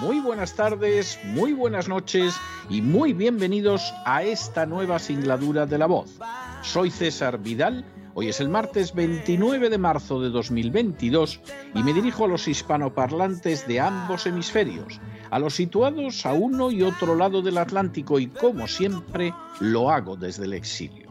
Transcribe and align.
muy 0.00 0.20
buenas 0.20 0.54
tardes, 0.54 1.18
muy 1.24 1.52
buenas 1.52 1.88
noches 1.88 2.34
y 2.68 2.82
muy 2.82 3.12
bienvenidos 3.12 3.94
a 4.04 4.22
esta 4.22 4.66
nueva 4.66 4.98
singladura 4.98 5.64
de 5.64 5.78
la 5.78 5.86
voz. 5.86 6.18
Soy 6.62 6.90
César 6.90 7.38
Vidal, 7.38 7.84
hoy 8.14 8.28
es 8.28 8.40
el 8.40 8.48
martes 8.48 8.94
29 8.94 9.70
de 9.70 9.78
marzo 9.78 10.20
de 10.20 10.28
2022 10.28 11.40
y 11.74 11.82
me 11.82 11.94
dirijo 11.94 12.26
a 12.26 12.28
los 12.28 12.46
hispanoparlantes 12.46 13.66
de 13.66 13.80
ambos 13.80 14.26
hemisferios, 14.26 15.00
a 15.30 15.38
los 15.38 15.54
situados 15.54 16.26
a 16.26 16.34
uno 16.34 16.70
y 16.70 16.82
otro 16.82 17.14
lado 17.16 17.40
del 17.40 17.56
Atlántico 17.56 18.18
y 18.18 18.26
como 18.26 18.68
siempre 18.68 19.32
lo 19.60 19.90
hago 19.90 20.16
desde 20.16 20.44
el 20.44 20.52
exilio. 20.52 21.06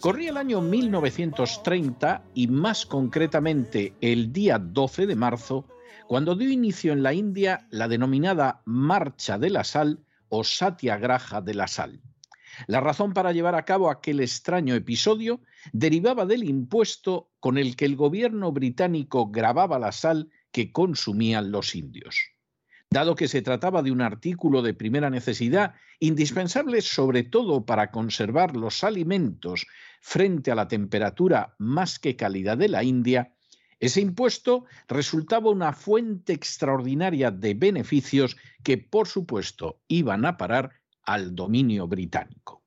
Corría 0.00 0.30
el 0.30 0.36
año 0.36 0.60
1930 0.60 2.24
y 2.34 2.48
más 2.48 2.84
concretamente 2.86 3.94
el 4.00 4.32
día 4.32 4.58
12 4.58 5.06
de 5.06 5.16
marzo, 5.16 5.64
cuando 6.08 6.34
dio 6.34 6.50
inicio 6.50 6.94
en 6.94 7.02
la 7.02 7.12
India 7.12 7.68
la 7.70 7.86
denominada 7.86 8.62
Marcha 8.64 9.38
de 9.38 9.50
la 9.50 9.62
Sal 9.62 10.06
o 10.30 10.42
Satyagraha 10.42 11.42
de 11.42 11.52
la 11.52 11.68
Sal. 11.68 12.00
La 12.66 12.80
razón 12.80 13.12
para 13.12 13.32
llevar 13.32 13.54
a 13.54 13.66
cabo 13.66 13.90
aquel 13.90 14.20
extraño 14.20 14.74
episodio 14.74 15.42
derivaba 15.72 16.24
del 16.24 16.44
impuesto 16.44 17.30
con 17.40 17.58
el 17.58 17.76
que 17.76 17.84
el 17.84 17.94
gobierno 17.94 18.50
británico 18.52 19.30
grababa 19.30 19.78
la 19.78 19.92
sal 19.92 20.30
que 20.50 20.72
consumían 20.72 21.52
los 21.52 21.74
indios. 21.74 22.16
Dado 22.90 23.14
que 23.14 23.28
se 23.28 23.42
trataba 23.42 23.82
de 23.82 23.92
un 23.92 24.00
artículo 24.00 24.62
de 24.62 24.72
primera 24.72 25.10
necesidad, 25.10 25.74
indispensable 26.00 26.80
sobre 26.80 27.22
todo 27.22 27.66
para 27.66 27.90
conservar 27.90 28.56
los 28.56 28.82
alimentos 28.82 29.66
frente 30.00 30.50
a 30.50 30.54
la 30.54 30.68
temperatura 30.68 31.54
más 31.58 31.98
que 31.98 32.16
cálida 32.16 32.56
de 32.56 32.68
la 32.68 32.82
India, 32.82 33.34
ese 33.80 34.00
impuesto 34.00 34.64
resultaba 34.88 35.50
una 35.50 35.72
fuente 35.72 36.32
extraordinaria 36.32 37.30
de 37.30 37.54
beneficios 37.54 38.36
que, 38.62 38.78
por 38.78 39.06
supuesto, 39.06 39.80
iban 39.88 40.24
a 40.24 40.36
parar 40.36 40.72
al 41.02 41.34
dominio 41.34 41.86
británico. 41.86 42.64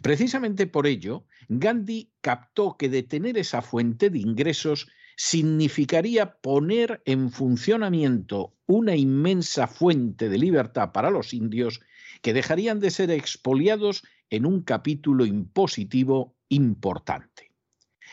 Precisamente 0.00 0.66
por 0.66 0.86
ello, 0.86 1.26
Gandhi 1.48 2.12
captó 2.20 2.76
que 2.78 2.88
detener 2.88 3.36
esa 3.36 3.62
fuente 3.62 4.10
de 4.10 4.18
ingresos 4.18 4.88
significaría 5.16 6.36
poner 6.36 7.02
en 7.04 7.30
funcionamiento 7.30 8.54
una 8.66 8.96
inmensa 8.96 9.66
fuente 9.66 10.28
de 10.28 10.38
libertad 10.38 10.92
para 10.92 11.10
los 11.10 11.34
indios 11.34 11.80
que 12.22 12.32
dejarían 12.32 12.80
de 12.80 12.90
ser 12.90 13.10
expoliados 13.10 14.02
en 14.30 14.46
un 14.46 14.62
capítulo 14.62 15.26
impositivo 15.26 16.36
importante. 16.48 17.43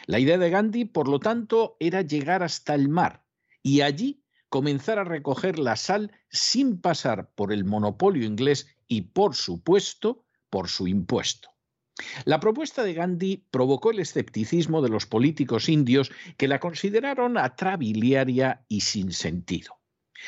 La 0.07 0.19
idea 0.19 0.37
de 0.37 0.49
Gandhi, 0.49 0.85
por 0.85 1.07
lo 1.07 1.19
tanto, 1.19 1.77
era 1.79 2.01
llegar 2.01 2.43
hasta 2.43 2.73
el 2.73 2.89
mar 2.89 3.23
y 3.61 3.81
allí 3.81 4.23
comenzar 4.49 4.99
a 4.99 5.03
recoger 5.03 5.59
la 5.59 5.75
sal 5.75 6.11
sin 6.29 6.81
pasar 6.81 7.31
por 7.35 7.53
el 7.53 7.63
monopolio 7.63 8.25
inglés 8.25 8.67
y, 8.87 9.01
por 9.01 9.35
supuesto, 9.35 10.25
por 10.49 10.67
su 10.67 10.87
impuesto. 10.87 11.49
La 12.25 12.39
propuesta 12.39 12.83
de 12.83 12.93
Gandhi 12.93 13.45
provocó 13.51 13.91
el 13.91 13.99
escepticismo 13.99 14.81
de 14.81 14.89
los 14.89 15.05
políticos 15.05 15.69
indios 15.69 16.11
que 16.37 16.47
la 16.47 16.59
consideraron 16.59 17.37
atrabiliaria 17.37 18.65
y 18.67 18.81
sin 18.81 19.11
sentido. 19.11 19.79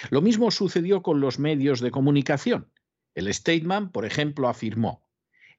Lo 0.10 0.22
mismo 0.22 0.52
sucedió 0.52 1.02
con 1.02 1.20
los 1.20 1.40
medios 1.40 1.80
de 1.80 1.92
comunicación. 1.92 2.72
El 3.16 3.32
Statement, 3.34 3.92
por 3.92 4.06
ejemplo, 4.06 4.48
afirmó, 4.48 5.08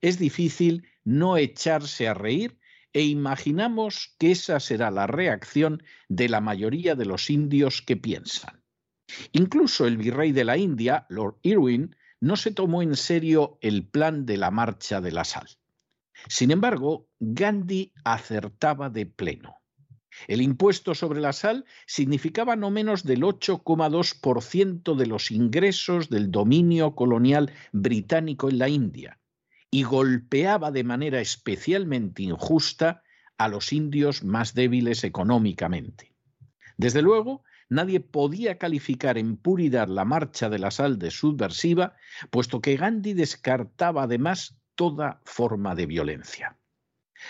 es 0.00 0.19
difícil 0.19 0.86
no 1.04 1.36
echarse 1.36 2.08
a 2.08 2.14
reír 2.14 2.58
e 2.94 3.03
imaginamos 3.03 4.15
que 4.19 4.31
esa 4.31 4.60
será 4.60 4.91
la 4.91 5.06
reacción 5.06 5.82
de 6.09 6.28
la 6.28 6.41
mayoría 6.41 6.94
de 6.94 7.05
los 7.05 7.28
indios 7.28 7.82
que 7.82 7.97
piensan. 7.97 8.62
Incluso 9.32 9.87
el 9.87 9.99
virrey 9.99 10.32
de 10.32 10.44
la 10.44 10.56
India, 10.56 11.05
Lord 11.10 11.38
Irwin, 11.43 11.94
no 12.21 12.37
se 12.37 12.53
tomó 12.53 12.82
en 12.82 12.97
serio 12.97 13.59
el 13.60 13.87
plan 13.87 14.25
de 14.25 14.38
la 14.38 14.50
marcha 14.50 15.00
de 15.00 15.12
la 15.12 15.25
sal. 15.25 15.49
Sin 16.28 16.53
embargo, 16.53 17.09
Gandhi 17.19 17.93
acertaba 18.05 18.88
de 18.88 19.06
pleno. 19.06 19.56
El 20.28 20.41
impuesto 20.41 20.94
sobre 20.94 21.21
la 21.21 21.32
sal 21.32 21.65
significaba 21.87 22.55
no 22.55 22.71
menos 22.71 23.03
del 23.03 23.22
8,2% 23.22 24.94
de 24.94 25.06
los 25.06 25.32
ingresos 25.32 26.09
del 26.09 26.31
dominio 26.31 26.94
colonial 26.94 27.53
británico 27.72 28.49
en 28.49 28.59
la 28.59 28.69
India, 28.69 29.19
y 29.74 29.82
golpeaba 29.82 30.70
de 30.70 30.84
manera 30.84 31.20
especialmente 31.20 32.22
injusta 32.22 33.02
a 33.36 33.48
los 33.48 33.72
indios 33.72 34.22
más 34.22 34.54
débiles 34.54 35.02
económicamente. 35.02 36.14
Desde 36.76 37.02
luego, 37.02 37.42
nadie 37.68 37.98
podía 37.98 38.56
calificar 38.56 39.18
en 39.18 39.36
puridad 39.36 39.88
la 39.88 40.04
marcha 40.04 40.48
de 40.48 40.60
la 40.60 40.70
sal 40.70 41.00
de 41.00 41.10
subversiva, 41.10 41.96
puesto 42.30 42.60
que 42.60 42.76
Gandhi 42.76 43.14
descartaba 43.14 44.04
además 44.04 44.56
toda 44.76 45.20
forma 45.24 45.74
de 45.74 45.86
violencia. 45.86 46.56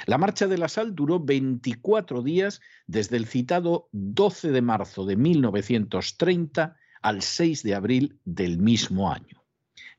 La 0.04 0.18
marcha 0.18 0.46
de 0.46 0.58
la 0.58 0.68
sal 0.68 0.94
duró 0.94 1.20
24 1.20 2.20
días 2.20 2.60
desde 2.86 3.16
el 3.16 3.24
citado 3.24 3.88
12 3.92 4.50
de 4.50 4.60
marzo 4.60 5.06
de 5.06 5.16
1930 5.16 6.76
al 7.00 7.22
6 7.22 7.62
de 7.62 7.74
abril 7.74 8.20
del 8.26 8.58
mismo 8.58 9.10
año. 9.10 9.43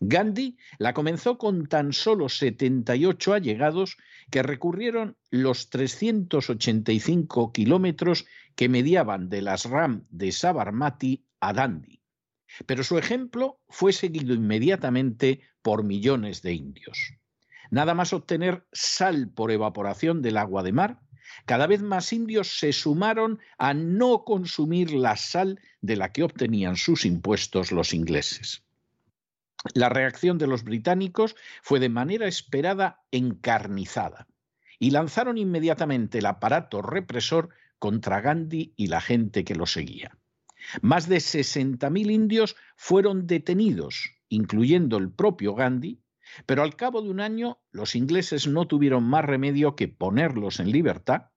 Gandhi 0.07 0.57
la 0.77 0.93
comenzó 0.93 1.38
con 1.38 1.67
tan 1.67 1.91
solo 1.91 2.29
78 2.29 3.33
allegados 3.33 3.97
que 4.29 4.43
recurrieron 4.43 5.17
los 5.31 5.69
385 5.69 7.51
kilómetros 7.51 8.25
que 8.55 8.69
mediaban 8.69 9.29
de 9.29 9.41
las 9.41 9.66
Ram 9.66 10.05
de 10.09 10.31
Sabarmati 10.31 11.25
a 11.39 11.53
Dandi. 11.53 12.01
Pero 12.67 12.83
su 12.83 12.97
ejemplo 12.97 13.59
fue 13.67 13.93
seguido 13.93 14.33
inmediatamente 14.33 15.41
por 15.61 15.83
millones 15.83 16.41
de 16.43 16.53
indios. 16.53 17.16
Nada 17.72 17.95
más 17.95 18.13
obtener 18.13 18.67
sal 18.72 19.29
por 19.29 19.51
evaporación 19.51 20.22
del 20.22 20.37
agua 20.37 20.61
de 20.61 20.72
mar, 20.72 20.99
cada 21.45 21.66
vez 21.66 21.81
más 21.81 22.13
indios 22.13 22.59
se 22.59 22.72
sumaron 22.72 23.39
a 23.57 23.73
no 23.73 24.23
consumir 24.23 24.93
la 24.93 25.17
sal 25.17 25.59
de 25.81 25.95
la 25.95 26.11
que 26.11 26.23
obtenían 26.23 26.75
sus 26.75 27.05
impuestos 27.05 27.72
los 27.72 27.93
ingleses. 27.93 28.65
La 29.74 29.90
reacción 29.90 30.38
de 30.38 30.48
los 30.48 30.64
británicos 30.64 31.36
fue 31.62 31.80
de 31.80 31.90
manera 31.90 32.28
esperada 32.28 33.03
encarnizada 33.12 34.28
y 34.79 34.91
lanzaron 34.91 35.38
inmediatamente 35.38 36.20
el 36.20 36.26
aparato 36.28 36.82
represor 36.82 37.50
contra 37.79 38.22
Gandhi 38.22 38.73
y 38.76 38.88
la 38.88 39.02
gente 39.02 39.44
que 39.44 39.56
lo 39.56 39.66
seguía. 39.66 40.17
Más 40.82 41.08
de 41.08 41.17
60.000 41.17 42.12
indios 42.12 42.56
fueron 42.76 43.28
detenidos, 43.28 44.12
incluyendo 44.29 44.97
el 44.97 45.12
propio 45.12 45.56
Gandhi, 45.56 46.00
pero 46.46 46.64
al 46.64 46.76
cabo 46.76 47.02
de 47.02 47.09
un 47.09 47.20
año 47.20 47.59
los 47.72 47.96
ingleses 47.96 48.47
no 48.47 48.68
tuvieron 48.68 49.03
más 49.03 49.26
remedio 49.26 49.76
que 49.76 49.88
ponerlos 49.88 50.59
en 50.59 50.72
libertad, 50.72 51.29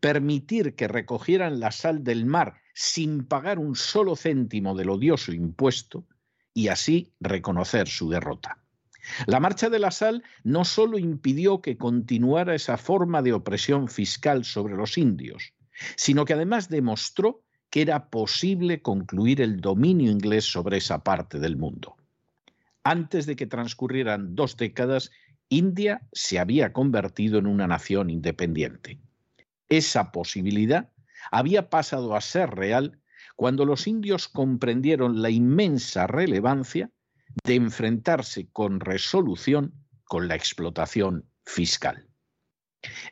permitir 0.00 0.74
que 0.74 0.88
recogieran 0.88 1.60
la 1.60 1.72
sal 1.72 2.04
del 2.04 2.26
mar 2.26 2.60
sin 2.74 3.26
pagar 3.26 3.58
un 3.58 3.74
solo 3.74 4.16
céntimo 4.16 4.74
del 4.74 4.90
odioso 4.90 5.32
impuesto, 5.32 6.06
y 6.56 6.68
así 6.68 7.12
reconocer 7.20 7.86
su 7.86 8.08
derrota. 8.08 8.58
La 9.26 9.40
marcha 9.40 9.68
de 9.68 9.78
la 9.78 9.90
sal 9.90 10.24
no 10.42 10.64
solo 10.64 10.98
impidió 10.98 11.60
que 11.60 11.76
continuara 11.76 12.54
esa 12.54 12.78
forma 12.78 13.20
de 13.20 13.34
opresión 13.34 13.88
fiscal 13.88 14.46
sobre 14.46 14.74
los 14.74 14.96
indios, 14.96 15.52
sino 15.96 16.24
que 16.24 16.32
además 16.32 16.70
demostró 16.70 17.42
que 17.68 17.82
era 17.82 18.08
posible 18.08 18.80
concluir 18.80 19.42
el 19.42 19.60
dominio 19.60 20.10
inglés 20.10 20.46
sobre 20.46 20.78
esa 20.78 21.04
parte 21.04 21.38
del 21.38 21.58
mundo. 21.58 21.96
Antes 22.84 23.26
de 23.26 23.36
que 23.36 23.46
transcurrieran 23.46 24.34
dos 24.34 24.56
décadas, 24.56 25.10
India 25.50 26.08
se 26.12 26.38
había 26.38 26.72
convertido 26.72 27.38
en 27.38 27.48
una 27.48 27.66
nación 27.66 28.08
independiente. 28.08 28.98
Esa 29.68 30.10
posibilidad 30.10 30.88
había 31.30 31.68
pasado 31.68 32.16
a 32.16 32.22
ser 32.22 32.48
real 32.48 32.98
cuando 33.36 33.64
los 33.64 33.86
indios 33.86 34.28
comprendieron 34.28 35.22
la 35.22 35.30
inmensa 35.30 36.06
relevancia 36.06 36.90
de 37.44 37.54
enfrentarse 37.54 38.48
con 38.50 38.80
resolución 38.80 39.74
con 40.04 40.26
la 40.26 40.34
explotación 40.34 41.28
fiscal. 41.44 42.08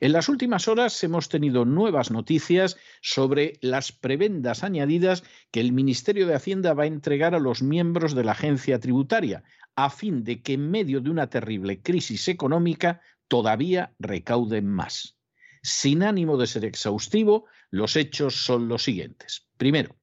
En 0.00 0.12
las 0.12 0.28
últimas 0.28 0.68
horas 0.68 1.02
hemos 1.02 1.28
tenido 1.28 1.64
nuevas 1.64 2.10
noticias 2.10 2.76
sobre 3.02 3.58
las 3.60 3.92
prebendas 3.92 4.62
añadidas 4.62 5.24
que 5.50 5.60
el 5.60 5.72
Ministerio 5.72 6.26
de 6.26 6.34
Hacienda 6.34 6.74
va 6.74 6.84
a 6.84 6.88
entregar 6.88 7.34
a 7.34 7.40
los 7.40 7.62
miembros 7.62 8.14
de 8.14 8.24
la 8.24 8.32
agencia 8.32 8.78
tributaria, 8.78 9.42
a 9.76 9.90
fin 9.90 10.22
de 10.22 10.42
que 10.42 10.54
en 10.54 10.70
medio 10.70 11.00
de 11.00 11.10
una 11.10 11.28
terrible 11.28 11.82
crisis 11.82 12.28
económica 12.28 13.00
todavía 13.28 13.94
recauden 13.98 14.68
más. 14.68 15.18
Sin 15.62 16.02
ánimo 16.02 16.36
de 16.36 16.46
ser 16.46 16.64
exhaustivo, 16.64 17.46
los 17.70 17.96
hechos 17.96 18.44
son 18.44 18.68
los 18.68 18.84
siguientes. 18.84 19.48
Primero, 19.56 19.96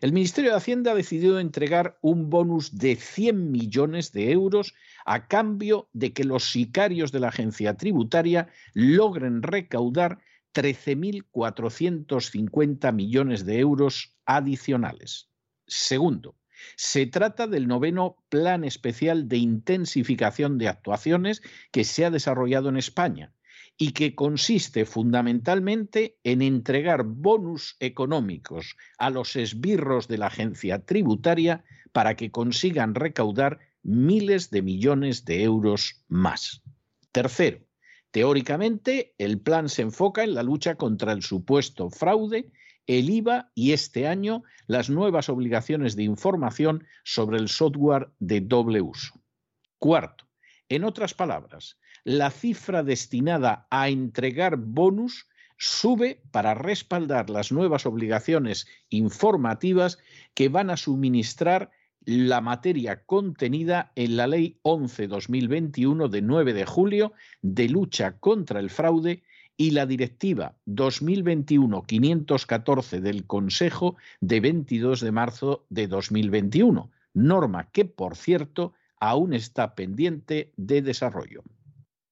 el 0.00 0.12
Ministerio 0.12 0.50
de 0.50 0.56
Hacienda 0.56 0.92
ha 0.92 0.94
decidido 0.94 1.40
entregar 1.40 1.98
un 2.00 2.30
bonus 2.30 2.76
de 2.76 2.94
100 2.96 3.50
millones 3.50 4.12
de 4.12 4.30
euros 4.32 4.74
a 5.04 5.26
cambio 5.26 5.88
de 5.92 6.12
que 6.12 6.22
los 6.24 6.50
sicarios 6.50 7.12
de 7.12 7.20
la 7.20 7.28
agencia 7.28 7.76
tributaria 7.76 8.48
logren 8.72 9.42
recaudar 9.42 10.18
13.450 10.54 12.92
millones 12.92 13.44
de 13.44 13.58
euros 13.58 14.16
adicionales. 14.24 15.28
Segundo, 15.66 16.36
se 16.76 17.06
trata 17.06 17.46
del 17.46 17.68
noveno 17.68 18.16
Plan 18.28 18.64
Especial 18.64 19.28
de 19.28 19.38
Intensificación 19.38 20.58
de 20.58 20.68
Actuaciones 20.68 21.42
que 21.72 21.84
se 21.84 22.04
ha 22.04 22.10
desarrollado 22.10 22.68
en 22.68 22.76
España 22.76 23.32
y 23.76 23.92
que 23.92 24.14
consiste 24.14 24.84
fundamentalmente 24.84 26.18
en 26.22 26.42
entregar 26.42 27.02
bonus 27.04 27.76
económicos 27.80 28.76
a 28.98 29.10
los 29.10 29.36
esbirros 29.36 30.06
de 30.06 30.18
la 30.18 30.26
agencia 30.26 30.84
tributaria 30.84 31.64
para 31.92 32.14
que 32.14 32.30
consigan 32.30 32.94
recaudar 32.94 33.58
miles 33.82 34.50
de 34.50 34.62
millones 34.62 35.24
de 35.24 35.42
euros 35.42 36.02
más. 36.08 36.62
Tercero, 37.12 37.60
teóricamente 38.10 39.14
el 39.18 39.40
plan 39.40 39.68
se 39.68 39.82
enfoca 39.82 40.24
en 40.24 40.34
la 40.34 40.42
lucha 40.42 40.76
contra 40.76 41.12
el 41.12 41.22
supuesto 41.22 41.90
fraude, 41.90 42.50
el 42.86 43.10
IVA 43.10 43.50
y 43.54 43.72
este 43.72 44.06
año 44.06 44.42
las 44.66 44.90
nuevas 44.90 45.28
obligaciones 45.28 45.96
de 45.96 46.04
información 46.04 46.86
sobre 47.02 47.38
el 47.38 47.48
software 47.48 48.10
de 48.18 48.40
doble 48.40 48.80
uso. 48.80 49.20
Cuarto, 49.78 50.28
en 50.68 50.84
otras 50.84 51.14
palabras, 51.14 51.78
la 52.04 52.30
cifra 52.30 52.82
destinada 52.82 53.66
a 53.70 53.88
entregar 53.88 54.56
bonus 54.56 55.26
sube 55.56 56.20
para 56.30 56.54
respaldar 56.54 57.30
las 57.30 57.50
nuevas 57.50 57.86
obligaciones 57.86 58.66
informativas 58.90 59.98
que 60.34 60.50
van 60.50 60.68
a 60.70 60.76
suministrar 60.76 61.70
la 62.04 62.42
materia 62.42 63.04
contenida 63.04 63.90
en 63.96 64.18
la 64.18 64.26
Ley 64.26 64.58
11-2021 64.62 66.08
de 66.08 66.20
9 66.20 66.52
de 66.52 66.66
julio 66.66 67.14
de 67.40 67.70
lucha 67.70 68.18
contra 68.18 68.60
el 68.60 68.68
fraude 68.68 69.22
y 69.56 69.70
la 69.70 69.86
Directiva 69.86 70.56
2021-514 70.66 73.00
del 73.00 73.26
Consejo 73.26 73.96
de 74.20 74.40
22 74.40 75.00
de 75.00 75.12
marzo 75.12 75.64
de 75.70 75.86
2021, 75.86 76.90
norma 77.14 77.70
que, 77.70 77.86
por 77.86 78.16
cierto, 78.16 78.74
aún 78.98 79.32
está 79.32 79.74
pendiente 79.74 80.52
de 80.56 80.82
desarrollo. 80.82 81.42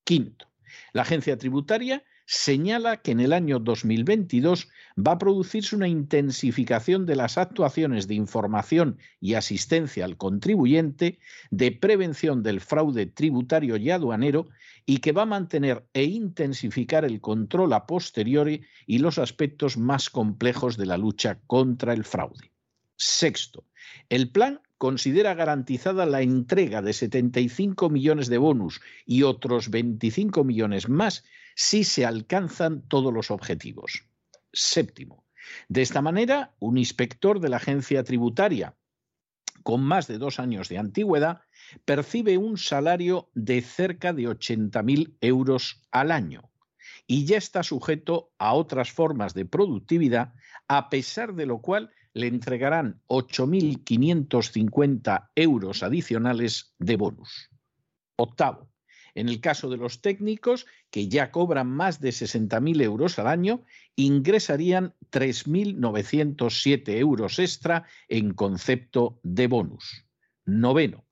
Quinto, 0.05 0.47
la 0.93 1.03
agencia 1.03 1.37
tributaria 1.37 2.05
señala 2.27 3.03
que 3.03 3.11
en 3.11 3.21
el 3.21 3.33
año 3.33 3.59
2022 3.59 4.69
va 4.97 5.13
a 5.13 5.19
producirse 5.19 5.77
una 5.77 5.89
intensificación 5.89 7.05
de 7.05 7.17
las 7.17 7.37
actuaciones 7.37 8.09
de 8.09 8.15
información 8.15 8.99
y 9.21 9.35
asistencia 9.35 10.05
al 10.05 10.17
contribuyente, 10.17 11.19
de 11.51 11.73
prevención 11.73 12.43
del 12.43 12.61
fraude 12.61 13.07
tributario 13.07 13.77
y 13.77 13.91
aduanero, 13.91 14.49
y 14.87 14.99
que 14.99 15.13
va 15.13 15.23
a 15.23 15.27
mantener 15.27 15.87
e 15.93 16.05
intensificar 16.05 17.05
el 17.05 17.21
control 17.21 17.73
a 17.73 17.87
posteriori 17.87 18.65
y 18.87 18.99
los 18.99 19.19
aspectos 19.19 19.77
más 19.77 20.11
complejos 20.11 20.77
de 20.77 20.87
la 20.87 20.97
lucha 20.97 21.41
contra 21.47 21.93
el 21.93 22.05
fraude. 22.05 22.51
Sexto, 22.97 23.65
el 24.09 24.31
plan 24.31 24.61
considera 24.83 25.35
garantizada 25.35 26.07
la 26.07 26.23
entrega 26.23 26.83
de 26.83 26.93
75 26.93 27.89
millones 27.89 28.27
de 28.27 28.39
bonus 28.39 28.81
y 29.07 29.23
otros 29.23 29.71
25 29.71 30.43
millones 30.43 30.89
más 30.89 31.23
si 31.55 31.85
se 31.85 32.05
alcanzan 32.05 32.83
todos 32.89 33.15
los 33.15 33.31
objetivos. 33.31 34.09
Séptimo, 34.53 35.25
de 35.69 35.83
esta 35.83 36.03
manera, 36.03 36.57
un 36.59 36.79
inspector 36.79 37.39
de 37.39 37.51
la 37.51 37.59
agencia 37.59 38.03
tributaria 38.03 38.75
con 39.63 39.85
más 39.85 40.09
de 40.09 40.19
dos 40.19 40.41
años 40.41 40.69
de 40.69 40.79
antigüedad 40.79 41.43
percibe 41.85 42.37
un 42.37 42.59
salario 42.59 43.31
de 43.35 43.61
cerca 43.61 44.13
de 44.13 44.25
80.000 44.25 45.17
euros 45.21 45.81
al 45.93 46.11
año 46.11 46.51
y 47.07 47.25
ya 47.25 47.37
está 47.37 47.63
sujeto 47.63 48.33
a 48.37 48.53
otras 48.55 48.91
formas 48.91 49.33
de 49.33 49.45
productividad, 49.45 50.35
a 50.67 50.91
pesar 50.91 51.35
de 51.37 51.47
lo 51.47 51.61
cual 51.61 51.93
le 52.15 52.27
entregarán 52.27 53.01
8.550 53.09 55.31
euros 55.35 55.83
adicionales 55.83 56.75
de 56.79 56.97
bonus. 56.97 57.51
Octavo, 58.17 58.73
en 59.15 59.29
el 59.29 59.41
caso 59.41 59.69
de 59.69 59.77
los 59.77 60.01
técnicos, 60.01 60.67
que 60.91 61.09
ya 61.09 61.31
cobran 61.31 61.69
más 61.69 62.01
de 62.01 62.11
60.000 62.11 62.83
euros 62.83 63.19
al 63.19 63.27
año, 63.27 63.65
ingresarían 63.97 64.95
3.907 65.11 66.99
euros 66.99 67.39
extra 67.39 67.85
en 68.09 68.33
concepto 68.33 69.21
de 69.23 69.47
bonus. 69.47 70.07
Noveno, 70.45 71.05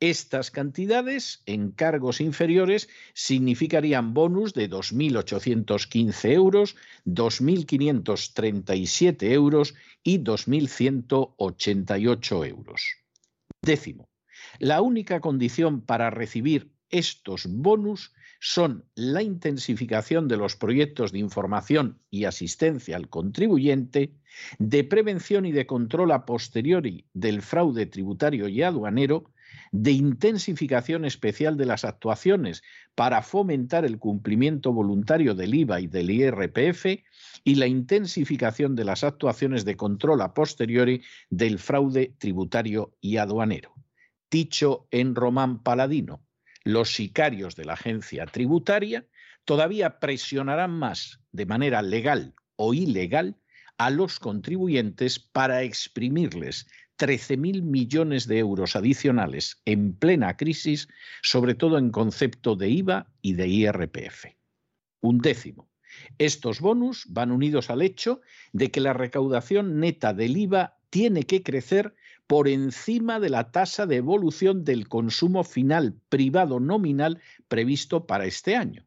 estas 0.00 0.50
cantidades 0.50 1.44
en 1.46 1.70
cargos 1.70 2.20
inferiores 2.20 2.88
significarían 3.14 4.14
bonus 4.14 4.52
de 4.52 4.68
2.815 4.68 6.32
euros, 6.32 6.74
2.537 7.06 9.32
euros 9.32 9.74
y 10.02 10.18
2.188 10.18 12.46
euros. 12.46 12.82
Décimo, 13.62 14.10
la 14.58 14.82
única 14.82 15.20
condición 15.20 15.80
para 15.80 16.10
recibir 16.10 16.76
estos 16.90 17.46
bonus 17.46 18.12
son 18.38 18.84
la 18.94 19.22
intensificación 19.22 20.28
de 20.28 20.36
los 20.36 20.56
proyectos 20.56 21.12
de 21.12 21.18
información 21.18 21.98
y 22.10 22.24
asistencia 22.24 22.96
al 22.96 23.08
contribuyente, 23.08 24.12
de 24.58 24.84
prevención 24.84 25.46
y 25.46 25.52
de 25.52 25.66
control 25.66 26.12
a 26.12 26.26
posteriori 26.26 27.06
del 27.14 27.42
fraude 27.42 27.86
tributario 27.86 28.48
y 28.48 28.62
aduanero, 28.62 29.32
de 29.82 29.92
intensificación 29.92 31.04
especial 31.04 31.58
de 31.58 31.66
las 31.66 31.84
actuaciones 31.84 32.62
para 32.94 33.20
fomentar 33.20 33.84
el 33.84 33.98
cumplimiento 33.98 34.72
voluntario 34.72 35.34
del 35.34 35.54
IVA 35.54 35.80
y 35.80 35.86
del 35.86 36.10
IRPF 36.10 36.86
y 37.44 37.54
la 37.56 37.66
intensificación 37.66 38.74
de 38.74 38.84
las 38.84 39.04
actuaciones 39.04 39.66
de 39.66 39.76
control 39.76 40.22
a 40.22 40.32
posteriori 40.32 41.02
del 41.28 41.58
fraude 41.58 42.14
tributario 42.16 42.96
y 43.02 43.18
aduanero. 43.18 43.74
Dicho 44.30 44.88
en 44.90 45.14
Román 45.14 45.62
Paladino, 45.62 46.24
los 46.64 46.94
sicarios 46.94 47.54
de 47.54 47.66
la 47.66 47.74
agencia 47.74 48.24
tributaria 48.24 49.06
todavía 49.44 50.00
presionarán 50.00 50.70
más 50.70 51.20
de 51.32 51.44
manera 51.44 51.82
legal 51.82 52.34
o 52.56 52.72
ilegal 52.72 53.36
a 53.76 53.90
los 53.90 54.20
contribuyentes 54.20 55.18
para 55.18 55.62
exprimirles 55.62 56.66
13.000 56.98 57.62
millones 57.62 58.26
de 58.26 58.38
euros 58.38 58.76
adicionales 58.76 59.60
en 59.64 59.94
plena 59.94 60.36
crisis, 60.36 60.88
sobre 61.22 61.54
todo 61.54 61.78
en 61.78 61.90
concepto 61.90 62.56
de 62.56 62.70
IVA 62.70 63.12
y 63.22 63.34
de 63.34 63.48
IRPF. 63.48 64.26
Un 65.00 65.18
décimo. 65.18 65.68
Estos 66.18 66.60
bonus 66.60 67.06
van 67.08 67.30
unidos 67.30 67.70
al 67.70 67.82
hecho 67.82 68.20
de 68.52 68.70
que 68.70 68.80
la 68.80 68.92
recaudación 68.92 69.80
neta 69.80 70.12
del 70.12 70.36
IVA 70.36 70.78
tiene 70.90 71.24
que 71.24 71.42
crecer 71.42 71.94
por 72.26 72.48
encima 72.48 73.20
de 73.20 73.30
la 73.30 73.50
tasa 73.50 73.86
de 73.86 73.96
evolución 73.96 74.64
del 74.64 74.88
consumo 74.88 75.44
final 75.44 75.96
privado 76.08 76.60
nominal 76.60 77.20
previsto 77.48 78.06
para 78.06 78.26
este 78.26 78.56
año. 78.56 78.84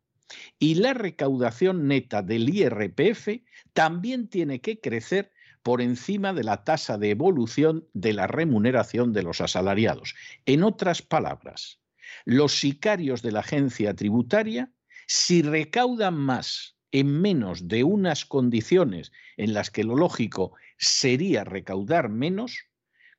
Y 0.60 0.76
la 0.76 0.94
recaudación 0.94 1.88
neta 1.88 2.22
del 2.22 2.50
IRPF 2.50 3.42
también 3.74 4.28
tiene 4.28 4.62
que 4.62 4.80
crecer 4.80 5.32
por 5.64 5.82
encima 5.82 6.34
de 6.34 6.44
la 6.44 6.64
tasa 6.64 6.98
de 6.98 7.12
evolución 7.12 7.88
de 7.94 8.14
la 8.14 8.28
remuneración 8.28 9.14
de 9.14 9.24
los 9.24 9.42
asalariados. 9.42 10.16
En 10.46 10.64
otras 10.64 11.02
palabras, 11.02 11.80
los 12.26 12.60
sicarios 12.60 13.22
de 13.22 13.32
la 13.32 13.42
agencia 13.42 13.96
tributaria, 13.96 14.72
si 15.08 15.42
recaudan 15.42 16.16
más 16.16 16.78
en 16.92 17.22
menos 17.22 17.68
de 17.68 17.84
unas 17.84 18.26
condiciones 18.26 19.12
en 19.38 19.54
las 19.54 19.70
que 19.70 19.84
lo 19.84 19.96
lógico 19.96 20.54
sería 20.78 21.44
recaudar 21.44 22.10
menos, 22.10 22.66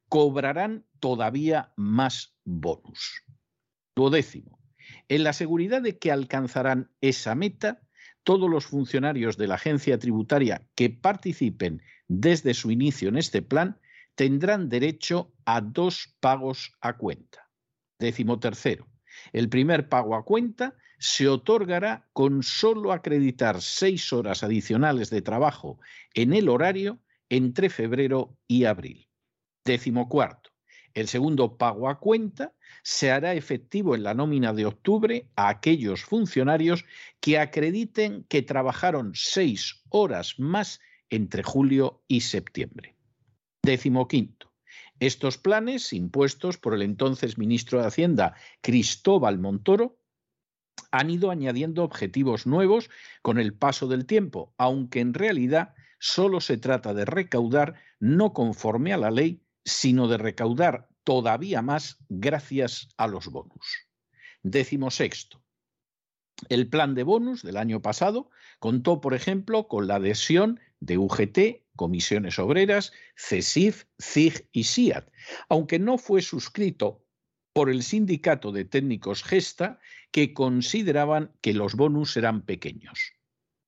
cobrarán 0.09 0.87
todavía 0.99 1.73
más 1.77 2.37
bonus. 2.45 3.23
Duodécimo. 3.95 4.59
En 5.09 5.25
la 5.25 5.33
seguridad 5.33 5.83
de 5.83 5.99
que 5.99 6.11
alcanzarán 6.11 6.91
esa 7.01 7.35
meta, 7.35 7.81
todos 8.25 8.51
los 8.51 8.67
funcionarios 8.67 9.37
de 9.37 9.47
la 9.47 9.55
agencia 9.55 9.99
tributaria 9.99 10.67
que 10.75 10.91
participen 10.91 11.83
desde 12.11 12.55
su 12.55 12.73
inicio 12.73 13.09
en 13.09 13.17
este 13.17 13.41
plan 13.41 13.79
tendrán 14.17 14.69
derecho 14.69 15.33
a 15.45 15.61
dos 15.61 16.17
pagos 16.19 16.73
a 16.81 16.97
cuenta. 16.97 17.49
Décimo 18.01 18.41
tercero. 18.41 18.89
El 19.33 19.49
primer 19.49 19.89
pago 19.89 20.17
a 20.17 20.25
cuenta 20.25 20.75
se 20.99 21.29
otorgará 21.29 22.09
con 22.13 22.43
solo 22.43 22.93
acreditar 22.93 23.63
seis 23.63 24.13
horas 24.13 24.43
adicionales 24.43 25.09
de 25.09 25.23
trabajo 25.23 25.79
en 26.13 26.33
el 26.33 26.49
horario 26.49 26.99
entre 27.29 27.71
febrero 27.71 28.37
y 28.49 28.65
abril. 28.65 29.09
Décimo 29.65 30.09
cuarto. 30.09 30.51
El 30.95 31.07
segundo 31.07 31.57
pago 31.57 31.89
a 31.89 32.01
cuenta 32.01 32.55
se 32.83 33.13
hará 33.13 33.35
efectivo 33.35 33.95
en 33.95 34.03
la 34.03 34.15
nómina 34.15 34.53
de 34.53 34.67
octubre 34.67 35.31
a 35.37 35.49
aquellos 35.49 36.03
funcionarios 36.03 36.85
que 37.21 37.39
acrediten 37.39 38.25
que 38.25 38.43
trabajaron 38.43 39.13
seis 39.15 39.85
horas 39.91 40.41
más 40.41 40.81
entre 41.11 41.43
julio 41.43 42.03
y 42.09 42.23
septiembre. 42.23 42.97
Décimo 43.63 44.09
quinto. 44.09 44.53
Estos 45.01 45.39
planes, 45.39 45.93
impuestos 45.93 46.59
por 46.59 46.75
el 46.75 46.83
entonces 46.83 47.39
ministro 47.39 47.81
de 47.81 47.87
Hacienda 47.87 48.35
Cristóbal 48.61 49.39
Montoro, 49.39 49.99
han 50.91 51.11
ido 51.11 51.31
añadiendo 51.31 51.85
objetivos 51.85 52.47
nuevos 52.47 52.91
con 53.23 53.39
el 53.39 53.55
paso 53.55 53.87
del 53.87 54.07
tiempo, 54.07 54.55
aunque 54.59 55.01
en 55.01 55.15
realidad 55.15 55.75
solo 55.99 56.41
se 56.41 56.57
trata 56.57 56.95
de 56.95 57.05
recaudar 57.05 57.75
no 57.99 58.33
conforme 58.33 58.93
a 58.93 58.97
la 58.97 59.11
ley, 59.11 59.43
sino 59.65 60.09
de 60.09 60.19
recaudar 60.19 60.89
todavía 61.05 61.63
más 61.63 61.99
gracias 62.09 62.89
a 62.97 63.07
los 63.07 63.29
bonus. 63.29 63.89
Décimo 64.43 64.91
sexto. 64.91 65.43
El 66.49 66.69
plan 66.69 66.95
de 66.95 67.03
bonus 67.03 67.43
del 67.43 67.59
año 67.59 67.83
pasado 67.83 68.31
contó, 68.59 69.01
por 69.01 69.15
ejemplo, 69.15 69.69
con 69.69 69.87
la 69.87 69.97
adhesión 69.97 70.61
de 70.81 70.99
UGT, 70.99 71.39
Comisiones 71.77 72.39
Obreras, 72.39 72.93
CESIF, 73.17 73.85
CIG 73.99 74.49
y 74.53 74.65
SIAT, 74.65 75.11
aunque 75.49 75.79
no 75.79 75.99
fue 75.99 76.23
suscrito 76.23 77.05
por 77.53 77.71
el 77.71 77.83
sindicato 77.83 78.53
de 78.53 78.65
técnicos 78.65 79.23
Gesta, 79.23 79.81
que 80.11 80.35
consideraban 80.35 81.33
que 81.41 81.55
los 81.55 81.75
bonus 81.75 82.17
eran 82.17 82.43
pequeños. 82.43 83.13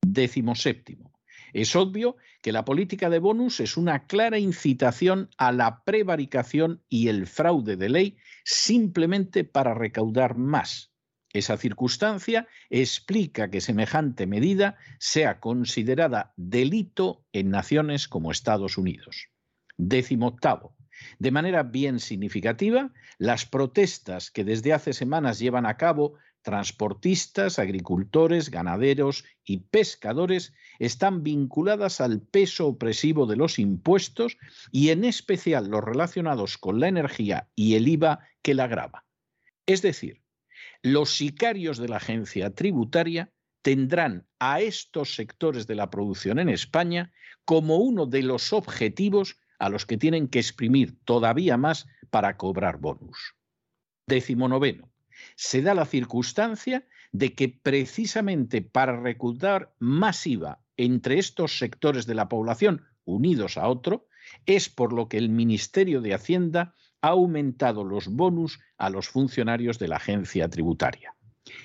Décimo 0.02 0.54
séptimo. 0.54 1.12
Es 1.52 1.76
obvio 1.76 2.16
que 2.40 2.52
la 2.52 2.64
política 2.64 3.10
de 3.10 3.18
bonus 3.18 3.60
es 3.60 3.76
una 3.76 4.06
clara 4.06 4.38
incitación 4.38 5.28
a 5.36 5.52
la 5.52 5.84
prevaricación 5.84 6.82
y 6.88 7.08
el 7.08 7.26
fraude 7.26 7.76
de 7.76 7.88
ley 7.88 8.16
simplemente 8.44 9.44
para 9.44 9.74
recaudar 9.74 10.36
más. 10.36 10.91
Esa 11.32 11.56
circunstancia 11.56 12.46
explica 12.68 13.50
que 13.50 13.60
semejante 13.60 14.26
medida 14.26 14.76
sea 14.98 15.40
considerada 15.40 16.32
delito 16.36 17.24
en 17.32 17.50
naciones 17.50 18.06
como 18.08 18.30
Estados 18.30 18.76
Unidos. 18.76 19.28
Décimo 19.78 20.28
octavo. 20.28 20.76
De 21.18 21.30
manera 21.30 21.62
bien 21.62 22.00
significativa, 22.00 22.92
las 23.18 23.46
protestas 23.46 24.30
que 24.30 24.44
desde 24.44 24.72
hace 24.72 24.92
semanas 24.92 25.38
llevan 25.38 25.66
a 25.66 25.76
cabo 25.76 26.14
transportistas, 26.42 27.58
agricultores, 27.58 28.50
ganaderos 28.50 29.24
y 29.44 29.58
pescadores 29.58 30.52
están 30.78 31.22
vinculadas 31.22 32.00
al 32.00 32.20
peso 32.20 32.66
opresivo 32.66 33.26
de 33.26 33.36
los 33.36 33.58
impuestos 33.58 34.36
y 34.70 34.90
en 34.90 35.04
especial 35.04 35.68
los 35.68 35.82
relacionados 35.82 36.58
con 36.58 36.80
la 36.80 36.88
energía 36.88 37.48
y 37.54 37.76
el 37.76 37.88
IVA 37.88 38.20
que 38.42 38.54
la 38.54 38.66
grava. 38.66 39.06
Es 39.66 39.82
decir, 39.82 40.21
los 40.82 41.16
sicarios 41.16 41.78
de 41.78 41.88
la 41.88 41.96
agencia 41.96 42.54
tributaria 42.54 43.32
tendrán 43.62 44.26
a 44.40 44.60
estos 44.60 45.14
sectores 45.14 45.66
de 45.66 45.76
la 45.76 45.90
producción 45.90 46.38
en 46.40 46.48
España 46.48 47.12
como 47.44 47.76
uno 47.76 48.06
de 48.06 48.22
los 48.22 48.52
objetivos 48.52 49.38
a 49.58 49.68
los 49.68 49.86
que 49.86 49.96
tienen 49.96 50.26
que 50.26 50.40
exprimir 50.40 50.98
todavía 51.04 51.56
más 51.56 51.86
para 52.10 52.36
cobrar 52.36 52.78
bonus. 52.78 53.36
Décimo 54.08 54.48
noveno. 54.48 54.90
Se 55.36 55.62
da 55.62 55.74
la 55.74 55.86
circunstancia 55.86 56.84
de 57.12 57.34
que 57.34 57.48
precisamente 57.48 58.62
para 58.62 59.00
reclutar 59.00 59.72
masiva 59.78 60.64
entre 60.76 61.18
estos 61.18 61.58
sectores 61.58 62.06
de 62.06 62.14
la 62.14 62.28
población 62.28 62.84
unidos 63.04 63.56
a 63.56 63.68
otro, 63.68 64.08
es 64.46 64.68
por 64.68 64.92
lo 64.92 65.08
que 65.08 65.18
el 65.18 65.28
Ministerio 65.28 66.00
de 66.00 66.14
Hacienda 66.14 66.74
ha 67.02 67.08
aumentado 67.08 67.84
los 67.84 68.08
bonus 68.08 68.60
a 68.78 68.88
los 68.88 69.08
funcionarios 69.08 69.78
de 69.78 69.88
la 69.88 69.96
agencia 69.96 70.48
tributaria. 70.48 71.14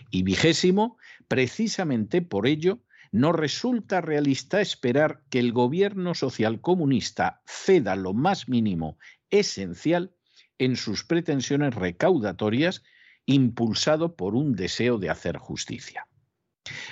Y 0.10 0.24
vigésimo, 0.24 0.98
precisamente 1.28 2.22
por 2.22 2.48
ello, 2.48 2.80
no 3.12 3.32
resulta 3.32 4.02
realista 4.02 4.60
esperar 4.60 5.22
que 5.30 5.40
el 5.40 5.54
gobierno 5.54 6.14
social 6.14 6.60
comunista 6.60 7.42
ceda 7.46 7.96
lo 7.96 8.14
más 8.14 8.50
mínimo 8.50 8.98
esencial 9.30 10.14
en 10.58 10.76
sus 10.76 11.04
pretensiones 11.04 11.76
recaudatorias, 11.76 12.84
impulsado 13.26 14.16
por 14.16 14.36
un 14.36 14.56
deseo 14.56 14.98
de 14.98 15.10
hacer 15.10 15.38
justicia. 15.38 16.08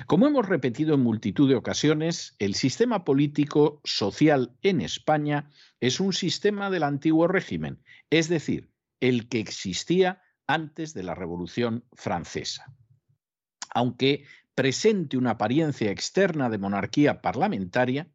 Como 0.08 0.27
hemos 0.27 0.48
repetido 0.48 0.96
en 0.96 1.01
multitud 1.01 1.50
de 1.50 1.55
ocasiones, 1.55 2.36
el 2.39 2.55
sistema 2.55 3.03
político 3.03 3.82
social 3.84 4.55
en 4.62 4.82
España 4.82 5.50
es 5.79 6.00
un 6.00 6.13
sistema 6.13 6.70
del 6.70 6.84
antiguo 6.84 7.27
régimen, 7.27 7.82
es 8.10 8.29
decir, 8.29 8.72
el 9.00 9.27
que 9.27 9.39
existía 9.39 10.22
antes 10.48 10.94
de 10.94 11.03
la 11.03 11.15
Revolución 11.15 11.84
Francesa. 11.94 12.74
Aunque 13.74 14.25
presente 14.53 15.17
una 15.17 15.32
apariencia 15.32 15.91
externa 15.91 16.50
de 16.50 16.58
monarquía 16.58 17.22
parlamentaria, 17.22 18.10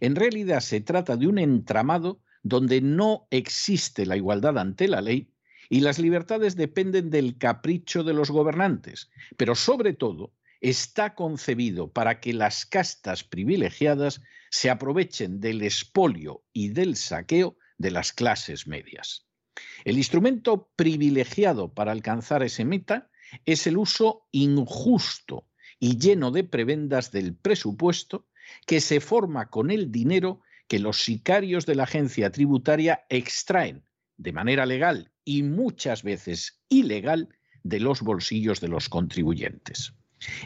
en 0.00 0.16
realidad 0.16 0.60
se 0.60 0.80
trata 0.80 1.16
de 1.16 1.26
un 1.26 1.38
entramado 1.38 2.20
donde 2.42 2.80
no 2.80 3.26
existe 3.30 4.06
la 4.06 4.16
igualdad 4.16 4.58
ante 4.58 4.88
la 4.88 5.00
ley 5.00 5.32
y 5.68 5.80
las 5.80 5.98
libertades 5.98 6.54
dependen 6.54 7.10
del 7.10 7.38
capricho 7.38 8.04
de 8.04 8.14
los 8.14 8.30
gobernantes, 8.30 9.10
pero 9.36 9.54
sobre 9.54 9.94
todo 9.94 10.32
está 10.70 11.14
concebido 11.14 11.92
para 11.92 12.18
que 12.20 12.32
las 12.32 12.66
castas 12.66 13.22
privilegiadas 13.22 14.20
se 14.50 14.68
aprovechen 14.68 15.40
del 15.40 15.62
espolio 15.62 16.44
y 16.52 16.70
del 16.70 16.96
saqueo 16.96 17.56
de 17.78 17.90
las 17.92 18.12
clases 18.12 18.66
medias. 18.66 19.26
El 19.84 19.96
instrumento 19.96 20.72
privilegiado 20.74 21.72
para 21.72 21.92
alcanzar 21.92 22.42
ese 22.42 22.64
meta 22.64 23.10
es 23.44 23.66
el 23.66 23.76
uso 23.76 24.26
injusto 24.32 25.48
y 25.78 25.98
lleno 25.98 26.30
de 26.30 26.42
prebendas 26.42 27.12
del 27.12 27.36
presupuesto 27.36 28.26
que 28.66 28.80
se 28.80 29.00
forma 29.00 29.50
con 29.50 29.70
el 29.70 29.92
dinero 29.92 30.40
que 30.68 30.78
los 30.78 31.02
sicarios 31.02 31.64
de 31.66 31.76
la 31.76 31.84
agencia 31.84 32.30
tributaria 32.30 33.06
extraen 33.08 33.84
de 34.16 34.32
manera 34.32 34.66
legal 34.66 35.12
y 35.24 35.42
muchas 35.42 36.02
veces 36.02 36.60
ilegal 36.68 37.28
de 37.62 37.80
los 37.80 38.00
bolsillos 38.00 38.60
de 38.60 38.68
los 38.68 38.88
contribuyentes. 38.88 39.92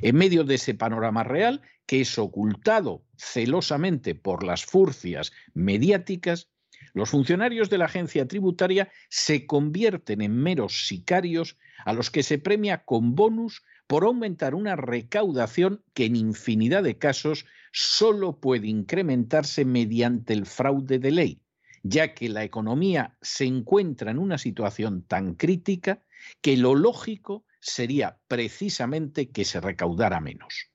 En 0.02 0.16
medio 0.16 0.44
de 0.44 0.56
ese 0.56 0.74
panorama 0.74 1.24
real, 1.24 1.62
que 1.86 2.02
es 2.02 2.18
ocultado 2.18 3.04
celosamente 3.16 4.14
por 4.14 4.44
las 4.44 4.64
furcias 4.64 5.32
mediáticas, 5.54 6.50
los 6.94 7.10
funcionarios 7.10 7.70
de 7.70 7.78
la 7.78 7.86
agencia 7.86 8.26
tributaria 8.26 8.90
se 9.08 9.46
convierten 9.46 10.22
en 10.22 10.36
meros 10.36 10.86
sicarios 10.86 11.56
a 11.84 11.92
los 11.92 12.10
que 12.10 12.22
se 12.22 12.38
premia 12.38 12.84
con 12.84 13.14
bonus 13.14 13.62
por 13.86 14.04
aumentar 14.04 14.54
una 14.54 14.76
recaudación 14.76 15.82
que 15.94 16.04
en 16.04 16.16
infinidad 16.16 16.82
de 16.82 16.98
casos 16.98 17.46
solo 17.72 18.38
puede 18.38 18.68
incrementarse 18.68 19.64
mediante 19.64 20.32
el 20.32 20.46
fraude 20.46 20.98
de 20.98 21.10
ley, 21.10 21.42
ya 21.82 22.14
que 22.14 22.28
la 22.28 22.44
economía 22.44 23.16
se 23.20 23.44
encuentra 23.44 24.10
en 24.10 24.18
una 24.18 24.38
situación 24.38 25.02
tan 25.02 25.34
crítica 25.34 26.02
que 26.40 26.56
lo 26.56 26.74
lógico 26.74 27.44
sería 27.60 28.18
precisamente 28.28 29.30
que 29.30 29.44
se 29.44 29.60
recaudara 29.60 30.20
menos. 30.20 30.70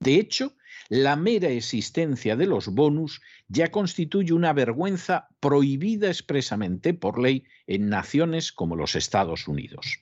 De 0.00 0.14
hecho, 0.14 0.54
la 0.88 1.16
mera 1.16 1.48
existencia 1.48 2.36
de 2.36 2.46
los 2.46 2.68
bonus 2.68 3.20
ya 3.48 3.70
constituye 3.70 4.32
una 4.32 4.52
vergüenza 4.52 5.28
prohibida 5.40 6.08
expresamente 6.08 6.94
por 6.94 7.18
ley 7.18 7.44
en 7.66 7.88
naciones 7.88 8.52
como 8.52 8.76
los 8.76 8.94
Estados 8.94 9.48
Unidos. 9.48 10.00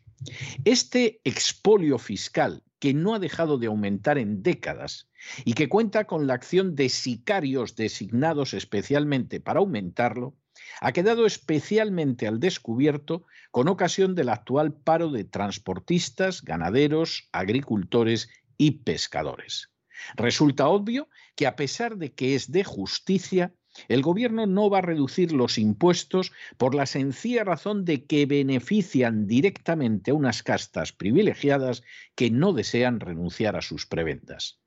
Este 0.64 1.20
expolio 1.24 1.98
fiscal, 1.98 2.62
que 2.78 2.94
no 2.94 3.14
ha 3.14 3.18
dejado 3.18 3.58
de 3.58 3.66
aumentar 3.66 4.18
en 4.18 4.42
décadas 4.42 5.08
y 5.44 5.54
que 5.54 5.68
cuenta 5.68 6.06
con 6.06 6.26
la 6.26 6.34
acción 6.34 6.74
de 6.74 6.88
sicarios 6.88 7.74
designados 7.74 8.54
especialmente 8.54 9.40
para 9.40 9.60
aumentarlo, 9.60 10.36
ha 10.80 10.92
quedado 10.92 11.26
especialmente 11.26 12.26
al 12.26 12.40
descubierto 12.40 13.24
con 13.50 13.68
ocasión 13.68 14.14
del 14.14 14.28
actual 14.28 14.72
paro 14.72 15.10
de 15.10 15.24
transportistas, 15.24 16.42
ganaderos, 16.42 17.28
agricultores 17.32 18.28
y 18.58 18.82
pescadores. 18.82 19.70
Resulta 20.16 20.68
obvio 20.68 21.08
que 21.34 21.46
a 21.46 21.56
pesar 21.56 21.96
de 21.96 22.12
que 22.12 22.34
es 22.34 22.50
de 22.50 22.64
justicia, 22.64 23.52
El 23.88 24.02
gobierno 24.02 24.46
no 24.46 24.70
va 24.70 24.78
a 24.78 24.82
reducir 24.82 25.32
los 25.32 25.58
impuestos 25.58 26.32
por 26.56 26.74
la 26.74 26.86
sencilla 26.86 27.44
razón 27.44 27.84
de 27.84 28.04
que 28.04 28.26
benefician 28.26 29.26
directamente 29.26 30.10
a 30.10 30.14
unas 30.14 30.42
castas 30.42 30.92
privilegiadas 30.92 31.82
que 32.14 32.30
no 32.30 32.52
desean 32.52 33.00
renunciar 33.00 33.56
a 33.56 33.62
sus 33.62 33.86
prebendas. 33.86 34.60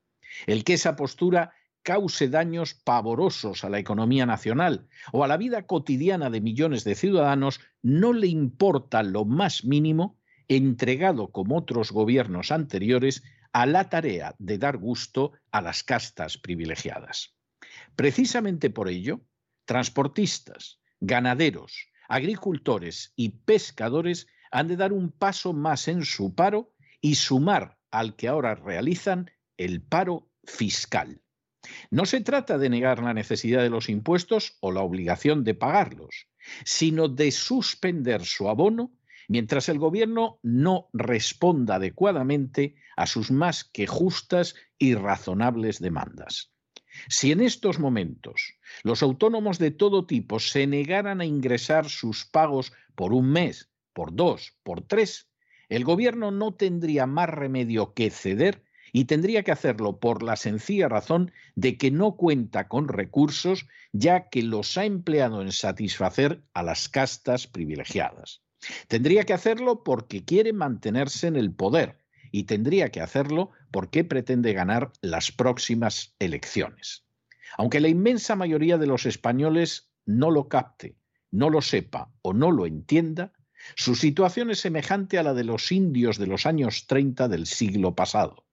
El 0.46 0.64
que 0.64 0.74
esa 0.74 0.96
postura 0.96 1.52
cause 1.82 2.28
daños 2.28 2.74
pavorosos 2.74 3.64
a 3.64 3.70
la 3.70 3.78
economía 3.78 4.26
nacional 4.26 4.88
o 5.12 5.24
a 5.24 5.28
la 5.28 5.36
vida 5.36 5.66
cotidiana 5.66 6.30
de 6.30 6.40
millones 6.40 6.84
de 6.84 6.94
ciudadanos 6.94 7.60
no 7.82 8.12
le 8.12 8.26
importa 8.26 9.02
lo 9.02 9.24
más 9.24 9.64
mínimo, 9.64 10.18
entregado 10.48 11.30
como 11.30 11.56
otros 11.56 11.92
gobiernos 11.92 12.50
anteriores 12.50 13.22
a 13.52 13.66
la 13.66 13.88
tarea 13.88 14.34
de 14.38 14.58
dar 14.58 14.76
gusto 14.76 15.32
a 15.50 15.60
las 15.60 15.82
castas 15.82 16.38
privilegiadas. 16.38 17.34
Precisamente 17.96 18.70
por 18.70 18.88
ello, 18.88 19.20
transportistas, 19.64 20.80
ganaderos, 21.00 21.88
agricultores 22.08 23.12
y 23.16 23.30
pescadores 23.30 24.26
han 24.50 24.68
de 24.68 24.76
dar 24.76 24.92
un 24.92 25.12
paso 25.12 25.52
más 25.52 25.88
en 25.88 26.04
su 26.04 26.34
paro 26.34 26.74
y 27.00 27.14
sumar 27.14 27.78
al 27.90 28.16
que 28.16 28.28
ahora 28.28 28.54
realizan 28.54 29.30
el 29.56 29.82
paro 29.82 30.28
fiscal. 30.44 31.22
No 31.90 32.06
se 32.06 32.20
trata 32.20 32.58
de 32.58 32.70
negar 32.70 33.02
la 33.02 33.14
necesidad 33.14 33.62
de 33.62 33.70
los 33.70 33.88
impuestos 33.88 34.56
o 34.60 34.72
la 34.72 34.80
obligación 34.80 35.44
de 35.44 35.54
pagarlos, 35.54 36.28
sino 36.64 37.08
de 37.08 37.30
suspender 37.30 38.24
su 38.24 38.48
abono 38.48 38.92
mientras 39.28 39.68
el 39.68 39.78
gobierno 39.78 40.40
no 40.42 40.88
responda 40.92 41.76
adecuadamente 41.76 42.74
a 42.96 43.06
sus 43.06 43.30
más 43.30 43.62
que 43.62 43.86
justas 43.86 44.56
y 44.76 44.94
razonables 44.94 45.78
demandas. 45.78 46.52
Si 47.08 47.30
en 47.30 47.40
estos 47.40 47.78
momentos 47.78 48.54
los 48.82 49.04
autónomos 49.04 49.58
de 49.58 49.70
todo 49.70 50.06
tipo 50.06 50.40
se 50.40 50.66
negaran 50.66 51.20
a 51.20 51.24
ingresar 51.24 51.88
sus 51.88 52.24
pagos 52.24 52.72
por 52.96 53.12
un 53.12 53.30
mes, 53.30 53.70
por 53.92 54.14
dos, 54.14 54.56
por 54.64 54.82
tres, 54.82 55.30
el 55.68 55.84
gobierno 55.84 56.32
no 56.32 56.54
tendría 56.54 57.06
más 57.06 57.28
remedio 57.28 57.94
que 57.94 58.10
ceder 58.10 58.64
y 58.92 59.04
tendría 59.04 59.42
que 59.42 59.52
hacerlo 59.52 59.98
por 59.98 60.22
la 60.22 60.36
sencilla 60.36 60.88
razón 60.88 61.32
de 61.54 61.76
que 61.76 61.90
no 61.90 62.16
cuenta 62.16 62.68
con 62.68 62.88
recursos 62.88 63.66
ya 63.92 64.28
que 64.28 64.42
los 64.42 64.76
ha 64.78 64.84
empleado 64.84 65.42
en 65.42 65.52
satisfacer 65.52 66.42
a 66.54 66.62
las 66.62 66.88
castas 66.88 67.46
privilegiadas. 67.46 68.42
Tendría 68.88 69.24
que 69.24 69.32
hacerlo 69.32 69.82
porque 69.82 70.24
quiere 70.24 70.52
mantenerse 70.52 71.26
en 71.26 71.36
el 71.36 71.52
poder 71.52 71.98
y 72.30 72.44
tendría 72.44 72.90
que 72.90 73.00
hacerlo 73.00 73.50
porque 73.70 74.04
pretende 74.04 74.52
ganar 74.52 74.92
las 75.00 75.32
próximas 75.32 76.14
elecciones. 76.18 77.04
Aunque 77.56 77.80
la 77.80 77.88
inmensa 77.88 78.36
mayoría 78.36 78.78
de 78.78 78.86
los 78.86 79.06
españoles 79.06 79.90
no 80.06 80.30
lo 80.30 80.48
capte, 80.48 80.96
no 81.30 81.50
lo 81.50 81.62
sepa 81.62 82.12
o 82.22 82.32
no 82.32 82.50
lo 82.50 82.66
entienda, 82.66 83.32
su 83.76 83.94
situación 83.94 84.50
es 84.50 84.60
semejante 84.60 85.18
a 85.18 85.22
la 85.22 85.34
de 85.34 85.44
los 85.44 85.70
indios 85.70 86.18
de 86.18 86.26
los 86.26 86.46
años 86.46 86.86
30 86.86 87.28
del 87.28 87.46
siglo 87.46 87.94
pasado, 87.94 88.44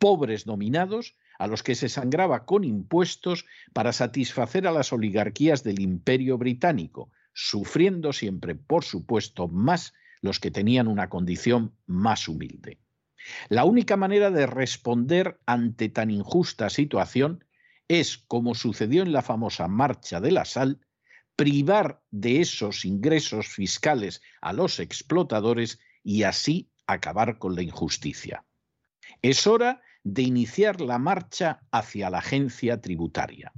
pobres 0.00 0.44
dominados 0.46 1.14
a 1.38 1.46
los 1.46 1.62
que 1.62 1.76
se 1.76 1.88
sangraba 1.88 2.46
con 2.46 2.64
impuestos 2.64 3.44
para 3.72 3.92
satisfacer 3.92 4.66
a 4.66 4.72
las 4.72 4.92
oligarquías 4.92 5.62
del 5.62 5.78
imperio 5.78 6.38
británico, 6.38 7.10
sufriendo 7.32 8.12
siempre, 8.12 8.54
por 8.56 8.82
supuesto, 8.82 9.46
más 9.46 9.92
los 10.22 10.40
que 10.40 10.50
tenían 10.50 10.88
una 10.88 11.08
condición 11.08 11.76
más 11.86 12.28
humilde. 12.28 12.78
La 13.50 13.64
única 13.64 13.96
manera 13.96 14.30
de 14.30 14.46
responder 14.46 15.38
ante 15.46 15.90
tan 15.90 16.10
injusta 16.10 16.70
situación 16.70 17.44
es, 17.86 18.18
como 18.18 18.54
sucedió 18.54 19.02
en 19.02 19.12
la 19.12 19.22
famosa 19.22 19.68
Marcha 19.68 20.20
de 20.20 20.32
la 20.32 20.46
Sal, 20.46 20.80
privar 21.36 22.02
de 22.10 22.40
esos 22.40 22.84
ingresos 22.84 23.48
fiscales 23.48 24.22
a 24.40 24.52
los 24.54 24.80
explotadores 24.80 25.78
y 26.02 26.22
así 26.22 26.70
acabar 26.86 27.38
con 27.38 27.54
la 27.54 27.62
injusticia. 27.62 28.44
Es 29.22 29.46
hora 29.46 29.82
de 30.02 30.22
iniciar 30.22 30.80
la 30.80 30.98
marcha 30.98 31.60
hacia 31.70 32.10
la 32.10 32.18
agencia 32.18 32.80
tributaria. 32.80 33.52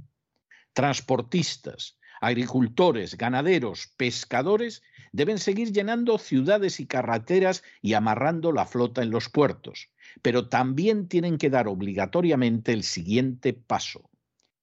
Transportistas, 0.73 1.97
agricultores, 2.21 3.17
ganaderos, 3.17 3.93
pescadores 3.97 4.81
deben 5.11 5.37
seguir 5.37 5.71
llenando 5.71 6.17
ciudades 6.17 6.79
y 6.79 6.87
carreteras 6.87 7.63
y 7.81 7.93
amarrando 7.93 8.51
la 8.51 8.65
flota 8.65 9.03
en 9.03 9.11
los 9.11 9.29
puertos, 9.29 9.89
pero 10.21 10.49
también 10.49 11.07
tienen 11.07 11.37
que 11.37 11.49
dar 11.49 11.67
obligatoriamente 11.67 12.73
el 12.73 12.83
siguiente 12.83 13.53
paso, 13.53 14.09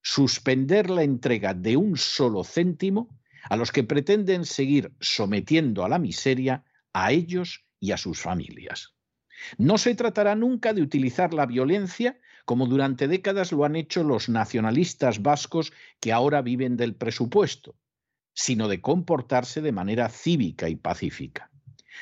suspender 0.02 0.90
la 0.90 1.02
entrega 1.02 1.54
de 1.54 1.76
un 1.76 1.96
solo 1.96 2.44
céntimo 2.44 3.20
a 3.48 3.56
los 3.56 3.72
que 3.72 3.84
pretenden 3.84 4.44
seguir 4.44 4.92
sometiendo 5.00 5.84
a 5.84 5.88
la 5.88 5.98
miseria 5.98 6.64
a 6.92 7.12
ellos 7.12 7.64
y 7.78 7.92
a 7.92 7.96
sus 7.96 8.20
familias. 8.20 8.94
No 9.58 9.78
se 9.78 9.94
tratará 9.94 10.34
nunca 10.34 10.72
de 10.72 10.82
utilizar 10.82 11.34
la 11.34 11.46
violencia 11.46 12.18
como 12.44 12.66
durante 12.66 13.08
décadas 13.08 13.52
lo 13.52 13.64
han 13.64 13.76
hecho 13.76 14.02
los 14.02 14.28
nacionalistas 14.28 15.22
vascos 15.22 15.72
que 16.00 16.12
ahora 16.12 16.42
viven 16.42 16.76
del 16.76 16.94
presupuesto, 16.94 17.76
sino 18.32 18.68
de 18.68 18.80
comportarse 18.80 19.60
de 19.60 19.72
manera 19.72 20.08
cívica 20.08 20.68
y 20.68 20.76
pacífica. 20.76 21.50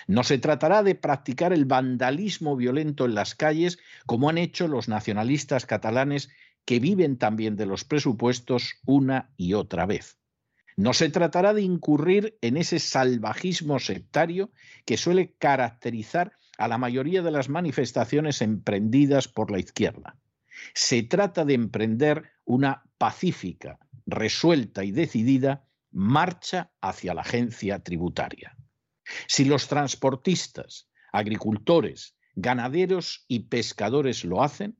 No 0.06 0.22
se 0.22 0.38
tratará 0.38 0.82
de 0.82 0.94
practicar 0.94 1.52
el 1.52 1.64
vandalismo 1.64 2.56
violento 2.56 3.04
en 3.04 3.14
las 3.14 3.34
calles 3.34 3.78
como 4.06 4.28
han 4.28 4.38
hecho 4.38 4.68
los 4.68 4.88
nacionalistas 4.88 5.66
catalanes 5.66 6.30
que 6.64 6.80
viven 6.80 7.18
también 7.18 7.56
de 7.56 7.66
los 7.66 7.84
presupuestos 7.84 8.74
una 8.86 9.30
y 9.36 9.54
otra 9.54 9.86
vez. 9.86 10.18
No 10.76 10.92
se 10.92 11.10
tratará 11.10 11.54
de 11.54 11.62
incurrir 11.62 12.38
en 12.40 12.56
ese 12.56 12.78
salvajismo 12.78 13.80
sectario 13.80 14.52
que 14.84 14.96
suele 14.96 15.34
caracterizar 15.38 16.32
a 16.58 16.68
la 16.68 16.76
mayoría 16.76 17.22
de 17.22 17.30
las 17.30 17.48
manifestaciones 17.48 18.42
emprendidas 18.42 19.28
por 19.28 19.50
la 19.50 19.60
izquierda. 19.60 20.16
Se 20.74 21.02
trata 21.04 21.44
de 21.44 21.54
emprender 21.54 22.32
una 22.44 22.82
pacífica, 22.98 23.78
resuelta 24.06 24.84
y 24.84 24.90
decidida 24.90 25.64
marcha 25.92 26.72
hacia 26.80 27.14
la 27.14 27.22
agencia 27.22 27.78
tributaria. 27.78 28.56
Si 29.26 29.44
los 29.44 29.68
transportistas, 29.68 30.90
agricultores, 31.12 32.16
ganaderos 32.34 33.24
y 33.28 33.40
pescadores 33.48 34.24
lo 34.24 34.42
hacen, 34.42 34.76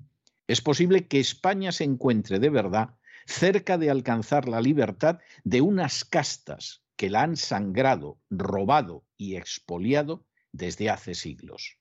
es 0.48 0.60
posible 0.60 1.06
que 1.06 1.20
España 1.20 1.72
se 1.72 1.84
encuentre 1.84 2.38
de 2.40 2.50
verdad 2.50 2.96
cerca 3.26 3.78
de 3.78 3.90
alcanzar 3.90 4.48
la 4.48 4.60
libertad 4.60 5.18
de 5.44 5.60
unas 5.60 6.04
castas 6.04 6.82
que 6.96 7.10
la 7.10 7.22
han 7.22 7.36
sangrado, 7.36 8.18
robado 8.30 9.04
y 9.16 9.36
expoliado 9.36 10.24
desde 10.52 10.90
hace 10.90 11.14
siglos. 11.14 11.78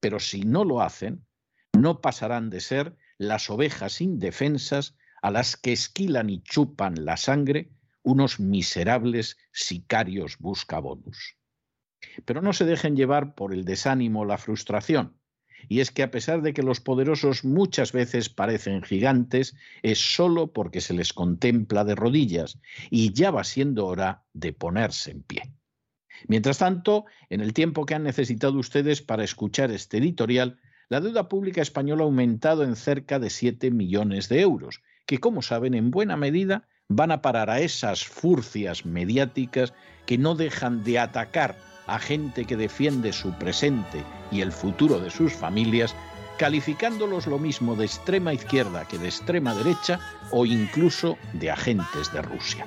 Pero 0.00 0.20
si 0.20 0.42
no 0.42 0.64
lo 0.64 0.82
hacen, 0.82 1.26
no 1.72 2.00
pasarán 2.00 2.50
de 2.50 2.60
ser 2.60 2.96
las 3.18 3.50
ovejas 3.50 4.00
indefensas 4.00 4.96
a 5.22 5.30
las 5.30 5.56
que 5.56 5.72
esquilan 5.72 6.28
y 6.28 6.42
chupan 6.42 7.04
la 7.04 7.16
sangre 7.16 7.70
unos 8.02 8.40
miserables 8.40 9.38
sicarios 9.52 10.38
buscabonus. 10.38 11.36
Pero 12.24 12.42
no 12.42 12.52
se 12.52 12.64
dejen 12.64 12.96
llevar 12.96 13.34
por 13.34 13.54
el 13.54 13.64
desánimo 13.64 14.20
o 14.20 14.24
la 14.24 14.38
frustración. 14.38 15.16
Y 15.68 15.78
es 15.78 15.92
que 15.92 16.02
a 16.02 16.10
pesar 16.10 16.42
de 16.42 16.52
que 16.52 16.64
los 16.64 16.80
poderosos 16.80 17.44
muchas 17.44 17.92
veces 17.92 18.28
parecen 18.28 18.82
gigantes, 18.82 19.54
es 19.82 19.98
solo 19.98 20.52
porque 20.52 20.80
se 20.80 20.94
les 20.94 21.12
contempla 21.12 21.84
de 21.84 21.94
rodillas 21.94 22.58
y 22.90 23.12
ya 23.12 23.30
va 23.30 23.44
siendo 23.44 23.86
hora 23.86 24.24
de 24.32 24.52
ponerse 24.52 25.12
en 25.12 25.22
pie. 25.22 25.42
Mientras 26.28 26.58
tanto, 26.58 27.04
en 27.30 27.40
el 27.40 27.52
tiempo 27.52 27.86
que 27.86 27.94
han 27.94 28.04
necesitado 28.04 28.58
ustedes 28.58 29.02
para 29.02 29.24
escuchar 29.24 29.70
este 29.70 29.98
editorial, 29.98 30.58
la 30.88 31.00
deuda 31.00 31.28
pública 31.28 31.62
española 31.62 32.02
ha 32.02 32.06
aumentado 32.06 32.64
en 32.64 32.76
cerca 32.76 33.18
de 33.18 33.30
7 33.30 33.70
millones 33.70 34.28
de 34.28 34.40
euros, 34.40 34.82
que 35.06 35.18
como 35.18 35.42
saben 35.42 35.74
en 35.74 35.90
buena 35.90 36.16
medida 36.16 36.68
van 36.88 37.12
a 37.12 37.22
parar 37.22 37.50
a 37.50 37.60
esas 37.60 38.04
furcias 38.04 38.84
mediáticas 38.84 39.72
que 40.06 40.18
no 40.18 40.34
dejan 40.34 40.84
de 40.84 40.98
atacar 40.98 41.56
a 41.86 41.98
gente 41.98 42.44
que 42.44 42.56
defiende 42.56 43.12
su 43.12 43.32
presente 43.32 44.04
y 44.30 44.40
el 44.40 44.52
futuro 44.52 45.00
de 45.00 45.10
sus 45.10 45.32
familias, 45.32 45.94
calificándolos 46.38 47.26
lo 47.26 47.38
mismo 47.38 47.74
de 47.76 47.86
extrema 47.86 48.32
izquierda 48.32 48.86
que 48.86 48.98
de 48.98 49.08
extrema 49.08 49.54
derecha 49.54 50.00
o 50.30 50.46
incluso 50.46 51.16
de 51.32 51.50
agentes 51.50 52.12
de 52.12 52.22
Rusia. 52.22 52.66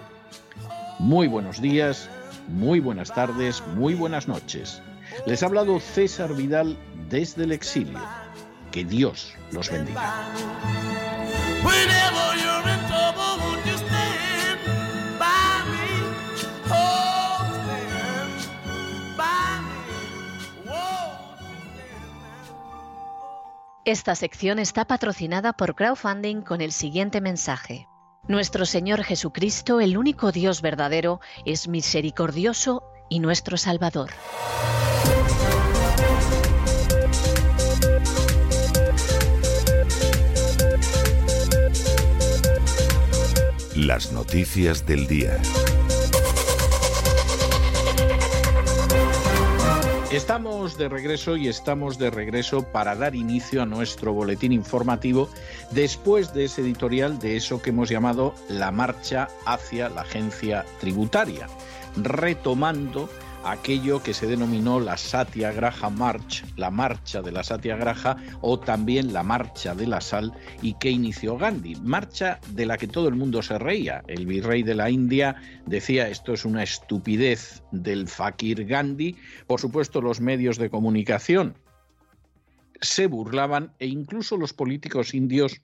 Muy 1.00 1.28
buenos 1.28 1.62
días, 1.62 2.10
muy 2.48 2.80
buenas 2.80 3.14
tardes, 3.14 3.64
muy 3.76 3.94
buenas 3.94 4.28
noches. 4.28 4.82
Les 5.26 5.44
ha 5.44 5.48
hablado 5.48 5.80
César 5.80 6.34
Vidal 6.34 6.78
desde 7.10 7.44
el 7.44 7.52
exilio. 7.52 8.00
Que 8.72 8.84
Dios 8.84 9.34
los 9.52 9.70
bendiga. 9.72 10.32
Esta 23.86 24.16
sección 24.16 24.58
está 24.58 24.86
patrocinada 24.86 25.54
por 25.54 25.76
crowdfunding 25.76 26.42
con 26.42 26.62
el 26.62 26.72
siguiente 26.72 27.22
mensaje. 27.22 27.88
Nuestro 28.28 28.66
Señor 28.66 29.04
Jesucristo, 29.04 29.80
el 29.80 29.98
único 29.98 30.32
Dios 30.32 30.64
verdadero, 30.64 31.20
es 31.46 31.68
misericordioso 31.68 32.82
y 33.08 33.20
nuestro 33.20 33.56
Salvador. 33.56 34.10
Las 43.76 44.12
noticias 44.12 44.88
del 44.88 45.06
día. 45.06 45.40
Estamos 50.16 50.78
de 50.78 50.88
regreso 50.88 51.36
y 51.36 51.50
estamos 51.50 51.98
de 51.98 52.10
regreso 52.10 52.64
para 52.64 52.96
dar 52.96 53.16
inicio 53.16 53.62
a 53.62 53.66
nuestro 53.66 54.14
boletín 54.14 54.54
informativo 54.54 55.28
después 55.72 56.34
de 56.34 56.46
ese 56.46 56.62
editorial 56.62 57.20
de 57.20 57.36
eso 57.36 57.62
que 57.62 57.72
hemos 57.72 57.90
llamado 57.90 58.34
la 58.48 58.72
marcha 58.72 59.28
hacia 59.46 59.90
la 59.90 60.04
agencia 60.04 60.64
tributaria, 60.80 61.50
retomando 61.98 63.10
aquello 63.46 64.02
que 64.02 64.14
se 64.14 64.28
denominó 64.28 64.80
la 64.80 64.98
Satyagraha 64.98 65.90
March, 65.90 66.44
la 66.58 66.72
marcha 66.72 67.22
de 67.22 67.32
la 67.32 67.44
Satyagraha 67.44 68.18
o 68.42 68.60
también 68.60 69.14
la 69.14 69.24
marcha 69.24 69.76
de 69.76 69.88
la 69.88 70.02
sal 70.02 70.34
y 70.62 70.74
que 70.80 70.90
inició 70.90 71.38
Gandhi, 71.38 71.76
marcha 71.76 72.40
de 72.50 72.66
la 72.66 72.78
que 72.78 72.88
todo 72.88 73.08
el 73.08 73.16
mundo 73.16 73.42
se 73.44 73.60
reía. 73.60 74.04
El 74.08 74.26
virrey 74.26 74.64
de 74.64 74.76
la 74.76 74.90
India 74.90 75.36
decía 75.66 76.10
esto 76.10 76.34
es 76.34 76.44
una 76.44 76.64
estupidez 76.64 77.64
del 77.72 78.08
fakir 78.08 78.66
Gandhi, 78.66 79.16
por 79.48 79.60
supuesto 79.60 80.02
los 80.02 80.20
medios 80.20 80.58
de 80.58 80.70
comunicación 80.70 81.56
se 82.82 83.08
burlaban 83.08 83.74
e 83.80 83.88
incluso 83.88 84.38
los 84.38 84.54
políticos 84.54 85.14
indios 85.14 85.62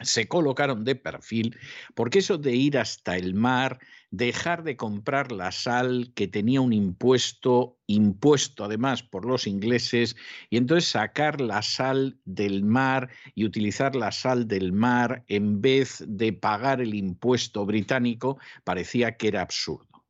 se 0.00 0.26
colocaron 0.26 0.84
de 0.84 0.96
perfil, 0.96 1.56
porque 1.94 2.18
eso 2.18 2.36
de 2.36 2.54
ir 2.54 2.78
hasta 2.78 3.16
el 3.16 3.34
mar, 3.34 3.78
dejar 4.16 4.62
de 4.62 4.76
comprar 4.76 5.32
la 5.32 5.50
sal 5.50 6.12
que 6.14 6.28
tenía 6.28 6.60
un 6.60 6.72
impuesto, 6.72 7.78
impuesto 7.86 8.64
además 8.64 9.02
por 9.02 9.24
los 9.24 9.46
ingleses, 9.46 10.16
y 10.50 10.56
entonces 10.56 10.88
sacar 10.88 11.40
la 11.40 11.62
sal 11.62 12.18
del 12.24 12.62
mar 12.62 13.10
y 13.34 13.44
utilizar 13.44 13.96
la 13.96 14.12
sal 14.12 14.46
del 14.46 14.72
mar 14.72 15.24
en 15.26 15.60
vez 15.60 16.04
de 16.06 16.32
pagar 16.32 16.80
el 16.80 16.94
impuesto 16.94 17.66
británico, 17.66 18.38
parecía 18.62 19.16
que 19.16 19.28
era 19.28 19.42
absurdo. 19.42 20.04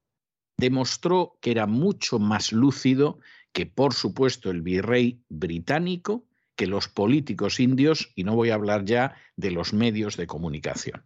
Demostró 0.58 1.38
que 1.40 1.50
era 1.50 1.66
mucho 1.66 2.18
más 2.18 2.52
lúcido 2.52 3.20
que, 3.52 3.66
por 3.66 3.94
supuesto, 3.94 4.50
el 4.50 4.60
virrey 4.60 5.20
británico, 5.28 6.24
que 6.56 6.66
los 6.66 6.88
políticos 6.88 7.58
indios, 7.58 8.12
y 8.14 8.24
no 8.24 8.36
voy 8.36 8.50
a 8.50 8.54
hablar 8.54 8.84
ya 8.84 9.14
de 9.36 9.50
los 9.50 9.72
medios 9.72 10.16
de 10.16 10.26
comunicación. 10.26 11.04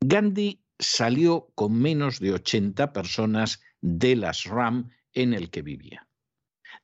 Gandhi 0.00 0.63
salió 0.84 1.48
con 1.54 1.78
menos 1.78 2.20
de 2.20 2.32
80 2.32 2.92
personas 2.92 3.62
de 3.80 4.16
las 4.16 4.44
RAM 4.44 4.90
en 5.12 5.34
el 5.34 5.50
que 5.50 5.62
vivía. 5.62 6.06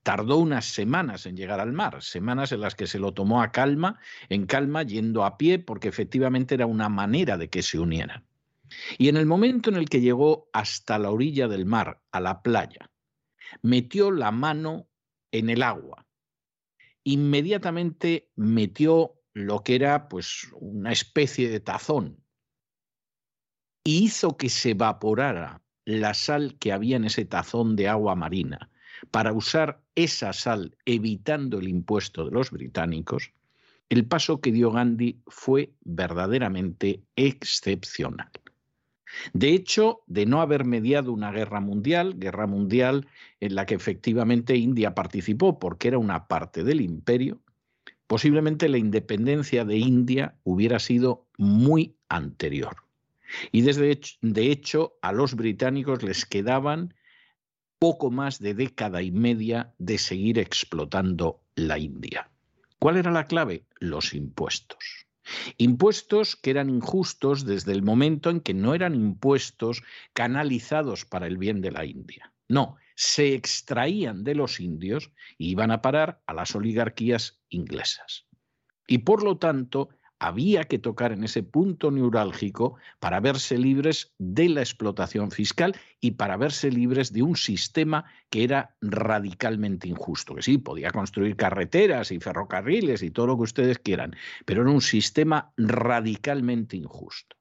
Tardó 0.03 0.39
unas 0.39 0.67
semanas 0.67 1.27
en 1.27 1.37
llegar 1.37 1.61
al 1.61 1.73
mar, 1.73 2.03
semanas 2.03 2.53
en 2.53 2.61
las 2.61 2.75
que 2.75 2.87
se 2.87 2.99
lo 2.99 3.13
tomó 3.13 3.43
a 3.43 3.53
calma, 3.53 3.99
en 4.29 4.47
calma, 4.47 4.83
yendo 4.83 5.25
a 5.25 5.37
pie, 5.37 5.59
porque 5.59 5.89
efectivamente 5.89 6.55
era 6.55 6.67
una 6.67 6.89
manera 6.89 7.37
de 7.37 7.51
que 7.51 7.63
se 7.63 7.79
unieran. 7.79 8.25
Y 8.99 9.09
en 9.09 9.17
el 9.17 9.27
momento 9.27 9.69
en 9.69 9.77
el 9.77 9.89
que 9.89 10.01
llegó 10.01 10.49
hasta 10.53 10.99
la 10.99 11.11
orilla 11.11 11.49
del 11.49 11.67
mar, 11.67 12.01
a 12.13 12.21
la 12.21 12.43
playa, 12.43 12.91
metió 13.63 14.11
la 14.11 14.31
mano 14.31 14.89
en 15.33 15.51
el 15.51 15.63
agua 15.63 16.07
inmediatamente 17.05 18.31
metió 18.37 19.15
lo 19.33 19.63
que 19.63 19.75
era 19.75 20.09
pues 20.09 20.49
una 20.53 20.93
especie 20.93 21.49
de 21.49 21.61
tazón 21.61 22.20
y 23.85 24.05
hizo 24.05 24.37
que 24.37 24.49
se 24.49 24.71
evaporara 24.71 25.63
la 25.85 26.15
sal 26.15 26.57
que 26.59 26.73
había 26.73 26.97
en 26.97 27.05
ese 27.05 27.25
tazón 27.25 27.77
de 27.77 27.89
agua 27.89 28.15
marina 28.15 28.71
para 29.11 29.33
usar 29.33 29.83
esa 29.95 30.33
sal 30.33 30.77
evitando 30.85 31.59
el 31.59 31.69
impuesto 31.69 32.25
de 32.25 32.33
los 32.33 32.51
británicos, 32.51 33.33
el 33.89 34.07
paso 34.07 34.41
que 34.41 34.53
dio 34.53 34.71
Gandhi 34.71 35.21
fue 35.27 35.73
verdaderamente 35.83 37.03
excepcional. 37.17 38.31
De 39.33 39.53
hecho, 39.53 40.03
de 40.07 40.27
no 40.27 40.41
haber 40.41 40.65
mediado 40.65 41.13
una 41.13 41.33
guerra 41.33 41.61
mundial, 41.61 42.15
guerra 42.17 42.47
mundial 42.47 43.09
en 43.41 43.57
la 43.57 43.67
que 43.67 43.75
efectivamente 43.75 44.57
India 44.57 44.95
participó 44.95 45.59
porque 45.59 45.89
era 45.89 45.99
una 45.99 46.29
parte 46.29 46.63
del 46.63 46.81
imperio, 46.81 47.41
posiblemente 48.07 48.69
la 48.69 48.79
independencia 48.79 49.65
de 49.65 49.79
India 49.79 50.37
hubiera 50.45 50.79
sido 50.79 51.27
muy 51.37 51.97
anterior. 52.09 52.77
Y 53.53 53.63
desde 53.63 54.01
de 54.21 54.51
hecho 54.51 54.99
a 55.03 55.13
los 55.13 55.35
británicos 55.35 56.03
les 56.03 56.27
quedaban 56.27 56.95
poco 57.79 58.11
más 58.11 58.39
de 58.39 58.55
década 58.55 59.03
y 59.03 59.11
media 59.11 59.75
de 59.79 59.99
seguir 59.99 60.39
explotando 60.39 61.41
la 61.55 61.79
India. 61.79 62.31
¿Cuál 62.79 62.97
era 62.99 63.11
la 63.11 63.27
clave? 63.27 63.65
Los 63.79 64.15
impuestos. 64.15 65.07
Impuestos 65.59 66.37
que 66.37 66.51
eran 66.51 66.71
injustos 66.71 67.45
desde 67.45 67.73
el 67.73 67.83
momento 67.83 68.31
en 68.31 68.41
que 68.41 68.55
no 68.55 68.75
eran 68.75 68.95
impuestos 68.95 69.83
canalizados 70.13 71.05
para 71.05 71.27
el 71.27 71.39
bien 71.39 71.61
de 71.61 71.71
la 71.71 71.85
India. 71.85 72.33
No, 72.49 72.77
se 72.97 73.35
extraían 73.35 74.25
de 74.25 74.35
los 74.35 74.61
indios 74.61 75.13
y 75.39 75.51
iban 75.51 75.71
a 75.71 75.81
parar 75.81 76.21
a 76.27 76.35
las 76.35 76.55
oligarquías 76.55 77.41
inglesas. 77.49 78.27
Y 78.87 78.99
por 78.99 79.23
lo 79.23 79.39
tanto, 79.39 79.91
había 80.21 80.65
que 80.65 80.79
tocar 80.79 81.13
en 81.13 81.25
ese 81.25 81.43
punto 81.43 81.91
neurálgico 81.91 82.77
para 83.01 83.21
verse 83.21 83.57
libres 83.59 84.13
de 84.19 84.51
la 84.51 84.61
explotación 84.61 85.31
fiscal 85.31 85.75
y 85.99 86.13
para 86.13 86.37
verse 86.37 86.71
libres 86.71 87.13
de 87.13 87.23
un 87.23 87.37
sistema 87.37 88.05
que 88.29 88.45
era 88.45 88.77
radicalmente 88.83 89.89
injusto. 89.89 90.35
Que 90.35 90.43
sí, 90.43 90.59
podía 90.59 90.91
construir 90.91 91.37
carreteras 91.37 92.13
y 92.13 92.21
ferrocarriles 92.21 93.03
y 93.03 93.11
todo 93.11 93.29
lo 93.29 93.37
que 93.37 93.45
ustedes 93.45 93.79
quieran, 93.79 94.15
pero 94.45 94.63
era 94.63 94.71
un 94.71 94.83
sistema 94.83 95.53
radicalmente 95.57 96.77
injusto. 96.77 97.37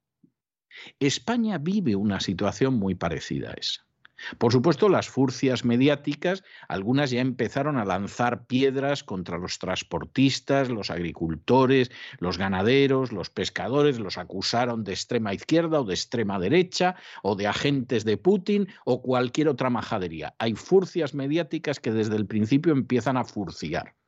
España 1.00 1.58
vive 1.58 1.98
una 1.98 2.22
situación 2.22 2.76
muy 2.76 2.96
parecida 2.96 3.50
a 3.50 3.54
esa. 3.54 3.89
Por 4.38 4.52
supuesto, 4.52 4.90
las 4.90 5.10
furcias 5.10 5.66
mediáticas, 5.66 6.44
algunas 6.68 7.12
ya 7.12 7.22
empezaron 7.22 7.78
a 7.78 7.86
lanzar 7.86 8.46
piedras 8.46 9.04
contra 9.04 9.38
los 9.38 9.60
transportistas, 9.60 10.70
los 10.70 10.90
agricultores, 10.90 11.92
los 12.20 12.38
ganaderos, 12.38 13.12
los 13.12 13.30
pescadores, 13.30 14.00
los 14.00 14.18
acusaron 14.18 14.84
de 14.84 14.94
extrema 14.94 15.34
izquierda 15.34 15.82
o 15.82 15.84
de 15.86 15.94
extrema 15.94 16.40
derecha 16.40 16.96
o 17.24 17.36
de 17.36 17.48
agentes 17.48 18.06
de 18.06 18.18
Putin 18.18 18.68
o 18.86 19.02
cualquier 19.02 19.50
otra 19.50 19.70
majadería. 19.70 20.36
Hay 20.40 20.56
furcias 20.56 21.14
mediáticas 21.14 21.80
que 21.80 21.92
desde 21.92 22.16
el 22.16 22.26
principio 22.26 22.74
empiezan 22.74 23.18
a 23.18 23.24
furciar 23.24 23.99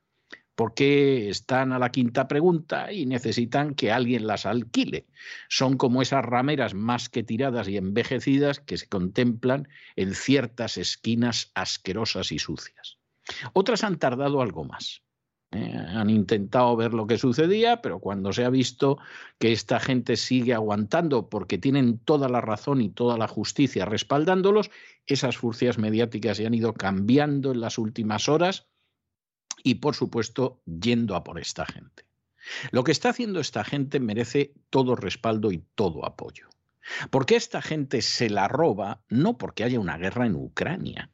porque 0.56 1.30
están 1.30 1.72
a 1.72 1.80
la 1.80 1.90
quinta 1.90 2.28
pregunta 2.28 2.92
y 2.92 3.06
necesitan 3.06 3.76
que 3.76 3.92
alguien 3.92 4.28
las 4.28 4.46
alquile. 4.46 5.08
Son 5.50 5.78
como 5.78 6.02
esas 6.02 6.26
rameras 6.26 6.74
más 6.74 7.10
que 7.10 7.24
tiradas 7.24 7.68
y 7.68 7.78
envejecidas 7.78 8.60
que 8.60 8.78
se 8.78 8.88
contemplan 8.88 9.68
en 9.96 10.14
ciertas 10.14 10.78
esquinas 10.78 11.52
asquerosas 11.56 12.32
y 12.32 12.40
sucias. 12.40 12.98
Otras 13.54 13.84
han 13.84 13.98
tardado 13.98 14.42
algo 14.42 14.66
más. 14.66 15.04
¿eh? 15.52 15.74
han 15.76 16.10
intentado 16.10 16.76
ver 16.76 16.94
lo 16.94 17.08
que 17.08 17.18
sucedía, 17.18 17.82
pero 17.82 18.00
cuando 18.00 18.34
se 18.34 18.46
ha 18.46 18.50
visto 18.50 18.98
que 19.38 19.52
esta 19.52 19.80
gente 19.80 20.16
sigue 20.18 20.54
aguantando 20.54 21.30
porque 21.30 21.58
tienen 21.58 22.00
toda 22.00 22.30
la 22.30 22.42
razón 22.42 22.82
y 22.82 22.90
toda 22.90 23.18
la 23.18 23.28
justicia 23.28 23.86
respaldándolos, 23.86 24.72
esas 25.06 25.38
furcias 25.38 25.78
mediáticas 25.78 26.38
se 26.38 26.46
han 26.46 26.54
ido 26.54 26.74
cambiando 26.74 27.52
en 27.52 27.62
las 27.62 27.78
últimas 27.78 28.30
horas 28.30 28.68
y, 29.64 29.76
por 29.76 29.96
supuesto, 29.96 30.62
yendo 30.66 31.16
a 31.16 31.24
por 31.24 31.40
esta 31.40 31.66
gente. 31.66 32.06
Lo 32.72 32.84
que 32.84 32.92
está 32.92 33.10
haciendo 33.10 33.40
esta 33.40 33.64
gente 33.64 34.00
merece 34.00 34.54
todo 34.70 34.96
respaldo 34.96 35.52
y 35.52 35.64
todo 35.76 36.06
apoyo. 36.06 36.50
Porque 37.10 37.36
esta 37.36 37.62
gente 37.62 38.02
se 38.02 38.30
la 38.30 38.48
roba 38.48 39.04
no 39.10 39.38
porque 39.38 39.64
haya 39.64 39.80
una 39.80 39.98
guerra 39.98 40.26
en 40.26 40.36
Ucrania, 40.36 41.12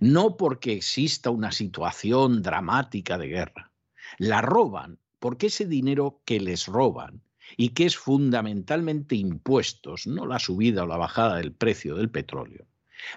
no 0.00 0.36
porque 0.36 0.72
exista 0.72 1.30
una 1.30 1.52
situación 1.52 2.42
dramática 2.42 3.16
de 3.16 3.28
guerra. 3.28 3.72
La 4.18 4.42
roban 4.42 4.98
porque 5.18 5.46
ese 5.46 5.66
dinero 5.66 6.22
que 6.24 6.40
les 6.40 6.66
roban 6.66 7.22
y 7.56 7.70
que 7.70 7.86
es 7.86 7.96
fundamentalmente 7.96 9.16
impuestos, 9.16 10.06
no 10.06 10.26
la 10.26 10.38
subida 10.38 10.84
o 10.84 10.86
la 10.86 10.96
bajada 10.96 11.36
del 11.36 11.52
precio 11.52 11.96
del 11.96 12.10
petróleo, 12.10 12.66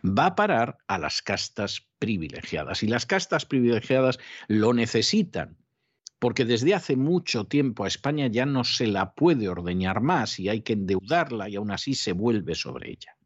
va 0.04 0.28
a 0.28 0.36
parar 0.36 0.78
a 0.88 0.98
las 0.98 1.22
castas 1.22 1.88
privilegiadas. 2.00 2.84
Y 2.84 2.88
las 2.88 3.06
castas 3.06 3.46
privilegiadas 3.46 4.20
lo 4.48 4.74
necesitan, 4.74 5.58
porque 6.20 6.46
desde 6.46 6.74
hace 6.74 6.96
mucho 6.96 7.46
tiempo 7.46 7.84
a 7.84 7.88
España 7.88 8.28
ya 8.28 8.46
no 8.46 8.64
se 8.64 8.88
la 8.88 9.14
puede 9.14 9.50
ordeñar 9.50 10.02
más 10.02 10.40
y 10.40 10.50
hay 10.50 10.62
que 10.62 10.74
endeudarla 10.74 11.50
y 11.50 11.56
aún 11.56 11.72
así 11.72 11.94
se 11.94 12.14
vuelve 12.14 12.56
sobre 12.56 12.92
ella. 12.92 13.18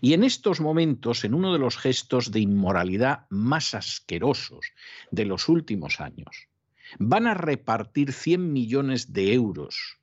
Y 0.00 0.12
en 0.12 0.24
estos 0.24 0.60
momentos, 0.60 1.24
en 1.24 1.34
uno 1.34 1.52
de 1.52 1.58
los 1.58 1.76
gestos 1.76 2.32
de 2.32 2.40
inmoralidad 2.40 3.26
más 3.30 3.74
asquerosos 3.74 4.72
de 5.10 5.24
los 5.24 5.48
últimos 5.48 6.00
años, 6.00 6.48
van 6.98 7.26
a 7.26 7.34
repartir 7.34 8.12
100 8.12 8.52
millones 8.52 9.12
de 9.12 9.34
euros 9.34 9.98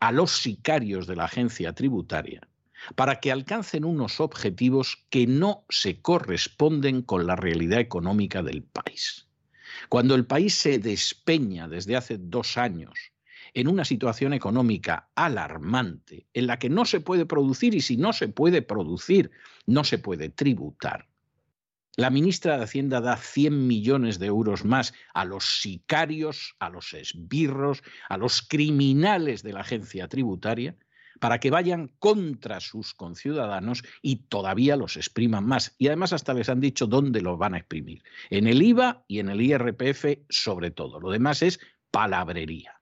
a 0.00 0.10
los 0.10 0.38
sicarios 0.38 1.06
de 1.06 1.16
la 1.16 1.24
agencia 1.24 1.74
tributaria 1.74 2.48
para 2.94 3.20
que 3.20 3.32
alcancen 3.32 3.84
unos 3.84 4.20
objetivos 4.20 5.04
que 5.10 5.26
no 5.26 5.64
se 5.68 6.00
corresponden 6.00 7.02
con 7.02 7.26
la 7.26 7.36
realidad 7.36 7.80
económica 7.80 8.42
del 8.42 8.62
país. 8.62 9.26
Cuando 9.88 10.14
el 10.14 10.26
país 10.26 10.54
se 10.54 10.78
despeña 10.78 11.68
desde 11.68 11.96
hace 11.96 12.18
dos 12.18 12.56
años 12.56 13.12
en 13.54 13.68
una 13.68 13.84
situación 13.84 14.32
económica 14.32 15.10
alarmante, 15.14 16.26
en 16.34 16.46
la 16.46 16.58
que 16.58 16.68
no 16.68 16.84
se 16.84 17.00
puede 17.00 17.26
producir 17.26 17.74
y 17.74 17.80
si 17.80 17.96
no 17.96 18.12
se 18.12 18.28
puede 18.28 18.62
producir, 18.62 19.30
no 19.66 19.84
se 19.84 19.98
puede 19.98 20.28
tributar, 20.28 21.06
la 21.96 22.10
ministra 22.10 22.56
de 22.56 22.64
Hacienda 22.64 23.00
da 23.00 23.16
100 23.16 23.68
millones 23.68 24.18
de 24.18 24.26
euros 24.26 24.64
más 24.64 24.94
a 25.12 25.24
los 25.24 25.60
sicarios, 25.60 26.56
a 26.58 26.68
los 26.68 26.92
esbirros, 26.92 27.84
a 28.08 28.16
los 28.16 28.42
criminales 28.42 29.44
de 29.44 29.52
la 29.52 29.60
agencia 29.60 30.08
tributaria, 30.08 30.76
para 31.20 31.40
que 31.40 31.50
vayan 31.50 31.88
contra 31.98 32.60
sus 32.60 32.94
conciudadanos 32.94 33.82
y 34.02 34.26
todavía 34.28 34.76
los 34.76 34.96
expriman 34.96 35.46
más. 35.46 35.74
Y 35.78 35.88
además 35.88 36.12
hasta 36.12 36.34
les 36.34 36.48
han 36.48 36.60
dicho 36.60 36.86
dónde 36.86 37.20
los 37.20 37.38
van 37.38 37.54
a 37.54 37.58
exprimir. 37.58 38.02
En 38.30 38.46
el 38.46 38.62
IVA 38.62 39.04
y 39.08 39.18
en 39.18 39.28
el 39.28 39.40
IRPF 39.40 40.04
sobre 40.28 40.70
todo. 40.70 41.00
Lo 41.00 41.10
demás 41.10 41.42
es 41.42 41.60
palabrería. 41.90 42.80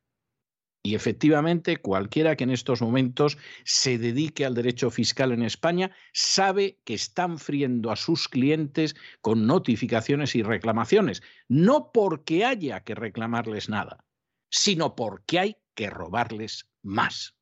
Y 0.84 0.96
efectivamente, 0.96 1.76
cualquiera 1.76 2.34
que 2.34 2.42
en 2.42 2.50
estos 2.50 2.82
momentos 2.82 3.38
se 3.64 3.98
dedique 3.98 4.44
al 4.44 4.54
derecho 4.54 4.90
fiscal 4.90 5.30
en 5.30 5.44
España 5.44 5.92
sabe 6.12 6.80
que 6.84 6.94
están 6.94 7.38
friendo 7.38 7.92
a 7.92 7.96
sus 7.96 8.26
clientes 8.26 8.96
con 9.20 9.46
notificaciones 9.46 10.34
y 10.34 10.42
reclamaciones, 10.42 11.22
no 11.46 11.92
porque 11.92 12.44
haya 12.44 12.80
que 12.80 12.96
reclamarles 12.96 13.68
nada, 13.68 14.04
sino 14.50 14.96
porque 14.96 15.38
hay 15.38 15.56
que 15.76 15.88
robarles 15.88 16.68
más. 16.82 17.36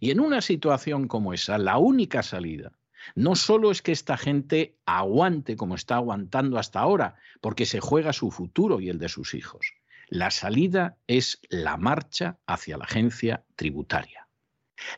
Y 0.00 0.10
en 0.10 0.20
una 0.20 0.40
situación 0.40 1.08
como 1.08 1.32
esa, 1.32 1.58
la 1.58 1.78
única 1.78 2.22
salida 2.22 2.72
no 3.14 3.36
solo 3.36 3.70
es 3.70 3.82
que 3.82 3.92
esta 3.92 4.16
gente 4.16 4.76
aguante 4.84 5.56
como 5.56 5.74
está 5.74 5.96
aguantando 5.96 6.58
hasta 6.58 6.80
ahora, 6.80 7.16
porque 7.40 7.66
se 7.66 7.80
juega 7.80 8.12
su 8.12 8.30
futuro 8.30 8.80
y 8.80 8.88
el 8.88 8.98
de 8.98 9.08
sus 9.08 9.34
hijos, 9.34 9.74
la 10.08 10.30
salida 10.30 10.96
es 11.06 11.40
la 11.48 11.76
marcha 11.76 12.38
hacia 12.46 12.78
la 12.78 12.84
agencia 12.84 13.44
tributaria. 13.54 14.28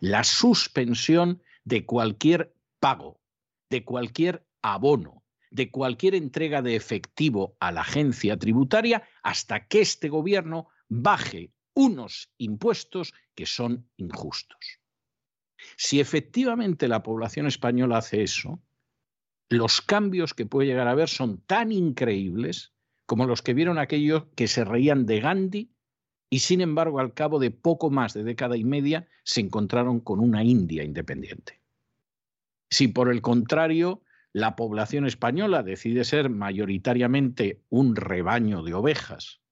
La 0.01 0.25
suspensión 0.25 1.43
de 1.65 1.85
cualquier 1.87 2.55
pago, 2.81 3.21
de 3.71 3.85
cualquier 3.85 4.45
abono, 4.63 5.23
de 5.51 5.71
cualquier 5.71 6.15
entrega 6.15 6.63
de 6.63 6.77
efectivo 6.77 7.57
a 7.61 7.73
la 7.73 7.83
agencia 7.83 8.37
tributaria 8.37 9.09
hasta 9.23 9.67
que 9.67 9.81
este 9.81 10.09
gobierno 10.09 10.69
baje 10.89 11.53
unos 11.75 12.31
impuestos 12.39 13.15
que 13.39 13.47
son 13.47 13.89
injustos. 13.99 14.59
Si 15.77 16.01
efectivamente 16.01 16.89
la 16.89 17.05
población 17.05 17.47
española 17.47 17.99
hace 17.99 18.25
eso, 18.25 18.61
los 19.49 19.81
cambios 19.81 20.35
que 20.35 20.45
puede 20.45 20.67
llegar 20.67 20.89
a 20.89 20.91
haber 20.91 21.09
son 21.09 21.41
tan 21.43 21.71
increíbles 21.71 22.73
como 23.07 23.27
los 23.27 23.41
que 23.41 23.55
vieron 23.55 23.79
aquellos 23.79 24.25
que 24.35 24.49
se 24.49 24.65
reían 24.65 25.07
de 25.07 25.21
Gandhi 25.21 25.71
y 26.29 26.41
sin 26.41 26.61
embargo 26.61 26.99
al 26.99 27.15
cabo 27.15 27.39
de 27.39 27.53
poco 27.53 27.91
más 27.91 28.13
de 28.13 28.25
década 28.25 28.57
y 28.57 28.65
media 28.65 29.07
se 29.23 29.41
encontraron 29.41 30.01
con 30.01 30.19
una 30.19 30.43
India 30.43 30.83
independiente. 30.83 31.61
Si 32.71 32.89
por 32.89 33.09
el 33.09 33.23
contrario 33.23 34.03
la 34.33 34.57
población 34.57 35.07
española 35.07 35.63
decide 35.63 36.03
ser 36.03 36.29
mayoritariamente 36.29 37.63
un 37.69 37.95
rebaño 37.95 38.65
de 38.65 38.75
ovejas, 38.75 39.43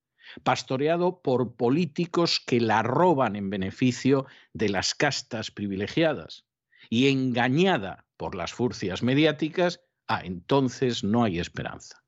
pastoreado 0.42 1.20
por 1.22 1.56
políticos 1.56 2.42
que 2.44 2.60
la 2.60 2.82
roban 2.82 3.36
en 3.36 3.50
beneficio 3.50 4.26
de 4.52 4.68
las 4.68 4.94
castas 4.94 5.50
privilegiadas 5.50 6.46
y 6.90 7.08
engañada 7.08 8.06
por 8.16 8.34
las 8.34 8.52
furcias 8.52 9.02
mediáticas, 9.02 9.80
ah, 10.06 10.22
entonces 10.24 11.04
no 11.04 11.24
hay 11.24 11.38
esperanza. 11.38 12.02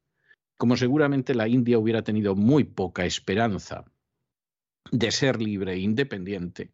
Como 0.56 0.76
seguramente 0.76 1.34
la 1.34 1.48
India 1.48 1.78
hubiera 1.78 2.02
tenido 2.02 2.34
muy 2.34 2.64
poca 2.64 3.04
esperanza 3.04 3.84
de 4.90 5.10
ser 5.10 5.40
libre 5.40 5.74
e 5.74 5.78
independiente 5.78 6.72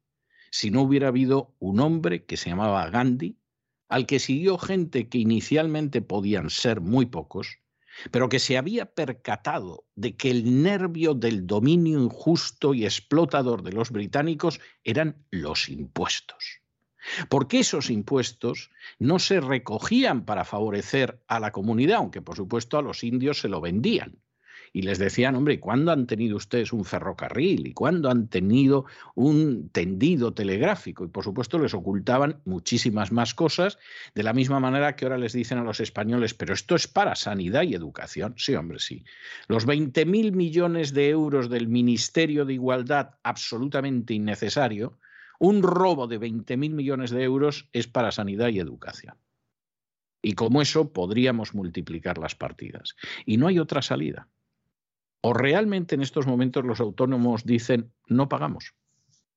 si 0.54 0.70
no 0.70 0.82
hubiera 0.82 1.08
habido 1.08 1.56
un 1.58 1.80
hombre 1.80 2.26
que 2.26 2.36
se 2.36 2.48
llamaba 2.48 2.88
Gandhi, 2.88 3.36
al 3.88 4.06
que 4.06 4.20
siguió 4.20 4.56
gente 4.56 5.08
que 5.08 5.18
inicialmente 5.18 6.00
podían 6.00 6.48
ser 6.48 6.80
muy 6.80 7.06
pocos, 7.06 7.58
pero 8.10 8.28
que 8.28 8.38
se 8.38 8.58
había 8.58 8.86
percatado 8.86 9.84
de 9.94 10.16
que 10.16 10.30
el 10.30 10.62
nervio 10.62 11.14
del 11.14 11.46
dominio 11.46 12.02
injusto 12.02 12.74
y 12.74 12.84
explotador 12.84 13.62
de 13.62 13.72
los 13.72 13.90
británicos 13.90 14.60
eran 14.82 15.24
los 15.30 15.68
impuestos 15.68 16.64
porque 17.28 17.60
esos 17.60 17.90
impuestos 17.90 18.70
no 18.98 19.18
se 19.18 19.40
recogían 19.40 20.24
para 20.24 20.44
favorecer 20.44 21.22
a 21.28 21.40
la 21.40 21.52
comunidad, 21.52 21.98
aunque 21.98 22.22
por 22.22 22.36
supuesto 22.36 22.78
a 22.78 22.82
los 22.82 23.04
indios 23.04 23.40
se 23.40 23.48
lo 23.48 23.60
vendían. 23.60 24.23
Y 24.76 24.82
les 24.82 24.98
decían, 24.98 25.36
hombre, 25.36 25.60
¿cuándo 25.60 25.92
han 25.92 26.08
tenido 26.08 26.36
ustedes 26.36 26.72
un 26.72 26.84
ferrocarril? 26.84 27.68
¿Y 27.68 27.72
cuándo 27.72 28.10
han 28.10 28.26
tenido 28.26 28.86
un 29.14 29.68
tendido 29.68 30.34
telegráfico? 30.34 31.04
Y 31.04 31.08
por 31.08 31.22
supuesto 31.22 31.60
les 31.60 31.74
ocultaban 31.74 32.40
muchísimas 32.44 33.12
más 33.12 33.34
cosas, 33.34 33.78
de 34.16 34.24
la 34.24 34.32
misma 34.32 34.58
manera 34.58 34.96
que 34.96 35.04
ahora 35.04 35.16
les 35.16 35.32
dicen 35.32 35.58
a 35.58 35.62
los 35.62 35.78
españoles, 35.78 36.34
pero 36.34 36.52
esto 36.52 36.74
es 36.74 36.88
para 36.88 37.14
sanidad 37.14 37.62
y 37.62 37.74
educación. 37.74 38.34
Sí, 38.36 38.56
hombre, 38.56 38.80
sí. 38.80 39.04
Los 39.46 39.64
20.000 39.64 40.32
millones 40.32 40.92
de 40.92 41.08
euros 41.08 41.48
del 41.48 41.68
Ministerio 41.68 42.44
de 42.44 42.54
Igualdad, 42.54 43.10
absolutamente 43.22 44.14
innecesario, 44.14 44.98
un 45.38 45.62
robo 45.62 46.08
de 46.08 46.18
20.000 46.18 46.56
millones 46.70 47.12
de 47.12 47.22
euros 47.22 47.68
es 47.72 47.86
para 47.86 48.10
sanidad 48.10 48.48
y 48.48 48.58
educación. 48.58 49.14
Y 50.20 50.32
como 50.32 50.62
eso 50.62 50.92
podríamos 50.92 51.54
multiplicar 51.54 52.18
las 52.18 52.34
partidas. 52.34 52.96
Y 53.24 53.36
no 53.36 53.46
hay 53.46 53.60
otra 53.60 53.80
salida. 53.80 54.26
O 55.26 55.32
realmente 55.32 55.94
en 55.94 56.02
estos 56.02 56.26
momentos 56.26 56.66
los 56.66 56.80
autónomos 56.80 57.46
dicen, 57.46 57.90
no 58.08 58.28
pagamos. 58.28 58.74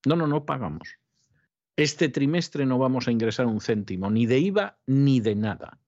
No, 0.06 0.17
no, 0.17 0.28
no 0.28 0.43
pagamos. 0.43 0.97
Este 1.78 2.10
trimestre 2.10 2.65
no 2.65 2.78
vamos 2.78 3.08
a 3.08 3.12
ingresar 3.12 3.45
un 3.45 3.62
céntimo, 3.62 4.12
ni 4.12 4.26
de 4.26 4.38
IVA 4.38 4.78
ni 4.86 5.21
de 5.21 5.36
nada. 5.36 5.80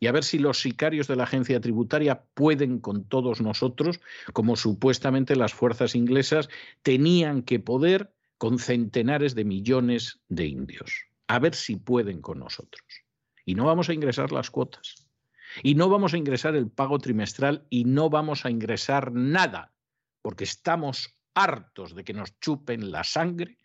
Y 0.00 0.08
a 0.08 0.12
ver 0.12 0.24
si 0.24 0.40
los 0.40 0.60
sicarios 0.60 1.06
de 1.06 1.14
la 1.14 1.22
agencia 1.22 1.60
tributaria 1.60 2.24
pueden 2.34 2.80
con 2.80 3.04
todos 3.04 3.40
nosotros, 3.40 4.00
como 4.32 4.56
supuestamente 4.56 5.36
las 5.36 5.54
fuerzas 5.54 5.94
inglesas 5.94 6.48
tenían 6.82 7.42
que 7.42 7.60
poder 7.60 8.12
con 8.38 8.58
centenares 8.58 9.36
de 9.36 9.44
millones 9.44 10.18
de 10.28 10.46
indios. 10.46 11.04
A 11.28 11.38
ver 11.38 11.54
si 11.54 11.76
pueden 11.76 12.20
con 12.20 12.40
nosotros. 12.40 12.82
Y 13.44 13.54
no 13.54 13.66
vamos 13.66 13.90
a 13.90 13.94
ingresar 13.94 14.32
las 14.32 14.50
cuotas. 14.50 15.05
Y 15.62 15.74
no 15.74 15.88
vamos 15.88 16.14
a 16.14 16.18
ingresar 16.18 16.56
el 16.56 16.70
pago 16.70 16.98
trimestral 16.98 17.66
y 17.70 17.84
no 17.84 18.10
vamos 18.10 18.44
a 18.44 18.50
ingresar 18.50 19.12
nada, 19.12 19.72
porque 20.22 20.44
estamos 20.44 21.18
hartos 21.34 21.94
de 21.94 22.04
que 22.04 22.14
nos 22.14 22.38
chupen 22.40 22.90
la 22.90 23.04
sangre 23.04 23.58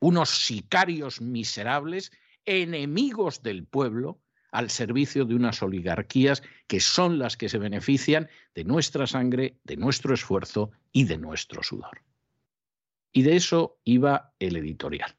unos 0.00 0.30
sicarios 0.30 1.20
miserables, 1.20 2.12
enemigos 2.44 3.42
del 3.42 3.64
pueblo, 3.66 4.20
al 4.52 4.70
servicio 4.70 5.24
de 5.24 5.34
unas 5.34 5.62
oligarquías 5.62 6.42
que 6.66 6.80
son 6.80 7.18
las 7.18 7.36
que 7.36 7.48
se 7.48 7.58
benefician 7.58 8.28
de 8.54 8.64
nuestra 8.64 9.06
sangre, 9.06 9.58
de 9.64 9.76
nuestro 9.76 10.14
esfuerzo 10.14 10.70
y 10.92 11.04
de 11.04 11.18
nuestro 11.18 11.62
sudor. 11.62 12.02
Y 13.12 13.22
de 13.22 13.36
eso 13.36 13.80
iba 13.84 14.32
el 14.38 14.56
editorial. 14.56 15.16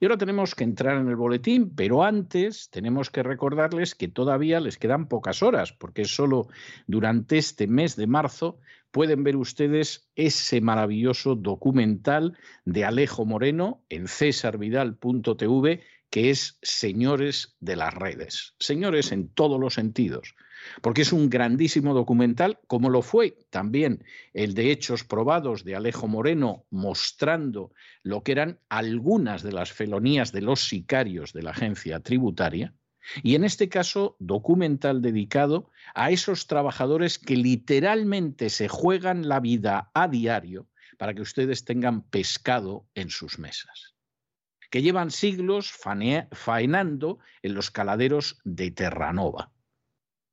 Y 0.00 0.04
ahora 0.04 0.18
tenemos 0.18 0.54
que 0.54 0.64
entrar 0.64 1.00
en 1.00 1.08
el 1.08 1.16
boletín, 1.16 1.74
pero 1.74 2.04
antes 2.04 2.70
tenemos 2.70 3.10
que 3.10 3.22
recordarles 3.22 3.94
que 3.94 4.08
todavía 4.08 4.60
les 4.60 4.78
quedan 4.78 5.08
pocas 5.08 5.42
horas, 5.42 5.72
porque 5.72 6.04
solo 6.04 6.48
durante 6.86 7.38
este 7.38 7.66
mes 7.66 7.96
de 7.96 8.06
marzo 8.06 8.58
pueden 8.90 9.24
ver 9.24 9.36
ustedes 9.36 10.08
ese 10.16 10.60
maravilloso 10.60 11.34
documental 11.34 12.36
de 12.64 12.84
Alejo 12.84 13.24
Moreno 13.24 13.82
en 13.88 14.08
cesarvidal.tv, 14.08 15.82
que 16.10 16.30
es 16.30 16.58
Señores 16.62 17.56
de 17.60 17.76
las 17.76 17.94
Redes. 17.94 18.54
Señores 18.58 19.12
en 19.12 19.28
todos 19.28 19.60
los 19.60 19.74
sentidos 19.74 20.34
porque 20.80 21.02
es 21.02 21.12
un 21.12 21.30
grandísimo 21.30 21.94
documental, 21.94 22.58
como 22.66 22.90
lo 22.90 23.02
fue 23.02 23.38
también 23.50 24.04
el 24.32 24.54
de 24.54 24.70
Hechos 24.70 25.04
Probados 25.04 25.64
de 25.64 25.76
Alejo 25.76 26.08
Moreno, 26.08 26.64
mostrando 26.70 27.72
lo 28.02 28.22
que 28.22 28.32
eran 28.32 28.60
algunas 28.68 29.42
de 29.42 29.52
las 29.52 29.72
felonías 29.72 30.32
de 30.32 30.42
los 30.42 30.68
sicarios 30.68 31.32
de 31.32 31.42
la 31.42 31.50
agencia 31.50 32.00
tributaria, 32.00 32.74
y 33.22 33.34
en 33.34 33.44
este 33.44 33.68
caso 33.68 34.16
documental 34.18 35.00
dedicado 35.00 35.70
a 35.94 36.10
esos 36.10 36.46
trabajadores 36.46 37.18
que 37.18 37.36
literalmente 37.36 38.50
se 38.50 38.68
juegan 38.68 39.28
la 39.28 39.40
vida 39.40 39.90
a 39.94 40.08
diario 40.08 40.68
para 40.98 41.14
que 41.14 41.22
ustedes 41.22 41.64
tengan 41.64 42.02
pescado 42.02 42.86
en 42.94 43.08
sus 43.08 43.38
mesas 43.38 43.94
que 44.70 44.82
llevan 44.82 45.10
siglos 45.10 45.72
faenando 45.72 47.18
en 47.42 47.54
los 47.54 47.70
caladeros 47.70 48.38
de 48.44 48.70
Terranova 48.70 49.50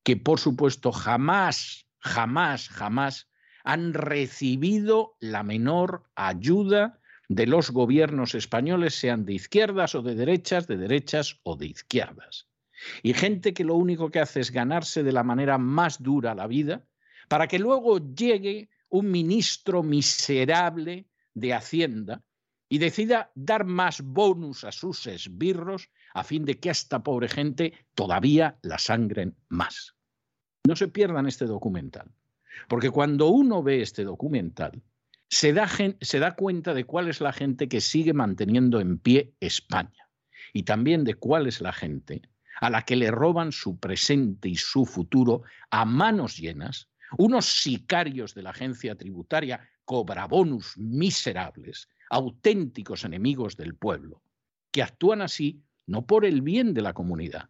que 0.06 0.15
por 0.15 0.39
supuesto 0.39 0.91
jamás, 0.91 1.88
jamás, 2.00 2.70
jamás 2.70 3.28
han 3.63 3.96
recibido 3.96 5.18
la 5.20 5.41
menor 5.41 6.04
ayuda 6.13 7.02
de 7.28 7.48
los 7.48 7.72
gobiernos 7.72 8.36
españoles, 8.36 8.94
sean 8.94 9.26
de 9.26 9.34
izquierdas 9.34 9.96
o 9.96 10.04
de 10.04 10.13
derechas, 10.13 10.68
de 10.68 10.78
derechas 10.78 11.39
o 11.41 11.58
de 11.58 11.65
izquierdas. 11.65 12.48
Y 13.02 13.15
gente 13.15 13.56
que 13.56 13.63
lo 13.63 13.74
único 13.74 14.12
que 14.12 14.20
hace 14.20 14.41
es 14.41 14.52
ganarse 14.52 15.02
de 15.02 15.12
la 15.12 15.24
manera 15.24 15.58
más 15.58 16.04
dura 16.04 16.36
la 16.36 16.46
vida 16.46 16.86
para 17.28 17.48
que 17.48 17.58
luego 17.58 17.98
llegue 17.98 18.70
un 18.89 19.10
ministro 19.10 19.82
miserable 19.82 21.08
de 21.34 21.56
Hacienda 21.56 22.24
y 22.70 22.78
decida 22.78 23.32
dar 23.34 23.65
más 23.65 24.02
bonus 24.02 24.65
a 24.65 24.72
sus 24.72 25.08
esbirros 25.08 25.89
a 26.13 26.24
fin 26.24 26.46
de 26.46 26.60
que 26.60 26.70
a 26.70 26.74
esta 26.74 27.02
pobre 27.02 27.28
gente 27.28 27.74
todavía 27.96 28.60
la 28.62 28.78
sangren 28.78 29.36
más. 29.50 29.94
No 30.65 30.75
se 30.75 30.88
pierdan 30.88 31.28
este 31.28 31.45
documental, 31.45 32.12
porque 32.67 32.89
cuando 32.89 33.28
uno 33.28 33.62
ve 33.62 33.82
este 33.82 34.04
documental, 34.04 34.82
se 35.30 35.54
da, 35.54 35.67
se 35.67 36.19
da 36.19 36.36
cuenta 36.36 36.73
de 36.73 36.86
cuál 36.86 37.08
es 37.08 37.21
la 37.21 37.34
gente 37.34 37.67
que 37.67 37.82
sigue 37.82 38.13
manteniendo 38.13 38.80
en 38.80 38.97
pie 38.97 39.34
España 39.39 40.10
y 40.54 40.63
también 40.63 41.04
de 41.04 41.15
cuál 41.15 41.47
es 41.47 41.62
la 41.62 41.73
gente 41.73 42.21
a 42.62 42.69
la 42.69 42.84
que 42.84 42.95
le 42.95 43.12
roban 43.12 43.51
su 43.51 43.80
presente 43.80 44.49
y 44.49 44.56
su 44.56 44.86
futuro 44.86 45.43
a 45.69 45.86
manos 45.86 46.38
llenas, 46.38 46.89
unos 47.17 47.45
sicarios 47.45 48.34
de 48.34 48.43
la 48.43 48.51
agencia 48.51 48.95
tributaria 48.95 49.69
cobrabonus 49.84 50.78
miserables, 50.78 51.89
auténticos 52.10 53.04
enemigos 53.04 53.58
del 53.58 53.75
pueblo, 53.75 54.23
que 54.71 54.82
actúan 54.82 55.21
así 55.21 55.62
no 55.86 56.06
por 56.06 56.25
el 56.25 56.41
bien 56.41 56.73
de 56.73 56.82
la 56.82 56.93
comunidad, 56.93 57.49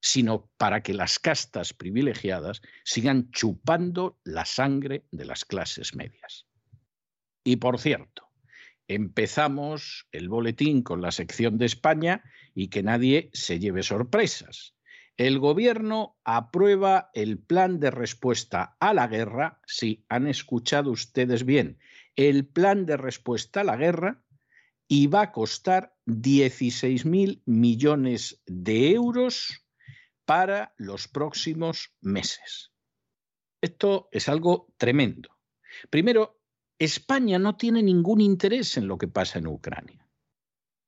sino 0.00 0.50
para 0.56 0.82
que 0.82 0.94
las 0.94 1.18
castas 1.18 1.74
privilegiadas 1.74 2.62
sigan 2.84 3.30
chupando 3.30 4.18
la 4.24 4.44
sangre 4.44 5.04
de 5.10 5.24
las 5.24 5.44
clases 5.44 5.94
medias. 5.94 6.46
Y 7.44 7.56
por 7.56 7.78
cierto, 7.78 8.28
empezamos 8.88 10.08
el 10.12 10.28
boletín 10.28 10.82
con 10.82 11.00
la 11.00 11.12
sección 11.12 11.58
de 11.58 11.66
España 11.66 12.24
y 12.54 12.68
que 12.68 12.82
nadie 12.82 13.30
se 13.32 13.58
lleve 13.58 13.82
sorpresas. 13.82 14.74
El 15.16 15.38
gobierno 15.38 16.16
aprueba 16.24 17.10
el 17.12 17.38
plan 17.38 17.78
de 17.78 17.90
respuesta 17.90 18.76
a 18.80 18.94
la 18.94 19.06
guerra, 19.06 19.60
si 19.66 20.04
han 20.08 20.26
escuchado 20.26 20.90
ustedes 20.90 21.44
bien, 21.44 21.78
el 22.16 22.46
plan 22.46 22.86
de 22.86 22.96
respuesta 22.96 23.60
a 23.60 23.64
la 23.64 23.76
guerra 23.76 24.24
y 24.88 25.06
va 25.06 25.22
a 25.22 25.32
costar 25.32 25.94
16.000 26.06 27.42
millones 27.44 28.42
de 28.46 28.92
euros 28.92 29.62
para 30.30 30.72
los 30.76 31.08
próximos 31.08 31.92
meses. 32.00 32.70
Esto 33.60 34.08
es 34.12 34.28
algo 34.28 34.72
tremendo. 34.76 35.36
Primero, 35.90 36.40
España 36.78 37.36
no 37.40 37.56
tiene 37.56 37.82
ningún 37.82 38.20
interés 38.20 38.76
en 38.76 38.86
lo 38.86 38.96
que 38.96 39.08
pasa 39.08 39.40
en 39.40 39.48
Ucrania, 39.48 40.08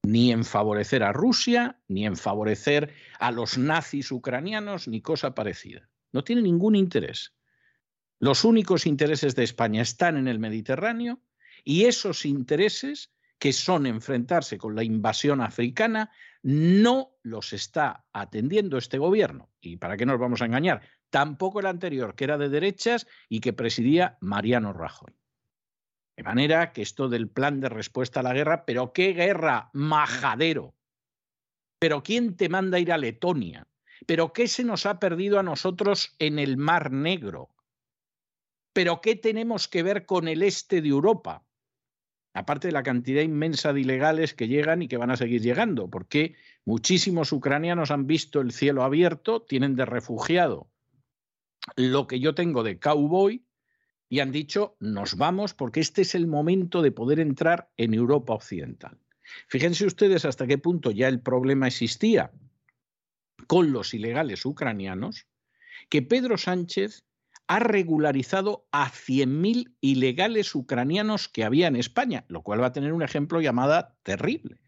ni 0.05 0.31
en 0.31 0.45
favorecer 0.45 1.03
a 1.03 1.13
Rusia, 1.13 1.83
ni 1.89 2.07
en 2.07 2.15
favorecer 2.15 2.95
a 3.19 3.33
los 3.33 3.59
nazis 3.59 4.13
ucranianos, 4.13 4.87
ni 4.87 5.01
cosa 5.01 5.35
parecida. 5.35 5.91
No 6.13 6.23
tiene 6.23 6.43
ningún 6.43 6.77
interés. 6.77 7.35
Los 8.21 8.45
únicos 8.45 8.87
intereses 8.87 9.35
de 9.35 9.43
España 9.43 9.83
están 9.83 10.19
en 10.19 10.29
el 10.29 10.39
Mediterráneo 10.39 11.21
y 11.65 11.87
esos 11.87 12.27
intereses, 12.27 13.11
que 13.41 13.53
son 13.53 13.87
enfrentarse 13.87 14.57
con 14.57 14.77
la 14.77 14.85
invasión 14.85 15.41
africana, 15.41 16.13
no 16.43 17.17
los 17.23 17.53
está 17.53 18.05
atendiendo 18.13 18.77
este 18.77 18.99
gobierno. 18.99 19.51
¿Y 19.61 19.77
para 19.77 19.97
qué 19.97 20.07
nos 20.07 20.19
vamos 20.19 20.43
a 20.43 20.47
engañar? 20.47 20.83
Tampoco 21.11 21.61
el 21.61 21.67
anterior, 21.67 22.15
que 22.15 22.25
era 22.25 22.39
de 22.39 22.49
derechas 22.49 23.07
y 23.29 23.41
que 23.41 23.53
presidía 23.53 24.19
Mariano 24.21 24.73
Rajoy. 24.73 25.13
De 26.17 26.25
manera 26.25 26.73
que 26.73 26.83
esto 26.83 27.09
del 27.09 27.29
plan 27.29 27.61
de 27.61 27.69
respuesta 27.69 28.21
a 28.21 28.23
la 28.23 28.35
guerra, 28.35 28.65
pero 28.65 28.93
qué 28.93 29.13
guerra, 29.13 29.71
majadero. 29.73 30.75
Pero 31.79 32.03
¿quién 32.03 32.37
te 32.37 32.49
manda 32.49 32.79
ir 32.79 32.93
a 32.93 32.99
Letonia? 32.99 33.67
¿Pero 34.07 34.33
qué 34.33 34.49
se 34.49 34.65
nos 34.65 34.87
ha 34.87 34.99
perdido 34.99 35.39
a 35.39 35.43
nosotros 35.43 36.15
en 36.19 36.39
el 36.39 36.57
Mar 36.57 36.93
Negro? 36.93 37.55
¿Pero 38.73 39.01
qué 39.01 39.17
tenemos 39.17 39.69
que 39.69 39.83
ver 39.83 40.07
con 40.07 40.29
el 40.29 40.43
este 40.43 40.83
de 40.83 40.89
Europa? 40.89 41.45
Aparte 42.35 42.69
de 42.69 42.73
la 42.73 42.83
cantidad 42.83 43.23
inmensa 43.23 43.73
de 43.73 43.81
ilegales 43.81 44.35
que 44.35 44.49
llegan 44.49 44.83
y 44.83 44.89
que 44.89 44.97
van 44.97 45.11
a 45.11 45.17
seguir 45.17 45.43
llegando, 45.43 45.89
porque 45.89 46.35
muchísimos 46.65 47.33
ucranianos 47.33 47.91
han 47.91 48.07
visto 48.07 48.41
el 48.41 48.53
cielo 48.53 48.85
abierto, 48.85 49.43
tienen 49.43 49.77
de 49.77 49.85
refugiado 49.85 50.69
lo 51.77 52.07
que 52.07 52.21
yo 52.21 52.35
tengo 52.35 52.63
de 52.63 52.79
cowboy 52.79 53.45
y 54.09 54.21
han 54.21 54.33
dicho, 54.33 54.77
nos 54.81 55.17
vamos 55.17 55.55
porque 55.55 55.81
este 55.81 56.03
es 56.03 56.15
el 56.15 56.27
momento 56.27 56.83
de 56.83 56.93
poder 56.93 57.21
entrar 57.21 57.71
en 57.77 57.95
Europa 57.95 58.35
Occidental. 58.35 58.99
Fíjense 59.49 59.87
ustedes 59.87 60.25
hasta 60.25 60.47
qué 60.47 60.59
punto 60.59 60.91
ya 60.91 61.09
el 61.09 61.21
problema 61.21 61.69
existía 61.69 62.31
con 63.47 63.73
los 63.73 63.95
ilegales 63.95 64.45
ucranianos, 64.45 65.27
que 65.89 66.03
Pedro 66.03 66.37
Sánchez 66.37 67.05
ha 67.47 67.59
regularizado 67.59 68.67
a 68.73 68.91
100.000 68.91 69.75
ilegales 69.81 70.55
ucranianos 70.55 71.29
que 71.29 71.45
había 71.45 71.67
en 71.67 71.77
España, 71.77 72.25
lo 72.29 72.43
cual 72.43 72.63
va 72.63 72.67
a 72.67 72.73
tener 72.73 72.93
un 72.93 73.03
ejemplo 73.03 73.41
llamada 73.41 73.97
terrible. 74.03 74.59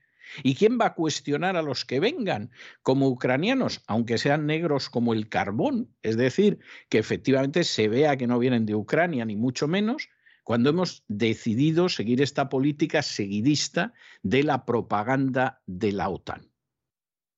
¿Y 0.42 0.54
quién 0.54 0.78
va 0.80 0.86
a 0.86 0.94
cuestionar 0.94 1.56
a 1.56 1.62
los 1.62 1.84
que 1.84 2.00
vengan 2.00 2.50
como 2.82 3.08
ucranianos, 3.08 3.82
aunque 3.86 4.18
sean 4.18 4.46
negros 4.46 4.90
como 4.90 5.12
el 5.12 5.28
carbón? 5.28 5.94
Es 6.02 6.16
decir, 6.16 6.58
que 6.88 6.98
efectivamente 6.98 7.64
se 7.64 7.88
vea 7.88 8.16
que 8.16 8.26
no 8.26 8.38
vienen 8.38 8.66
de 8.66 8.74
Ucrania, 8.74 9.24
ni 9.24 9.36
mucho 9.36 9.68
menos, 9.68 10.08
cuando 10.42 10.70
hemos 10.70 11.04
decidido 11.08 11.88
seguir 11.88 12.20
esta 12.20 12.48
política 12.48 13.02
seguidista 13.02 13.92
de 14.22 14.42
la 14.42 14.64
propaganda 14.64 15.62
de 15.66 15.92
la 15.92 16.08
OTAN. 16.08 16.50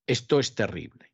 Esto 0.07 0.41
es 0.41 0.55
terrible. 0.55 1.13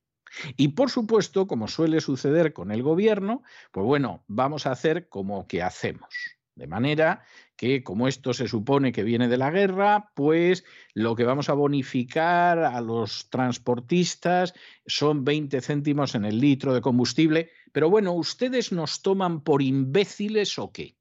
Y 0.57 0.69
por 0.69 0.91
supuesto, 0.91 1.47
como 1.47 1.69
suele 1.69 2.01
suceder 2.01 2.53
con 2.53 2.71
el 2.71 2.83
gobierno, 2.83 3.43
pues 3.71 3.85
bueno, 3.87 4.25
vamos 4.29 4.67
a 4.67 4.73
hacer 4.73 5.09
como 5.09 5.47
que 5.47 5.63
hacemos. 5.63 6.09
De 6.55 6.67
manera 6.67 7.25
que 7.57 7.83
como 7.83 8.09
esto 8.09 8.35
se 8.35 8.47
supone 8.47 8.93
que 8.93 9.05
viene 9.05 9.29
de 9.29 9.39
la 9.39 9.51
guerra, 9.51 10.11
pues 10.15 10.65
lo 10.95 11.15
que 11.15 11.25
vamos 11.25 11.49
a 11.49 11.55
bonificar 11.55 12.59
a 12.59 12.81
los 12.81 13.31
transportistas 13.31 14.53
son 14.87 15.25
20 15.25 15.61
céntimos 15.63 16.15
en 16.15 16.27
el 16.27 16.39
litro 16.39 16.75
de 16.75 16.83
combustible. 16.83 17.51
Pero 17.73 17.89
bueno, 17.89 18.13
¿ustedes 18.13 18.73
nos 18.73 19.01
toman 19.01 19.43
por 19.43 19.63
imbéciles 19.63 20.59
o 20.59 20.73
qué? 20.73 20.99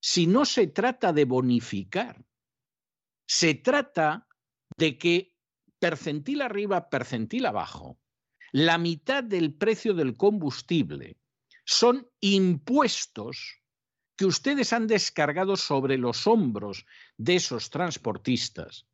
Si 0.00 0.26
no 0.26 0.44
se 0.44 0.66
trata 0.66 1.12
de 1.12 1.24
bonificar, 1.24 2.24
se 3.26 3.54
trata 3.54 4.26
de 4.76 4.98
que 4.98 5.33
percentil 5.84 6.40
arriba, 6.40 6.88
percentil 6.88 7.44
abajo, 7.44 7.98
la 8.52 8.78
mitad 8.78 9.22
del 9.22 9.52
precio 9.52 9.92
del 9.92 10.16
combustible 10.16 11.18
son 11.66 12.08
impuestos 12.20 13.60
que 14.16 14.24
ustedes 14.24 14.72
han 14.72 14.86
descargado 14.86 15.56
sobre 15.56 15.98
los 15.98 16.26
hombros 16.26 16.86
de 17.18 17.34
esos 17.34 17.68
transportistas 17.68 18.86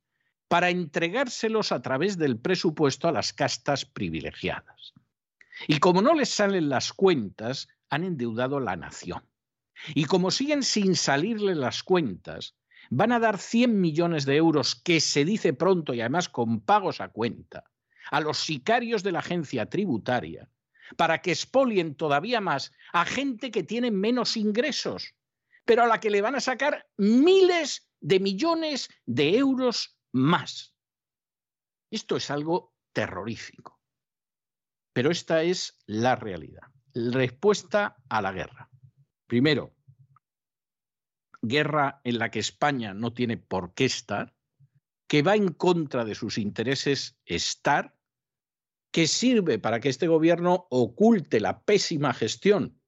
para 0.48 0.70
entregárselos 0.70 1.70
a 1.70 1.80
través 1.80 2.18
del 2.18 2.40
presupuesto 2.40 3.06
a 3.06 3.12
las 3.12 3.32
castas 3.32 3.84
privilegiadas. 3.84 4.92
Y 5.68 5.78
como 5.78 6.02
no 6.02 6.12
les 6.14 6.30
salen 6.30 6.68
las 6.68 6.92
cuentas, 6.92 7.68
han 7.88 8.02
endeudado 8.02 8.58
la 8.58 8.74
nación. 8.74 9.22
Y 9.94 10.06
como 10.06 10.32
siguen 10.32 10.64
sin 10.64 10.96
salirle 10.96 11.54
las 11.54 11.84
cuentas, 11.84 12.56
van 12.90 13.12
a 13.12 13.20
dar 13.20 13.38
100 13.38 13.80
millones 13.80 14.26
de 14.26 14.36
euros, 14.36 14.74
que 14.74 15.00
se 15.00 15.24
dice 15.24 15.52
pronto 15.54 15.94
y 15.94 16.00
además 16.00 16.28
con 16.28 16.60
pagos 16.60 17.00
a 17.00 17.08
cuenta, 17.08 17.70
a 18.10 18.20
los 18.20 18.38
sicarios 18.38 19.02
de 19.02 19.12
la 19.12 19.20
agencia 19.20 19.66
tributaria, 19.66 20.50
para 20.96 21.22
que 21.22 21.30
expolien 21.30 21.94
todavía 21.94 22.40
más 22.40 22.72
a 22.92 23.04
gente 23.04 23.52
que 23.52 23.62
tiene 23.62 23.92
menos 23.92 24.36
ingresos, 24.36 25.14
pero 25.64 25.84
a 25.84 25.86
la 25.86 26.00
que 26.00 26.10
le 26.10 26.20
van 26.20 26.34
a 26.34 26.40
sacar 26.40 26.88
miles 26.96 27.88
de 28.00 28.18
millones 28.18 28.88
de 29.06 29.38
euros 29.38 29.96
más. 30.10 30.74
Esto 31.90 32.16
es 32.16 32.30
algo 32.30 32.74
terrorífico. 32.92 33.80
Pero 34.92 35.12
esta 35.12 35.42
es 35.44 35.78
la 35.86 36.16
realidad. 36.16 36.62
Respuesta 36.92 37.96
a 38.08 38.20
la 38.20 38.32
guerra. 38.32 38.68
Primero, 39.28 39.76
guerra 41.42 42.00
en 42.04 42.18
la 42.18 42.30
que 42.30 42.38
España 42.38 42.94
no 42.94 43.12
tiene 43.12 43.36
por 43.36 43.74
qué 43.74 43.84
estar, 43.84 44.34
que 45.06 45.22
va 45.22 45.34
en 45.34 45.52
contra 45.52 46.04
de 46.04 46.14
sus 46.14 46.38
intereses 46.38 47.18
estar, 47.26 47.96
que 48.92 49.06
sirve 49.06 49.58
para 49.58 49.80
que 49.80 49.88
este 49.88 50.08
gobierno 50.08 50.66
oculte 50.70 51.40
la 51.40 51.62
pésima 51.62 52.12
gestión 52.12 52.80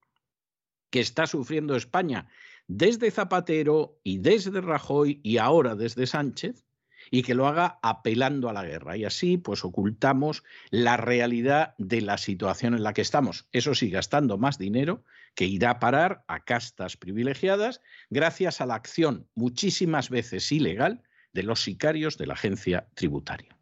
que 0.91 1.01
está 1.01 1.27
sufriendo 1.27 1.75
España 1.75 2.29
desde 2.67 3.11
Zapatero 3.11 4.01
y 4.03 4.19
desde 4.19 4.61
Rajoy 4.61 5.21
y 5.23 5.39
ahora 5.39 5.75
desde 5.75 6.07
Sánchez, 6.07 6.65
y 7.11 7.23
que 7.23 7.35
lo 7.35 7.47
haga 7.47 7.79
apelando 7.83 8.49
a 8.49 8.53
la 8.53 8.65
guerra. 8.65 8.97
Y 8.97 9.05
así, 9.05 9.37
pues 9.37 9.65
ocultamos 9.65 10.45
la 10.71 10.97
realidad 10.97 11.75
de 11.79 12.01
la 12.01 12.17
situación 12.19 12.75
en 12.75 12.83
la 12.83 12.93
que 12.93 13.03
estamos. 13.03 13.49
Eso 13.53 13.75
sí, 13.75 13.91
gastando 13.91 14.39
más 14.39 14.59
dinero 14.59 15.05
que 15.35 15.47
irá 15.47 15.71
a 15.71 15.79
parar 15.81 16.25
a 16.29 16.45
castas 16.45 16.97
privilegiadas 16.97 17.81
gracias 18.11 18.61
a 18.61 18.67
la 18.67 18.75
acción 18.75 19.29
muchísimas 19.35 20.11
veces 20.11 20.51
ilegal 20.53 21.03
de 21.33 21.43
los 21.43 21.63
sicarios 21.63 22.19
de 22.19 22.27
la 22.27 22.35
agencia 22.35 22.89
tributaria. 22.95 23.57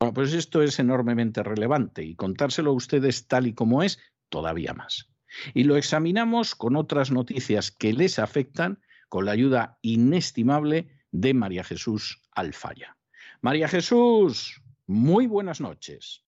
Bueno, 0.00 0.14
pues 0.14 0.32
esto 0.32 0.62
es 0.62 0.78
enormemente 0.78 1.42
relevante 1.42 2.04
y 2.04 2.14
contárselo 2.14 2.70
a 2.70 2.74
ustedes 2.74 3.26
tal 3.26 3.46
y 3.46 3.54
como 3.54 3.82
es, 3.82 3.98
todavía 4.28 4.74
más. 4.74 5.10
Y 5.54 5.64
lo 5.64 5.76
examinamos 5.76 6.54
con 6.54 6.76
otras 6.76 7.10
noticias 7.10 7.70
que 7.70 7.92
les 7.92 8.18
afectan 8.18 8.80
con 9.08 9.24
la 9.24 9.32
ayuda 9.32 9.78
inestimable 9.82 10.88
de 11.10 11.34
María 11.34 11.64
Jesús 11.64 12.22
Alfaya. 12.32 12.96
María 13.40 13.68
Jesús, 13.68 14.62
muy 14.86 15.26
buenas 15.26 15.60
noches. 15.60 16.24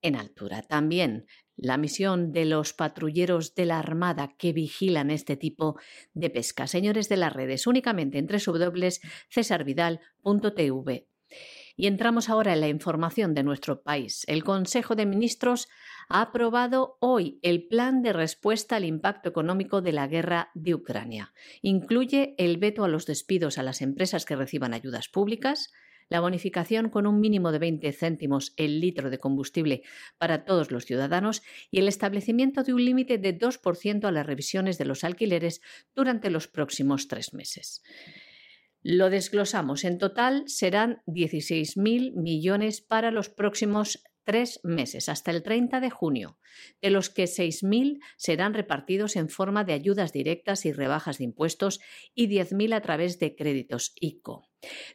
en 0.00 0.16
altura. 0.16 0.62
También 0.62 1.26
la 1.57 1.76
misión 1.76 2.32
de 2.32 2.44
los 2.44 2.72
patrulleros 2.72 3.55
de 3.55 3.66
la 3.66 3.78
Armada 3.78 4.34
que 4.36 4.53
vigilan 4.53 5.11
este 5.11 5.36
tipo 5.36 5.78
de 6.14 6.30
pesca. 6.30 6.66
Señores 6.66 7.09
de 7.09 7.16
las 7.16 7.32
redes, 7.32 7.66
únicamente 7.66 8.18
en 8.18 8.26
www.cesarvidal.tv. 8.26 11.09
Y 11.74 11.86
entramos 11.86 12.28
ahora 12.28 12.53
en 12.53 12.61
la 12.61 12.68
información 12.68 13.32
de 13.34 13.42
nuestro 13.42 13.82
país. 13.82 14.24
El 14.26 14.44
Consejo 14.44 14.94
de 14.94 15.07
Ministros 15.07 15.68
ha 16.09 16.20
aprobado 16.20 16.98
hoy 17.00 17.38
el 17.42 17.66
plan 17.66 18.03
de 18.03 18.12
respuesta 18.12 18.76
al 18.76 18.84
impacto 18.84 19.30
económico 19.30 19.80
de 19.80 19.92
la 19.92 20.07
guerra 20.07 20.50
de 20.55 20.74
Ucrania. 20.74 21.32
Incluye 21.62 22.34
el 22.36 22.59
veto 22.59 22.84
a 22.84 22.88
los 22.88 23.07
despidos 23.07 23.57
a 23.57 23.62
las 23.62 23.80
empresas 23.80 24.26
que 24.26 24.36
reciban 24.36 24.74
ayudas 24.74 25.09
públicas, 25.09 25.72
la 26.09 26.20
bonificación 26.20 26.88
con 26.88 27.07
un 27.07 27.20
mínimo 27.20 27.53
de 27.53 27.59
20 27.59 27.92
céntimos 27.92 28.53
el 28.57 28.80
litro 28.80 29.11
de 29.11 29.18
combustible 29.18 29.82
para 30.18 30.44
todos 30.44 30.70
los 30.70 30.84
ciudadanos 30.84 31.42
y 31.70 31.78
el 31.78 31.88
establecimiento 31.88 32.62
de 32.62 32.74
un 32.74 32.84
límite 32.84 33.18
de 33.18 33.38
2% 33.38 34.05
a 34.05 34.12
las 34.12 34.26
revisiones 34.26 34.78
de 34.78 34.84
los 34.84 35.05
alquileres 35.05 35.61
durante 35.94 36.30
los 36.30 36.48
próximos 36.48 37.09
tres 37.09 37.34
meses. 37.34 37.82
Lo 38.82 39.11
desglosamos. 39.11 39.84
En 39.84 39.98
total 39.98 40.42
serán 40.46 41.03
16.000 41.07 42.14
millones 42.14 42.80
para 42.80 43.12
los 43.12 43.28
próximos 43.28 44.03
tres 44.24 44.60
meses, 44.62 45.08
hasta 45.08 45.30
el 45.30 45.42
30 45.42 45.80
de 45.80 45.90
junio, 45.90 46.38
de 46.80 46.90
los 46.90 47.10
que 47.10 47.24
6.000 47.24 48.00
serán 48.16 48.54
repartidos 48.54 49.16
en 49.16 49.28
forma 49.28 49.64
de 49.64 49.72
ayudas 49.72 50.12
directas 50.12 50.64
y 50.66 50.72
rebajas 50.72 51.18
de 51.18 51.24
impuestos 51.24 51.80
y 52.14 52.28
10.000 52.28 52.74
a 52.74 52.80
través 52.80 53.18
de 53.18 53.34
créditos 53.34 53.92
ICO. 54.00 54.48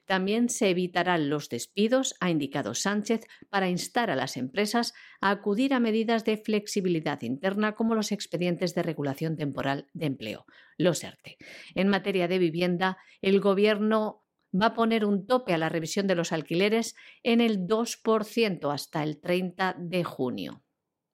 También 0.05 0.49
se 0.49 0.69
evitarán 0.69 1.30
los 1.30 1.49
despidos, 1.49 2.15
ha 2.19 2.30
indicado 2.30 2.73
Sánchez, 2.73 3.25
para 3.49 3.69
instar 3.69 4.09
a 4.09 4.15
las 4.15 4.38
empresas 4.38 4.93
a 5.19 5.32
acudir 5.32 5.73
a 5.73 5.80
medidas 5.80 6.23
de 6.23 6.38
flexibilidad 6.38 7.21
interna 7.21 7.75
como 7.75 7.95
los 7.95 8.11
expedientes 8.11 8.75
de 8.75 8.84
regulación 8.84 9.36
temporal 9.36 9.88
de 9.93 10.05
empleo, 10.05 10.45
los 10.78 11.03
ERTE. 11.03 11.38
En 11.75 11.89
materia 11.89 12.28
de 12.28 12.39
vivienda, 12.39 12.97
el 13.21 13.41
Gobierno 13.41 14.26
va 14.54 14.68
a 14.68 14.74
poner 14.74 15.06
un 15.06 15.26
tope 15.28 15.54
a 15.54 15.58
la 15.58 15.70
revisión 15.70 16.08
de 16.08 16.16
los 16.16 16.32
alquileres 16.32 16.95
en 17.24 17.41
el 17.41 17.68
2% 17.68 18.74
hasta 18.74 19.04
el 19.04 19.20
30 19.20 19.76
de 19.80 20.04
junio. 20.04 20.64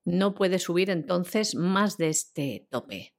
No 0.05 0.33
puede 0.33 0.59
subir 0.59 0.89
entonces 0.89 1.55
más 1.55 1.97
de 1.97 2.09
este 2.09 2.67
tope. 2.69 3.15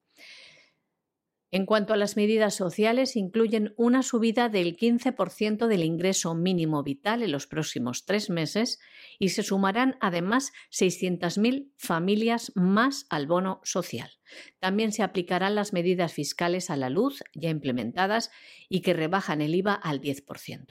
En 1.54 1.66
cuanto 1.66 1.94
a 1.94 1.96
las 1.96 2.16
medidas 2.16 2.56
sociales, 2.56 3.14
incluyen 3.14 3.74
una 3.76 4.02
subida 4.02 4.48
del 4.48 4.76
15% 4.76 5.68
del 5.68 5.84
ingreso 5.84 6.34
mínimo 6.34 6.82
vital 6.82 7.22
en 7.22 7.30
los 7.30 7.46
próximos 7.46 8.04
tres 8.06 8.28
meses 8.28 8.80
y 9.20 9.28
se 9.28 9.44
sumarán 9.44 9.96
además 10.00 10.50
600.000 10.72 11.70
familias 11.76 12.50
más 12.56 13.06
al 13.08 13.28
bono 13.28 13.60
social. 13.62 14.10
También 14.58 14.90
se 14.90 15.04
aplicarán 15.04 15.54
las 15.54 15.72
medidas 15.72 16.12
fiscales 16.12 16.70
a 16.70 16.76
la 16.76 16.90
luz 16.90 17.22
ya 17.34 17.50
implementadas 17.50 18.32
y 18.68 18.80
que 18.80 18.92
rebajan 18.92 19.40
el 19.40 19.54
IVA 19.54 19.74
al 19.74 20.00
10%. 20.00 20.66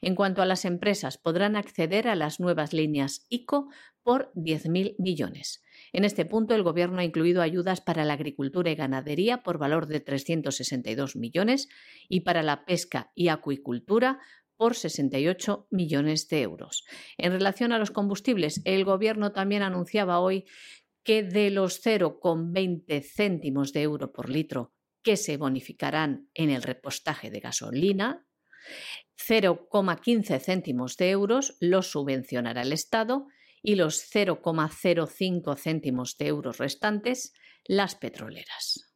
En 0.00 0.14
cuanto 0.14 0.40
a 0.40 0.46
las 0.46 0.64
empresas, 0.64 1.18
podrán 1.18 1.56
acceder 1.56 2.08
a 2.08 2.16
las 2.16 2.40
nuevas 2.40 2.72
líneas 2.72 3.26
ICO 3.28 3.68
por 4.02 4.32
10.000 4.34 4.94
millones. 4.96 5.61
En 5.92 6.04
este 6.04 6.24
punto, 6.24 6.54
el 6.54 6.62
Gobierno 6.62 7.00
ha 7.00 7.04
incluido 7.04 7.42
ayudas 7.42 7.80
para 7.80 8.04
la 8.04 8.14
agricultura 8.14 8.70
y 8.70 8.74
ganadería 8.74 9.42
por 9.42 9.58
valor 9.58 9.86
de 9.86 10.00
362 10.00 11.16
millones 11.16 11.68
y 12.08 12.20
para 12.20 12.42
la 12.42 12.64
pesca 12.64 13.12
y 13.14 13.28
acuicultura 13.28 14.20
por 14.56 14.74
68 14.74 15.66
millones 15.70 16.28
de 16.28 16.42
euros. 16.42 16.84
En 17.18 17.32
relación 17.32 17.72
a 17.72 17.78
los 17.78 17.90
combustibles, 17.90 18.62
el 18.64 18.84
Gobierno 18.84 19.32
también 19.32 19.62
anunciaba 19.62 20.20
hoy 20.20 20.44
que 21.02 21.22
de 21.22 21.50
los 21.50 21.84
0,20 21.84 23.02
céntimos 23.02 23.72
de 23.72 23.82
euro 23.82 24.12
por 24.12 24.30
litro 24.30 24.72
que 25.02 25.16
se 25.16 25.36
bonificarán 25.36 26.28
en 26.32 26.50
el 26.50 26.62
repostaje 26.62 27.30
de 27.30 27.40
gasolina, 27.40 28.24
0,15 29.18 30.40
céntimos 30.40 30.96
de 30.96 31.10
euros 31.10 31.56
los 31.60 31.90
subvencionará 31.90 32.62
el 32.62 32.72
Estado 32.72 33.26
y 33.62 33.76
los 33.76 34.02
0,05 34.12 35.56
céntimos 35.56 36.16
de 36.18 36.26
euros 36.26 36.58
restantes 36.58 37.32
las 37.64 37.94
petroleras. 37.94 38.92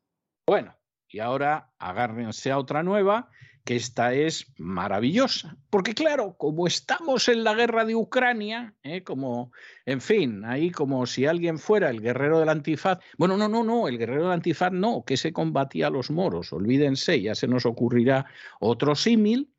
Bueno, 0.47 0.77
y 1.09 1.21
ahora 1.21 1.73
agárrense 1.79 2.51
a 2.51 2.59
otra 2.59 2.83
nueva, 2.83 3.31
que 3.67 3.75
esta 3.75 4.15
es 4.15 4.53
maravillosa. 4.59 5.57
Porque 5.71 5.93
claro, 5.93 6.37
como 6.39 6.69
estamos 6.69 7.29
en 7.29 7.43
la 7.43 7.53
guerra 7.55 7.85
de 7.85 7.97
Ucrania, 7.97 8.77
¿eh? 8.85 9.03
como, 9.03 9.51
en 9.85 10.01
fin, 10.01 10.45
ahí 10.45 10.71
como 10.71 11.05
si 11.07 11.27
alguien 11.27 11.59
fuera 11.59 11.91
el 11.91 12.01
guerrero 12.01 12.39
del 12.39 12.49
antifaz. 12.49 13.01
Bueno, 13.19 13.37
no, 13.37 13.49
no, 13.49 13.65
no, 13.65 13.89
el 13.89 13.99
guerrero 13.99 14.25
del 14.25 14.33
antifaz 14.33 14.73
no, 14.73 15.05
que 15.05 15.17
se 15.17 15.33
combatía 15.33 15.89
a 15.89 15.91
los 15.91 16.13
moros, 16.13 16.53
olvídense, 16.53 17.21
ya 17.21 17.35
se 17.35 17.49
nos 17.49 17.67
ocurrirá 17.67 18.27
otro 18.61 18.95
símil. 18.95 19.53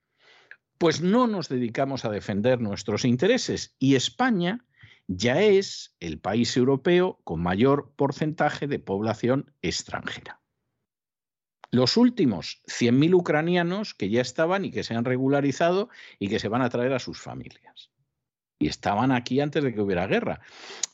Pues 0.77 1.01
no 1.01 1.27
nos 1.27 1.49
dedicamos 1.49 2.05
a 2.05 2.09
defender 2.09 2.61
nuestros 2.61 3.03
intereses. 3.03 3.75
Y 3.79 3.95
España 3.95 4.63
ya 5.07 5.41
es 5.41 5.95
el 5.99 6.19
país 6.19 6.55
europeo 6.57 7.19
con 7.23 7.41
mayor 7.41 7.93
porcentaje 7.95 8.67
de 8.67 8.79
población 8.79 9.53
extranjera. 9.61 10.41
Los 11.71 11.97
últimos 11.97 12.61
100.000 12.67 13.13
ucranianos 13.13 13.93
que 13.93 14.09
ya 14.09 14.21
estaban 14.21 14.65
y 14.65 14.71
que 14.71 14.83
se 14.83 14.95
han 14.95 15.05
regularizado 15.05 15.89
y 16.19 16.29
que 16.29 16.39
se 16.39 16.47
van 16.47 16.61
a 16.61 16.69
traer 16.69 16.93
a 16.93 16.99
sus 16.99 17.19
familias. 17.19 17.91
Y 18.59 18.67
estaban 18.67 19.11
aquí 19.11 19.39
antes 19.39 19.63
de 19.63 19.73
que 19.73 19.81
hubiera 19.81 20.07
guerra. 20.07 20.39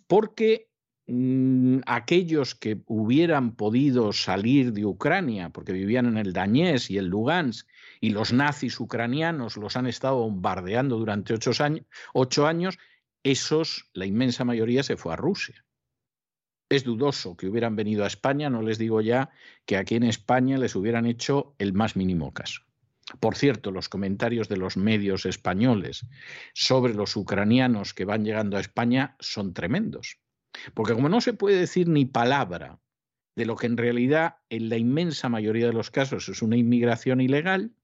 Porque 0.08 0.70
mm, 1.06 1.80
aquellos 1.86 2.56
que 2.56 2.82
hubieran 2.88 3.56
podido 3.56 4.14
salir 4.14 4.74
de 4.74 4.86
Ucrania, 4.86 5.50
porque 5.50 5.74
vivían 5.74 6.08
en 6.08 6.18
el 6.18 6.34
Dañés 6.34 6.90
y 6.90 6.98
el 6.98 7.06
Lugansk, 7.06 7.68
y 8.02 8.10
los 8.10 8.34
nazis 8.34 8.80
ucranianos 8.80 9.58
los 9.58 9.78
han 9.78 9.86
estado 9.86 10.18
bombardeando 10.18 10.98
durante 10.98 11.36
ocho 11.36 11.52
años, 11.64 11.86
ocho 12.14 12.48
años 12.48 12.80
esos, 13.24 13.90
la 13.94 14.06
inmensa 14.06 14.46
mayoría, 14.46 14.84
se 14.84 14.98
fue 14.98 15.14
a 15.14 15.18
Rusia. 15.18 15.66
Es 16.70 16.84
dudoso 16.84 17.38
que 17.38 17.48
hubieran 17.48 17.76
venido 17.76 18.04
a 18.04 18.08
España, 18.08 18.50
no 18.50 18.62
les 18.62 18.78
digo 18.78 19.02
ya 19.02 19.30
que 19.66 19.78
aquí 19.78 19.96
en 19.96 20.04
España 20.04 20.58
les 20.58 20.76
hubieran 20.76 21.06
hecho 21.06 21.56
el 21.60 21.74
más 21.74 21.96
mínimo 21.96 22.34
caso. 22.34 22.62
Por 23.20 23.36
cierto, 23.36 23.72
los 23.72 23.90
comentarios 23.90 24.48
de 24.50 24.58
los 24.58 24.78
medios 24.78 25.26
españoles 25.26 26.06
sobre 26.54 26.94
los 26.94 27.16
ucranianos 27.16 27.94
que 27.94 28.06
van 28.06 28.24
llegando 28.24 28.58
a 28.58 28.62
España 28.62 29.16
son 29.20 29.54
tremendos. 29.54 30.20
Porque 30.74 30.94
como 30.94 31.10
no 31.10 31.22
se 31.22 31.34
puede 31.34 31.60
decir 31.60 31.88
ni 31.88 32.06
palabra 32.06 32.80
de 33.36 33.46
lo 33.46 33.56
que 33.56 33.68
en 33.68 33.78
realidad 33.78 34.38
en 34.50 34.70
la 34.70 34.78
inmensa 34.78 35.28
mayoría 35.28 35.68
de 35.68 35.74
los 35.74 35.92
casos 35.92 36.30
es 36.30 36.42
una 36.42 36.56
inmigración 36.56 37.20
ilegal, 37.20 37.76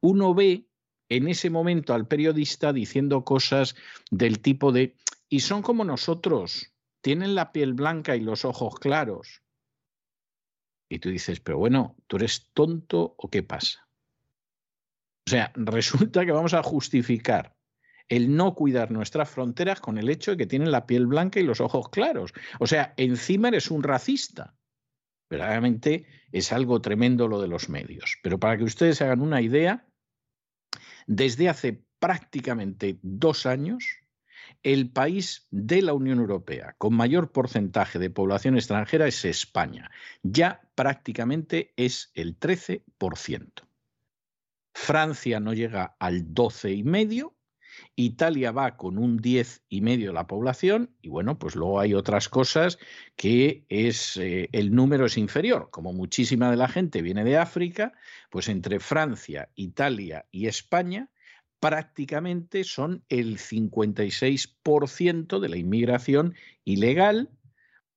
uno 0.00 0.34
ve 0.34 0.68
en 1.08 1.28
ese 1.28 1.50
momento 1.50 1.94
al 1.94 2.06
periodista 2.06 2.72
diciendo 2.72 3.24
cosas 3.24 3.76
del 4.10 4.40
tipo 4.40 4.72
de, 4.72 4.96
y 5.28 5.40
son 5.40 5.62
como 5.62 5.84
nosotros, 5.84 6.72
tienen 7.00 7.34
la 7.34 7.52
piel 7.52 7.74
blanca 7.74 8.16
y 8.16 8.20
los 8.20 8.44
ojos 8.44 8.78
claros. 8.78 9.42
Y 10.88 10.98
tú 10.98 11.10
dices, 11.10 11.40
pero 11.40 11.58
bueno, 11.58 11.96
¿tú 12.06 12.16
eres 12.16 12.50
tonto 12.52 13.14
o 13.16 13.28
qué 13.28 13.42
pasa? 13.42 13.88
O 15.26 15.30
sea, 15.30 15.52
resulta 15.56 16.24
que 16.24 16.32
vamos 16.32 16.54
a 16.54 16.62
justificar 16.62 17.56
el 18.08 18.36
no 18.36 18.54
cuidar 18.54 18.92
nuestras 18.92 19.28
fronteras 19.28 19.80
con 19.80 19.98
el 19.98 20.08
hecho 20.08 20.32
de 20.32 20.36
que 20.36 20.46
tienen 20.46 20.70
la 20.70 20.86
piel 20.86 21.06
blanca 21.06 21.40
y 21.40 21.42
los 21.42 21.60
ojos 21.60 21.88
claros. 21.88 22.32
O 22.60 22.66
sea, 22.66 22.94
encima 22.96 23.48
eres 23.48 23.70
un 23.70 23.82
racista. 23.82 24.54
Verdaderamente 25.28 26.06
es 26.30 26.52
algo 26.52 26.80
tremendo 26.80 27.26
lo 27.26 27.40
de 27.40 27.48
los 27.48 27.68
medios. 27.68 28.18
Pero 28.22 28.38
para 28.38 28.56
que 28.56 28.62
ustedes 28.62 29.02
hagan 29.02 29.20
una 29.20 29.42
idea, 29.42 29.88
desde 31.06 31.48
hace 31.48 31.82
prácticamente 31.98 32.98
dos 33.02 33.46
años, 33.46 33.84
el 34.62 34.90
país 34.90 35.46
de 35.50 35.82
la 35.82 35.92
Unión 35.92 36.18
Europea 36.18 36.74
con 36.78 36.94
mayor 36.94 37.32
porcentaje 37.32 37.98
de 37.98 38.10
población 38.10 38.56
extranjera 38.56 39.06
es 39.06 39.24
España. 39.24 39.90
Ya 40.22 40.60
prácticamente 40.74 41.72
es 41.76 42.10
el 42.14 42.38
13%. 42.38 43.62
Francia 44.74 45.40
no 45.40 45.54
llega 45.54 45.96
al 45.98 46.34
12,5%. 46.34 47.35
Italia 47.94 48.52
va 48.52 48.76
con 48.76 48.98
un 48.98 49.20
10,5% 49.20 50.06
de 50.06 50.12
la 50.12 50.26
población 50.26 50.90
y 51.00 51.08
bueno, 51.08 51.38
pues 51.38 51.56
luego 51.56 51.80
hay 51.80 51.94
otras 51.94 52.28
cosas 52.28 52.78
que 53.16 53.64
es 53.68 54.16
eh, 54.16 54.48
el 54.52 54.74
número 54.74 55.06
es 55.06 55.16
inferior. 55.16 55.68
Como 55.70 55.92
muchísima 55.92 56.50
de 56.50 56.56
la 56.56 56.68
gente 56.68 57.02
viene 57.02 57.24
de 57.24 57.38
África, 57.38 57.92
pues 58.30 58.48
entre 58.48 58.80
Francia, 58.80 59.50
Italia 59.54 60.26
y 60.30 60.46
España 60.46 61.10
prácticamente 61.60 62.64
son 62.64 63.04
el 63.08 63.38
56% 63.38 65.40
de 65.40 65.48
la 65.48 65.56
inmigración 65.56 66.34
ilegal 66.64 67.30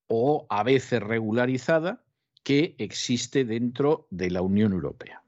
o 0.07 0.47
a 0.49 0.63
veces 0.63 1.03
regularizada 1.03 2.03
que 2.43 2.75
existe 2.79 3.45
dentro 3.45 4.07
de 4.09 4.31
la 4.31 4.41
Unión 4.41 4.73
Europea. 4.73 5.23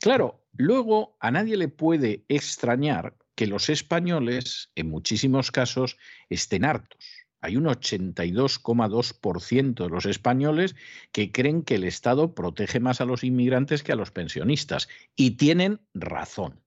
Claro, 0.00 0.44
luego 0.52 1.16
a 1.20 1.30
nadie 1.30 1.56
le 1.56 1.68
puede 1.68 2.24
extrañar 2.28 3.16
que 3.34 3.46
los 3.46 3.68
españoles, 3.68 4.70
en 4.74 4.88
muchísimos 4.90 5.50
casos, 5.50 5.98
estén 6.28 6.64
hartos. 6.64 6.98
Hay 7.40 7.56
un 7.58 7.64
82,2% 7.64 9.84
de 9.84 9.90
los 9.90 10.06
españoles 10.06 10.74
que 11.12 11.30
creen 11.30 11.62
que 11.62 11.74
el 11.74 11.84
Estado 11.84 12.34
protege 12.34 12.80
más 12.80 13.02
a 13.02 13.04
los 13.04 13.22
inmigrantes 13.22 13.82
que 13.82 13.92
a 13.92 13.96
los 13.96 14.10
pensionistas. 14.10 14.88
Y 15.14 15.32
tienen 15.32 15.82
razón. 15.92 16.62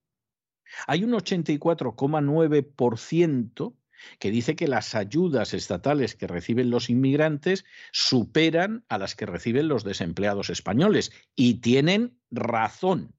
Hay 0.86 1.04
un 1.04 1.14
84,9% 1.14 3.76
que 4.20 4.30
dice 4.30 4.56
que 4.56 4.68
las 4.68 4.94
ayudas 4.94 5.56
estatales 5.56 6.14
que 6.14 6.28
reciben 6.28 6.70
los 6.70 6.92
inmigrantes 6.92 7.66
superan 7.92 8.86
a 8.88 9.00
las 9.00 9.16
que 9.16 9.26
reciben 9.26 9.68
los 9.68 9.84
desempleados 9.84 10.52
españoles. 10.52 11.12
Y 11.36 11.56
tienen 11.56 12.20
razón. 12.30 13.16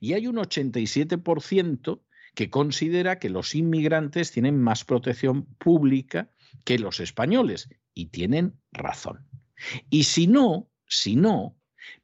Y 0.00 0.14
hay 0.14 0.28
un 0.28 0.36
87% 0.36 2.00
que 2.34 2.50
considera 2.50 3.18
que 3.18 3.30
los 3.30 3.54
inmigrantes 3.54 4.32
tienen 4.32 4.60
más 4.60 4.84
protección 4.84 5.44
pública 5.56 6.30
que 6.64 6.78
los 6.78 7.00
españoles. 7.00 7.68
Y 7.94 8.06
tienen 8.06 8.60
razón. 8.72 9.28
Y 9.88 10.04
si 10.04 10.26
no, 10.26 10.70
si 10.86 11.14
no, 11.16 11.56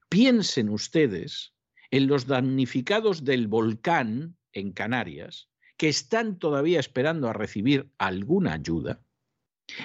piensen 0.09 0.69
ustedes 0.69 1.55
en 1.91 2.07
los 2.07 2.27
damnificados 2.27 3.25
del 3.25 3.49
volcán 3.49 4.37
en 4.53 4.73
Canarias 4.73 5.49
que 5.77 5.89
están 5.89 6.39
todavía 6.39 6.79
esperando 6.79 7.29
a 7.29 7.33
recibir 7.33 7.91
alguna 7.99 8.53
ayuda, 8.53 9.01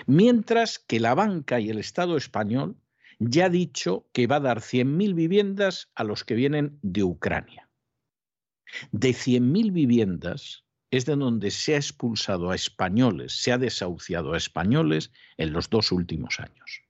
mientras 0.05 0.77
que 0.77 0.99
la 0.99 1.15
banca 1.15 1.59
y 1.59 1.69
el 1.69 1.79
Estado 1.79 2.17
español 2.17 2.77
ya 3.17 3.45
ha 3.45 3.49
dicho 3.49 4.09
que 4.11 4.27
va 4.27 4.37
a 4.37 4.41
dar 4.41 4.59
100.000 4.59 5.15
viviendas 5.15 5.89
a 5.95 6.03
los 6.03 6.25
que 6.25 6.35
vienen 6.35 6.79
de 6.81 7.03
Ucrania. 7.03 7.64
De 8.91 9.09
100.000 9.09 9.71
viviendas 9.71 10.63
es 10.91 11.05
de 11.05 11.15
donde 11.15 11.51
se 11.51 11.73
ha 11.75 11.77
expulsado 11.77 12.51
a 12.51 12.55
españoles, 12.55 13.33
se 13.33 13.51
ha 13.51 13.57
desahuciado 13.57 14.33
a 14.33 14.37
españoles 14.37 15.11
en 15.37 15.53
los 15.53 15.69
dos 15.69 15.91
últimos 15.91 16.39
años 16.39 16.85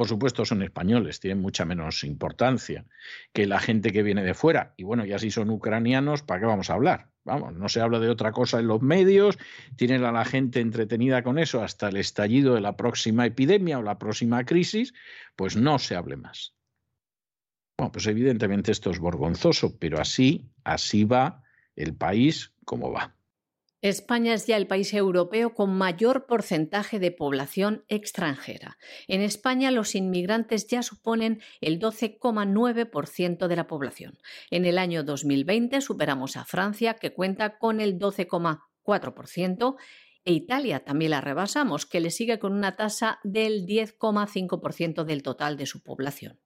por 0.00 0.08
supuesto, 0.08 0.46
son 0.46 0.62
españoles, 0.62 1.20
tienen 1.20 1.42
mucha 1.42 1.66
menos 1.66 2.04
importancia 2.04 2.86
que 3.34 3.46
la 3.46 3.60
gente 3.60 3.92
que 3.92 4.02
viene 4.02 4.24
de 4.24 4.32
fuera. 4.32 4.72
Y 4.78 4.82
bueno, 4.82 5.04
ya 5.04 5.18
si 5.18 5.30
son 5.30 5.50
ucranianos, 5.50 6.22
¿para 6.22 6.40
qué 6.40 6.46
vamos 6.46 6.70
a 6.70 6.72
hablar? 6.72 7.10
Vamos, 7.24 7.52
no 7.52 7.68
se 7.68 7.82
habla 7.82 7.98
de 7.98 8.08
otra 8.08 8.32
cosa 8.32 8.60
en 8.60 8.66
los 8.66 8.80
medios, 8.80 9.36
tienen 9.76 10.04
a 10.04 10.10
la 10.10 10.24
gente 10.24 10.60
entretenida 10.60 11.22
con 11.22 11.38
eso 11.38 11.62
hasta 11.62 11.90
el 11.90 11.98
estallido 11.98 12.54
de 12.54 12.62
la 12.62 12.78
próxima 12.78 13.26
epidemia 13.26 13.78
o 13.78 13.82
la 13.82 13.98
próxima 13.98 14.42
crisis, 14.46 14.94
pues 15.36 15.54
no 15.54 15.78
se 15.78 15.96
hable 15.96 16.16
más. 16.16 16.54
Bueno, 17.80 17.92
pues 17.92 18.06
evidentemente 18.08 18.72
esto 18.72 18.90
es 18.90 19.00
vergonzoso, 19.00 19.78
pero 19.78 20.02
así, 20.02 20.50
así 20.64 21.04
va 21.04 21.42
el 21.74 21.96
país 21.96 22.52
como 22.66 22.92
va. 22.92 23.16
España 23.80 24.34
es 24.34 24.46
ya 24.46 24.58
el 24.58 24.66
país 24.66 24.92
europeo 24.92 25.54
con 25.54 25.72
mayor 25.78 26.26
porcentaje 26.26 26.98
de 26.98 27.10
población 27.10 27.86
extranjera. 27.88 28.76
En 29.08 29.22
España 29.22 29.70
los 29.70 29.94
inmigrantes 29.94 30.66
ya 30.66 30.82
suponen 30.82 31.40
el 31.62 31.80
12,9% 31.80 33.46
de 33.46 33.56
la 33.56 33.66
población. 33.66 34.18
En 34.50 34.66
el 34.66 34.76
año 34.76 35.02
2020 35.02 35.80
superamos 35.80 36.36
a 36.36 36.44
Francia, 36.44 36.96
que 36.96 37.14
cuenta 37.14 37.56
con 37.56 37.80
el 37.80 37.98
12,4%, 37.98 39.76
e 40.26 40.32
Italia 40.34 40.84
también 40.84 41.12
la 41.12 41.22
rebasamos, 41.22 41.86
que 41.86 42.00
le 42.00 42.10
sigue 42.10 42.38
con 42.38 42.52
una 42.52 42.76
tasa 42.76 43.20
del 43.24 43.64
10,5% 43.64 45.04
del 45.04 45.22
total 45.22 45.56
de 45.56 45.64
su 45.64 45.82
población. 45.82 46.38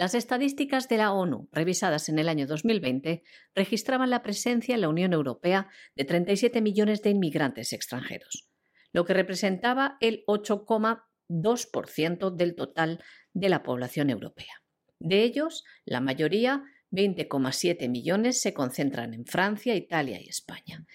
Las 0.00 0.14
estadísticas 0.14 0.88
de 0.88 0.96
la 0.96 1.12
ONU, 1.12 1.50
revisadas 1.52 2.08
en 2.08 2.18
el 2.18 2.30
año 2.30 2.46
2020, 2.46 3.22
registraban 3.54 4.08
la 4.08 4.22
presencia 4.22 4.74
en 4.74 4.80
la 4.80 4.88
Unión 4.88 5.12
Europea 5.12 5.68
de 5.94 6.06
37 6.06 6.62
millones 6.62 7.02
de 7.02 7.10
inmigrantes 7.10 7.74
extranjeros, 7.74 8.48
lo 8.94 9.04
que 9.04 9.12
representaba 9.12 9.98
el 10.00 10.24
8,2% 10.26 12.34
del 12.34 12.54
total 12.54 13.04
de 13.34 13.50
la 13.50 13.62
población 13.62 14.08
europea. 14.08 14.62
De 15.00 15.22
ellos, 15.22 15.64
la 15.84 16.00
mayoría, 16.00 16.62
20,7 16.92 17.90
millones, 17.90 18.40
se 18.40 18.54
concentran 18.54 19.12
en 19.12 19.26
Francia, 19.26 19.74
Italia 19.74 20.18
y 20.18 20.30
España. 20.30 20.86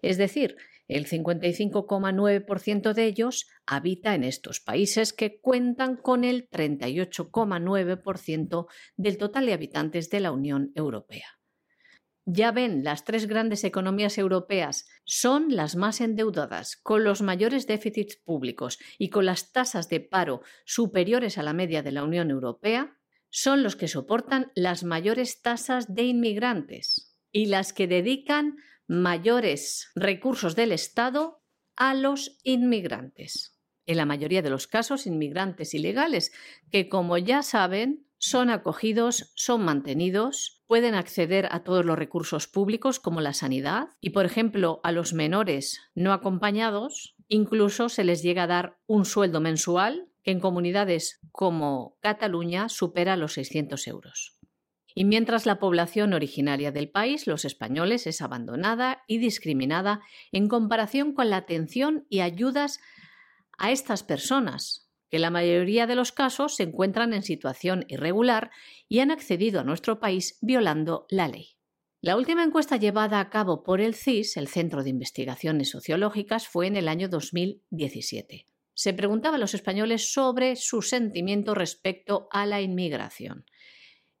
Es 0.00 0.16
decir, 0.16 0.56
el 0.88 1.06
55,9% 1.06 2.92
de 2.92 3.04
ellos 3.04 3.46
habita 3.66 4.14
en 4.14 4.24
estos 4.24 4.60
países 4.60 5.12
que 5.12 5.38
cuentan 5.40 5.96
con 5.96 6.24
el 6.24 6.48
38,9% 6.50 8.66
del 8.96 9.18
total 9.18 9.46
de 9.46 9.52
habitantes 9.54 10.10
de 10.10 10.20
la 10.20 10.32
Unión 10.32 10.72
Europea. 10.74 11.26
Ya 12.26 12.52
ven, 12.52 12.84
las 12.84 13.04
tres 13.04 13.26
grandes 13.26 13.64
economías 13.64 14.16
europeas 14.16 14.86
son 15.04 15.54
las 15.54 15.76
más 15.76 16.00
endeudadas, 16.00 16.76
con 16.76 17.04
los 17.04 17.20
mayores 17.20 17.66
déficits 17.66 18.16
públicos 18.16 18.78
y 18.96 19.10
con 19.10 19.26
las 19.26 19.52
tasas 19.52 19.90
de 19.90 20.00
paro 20.00 20.40
superiores 20.64 21.36
a 21.36 21.42
la 21.42 21.52
media 21.52 21.82
de 21.82 21.92
la 21.92 22.02
Unión 22.02 22.30
Europea, 22.30 22.96
son 23.28 23.62
los 23.62 23.76
que 23.76 23.88
soportan 23.88 24.50
las 24.54 24.84
mayores 24.84 25.42
tasas 25.42 25.94
de 25.94 26.04
inmigrantes 26.04 27.14
y 27.30 27.46
las 27.46 27.74
que 27.74 27.88
dedican 27.88 28.56
mayores 28.86 29.90
recursos 29.94 30.56
del 30.56 30.72
Estado 30.72 31.42
a 31.76 31.94
los 31.94 32.38
inmigrantes. 32.42 33.58
En 33.86 33.96
la 33.98 34.06
mayoría 34.06 34.42
de 34.42 34.50
los 34.50 34.66
casos, 34.66 35.06
inmigrantes 35.06 35.74
ilegales, 35.74 36.32
que 36.70 36.88
como 36.88 37.18
ya 37.18 37.42
saben, 37.42 38.06
son 38.18 38.48
acogidos, 38.48 39.32
son 39.34 39.64
mantenidos, 39.64 40.62
pueden 40.66 40.94
acceder 40.94 41.48
a 41.50 41.62
todos 41.62 41.84
los 41.84 41.98
recursos 41.98 42.46
públicos 42.46 42.98
como 42.98 43.20
la 43.20 43.34
sanidad 43.34 43.88
y, 44.00 44.10
por 44.10 44.24
ejemplo, 44.24 44.80
a 44.82 44.92
los 44.92 45.12
menores 45.12 45.80
no 45.94 46.12
acompañados, 46.12 47.16
incluso 47.28 47.90
se 47.90 48.04
les 48.04 48.22
llega 48.22 48.44
a 48.44 48.48
dar 48.48 48.78
un 48.86 49.04
sueldo 49.04 49.40
mensual 49.40 50.08
que 50.22 50.30
en 50.30 50.40
comunidades 50.40 51.20
como 51.32 51.98
Cataluña 52.00 52.70
supera 52.70 53.16
los 53.16 53.34
600 53.34 53.86
euros 53.88 54.38
y 54.94 55.04
mientras 55.04 55.44
la 55.44 55.58
población 55.58 56.12
originaria 56.12 56.70
del 56.70 56.88
país, 56.88 57.26
los 57.26 57.44
españoles, 57.44 58.06
es 58.06 58.22
abandonada 58.22 59.02
y 59.08 59.18
discriminada 59.18 60.00
en 60.30 60.48
comparación 60.48 61.12
con 61.12 61.30
la 61.30 61.38
atención 61.38 62.06
y 62.08 62.20
ayudas 62.20 62.78
a 63.58 63.72
estas 63.72 64.04
personas, 64.04 64.88
que 65.10 65.18
la 65.18 65.30
mayoría 65.30 65.86
de 65.86 65.96
los 65.96 66.12
casos 66.12 66.56
se 66.56 66.64
encuentran 66.64 67.12
en 67.12 67.22
situación 67.22 67.84
irregular 67.88 68.50
y 68.88 69.00
han 69.00 69.10
accedido 69.10 69.60
a 69.60 69.64
nuestro 69.64 69.98
país 69.98 70.38
violando 70.40 71.06
la 71.08 71.28
ley. 71.28 71.56
La 72.00 72.16
última 72.16 72.44
encuesta 72.44 72.76
llevada 72.76 73.18
a 73.18 73.30
cabo 73.30 73.62
por 73.62 73.80
el 73.80 73.94
CIS, 73.94 74.36
el 74.36 74.46
Centro 74.46 74.84
de 74.84 74.90
Investigaciones 74.90 75.70
Sociológicas, 75.70 76.46
fue 76.46 76.66
en 76.66 76.76
el 76.76 76.86
año 76.86 77.08
2017. 77.08 78.46
Se 78.74 78.92
preguntaba 78.92 79.36
a 79.36 79.38
los 79.38 79.54
españoles 79.54 80.12
sobre 80.12 80.56
su 80.56 80.82
sentimiento 80.82 81.54
respecto 81.54 82.28
a 82.30 82.44
la 82.44 82.60
inmigración. 82.60 83.46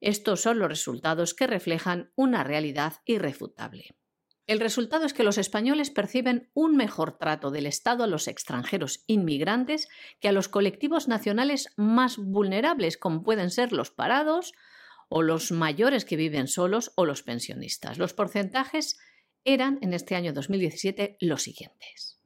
Estos 0.04 0.42
son 0.42 0.58
los 0.58 0.68
resultados 0.68 1.32
que 1.32 1.46
reflejan 1.46 2.12
una 2.14 2.44
realidad 2.44 2.96
irrefutable. 3.06 3.96
El 4.46 4.60
resultado 4.60 5.06
es 5.06 5.14
que 5.14 5.22
los 5.22 5.38
españoles 5.38 5.88
perciben 5.88 6.50
un 6.52 6.76
mejor 6.76 7.16
trato 7.16 7.50
del 7.50 7.64
Estado 7.64 8.04
a 8.04 8.06
los 8.06 8.28
extranjeros 8.28 9.02
inmigrantes 9.06 9.88
que 10.20 10.28
a 10.28 10.32
los 10.32 10.50
colectivos 10.50 11.08
nacionales 11.08 11.72
más 11.78 12.18
vulnerables, 12.18 12.98
como 12.98 13.22
pueden 13.22 13.50
ser 13.50 13.72
los 13.72 13.90
parados 13.90 14.52
o 15.08 15.22
los 15.22 15.52
mayores 15.52 16.04
que 16.04 16.16
viven 16.16 16.48
solos 16.48 16.92
o 16.96 17.06
los 17.06 17.22
pensionistas. 17.22 17.96
Los 17.96 18.12
porcentajes 18.12 18.98
eran 19.42 19.78
en 19.80 19.94
este 19.94 20.16
año 20.16 20.34
2017 20.34 21.16
los 21.20 21.44
siguientes. 21.44 22.20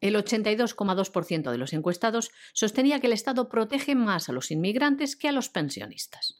El 0.00 0.16
82,2% 0.16 1.52
de 1.52 1.58
los 1.58 1.74
encuestados 1.74 2.32
sostenía 2.54 2.98
que 2.98 3.06
el 3.06 3.12
Estado 3.12 3.48
protege 3.48 3.94
más 3.94 4.28
a 4.28 4.32
los 4.32 4.50
inmigrantes 4.50 5.14
que 5.14 5.28
a 5.28 5.32
los 5.32 5.48
pensionistas. 5.48 6.39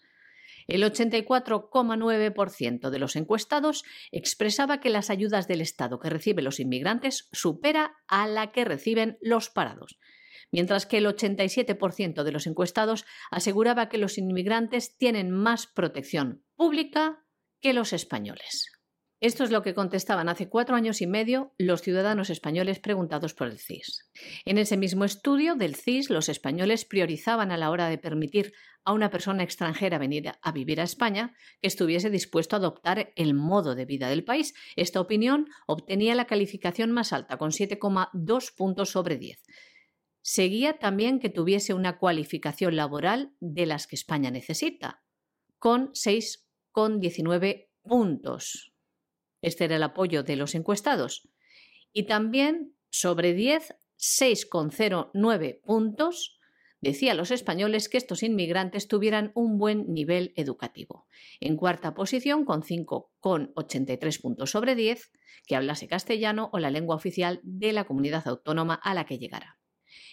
El 0.66 0.82
84,9% 0.82 2.90
de 2.90 2.98
los 2.98 3.16
encuestados 3.16 3.84
expresaba 4.10 4.80
que 4.80 4.90
las 4.90 5.10
ayudas 5.10 5.48
del 5.48 5.60
Estado 5.60 5.98
que 5.98 6.10
reciben 6.10 6.44
los 6.44 6.60
inmigrantes 6.60 7.28
supera 7.32 7.96
a 8.08 8.26
la 8.26 8.52
que 8.52 8.64
reciben 8.64 9.18
los 9.20 9.50
parados, 9.50 9.98
mientras 10.50 10.86
que 10.86 10.98
el 10.98 11.06
87% 11.06 12.22
de 12.22 12.32
los 12.32 12.46
encuestados 12.46 13.04
aseguraba 13.30 13.88
que 13.88 13.98
los 13.98 14.18
inmigrantes 14.18 14.96
tienen 14.96 15.30
más 15.30 15.66
protección 15.66 16.44
pública 16.56 17.24
que 17.60 17.72
los 17.72 17.92
españoles. 17.92 18.79
Esto 19.20 19.44
es 19.44 19.50
lo 19.50 19.62
que 19.62 19.74
contestaban 19.74 20.30
hace 20.30 20.48
cuatro 20.48 20.76
años 20.76 21.02
y 21.02 21.06
medio 21.06 21.52
los 21.58 21.82
ciudadanos 21.82 22.30
españoles 22.30 22.78
preguntados 22.78 23.34
por 23.34 23.48
el 23.48 23.58
CIS. 23.58 24.10
En 24.46 24.56
ese 24.56 24.78
mismo 24.78 25.04
estudio 25.04 25.56
del 25.56 25.74
CIS, 25.74 26.08
los 26.08 26.30
españoles 26.30 26.86
priorizaban 26.86 27.52
a 27.52 27.58
la 27.58 27.70
hora 27.70 27.90
de 27.90 27.98
permitir 27.98 28.54
a 28.82 28.94
una 28.94 29.10
persona 29.10 29.42
extranjera 29.42 29.98
venir 29.98 30.32
a 30.40 30.52
vivir 30.52 30.80
a 30.80 30.84
España 30.84 31.34
que 31.60 31.68
estuviese 31.68 32.08
dispuesto 32.08 32.56
a 32.56 32.60
adoptar 32.60 33.12
el 33.14 33.34
modo 33.34 33.74
de 33.74 33.84
vida 33.84 34.08
del 34.08 34.24
país. 34.24 34.54
Esta 34.74 35.02
opinión 35.02 35.48
obtenía 35.66 36.14
la 36.14 36.24
calificación 36.24 36.90
más 36.90 37.12
alta, 37.12 37.36
con 37.36 37.50
7,2 37.50 38.56
puntos 38.56 38.88
sobre 38.88 39.18
10. 39.18 39.42
Seguía 40.22 40.78
también 40.78 41.20
que 41.20 41.28
tuviese 41.28 41.74
una 41.74 41.98
cualificación 41.98 42.74
laboral 42.74 43.34
de 43.40 43.66
las 43.66 43.86
que 43.86 43.96
España 43.96 44.30
necesita, 44.30 45.02
con 45.58 45.92
6,19 45.92 47.68
puntos. 47.82 48.69
Este 49.42 49.64
era 49.64 49.76
el 49.76 49.82
apoyo 49.82 50.22
de 50.22 50.36
los 50.36 50.54
encuestados. 50.54 51.28
Y 51.92 52.04
también 52.04 52.74
sobre 52.90 53.34
10, 53.34 53.74
6,09 53.98 55.60
puntos 55.62 56.38
decía 56.80 57.14
los 57.14 57.30
españoles 57.30 57.88
que 57.88 57.98
estos 57.98 58.22
inmigrantes 58.22 58.88
tuvieran 58.88 59.32
un 59.34 59.58
buen 59.58 59.92
nivel 59.92 60.32
educativo. 60.36 61.06
En 61.38 61.56
cuarta 61.56 61.94
posición, 61.94 62.44
con 62.44 62.62
5,83 62.62 64.20
puntos 64.20 64.50
sobre 64.50 64.74
10, 64.74 65.12
que 65.46 65.56
hablase 65.56 65.88
castellano 65.88 66.50
o 66.52 66.58
la 66.58 66.70
lengua 66.70 66.96
oficial 66.96 67.40
de 67.42 67.72
la 67.72 67.84
comunidad 67.84 68.26
autónoma 68.26 68.74
a 68.74 68.94
la 68.94 69.04
que 69.04 69.18
llegara. 69.18 69.58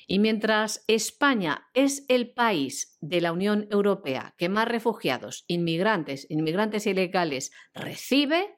Y 0.07 0.19
mientras 0.19 0.83
España 0.87 1.67
es 1.73 2.05
el 2.07 2.33
país 2.33 2.97
de 3.01 3.21
la 3.21 3.31
Unión 3.31 3.67
Europea 3.71 4.33
que 4.37 4.49
más 4.49 4.67
refugiados, 4.67 5.43
inmigrantes, 5.47 6.25
inmigrantes 6.29 6.87
ilegales 6.87 7.51
recibe, 7.73 8.56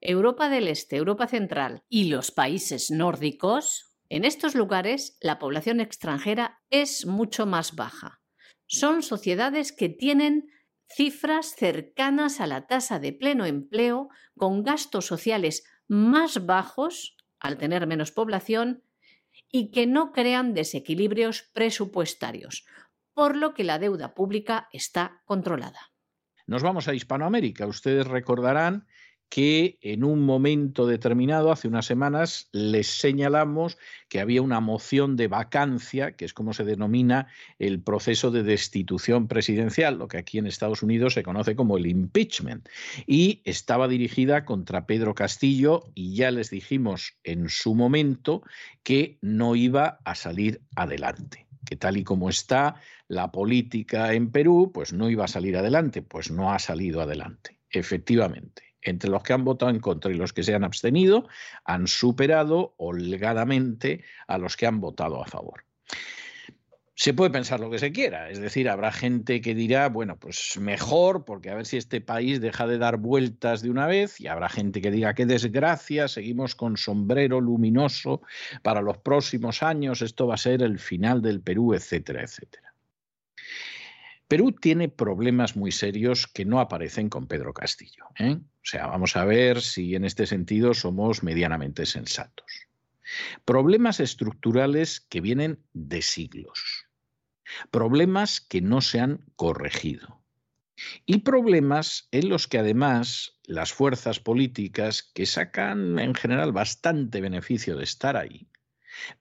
Europa 0.00 0.48
del 0.48 0.68
Este, 0.68 0.96
Europa 0.96 1.26
Central 1.26 1.82
y 1.88 2.04
los 2.04 2.30
países 2.30 2.90
nórdicos, 2.90 3.96
en 4.08 4.24
estos 4.24 4.54
lugares 4.54 5.18
la 5.20 5.38
población 5.38 5.80
extranjera 5.80 6.60
es 6.70 7.06
mucho 7.06 7.46
más 7.46 7.74
baja. 7.74 8.20
Son 8.66 9.02
sociedades 9.02 9.72
que 9.72 9.88
tienen 9.88 10.48
cifras 10.88 11.54
cercanas 11.56 12.40
a 12.40 12.46
la 12.46 12.66
tasa 12.66 12.98
de 12.98 13.12
pleno 13.12 13.44
empleo, 13.44 14.08
con 14.36 14.62
gastos 14.62 15.06
sociales 15.06 15.64
más 15.86 16.46
bajos, 16.46 17.16
al 17.38 17.58
tener 17.58 17.86
menos 17.86 18.10
población, 18.10 18.82
y 19.50 19.70
que 19.70 19.86
no 19.86 20.12
crean 20.12 20.54
desequilibrios 20.54 21.42
presupuestarios, 21.52 22.66
por 23.14 23.36
lo 23.36 23.54
que 23.54 23.64
la 23.64 23.78
deuda 23.78 24.14
pública 24.14 24.68
está 24.72 25.22
controlada. 25.24 25.92
Nos 26.46 26.62
vamos 26.62 26.88
a 26.88 26.94
Hispanoamérica. 26.94 27.66
Ustedes 27.66 28.06
recordarán 28.06 28.86
que 29.28 29.78
en 29.82 30.04
un 30.04 30.22
momento 30.22 30.86
determinado, 30.86 31.52
hace 31.52 31.68
unas 31.68 31.86
semanas, 31.86 32.48
les 32.52 32.86
señalamos 32.86 33.76
que 34.08 34.20
había 34.20 34.40
una 34.40 34.60
moción 34.60 35.16
de 35.16 35.28
vacancia, 35.28 36.12
que 36.12 36.24
es 36.24 36.32
como 36.32 36.54
se 36.54 36.64
denomina 36.64 37.28
el 37.58 37.82
proceso 37.82 38.30
de 38.30 38.42
destitución 38.42 39.28
presidencial, 39.28 39.98
lo 39.98 40.08
que 40.08 40.18
aquí 40.18 40.38
en 40.38 40.46
Estados 40.46 40.82
Unidos 40.82 41.14
se 41.14 41.22
conoce 41.22 41.56
como 41.56 41.76
el 41.76 41.86
impeachment, 41.86 42.68
y 43.06 43.42
estaba 43.44 43.86
dirigida 43.86 44.44
contra 44.44 44.86
Pedro 44.86 45.14
Castillo 45.14 45.84
y 45.94 46.14
ya 46.14 46.30
les 46.30 46.50
dijimos 46.50 47.18
en 47.22 47.48
su 47.50 47.74
momento 47.74 48.42
que 48.82 49.18
no 49.20 49.56
iba 49.56 49.98
a 50.04 50.14
salir 50.14 50.62
adelante 50.74 51.46
que 51.66 51.76
tal 51.76 51.98
y 51.98 52.04
como 52.04 52.30
está 52.30 52.76
la 53.08 53.30
política 53.30 54.14
en 54.14 54.30
Perú, 54.30 54.70
pues 54.72 54.94
no 54.94 55.10
iba 55.10 55.24
a 55.26 55.28
salir 55.28 55.54
adelante, 55.54 56.00
pues 56.00 56.30
no 56.30 56.50
ha 56.50 56.58
salido 56.58 57.02
adelante, 57.02 57.58
efectivamente 57.68 58.67
entre 58.88 59.10
los 59.10 59.22
que 59.22 59.32
han 59.32 59.44
votado 59.44 59.70
en 59.70 59.80
contra 59.80 60.10
y 60.10 60.14
los 60.14 60.32
que 60.32 60.42
se 60.42 60.54
han 60.54 60.64
abstenido, 60.64 61.28
han 61.64 61.86
superado 61.86 62.74
holgadamente 62.76 64.04
a 64.26 64.38
los 64.38 64.56
que 64.56 64.66
han 64.66 64.80
votado 64.80 65.22
a 65.22 65.26
favor. 65.26 65.64
Se 66.94 67.14
puede 67.14 67.30
pensar 67.30 67.60
lo 67.60 67.70
que 67.70 67.78
se 67.78 67.92
quiera, 67.92 68.28
es 68.28 68.40
decir, 68.40 68.68
habrá 68.68 68.90
gente 68.90 69.40
que 69.40 69.54
dirá, 69.54 69.88
bueno, 69.88 70.18
pues 70.18 70.58
mejor, 70.58 71.24
porque 71.24 71.48
a 71.48 71.54
ver 71.54 71.64
si 71.64 71.76
este 71.76 72.00
país 72.00 72.40
deja 72.40 72.66
de 72.66 72.76
dar 72.76 72.96
vueltas 72.96 73.62
de 73.62 73.70
una 73.70 73.86
vez, 73.86 74.20
y 74.20 74.26
habrá 74.26 74.48
gente 74.48 74.80
que 74.80 74.90
diga, 74.90 75.14
qué 75.14 75.24
desgracia, 75.24 76.08
seguimos 76.08 76.56
con 76.56 76.76
sombrero 76.76 77.40
luminoso 77.40 78.22
para 78.62 78.82
los 78.82 78.98
próximos 78.98 79.62
años, 79.62 80.02
esto 80.02 80.26
va 80.26 80.34
a 80.34 80.38
ser 80.38 80.60
el 80.60 80.80
final 80.80 81.22
del 81.22 81.40
Perú, 81.40 81.72
etcétera, 81.72 82.24
etcétera. 82.24 82.67
Perú 84.28 84.52
tiene 84.52 84.90
problemas 84.90 85.56
muy 85.56 85.72
serios 85.72 86.26
que 86.26 86.44
no 86.44 86.60
aparecen 86.60 87.08
con 87.08 87.26
Pedro 87.26 87.54
Castillo. 87.54 88.04
¿eh? 88.18 88.36
O 88.36 88.62
sea, 88.62 88.86
vamos 88.86 89.16
a 89.16 89.24
ver 89.24 89.62
si 89.62 89.94
en 89.94 90.04
este 90.04 90.26
sentido 90.26 90.74
somos 90.74 91.22
medianamente 91.22 91.86
sensatos. 91.86 92.68
Problemas 93.46 94.00
estructurales 94.00 95.00
que 95.00 95.22
vienen 95.22 95.64
de 95.72 96.02
siglos. 96.02 96.86
Problemas 97.70 98.42
que 98.42 98.60
no 98.60 98.82
se 98.82 99.00
han 99.00 99.24
corregido. 99.34 100.20
Y 101.06 101.20
problemas 101.20 102.08
en 102.12 102.28
los 102.28 102.46
que 102.46 102.58
además 102.58 103.38
las 103.44 103.72
fuerzas 103.72 104.20
políticas, 104.20 105.02
que 105.02 105.24
sacan 105.24 105.98
en 105.98 106.14
general 106.14 106.52
bastante 106.52 107.22
beneficio 107.22 107.76
de 107.78 107.84
estar 107.84 108.18
ahí, 108.18 108.46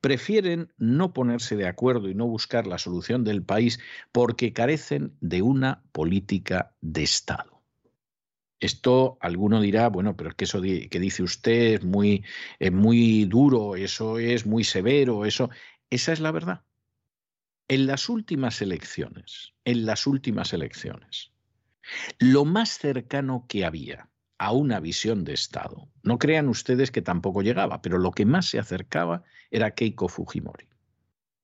Prefieren 0.01 0.73
no 0.78 1.13
ponerse 1.13 1.55
de 1.55 1.67
acuerdo 1.67 2.09
y 2.09 2.15
no 2.15 2.28
buscar 2.28 2.67
la 2.67 2.78
solución 2.78 3.23
del 3.23 3.43
país 3.43 3.80
porque 4.11 4.53
carecen 4.53 5.13
de 5.21 5.41
una 5.41 5.84
política 5.91 6.73
de 6.82 7.03
Estado. 7.03 7.61
Esto 8.59 9.17
alguno 9.21 9.61
dirá, 9.61 9.88
bueno, 9.89 10.17
pero 10.17 10.32
es 10.32 10.36
que 10.36 10.45
eso 10.45 10.61
que 10.61 10.99
dice 10.99 11.21
usted 11.21 11.75
es 11.75 11.84
muy, 11.84 12.25
es 12.59 12.71
muy 12.71 13.25
duro, 13.25 13.75
eso 13.75 14.17
es 14.17 14.45
muy 14.45 14.63
severo, 14.63 15.25
eso. 15.25 15.49
Esa 15.89 16.11
es 16.11 16.19
la 16.19 16.32
verdad. 16.32 16.63
En 17.67 17.86
las 17.86 18.09
últimas 18.09 18.61
elecciones, 18.61 19.53
en 19.63 19.86
las 19.86 20.07
últimas 20.07 20.53
elecciones, 20.53 21.32
lo 22.17 22.45
más 22.45 22.78
cercano 22.78 23.45
que 23.47 23.65
había 23.65 24.09
a 24.38 24.51
una 24.51 24.79
visión 24.79 25.23
de 25.23 25.33
Estado. 25.33 25.89
No 26.03 26.19
crean 26.19 26.47
ustedes 26.47 26.91
que 26.91 27.01
tampoco 27.01 27.41
llegaba, 27.41 27.81
pero 27.81 27.97
lo 27.97 28.11
que 28.11 28.25
más 28.25 28.47
se 28.47 28.59
acercaba 28.59 29.23
era 29.51 29.71
Keiko 29.71 30.07
Fujimori, 30.07 30.67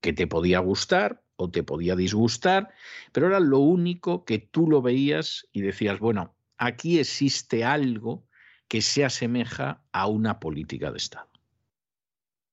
que 0.02 0.14
te 0.14 0.28
podía 0.28 0.60
gustar 0.60 1.24
o 1.36 1.50
te 1.50 1.64
podía 1.64 1.96
disgustar, 1.96 2.74
pero 3.12 3.28
era 3.28 3.40
lo 3.40 3.60
único 3.60 4.26
que 4.26 4.40
tú 4.40 4.70
lo 4.70 4.82
veías 4.82 5.48
y 5.52 5.62
decías, 5.62 6.00
bueno, 6.00 6.36
aquí 6.58 7.00
existe 7.00 7.64
algo 7.64 8.28
que 8.68 8.82
se 8.82 9.04
asemeja 9.04 9.84
a 9.92 10.08
una 10.08 10.40
política 10.40 10.92
de 10.92 10.98
Estado. 10.98 11.30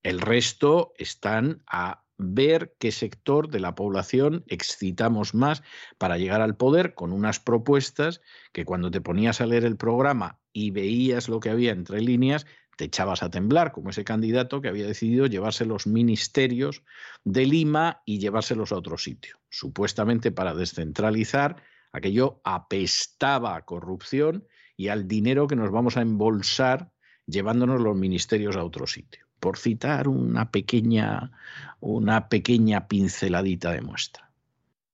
El 0.02 0.20
resto 0.20 0.94
están 0.96 1.62
a 1.66 2.04
ver 2.20 2.74
qué 2.78 2.92
sector 2.92 3.48
de 3.48 3.60
la 3.60 3.74
población 3.74 4.44
excitamos 4.46 5.34
más 5.34 5.62
para 5.98 6.18
llegar 6.18 6.40
al 6.40 6.56
poder 6.56 6.94
con 6.94 7.12
unas 7.12 7.40
propuestas 7.40 8.20
que 8.52 8.64
cuando 8.64 8.90
te 8.90 9.00
ponías 9.00 9.40
a 9.40 9.46
leer 9.46 9.64
el 9.64 9.76
programa 9.76 10.38
y 10.52 10.70
veías 10.70 11.28
lo 11.28 11.40
que 11.40 11.50
había 11.50 11.72
entre 11.72 12.00
líneas, 12.00 12.46
te 12.76 12.84
echabas 12.86 13.22
a 13.22 13.30
temblar, 13.30 13.72
como 13.72 13.90
ese 13.90 14.04
candidato 14.04 14.60
que 14.60 14.68
había 14.68 14.86
decidido 14.86 15.26
llevarse 15.26 15.66
los 15.66 15.86
ministerios 15.86 16.82
de 17.24 17.46
Lima 17.46 18.02
y 18.06 18.18
llevárselos 18.18 18.72
a 18.72 18.76
otro 18.76 18.96
sitio, 18.96 19.38
supuestamente 19.50 20.32
para 20.32 20.54
descentralizar. 20.54 21.62
Aquello 21.92 22.40
apestaba 22.44 23.56
a 23.56 23.64
corrupción 23.64 24.46
y 24.76 24.88
al 24.88 25.06
dinero 25.08 25.46
que 25.46 25.56
nos 25.56 25.70
vamos 25.70 25.96
a 25.96 26.02
embolsar 26.02 26.90
llevándonos 27.26 27.80
los 27.80 27.96
ministerios 27.96 28.56
a 28.56 28.64
otro 28.64 28.86
sitio 28.86 29.29
por 29.40 29.58
citar 29.58 30.06
una 30.06 30.50
pequeña, 30.50 31.32
una 31.80 32.28
pequeña 32.28 32.86
pinceladita 32.86 33.72
de 33.72 33.80
muestra. 33.80 34.30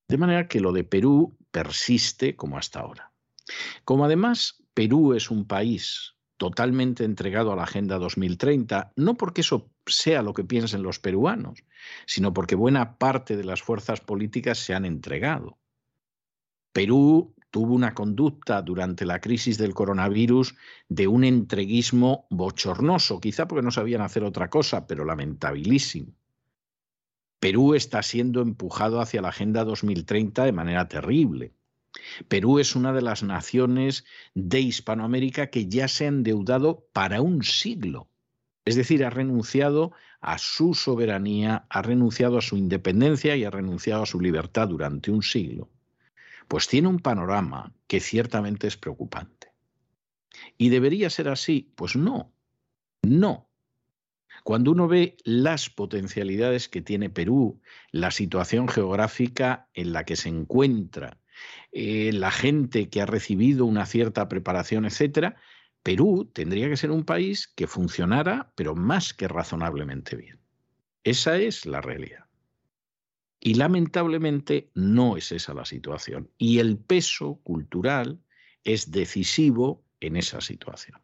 De 0.09 0.19
manera 0.19 0.49
que 0.49 0.61
lo 0.61 0.73
de 0.73 0.85
Perú 0.85 1.37
persiste 1.51 2.37
como 2.37 2.57
hasta 2.57 2.81
ahora. 2.81 3.11
Como 3.85 4.05
además 4.05 4.63
Perú 4.73 5.15
es 5.15 5.31
un 5.31 5.47
país 5.47 6.15
totalmente 6.37 7.05
entregado 7.05 7.53
a 7.53 7.57
la 7.57 7.65
Agenda 7.65 7.99
2030, 7.99 8.93
no 8.97 9.17
porque 9.17 9.41
eso 9.41 9.71
sea 9.87 10.23
lo 10.23 10.35
que 10.35 10.45
piensen 10.45 10.83
los 10.83 10.99
peruanos, 10.99 11.65
sino 12.07 12.33
porque 12.35 12.55
buena 12.55 12.99
parte 12.99 13.37
de 13.37 13.45
las 13.45 13.63
fuerzas 13.63 14.01
políticas 14.01 14.59
se 14.59 14.75
han 14.75 14.85
entregado. 14.85 15.59
Perú 16.73 17.35
tuvo 17.51 17.75
una 17.75 17.95
conducta 17.95 18.63
durante 18.63 19.07
la 19.07 19.21
crisis 19.21 19.59
del 19.59 19.75
coronavirus 19.75 20.55
de 20.89 21.07
un 21.07 21.25
entreguismo 21.25 22.27
bochornoso, 22.31 23.21
quizá 23.21 23.49
porque 23.49 23.65
no 23.65 23.71
sabían 23.71 24.03
hacer 24.03 24.25
otra 24.25 24.51
cosa, 24.51 24.87
pero 24.87 25.05
lamentabilísimo. 25.05 26.13
Perú 27.39 27.75
está 27.75 28.03
siendo 28.03 28.41
empujado 28.41 29.01
hacia 29.01 29.23
la 29.23 29.29
Agenda 29.29 29.65
2030 29.65 30.45
de 30.45 30.53
manera 30.53 30.89
terrible. 30.89 31.53
Perú 32.29 32.59
es 32.59 32.77
una 32.77 32.93
de 32.93 33.03
las 33.03 33.23
naciones 33.23 34.05
de 34.35 34.61
Hispanoamérica 34.61 35.49
que 35.49 35.69
ya 35.69 35.89
se 35.89 36.05
ha 36.05 36.09
endeudado 36.09 36.87
para 36.93 37.23
un 37.23 37.43
siglo. 37.43 38.09
Es 38.65 38.75
decir, 38.75 39.05
ha 39.05 39.11
renunciado 39.11 39.93
a 40.21 40.39
su 40.39 40.75
soberanía, 40.75 41.67
ha 41.71 41.83
renunciado 41.83 42.39
a 42.39 42.43
su 42.43 42.57
independencia 42.57 43.37
y 43.37 43.45
ha 43.45 43.51
renunciado 43.51 44.03
a 44.03 44.07
su 44.07 44.21
libertad 44.21 44.69
durante 44.69 45.11
un 45.11 45.23
siglo. 45.23 45.71
Pues 46.49 46.69
tiene 46.69 46.89
un 46.89 46.99
panorama 46.99 47.75
que 47.87 48.01
ciertamente 48.01 48.67
es 48.67 48.77
preocupante. 48.77 49.53
¿Y 50.57 50.69
debería 50.69 51.11
ser 51.11 51.29
así? 51.29 51.73
Pues 51.77 51.97
no, 51.97 52.33
no. 53.03 53.51
Cuando 54.45 54.71
uno 54.71 54.87
ve 54.87 55.17
las 55.25 55.71
potencialidades 55.71 56.69
que 56.69 56.83
tiene 56.83 57.11
Perú, 57.11 57.61
la 57.91 58.11
situación 58.11 58.69
geográfica 58.69 59.69
en 59.75 59.93
la 59.93 60.05
que 60.05 60.17
se 60.17 60.29
encuentra, 60.29 61.19
eh, 61.73 62.13
la 62.13 62.31
gente 62.31 62.89
que 62.89 63.01
ha 63.01 63.07
recibido 63.07 63.65
una 63.65 63.87
cierta 63.87 64.29
preparación, 64.29 64.85
etcétera, 64.85 65.37
Perú 65.83 66.31
tendría 66.33 66.69
que 66.69 66.77
ser 66.77 66.91
un 66.91 67.05
país 67.05 67.49
que 67.49 67.67
funcionara, 67.67 68.53
pero 68.57 68.75
más 68.75 69.15
que 69.15 69.29
razonablemente 69.29 70.17
bien. 70.17 70.41
Esa 71.05 71.39
es 71.39 71.67
la 71.67 71.81
realidad. 71.81 72.26
Y 73.41 73.55
lamentablemente 73.55 74.71
no 74.75 75.17
es 75.17 75.33
esa 75.33 75.55
la 75.55 75.65
situación. 75.65 76.31
Y 76.39 76.59
el 76.59 76.79
peso 76.79 77.41
cultural 77.43 78.21
es 78.65 78.91
decisivo 78.91 79.85
en 80.01 80.17
esa 80.17 80.41
situación. 80.41 81.01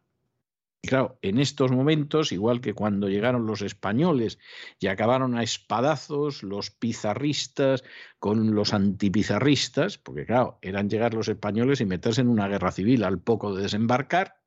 Claro, 0.85 1.17
en 1.21 1.39
estos 1.39 1.71
momentos, 1.71 2.33
igual 2.33 2.59
que 2.59 2.73
cuando 2.73 3.07
llegaron 3.07 3.45
los 3.45 3.61
españoles 3.61 4.37
y 4.79 4.87
acabaron 4.87 5.37
a 5.37 5.41
espadazos 5.41 6.43
los 6.43 6.71
pizarristas 6.71 7.85
con 8.19 8.53
los 8.53 8.73
antipizarristas, 8.73 9.97
porque 9.97 10.25
claro, 10.25 10.59
eran 10.61 10.89
llegar 10.89 11.13
los 11.13 11.29
españoles 11.29 11.79
y 11.79 11.85
meterse 11.85 12.19
en 12.19 12.27
una 12.27 12.49
guerra 12.49 12.73
civil 12.73 13.05
al 13.05 13.21
poco 13.21 13.55
de 13.55 13.63
desembarcar, 13.63 14.41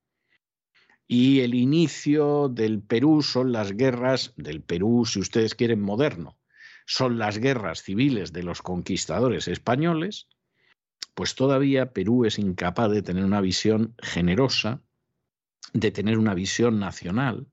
y 1.08 1.40
el 1.40 1.54
inicio 1.54 2.50
del 2.50 2.82
Perú 2.82 3.22
son 3.22 3.52
las 3.52 3.72
guerras 3.72 4.34
del 4.36 4.60
Perú, 4.60 5.06
si 5.06 5.20
ustedes 5.20 5.54
quieren, 5.54 5.80
moderno, 5.80 6.36
son 6.86 7.18
las 7.18 7.38
guerras 7.38 7.82
civiles 7.82 8.32
de 8.32 8.42
los 8.42 8.62
conquistadores 8.62 9.48
españoles, 9.48 10.28
pues 11.14 11.34
todavía 11.34 11.92
Perú 11.92 12.24
es 12.24 12.38
incapaz 12.38 12.90
de 12.90 13.02
tener 13.02 13.24
una 13.24 13.40
visión 13.40 13.94
generosa 14.02 14.82
de 15.72 15.90
tener 15.90 16.18
una 16.18 16.34
visión 16.34 16.78
nacional, 16.78 17.48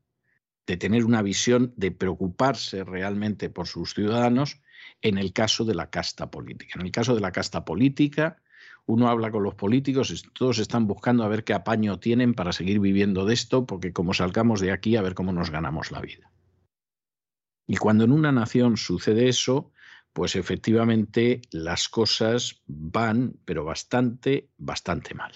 de 0.66 0.78
tener 0.78 1.06
una 1.06 1.22
visión 1.22 1.74
de 1.76 1.92
preocuparse 1.92 2.84
realmente 2.84 3.50
por 3.50 3.68
sus 3.68 3.94
ciudadanos 3.94 4.62
en 5.02 5.18
el 5.18 5.34
caso 5.34 5.66
de 5.66 5.76
la 5.76 5.90
casta 5.90 6.32
política. 6.32 6.80
En 6.80 6.86
el 6.86 6.92
caso 6.92 7.16
de 7.16 7.22
la 7.22 7.32
casta 7.32 7.66
política, 7.66 8.42
uno 8.86 9.10
habla 9.10 9.32
con 9.32 9.44
los 9.44 9.56
políticos 9.56 10.24
todos 10.34 10.60
están 10.60 10.88
buscando 10.88 11.24
a 11.24 11.28
ver 11.28 11.44
qué 11.44 11.54
apaño 11.54 12.00
tienen 12.00 12.34
para 12.34 12.52
seguir 12.52 12.80
viviendo 12.80 13.26
de 13.26 13.34
esto, 13.34 13.66
porque 13.66 13.94
como 13.94 14.14
salgamos 14.14 14.62
de 14.62 14.72
aquí, 14.72 14.96
a 14.96 15.02
ver 15.02 15.16
cómo 15.16 15.32
nos 15.34 15.50
ganamos 15.50 15.92
la 15.92 16.02
vida. 16.02 16.32
Y 17.68 17.78
cuando 17.78 18.04
en 18.04 18.12
una 18.12 18.32
nación 18.32 18.78
sucede 18.78 19.30
eso, 19.30 19.72
pues 20.14 20.36
efectivamente 20.36 21.42
las 21.52 21.90
cosas 21.90 22.62
van, 22.68 23.40
pero 23.46 23.66
bastante, 23.66 24.50
bastante 24.58 25.16
mal. 25.16 25.34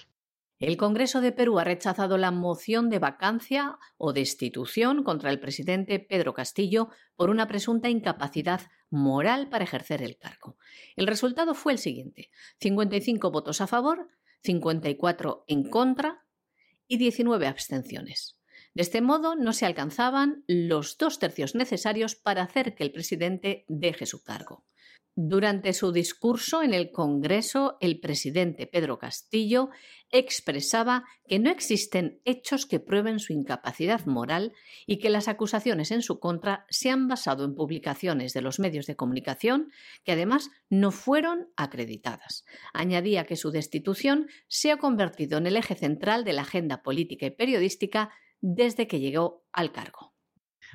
El 0.58 0.76
Congreso 0.76 1.20
de 1.20 1.30
Perú 1.30 1.60
ha 1.60 1.64
rechazado 1.64 2.18
la 2.18 2.32
moción 2.32 2.90
de 2.90 2.98
vacancia 2.98 3.78
o 3.96 4.12
destitución 4.12 5.04
contra 5.04 5.30
el 5.30 5.38
presidente 5.38 6.00
Pedro 6.00 6.34
Castillo 6.34 6.88
por 7.14 7.30
una 7.30 7.46
presunta 7.46 7.88
incapacidad 7.88 8.62
moral 8.90 9.48
para 9.50 9.64
ejercer 9.64 10.02
el 10.02 10.18
cargo. 10.18 10.56
El 10.96 11.06
resultado 11.06 11.54
fue 11.54 11.72
el 11.72 11.78
siguiente: 11.78 12.30
55 12.60 13.30
votos 13.30 13.60
a 13.60 13.68
favor, 13.68 14.08
54 14.42 15.44
en 15.46 15.70
contra 15.70 16.24
y 16.88 16.96
19 16.96 17.46
abstenciones. 17.46 18.37
De 18.78 18.82
este 18.82 19.00
modo, 19.00 19.34
no 19.34 19.52
se 19.52 19.66
alcanzaban 19.66 20.44
los 20.46 20.98
dos 20.98 21.18
tercios 21.18 21.56
necesarios 21.56 22.14
para 22.14 22.44
hacer 22.44 22.76
que 22.76 22.84
el 22.84 22.92
presidente 22.92 23.64
deje 23.66 24.06
su 24.06 24.22
cargo. 24.22 24.66
Durante 25.16 25.72
su 25.72 25.90
discurso 25.90 26.62
en 26.62 26.72
el 26.72 26.92
Congreso, 26.92 27.76
el 27.80 27.98
presidente 27.98 28.68
Pedro 28.68 28.96
Castillo 28.96 29.70
expresaba 30.12 31.02
que 31.26 31.40
no 31.40 31.50
existen 31.50 32.20
hechos 32.24 32.66
que 32.66 32.78
prueben 32.78 33.18
su 33.18 33.32
incapacidad 33.32 34.06
moral 34.06 34.52
y 34.86 35.00
que 35.00 35.10
las 35.10 35.26
acusaciones 35.26 35.90
en 35.90 36.02
su 36.02 36.20
contra 36.20 36.64
se 36.70 36.90
han 36.90 37.08
basado 37.08 37.44
en 37.44 37.56
publicaciones 37.56 38.32
de 38.32 38.42
los 38.42 38.60
medios 38.60 38.86
de 38.86 38.94
comunicación 38.94 39.72
que 40.04 40.12
además 40.12 40.50
no 40.70 40.92
fueron 40.92 41.48
acreditadas. 41.56 42.44
Añadía 42.72 43.24
que 43.24 43.34
su 43.34 43.50
destitución 43.50 44.28
se 44.46 44.70
ha 44.70 44.76
convertido 44.76 45.38
en 45.38 45.48
el 45.48 45.56
eje 45.56 45.74
central 45.74 46.22
de 46.22 46.34
la 46.34 46.42
agenda 46.42 46.84
política 46.84 47.26
y 47.26 47.30
periodística 47.30 48.12
desde 48.40 48.86
que 48.86 49.00
llegó 49.00 49.44
al 49.52 49.72
cargo. 49.72 50.12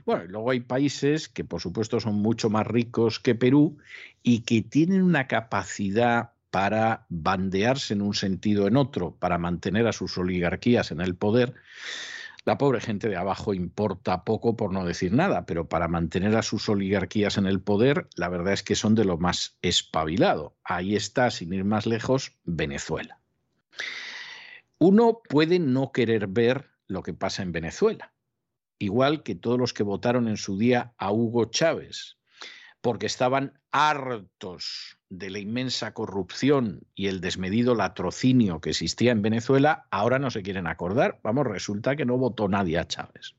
Bueno, 0.05 0.25
luego 0.25 0.51
hay 0.51 0.59
países 0.61 1.29
que 1.29 1.43
por 1.43 1.61
supuesto 1.61 1.99
son 1.99 2.15
mucho 2.15 2.49
más 2.49 2.67
ricos 2.67 3.19
que 3.19 3.35
Perú 3.35 3.77
y 4.21 4.41
que 4.41 4.61
tienen 4.61 5.01
una 5.01 5.27
capacidad 5.27 6.31
para 6.51 7.05
bandearse 7.09 7.93
en 7.93 8.01
un 8.01 8.13
sentido 8.13 8.65
o 8.65 8.67
en 8.67 8.77
otro, 8.77 9.15
para 9.15 9.37
mantener 9.37 9.87
a 9.87 9.93
sus 9.93 10.17
oligarquías 10.17 10.91
en 10.91 11.01
el 11.01 11.15
poder. 11.15 11.55
La 12.45 12.57
pobre 12.57 12.81
gente 12.81 13.07
de 13.07 13.15
abajo 13.15 13.53
importa 13.53 14.25
poco 14.25 14.57
por 14.57 14.71
no 14.73 14.85
decir 14.85 15.13
nada, 15.13 15.45
pero 15.45 15.69
para 15.69 15.87
mantener 15.87 16.35
a 16.35 16.43
sus 16.43 16.67
oligarquías 16.67 17.37
en 17.37 17.45
el 17.45 17.61
poder, 17.61 18.07
la 18.15 18.27
verdad 18.27 18.53
es 18.53 18.63
que 18.63 18.75
son 18.75 18.95
de 18.95 19.05
lo 19.05 19.17
más 19.17 19.57
espabilado. 19.61 20.55
Ahí 20.63 20.95
está, 20.95 21.31
sin 21.31 21.53
ir 21.53 21.63
más 21.63 21.85
lejos, 21.85 22.33
Venezuela. 22.43 23.17
Uno 24.77 25.21
puede 25.27 25.57
no 25.59 25.93
querer 25.93 26.27
ver 26.27 26.72
lo 26.87 27.03
que 27.03 27.13
pasa 27.13 27.43
en 27.43 27.51
Venezuela 27.51 28.13
igual 28.83 29.23
que 29.23 29.35
todos 29.35 29.57
los 29.57 29.73
que 29.73 29.83
votaron 29.83 30.27
en 30.27 30.37
su 30.37 30.57
día 30.57 30.93
a 30.97 31.11
Hugo 31.11 31.45
Chávez, 31.45 32.17
porque 32.81 33.05
estaban 33.05 33.59
hartos 33.71 34.97
de 35.09 35.29
la 35.29 35.39
inmensa 35.39 35.93
corrupción 35.93 36.81
y 36.93 37.07
el 37.07 37.21
desmedido 37.21 37.75
latrocinio 37.75 38.59
que 38.59 38.71
existía 38.71 39.11
en 39.11 39.21
Venezuela, 39.21 39.87
ahora 39.89 40.19
no 40.19 40.29
se 40.31 40.43
quieren 40.43 40.67
acordar. 40.67 41.19
Vamos, 41.23 41.47
resulta 41.47 41.95
que 41.95 42.05
no 42.05 42.17
votó 42.17 42.47
nadie 42.49 42.77
a 42.77 42.87
Chávez. 42.87 43.35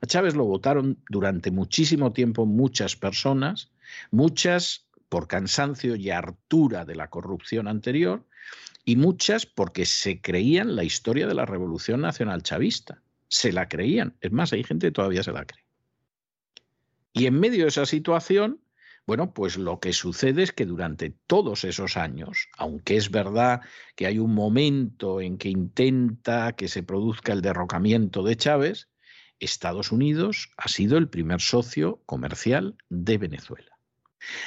A 0.00 0.06
Chávez 0.06 0.36
lo 0.36 0.44
votaron 0.44 0.98
durante 1.08 1.50
muchísimo 1.50 2.12
tiempo 2.12 2.46
muchas 2.46 2.94
personas, 2.94 3.72
muchas 4.10 4.86
por 5.08 5.26
cansancio 5.26 5.96
y 5.96 6.10
hartura 6.10 6.84
de 6.84 6.94
la 6.94 7.08
corrupción 7.08 7.66
anterior, 7.66 8.24
y 8.84 8.96
muchas 8.96 9.46
porque 9.46 9.86
se 9.86 10.20
creían 10.20 10.76
la 10.76 10.84
historia 10.84 11.26
de 11.26 11.34
la 11.34 11.46
Revolución 11.46 12.00
Nacional 12.00 12.42
Chavista 12.42 13.02
se 13.28 13.52
la 13.52 13.68
creían. 13.68 14.16
Es 14.20 14.30
más, 14.30 14.52
hay 14.52 14.62
gente 14.62 14.86
que 14.86 14.92
todavía 14.92 15.22
se 15.22 15.32
la 15.32 15.44
cree. 15.44 15.64
Y 17.12 17.26
en 17.26 17.38
medio 17.38 17.62
de 17.62 17.68
esa 17.68 17.86
situación, 17.86 18.60
bueno, 19.06 19.34
pues 19.34 19.58
lo 19.58 19.80
que 19.80 19.92
sucede 19.92 20.42
es 20.42 20.52
que 20.52 20.66
durante 20.66 21.10
todos 21.10 21.64
esos 21.64 21.96
años, 21.96 22.48
aunque 22.56 22.96
es 22.96 23.10
verdad 23.10 23.60
que 23.96 24.06
hay 24.06 24.18
un 24.18 24.34
momento 24.34 25.20
en 25.20 25.36
que 25.36 25.48
intenta 25.48 26.54
que 26.54 26.68
se 26.68 26.82
produzca 26.82 27.32
el 27.32 27.42
derrocamiento 27.42 28.22
de 28.22 28.36
Chávez, 28.36 28.88
Estados 29.40 29.92
Unidos 29.92 30.50
ha 30.56 30.68
sido 30.68 30.96
el 30.96 31.08
primer 31.08 31.40
socio 31.40 32.02
comercial 32.06 32.76
de 32.88 33.18
Venezuela. 33.18 33.78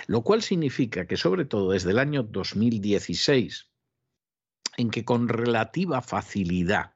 Lo 0.08 0.24
cual 0.24 0.42
significa 0.42 1.06
que 1.06 1.18
sobre 1.18 1.46
todo 1.46 1.72
desde 1.72 1.92
el 1.92 2.00
año 2.00 2.24
2016, 2.24 3.70
en 4.78 4.90
que 4.90 5.04
con 5.04 5.28
relativa 5.28 6.02
facilidad 6.02 6.94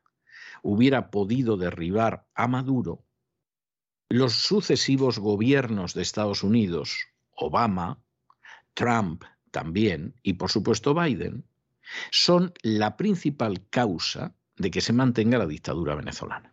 hubiera 0.64 1.12
podido 1.12 1.58
derribar 1.58 2.28
a 2.36 2.48
Maduro, 2.48 3.04
los 4.10 4.34
sucesivos 4.34 5.20
gobiernos 5.20 5.94
de 5.94 6.02
Estados 6.02 6.44
Unidos, 6.44 7.08
Obama, 7.32 8.00
Trump 8.74 9.24
también, 9.52 10.16
y 10.22 10.34
por 10.34 10.52
supuesto 10.52 10.94
Biden, 10.94 11.46
son 12.12 12.54
la 12.62 12.96
principal 12.98 13.68
causa 13.70 14.36
de 14.58 14.72
que 14.72 14.82
se 14.82 14.94
mantenga 14.94 15.38
la 15.38 15.48
dictadura 15.48 15.96
venezolana. 15.96 16.51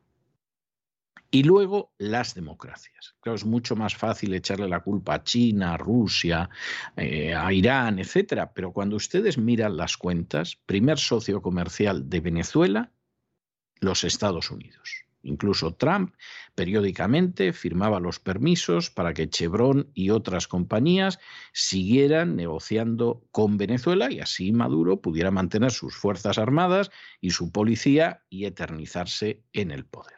Y 1.30 1.42
luego 1.42 1.92
las 1.98 2.34
democracias. 2.34 3.14
Claro, 3.20 3.36
es 3.36 3.44
mucho 3.44 3.76
más 3.76 3.94
fácil 3.94 4.32
echarle 4.32 4.66
la 4.66 4.80
culpa 4.80 5.14
a 5.14 5.24
China, 5.24 5.74
a 5.74 5.76
Rusia, 5.76 6.48
eh, 6.96 7.34
a 7.34 7.52
Irán, 7.52 7.98
etcétera. 7.98 8.52
Pero 8.54 8.72
cuando 8.72 8.96
ustedes 8.96 9.36
miran 9.36 9.76
las 9.76 9.98
cuentas, 9.98 10.56
primer 10.64 10.98
socio 10.98 11.42
comercial 11.42 12.08
de 12.08 12.20
Venezuela, 12.20 12.92
los 13.80 14.04
Estados 14.04 14.50
Unidos. 14.50 15.04
Incluso 15.22 15.74
Trump 15.74 16.14
periódicamente 16.54 17.52
firmaba 17.52 18.00
los 18.00 18.20
permisos 18.20 18.88
para 18.88 19.12
que 19.12 19.28
Chevron 19.28 19.90
y 19.92 20.10
otras 20.10 20.48
compañías 20.48 21.18
siguieran 21.52 22.36
negociando 22.36 23.26
con 23.32 23.58
Venezuela 23.58 24.10
y 24.10 24.20
así 24.20 24.52
Maduro 24.52 25.00
pudiera 25.02 25.30
mantener 25.30 25.72
sus 25.72 25.94
Fuerzas 25.94 26.38
Armadas 26.38 26.90
y 27.20 27.30
su 27.32 27.52
policía 27.52 28.24
y 28.30 28.46
eternizarse 28.46 29.42
en 29.52 29.72
el 29.72 29.84
poder. 29.84 30.17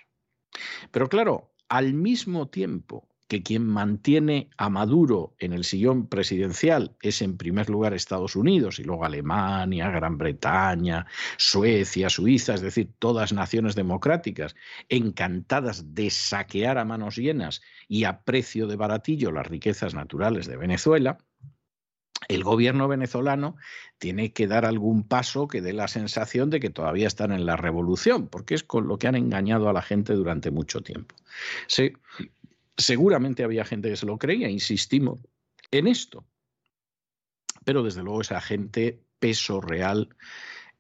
Pero 0.91 1.09
claro, 1.09 1.53
al 1.69 1.95
mismo 1.95 2.49
tiempo 2.49 3.09
que 3.31 3.45
quien 3.45 3.65
mantiene 3.65 4.51
a 4.57 4.69
Maduro 4.71 5.37
en 5.39 5.53
el 5.53 5.63
sillón 5.63 6.09
presidencial 6.09 6.97
es 7.01 7.23
en 7.23 7.37
primer 7.37 7.71
lugar 7.71 7.95
Estados 7.95 8.35
Unidos 8.35 8.81
y 8.81 8.83
luego 8.83 9.05
Alemania, 9.05 9.89
Gran 9.89 10.19
Bretaña, 10.19 11.07
Suecia, 11.37 12.11
Suiza, 12.11 12.55
es 12.55 12.61
decir, 12.61 12.93
todas 12.99 13.33
naciones 13.33 13.77
democráticas 13.77 14.57
encantadas 14.89 15.95
de 15.95 16.11
saquear 16.11 16.77
a 16.77 16.85
manos 16.85 17.17
llenas 17.19 17.63
y 17.87 18.03
a 18.03 18.23
precio 18.23 18.67
de 18.67 18.75
baratillo 18.75 19.31
las 19.31 19.47
riquezas 19.47 19.95
naturales 19.95 20.49
de 20.49 20.57
Venezuela, 20.57 21.19
el 22.29 22.45
gobierno 22.45 22.87
venezolano 22.87 23.57
tiene 23.99 24.33
que 24.33 24.47
dar 24.47 24.65
algún 24.65 25.03
paso 25.07 25.49
que 25.49 25.61
dé 25.61 25.73
la 25.73 25.89
sensación 25.89 26.51
de 26.51 26.61
que 26.61 26.71
todavía 26.71 27.07
están 27.07 27.33
en 27.33 27.47
la 27.47 27.57
revolución, 27.57 28.29
porque 28.29 28.55
es 28.55 28.63
con 28.63 28.89
lo 28.89 28.99
que 28.99 29.09
han 29.09 29.17
engañado 29.17 29.69
a 29.69 29.73
la 29.73 29.83
gente 29.83 30.13
durante 30.15 30.51
mucho 30.51 30.81
tiempo. 30.81 31.15
Sí, 31.67 31.93
Seguramente 32.81 33.45
había 33.45 33.67
gente 33.67 33.91
que 33.91 33.97
se 33.97 34.07
lo 34.07 34.19
creía, 34.19 34.49
insistimos 34.49 35.21
en 35.71 35.87
esto. 35.87 36.25
Pero 37.65 37.83
desde 37.83 38.03
luego 38.03 38.23
esa 38.23 38.41
gente, 38.41 39.03
peso 39.19 39.61
real, 39.61 40.17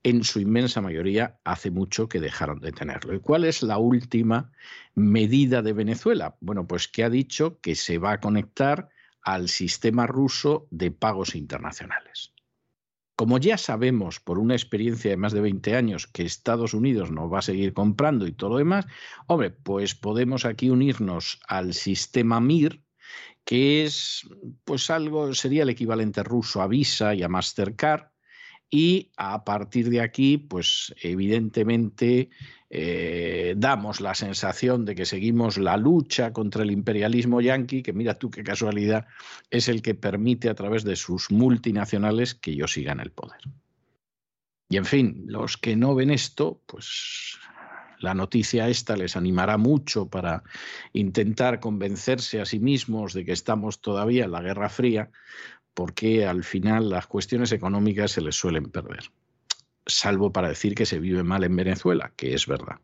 en 0.03 0.25
su 0.25 0.41
inmensa 0.41 0.81
mayoría, 0.81 1.39
hace 1.45 1.71
mucho 1.71 2.09
que 2.09 2.21
dejaron 2.21 2.61
de 2.61 2.73
tenerlo. 2.73 3.15
¿Y 3.15 3.21
cuál 3.21 3.45
es 3.45 3.63
la 3.63 3.77
última 3.77 4.51
medida 4.95 5.61
de 5.61 5.75
Venezuela? 5.75 6.37
Bueno, 6.41 6.67
pues 6.67 6.89
que 6.89 7.05
ha 7.05 7.11
dicho 7.11 7.61
que 7.61 7.75
se 7.75 7.99
va 7.99 8.13
a 8.13 8.21
conectar 8.21 8.89
al 9.23 9.49
sistema 9.49 10.07
ruso 10.07 10.67
de 10.71 10.91
pagos 10.91 11.35
internacionales. 11.35 12.33
Como 13.17 13.37
ya 13.37 13.59
sabemos 13.59 14.19
por 14.19 14.39
una 14.39 14.55
experiencia 14.55 15.11
de 15.11 15.19
más 15.19 15.33
de 15.33 15.43
20 15.43 15.77
años 15.77 16.07
que 16.07 16.23
Estados 16.23 16.73
Unidos 16.73 17.11
nos 17.11 17.31
va 17.31 17.41
a 17.41 17.43
seguir 17.43 17.75
comprando 17.75 18.27
y 18.27 18.33
todo 18.33 18.51
lo 18.51 18.57
demás, 18.57 18.87
hombre, 19.27 19.51
pues 19.51 19.95
podemos 19.95 20.47
aquí 20.47 20.71
unirnos 20.71 21.39
al 21.47 21.75
sistema 21.75 22.41
MIR, 22.41 22.83
que 23.45 23.85
es 23.85 24.27
pues 24.65 24.89
algo, 24.89 25.35
sería 25.35 25.65
el 25.65 25.69
equivalente 25.69 26.23
ruso 26.23 26.63
a 26.63 26.67
Visa 26.67 27.15
y 27.15 27.23
a 27.23 27.29
Mastercard, 27.29 28.10
y 28.71 29.11
a 29.17 29.45
partir 29.45 29.91
de 29.91 30.01
aquí, 30.01 30.39
pues 30.39 30.95
evidentemente 31.03 32.31
eh, 32.71 33.55
damos 33.57 34.01
la 34.01 34.15
sensación 34.15 34.85
de 34.85 34.95
que 34.95 35.07
seguimos 35.07 35.59
la 35.59 35.77
lucha 35.77 36.33
contra 36.33 36.63
el 36.63 36.71
imperialismo 36.71 37.41
yanqui, 37.41 37.83
que 37.83 37.93
mira 37.93 38.15
tú 38.15 38.31
qué 38.31 38.45
casualidad, 38.45 39.09
es 39.51 39.69
el 39.69 39.83
que 39.83 39.97
permite 39.97 40.49
a 40.49 40.55
través 40.55 40.85
de 40.85 40.95
sus 40.95 41.33
multinacionales 41.33 42.37
que 42.37 42.53
ellos 42.53 42.73
sigan 42.73 43.01
el 43.01 43.11
poder. 43.11 43.41
Y 44.69 44.77
en 44.77 44.85
fin, 44.85 45.25
los 45.27 45.57
que 45.57 45.75
no 45.75 45.97
ven 45.97 46.13
esto, 46.13 46.63
pues 46.67 47.41
la 47.99 48.15
noticia 48.15 48.69
esta 48.69 48.97
les 48.97 49.17
animará 49.17 49.59
mucho 49.59 50.09
para 50.09 50.45
intentar 50.93 51.59
convencerse 51.59 52.41
a 52.41 52.47
sí 52.47 52.61
mismos 52.61 53.13
de 53.13 53.25
que 53.25 53.33
estamos 53.33 53.81
todavía 53.81 54.27
en 54.27 54.31
la 54.31 54.43
Guerra 54.43 54.69
Fría, 54.69 55.11
porque 55.75 56.27
al 56.27 56.45
final 56.45 56.91
las 56.91 57.07
cuestiones 57.07 57.53
económicas 57.53 58.13
se 58.13 58.21
les 58.21 58.37
suelen 58.37 58.71
perder, 58.71 59.11
salvo 59.87 60.33
para 60.33 60.49
decir 60.49 60.75
que 60.75 60.87
se 60.87 60.99
vive 60.99 61.23
mal 61.23 61.45
en 61.45 61.57
Venezuela, 61.57 62.13
que 62.17 62.35
es 62.35 62.47
verdad. 62.47 62.81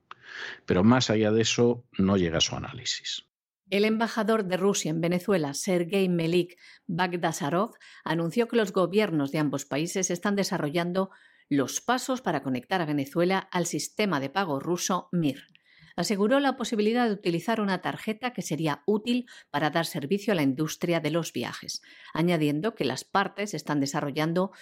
Pero 0.66 0.84
más 0.84 1.11
allá 1.11 1.30
de 1.32 1.43
eso, 1.43 1.84
no 1.99 2.16
llega 2.16 2.39
a 2.39 2.43
su 2.43 2.57
análisis. 2.57 3.26
El 3.68 3.84
embajador 3.84 4.45
de 4.45 4.57
Rusia 4.57 4.91
en 4.91 5.01
Venezuela, 5.01 5.55
Sergei 5.55 6.09
Melik 6.09 6.57
Bagdasarov, 6.87 7.74
anunció 8.05 8.47
que 8.47 8.57
los 8.57 8.72
gobiernos 8.72 9.32
de 9.32 9.39
ambos 9.39 9.64
países 9.64 10.11
están 10.11 10.37
desarrollando 10.37 11.11
los 11.49 11.80
pasos 11.80 12.20
para 12.20 12.43
conectar 12.43 12.80
a 12.80 12.87
Venezuela 12.87 13.49
al 13.51 13.66
sistema 13.66 14.20
de 14.20 14.30
pago 14.30 14.61
ruso 14.61 15.09
MIR 15.12 15.55
aseguró 15.97 16.38
la 16.40 16.57
posibilidad 16.57 17.07
de 17.07 17.14
utilizar 17.14 17.61
una 17.61 17.80
tarjeta 17.80 18.32
que 18.32 18.42
sería 18.42 18.82
útil 18.86 19.26
para 19.51 19.70
dar 19.70 19.86
servicio 19.86 20.32
a 20.32 20.36
la 20.36 20.42
industria 20.42 21.01
de 21.01 21.11
los 21.11 21.32
viajes, 21.32 21.82
añadiendo 22.12 22.74
que 22.74 22.84
las 22.84 23.05
partes 23.05 23.55
están 23.55 23.80
desarrollando 23.80 24.53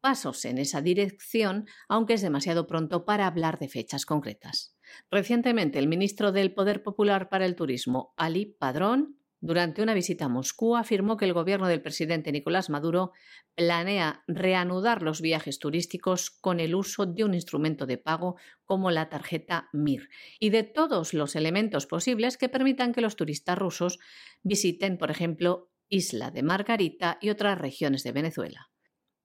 pasos 0.00 0.44
en 0.44 0.58
esa 0.58 0.82
dirección, 0.82 1.66
aunque 1.88 2.14
es 2.14 2.22
demasiado 2.22 2.66
pronto 2.66 3.04
para 3.04 3.26
hablar 3.26 3.58
de 3.58 3.68
fechas 3.68 4.06
concretas. 4.06 4.76
Recientemente, 5.10 5.78
el 5.78 5.88
ministro 5.88 6.30
del 6.30 6.52
Poder 6.52 6.82
Popular 6.82 7.28
para 7.28 7.46
el 7.46 7.56
Turismo, 7.56 8.12
Ali 8.16 8.46
Padrón, 8.46 9.18
durante 9.46 9.82
una 9.82 9.92
visita 9.92 10.24
a 10.24 10.28
Moscú, 10.30 10.74
afirmó 10.74 11.18
que 11.18 11.26
el 11.26 11.34
gobierno 11.34 11.68
del 11.68 11.82
presidente 11.82 12.32
Nicolás 12.32 12.70
Maduro 12.70 13.12
planea 13.54 14.24
reanudar 14.26 15.02
los 15.02 15.20
viajes 15.20 15.58
turísticos 15.58 16.30
con 16.30 16.60
el 16.60 16.74
uso 16.74 17.04
de 17.04 17.24
un 17.24 17.34
instrumento 17.34 17.84
de 17.84 17.98
pago 17.98 18.36
como 18.64 18.90
la 18.90 19.10
tarjeta 19.10 19.68
MIR 19.74 20.08
y 20.40 20.48
de 20.48 20.62
todos 20.62 21.12
los 21.12 21.36
elementos 21.36 21.84
posibles 21.84 22.38
que 22.38 22.48
permitan 22.48 22.94
que 22.94 23.02
los 23.02 23.16
turistas 23.16 23.58
rusos 23.58 23.98
visiten, 24.42 24.96
por 24.96 25.10
ejemplo, 25.10 25.70
Isla 25.90 26.30
de 26.30 26.42
Margarita 26.42 27.18
y 27.20 27.28
otras 27.28 27.58
regiones 27.58 28.02
de 28.02 28.12
Venezuela. 28.12 28.70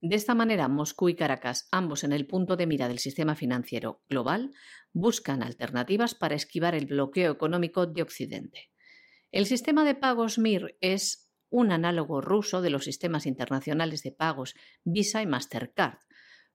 De 0.02 0.18
esta 0.18 0.36
manera, 0.36 0.68
Moscú 0.68 1.08
y 1.08 1.16
Caracas, 1.16 1.70
ambos 1.72 2.04
en 2.04 2.12
el 2.12 2.28
punto 2.28 2.58
de 2.58 2.68
mira 2.68 2.90
del 2.90 3.00
sistema 3.00 3.36
financiero 3.36 4.04
global, 4.10 4.52
buscan 4.92 5.44
alternativas 5.44 6.14
para 6.14 6.36
esquivar 6.36 6.76
el 6.76 6.88
bloqueo 6.88 7.32
económico 7.32 7.86
de 7.86 8.02
Occidente. 8.02 8.70
El 9.32 9.46
sistema 9.46 9.86
de 9.86 9.94
pagos 9.94 10.40
MIR 10.40 10.76
es 10.82 11.30
un 11.52 11.72
análogo 11.72 12.20
ruso 12.20 12.64
de 12.64 12.72
los 12.72 12.86
sistemas 12.86 13.28
internacionales 13.28 14.02
de 14.02 14.12
pagos 14.12 14.56
Visa 14.84 15.22
y 15.22 15.28
Mastercard. 15.28 16.00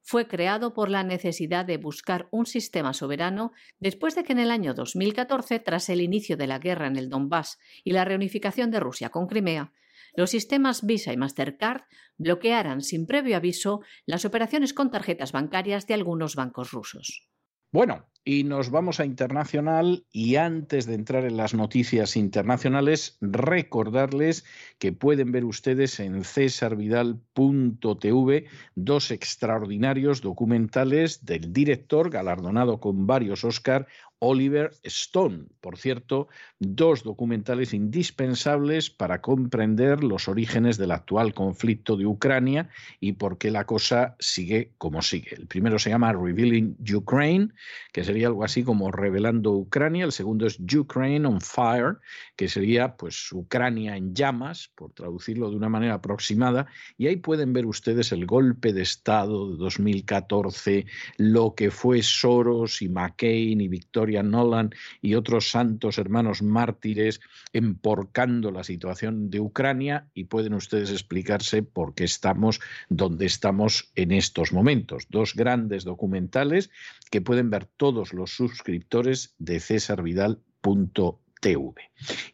Fue 0.02 0.26
creado 0.26 0.74
por 0.74 0.90
la 0.90 1.04
necesidad 1.04 1.64
de 1.64 1.76
buscar 1.76 2.28
un 2.32 2.46
sistema 2.46 2.92
soberano 2.92 3.52
después 3.78 4.16
de 4.16 4.24
que 4.24 4.32
en 4.32 4.40
el 4.40 4.50
año 4.50 4.74
2014, 4.74 5.60
tras 5.60 5.88
el 5.88 6.00
inicio 6.00 6.36
de 6.36 6.48
la 6.48 6.58
guerra 6.58 6.88
en 6.88 6.96
el 6.96 7.08
Donbass 7.08 7.58
y 7.84 7.92
la 7.92 8.04
reunificación 8.04 8.72
de 8.72 8.80
Rusia 8.80 9.10
con 9.10 9.28
Crimea, 9.28 9.72
los 10.16 10.30
sistemas 10.30 10.84
Visa 10.84 11.12
y 11.12 11.16
Mastercard 11.16 11.82
bloquearan 12.18 12.80
sin 12.82 13.06
previo 13.06 13.36
aviso 13.36 13.82
las 14.04 14.24
operaciones 14.24 14.74
con 14.74 14.90
tarjetas 14.90 15.30
bancarias 15.30 15.86
de 15.86 15.94
algunos 15.94 16.34
bancos 16.34 16.72
rusos. 16.72 17.28
Bueno, 17.74 18.06
y 18.24 18.44
nos 18.44 18.70
vamos 18.70 19.00
a 19.00 19.04
internacional 19.04 20.06
y 20.12 20.36
antes 20.36 20.86
de 20.86 20.94
entrar 20.94 21.24
en 21.24 21.36
las 21.36 21.54
noticias 21.54 22.16
internacionales, 22.16 23.18
recordarles 23.20 24.44
que 24.78 24.92
pueden 24.92 25.32
ver 25.32 25.44
ustedes 25.44 25.98
en 25.98 26.22
cesarvidal.tv 26.22 28.44
dos 28.76 29.10
extraordinarios 29.10 30.20
documentales 30.20 31.26
del 31.26 31.52
director 31.52 32.10
galardonado 32.10 32.78
con 32.78 33.08
varios 33.08 33.42
Oscar, 33.42 33.88
Oliver 34.24 34.72
Stone. 34.82 35.44
Por 35.60 35.76
cierto, 35.76 36.28
dos 36.58 37.02
documentales 37.02 37.74
indispensables 37.74 38.90
para 38.90 39.20
comprender 39.20 40.02
los 40.02 40.28
orígenes 40.28 40.78
del 40.78 40.92
actual 40.92 41.34
conflicto 41.34 41.96
de 41.96 42.06
Ucrania 42.06 42.70
y 43.00 43.12
por 43.12 43.38
qué 43.38 43.50
la 43.50 43.66
cosa 43.66 44.16
sigue 44.18 44.72
como 44.78 45.02
sigue. 45.02 45.34
El 45.36 45.46
primero 45.46 45.78
se 45.78 45.90
llama 45.90 46.12
Revealing 46.12 46.76
Ukraine, 46.94 47.48
que 47.92 48.02
sería 48.02 48.28
algo 48.28 48.44
así 48.44 48.64
como 48.64 48.90
Revelando 48.90 49.52
Ucrania. 49.52 50.04
El 50.04 50.12
segundo 50.12 50.46
es 50.46 50.58
Ukraine 50.58 51.26
on 51.26 51.40
Fire, 51.40 51.98
que 52.36 52.48
sería 52.48 52.96
pues 52.96 53.30
Ucrania 53.32 53.96
en 53.96 54.14
llamas, 54.14 54.70
por 54.74 54.92
traducirlo 54.92 55.50
de 55.50 55.56
una 55.56 55.68
manera 55.68 55.94
aproximada. 55.94 56.66
Y 56.96 57.08
ahí 57.08 57.16
pueden 57.16 57.52
ver 57.52 57.66
ustedes 57.66 58.12
el 58.12 58.24
golpe 58.26 58.72
de 58.72 58.82
Estado 58.82 59.50
de 59.52 59.58
2014, 59.58 60.86
lo 61.18 61.54
que 61.54 61.70
fue 61.70 62.02
Soros 62.02 62.80
y 62.80 62.88
McCain 62.88 63.60
y 63.60 63.68
Victoria 63.68 64.13
Nolan 64.22 64.70
y 65.02 65.14
otros 65.14 65.50
santos 65.50 65.98
hermanos 65.98 66.42
mártires 66.42 67.20
emporcando 67.52 68.50
la 68.50 68.64
situación 68.64 69.30
de 69.30 69.40
Ucrania 69.40 70.08
y 70.14 70.24
pueden 70.24 70.54
ustedes 70.54 70.90
explicarse 70.90 71.62
por 71.62 71.94
qué 71.94 72.04
estamos 72.04 72.60
donde 72.88 73.26
estamos 73.26 73.90
en 73.94 74.12
estos 74.12 74.52
momentos. 74.52 75.06
Dos 75.10 75.34
grandes 75.34 75.84
documentales 75.84 76.70
que 77.10 77.20
pueden 77.20 77.50
ver 77.50 77.66
todos 77.66 78.12
los 78.12 78.30
suscriptores 78.30 79.34
de 79.38 79.60
cesarvidal.tv. 79.60 81.74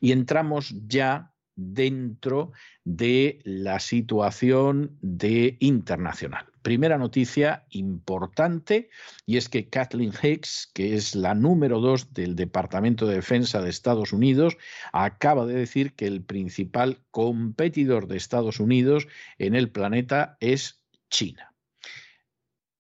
Y 0.01 0.12
entramos 0.12 0.74
ya 0.87 1.33
dentro 1.61 2.52
de 2.84 3.40
la 3.44 3.78
situación 3.80 4.96
de 5.02 5.56
internacional. 5.61 6.46
Primera 6.62 6.98
noticia 6.98 7.64
importante 7.70 8.90
y 9.26 9.36
es 9.36 9.48
que 9.48 9.68
Kathleen 9.68 10.12
Hicks, 10.22 10.70
que 10.74 10.94
es 10.94 11.14
la 11.14 11.34
número 11.34 11.80
dos 11.80 12.12
del 12.12 12.36
Departamento 12.36 13.06
de 13.06 13.16
Defensa 13.16 13.62
de 13.62 13.70
Estados 13.70 14.12
Unidos, 14.12 14.56
acaba 14.92 15.46
de 15.46 15.54
decir 15.54 15.94
que 15.94 16.06
el 16.06 16.22
principal 16.22 17.02
competidor 17.11 18.08
de 18.08 18.16
Estados 18.16 18.61
Unidos 18.61 19.06
en 19.38 19.54
el 19.54 19.70
planeta 19.70 20.36
es 20.40 20.82
China. 21.08 21.54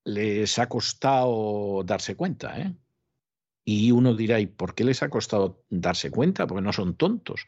Les 0.04 0.58
ha 0.58 0.68
costado 0.68 1.82
darse 1.84 2.16
cuenta, 2.16 2.58
¿eh? 2.60 2.74
Y 3.72 3.92
uno 3.92 4.14
dirá, 4.14 4.40
¿y 4.40 4.46
por 4.46 4.74
qué 4.74 4.82
les 4.82 5.00
ha 5.04 5.10
costado 5.10 5.62
darse 5.70 6.10
cuenta? 6.10 6.48
Porque 6.48 6.60
no 6.60 6.72
son 6.72 6.96
tontos. 6.96 7.46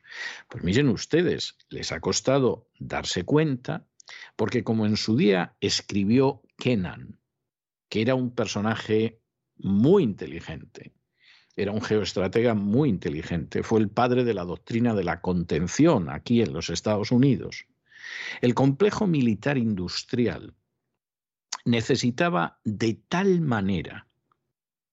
Pues 0.49 0.63
miren 0.63 0.89
ustedes, 0.89 1.57
les 1.69 1.91
ha 1.91 1.99
costado 1.99 2.69
darse 2.79 3.25
cuenta 3.25 3.89
porque 4.37 4.63
como 4.63 4.87
en 4.87 4.97
su 4.97 5.17
día 5.17 5.57
escribió 5.61 6.43
Kenan, 6.57 7.19
que 7.89 8.03
era 8.03 8.15
un 8.15 8.31
personaje 8.31 9.21
muy 9.57 10.05
inteligente, 10.05 10.93
era 11.57 11.73
un 11.73 11.83
geoestratega 11.83 12.55
muy 12.55 12.89
inteligente, 12.89 13.65
fue 13.65 13.81
el 13.81 13.89
padre 13.89 14.23
de 14.23 14.35
la 14.35 14.45
doctrina 14.45 14.95
de 14.95 15.03
la 15.03 15.21
contención 15.21 16.09
aquí 16.09 16.41
en 16.41 16.53
los 16.53 16.71
Estados 16.71 17.11
Unidos. 17.11 17.67
El 18.41 18.55
complejo 18.55 19.09
militar 19.09 19.59
industrial 19.59 20.55
necesitaba 21.65 22.61
de 22.63 22.95
tal 23.09 23.41
manera 23.41 24.07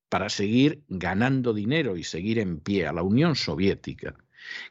para 0.09 0.29
seguir 0.29 0.83
ganando 0.89 1.53
dinero 1.53 1.95
y 1.95 2.03
seguir 2.03 2.39
en 2.39 2.59
pie 2.59 2.87
a 2.87 2.93
la 2.93 3.03
Unión 3.03 3.35
Soviética, 3.35 4.15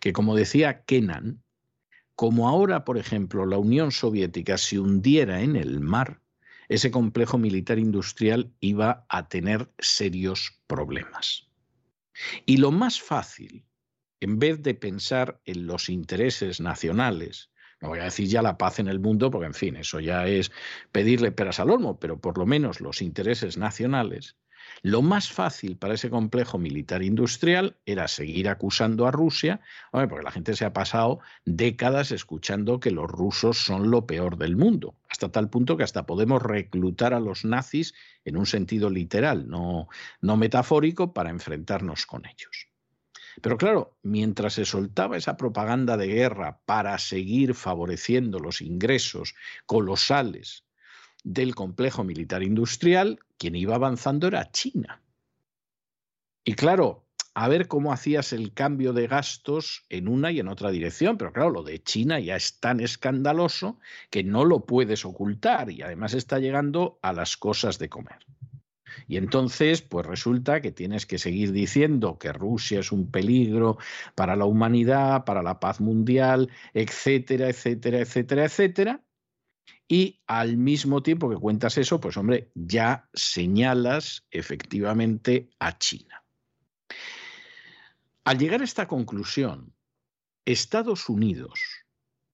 que 0.01 0.13
como 0.13 0.37
decía 0.37 0.85
Kennan, 0.85 1.43
como 2.15 2.49
ahora, 2.49 2.85
por 2.85 2.99
ejemplo, 2.99 3.47
la 3.47 3.59
Unión 3.59 3.93
Soviética 3.93 4.59
se 4.59 4.81
hundiera 4.81 5.41
en 5.41 5.55
el 5.55 5.81
mar, 5.81 6.21
ese 6.69 6.91
complejo 6.91 7.39
militar 7.39 7.79
industrial 7.79 8.53
iba 8.61 9.07
a 9.09 9.29
tener 9.29 9.71
serios 9.79 10.61
problemas. 10.67 11.49
Y 12.45 12.57
lo 12.57 12.73
más 12.73 13.01
fácil, 13.01 13.65
en 14.21 14.39
vez 14.39 14.63
de 14.63 14.75
pensar 14.75 15.41
en 15.45 15.67
los 15.67 15.89
intereses 15.89 16.61
nacionales, 16.61 17.51
no 17.81 17.91
voy 17.91 18.01
a 18.01 18.05
decir 18.05 18.27
ya 18.27 18.43
la 18.43 18.59
paz 18.59 18.81
en 18.81 18.89
el 18.89 18.99
mundo, 18.99 19.31
porque 19.31 19.47
en 19.47 19.55
fin, 19.55 19.77
eso 19.77 20.01
ya 20.01 20.27
es 20.27 20.51
pedirle 20.91 21.31
peras 21.31 21.61
al 21.61 21.71
olmo, 21.71 22.01
pero 22.01 22.21
por 22.21 22.37
lo 22.37 22.45
menos 22.45 22.81
los 22.81 23.01
intereses 23.01 23.57
nacionales, 23.57 24.37
lo 24.83 25.03
más 25.03 25.31
fácil 25.31 25.77
para 25.77 25.95
ese 25.95 26.11
complejo 26.11 26.59
militar 26.59 27.03
industrial 27.03 27.77
era 27.87 28.09
seguir 28.09 28.49
acusando 28.49 29.07
a 29.07 29.11
Rusia, 29.11 29.61
porque 29.91 30.23
la 30.23 30.31
gente 30.31 30.55
se 30.55 30.65
ha 30.65 30.73
pasado 30.73 31.21
décadas 31.45 32.13
escuchando 32.13 32.81
que 32.81 32.91
los 32.91 33.11
rusos 33.11 33.59
son 33.59 33.91
lo 33.91 34.07
peor 34.07 34.37
del 34.37 34.57
mundo, 34.57 34.95
hasta 35.09 35.31
tal 35.31 35.51
punto 35.51 35.77
que 35.77 35.85
hasta 35.85 36.07
podemos 36.07 36.43
reclutar 36.43 37.15
a 37.15 37.21
los 37.21 37.45
nazis 37.45 37.95
en 38.25 38.37
un 38.37 38.47
sentido 38.47 38.91
literal, 38.91 39.49
no, 39.49 39.89
no 40.21 40.37
metafórico, 40.37 41.13
para 41.13 41.31
enfrentarnos 41.31 42.07
con 42.07 42.27
ellos. 42.27 42.69
Pero 43.41 43.57
claro, 43.57 43.97
mientras 44.03 44.55
se 44.55 44.65
soltaba 44.65 45.17
esa 45.17 45.37
propaganda 45.37 45.97
de 45.97 46.09
guerra 46.09 46.61
para 46.65 46.99
seguir 46.99 47.55
favoreciendo 47.55 48.41
los 48.41 48.61
ingresos 48.61 49.35
colosales 49.67 50.65
del 51.25 51.55
complejo 51.55 52.05
militar 52.05 52.43
industrial, 52.43 53.19
quien 53.37 53.57
iba 53.57 53.75
avanzando 53.75 54.27
era 54.27 54.51
China. 54.51 55.03
Y 56.45 56.55
claro, 56.55 57.05
a 57.35 57.47
ver 57.47 57.69
cómo 57.69 57.93
hacías 57.93 58.33
el 58.33 58.53
cambio 58.53 58.93
de 58.93 59.07
gastos 59.07 59.85
en 59.91 60.09
una 60.09 60.33
y 60.33 60.41
en 60.41 60.49
otra 60.49 60.71
dirección, 60.71 61.19
pero 61.19 61.33
claro, 61.33 61.51
lo 61.51 61.63
de 61.63 61.83
China 61.83 62.19
ya 62.19 62.35
es 62.35 62.59
tan 62.59 62.81
escandaloso 62.81 63.79
que 64.11 64.25
no 64.25 64.45
lo 64.45 64.67
puedes 64.67 65.05
ocultar 65.05 65.71
y 65.71 65.83
además 65.83 66.15
está 66.15 66.41
llegando 66.41 66.99
a 67.03 67.13
las 67.13 67.37
cosas 67.37 67.79
de 67.79 67.89
comer. 67.89 68.19
Y 69.07 69.17
entonces, 69.17 69.83
pues 69.83 70.05
resulta 70.05 70.61
que 70.61 70.73
tienes 70.73 71.07
que 71.07 71.19
seguir 71.19 71.53
diciendo 71.53 72.19
que 72.19 72.33
Rusia 72.33 72.81
es 72.81 72.91
un 72.91 73.11
peligro 73.11 73.79
para 74.15 74.35
la 74.35 74.45
humanidad, 74.45 75.25
para 75.25 75.43
la 75.43 75.61
paz 75.61 75.81
mundial, 75.81 76.51
etcétera, 76.75 77.49
etcétera, 77.49 78.01
etcétera, 78.01 78.45
etcétera. 78.47 79.01
Y 79.89 80.21
al 80.27 80.59
mismo 80.59 81.03
tiempo 81.03 81.31
que 81.31 81.37
cuentas 81.37 81.79
eso, 81.79 81.99
pues 81.99 82.17
hombre, 82.19 82.51
ya 82.55 83.09
señalas 83.15 84.27
efectivamente 84.31 85.49
a 85.59 85.79
China. 85.79 86.23
Al 88.25 88.39
llegar 88.39 88.61
a 88.61 88.65
esta 88.65 88.87
conclusión, 88.87 89.73
Estados 90.45 91.09
Unidos, 91.09 91.59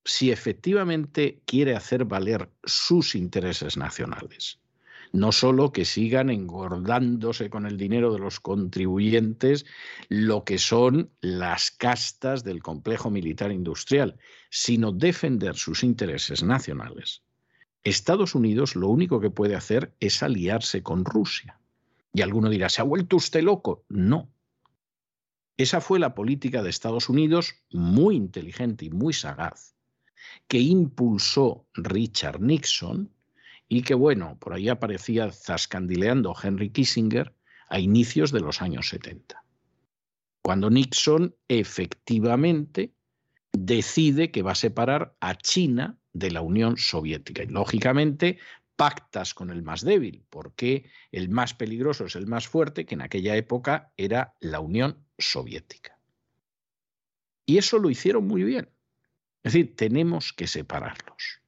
si 0.05 0.33
efectivamente 0.33 1.43
quiere 1.47 1.77
hacer 1.77 2.05
valer 2.05 2.51
sus 2.65 3.15
intereses 3.15 3.77
nacionales, 3.77 4.61
no 5.13 5.31
solo 5.31 5.71
que 5.71 5.85
sigan 5.85 6.31
engordándose 6.31 7.49
con 7.49 7.67
el 7.67 7.77
dinero 7.77 8.13
de 8.13 8.19
los 8.19 8.41
contribuyentes 8.41 9.65
lo 10.09 10.43
que 10.45 10.59
son 10.59 11.13
las 11.21 11.71
castas 11.71 12.43
del 12.43 12.61
complejo 12.61 13.11
militar 13.11 13.53
industrial, 13.53 14.19
sino 14.51 14.91
defender 14.91 15.55
sus 15.55 15.85
intereses 15.85 16.43
nacionales, 16.43 17.23
Estados 17.85 18.35
Unidos 18.35 18.77
lo 18.77 18.89
único 18.89 19.21
que 19.21 19.31
puede 19.31 19.55
hacer 19.55 19.95
es 20.01 20.23
aliarse 20.23 20.83
con 20.83 21.05
Rusia. 21.05 21.61
Y 22.15 22.23
alguno 22.23 22.49
dirá, 22.49 22.69
¿se 22.71 22.81
ha 22.81 22.85
vuelto 22.85 23.17
usted 23.17 23.43
loco? 23.43 23.85
No. 23.89 24.31
Esa 25.57 25.81
fue 25.81 25.99
la 25.99 26.15
política 26.15 26.63
de 26.63 26.71
Estados 26.71 27.09
Unidos 27.09 27.55
muy 27.71 28.17
inteligente 28.17 28.87
y 28.87 28.91
muy 28.91 29.13
sagaz, 29.13 29.77
que 30.49 30.59
impulsó 30.59 31.67
Richard 31.75 32.41
Nixon 32.41 33.13
y 33.69 33.83
que, 33.83 33.95
bueno, 33.95 34.37
por 34.41 34.55
ahí 34.55 34.69
aparecía 34.69 35.31
zascandileando 35.31 36.35
Henry 36.43 36.71
Kissinger 36.71 37.35
a 37.69 37.79
inicios 37.79 38.33
de 38.33 38.41
los 38.41 38.63
años 38.63 38.89
70. 38.89 39.45
Cuando 40.43 40.71
Nixon 40.71 41.35
efectivamente 41.49 42.93
decide 43.53 44.31
que 44.31 44.43
va 44.43 44.53
a 44.53 44.57
separar 44.57 45.17
a 45.21 45.37
China 45.37 45.99
de 46.15 46.31
la 46.31 46.41
Unión 46.41 46.79
Soviética. 46.79 47.43
Y 47.43 47.49
lógicamente 47.49 48.39
pactas 48.77 49.35
con 49.35 49.51
el 49.51 49.63
más 49.63 49.85
débil, 49.85 50.25
porque 50.31 50.91
el 51.13 51.29
más 51.29 51.55
peligroso 51.55 52.07
es 52.07 52.17
el 52.17 52.27
más 52.27 52.49
fuerte, 52.49 52.87
que 52.87 52.95
en 52.95 53.03
aquella 53.03 53.37
época 53.37 53.93
era 53.97 54.35
la 54.41 54.61
Unión 54.61 55.05
Soviética. 55.19 55.99
Y 57.47 57.59
eso 57.59 57.79
lo 57.79 57.91
hicieron 57.91 58.27
muy 58.27 58.43
bien. 58.43 58.71
Es 59.43 59.53
decir, 59.53 59.77
tenemos 59.77 60.33
que 60.33 60.47
separarlos. 60.47 61.43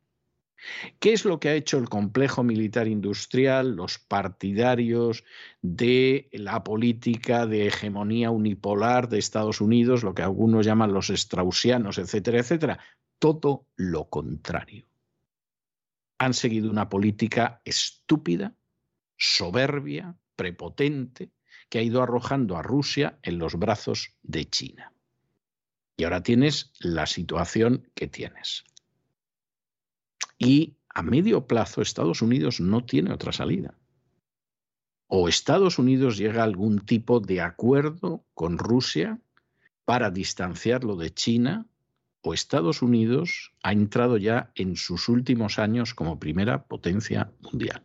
¿Qué 0.99 1.13
es 1.13 1.25
lo 1.25 1.39
que 1.39 1.49
ha 1.49 1.55
hecho 1.55 1.79
el 1.79 1.89
complejo 1.89 2.43
militar 2.43 2.89
industrial, 2.89 3.77
los 3.77 3.99
partidarios 3.99 5.25
de 5.63 6.29
la 6.33 6.65
política 6.65 7.47
de 7.47 7.69
hegemonía 7.69 8.31
unipolar 8.31 9.09
de 9.09 9.19
Estados 9.19 9.61
Unidos, 9.61 10.03
lo 10.03 10.15
que 10.15 10.23
algunos 10.23 10.67
llaman 10.67 10.93
los 10.93 11.09
straussianos, 11.09 11.99
etcétera, 11.99 12.41
etcétera? 12.41 12.79
Todo 13.19 13.67
lo 13.77 14.09
contrario. 14.09 14.87
Han 16.19 16.35
seguido 16.35 16.71
una 16.71 16.89
política 16.89 17.61
estúpida, 17.65 18.55
soberbia, 19.17 20.17
prepotente, 20.35 21.31
que 21.69 21.79
ha 21.79 21.83
ido 21.83 22.03
arrojando 22.03 22.57
a 22.57 22.63
Rusia 22.63 23.19
en 23.23 23.39
los 23.39 23.57
brazos 23.57 24.17
de 24.23 24.49
China. 24.49 24.93
Y 25.97 26.05
ahora 26.05 26.23
tienes 26.23 26.73
la 26.79 27.07
situación 27.07 27.91
que 27.95 28.07
tienes. 28.07 28.65
Y 30.39 30.77
a 30.89 31.03
medio 31.03 31.47
plazo 31.47 31.83
Estados 31.83 32.23
Unidos 32.23 32.61
no 32.61 32.85
tiene 32.85 33.13
otra 33.13 33.33
salida. 33.33 33.75
O 35.09 35.29
Estados 35.29 35.79
Unidos 35.79 36.19
llega 36.19 36.43
a 36.43 36.45
algún 36.45 36.81
tipo 36.81 37.21
de 37.21 37.41
acuerdo 37.41 38.25
con 38.35 38.59
Rusia 38.59 39.21
para 39.85 40.11
distanciarlo 40.11 40.97
de 40.97 41.15
China 41.15 41.67
Estados 42.35 42.83
Unidos 42.83 43.53
ha 43.63 43.73
entrado 43.73 44.17
ya 44.17 44.51
en 44.55 44.77
sus 44.77 45.09
últimos 45.09 45.59
años 45.59 45.95
como 45.95 46.19
primera 46.19 46.65
potencia 46.65 47.33
mundial. 47.41 47.83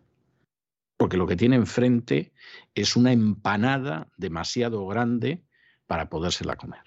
Porque 0.97 1.17
lo 1.17 1.27
que 1.27 1.35
tiene 1.35 1.55
enfrente 1.55 2.33
es 2.75 2.95
una 2.95 3.11
empanada 3.11 4.11
demasiado 4.17 4.85
grande 4.87 5.43
para 5.87 6.09
podérsela 6.09 6.55
comer. 6.55 6.81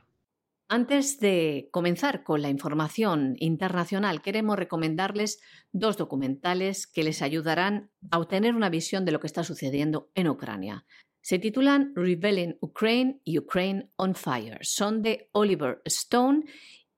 Antes 0.68 1.20
de 1.20 1.68
comenzar 1.72 2.24
con 2.24 2.40
la 2.40 2.48
información 2.48 3.36
internacional, 3.38 4.22
queremos 4.22 4.58
recomendarles 4.58 5.40
dos 5.72 5.96
documentales 5.96 6.86
que 6.86 7.04
les 7.04 7.20
ayudarán 7.20 7.90
a 8.10 8.18
obtener 8.18 8.54
una 8.54 8.70
visión 8.70 9.04
de 9.04 9.12
lo 9.12 9.20
que 9.20 9.26
está 9.26 9.44
sucediendo 9.44 10.10
en 10.14 10.28
Ucrania. 10.28 10.86
Se 11.20 11.38
titulan 11.38 11.92
Rebelling 11.94 12.56
Ukraine 12.60 13.20
y 13.24 13.38
Ukraine 13.38 13.90
on 13.96 14.14
Fire. 14.14 14.58
Son 14.62 15.02
de 15.02 15.28
Oliver 15.32 15.80
Stone 15.84 16.44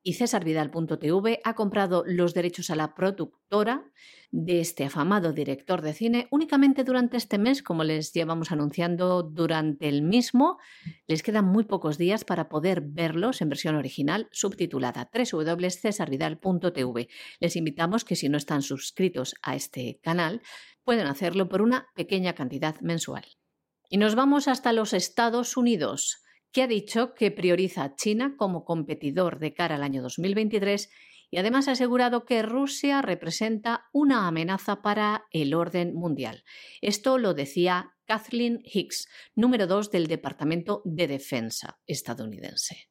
y 0.07 0.14
Cesarvidal.tv 0.14 1.40
ha 1.42 1.54
comprado 1.54 2.04
los 2.07 2.32
derechos 2.32 2.70
a 2.70 2.76
la 2.76 2.94
productora 2.94 3.90
de 4.30 4.61
este 4.61 4.84
afamado 4.84 5.32
director 5.32 5.82
de 5.82 5.94
cine 5.94 6.28
únicamente 6.30 6.84
durante 6.84 7.16
este 7.16 7.38
mes, 7.38 7.61
como 7.61 7.82
les 7.82 8.12
llevamos 8.12 8.52
anunciando 8.52 9.24
durante 9.24 9.88
el 9.88 10.02
mismo. 10.02 10.59
Les 11.09 11.24
quedan 11.24 11.46
muy 11.46 11.64
pocos 11.64 11.98
días 11.98 12.24
para 12.24 12.48
poder 12.48 12.82
verlos 12.82 13.42
en 13.42 13.48
versión 13.48 13.74
original 13.74 14.28
subtitulada 14.30 15.11
www.cesarvidal.tv. 15.12 17.09
Les 17.40 17.57
invitamos 17.57 18.04
que 18.04 18.14
si 18.14 18.28
no 18.28 18.38
están 18.38 18.62
suscritos 18.62 19.34
a 19.42 19.57
este 19.57 19.98
canal, 20.04 20.40
pueden 20.84 21.09
hacerlo 21.09 21.48
por 21.48 21.62
una 21.62 21.88
pequeña 21.96 22.36
cantidad 22.36 22.80
mensual. 22.80 23.24
Y 23.90 23.96
nos 23.96 24.14
vamos 24.14 24.46
hasta 24.46 24.72
los 24.72 24.92
Estados 24.92 25.57
Unidos 25.57 26.22
que 26.57 26.62
ha 26.62 26.66
dicho 26.66 27.12
que 27.12 27.30
prioriza 27.30 27.84
a 27.84 27.96
China 27.96 28.34
como 28.38 28.64
competidor 28.64 29.40
de 29.40 29.52
cara 29.52 29.74
al 29.74 29.82
año 29.82 30.00
2023 30.00 30.88
y 31.30 31.36
además 31.36 31.68
ha 31.68 31.72
asegurado 31.72 32.24
que 32.24 32.40
Rusia 32.40 33.02
representa 33.02 33.90
una 33.92 34.26
amenaza 34.26 34.80
para 34.80 35.26
el 35.32 35.52
orden 35.52 35.92
mundial. 35.92 36.44
Esto 36.80 37.18
lo 37.18 37.34
decía 37.34 37.90
Kathleen 38.07 38.62
Hicks, 38.64 39.07
número 39.34 39.66
2 39.66 39.90
del 39.90 40.07
Departamento 40.07 40.80
de 40.86 41.07
Defensa 41.07 41.78
estadounidense. 41.86 42.88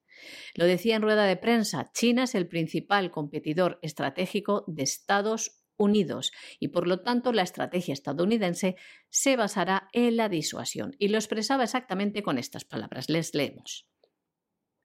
Lo 0.54 0.66
decía 0.66 0.96
en 0.96 1.02
rueda 1.02 1.26
de 1.26 1.36
prensa, 1.36 1.90
China 1.92 2.26
es 2.26 2.36
el 2.36 2.48
principal 2.48 3.10
competidor 3.10 3.80
estratégico 3.82 4.64
de 4.68 4.84
Estados 4.84 5.65
Unidos 5.78 6.32
y 6.60 6.70
por 6.70 6.88
lo 6.88 7.02
tanto 7.02 7.34
la 7.34 7.42
estrategia 7.42 7.94
estadounidense 7.94 8.76
se 9.10 9.36
basará 9.36 9.90
en 9.94 10.18
la 10.18 10.30
disuasión. 10.30 10.96
Y 11.00 11.10
lo 11.10 11.18
expresaba 11.18 11.64
exactamente 11.64 12.24
con 12.24 12.38
estas 12.38 12.66
palabras. 12.66 13.10
Les 13.10 13.34
leemos. 13.34 13.88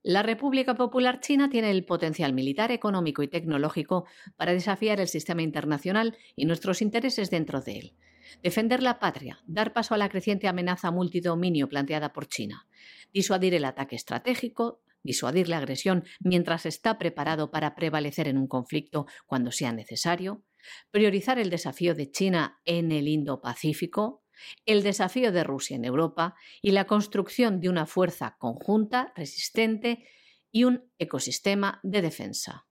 La 0.03 0.22
República 0.22 0.74
Popular 0.74 1.20
China 1.20 1.51
tiene 1.51 1.70
el 1.70 1.84
potencial 1.84 2.32
militar, 2.32 2.72
económico 2.72 3.22
y 3.22 3.28
tecnológico 3.28 4.07
para 4.36 4.53
desafiar 4.53 4.99
el 4.99 5.09
sistema 5.09 5.43
internacional 5.43 6.16
y 6.36 6.47
nuestros 6.47 6.80
intereses 6.80 7.28
dentro 7.28 7.61
de 7.61 7.78
él. 7.78 7.97
Defender 8.43 8.82
la 8.82 8.99
patria, 8.99 9.43
dar 9.47 9.74
paso 9.74 9.95
a 9.95 9.99
la 9.99 10.09
creciente 10.09 10.49
amenaza 10.49 10.91
multidominio 10.91 11.68
planteada 11.68 12.14
por 12.14 12.28
China, 12.28 12.66
disuadir 13.12 13.53
el 13.55 13.66
ataque 13.66 13.97
estratégico, 13.97 14.80
disuadir 15.03 15.49
la 15.49 15.59
agresión 15.59 16.05
mientras 16.20 16.64
está 16.64 16.97
preparado 16.97 17.51
para 17.51 17.74
prevalecer 17.74 18.26
en 18.26 18.38
un 18.38 18.47
conflicto 18.47 19.07
cuando 19.26 19.53
sea 19.53 19.72
necesario, 19.72 20.43
priorizar 20.91 21.39
el 21.39 21.51
desafío 21.51 21.95
de 21.95 22.11
China 22.11 22.61
en 22.65 22.93
el 22.93 23.09
Indo-Pacífico, 23.09 24.25
el 24.67 24.83
desafío 24.83 25.33
de 25.33 25.45
Rusia 25.45 25.77
en 25.77 25.85
Europa 25.85 26.35
y 26.63 26.71
la 26.71 26.87
construcción 26.87 27.61
de 27.61 27.69
una 27.69 27.87
fuerza 27.87 28.37
conjunta, 28.39 29.13
resistente 29.17 30.07
y 30.51 30.65
un 30.65 30.91
ecosistema 30.99 31.81
de 31.83 32.03
defensa. 32.03 32.67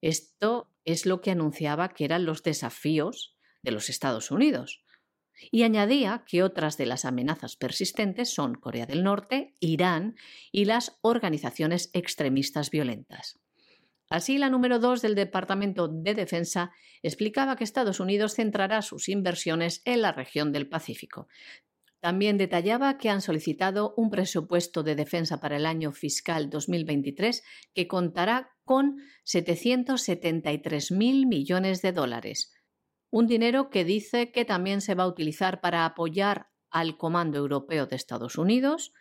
Esto 0.00 0.72
es 0.84 1.06
lo 1.06 1.20
que 1.20 1.30
anunciaba 1.30 1.90
que 1.90 2.04
eran 2.04 2.24
los 2.24 2.42
desafíos 2.42 3.36
de 3.62 3.72
los 3.72 3.90
Estados 3.90 4.30
Unidos. 4.30 4.82
Y 5.50 5.62
añadía 5.62 6.24
que 6.26 6.42
otras 6.42 6.76
de 6.76 6.86
las 6.86 7.04
amenazas 7.04 7.56
persistentes 7.56 8.32
son 8.32 8.54
Corea 8.54 8.86
del 8.86 9.02
Norte, 9.02 9.56
Irán 9.58 10.16
y 10.52 10.66
las 10.66 10.98
organizaciones 11.00 11.90
extremistas 11.94 12.70
violentas. 12.70 13.40
Así, 14.10 14.38
la 14.38 14.50
número 14.50 14.80
dos 14.80 15.02
del 15.02 15.14
Departamento 15.14 15.86
de 15.86 16.14
Defensa 16.14 16.72
explicaba 17.00 17.54
que 17.54 17.62
Estados 17.62 18.00
Unidos 18.00 18.34
centrará 18.34 18.82
sus 18.82 19.08
inversiones 19.08 19.82
en 19.84 20.02
la 20.02 20.10
región 20.10 20.50
del 20.50 20.68
Pacífico. 20.68 21.28
También 22.00 22.36
detallaba 22.36 22.98
que 22.98 23.08
han 23.08 23.20
solicitado 23.20 23.94
un 23.96 24.10
presupuesto 24.10 24.82
de 24.82 24.96
defensa 24.96 25.38
para 25.38 25.58
el 25.58 25.66
año 25.66 25.92
fiscal 25.92 26.50
2023 26.50 27.44
que 27.72 27.86
contará 27.86 28.50
con 28.64 28.96
773.000 29.24 31.28
millones 31.28 31.80
de 31.80 31.92
dólares. 31.92 32.52
Un 33.10 33.28
dinero 33.28 33.70
que 33.70 33.84
dice 33.84 34.32
que 34.32 34.44
también 34.44 34.80
se 34.80 34.96
va 34.96 35.04
a 35.04 35.08
utilizar 35.08 35.60
para 35.60 35.84
apoyar 35.84 36.48
al 36.70 36.96
Comando 36.96 37.38
Europeo 37.38 37.86
de 37.86 37.94
Estados 37.96 38.38
Unidos, 38.38 38.92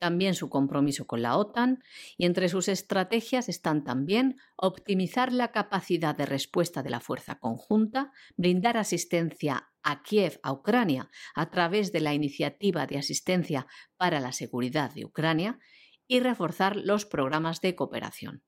también 0.00 0.34
su 0.34 0.48
compromiso 0.48 1.06
con 1.06 1.22
la 1.22 1.36
OTAN 1.36 1.82
y 2.16 2.24
entre 2.24 2.48
sus 2.48 2.68
estrategias 2.68 3.48
están 3.48 3.84
también 3.84 4.36
optimizar 4.56 5.32
la 5.32 5.52
capacidad 5.52 6.16
de 6.16 6.26
respuesta 6.26 6.82
de 6.82 6.90
la 6.90 7.00
fuerza 7.00 7.38
conjunta, 7.38 8.10
brindar 8.36 8.78
asistencia 8.78 9.68
a 9.82 10.02
Kiev, 10.02 10.40
a 10.42 10.52
Ucrania, 10.52 11.10
a 11.34 11.50
través 11.50 11.92
de 11.92 12.00
la 12.00 12.14
Iniciativa 12.14 12.86
de 12.86 12.98
Asistencia 12.98 13.66
para 13.96 14.20
la 14.20 14.32
Seguridad 14.32 14.92
de 14.92 15.04
Ucrania 15.04 15.58
y 16.08 16.20
reforzar 16.20 16.76
los 16.76 17.04
programas 17.04 17.60
de 17.60 17.76
cooperación. 17.76 18.42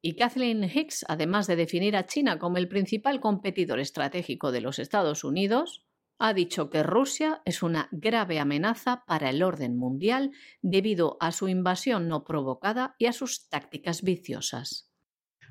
Y 0.00 0.16
Kathleen 0.16 0.64
Hicks, 0.64 1.04
además 1.08 1.46
de 1.46 1.56
definir 1.56 1.96
a 1.96 2.06
China 2.06 2.38
como 2.38 2.56
el 2.58 2.68
principal 2.68 3.20
competidor 3.20 3.78
estratégico 3.78 4.52
de 4.52 4.60
los 4.60 4.78
Estados 4.78 5.22
Unidos, 5.22 5.83
ha 6.18 6.34
dicho 6.34 6.70
que 6.70 6.82
Rusia 6.82 7.42
es 7.44 7.62
una 7.62 7.88
grave 7.90 8.38
amenaza 8.38 9.04
para 9.06 9.30
el 9.30 9.42
orden 9.42 9.76
mundial 9.76 10.32
debido 10.62 11.16
a 11.20 11.32
su 11.32 11.48
invasión 11.48 12.08
no 12.08 12.24
provocada 12.24 12.94
y 12.98 13.06
a 13.06 13.12
sus 13.12 13.48
tácticas 13.48 14.02
viciosas. 14.02 14.90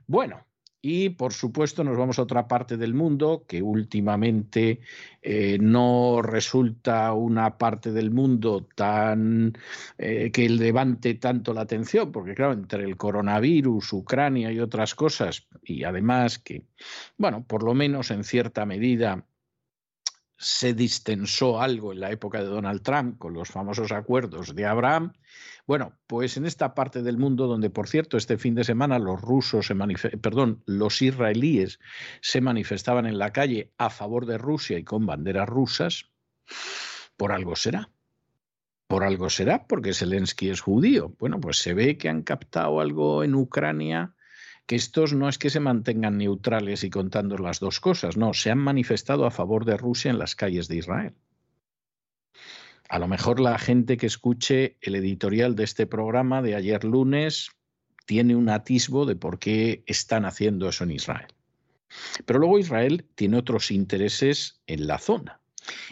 Bueno, 0.07 0.45
y 0.85 1.11
por 1.11 1.31
supuesto 1.31 1.81
nos 1.85 1.95
vamos 1.95 2.19
a 2.19 2.23
otra 2.23 2.45
parte 2.45 2.75
del 2.75 2.93
mundo 2.93 3.45
que 3.47 3.61
últimamente 3.61 4.81
eh, 5.21 5.57
no 5.61 6.21
resulta 6.21 7.13
una 7.13 7.57
parte 7.57 7.93
del 7.93 8.11
mundo 8.11 8.67
tan 8.75 9.53
eh, 9.97 10.29
que 10.29 10.49
levante 10.49 11.13
tanto 11.13 11.53
la 11.53 11.61
atención, 11.61 12.11
porque 12.11 12.35
claro, 12.35 12.51
entre 12.51 12.83
el 12.83 12.97
coronavirus, 12.97 13.93
Ucrania 13.93 14.51
y 14.51 14.59
otras 14.59 14.93
cosas, 14.93 15.47
y 15.63 15.85
además 15.85 16.37
que, 16.39 16.65
bueno, 17.17 17.45
por 17.47 17.63
lo 17.63 17.73
menos 17.73 18.11
en 18.11 18.25
cierta 18.25 18.65
medida 18.65 19.25
se 20.43 20.73
distensó 20.73 21.61
algo 21.61 21.93
en 21.93 22.01
la 22.01 22.11
época 22.11 22.39
de 22.39 22.49
Donald 22.49 22.81
Trump 22.81 23.17
con 23.17 23.33
los 23.33 23.49
famosos 23.49 23.91
acuerdos 23.91 24.53
de 24.53 24.65
Abraham. 24.65 25.13
Bueno, 25.65 25.97
pues 26.05 26.35
en 26.35 26.45
esta 26.45 26.75
parte 26.75 27.01
del 27.01 27.17
mundo 27.17 27.47
donde, 27.47 27.69
por 27.69 27.87
cierto, 27.87 28.17
este 28.17 28.37
fin 28.37 28.53
de 28.53 28.65
semana 28.65 28.99
los 28.99 29.21
rusos 29.21 29.67
se 29.67 29.75
perdón, 30.17 30.61
los 30.65 31.01
israelíes 31.01 31.79
se 32.21 32.41
manifestaban 32.41 33.05
en 33.05 33.17
la 33.17 33.31
calle 33.31 33.71
a 33.77 33.89
favor 33.89 34.25
de 34.25 34.37
Rusia 34.37 34.77
y 34.77 34.83
con 34.83 35.05
banderas 35.05 35.47
rusas, 35.47 36.11
por 37.15 37.31
algo 37.31 37.55
será. 37.55 37.89
Por 38.87 39.05
algo 39.05 39.29
será, 39.29 39.65
porque 39.65 39.93
Zelensky 39.93 40.49
es 40.49 40.59
judío. 40.59 41.15
Bueno, 41.17 41.39
pues 41.39 41.57
se 41.57 41.73
ve 41.73 41.97
que 41.97 42.09
han 42.09 42.21
captado 42.21 42.81
algo 42.81 43.23
en 43.23 43.33
Ucrania 43.33 44.13
que 44.65 44.75
estos 44.75 45.13
no 45.13 45.27
es 45.27 45.37
que 45.37 45.49
se 45.49 45.59
mantengan 45.59 46.17
neutrales 46.17 46.83
y 46.83 46.89
contando 46.89 47.37
las 47.37 47.59
dos 47.59 47.79
cosas, 47.79 48.17
no, 48.17 48.33
se 48.33 48.51
han 48.51 48.59
manifestado 48.59 49.25
a 49.25 49.31
favor 49.31 49.65
de 49.65 49.77
Rusia 49.77 50.11
en 50.11 50.19
las 50.19 50.35
calles 50.35 50.67
de 50.67 50.77
Israel. 50.77 51.13
A 52.89 52.99
lo 52.99 53.07
mejor 53.07 53.39
la 53.39 53.57
gente 53.57 53.97
que 53.97 54.05
escuche 54.05 54.77
el 54.81 54.95
editorial 54.95 55.55
de 55.55 55.63
este 55.63 55.87
programa 55.87 56.41
de 56.41 56.55
ayer 56.55 56.83
lunes 56.83 57.49
tiene 58.05 58.35
un 58.35 58.49
atisbo 58.49 59.05
de 59.05 59.15
por 59.15 59.39
qué 59.39 59.83
están 59.87 60.25
haciendo 60.25 60.69
eso 60.69 60.83
en 60.83 60.91
Israel. 60.91 61.27
Pero 62.25 62.39
luego 62.39 62.59
Israel 62.59 63.05
tiene 63.15 63.37
otros 63.37 63.71
intereses 63.71 64.61
en 64.67 64.87
la 64.87 64.97
zona. 64.97 65.41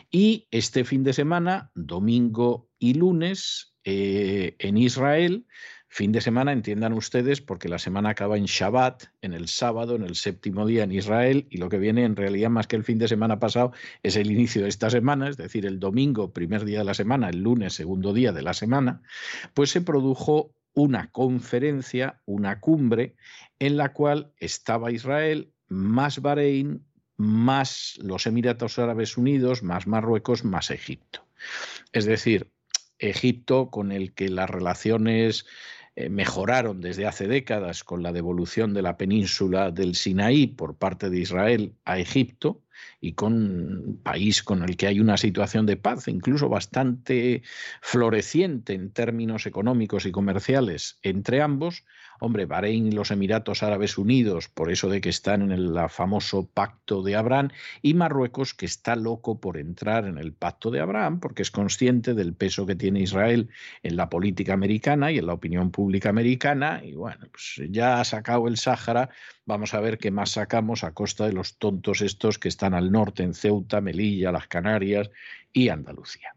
Y 0.09 0.47
este 0.51 0.83
fin 0.83 1.03
de 1.03 1.13
semana, 1.13 1.71
domingo 1.75 2.69
y 2.77 2.95
lunes, 2.95 3.73
eh, 3.83 4.55
en 4.59 4.77
Israel 4.77 5.45
Fin 5.93 6.13
de 6.13 6.21
semana, 6.21 6.53
entiendan 6.53 6.93
ustedes, 6.93 7.41
porque 7.41 7.67
la 7.67 7.77
semana 7.77 8.11
acaba 8.11 8.37
en 8.37 8.45
Shabbat, 8.45 9.07
en 9.21 9.33
el 9.33 9.49
sábado, 9.49 9.97
en 9.97 10.03
el 10.03 10.15
séptimo 10.15 10.65
día 10.65 10.85
en 10.85 10.93
Israel, 10.93 11.47
y 11.49 11.57
lo 11.57 11.67
que 11.67 11.79
viene 11.79 12.05
en 12.05 12.15
realidad 12.15 12.49
más 12.49 12.65
que 12.67 12.77
el 12.77 12.85
fin 12.85 12.97
de 12.97 13.09
semana 13.09 13.39
pasado 13.39 13.73
es 14.01 14.15
el 14.15 14.31
inicio 14.31 14.63
de 14.63 14.69
esta 14.69 14.89
semana, 14.89 15.27
es 15.27 15.35
decir, 15.35 15.65
el 15.65 15.81
domingo, 15.81 16.31
primer 16.31 16.63
día 16.63 16.79
de 16.79 16.85
la 16.85 16.93
semana, 16.93 17.27
el 17.27 17.41
lunes, 17.41 17.73
segundo 17.73 18.13
día 18.13 18.31
de 18.31 18.41
la 18.41 18.53
semana, 18.53 19.01
pues 19.53 19.71
se 19.71 19.81
produjo 19.81 20.55
una 20.73 21.11
conferencia, 21.11 22.21
una 22.23 22.61
cumbre, 22.61 23.17
en 23.59 23.75
la 23.75 23.91
cual 23.91 24.31
estaba 24.37 24.93
Israel, 24.93 25.51
más 25.67 26.21
Bahrein, 26.21 26.85
más 27.17 27.99
los 28.01 28.27
Emiratos 28.27 28.79
Árabes 28.79 29.17
Unidos, 29.17 29.61
más 29.61 29.87
Marruecos, 29.87 30.45
más 30.45 30.71
Egipto. 30.71 31.25
Es 31.91 32.05
decir, 32.05 32.49
Egipto 32.97 33.69
con 33.69 33.91
el 33.91 34.13
que 34.13 34.29
las 34.29 34.49
relaciones 34.49 35.45
eh, 35.95 36.09
mejoraron 36.09 36.79
desde 36.79 37.05
hace 37.05 37.27
décadas 37.27 37.83
con 37.83 38.01
la 38.01 38.13
devolución 38.13 38.73
de 38.73 38.81
la 38.81 38.95
península 38.95 39.71
del 39.71 39.95
Sinaí 39.95 40.47
por 40.47 40.75
parte 40.77 41.09
de 41.09 41.19
Israel 41.19 41.73
a 41.83 41.99
Egipto 41.99 42.61
y 43.01 43.13
con 43.13 43.33
un 43.33 43.99
país 44.01 44.41
con 44.41 44.63
el 44.63 44.77
que 44.77 44.87
hay 44.87 44.99
una 44.99 45.17
situación 45.17 45.65
de 45.65 45.77
paz, 45.77 46.07
incluso 46.07 46.47
bastante 46.47 47.43
floreciente 47.81 48.73
en 48.73 48.91
términos 48.91 49.45
económicos 49.45 50.05
y 50.05 50.11
comerciales 50.11 50.97
entre 51.03 51.41
ambos, 51.41 51.83
Hombre, 52.23 52.45
Bahrein 52.45 52.93
los 52.93 53.09
Emiratos 53.09 53.63
Árabes 53.63 53.97
Unidos, 53.97 54.47
por 54.47 54.71
eso 54.71 54.89
de 54.89 55.01
que 55.01 55.09
están 55.09 55.41
en 55.41 55.51
el 55.51 55.75
famoso 55.89 56.47
pacto 56.47 57.01
de 57.01 57.15
Abraham, 57.15 57.49
y 57.81 57.95
Marruecos, 57.95 58.53
que 58.53 58.67
está 58.67 58.95
loco 58.95 59.39
por 59.39 59.57
entrar 59.57 60.05
en 60.05 60.19
el 60.19 60.31
pacto 60.31 60.69
de 60.69 60.81
Abraham, 60.81 61.19
porque 61.19 61.41
es 61.41 61.49
consciente 61.49 62.13
del 62.13 62.35
peso 62.35 62.67
que 62.67 62.75
tiene 62.75 62.99
Israel 62.99 63.49
en 63.81 63.95
la 63.95 64.07
política 64.07 64.53
americana 64.53 65.11
y 65.11 65.17
en 65.17 65.25
la 65.25 65.33
opinión 65.33 65.71
pública 65.71 66.09
americana, 66.09 66.83
y 66.83 66.93
bueno, 66.93 67.25
pues 67.31 67.67
ya 67.71 67.99
ha 67.99 68.03
sacado 68.03 68.47
el 68.47 68.57
Sáhara, 68.57 69.09
vamos 69.47 69.73
a 69.73 69.79
ver 69.79 69.97
qué 69.97 70.11
más 70.11 70.29
sacamos 70.29 70.83
a 70.83 70.93
costa 70.93 71.25
de 71.25 71.33
los 71.33 71.57
tontos 71.57 72.01
estos 72.01 72.37
que 72.37 72.49
están 72.49 72.75
al 72.75 72.91
norte, 72.91 73.23
en 73.23 73.33
Ceuta, 73.33 73.81
Melilla, 73.81 74.31
las 74.31 74.47
Canarias 74.47 75.09
y 75.51 75.69
Andalucía. 75.69 76.35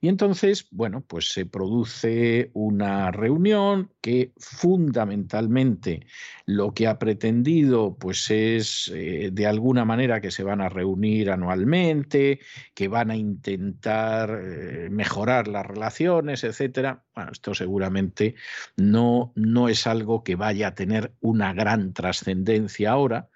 Y 0.00 0.08
entonces, 0.08 0.68
bueno, 0.70 1.02
pues 1.06 1.30
se 1.30 1.46
produce 1.46 2.50
una 2.54 3.10
reunión 3.10 3.92
que 4.00 4.32
fundamentalmente 4.36 6.06
lo 6.46 6.74
que 6.74 6.86
ha 6.86 6.98
pretendido 6.98 7.96
pues 7.98 8.30
es 8.30 8.90
eh, 8.94 9.30
de 9.32 9.46
alguna 9.46 9.84
manera 9.84 10.20
que 10.20 10.30
se 10.30 10.44
van 10.44 10.60
a 10.60 10.68
reunir 10.68 11.30
anualmente, 11.30 12.40
que 12.74 12.88
van 12.88 13.10
a 13.10 13.16
intentar 13.16 14.40
eh, 14.42 14.88
mejorar 14.90 15.48
las 15.48 15.66
relaciones, 15.66 16.44
etcétera. 16.44 17.04
Bueno, 17.14 17.32
esto 17.32 17.54
seguramente 17.54 18.34
no, 18.76 19.32
no 19.34 19.68
es 19.68 19.86
algo 19.86 20.22
que 20.22 20.36
vaya 20.36 20.68
a 20.68 20.74
tener 20.74 21.14
una 21.20 21.52
gran 21.52 21.92
trascendencia 21.92 22.90
ahora. 22.90 23.28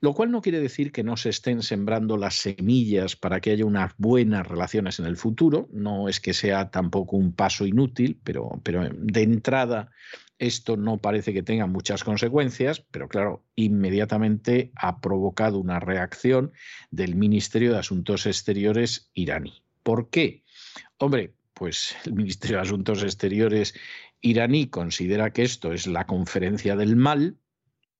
Lo 0.00 0.14
cual 0.14 0.30
no 0.30 0.40
quiere 0.40 0.60
decir 0.60 0.92
que 0.92 1.02
no 1.02 1.16
se 1.16 1.30
estén 1.30 1.62
sembrando 1.62 2.16
las 2.16 2.36
semillas 2.36 3.16
para 3.16 3.40
que 3.40 3.50
haya 3.50 3.64
unas 3.64 3.92
buenas 3.98 4.46
relaciones 4.46 5.00
en 5.00 5.06
el 5.06 5.16
futuro. 5.16 5.68
No 5.72 6.08
es 6.08 6.20
que 6.20 6.34
sea 6.34 6.70
tampoco 6.70 7.16
un 7.16 7.32
paso 7.32 7.66
inútil, 7.66 8.20
pero, 8.22 8.60
pero 8.62 8.88
de 8.92 9.22
entrada 9.22 9.90
Esto 10.38 10.76
no 10.76 10.98
parece 10.98 11.32
que 11.32 11.42
tenga 11.42 11.66
muchas 11.66 12.04
consecuencias, 12.04 12.80
pero 12.92 13.08
claro, 13.08 13.44
inmediatamente 13.56 14.70
ha 14.76 15.00
provocado 15.00 15.58
una 15.58 15.80
reacción 15.80 16.52
del 16.92 17.16
Ministerio 17.16 17.72
de 17.72 17.78
Asuntos 17.78 18.24
Exteriores 18.24 19.10
iraní. 19.14 19.64
¿Por 19.82 20.10
qué? 20.10 20.44
Hombre, 20.98 21.34
pues 21.54 21.96
el 22.04 22.12
Ministerio 22.12 22.58
de 22.58 22.62
Asuntos 22.62 23.02
Exteriores 23.02 23.74
iraní 24.20 24.68
considera 24.68 25.32
que 25.32 25.42
esto 25.42 25.72
es 25.72 25.88
la 25.88 26.06
conferencia 26.06 26.76
del 26.76 26.94
mal, 26.94 27.36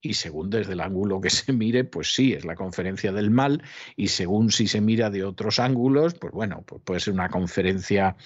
y 0.01 0.15
según 0.15 0.51
desde 0.51 0.73
el 0.75 0.81
ángulo 0.81 1.21
que 1.21 1.31
se 1.31 1.53
mire, 1.53 1.85
pues 1.85 2.15
sí, 2.15 2.33
es 2.33 2.45
la 2.45 2.55
conferencia 2.55 3.13
del 3.13 3.31
mal, 3.31 3.63
y 3.97 4.09
según 4.09 4.51
si 4.51 4.67
se 4.67 4.81
mira 4.81 5.11
de 5.11 5.25
otros 5.25 5.59
ángulos, 5.59 6.15
pues 6.15 6.33
bueno, 6.33 6.63
pues 6.67 6.83
puede 6.85 7.01
ser 7.01 7.15
una 7.15 7.29
conferencia 7.29 8.17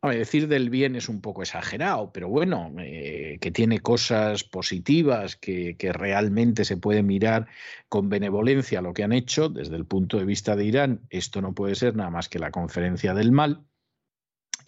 a 0.00 0.10
decir 0.10 0.46
del 0.48 0.70
bien 0.70 0.94
es 0.94 1.08
un 1.08 1.20
poco 1.20 1.42
exagerado, 1.42 2.12
pero 2.12 2.28
bueno, 2.28 2.72
eh, 2.78 3.38
que 3.40 3.50
tiene 3.50 3.80
cosas 3.80 4.44
positivas, 4.44 5.36
que, 5.36 5.76
que, 5.76 5.92
realmente 5.92 6.64
se 6.64 6.76
puede 6.76 7.02
mirar 7.02 7.48
con 7.88 8.08
benevolencia 8.08 8.80
lo 8.80 8.94
que 8.94 9.02
han 9.02 9.12
hecho 9.12 9.48
desde 9.48 9.76
el 9.76 9.86
punto 9.86 10.18
de 10.18 10.24
vista 10.24 10.54
de 10.54 10.64
Irán. 10.66 11.00
Esto 11.10 11.42
no 11.42 11.52
puede 11.54 11.74
ser 11.74 11.96
nada 11.96 12.10
más 12.10 12.28
que 12.28 12.38
la 12.38 12.52
conferencia 12.52 13.12
del 13.14 13.32
mal. 13.32 13.67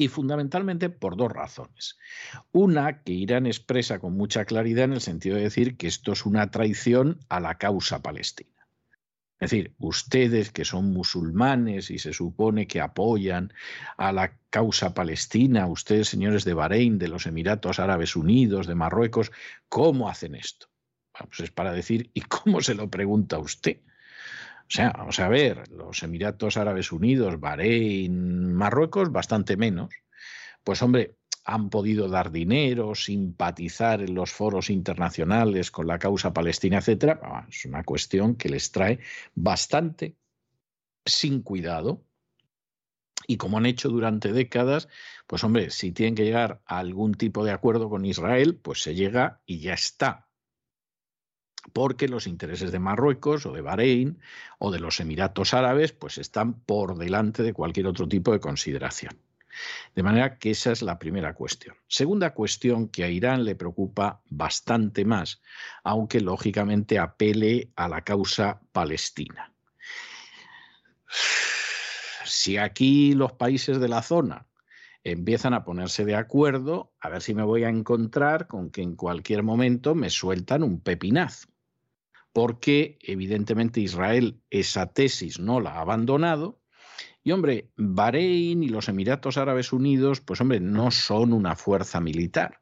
Y 0.00 0.08
fundamentalmente 0.08 0.88
por 0.88 1.14
dos 1.14 1.30
razones. 1.30 1.98
Una, 2.52 3.02
que 3.02 3.12
Irán 3.12 3.44
expresa 3.44 3.98
con 3.98 4.16
mucha 4.16 4.46
claridad 4.46 4.86
en 4.86 4.94
el 4.94 5.02
sentido 5.02 5.36
de 5.36 5.42
decir 5.42 5.76
que 5.76 5.88
esto 5.88 6.12
es 6.12 6.24
una 6.24 6.50
traición 6.50 7.18
a 7.28 7.38
la 7.38 7.58
causa 7.58 8.00
palestina. 8.00 8.66
Es 9.38 9.50
decir, 9.50 9.74
ustedes 9.78 10.52
que 10.52 10.64
son 10.64 10.90
musulmanes 10.94 11.90
y 11.90 11.98
se 11.98 12.14
supone 12.14 12.66
que 12.66 12.80
apoyan 12.80 13.52
a 13.98 14.10
la 14.10 14.38
causa 14.48 14.94
palestina, 14.94 15.66
ustedes 15.66 16.08
señores 16.08 16.46
de 16.46 16.54
Bahrein, 16.54 16.98
de 16.98 17.08
los 17.08 17.26
Emiratos 17.26 17.78
Árabes 17.78 18.16
Unidos, 18.16 18.66
de 18.66 18.76
Marruecos, 18.76 19.30
¿cómo 19.68 20.08
hacen 20.08 20.34
esto? 20.34 20.68
pues 21.26 21.40
es 21.40 21.50
para 21.50 21.74
decir, 21.74 22.10
¿y 22.14 22.22
cómo 22.22 22.62
se 22.62 22.74
lo 22.74 22.88
pregunta 22.88 23.38
usted? 23.38 23.82
O 24.70 24.72
sea, 24.72 24.92
vamos 24.96 25.18
a 25.18 25.28
ver, 25.28 25.68
los 25.72 26.00
Emiratos 26.04 26.56
Árabes 26.56 26.92
Unidos, 26.92 27.40
Bahrein, 27.40 28.54
Marruecos, 28.54 29.10
bastante 29.10 29.56
menos. 29.56 29.92
Pues 30.62 30.80
hombre, 30.80 31.16
han 31.44 31.70
podido 31.70 32.08
dar 32.08 32.30
dinero, 32.30 32.94
simpatizar 32.94 34.00
en 34.00 34.14
los 34.14 34.30
foros 34.30 34.70
internacionales 34.70 35.72
con 35.72 35.88
la 35.88 35.98
causa 35.98 36.32
palestina, 36.32 36.78
etcétera, 36.78 37.48
es 37.48 37.64
una 37.64 37.82
cuestión 37.82 38.36
que 38.36 38.48
les 38.48 38.70
trae 38.70 39.00
bastante 39.34 40.14
sin 41.04 41.42
cuidado. 41.42 42.04
Y 43.26 43.38
como 43.38 43.58
han 43.58 43.66
hecho 43.66 43.88
durante 43.88 44.32
décadas, 44.32 44.86
pues 45.26 45.42
hombre, 45.42 45.70
si 45.70 45.90
tienen 45.90 46.14
que 46.14 46.24
llegar 46.24 46.62
a 46.64 46.78
algún 46.78 47.14
tipo 47.14 47.44
de 47.44 47.50
acuerdo 47.50 47.90
con 47.90 48.04
Israel, 48.04 48.54
pues 48.62 48.82
se 48.82 48.94
llega 48.94 49.40
y 49.46 49.58
ya 49.58 49.74
está. 49.74 50.29
Porque 51.72 52.08
los 52.08 52.26
intereses 52.26 52.72
de 52.72 52.78
Marruecos 52.78 53.46
o 53.46 53.52
de 53.52 53.60
Bahrein 53.60 54.18
o 54.58 54.70
de 54.70 54.80
los 54.80 55.00
Emiratos 55.00 55.54
Árabes, 55.54 55.92
pues 55.92 56.18
están 56.18 56.54
por 56.54 56.96
delante 56.96 57.42
de 57.42 57.52
cualquier 57.52 57.86
otro 57.86 58.08
tipo 58.08 58.32
de 58.32 58.40
consideración. 58.40 59.18
De 59.94 60.02
manera 60.02 60.38
que 60.38 60.52
esa 60.52 60.72
es 60.72 60.82
la 60.82 60.98
primera 60.98 61.34
cuestión. 61.34 61.76
Segunda 61.88 62.32
cuestión 62.32 62.88
que 62.88 63.04
a 63.04 63.08
Irán 63.08 63.44
le 63.44 63.56
preocupa 63.56 64.22
bastante 64.30 65.04
más, 65.04 65.42
aunque 65.84 66.20
lógicamente 66.20 66.98
apele 66.98 67.70
a 67.76 67.88
la 67.88 68.02
causa 68.02 68.60
palestina. 68.72 69.52
Si 72.24 72.56
aquí 72.56 73.12
los 73.14 73.32
países 73.32 73.80
de 73.80 73.88
la 73.88 74.02
zona 74.02 74.46
empiezan 75.02 75.54
a 75.54 75.64
ponerse 75.64 76.04
de 76.04 76.14
acuerdo, 76.14 76.92
a 77.00 77.08
ver 77.08 77.22
si 77.22 77.34
me 77.34 77.42
voy 77.42 77.64
a 77.64 77.68
encontrar 77.68 78.46
con 78.46 78.70
que 78.70 78.82
en 78.82 78.94
cualquier 78.96 79.42
momento 79.42 79.94
me 79.94 80.10
sueltan 80.10 80.62
un 80.62 80.80
pepinazo. 80.80 81.49
Porque 82.32 82.98
evidentemente 83.02 83.80
Israel 83.80 84.40
esa 84.50 84.86
tesis 84.92 85.40
no 85.40 85.60
la 85.60 85.74
ha 85.74 85.80
abandonado 85.80 86.60
y 87.22 87.32
hombre, 87.32 87.70
Bahrein 87.76 88.62
y 88.62 88.68
los 88.68 88.88
Emiratos 88.88 89.36
Árabes 89.36 89.72
Unidos, 89.72 90.20
pues 90.20 90.40
hombre, 90.40 90.60
no 90.60 90.90
son 90.90 91.32
una 91.32 91.54
fuerza 91.54 92.00
militar. 92.00 92.60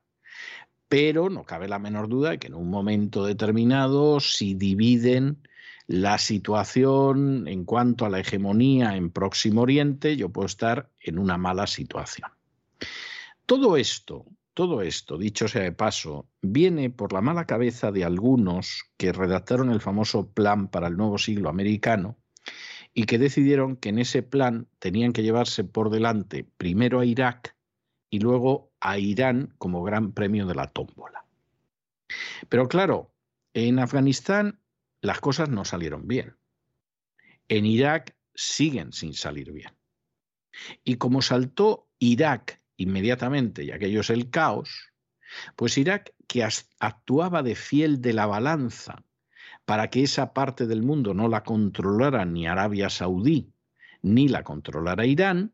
Pero 0.88 1.30
no 1.30 1.44
cabe 1.44 1.68
la 1.68 1.78
menor 1.78 2.08
duda 2.08 2.30
de 2.30 2.38
que 2.38 2.48
en 2.48 2.54
un 2.54 2.68
momento 2.68 3.24
determinado, 3.24 4.20
si 4.20 4.54
dividen 4.54 5.46
la 5.86 6.18
situación 6.18 7.46
en 7.46 7.64
cuanto 7.64 8.04
a 8.04 8.10
la 8.10 8.20
hegemonía 8.20 8.96
en 8.96 9.10
Próximo 9.10 9.62
Oriente, 9.62 10.16
yo 10.16 10.30
puedo 10.30 10.46
estar 10.46 10.90
en 11.00 11.18
una 11.18 11.38
mala 11.38 11.66
situación. 11.66 12.30
Todo 13.46 13.76
esto, 13.76 14.26
todo 14.58 14.82
esto, 14.82 15.18
dicho 15.18 15.46
sea 15.46 15.62
de 15.62 15.70
paso, 15.70 16.28
viene 16.42 16.90
por 16.90 17.12
la 17.12 17.20
mala 17.20 17.44
cabeza 17.44 17.92
de 17.92 18.02
algunos 18.02 18.90
que 18.96 19.12
redactaron 19.12 19.70
el 19.70 19.80
famoso 19.80 20.32
plan 20.32 20.66
para 20.66 20.88
el 20.88 20.96
nuevo 20.96 21.16
siglo 21.16 21.48
americano, 21.48 22.18
y 22.92 23.04
que 23.04 23.18
decidieron 23.18 23.76
que 23.76 23.90
en 23.90 24.00
ese 24.00 24.24
plan 24.24 24.66
tenían 24.80 25.12
que 25.12 25.22
llevarse 25.22 25.62
por 25.62 25.90
delante 25.90 26.42
primero 26.56 26.98
a 26.98 27.04
Irak 27.04 27.54
y 28.10 28.18
luego 28.18 28.72
a 28.80 28.98
Irán 28.98 29.54
como 29.58 29.84
gran 29.84 30.10
premio 30.10 30.44
de 30.44 30.56
la 30.56 30.66
tómbola. 30.66 31.24
Pero 32.48 32.66
claro, 32.66 33.12
en 33.54 33.78
Afganistán 33.78 34.58
las 35.00 35.20
cosas 35.20 35.48
no 35.48 35.64
salieron 35.64 36.08
bien. 36.08 36.34
En 37.46 37.64
Irak 37.64 38.16
siguen 38.34 38.92
sin 38.92 39.14
salir 39.14 39.52
bien. 39.52 39.70
Y 40.82 40.96
como 40.96 41.22
saltó 41.22 41.86
Irak 42.00 42.57
inmediatamente, 42.78 43.64
y 43.64 43.70
aquello 43.70 44.00
es 44.00 44.08
el 44.08 44.30
caos, 44.30 44.92
pues 45.56 45.76
Irak, 45.76 46.14
que 46.26 46.48
actuaba 46.78 47.42
de 47.42 47.54
fiel 47.54 48.00
de 48.00 48.14
la 48.14 48.24
balanza 48.24 49.04
para 49.66 49.90
que 49.90 50.02
esa 50.02 50.32
parte 50.32 50.66
del 50.66 50.82
mundo 50.82 51.12
no 51.12 51.28
la 51.28 51.44
controlara 51.44 52.24
ni 52.24 52.46
Arabia 52.46 52.88
Saudí 52.88 53.52
ni 54.00 54.28
la 54.28 54.44
controlara 54.44 55.04
Irán, 55.04 55.52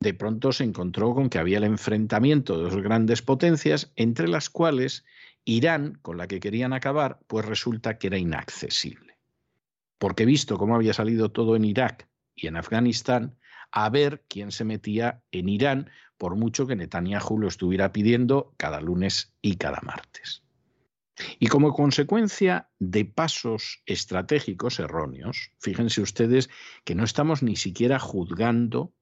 de 0.00 0.14
pronto 0.14 0.52
se 0.52 0.64
encontró 0.64 1.14
con 1.14 1.30
que 1.30 1.38
había 1.38 1.58
el 1.58 1.64
enfrentamiento 1.64 2.56
de 2.56 2.64
dos 2.64 2.82
grandes 2.82 3.22
potencias, 3.22 3.92
entre 3.96 4.26
las 4.26 4.50
cuales 4.50 5.04
Irán, 5.44 5.98
con 6.02 6.16
la 6.16 6.26
que 6.26 6.40
querían 6.40 6.72
acabar, 6.72 7.20
pues 7.26 7.44
resulta 7.44 7.98
que 7.98 8.08
era 8.08 8.18
inaccesible. 8.18 9.18
Porque 9.98 10.24
visto 10.24 10.58
cómo 10.58 10.74
había 10.74 10.94
salido 10.94 11.30
todo 11.30 11.56
en 11.56 11.64
Irak 11.64 12.08
y 12.34 12.48
en 12.48 12.56
Afganistán, 12.56 13.36
a 13.70 13.88
ver 13.90 14.24
quién 14.28 14.50
se 14.50 14.64
metía 14.64 15.22
en 15.30 15.48
Irán, 15.48 15.90
por 16.16 16.36
mucho 16.36 16.66
que 16.66 16.76
Netanyahu 16.76 17.38
lo 17.38 17.48
estuviera 17.48 17.92
pidiendo 17.92 18.54
cada 18.56 18.80
lunes 18.80 19.34
y 19.42 19.56
cada 19.56 19.80
martes. 19.82 20.42
Y 21.38 21.46
como 21.46 21.72
consecuencia 21.72 22.70
de 22.78 23.04
pasos 23.04 23.82
estratégicos 23.86 24.80
erróneos, 24.80 25.52
fíjense 25.58 26.00
ustedes 26.00 26.50
que 26.84 26.94
no 26.94 27.04
estamos 27.04 27.42
ni 27.42 27.56
siquiera 27.56 27.98
juzgando 27.98 28.92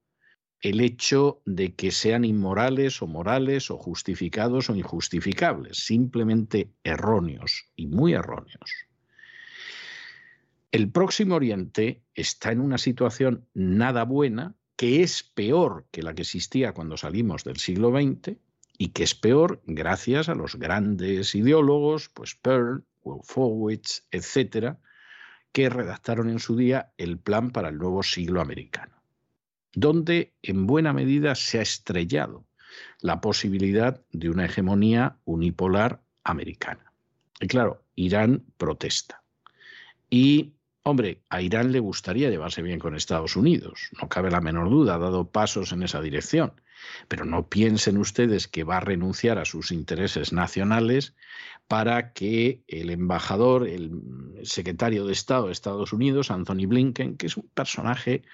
el 0.60 0.80
hecho 0.80 1.42
de 1.44 1.74
que 1.74 1.90
sean 1.90 2.24
inmorales 2.24 3.02
o 3.02 3.06
morales 3.06 3.70
o 3.70 3.76
justificados 3.76 4.70
o 4.70 4.76
injustificables, 4.76 5.78
simplemente 5.78 6.72
erróneos 6.84 7.66
y 7.74 7.88
muy 7.88 8.12
erróneos. 8.12 8.86
El 10.70 10.90
próximo 10.90 11.34
Oriente 11.34 12.02
está 12.14 12.52
en 12.52 12.60
una 12.60 12.78
situación 12.78 13.46
nada 13.52 14.04
buena, 14.04 14.54
que 14.82 15.04
es 15.04 15.22
peor 15.22 15.86
que 15.92 16.02
la 16.02 16.12
que 16.12 16.22
existía 16.22 16.72
cuando 16.72 16.96
salimos 16.96 17.44
del 17.44 17.58
siglo 17.58 17.92
XX, 17.92 18.36
y 18.76 18.88
que 18.88 19.04
es 19.04 19.14
peor 19.14 19.62
gracias 19.64 20.28
a 20.28 20.34
los 20.34 20.56
grandes 20.56 21.36
ideólogos, 21.36 22.08
pues 22.08 22.34
Pearl, 22.34 22.84
Wolfowitz, 23.04 24.08
etcétera, 24.10 24.80
que 25.52 25.68
redactaron 25.68 26.28
en 26.28 26.40
su 26.40 26.56
día 26.56 26.92
el 26.98 27.16
plan 27.16 27.52
para 27.52 27.68
el 27.68 27.78
nuevo 27.78 28.02
siglo 28.02 28.40
americano, 28.40 28.96
donde 29.72 30.34
en 30.42 30.66
buena 30.66 30.92
medida 30.92 31.36
se 31.36 31.60
ha 31.60 31.62
estrellado 31.62 32.44
la 32.98 33.20
posibilidad 33.20 34.04
de 34.10 34.30
una 34.30 34.46
hegemonía 34.46 35.16
unipolar 35.24 36.02
americana. 36.24 36.92
Y 37.38 37.46
claro, 37.46 37.84
Irán 37.94 38.44
protesta. 38.56 39.22
Y, 40.10 40.54
hombre, 40.82 41.22
a 41.28 41.40
Irán 41.40 41.72
le 41.72 41.80
gustaría 41.80 42.30
llevarse 42.30 42.62
bien 42.62 42.78
con 42.78 42.94
Estados 42.94 43.36
Unidos, 43.36 43.90
no 44.00 44.08
cabe 44.08 44.30
la 44.30 44.40
menor 44.40 44.70
duda, 44.70 44.96
ha 44.96 44.98
dado 44.98 45.30
pasos 45.30 45.72
en 45.72 45.82
esa 45.82 46.00
dirección. 46.00 46.52
Pero 47.06 47.24
no 47.24 47.48
piensen 47.48 47.96
ustedes 47.96 48.48
que 48.48 48.64
va 48.64 48.78
a 48.78 48.80
renunciar 48.80 49.38
a 49.38 49.44
sus 49.44 49.70
intereses 49.70 50.32
nacionales 50.32 51.14
para 51.68 52.12
que 52.12 52.64
el 52.66 52.90
embajador, 52.90 53.68
el 53.68 53.92
secretario 54.42 55.06
de 55.06 55.12
Estado 55.12 55.46
de 55.46 55.52
Estados 55.52 55.92
Unidos, 55.92 56.32
Anthony 56.32 56.66
Blinken, 56.66 57.16
que 57.16 57.26
es 57.26 57.36
un 57.36 57.48
personaje 57.54 58.24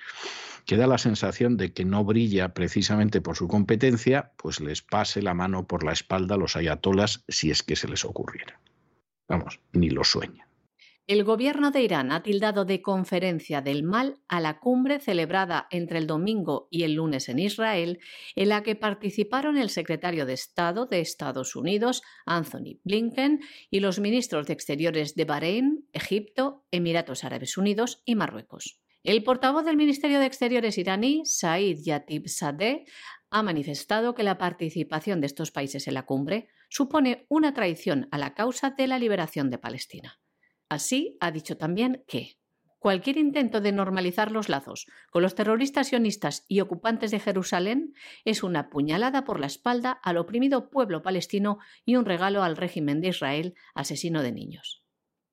que 0.65 0.77
da 0.77 0.87
la 0.87 0.99
sensación 0.99 1.59
de 1.59 1.73
que 1.73 1.85
no 1.85 2.05
brilla 2.05 2.55
precisamente 2.55 3.21
por 3.21 3.37
su 3.37 3.49
competencia, 3.49 4.33
pues 4.37 4.61
les 4.61 4.83
pase 4.83 5.21
la 5.21 5.35
mano 5.35 5.67
por 5.67 5.85
la 5.85 5.93
espalda 5.93 6.35
a 6.37 6.39
los 6.39 6.57
ayatolas 6.57 7.25
si 7.29 7.51
es 7.51 7.63
que 7.63 7.77
se 7.77 7.89
les 7.89 8.05
ocurriera. 8.05 8.59
Vamos, 9.29 9.61
ni 9.73 9.91
lo 9.91 10.05
sueñan. 10.05 10.48
El 11.09 11.25
gobierno 11.25 11.71
de 11.71 11.81
Irán 11.81 12.13
ha 12.13 12.23
tildado 12.23 12.67
de 12.67 12.83
conferencia 12.83 13.63
del 13.63 13.83
mal 13.83 14.21
a 14.29 14.41
la 14.41 14.59
cumbre 14.61 15.01
celebrada 15.01 15.67
entre 15.71 15.97
el 15.97 16.07
domingo 16.07 16.69
y 16.71 16.83
el 16.83 16.97
lunes 16.97 17.31
en 17.31 17.39
Israel, 17.39 17.99
en 18.37 18.51
la 18.51 18.63
que 18.63 18.77
participaron 18.77 19.57
el 19.57 19.71
secretario 19.71 20.27
de 20.27 20.35
Estado 20.35 20.85
de 20.85 21.01
Estados 21.01 21.57
Unidos, 21.57 22.03
Anthony 22.27 22.81
Blinken, 22.85 23.41
y 23.71 23.81
los 23.81 24.01
ministros 24.01 24.47
de 24.47 24.53
Exteriores 24.53 25.15
de 25.15 25.25
Bahrein, 25.25 25.89
Egipto, 25.95 26.67
Emiratos 26.71 27.25
Árabes 27.25 27.57
Unidos 27.57 28.03
y 28.05 28.15
Marruecos. 28.15 28.79
El 29.03 29.25
portavoz 29.25 29.65
del 29.65 29.79
Ministerio 29.79 30.21
de 30.21 30.27
Exteriores 30.27 30.77
iraní, 30.77 31.23
Said 31.25 31.79
Yatib 31.87 32.29
Sadeh, 32.29 32.85
ha 33.31 33.43
manifestado 33.43 34.15
que 34.15 34.25
la 34.25 34.37
participación 34.37 35.23
de 35.23 35.29
estos 35.29 35.53
países 35.53 35.89
en 35.89 35.95
la 35.95 36.05
cumbre 36.05 36.49
supone 36.69 37.25
una 37.31 37.55
traición 37.55 38.09
a 38.11 38.19
la 38.19 38.35
causa 38.35 38.75
de 38.77 38.87
la 38.87 38.99
liberación 38.99 39.49
de 39.49 39.57
Palestina. 39.57 40.21
Así, 40.69 41.17
ha 41.21 41.31
dicho 41.31 41.57
también 41.57 42.05
que 42.07 42.39
cualquier 42.79 43.17
intento 43.17 43.61
de 43.61 43.73
normalizar 43.73 44.31
los 44.31 44.49
lazos 44.49 44.87
con 45.11 45.23
los 45.23 45.35
terroristas 45.35 45.89
sionistas 45.89 46.45
y 46.49 46.61
ocupantes 46.61 47.11
de 47.11 47.21
Jerusalén 47.21 47.95
es 48.25 48.43
una 48.43 48.71
puñalada 48.71 49.25
por 49.25 49.41
la 49.41 49.47
espalda 49.47 49.93
al 49.93 50.19
oprimido 50.19 50.71
pueblo 50.71 51.03
palestino 51.03 51.59
y 51.85 51.97
un 51.97 52.05
regalo 52.05 52.43
al 52.43 52.57
régimen 52.57 53.01
de 53.01 53.09
Israel 53.09 53.55
asesino 53.75 54.23
de 54.23 54.33
niños. 54.33 54.85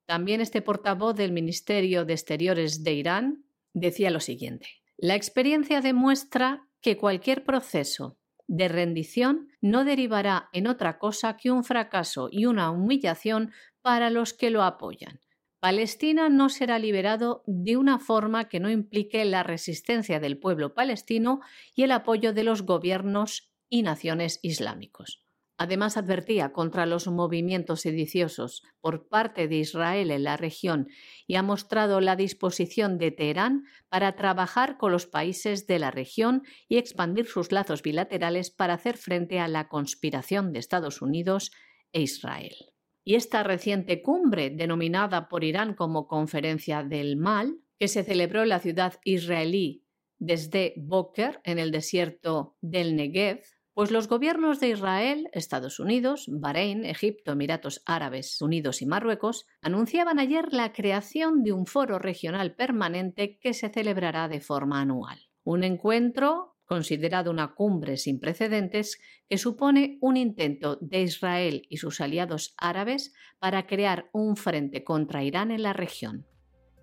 También 0.05 0.41
este 0.41 0.61
portavoz 0.61 1.15
del 1.15 1.31
Ministerio 1.31 2.05
de 2.05 2.13
Exteriores 2.13 2.83
de 2.83 2.93
Irán 2.93 3.45
decía 3.73 4.11
lo 4.11 4.19
siguiente. 4.19 4.67
La 4.97 5.15
experiencia 5.15 5.81
demuestra 5.81 6.67
que 6.81 6.97
cualquier 6.97 7.43
proceso 7.43 8.17
de 8.47 8.67
rendición 8.67 9.49
no 9.59 9.83
derivará 9.83 10.49
en 10.53 10.67
otra 10.67 10.99
cosa 10.99 11.35
que 11.35 11.51
un 11.51 11.63
fracaso 11.63 12.29
y 12.31 12.45
una 12.45 12.69
humillación 12.69 13.51
para 13.81 14.09
los 14.09 14.33
que 14.33 14.51
lo 14.51 14.63
apoyan. 14.63 15.19
Palestina 15.65 16.29
no 16.29 16.49
será 16.49 16.77
liberado 16.77 17.41
de 17.47 17.75
una 17.75 17.97
forma 17.97 18.47
que 18.49 18.59
no 18.59 18.69
implique 18.69 19.25
la 19.25 19.41
resistencia 19.41 20.19
del 20.19 20.37
pueblo 20.37 20.75
palestino 20.75 21.39
y 21.73 21.81
el 21.81 21.91
apoyo 21.91 22.33
de 22.33 22.43
los 22.43 22.61
gobiernos 22.61 23.51
y 23.67 23.81
naciones 23.81 24.37
islámicos. 24.43 25.25
Además, 25.57 25.97
advertía 25.97 26.53
contra 26.53 26.85
los 26.85 27.07
movimientos 27.07 27.81
sediciosos 27.81 28.61
por 28.79 29.07
parte 29.07 29.47
de 29.47 29.55
Israel 29.55 30.11
en 30.11 30.23
la 30.23 30.37
región 30.37 30.87
y 31.25 31.33
ha 31.33 31.41
mostrado 31.41 31.99
la 31.99 32.15
disposición 32.15 32.99
de 32.99 33.09
Teherán 33.09 33.63
para 33.89 34.15
trabajar 34.15 34.77
con 34.77 34.91
los 34.91 35.07
países 35.07 35.65
de 35.65 35.79
la 35.79 35.89
región 35.89 36.43
y 36.69 36.77
expandir 36.77 37.25
sus 37.25 37.51
lazos 37.51 37.81
bilaterales 37.81 38.51
para 38.51 38.75
hacer 38.75 38.97
frente 38.97 39.39
a 39.39 39.47
la 39.47 39.67
conspiración 39.67 40.53
de 40.53 40.59
Estados 40.59 41.01
Unidos 41.01 41.49
e 41.91 42.01
Israel. 42.03 42.74
Y 43.07 43.15
esta 43.15 43.43
reciente 43.43 44.01
cumbre, 44.01 44.49
denominada 44.49 45.29
por 45.29 45.43
Irán 45.43 45.75
como 45.75 46.07
Conferencia 46.07 46.83
del 46.83 47.15
Mal, 47.15 47.59
que 47.77 47.87
se 47.87 48.03
celebró 48.03 48.41
en 48.41 48.49
la 48.49 48.59
ciudad 48.59 48.95
israelí 49.03 49.85
desde 50.17 50.73
Boker, 50.77 51.39
en 51.43 51.59
el 51.59 51.71
desierto 51.71 52.57
del 52.61 52.95
Negev, 52.95 53.43
pues 53.75 53.91
los 53.91 54.07
gobiernos 54.07 54.59
de 54.59 54.69
Israel, 54.69 55.29
Estados 55.33 55.79
Unidos, 55.79 56.27
Bahrein, 56.29 56.85
Egipto, 56.85 57.33
Emiratos 57.33 57.83
Árabes 57.85 58.41
Unidos 58.41 58.81
y 58.81 58.85
Marruecos 58.85 59.45
anunciaban 59.61 60.17
ayer 60.17 60.51
la 60.51 60.71
creación 60.71 61.43
de 61.43 61.51
un 61.51 61.65
foro 61.65 61.99
regional 61.99 62.55
permanente 62.55 63.37
que 63.37 63.53
se 63.53 63.69
celebrará 63.69 64.29
de 64.29 64.39
forma 64.39 64.81
anual. 64.81 65.19
Un 65.43 65.63
encuentro 65.63 66.54
considerado 66.65 67.31
una 67.31 67.53
cumbre 67.53 67.97
sin 67.97 68.19
precedentes 68.19 68.99
que 69.29 69.37
supone 69.37 69.97
un 70.01 70.17
intento 70.17 70.77
de 70.81 71.01
Israel 71.01 71.65
y 71.69 71.77
sus 71.77 72.01
aliados 72.01 72.55
árabes 72.57 73.13
para 73.39 73.67
crear 73.67 74.09
un 74.11 74.35
frente 74.35 74.83
contra 74.83 75.23
Irán 75.23 75.51
en 75.51 75.63
la 75.63 75.73
región. 75.73 76.25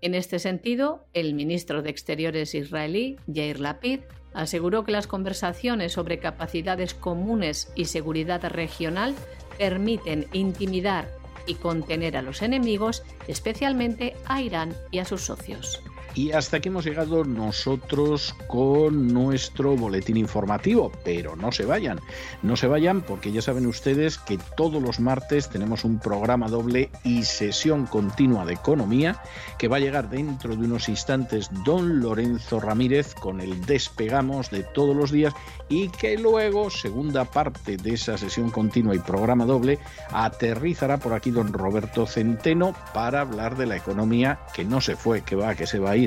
En 0.00 0.14
este 0.14 0.38
sentido, 0.38 1.06
el 1.12 1.34
ministro 1.34 1.82
de 1.82 1.90
Exteriores 1.90 2.54
israelí, 2.54 3.16
Yair 3.26 3.60
Lapid, 3.60 4.00
aseguró 4.34 4.84
que 4.84 4.92
las 4.92 5.06
conversaciones 5.06 5.92
sobre 5.92 6.18
capacidades 6.18 6.94
comunes 6.94 7.72
y 7.76 7.84
seguridad 7.84 8.42
regional 8.50 9.14
permiten 9.59 10.26
intimidar 10.32 11.09
y 11.46 11.54
contener 11.54 12.16
a 12.16 12.22
los 12.22 12.42
enemigos, 12.42 13.02
especialmente 13.28 14.14
a 14.26 14.42
Irán 14.42 14.74
y 14.90 14.98
a 14.98 15.04
sus 15.04 15.22
socios. 15.22 15.82
Y 16.14 16.32
hasta 16.32 16.59
aquí 16.59 16.68
hemos 16.68 16.84
llegado 16.84 17.24
nosotros 17.24 18.34
con 18.47 19.09
nuestro 19.09 19.76
boletín 19.76 20.18
informativo, 20.18 20.93
pero 21.05 21.36
no 21.36 21.52
se 21.52 21.64
vayan, 21.64 22.01
no 22.43 22.55
se 22.56 22.66
vayan 22.66 23.01
porque 23.01 23.32
ya 23.32 23.40
saben 23.40 23.66
ustedes 23.66 24.18
que 24.18 24.39
todos 24.55 24.82
los 24.82 25.01
martes 25.01 25.48
tenemos 25.48 25.84
un 25.84 25.98
programa 25.98 26.48
doble 26.48 26.90
y 27.02 27.22
sesión 27.22 27.86
continua 27.86 28.44
de 28.44 28.52
economía 28.52 29.22
que 29.56 29.68
va 29.68 29.78
a 29.78 29.80
llegar 29.80 30.10
dentro 30.10 30.55
de 30.55 30.66
unos 30.66 30.90
instantes 30.90 31.48
don 31.64 32.01
Lorenzo 32.01 32.60
Ramírez 32.60 33.14
con 33.14 33.40
el 33.40 33.64
despegamos 33.64 34.51
de 34.51 34.64
todos 34.64 34.94
los 34.94 35.12
días 35.12 35.32
y 35.70 35.89
que 35.89 36.18
luego, 36.18 36.68
segunda 36.68 37.24
parte 37.24 37.78
de 37.78 37.94
esa 37.94 38.18
sesión 38.18 38.51
continua 38.51 38.94
y 38.94 38.98
programa 38.98 39.47
doble, 39.47 39.78
aterrizará 40.10 40.98
por 40.98 41.14
aquí 41.14 41.30
don 41.30 41.55
Roberto 41.55 42.06
Centeno 42.06 42.74
para 42.93 43.22
hablar 43.22 43.56
de 43.56 43.64
la 43.64 43.76
economía 43.76 44.40
que 44.52 44.66
no 44.66 44.82
se 44.82 44.94
fue, 44.94 45.22
que 45.22 45.36
va, 45.36 45.55
que 45.55 45.66
se 45.66 45.78
va 45.78 45.93
a 45.93 45.97
ir 45.97 46.01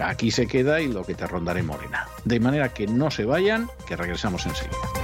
Aquí 0.00 0.30
se 0.30 0.46
queda 0.46 0.80
y 0.80 0.88
lo 0.88 1.04
que 1.04 1.14
te 1.14 1.26
rondaré 1.26 1.62
morena. 1.62 2.06
De 2.24 2.40
manera 2.40 2.70
que 2.70 2.86
no 2.86 3.10
se 3.10 3.24
vayan, 3.24 3.68
que 3.86 3.96
regresamos 3.96 4.44
enseguida. 4.46 5.03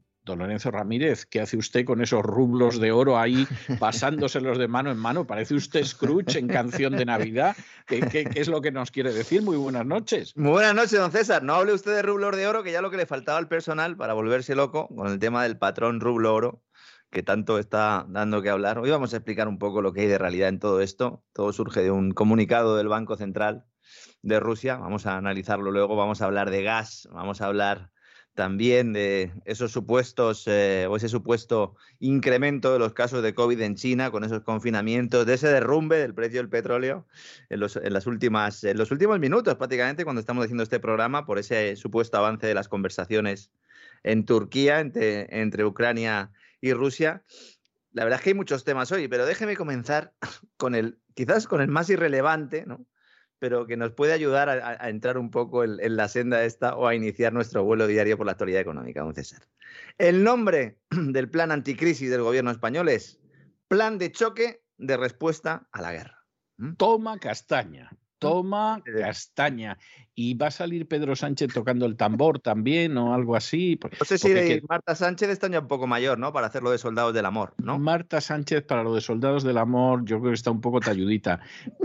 Don 0.23 0.37
Lorenzo 0.37 0.69
Ramírez, 0.69 1.25
¿qué 1.25 1.41
hace 1.41 1.57
usted 1.57 1.83
con 1.83 1.99
esos 1.99 2.21
rublos 2.21 2.79
de 2.79 2.91
oro 2.91 3.17
ahí 3.17 3.47
pasándoselos 3.79 4.59
de 4.59 4.67
mano 4.67 4.91
en 4.91 4.97
mano? 4.97 5.25
Parece 5.25 5.55
usted 5.55 5.83
Scrooge 5.83 6.37
en 6.37 6.47
canción 6.47 6.95
de 6.95 7.05
Navidad. 7.05 7.55
¿Qué, 7.87 8.29
es 8.35 8.47
lo 8.47 8.61
que 8.61 8.71
nos 8.71 8.91
quiere 8.91 9.11
decir? 9.13 9.41
Muy 9.41 9.57
buenas 9.57 9.83
noches. 9.83 10.37
Muy 10.37 10.51
buenas 10.51 10.75
noches, 10.75 10.99
don 10.99 11.11
César. 11.11 11.41
No 11.41 11.55
hable 11.55 11.73
usted 11.73 11.95
de 11.95 12.03
rublos 12.03 12.35
de 12.35 12.45
oro, 12.45 12.61
que 12.61 12.71
ya 12.71 12.83
lo 12.83 12.91
que 12.91 12.97
le 12.97 13.07
faltaba 13.07 13.39
al 13.39 13.47
personal 13.47 13.97
para 13.97 14.13
volverse 14.13 14.53
loco 14.53 14.87
con 14.89 15.07
el 15.07 15.17
tema 15.17 15.41
del 15.41 15.57
patrón 15.57 15.99
rublo 15.99 16.35
oro, 16.35 16.61
que 17.09 17.23
tanto 17.23 17.57
está 17.57 18.05
dando 18.07 18.43
que 18.43 18.51
hablar. 18.51 18.77
Hoy 18.77 18.91
vamos 18.91 19.15
a 19.15 19.17
explicar 19.17 19.47
un 19.47 19.57
poco 19.57 19.81
lo 19.81 19.91
que 19.91 20.01
hay 20.01 20.07
de 20.07 20.19
realidad 20.19 20.49
en 20.49 20.59
todo 20.59 20.81
esto. 20.81 21.23
Todo 21.33 21.51
surge 21.51 21.81
de 21.81 21.89
un 21.89 22.11
comunicado 22.11 22.77
del 22.77 22.89
Banco 22.89 23.17
Central 23.17 23.65
de 24.21 24.39
Rusia. 24.39 24.75
Vamos 24.75 25.07
a 25.07 25.17
analizarlo 25.17 25.71
luego. 25.71 25.95
Vamos 25.95 26.21
a 26.21 26.25
hablar 26.25 26.51
de 26.51 26.61
gas, 26.61 27.09
vamos 27.11 27.41
a 27.41 27.47
hablar 27.47 27.89
también 28.33 28.93
de 28.93 29.31
esos 29.45 29.71
supuestos 29.71 30.47
eh, 30.47 30.87
o 30.89 30.95
ese 30.95 31.09
supuesto 31.09 31.75
incremento 31.99 32.71
de 32.71 32.79
los 32.79 32.93
casos 32.93 33.21
de 33.23 33.33
COVID 33.33 33.59
en 33.61 33.75
China 33.75 34.09
con 34.09 34.23
esos 34.23 34.41
confinamientos, 34.41 35.25
de 35.25 35.33
ese 35.33 35.49
derrumbe 35.49 35.97
del 35.97 36.13
precio 36.13 36.39
del 36.39 36.49
petróleo 36.49 37.05
en 37.49 37.59
los, 37.59 37.75
en 37.75 37.93
las 37.93 38.07
últimas, 38.07 38.63
en 38.63 38.77
los 38.77 38.91
últimos 38.91 39.19
minutos 39.19 39.55
prácticamente 39.55 40.03
cuando 40.03 40.21
estamos 40.21 40.45
haciendo 40.45 40.63
este 40.63 40.79
programa 40.79 41.25
por 41.25 41.39
ese 41.39 41.75
supuesto 41.75 42.17
avance 42.17 42.47
de 42.47 42.53
las 42.53 42.69
conversaciones 42.69 43.51
en 44.03 44.25
Turquía 44.25 44.79
entre, 44.79 45.41
entre 45.41 45.65
Ucrania 45.65 46.31
y 46.61 46.73
Rusia. 46.73 47.23
La 47.91 48.05
verdad 48.05 48.19
es 48.19 48.23
que 48.23 48.29
hay 48.29 48.35
muchos 48.35 48.63
temas 48.63 48.91
hoy, 48.93 49.09
pero 49.09 49.25
déjeme 49.25 49.57
comenzar 49.57 50.13
con 50.57 50.75
el, 50.75 50.99
quizás 51.13 51.47
con 51.47 51.61
el 51.61 51.67
más 51.67 51.89
irrelevante, 51.89 52.65
¿no? 52.65 52.85
Pero 53.41 53.65
que 53.65 53.75
nos 53.75 53.91
puede 53.93 54.13
ayudar 54.13 54.49
a, 54.49 54.87
entrar 54.87 55.17
un 55.17 55.31
poco 55.31 55.63
en, 55.63 55.95
la 55.95 56.07
senda 56.07 56.45
esta 56.45 56.75
o 56.75 56.85
a 56.85 56.93
iniciar 56.93 57.33
nuestro 57.33 57.63
vuelo 57.63 57.87
diario 57.87 58.15
por 58.15 58.27
la 58.27 58.33
actualidad 58.33 58.61
económica, 58.61 59.01
don 59.01 59.15
César. 59.15 59.41
El 59.97 60.23
nombre 60.23 60.77
del 60.91 61.27
plan 61.27 61.51
anticrisis 61.51 62.11
del 62.11 62.21
gobierno 62.21 62.51
español 62.51 62.87
es 62.87 63.19
Plan 63.67 63.97
de 63.97 64.11
Choque 64.11 64.61
de 64.77 64.95
Respuesta 64.95 65.67
a 65.71 65.81
la 65.81 65.91
Guerra. 65.91 66.23
¿Mm? 66.57 66.75
Toma 66.75 67.17
castaña. 67.17 67.89
Toma 68.21 68.83
castaña. 68.85 69.79
Y 70.13 70.35
va 70.35 70.47
a 70.47 70.51
salir 70.51 70.87
Pedro 70.87 71.15
Sánchez 71.15 71.51
tocando 71.51 71.87
el 71.87 71.97
tambor 71.97 72.39
también 72.39 72.95
o 72.97 73.15
algo 73.15 73.35
así. 73.35 73.79
No 73.99 74.05
sé 74.05 74.19
si 74.19 74.61
Marta 74.69 74.93
Sánchez 74.93 75.29
está 75.29 75.49
ya 75.49 75.61
un 75.61 75.67
poco 75.67 75.87
mayor, 75.87 76.19
¿no? 76.19 76.31
Para 76.31 76.45
hacerlo 76.45 76.69
de 76.69 76.77
Soldados 76.77 77.15
del 77.15 77.25
Amor, 77.25 77.55
¿no? 77.57 77.79
Marta 77.79 78.21
Sánchez 78.21 78.63
para 78.63 78.83
lo 78.83 78.93
de 78.93 79.01
Soldados 79.01 79.43
del 79.43 79.57
Amor 79.57 80.05
yo 80.05 80.19
creo 80.19 80.31
que 80.31 80.35
está 80.35 80.51
un 80.51 80.61
poco 80.61 80.79
talludita. 80.79 81.39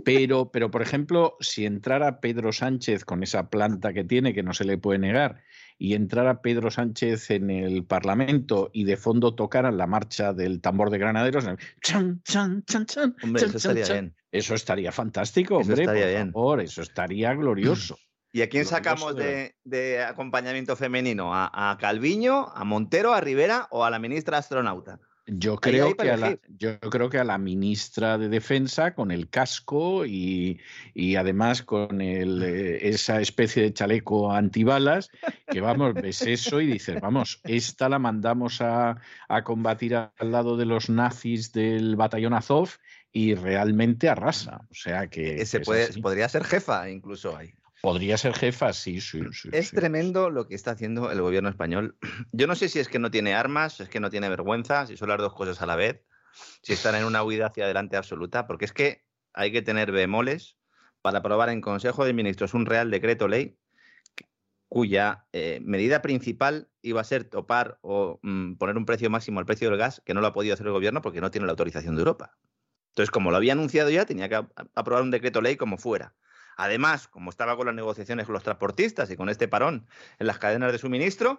Pero, 0.04 0.50
pero 0.50 0.70
por 0.70 0.82
ejemplo, 0.82 1.38
si 1.40 1.64
entrara 1.64 2.20
Pedro 2.20 2.52
Sánchez 2.52 3.06
con 3.06 3.22
esa 3.22 3.48
planta 3.48 3.94
que 3.94 4.04
tiene, 4.04 4.34
que 4.34 4.42
no 4.42 4.52
se 4.52 4.64
le 4.64 4.76
puede 4.76 4.98
negar, 4.98 5.42
y 5.78 5.94
entrara 5.94 6.42
Pedro 6.42 6.70
Sánchez 6.70 7.30
en 7.30 7.50
el 7.50 7.84
Parlamento 7.84 8.70
y 8.72 8.84
de 8.84 8.96
fondo 8.96 9.34
tocaran 9.34 9.76
la 9.76 9.86
marcha 9.86 10.32
del 10.32 10.60
tambor 10.60 10.90
de 10.90 10.98
granaderos, 10.98 11.44
chan, 11.82 12.20
chan, 12.24 12.64
chan, 12.66 12.86
chan, 12.86 13.16
hombre, 13.22 13.44
eso 13.44 13.56
estaría 13.56 13.86
bien. 13.86 14.14
Eso 14.36 14.54
estaría 14.54 14.92
fantástico, 14.92 15.56
hombre, 15.56 15.82
eso 15.82 15.92
estaría 15.92 16.24
por 16.24 16.32
favor, 16.32 16.60
eso 16.60 16.82
estaría 16.82 17.34
glorioso. 17.34 17.98
¿Y 18.32 18.42
a 18.42 18.50
quién 18.50 18.66
sacamos 18.66 19.16
de, 19.16 20.04
acompañamiento 20.06 20.76
femenino? 20.76 21.34
¿A, 21.34 21.70
¿A, 21.70 21.78
Calviño, 21.78 22.48
a 22.54 22.64
Montero, 22.64 23.14
a 23.14 23.20
Rivera 23.22 23.66
o 23.70 23.84
a 23.84 23.90
la 23.90 23.98
ministra 23.98 24.36
astronauta? 24.36 25.00
Yo 25.28 25.56
creo, 25.56 25.96
que 25.96 26.08
a 26.08 26.16
la, 26.16 26.38
yo 26.56 26.78
creo 26.78 27.10
que 27.10 27.18
a 27.18 27.24
la 27.24 27.36
ministra 27.36 28.16
de 28.16 28.28
Defensa 28.28 28.94
con 28.94 29.10
el 29.10 29.28
casco 29.28 30.06
y, 30.06 30.60
además 31.18 31.62
con 31.62 32.00
el, 32.00 32.44
eh, 32.44 32.88
esa 32.88 33.20
especie 33.20 33.64
de 33.64 33.72
chaleco 33.72 34.30
antibalas, 34.30 35.10
que 35.48 35.60
vamos, 35.60 35.94
ves 35.94 36.22
eso 36.26 36.60
y 36.60 36.66
dices, 36.66 37.00
vamos, 37.00 37.40
esta 37.42 37.88
la 37.88 37.98
mandamos 37.98 38.60
a, 38.60 38.98
combatir 39.42 39.96
al 39.96 40.30
lado 40.30 40.56
de 40.56 40.66
los 40.66 40.88
nazis 40.88 41.52
del 41.52 41.96
batallón 41.96 42.34
Azov 42.34 42.70
y 43.16 43.34
realmente 43.34 44.10
arrasa. 44.10 44.60
O 44.70 44.74
sea 44.74 45.06
que... 45.06 45.40
Ese 45.40 45.60
puede, 45.60 45.88
podría 46.02 46.28
ser 46.28 46.44
jefa 46.44 46.90
incluso 46.90 47.34
ahí. 47.34 47.54
Podría 47.80 48.18
ser 48.18 48.34
jefa, 48.34 48.74
sí, 48.74 49.00
sí, 49.00 49.22
sí. 49.32 49.48
Es 49.52 49.70
tremendo 49.70 50.28
lo 50.28 50.46
que 50.46 50.54
está 50.54 50.72
haciendo 50.72 51.10
el 51.10 51.22
gobierno 51.22 51.48
español. 51.48 51.96
Yo 52.32 52.46
no 52.46 52.54
sé 52.54 52.68
si 52.68 52.78
es 52.78 52.88
que 52.88 52.98
no 52.98 53.10
tiene 53.10 53.32
armas, 53.32 53.80
es 53.80 53.88
que 53.88 54.00
no 54.00 54.10
tiene 54.10 54.28
vergüenza, 54.28 54.86
si 54.86 54.98
son 54.98 55.08
las 55.08 55.16
dos 55.16 55.32
cosas 55.32 55.62
a 55.62 55.66
la 55.66 55.76
vez, 55.76 56.02
si 56.60 56.74
están 56.74 56.94
en 56.94 57.06
una 57.06 57.22
huida 57.22 57.46
hacia 57.46 57.64
adelante 57.64 57.96
absoluta, 57.96 58.46
porque 58.46 58.66
es 58.66 58.74
que 58.74 59.06
hay 59.32 59.50
que 59.50 59.62
tener 59.62 59.92
bemoles 59.92 60.58
para 61.00 61.20
aprobar 61.20 61.48
en 61.48 61.62
Consejo 61.62 62.04
de 62.04 62.12
Ministros 62.12 62.52
un 62.52 62.66
Real 62.66 62.90
Decreto 62.90 63.28
Ley 63.28 63.56
cuya 64.68 65.24
eh, 65.32 65.60
medida 65.62 66.02
principal 66.02 66.68
iba 66.82 67.00
a 67.00 67.04
ser 67.04 67.24
topar 67.24 67.78
o 67.80 68.18
mm, 68.22 68.56
poner 68.56 68.76
un 68.76 68.84
precio 68.84 69.08
máximo 69.08 69.40
al 69.40 69.46
precio 69.46 69.70
del 69.70 69.78
gas, 69.78 70.02
que 70.04 70.12
no 70.12 70.20
lo 70.20 70.26
ha 70.26 70.34
podido 70.34 70.52
hacer 70.52 70.66
el 70.66 70.74
gobierno 70.74 71.00
porque 71.00 71.22
no 71.22 71.30
tiene 71.30 71.46
la 71.46 71.52
autorización 71.52 71.94
de 71.94 72.00
Europa. 72.00 72.36
Entonces, 72.96 73.10
como 73.10 73.30
lo 73.30 73.36
había 73.36 73.52
anunciado 73.52 73.90
ya, 73.90 74.06
tenía 74.06 74.26
que 74.30 74.36
aprobar 74.74 75.02
un 75.02 75.10
decreto 75.10 75.42
ley 75.42 75.56
como 75.56 75.76
fuera. 75.76 76.14
Además, 76.56 77.08
como 77.08 77.28
estaba 77.28 77.54
con 77.54 77.66
las 77.66 77.74
negociaciones 77.74 78.24
con 78.24 78.32
los 78.32 78.42
transportistas 78.42 79.10
y 79.10 79.16
con 79.16 79.28
este 79.28 79.48
parón 79.48 79.86
en 80.18 80.26
las 80.26 80.38
cadenas 80.38 80.72
de 80.72 80.78
suministro, 80.78 81.38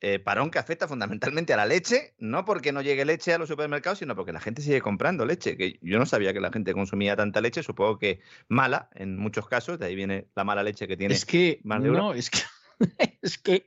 eh, 0.00 0.18
parón 0.18 0.50
que 0.50 0.58
afecta 0.58 0.88
fundamentalmente 0.88 1.52
a 1.52 1.58
la 1.58 1.66
leche, 1.66 2.14
no 2.16 2.46
porque 2.46 2.72
no 2.72 2.80
llegue 2.80 3.04
leche 3.04 3.34
a 3.34 3.38
los 3.38 3.50
supermercados, 3.50 3.98
sino 3.98 4.16
porque 4.16 4.32
la 4.32 4.40
gente 4.40 4.62
sigue 4.62 4.80
comprando 4.80 5.26
leche, 5.26 5.58
que 5.58 5.78
yo 5.82 5.98
no 5.98 6.06
sabía 6.06 6.32
que 6.32 6.40
la 6.40 6.50
gente 6.50 6.72
consumía 6.72 7.16
tanta 7.16 7.42
leche, 7.42 7.62
supongo 7.62 7.98
que 7.98 8.20
mala 8.48 8.88
en 8.94 9.18
muchos 9.18 9.46
casos, 9.46 9.78
de 9.78 9.84
ahí 9.84 9.94
viene 9.94 10.28
la 10.34 10.44
mala 10.44 10.62
leche 10.62 10.88
que 10.88 10.96
tiene. 10.96 11.12
Es 11.12 11.26
que, 11.26 11.60
no, 11.64 12.14
es 12.14 12.30
que, 12.30 12.38
es 13.22 13.38
que 13.38 13.66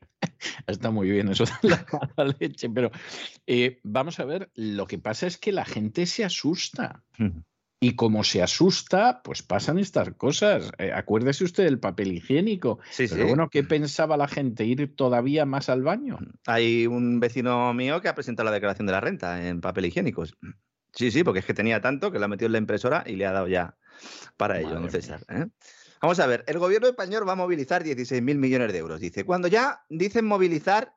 está 0.68 0.92
muy 0.92 1.10
bien 1.10 1.30
eso 1.30 1.46
de 1.62 1.70
la 1.70 2.26
leche, 2.40 2.70
pero 2.70 2.92
eh, 3.46 3.80
vamos 3.84 4.20
a 4.20 4.26
ver, 4.26 4.50
lo 4.56 4.88
que 4.88 5.00
pasa 5.00 5.28
es 5.28 5.38
que 5.38 5.52
la 5.52 5.66
gente 5.66 6.06
se 6.06 6.24
asusta. 6.24 7.04
Y 7.80 7.96
como 7.96 8.24
se 8.24 8.42
asusta, 8.42 9.22
pues 9.24 9.44
pasan 9.44 9.78
estas 9.78 10.12
cosas. 10.14 10.72
Eh, 10.80 10.92
acuérdese 10.92 11.44
usted 11.44 11.64
del 11.64 11.80
papel 11.80 12.12
higiénico. 12.12 12.80
Sí, 12.90 13.06
Pero 13.08 13.28
bueno, 13.28 13.50
¿qué 13.50 13.64
pensaba 13.64 14.18
la 14.18 14.28
gente? 14.28 14.66
¿Ir 14.66 14.96
todavía 14.96 15.46
más 15.46 15.70
al 15.70 15.84
baño? 15.84 16.18
Hay 16.48 16.88
un 16.88 17.20
vecino 17.20 17.72
mío 17.76 18.02
que 18.02 18.08
ha 18.08 18.16
presentado 18.16 18.46
la 18.46 18.52
declaración 18.52 18.88
de 18.88 18.94
la 18.94 19.02
renta 19.02 19.48
en 19.48 19.62
papel 19.62 19.86
higiénico. 19.86 20.26
Sí, 20.92 21.12
sí, 21.12 21.24
porque 21.24 21.42
es 21.42 21.46
que 21.46 21.54
tenía 21.54 21.80
tanto 21.80 22.12
que 22.12 22.18
lo 22.18 22.26
ha 22.26 22.28
metido 22.28 22.48
en 22.48 22.54
la 22.54 22.58
impresora 22.58 23.04
y 23.06 23.16
le 23.16 23.28
ha 23.28 23.32
dado 23.32 23.48
ya 23.48 23.78
para 24.38 24.60
ello, 24.60 24.72
don 24.72 24.90
César. 24.90 25.22
¿eh? 25.30 25.46
Vamos 26.02 26.20
a 26.20 26.28
ver, 26.28 26.44
el 26.48 26.60
gobierno 26.60 26.88
español 26.88 27.28
va 27.28 27.34
a 27.34 27.36
movilizar 27.36 27.84
16.000 27.84 28.36
millones 28.36 28.72
de 28.72 28.80
euros. 28.80 29.00
Dice, 29.00 29.26
cuando 29.26 29.48
ya 29.48 29.86
dicen 29.90 30.26
movilizar, 30.26 30.94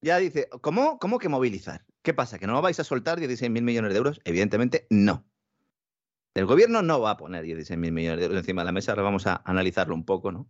ya 0.00 0.18
dice, 0.18 0.48
¿cómo, 0.60 0.98
¿cómo 0.98 1.18
que 1.18 1.28
movilizar? 1.28 1.84
¿Qué 2.02 2.14
pasa? 2.14 2.38
¿Que 2.38 2.46
no 2.46 2.60
vais 2.62 2.80
a 2.80 2.84
soltar 2.84 3.20
16.000 3.20 3.62
millones 3.62 3.92
de 3.92 3.98
euros? 3.98 4.20
Evidentemente 4.24 4.86
no. 4.90 5.26
El 6.34 6.46
gobierno 6.46 6.82
no 6.82 7.00
va 7.00 7.10
a 7.10 7.16
poner 7.16 7.44
16.000 7.44 7.76
millones 7.92 8.18
de 8.18 8.24
euros 8.24 8.38
encima 8.38 8.62
de 8.62 8.66
la 8.66 8.72
mesa, 8.72 8.92
ahora 8.92 9.02
vamos 9.02 9.26
a 9.26 9.42
analizarlo 9.44 9.94
un 9.94 10.04
poco, 10.04 10.32
¿no? 10.32 10.48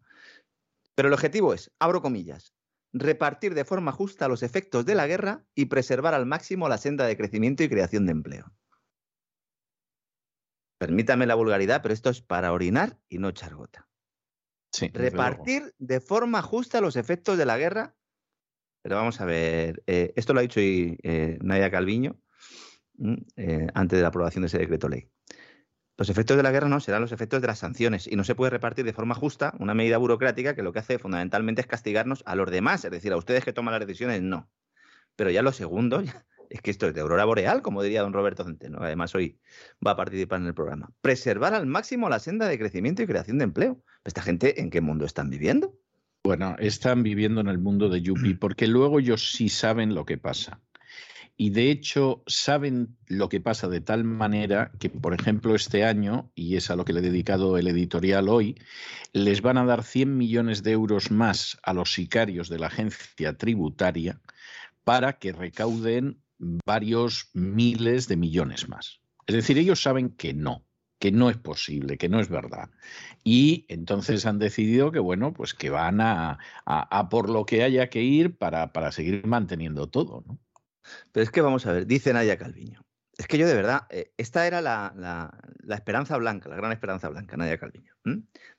Pero 0.95 1.09
el 1.09 1.15
objetivo 1.15 1.55
es, 1.55 1.73
abro 1.81 2.03
comillas, 2.03 2.55
repartir 2.93 3.55
de 3.55 3.65
forma 3.65 3.91
justa 3.91 4.29
los 4.29 4.43
efectos 4.43 4.85
de 4.85 4.95
la 4.95 5.07
guerra 5.07 5.45
y 5.55 5.67
preservar 5.67 6.15
al 6.15 6.27
máximo 6.27 6.69
la 6.69 6.79
senda 6.79 7.07
de 7.07 7.17
crecimiento 7.17 7.63
y 7.65 7.69
creación 7.69 8.07
de 8.07 8.13
empleo. 8.13 8.53
Permítame 10.83 11.27
la 11.27 11.37
vulgaridad, 11.37 11.81
pero 11.81 11.95
esto 11.95 12.11
es 12.11 12.23
para 12.23 12.53
orinar 12.53 12.99
y 13.09 13.19
no 13.19 13.29
echar 13.29 13.55
gota. 13.55 13.89
Sí, 14.73 14.91
repartir 14.93 15.73
de 15.79 16.01
forma 16.01 16.43
justa 16.43 16.81
los 16.81 16.97
efectos 16.97 17.39
de 17.39 17.47
la 17.47 17.57
guerra. 17.57 17.95
Pero 18.83 18.97
vamos 18.97 19.21
a 19.21 19.25
ver, 19.25 19.85
eh, 19.87 20.13
esto 20.17 20.33
lo 20.33 20.41
ha 20.41 20.43
dicho 20.43 20.59
eh, 20.59 21.39
Nadia 21.41 21.71
Calviño 21.71 22.21
eh, 23.37 23.69
antes 23.75 23.97
de 23.97 24.03
la 24.03 24.09
aprobación 24.09 24.43
de 24.43 24.49
ese 24.49 24.59
decreto 24.59 24.89
ley. 24.89 25.09
Los 25.97 26.11
efectos 26.11 26.37
de 26.37 26.43
la 26.43 26.51
guerra 26.51 26.69
no 26.69 26.81
serán 26.81 27.03
los 27.03 27.13
efectos 27.13 27.41
de 27.41 27.47
las 27.47 27.61
sanciones 27.61 28.09
y 28.09 28.17
no 28.17 28.25
se 28.25 28.35
puede 28.35 28.51
repartir 28.51 28.85
de 28.85 28.93
forma 28.93 29.15
justa 29.15 29.55
una 29.61 29.75
medida 29.75 29.99
burocrática 29.99 30.57
que 30.57 30.65
lo 30.65 30.73
que 30.73 30.81
hace 30.81 30.99
fundamentalmente 30.99 31.61
es 31.61 31.69
castigarnos 31.69 32.25
a 32.27 32.35
los 32.35 32.51
demás, 32.51 32.85
es 32.85 32.91
decir, 32.91 33.13
a 33.13 33.17
ustedes 33.19 33.45
que 33.45 33.53
toman 33.53 33.71
las 33.71 33.87
decisiones, 33.87 34.21
no. 34.21 34.51
Pero 35.15 35.31
ya 35.31 35.43
lo 35.43 35.53
segundo, 35.53 36.03
es 36.53 36.61
que 36.61 36.71
esto 36.71 36.87
es 36.87 36.95
de 36.95 37.01
aurora 37.01 37.25
boreal, 37.25 37.63
como 37.63 37.83
diría 37.83 38.03
don 38.03 38.13
Roberto 38.13 38.45
Centeno, 38.45 38.79
además 38.81 39.15
hoy 39.15 39.39
va 39.85 39.93
a 39.93 39.97
participar 39.97 40.41
en 40.41 40.49
el 40.49 40.55
programa. 40.55 40.91
Preservar 41.01 41.55
al 41.55 41.67
máximo 41.67 42.09
la 42.09 42.19
senda 42.19 42.47
de 42.47 42.59
crecimiento 42.59 43.03
y 43.03 43.07
creación 43.07 43.39
de 43.39 43.45
empleo. 43.45 43.83
¿Esta 44.05 44.21
gente 44.21 44.61
en 44.61 44.71
qué 44.71 44.81
mundo 44.81 45.07
están 45.07 45.31
viviendo? 45.31 45.75
Bueno, 46.25 46.57
están 46.59 47.03
viviendo 47.03 47.41
en 47.41 47.49
el 47.49 47.59
mundo 47.59 47.89
de 47.89 48.03
Yupi, 48.03 48.35
porque 48.41 48.67
luego 48.67 49.01
ellos 49.01 49.33
sí 49.33 49.49
saben 49.49 49.95
lo 49.95 50.05
que 50.05 50.19
pasa 50.19 50.61
y 51.37 51.51
de 51.51 51.71
hecho 51.71 52.23
saben 52.27 52.97
lo 53.07 53.29
que 53.29 53.41
pasa 53.41 53.69
de 53.69 53.81
tal 53.81 54.05
manera 54.05 54.71
que, 54.79 54.91
por 54.91 55.15
ejemplo, 55.15 55.55
este 55.55 55.85
año, 55.85 56.31
y 56.35 56.57
es 56.57 56.71
a 56.71 56.77
lo 56.77 56.85
que 56.85 56.93
le 56.93 57.01
he 57.01 57.03
dedicado 57.03 57.57
el 57.59 57.67
editorial 57.69 58.29
hoy, 58.29 58.57
les 59.13 59.41
van 59.41 59.57
a 59.57 59.65
dar 59.65 59.83
100 59.83 60.17
millones 60.17 60.63
de 60.63 60.73
euros 60.73 61.11
más 61.11 61.59
a 61.63 61.73
los 61.73 61.95
sicarios 61.95 62.49
de 62.49 62.59
la 62.59 62.67
agencia 62.67 63.37
tributaria 63.37 64.21
para 64.85 65.15
que 65.15 65.33
recauden 65.33 66.19
varios 66.43 67.31
miles 67.33 68.09
de 68.09 68.17
millones 68.17 68.69
más. 68.69 69.01
Es 69.27 69.35
decir, 69.35 69.59
ellos 69.59 69.83
saben 69.83 70.11
que 70.11 70.35
no, 70.35 70.67
que 70.99 71.13
no 71.13 71.31
es 71.31 71.37
posible, 71.37 71.97
que 71.97 72.09
no 72.09 72.21
es 72.21 72.29
verdad. 72.29 72.71
Y 73.25 73.65
entonces 73.69 74.27
han 74.27 74.39
decidido 74.39 74.93
que, 74.93 74.99
bueno, 74.99 75.33
pues 75.33 75.55
que 75.55 75.71
van 75.71 76.01
a, 76.01 76.39
a, 76.67 77.09
por 77.09 77.31
lo 77.31 77.47
que 77.47 77.63
haya 77.63 77.89
que 77.89 78.03
ir 78.03 78.37
para, 78.37 78.73
para 78.73 78.93
seguir 78.93 79.27
manteniendo 79.27 79.89
todo. 79.89 80.25
Pero 81.13 81.25
es 81.25 81.31
que 81.31 81.41
vamos 81.41 81.67
a 81.67 81.73
ver, 81.73 81.87
dice 81.87 82.13
Nadia 82.13 82.37
Calviño. 82.37 82.85
Es 83.17 83.27
que 83.27 83.39
yo 83.39 83.47
de 83.47 83.55
verdad, 83.55 83.87
eh, 83.91 84.13
esta 84.17 84.47
era 84.47 84.61
la, 84.61 85.33
esperanza 85.69 86.17
blanca, 86.17 86.49
la 86.49 86.57
gran 86.57 86.73
esperanza 86.73 87.09
blanca, 87.09 87.37
Nadia 87.37 87.59
Calviño. 87.59 87.95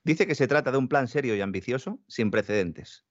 Dice 0.04 0.28
que 0.28 0.36
se 0.36 0.48
trata 0.48 0.72
de 0.72 0.78
un 0.78 0.88
plan 0.88 1.08
serio 1.08 1.36
y 1.36 1.42
ambicioso, 1.42 2.00
sin 2.08 2.32
precedentes. 2.32 3.06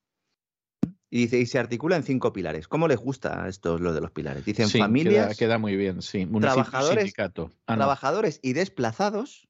Y 1.15 1.19
dice, 1.19 1.39
y 1.39 1.45
se 1.45 1.59
articula 1.59 1.97
en 1.97 2.05
cinco 2.05 2.33
pilares. 2.33 2.67
¿Cómo 2.69 2.89
les 2.89 2.97
gusta 2.97 3.45
a 3.45 3.49
estos 3.49 3.83
lo 3.83 3.93
de 3.93 4.01
los 4.01 4.11
pilares? 4.13 4.47
Dicen 4.47 4.71
familias. 4.71 5.37
Queda, 5.37 5.59
muy 5.59 5.77
bien, 5.77 6.01
sí. 6.01 6.27
trabajadores, 6.41 7.13
ah, 7.19 7.77
trabajadores 7.77 8.41
y 8.43 8.55
desplazados 8.55 9.47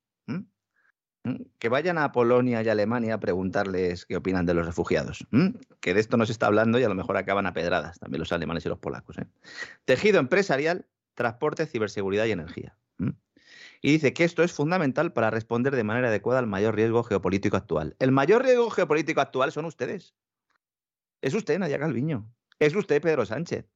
que 1.61 1.69
vayan 1.69 1.99
a 1.99 2.11
Polonia 2.11 2.65
y 2.65 2.69
Alemania 2.69 3.15
a 3.15 3.21
preguntarles 3.21 4.07
qué 4.07 4.17
opinan 4.17 4.45
de 4.45 4.55
los 4.55 4.67
refugiados. 4.67 5.25
Que 5.79 5.95
de 5.95 6.01
esto 6.01 6.17
no 6.17 6.27
se 6.27 6.33
está 6.33 6.47
hablando 6.47 6.81
y 6.81 6.83
a 6.83 6.89
lo 6.89 6.97
mejor 6.97 7.17
acaban 7.17 7.47
a 7.47 7.53
pedradas 7.53 8.01
también 8.01 8.19
los 8.19 8.33
alemanes 8.33 8.67
y 8.67 8.69
los 8.69 8.81
polacos. 8.81 9.19
¿eh? 9.19 9.27
Tejido 9.85 10.19
empresarial, 10.19 10.87
transporte, 11.15 11.67
ciberseguridad 11.67 12.25
y 12.25 12.33
energía. 12.33 12.77
Y 13.81 13.93
dice 13.93 14.13
que 14.13 14.25
esto 14.25 14.43
es 14.43 14.53
fundamental 14.53 15.13
para 15.13 15.31
responder 15.31 15.77
de 15.77 15.85
manera 15.85 16.09
adecuada 16.09 16.41
al 16.41 16.49
mayor 16.49 16.75
riesgo 16.75 17.05
geopolítico 17.05 17.57
actual. 17.57 17.95
El 18.01 18.11
mayor 18.11 18.43
riesgo 18.43 18.69
geopolítico 18.71 19.21
actual 19.21 19.53
son 19.53 19.65
ustedes. 19.65 20.15
Es 21.23 21.35
usted, 21.35 21.59
Nadia 21.59 21.79
Calviño. 21.79 22.31
Es 22.59 22.75
usted, 22.75 23.01
Pedro 23.01 23.25
Sánchez. 23.25 23.67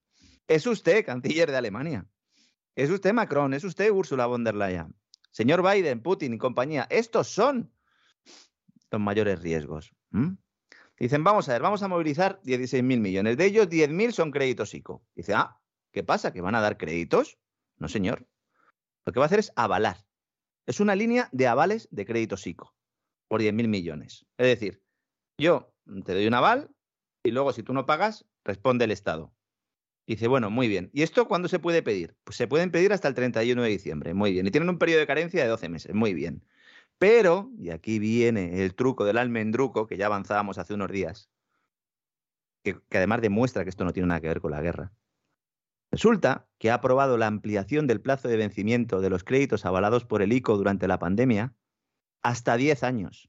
Es 0.49 0.67
usted, 0.67 1.07
canciller 1.07 1.51
de 1.51 1.57
Alemania. 1.57 2.07
Es 2.75 2.91
usted, 2.91 3.15
Macron. 3.15 3.55
Es 3.55 3.65
usted, 3.65 3.91
Ursula 3.91 4.27
von 4.27 4.45
der 4.45 4.55
Leyen. 4.55 4.95
Señor 5.31 5.63
Biden, 5.63 6.03
Putin 6.03 6.35
y 6.35 6.39
compañía, 6.39 6.87
estos 6.89 7.29
son 7.29 7.71
los 8.91 9.01
mayores 9.01 9.41
riesgos. 9.41 9.93
Dicen, 10.99 11.25
vamos 11.25 11.49
a 11.49 11.53
ver, 11.53 11.61
vamos 11.61 11.83
a 11.83 11.89
movilizar 11.89 12.41
16.000 12.43 12.83
millones. 12.83 13.37
De 13.37 13.45
ellos, 13.45 13.69
10.000 13.69 14.13
son 14.13 14.31
créditos 14.31 14.73
ICO. 14.73 15.05
Dice, 15.15 15.35
ah, 15.35 15.61
¿qué 15.93 16.03
pasa? 16.03 16.33
¿Que 16.33 16.41
van 16.41 16.55
a 16.55 16.63
dar 16.63 16.79
créditos? 16.79 17.39
No, 17.77 17.89
señor. 17.89 18.27
Lo 19.05 19.13
que 19.13 19.21
va 19.21 19.27
a 19.27 19.29
hacer 19.29 19.41
es 19.41 19.53
avalar. 19.57 20.07
Es 20.65 20.81
una 20.81 20.95
línea 20.95 21.29
de 21.33 21.47
avales 21.47 21.87
de 21.91 22.07
créditos 22.07 22.47
ICO 22.47 22.75
por 23.29 23.43
10.000 23.43 23.69
millones. 23.69 24.25
Es 24.39 24.47
decir, 24.47 24.83
yo 25.39 25.75
te 26.07 26.15
doy 26.15 26.27
un 26.27 26.35
aval 26.35 26.75
y 27.27 27.31
luego 27.31 27.53
si 27.53 27.63
tú 27.63 27.73
no 27.73 27.87
pagas, 27.87 28.25
responde 28.45 28.85
el 28.85 28.91
Estado. 28.91 29.33
Dice, 30.07 30.29
bueno, 30.29 30.51
muy 30.51 30.69
bien. 30.69 30.91
¿Y 30.93 31.03
esto 31.03 31.27
cuándo 31.27 31.49
se 31.49 31.59
puede 31.59 31.83
pedir? 31.83 32.15
Pues 32.23 32.37
se 32.37 32.47
pueden 32.47 32.71
pedir 32.71 32.93
hasta 32.93 33.09
el 33.09 33.15
31 33.15 33.61
de 33.63 33.69
diciembre. 33.69 34.15
Muy 34.15 34.33
bien. 34.33 34.47
Y 34.47 34.51
tienen 34.53 34.69
un 34.69 34.79
periodo 34.79 35.01
de 35.01 35.07
carencia 35.07 35.43
de 35.43 35.49
12 35.49 35.69
meses. 35.69 35.95
Muy 35.95 36.15
bien. 36.15 36.45
Pero, 36.99 37.51
y 37.59 37.71
aquí 37.71 37.99
viene 37.99 38.63
el 38.63 38.75
truco 38.75 39.05
del 39.05 39.19
almendruco, 39.19 39.87
que 39.87 39.97
ya 39.97 40.07
avanzábamos 40.07 40.59
hace 40.59 40.75
unos 40.75 40.91
días, 40.91 41.29
que, 42.63 42.81
además 42.93 43.21
demuestra 43.21 43.65
que 43.65 43.71
esto 43.71 43.85
no 43.85 43.93
tiene 43.93 44.09
nada 44.09 44.21
que 44.21 44.29
ver 44.29 44.41
con 44.41 44.53
la 44.53 44.63
guerra. 44.63 44.93
Resulta 45.91 46.49
que 46.59 46.71
ha 46.71 46.75
aprobado 46.75 47.19
la 47.19 47.27
ampliación 47.27 47.87
del 47.87 48.01
plazo 48.01 48.29
de 48.29 48.37
vencimiento 48.37 49.01
de 49.01 49.11
los 49.11 49.25
créditos 49.25 49.67
avalados 49.67 50.05
por 50.05 50.23
el 50.23 50.33
ICO 50.33 50.57
durante 50.57 50.89
la 50.89 50.99
pandemia 50.99 51.55
hasta 52.23 52.57
10 52.57 52.83
años. 52.83 53.29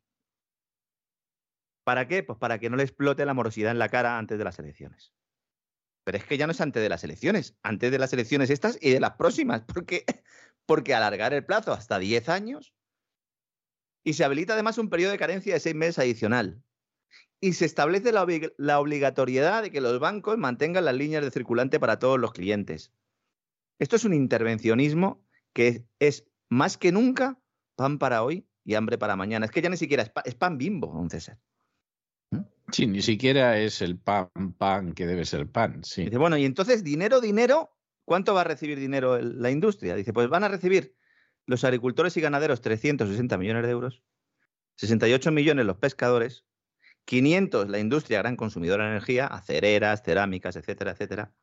¿Para 1.87 2.05
qué? 2.09 2.21
Pues 2.21 2.37
para 2.37 2.59
que 2.59 2.69
no 2.69 2.75
le 2.75 2.83
explote 2.83 3.25
la 3.25 3.33
morosidad 3.33 3.71
en 3.71 3.79
la 3.79 3.87
cara 3.87 4.17
antes 4.17 4.37
de 4.37 4.43
las 4.43 4.59
elecciones. 4.59 5.13
Pero 6.03 6.17
es 6.17 6.25
que 6.25 6.37
ya 6.37 6.45
no 6.45 6.51
es 6.51 6.59
antes 6.59 6.83
de 6.83 6.89
las 6.89 7.05
elecciones, 7.05 7.55
antes 7.63 7.91
de 7.91 7.97
las 7.97 8.11
elecciones 8.11 8.49
estas 8.49 8.77
y 8.81 8.89
de 8.89 8.99
las 8.99 9.13
próximas, 9.13 9.61
porque, 9.61 10.03
porque 10.65 10.93
alargar 10.93 11.33
el 11.33 11.45
plazo 11.45 11.71
hasta 11.71 11.97
10 11.97 12.27
años 12.27 12.73
y 14.03 14.15
se 14.15 14.25
habilita 14.25 14.51
además 14.51 14.77
un 14.77 14.89
periodo 14.89 15.13
de 15.13 15.17
carencia 15.17 15.53
de 15.53 15.61
seis 15.61 15.75
meses 15.75 15.99
adicional. 15.99 16.61
Y 17.39 17.53
se 17.53 17.63
establece 17.63 18.11
la, 18.11 18.27
la 18.57 18.81
obligatoriedad 18.81 19.63
de 19.63 19.71
que 19.71 19.79
los 19.79 19.97
bancos 20.01 20.37
mantengan 20.37 20.83
las 20.83 20.95
líneas 20.95 21.23
de 21.23 21.31
circulante 21.31 21.79
para 21.79 21.99
todos 21.99 22.19
los 22.19 22.33
clientes. 22.33 22.91
Esto 23.79 23.95
es 23.95 24.03
un 24.03 24.13
intervencionismo 24.13 25.25
que 25.53 25.87
es 25.99 26.25
más 26.49 26.77
que 26.77 26.91
nunca 26.91 27.39
pan 27.77 27.97
para 27.97 28.23
hoy 28.23 28.45
y 28.65 28.73
hambre 28.73 28.97
para 28.97 29.15
mañana. 29.15 29.45
Es 29.45 29.53
que 29.53 29.61
ya 29.61 29.69
ni 29.69 29.77
siquiera 29.77 30.11
es 30.25 30.35
pan, 30.35 30.57
bimbo, 30.57 30.87
don 30.87 31.09
César. 31.09 31.39
Sí, 32.71 32.85
ni 32.85 33.01
siquiera 33.01 33.57
es 33.57 33.81
el 33.81 33.97
pan, 33.97 34.29
pan 34.57 34.93
que 34.93 35.07
debe 35.07 35.25
ser 35.25 35.49
pan. 35.49 35.83
Sí. 35.83 36.05
Dice, 36.05 36.17
bueno, 36.17 36.37
y 36.37 36.45
entonces 36.45 36.83
dinero, 36.83 37.21
dinero, 37.21 37.71
¿cuánto 38.03 38.33
va 38.33 38.41
a 38.41 38.43
recibir 38.43 38.77
dinero 38.79 39.19
la 39.21 39.51
industria? 39.51 39.95
Dice, 39.95 40.11
pues 40.11 40.27
van 40.27 40.43
a 40.43 40.49
recibir 40.49 40.95
los 41.45 41.63
agricultores 41.63 42.17
y 42.17 42.21
ganaderos 42.21 42.61
360 42.61 43.37
millones 43.37 43.63
de 43.63 43.69
euros, 43.71 44.03
68 44.75 45.31
millones 45.31 45.65
los 45.65 45.77
pescadores, 45.77 46.45
500 47.05 47.69
la 47.69 47.79
industria 47.79 48.19
gran 48.19 48.35
consumidora 48.35 48.83
de 48.83 48.91
energía, 48.91 49.27
acereras, 49.27 50.03
cerámicas, 50.03 50.57
etcétera, 50.57 50.91
etcétera, 50.91 51.33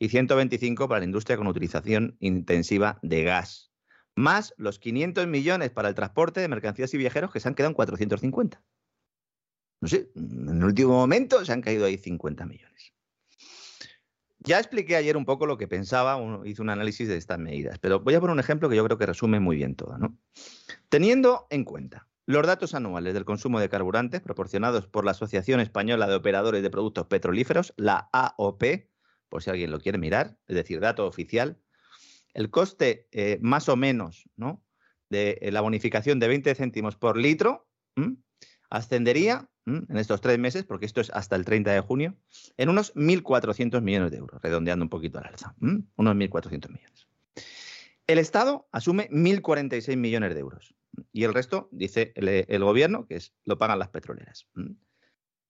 y 0.00 0.08
125 0.08 0.88
para 0.88 0.98
la 0.98 1.04
industria 1.04 1.36
con 1.36 1.46
utilización 1.46 2.16
intensiva 2.18 2.98
de 3.02 3.22
gas, 3.22 3.72
más 4.16 4.52
los 4.56 4.80
500 4.80 5.28
millones 5.28 5.70
para 5.70 5.88
el 5.88 5.94
transporte 5.94 6.40
de 6.40 6.48
mercancías 6.48 6.92
y 6.92 6.98
viajeros 6.98 7.32
que 7.32 7.38
se 7.38 7.46
han 7.46 7.54
quedado 7.54 7.70
en 7.70 7.74
450. 7.76 8.62
No 9.82 9.88
sé, 9.88 10.12
en 10.14 10.58
el 10.58 10.64
último 10.64 10.92
momento 10.92 11.44
se 11.44 11.52
han 11.52 11.60
caído 11.60 11.84
ahí 11.84 11.98
50 11.98 12.46
millones. 12.46 12.94
Ya 14.38 14.60
expliqué 14.60 14.94
ayer 14.94 15.16
un 15.16 15.24
poco 15.24 15.44
lo 15.44 15.58
que 15.58 15.66
pensaba, 15.66 16.20
hice 16.44 16.62
un 16.62 16.70
análisis 16.70 17.08
de 17.08 17.16
estas 17.16 17.40
medidas, 17.40 17.80
pero 17.80 17.98
voy 17.98 18.14
a 18.14 18.20
poner 18.20 18.34
un 18.34 18.40
ejemplo 18.40 18.68
que 18.68 18.76
yo 18.76 18.84
creo 18.84 18.96
que 18.96 19.06
resume 19.06 19.40
muy 19.40 19.56
bien 19.56 19.74
todo. 19.74 19.96
Teniendo 20.88 21.48
en 21.50 21.64
cuenta 21.64 22.06
los 22.26 22.46
datos 22.46 22.74
anuales 22.74 23.12
del 23.12 23.24
consumo 23.24 23.58
de 23.58 23.68
carburantes 23.68 24.20
proporcionados 24.20 24.86
por 24.86 25.04
la 25.04 25.10
Asociación 25.10 25.58
Española 25.58 26.06
de 26.06 26.14
Operadores 26.14 26.62
de 26.62 26.70
Productos 26.70 27.08
Petrolíferos, 27.08 27.74
la 27.76 28.08
AOP, 28.12 28.62
por 29.28 29.42
si 29.42 29.50
alguien 29.50 29.72
lo 29.72 29.80
quiere 29.80 29.98
mirar, 29.98 30.38
es 30.46 30.54
decir, 30.54 30.78
dato 30.78 31.08
oficial, 31.08 31.58
el 32.34 32.50
coste 32.50 33.08
eh, 33.10 33.40
más 33.42 33.68
o 33.68 33.74
menos 33.74 34.28
¿no? 34.36 34.64
de 35.10 35.38
eh, 35.42 35.50
la 35.50 35.60
bonificación 35.60 36.20
de 36.20 36.28
20 36.28 36.54
céntimos 36.54 36.94
por 36.96 37.16
litro 37.16 37.68
ascendería 38.70 39.50
en 39.66 39.96
estos 39.96 40.20
tres 40.20 40.38
meses, 40.38 40.64
porque 40.64 40.86
esto 40.86 41.00
es 41.00 41.10
hasta 41.10 41.36
el 41.36 41.44
30 41.44 41.72
de 41.72 41.80
junio, 41.80 42.16
en 42.56 42.68
unos 42.68 42.94
1.400 42.94 43.80
millones 43.80 44.10
de 44.10 44.18
euros, 44.18 44.42
redondeando 44.42 44.84
un 44.84 44.88
poquito 44.88 45.18
al 45.18 45.26
alza. 45.26 45.54
Unos 45.60 46.16
1.400 46.16 46.68
millones. 46.68 47.06
El 48.06 48.18
Estado 48.18 48.66
asume 48.72 49.08
1.046 49.10 49.96
millones 49.96 50.34
de 50.34 50.40
euros 50.40 50.74
y 51.12 51.24
el 51.24 51.34
resto, 51.34 51.68
dice 51.72 52.12
el, 52.16 52.64
gobierno, 52.64 53.06
que 53.06 53.16
es, 53.16 53.32
lo 53.44 53.58
pagan 53.58 53.78
las 53.78 53.88
petroleras. 53.88 54.46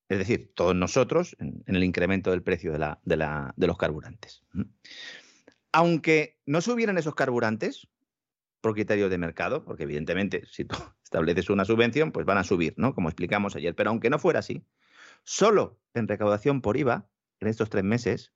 Es 0.09 0.19
decir, 0.19 0.53
todos 0.55 0.75
nosotros 0.75 1.37
en, 1.39 1.63
el 1.67 1.83
incremento 1.83 2.31
del 2.31 2.43
precio 2.43 2.73
de, 2.73 2.79
la, 2.79 3.55
de 3.57 3.67
los 3.67 3.79
carburantes. 3.79 4.45
Aunque 5.73 6.39
no 6.47 6.61
subieran 6.61 6.99
esos 6.99 7.15
carburantes, 7.15 7.89
por 8.63 8.73
criterio 8.73 9.11
de 9.11 9.19
mercado, 9.19 9.65
porque 9.65 9.83
evidentemente 9.83 10.47
si 10.47 10.65
tú 10.65 10.77
estableces 11.05 11.51
una 11.51 11.67
subvención, 11.67 12.13
pues 12.13 12.25
van 12.25 12.39
a 12.39 12.45
subir, 12.45 12.73
¿no? 12.79 12.95
Como 12.95 13.11
explicamos 13.11 13.55
ayer. 13.57 13.75
Pero 13.75 13.91
aunque 13.91 14.09
no 14.09 14.19
fuera 14.19 14.39
así, 14.39 14.65
solo 15.25 15.79
en 15.93 16.09
recaudación 16.09 16.63
por 16.63 16.79
IVA, 16.79 17.11
en 17.41 17.49
estos 17.49 17.69
tres 17.69 17.85
meses, 17.85 18.33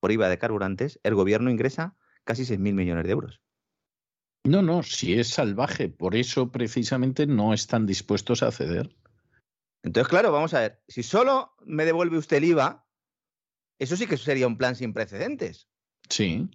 por 0.00 0.12
IVA 0.12 0.28
de 0.28 0.38
carburantes, 0.38 1.00
el 1.02 1.14
gobierno 1.14 1.50
ingresa 1.50 1.96
casi 2.24 2.44
6.000 2.44 2.72
millones 2.72 3.04
de 3.04 3.10
euros. 3.10 3.42
No, 4.44 4.62
no, 4.62 4.82
si 4.82 5.18
es 5.18 5.28
salvaje, 5.28 5.88
por 5.88 6.14
eso 6.14 6.52
precisamente 6.52 7.26
no 7.26 7.52
están 7.52 7.86
dispuestos 7.86 8.42
a 8.42 8.52
ceder. 8.52 8.94
Entonces, 9.82 10.08
claro, 10.08 10.32
vamos 10.32 10.54
a 10.54 10.60
ver, 10.60 10.82
si 10.86 11.02
solo 11.02 11.54
me 11.64 11.84
devuelve 11.84 12.18
usted 12.18 12.38
el 12.38 12.44
IVA, 12.44 12.86
eso 13.78 13.96
sí 13.96 14.06
que 14.06 14.16
sería 14.16 14.46
un 14.46 14.56
plan 14.56 14.76
sin 14.76 14.92
precedentes. 14.92 15.68
Sí. 16.08 16.48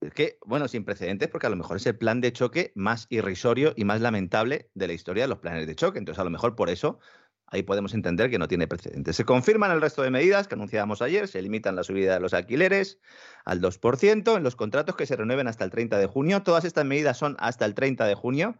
Es 0.00 0.12
que, 0.12 0.38
bueno, 0.46 0.68
sin 0.68 0.84
precedentes, 0.84 1.28
porque 1.28 1.48
a 1.48 1.50
lo 1.50 1.56
mejor 1.56 1.78
es 1.78 1.86
el 1.86 1.96
plan 1.96 2.20
de 2.20 2.32
choque 2.32 2.72
más 2.74 3.06
irrisorio 3.10 3.72
y 3.76 3.84
más 3.84 4.00
lamentable 4.00 4.70
de 4.74 4.86
la 4.86 4.92
historia 4.92 5.24
de 5.24 5.28
los 5.28 5.38
planes 5.38 5.66
de 5.66 5.74
choque. 5.74 5.98
Entonces, 5.98 6.20
a 6.20 6.24
lo 6.24 6.30
mejor 6.30 6.54
por 6.54 6.70
eso 6.70 7.00
ahí 7.50 7.62
podemos 7.62 7.94
entender 7.94 8.30
que 8.30 8.38
no 8.38 8.48
tiene 8.48 8.68
precedentes. 8.68 9.16
Se 9.16 9.24
confirman 9.24 9.70
el 9.70 9.80
resto 9.80 10.02
de 10.02 10.10
medidas 10.10 10.48
que 10.48 10.54
anunciábamos 10.54 11.02
ayer, 11.02 11.28
se 11.28 11.40
limitan 11.42 11.76
la 11.76 11.82
subida 11.82 12.14
de 12.14 12.20
los 12.20 12.34
alquileres 12.34 12.98
al 13.44 13.60
2% 13.60 14.36
en 14.36 14.42
los 14.42 14.56
contratos 14.56 14.96
que 14.96 15.06
se 15.06 15.16
renueven 15.16 15.48
hasta 15.48 15.64
el 15.64 15.70
30 15.70 15.98
de 15.98 16.06
junio. 16.06 16.42
Todas 16.42 16.64
estas 16.64 16.84
medidas 16.84 17.16
son 17.16 17.36
hasta 17.38 17.64
el 17.64 17.74
30 17.74 18.06
de 18.06 18.14
junio. 18.14 18.56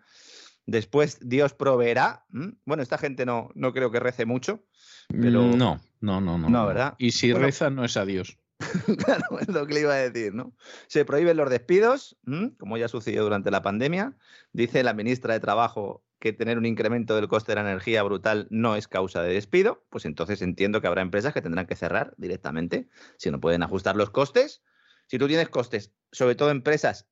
Después 0.66 1.18
Dios 1.22 1.54
proveerá. 1.54 2.24
Bueno, 2.64 2.82
esta 2.82 2.98
gente 2.98 3.24
no, 3.26 3.50
no 3.54 3.72
creo 3.72 3.90
que 3.90 4.00
rece 4.00 4.26
mucho. 4.26 4.64
Pero... 5.08 5.42
No, 5.42 5.80
no, 6.00 6.20
no, 6.20 6.38
no. 6.38 6.48
No, 6.48 6.66
¿verdad? 6.66 6.94
Y 6.98 7.12
si 7.12 7.32
reza 7.32 7.70
no 7.70 7.84
es 7.84 7.96
a 7.96 8.04
Dios. 8.04 8.38
claro, 9.04 9.38
es 9.40 9.48
lo 9.48 9.66
que 9.66 9.74
le 9.74 9.80
iba 9.80 9.94
a 9.94 10.08
decir, 10.08 10.34
¿no? 10.34 10.52
Se 10.88 11.04
prohíben 11.04 11.36
los 11.36 11.48
despidos, 11.48 12.16
como 12.58 12.76
ya 12.76 12.88
sucedió 12.88 13.22
durante 13.22 13.50
la 13.50 13.62
pandemia. 13.62 14.16
Dice 14.52 14.82
la 14.82 14.94
ministra 14.94 15.34
de 15.34 15.40
Trabajo 15.40 16.04
que 16.18 16.32
tener 16.32 16.58
un 16.58 16.66
incremento 16.66 17.14
del 17.14 17.28
coste 17.28 17.52
de 17.52 17.56
la 17.56 17.70
energía 17.70 18.02
brutal 18.02 18.48
no 18.50 18.74
es 18.74 18.88
causa 18.88 19.22
de 19.22 19.32
despido, 19.32 19.84
pues 19.90 20.04
entonces 20.04 20.42
entiendo 20.42 20.80
que 20.80 20.88
habrá 20.88 21.02
empresas 21.02 21.32
que 21.32 21.42
tendrán 21.42 21.66
que 21.66 21.76
cerrar 21.76 22.14
directamente 22.16 22.88
si 23.16 23.30
no 23.30 23.40
pueden 23.40 23.62
ajustar 23.62 23.94
los 23.94 24.10
costes. 24.10 24.62
Si 25.06 25.18
tú 25.18 25.28
tienes 25.28 25.48
costes, 25.48 25.92
sobre 26.10 26.34
todo 26.34 26.50
empresas 26.50 27.08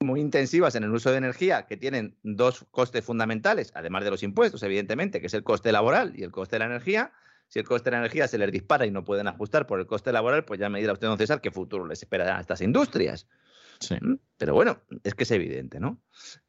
muy 0.00 0.20
intensivas 0.20 0.74
en 0.74 0.84
el 0.84 0.92
uso 0.92 1.10
de 1.10 1.16
energía, 1.16 1.66
que 1.66 1.78
tienen 1.78 2.18
dos 2.22 2.66
costes 2.70 3.02
fundamentales, 3.02 3.72
además 3.74 4.04
de 4.04 4.10
los 4.10 4.22
impuestos, 4.22 4.62
evidentemente, 4.62 5.20
que 5.20 5.28
es 5.28 5.34
el 5.34 5.42
coste 5.42 5.72
laboral 5.72 6.12
y 6.14 6.22
el 6.22 6.30
coste 6.30 6.56
de 6.56 6.60
la 6.60 6.66
energía, 6.66 7.12
si 7.48 7.58
el 7.58 7.64
coste 7.64 7.90
de 7.90 7.96
la 7.96 7.98
energía 7.98 8.28
se 8.28 8.38
les 8.38 8.50
dispara 8.50 8.86
y 8.86 8.90
no 8.90 9.04
pueden 9.04 9.28
ajustar 9.28 9.66
por 9.66 9.80
el 9.80 9.86
coste 9.86 10.12
laboral, 10.12 10.44
pues 10.44 10.60
ya 10.60 10.68
me 10.68 10.80
dirá 10.80 10.92
usted, 10.92 11.06
don 11.06 11.18
César, 11.18 11.40
qué 11.40 11.50
futuro 11.50 11.86
les 11.86 12.02
espera 12.02 12.36
a 12.36 12.40
estas 12.40 12.60
industrias. 12.60 13.26
Sí. 13.80 13.96
¿Mm? 14.00 14.18
Pero 14.38 14.54
bueno, 14.54 14.82
es 15.04 15.14
que 15.14 15.24
es 15.24 15.30
evidente, 15.30 15.80
¿no? 15.80 16.02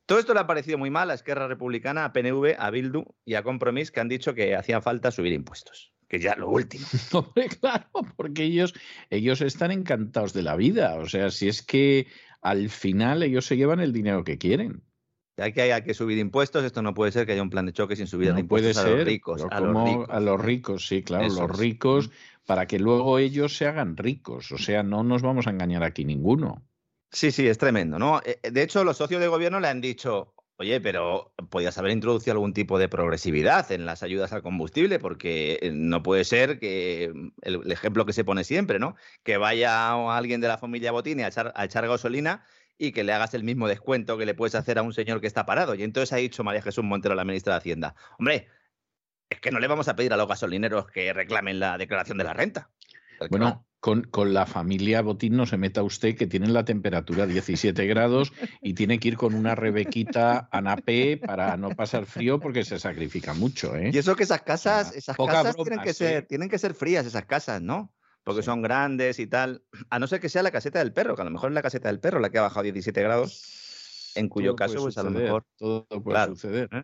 Todo 0.05 0.19
esto 0.19 0.33
le 0.33 0.39
ha 0.39 0.47
parecido 0.47 0.77
muy 0.77 0.89
mal 0.89 1.11
a 1.11 1.13
Esquerra 1.13 1.47
Republicana, 1.47 2.05
a 2.05 2.13
PNV, 2.13 2.55
a 2.57 2.69
Bildu 2.69 3.03
y 3.25 3.35
a 3.35 3.43
Compromís, 3.43 3.91
que 3.91 3.99
han 3.99 4.07
dicho 4.07 4.33
que 4.33 4.55
hacía 4.55 4.81
falta 4.81 5.11
subir 5.11 5.33
impuestos. 5.33 5.93
Que 6.07 6.19
ya 6.19 6.35
lo 6.35 6.49
último. 6.49 6.85
Hombre, 7.11 7.49
claro, 7.49 7.89
porque 8.15 8.43
ellos, 8.43 8.73
ellos 9.09 9.41
están 9.41 9.71
encantados 9.71 10.31
de 10.33 10.43
la 10.43 10.55
vida. 10.55 10.95
O 10.95 11.09
sea, 11.09 11.29
si 11.31 11.49
es 11.49 11.61
que 11.61 12.07
al 12.41 12.69
final 12.69 13.23
ellos 13.23 13.45
se 13.45 13.57
llevan 13.57 13.81
el 13.81 13.91
dinero 13.91 14.23
que 14.23 14.37
quieren. 14.37 14.83
Ya 15.37 15.51
que 15.51 15.61
haya 15.61 15.83
que 15.83 15.93
subir 15.93 16.17
impuestos, 16.17 16.65
esto 16.65 16.81
no 16.81 16.95
puede 16.95 17.11
ser 17.11 17.27
que 17.27 17.33
haya 17.33 17.43
un 17.43 17.51
plan 17.51 17.67
de 17.67 17.73
choque 17.73 17.95
sin 17.95 18.07
subir 18.07 18.33
impuestos 18.35 18.75
a 18.77 18.87
los 18.87 19.05
ricos. 19.05 19.45
A 19.51 19.59
los 19.59 19.85
ricos. 19.85 20.09
a 20.09 20.19
los 20.19 20.41
ricos, 20.41 20.87
sí, 20.87 21.03
claro, 21.03 21.27
los 21.27 21.59
ricos, 21.59 22.09
para 22.47 22.65
que 22.65 22.79
luego 22.79 23.19
ellos 23.19 23.55
se 23.55 23.67
hagan 23.67 23.97
ricos. 23.97 24.51
O 24.51 24.57
sea, 24.57 24.81
no 24.81 25.03
nos 25.03 25.21
vamos 25.21 25.45
a 25.45 25.51
engañar 25.51 25.83
aquí 25.83 26.05
ninguno. 26.05 26.65
Sí, 27.11 27.31
sí, 27.31 27.47
es 27.47 27.59
tremendo, 27.59 27.99
¿no? 27.99 28.19
Eh, 28.25 28.39
de 28.51 28.63
hecho, 28.63 28.83
los 28.83 28.97
socios 28.97 29.21
de 29.21 29.27
gobierno 29.27 29.59
le 29.59 29.67
han 29.67 29.79
dicho, 29.79 30.33
oye, 30.57 30.81
pero 30.81 31.33
podías 31.49 31.77
haber 31.77 31.91
introducido 31.91 32.33
algún 32.33 32.53
tipo 32.53 32.79
de 32.79 32.89
progresividad 32.89 33.71
en 33.71 33.85
las 33.85 34.01
ayudas 34.01 34.33
al 34.33 34.41
combustible, 34.41 34.97
porque 34.99 35.59
eh, 35.61 35.71
no 35.71 36.01
puede 36.03 36.23
ser 36.23 36.59
que 36.59 37.13
el, 37.41 37.71
ejemplo 37.71 38.05
que 38.05 38.13
se 38.13 38.25
pone 38.25 38.43
siempre, 38.43 38.79
¿no? 38.79 38.95
Que 39.23 39.37
vaya 39.37 39.93
alguien 40.15 40.41
de 40.41 40.47
la 40.47 40.57
familia 40.57 40.91
Botini 40.91 41.23
a 41.23 41.27
echar, 41.27 41.53
a 41.55 41.65
echar 41.65 41.87
gasolina 41.87 42.43
y 42.77 42.91
que 42.91 43.03
le 43.03 43.13
hagas 43.13 43.33
el 43.33 43.43
mismo 43.43 43.67
descuento 43.67 44.17
que 44.17 44.25
le 44.25 44.35
puedes 44.35 44.55
hacer 44.55 44.77
a 44.77 44.83
un 44.83 44.93
señor 44.93 45.21
que 45.21 45.27
está 45.27 45.45
parado. 45.45 45.75
Y 45.75 45.83
entonces 45.83 46.13
ha 46.13 46.17
dicho 46.17 46.43
María 46.43 46.61
Jesús 46.61 46.83
Montero, 46.83 47.15
la 47.15 47.25
ministra 47.25 47.53
de 47.53 47.57
Hacienda, 47.57 47.95
hombre, 48.19 48.47
es 49.29 49.39
que 49.39 49.51
no 49.51 49.59
le 49.59 49.67
vamos 49.67 49.87
a 49.87 49.95
pedir 49.95 50.13
a 50.13 50.17
los 50.17 50.27
gasolineros 50.27 50.87
que 50.87 51.11
reclamen 51.13 51.59
la 51.59 51.77
declaración 51.77 52.17
de 52.17 52.23
la 52.23 52.33
renta. 52.33 52.69
Bueno, 53.29 53.65
con, 53.79 54.03
con, 54.03 54.33
la 54.33 54.45
familia 54.45 55.01
Botín 55.01 55.35
no 55.35 55.45
se 55.45 55.57
meta 55.57 55.83
usted 55.83 56.15
que 56.15 56.27
tienen 56.27 56.53
la 56.53 56.65
temperatura 56.65 57.25
17 57.25 57.85
grados 57.87 58.31
y 58.61 58.73
tiene 58.73 58.99
que 58.99 59.09
ir 59.09 59.17
con 59.17 59.33
una 59.33 59.55
rebequita 59.55 60.47
anapé 60.51 61.17
para 61.17 61.57
no 61.57 61.69
pasar 61.69 62.05
frío 62.05 62.39
porque 62.39 62.63
se 62.63 62.79
sacrifica 62.79 63.33
mucho. 63.33 63.75
¿eh? 63.75 63.89
Y 63.91 63.97
eso 63.97 64.15
que 64.15 64.23
esas 64.23 64.43
casas, 64.43 64.95
esas 64.95 65.17
casas 65.17 65.55
tienen, 65.55 65.79
que 65.81 65.93
ser, 65.93 66.25
tienen 66.27 66.49
que 66.49 66.59
ser 66.59 66.73
frías, 66.73 67.05
esas 67.05 67.25
casas, 67.25 67.61
¿no? 67.61 67.91
Porque 68.27 68.43
son 68.43 68.61
grandes 68.61 69.19
y 69.19 69.27
tal. 69.27 69.63
A 69.89 69.99
no 69.99 70.07
ser 70.07 70.19
que 70.19 70.29
sea 70.29 70.43
la 70.43 70.51
caseta 70.51 70.79
del 70.79 70.93
perro, 70.93 71.15
que 71.15 71.21
a 71.21 71.25
lo 71.25 71.31
mejor 71.31 71.49
es 71.49 71.55
la 71.55 71.61
caseta 71.61 71.87
del 71.87 71.99
perro 71.99 72.19
la 72.19 72.29
que 72.29 72.37
ha 72.37 72.41
bajado 72.41 72.63
17 72.63 73.01
grados, 73.01 74.11
en 74.15 74.29
cuyo 74.29 74.55
caso, 74.55 74.81
pues 74.81 74.97
a 74.97 75.03
lo 75.03 75.11
mejor. 75.11 75.45
Todo 75.57 75.85
puede 75.87 76.25
suceder. 76.27 76.69
¿eh? 76.73 76.83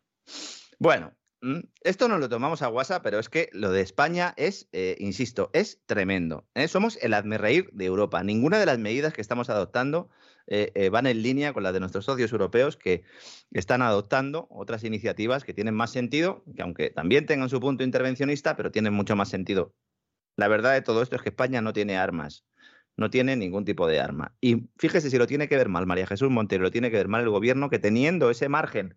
Bueno, 0.80 1.14
Mm, 1.44 1.60
esto 1.82 2.08
no 2.08 2.20
lo 2.20 2.30
tomamos 2.30 2.62
a 2.62 2.70
WhatsApp, 2.70 3.04
pero 3.04 3.20
es 3.20 3.28
que 3.28 3.50
lo 3.52 3.70
de 3.74 3.82
España 3.82 4.34
es, 4.38 4.70
eh, 4.72 4.96
insisto, 5.00 5.50
es 5.52 5.82
tremendo. 5.86 6.48
¿eh? 6.56 6.70
Somos 6.70 6.98
el 7.02 7.12
reír 7.38 7.70
de 7.74 7.84
Europa. 7.84 8.24
Ninguna 8.24 8.60
de 8.60 8.66
las 8.66 8.80
medidas 8.80 9.12
que 9.12 9.20
estamos 9.20 9.50
adoptando 9.50 10.10
eh, 10.48 10.90
van 10.90 11.06
en 11.06 11.22
línea 11.22 11.52
con 11.52 11.64
las 11.64 11.74
de 11.74 11.82
nuestros 11.82 12.06
socios 12.06 12.32
europeos 12.32 12.78
que 12.78 13.04
están 13.52 13.82
adoptando 13.82 14.48
otras 14.52 14.86
iniciativas 14.86 15.44
que 15.44 15.54
tienen 15.54 15.76
más 15.76 15.92
sentido, 15.92 16.46
que 16.56 16.62
aunque 16.62 16.92
también 16.92 17.26
tengan 17.26 17.50
su 17.50 17.60
punto 17.60 17.84
intervencionista, 17.84 18.56
pero 18.56 18.72
tienen 18.72 18.94
mucho 18.94 19.18
más 19.18 19.28
sentido. 19.28 19.74
La 20.36 20.48
verdad 20.48 20.74
de 20.74 20.82
todo 20.82 21.02
esto 21.02 21.16
es 21.16 21.22
que 21.22 21.30
España 21.30 21.62
no 21.62 21.74
tiene 21.74 21.98
armas. 21.98 22.46
No 22.96 23.10
tiene 23.10 23.36
ningún 23.36 23.66
tipo 23.66 23.88
de 23.88 24.00
arma. 24.00 24.36
Y 24.40 24.70
fíjese 24.78 25.10
si 25.10 25.18
lo 25.18 25.28
tiene 25.28 25.48
que 25.48 25.58
ver 25.58 25.70
mal 25.70 25.88
María 25.88 26.06
Jesús 26.06 26.30
Montero, 26.30 26.64
lo 26.64 26.72
tiene 26.72 26.92
que 26.92 26.98
ver 26.98 27.08
mal 27.08 27.22
el 27.24 27.30
gobierno, 27.30 27.70
que 27.70 27.80
teniendo 27.80 28.30
ese 28.30 28.50
margen 28.50 28.96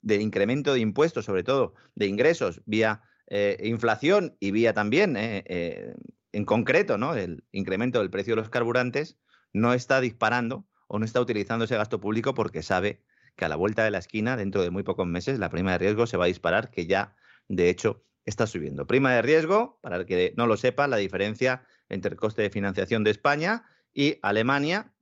de 0.00 0.16
incremento 0.16 0.74
de 0.74 0.80
impuestos, 0.80 1.24
sobre 1.24 1.42
todo 1.42 1.74
de 1.94 2.06
ingresos, 2.06 2.62
vía 2.66 3.02
eh, 3.28 3.56
inflación 3.62 4.36
y 4.40 4.50
vía 4.50 4.74
también, 4.74 5.16
eh, 5.16 5.42
eh, 5.46 5.94
en 6.32 6.44
concreto, 6.44 6.98
¿no? 6.98 7.14
el 7.14 7.44
incremento 7.52 8.00
del 8.00 8.10
precio 8.10 8.34
de 8.34 8.42
los 8.42 8.50
carburantes, 8.50 9.18
no 9.52 9.72
está 9.74 10.00
disparando 10.00 10.66
o 10.86 10.98
no 10.98 11.04
está 11.04 11.20
utilizando 11.20 11.64
ese 11.64 11.76
gasto 11.76 12.00
público 12.00 12.34
porque 12.34 12.62
sabe 12.62 13.02
que 13.36 13.44
a 13.44 13.48
la 13.48 13.56
vuelta 13.56 13.84
de 13.84 13.90
la 13.90 13.98
esquina, 13.98 14.36
dentro 14.36 14.62
de 14.62 14.70
muy 14.70 14.82
pocos 14.82 15.06
meses, 15.06 15.38
la 15.38 15.48
prima 15.48 15.72
de 15.72 15.78
riesgo 15.78 16.06
se 16.06 16.16
va 16.16 16.24
a 16.24 16.28
disparar, 16.28 16.70
que 16.70 16.86
ya, 16.86 17.16
de 17.48 17.70
hecho, 17.70 18.04
está 18.24 18.46
subiendo. 18.46 18.86
Prima 18.86 19.12
de 19.12 19.22
riesgo, 19.22 19.78
para 19.82 19.96
el 19.96 20.06
que 20.06 20.34
no 20.36 20.46
lo 20.46 20.56
sepa, 20.56 20.86
la 20.86 20.96
diferencia 20.96 21.64
entre 21.88 22.12
el 22.12 22.16
coste 22.16 22.42
de 22.42 22.50
financiación 22.50 23.04
de 23.04 23.10
España 23.10 23.64
y 23.92 24.18
Alemania, 24.22 24.92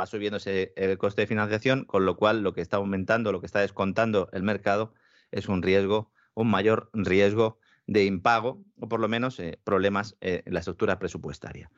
va 0.00 0.06
subiéndose 0.06 0.72
el 0.76 0.98
coste 0.98 1.22
de 1.22 1.26
financiación, 1.26 1.84
con 1.84 2.04
lo 2.04 2.16
cual 2.16 2.42
lo 2.42 2.52
que 2.52 2.60
está 2.60 2.76
aumentando, 2.76 3.32
lo 3.32 3.40
que 3.40 3.46
está 3.46 3.60
descontando 3.60 4.28
el 4.32 4.42
mercado 4.42 4.94
es 5.30 5.48
un 5.48 5.62
riesgo, 5.62 6.12
un 6.34 6.50
mayor 6.50 6.90
riesgo 6.92 7.58
de 7.86 8.04
impago 8.04 8.64
o 8.80 8.88
por 8.88 9.00
lo 9.00 9.08
menos 9.08 9.38
eh, 9.38 9.60
problemas 9.62 10.16
eh, 10.20 10.42
en 10.44 10.54
la 10.54 10.60
estructura 10.60 10.98
presupuestaria. 10.98 11.70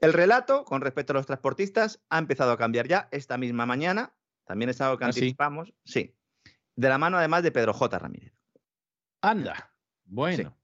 El 0.00 0.12
relato 0.12 0.64
con 0.64 0.80
respecto 0.80 1.12
a 1.12 1.14
los 1.14 1.26
transportistas 1.26 2.02
ha 2.08 2.18
empezado 2.18 2.52
a 2.52 2.58
cambiar 2.58 2.88
ya 2.88 3.08
esta 3.12 3.36
misma 3.36 3.66
mañana. 3.66 4.14
También 4.44 4.70
es 4.70 4.80
algo 4.80 4.98
que 4.98 5.04
¿Ah, 5.04 5.08
anticipamos. 5.08 5.72
Sí? 5.84 6.16
De 6.76 6.88
la 6.88 6.98
mano 6.98 7.18
además 7.18 7.42
de 7.42 7.52
Pedro 7.52 7.74
J. 7.74 7.98
Ramírez. 7.98 8.32
Anda. 9.20 9.69
Bueno. 10.10 10.56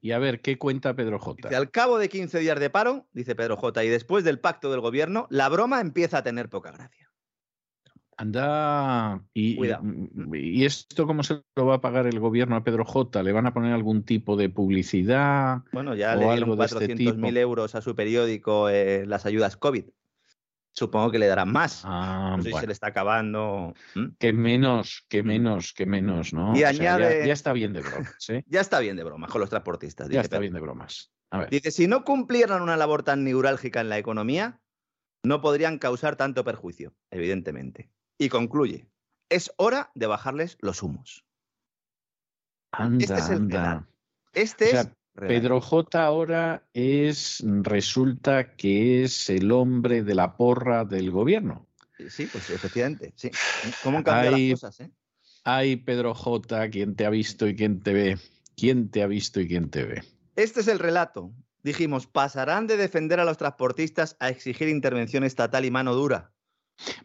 Y 0.00 0.12
a 0.12 0.18
ver, 0.18 0.40
¿qué 0.40 0.58
cuenta 0.58 0.94
Pedro 0.94 1.18
J? 1.18 1.56
al 1.56 1.70
cabo 1.70 1.98
de 1.98 2.08
15 2.08 2.38
días 2.38 2.60
de 2.60 2.70
paro, 2.70 3.06
dice 3.12 3.34
Pedro 3.34 3.56
J, 3.56 3.82
y 3.84 3.88
después 3.88 4.22
del 4.22 4.38
pacto 4.38 4.70
del 4.70 4.80
gobierno, 4.80 5.26
la 5.30 5.48
broma 5.48 5.80
empieza 5.80 6.18
a 6.18 6.22
tener 6.22 6.48
poca 6.48 6.70
gracia. 6.70 7.10
Anda. 8.16 9.24
Y, 9.34 9.58
y, 10.32 10.64
esto 10.64 11.06
cómo 11.06 11.22
se 11.24 11.42
lo 11.56 11.66
va 11.66 11.76
a 11.76 11.80
pagar 11.80 12.06
el 12.06 12.20
gobierno 12.20 12.54
a 12.54 12.62
Pedro 12.62 12.84
J? 12.84 13.22
¿Le 13.22 13.32
van 13.32 13.46
a 13.46 13.54
poner 13.54 13.72
algún 13.72 14.04
tipo 14.04 14.36
de 14.36 14.48
publicidad? 14.48 15.62
Bueno, 15.72 15.94
ya 15.94 16.14
le 16.14 16.30
dieron 16.30 16.50
400.000 16.50 17.26
este 17.26 17.40
euros 17.40 17.74
a 17.74 17.80
su 17.80 17.96
periódico 17.96 18.68
eh, 18.68 19.06
las 19.06 19.26
ayudas 19.26 19.56
COVID 19.56 19.86
supongo 20.72 21.10
que 21.10 21.18
le 21.18 21.26
darán 21.26 21.52
más. 21.52 21.82
Ah, 21.84 22.34
no 22.36 22.42
sé 22.42 22.50
si 22.50 22.58
se 22.58 22.66
le 22.66 22.72
está 22.72 22.88
acabando. 22.88 23.74
Que 24.18 24.32
menos, 24.32 25.04
que 25.08 25.22
menos, 25.22 25.72
que 25.72 25.86
menos, 25.86 26.32
¿no? 26.32 26.56
Y 26.56 26.64
añade... 26.64 27.26
ya, 27.26 27.32
está 27.32 27.52
bien 27.52 27.72
de 27.72 27.80
bromas. 27.80 28.16
¿eh? 28.30 28.42
ya 28.46 28.60
está 28.60 28.80
bien 28.80 28.96
de 28.96 29.04
bromas 29.04 29.30
con 29.30 29.40
los 29.40 29.50
transportistas. 29.50 30.08
Ya 30.08 30.20
está 30.20 30.38
bien 30.38 30.54
de 30.54 30.60
bromas. 30.60 31.12
Dice, 31.50 31.70
si 31.70 31.86
no 31.86 32.04
cumplieran 32.04 32.60
una 32.60 32.76
labor 32.76 33.04
tan 33.04 33.24
neurálgica 33.24 33.80
en 33.80 33.88
la 33.88 33.96
economía, 33.96 34.60
no 35.24 35.40
podrían 35.40 35.78
causar 35.78 36.16
tanto 36.16 36.44
perjuicio, 36.44 36.94
evidentemente. 37.10 37.90
Y 38.18 38.28
concluye, 38.28 38.86
es 39.30 39.50
hora 39.56 39.90
de 39.94 40.06
bajarles 40.06 40.58
los 40.60 40.82
humos. 40.82 41.24
Anda, 42.70 43.02
este 43.02 43.14
es 43.18 43.28
el 43.30 43.36
anda. 43.36 43.88
Este 44.34 44.76
es 44.76 44.88
Pedro 45.14 45.60
J 45.60 46.04
ahora 46.04 46.62
es, 46.72 47.44
resulta 47.44 48.54
que 48.56 49.04
es 49.04 49.28
el 49.28 49.52
hombre 49.52 50.02
de 50.02 50.14
la 50.14 50.36
porra 50.36 50.84
del 50.84 51.10
gobierno. 51.10 51.66
Sí, 52.08 52.26
pues 52.26 52.50
efectivamente, 52.50 53.12
sí. 53.14 53.30
¿Cómo 53.82 53.98
han 53.98 54.04
cambiado 54.04 54.36
las 54.36 54.60
cosas, 54.60 54.80
eh? 54.80 54.90
Ay, 55.44 55.76
Pedro 55.76 56.14
J, 56.14 56.70
¿quién 56.70 56.94
te 56.94 57.04
ha 57.04 57.10
visto 57.10 57.46
y 57.46 57.54
quién 57.54 57.80
te 57.80 57.92
ve? 57.92 58.18
¿Quién 58.56 58.90
te 58.90 59.02
ha 59.02 59.06
visto 59.06 59.40
y 59.40 59.48
quién 59.48 59.70
te 59.70 59.84
ve? 59.84 60.02
Este 60.36 60.60
es 60.60 60.68
el 60.68 60.78
relato. 60.78 61.32
Dijimos, 61.62 62.06
pasarán 62.06 62.66
de 62.66 62.76
defender 62.76 63.20
a 63.20 63.24
los 63.24 63.36
transportistas 63.36 64.16
a 64.18 64.30
exigir 64.30 64.68
intervención 64.68 65.24
estatal 65.24 65.64
y 65.64 65.70
mano 65.70 65.94
dura. 65.94 66.32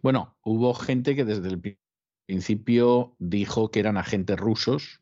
Bueno, 0.01 0.37
hubo 0.41 0.73
gente 0.73 1.15
que 1.15 1.25
desde 1.25 1.49
el 1.49 1.77
principio 2.25 3.15
dijo 3.19 3.69
que 3.69 3.79
eran 3.79 3.97
agentes 3.97 4.37
rusos 4.37 5.01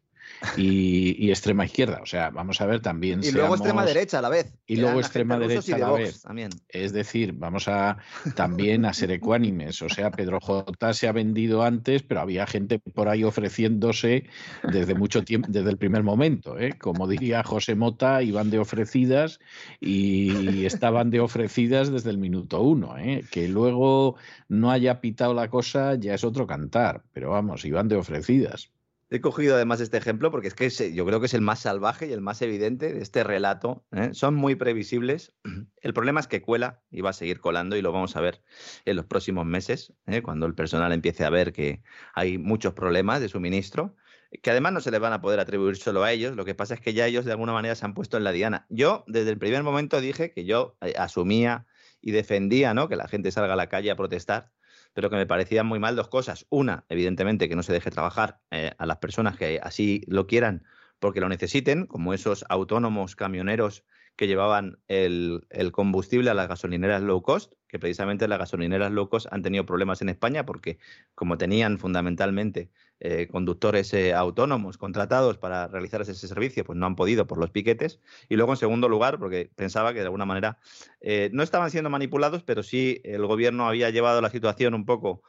y, 0.58 1.30
extrema 1.30 1.66
izquierda. 1.66 2.00
O 2.02 2.06
sea, 2.06 2.30
vamos 2.30 2.62
a 2.62 2.66
ver 2.66 2.82
también. 2.82 3.24
Y 3.24 3.32
luego 3.32 3.56
extrema 3.56 3.86
derecha 3.86 4.20
a 4.20 4.22
la 4.22 4.30
vez. 4.30 4.54
Y 4.68 4.78
luego 4.78 5.00
extrema 5.00 5.38
derecha 5.40 5.76
a 5.76 5.80
la 5.80 5.92
vez. 5.92 6.22
También. 6.22 6.50
Es 6.70 6.94
decir, 6.94 7.34
vamos 7.34 7.68
a 7.68 7.98
también 8.36 8.86
a 8.86 8.94
ser 8.94 9.12
ecuánimes. 9.12 9.82
O 9.82 9.90
sea, 9.90 10.12
Pedro 10.12 10.40
J 10.40 10.94
se 10.94 11.08
ha 11.08 11.12
vendido 11.12 11.64
antes, 11.64 12.04
pero 12.04 12.22
había 12.22 12.46
gente 12.48 12.80
por 12.80 13.10
ahí 13.10 13.24
ofreciéndose 13.24 14.26
desde 14.64 14.96
mucho 14.96 15.24
tiempo, 15.24 15.48
desde 15.52 15.70
el 15.70 15.78
primer 15.78 16.04
momento. 16.04 16.60
¿eh? 16.60 16.74
Como 16.78 17.08
diría 17.08 17.44
José 17.44 17.76
Mota, 17.76 18.22
iban 18.22 18.50
de 18.50 18.60
ofrecidas 18.60 19.40
y 19.80 20.66
estaban 20.66 21.10
de 21.10 21.20
ofrecidas 21.20 21.92
desde 21.92 22.10
el 22.10 22.18
minuto 22.18 22.62
uno. 22.62 22.98
¿eh? 22.98 23.24
Que 23.32 23.48
luego 23.48 24.16
no 24.48 24.72
haya 24.72 25.02
pitado 25.02 25.34
la 25.34 25.50
cosa 25.50 25.96
ya 25.96 26.14
es 26.14 26.24
otro 26.24 26.48
cantar, 26.48 27.04
pero 27.14 27.32
vamos, 27.32 27.66
iban 27.66 27.88
de 27.88 27.96
ofrecidas. 27.96 28.72
He 29.12 29.22
cogido 29.22 29.56
además 29.56 29.82
este 29.82 29.98
ejemplo 29.98 30.32
porque 30.32 30.48
es 30.48 30.56
que 30.56 30.94
yo 30.94 31.06
creo 31.06 31.20
que 31.20 31.28
es 31.28 31.34
el 31.36 31.42
más 31.42 31.60
salvaje 31.60 32.08
y 32.08 32.12
el 32.12 32.22
más 32.22 32.42
evidente 32.42 32.92
de 32.92 33.02
este 33.02 33.24
relato. 33.24 33.86
¿eh? 33.92 34.10
Son 34.14 34.34
muy 34.34 34.56
previsibles. 34.56 35.36
El 35.82 35.94
problema 35.94 36.20
es 36.20 36.28
que 36.28 36.42
cuela 36.42 36.82
y 36.90 37.02
va 37.02 37.12
a 37.12 37.14
seguir 37.14 37.40
colando 37.40 37.76
y 37.76 37.84
lo 37.84 37.92
vamos 37.92 38.16
a 38.16 38.22
ver 38.22 38.42
en 38.86 38.96
los 38.96 39.06
próximos 39.06 39.46
meses, 39.46 39.94
¿eh? 40.08 40.24
cuando 40.24 40.48
el 40.48 40.56
personal 40.56 40.92
empiece 40.92 41.24
a 41.24 41.30
ver 41.30 41.54
que 41.54 41.84
hay 42.16 42.40
muchos 42.40 42.74
problemas 42.74 43.22
de 43.22 43.30
suministro, 43.30 43.96
que 44.42 44.50
además 44.50 44.74
no 44.74 44.82
se 44.82 44.90
les 44.90 45.00
van 45.00 45.14
a 45.14 45.22
poder 45.22 45.40
atribuir 45.40 45.76
solo 45.76 46.04
a 46.04 46.12
ellos. 46.12 46.36
Lo 46.36 46.44
que 46.44 46.56
pasa 46.56 46.74
es 46.74 46.82
que 46.82 46.94
ya 46.94 47.06
ellos 47.06 47.26
de 47.26 47.32
alguna 47.32 47.54
manera 47.54 47.76
se 47.76 47.86
han 47.86 47.94
puesto 47.94 48.18
en 48.18 48.24
la 48.24 48.32
diana. 48.32 48.66
Yo 48.70 49.04
desde 49.06 49.30
el 49.30 49.38
primer 49.38 49.62
momento 49.62 50.02
dije 50.02 50.32
que 50.32 50.46
yo 50.46 50.78
eh, 50.82 50.96
asumía 50.98 51.68
y 52.02 52.12
defendía 52.12 52.74
¿no? 52.74 52.90
que 52.90 52.96
la 52.96 53.08
gente 53.08 53.32
salga 53.32 53.54
a 53.54 53.58
la 53.58 53.70
calle 53.70 53.92
a 53.92 53.96
protestar 53.96 54.52
pero 54.96 55.10
que 55.10 55.18
me 55.18 55.28
parecían 55.28 55.68
muy 55.68 55.78
mal 55.78 55.98
dos 55.98 56.08
cosas. 56.08 56.48
Una, 56.50 56.86
evidentemente, 56.88 57.50
que 57.50 57.56
no 57.58 57.64
se 57.64 57.74
deje 57.74 57.92
trabajar 57.92 58.40
eh, 58.50 58.72
a 58.78 58.86
las 58.86 58.98
personas 58.98 59.38
que 59.38 59.60
así 59.62 60.02
lo 60.08 60.26
quieran 60.26 60.64
porque 61.00 61.20
lo 61.20 61.28
necesiten, 61.28 61.86
como 61.86 62.14
esos 62.14 62.46
autónomos 62.48 63.18
camioneros 63.18 63.84
que 64.16 64.28
llevaban 64.28 64.80
el, 64.88 65.46
combustible 65.74 66.30
a 66.30 66.34
las 66.34 66.48
gasolineras 66.48 67.04
low 67.04 67.22
cost, 67.22 67.52
que 67.68 67.78
precisamente 67.78 68.30
las 68.30 68.40
gasolineras 68.40 68.90
low 68.94 69.10
cost 69.10 69.28
han 69.32 69.42
tenido 69.42 69.66
problemas 69.66 70.02
en 70.02 70.08
España 70.08 70.46
porque 70.46 70.80
como 71.14 71.38
tenían 71.38 71.78
fundamentalmente 71.78 72.72
eh, 73.02 73.28
conductores 73.30 73.94
eh, 73.94 74.14
autónomos 74.14 74.78
contratados 74.78 75.38
para 75.38 75.68
realizar 75.68 76.02
ese 76.02 76.16
servicio, 76.16 76.64
pues 76.64 76.78
no 76.78 76.86
han 76.86 76.96
podido 76.96 77.28
por 77.28 77.38
los 77.38 77.52
piquetes. 77.52 78.00
Y 78.30 78.38
luego, 78.38 78.54
en 78.54 78.58
segundo 78.58 78.88
lugar, 78.88 79.20
porque 79.20 79.52
pensaba 79.54 79.94
que 79.94 80.00
de 80.00 80.06
alguna 80.06 80.24
manera 80.26 80.58
eh, 81.02 81.30
no 81.34 81.44
estaban 81.44 81.72
siendo 81.72 81.90
manipulados, 81.90 82.44
pero 82.44 82.64
sí 82.64 83.02
el 83.04 83.26
gobierno 83.26 83.68
había 83.68 83.90
llevado 83.90 84.22
la 84.22 84.30
situación 84.30 84.74
un 84.74 84.86
poco 84.86 85.24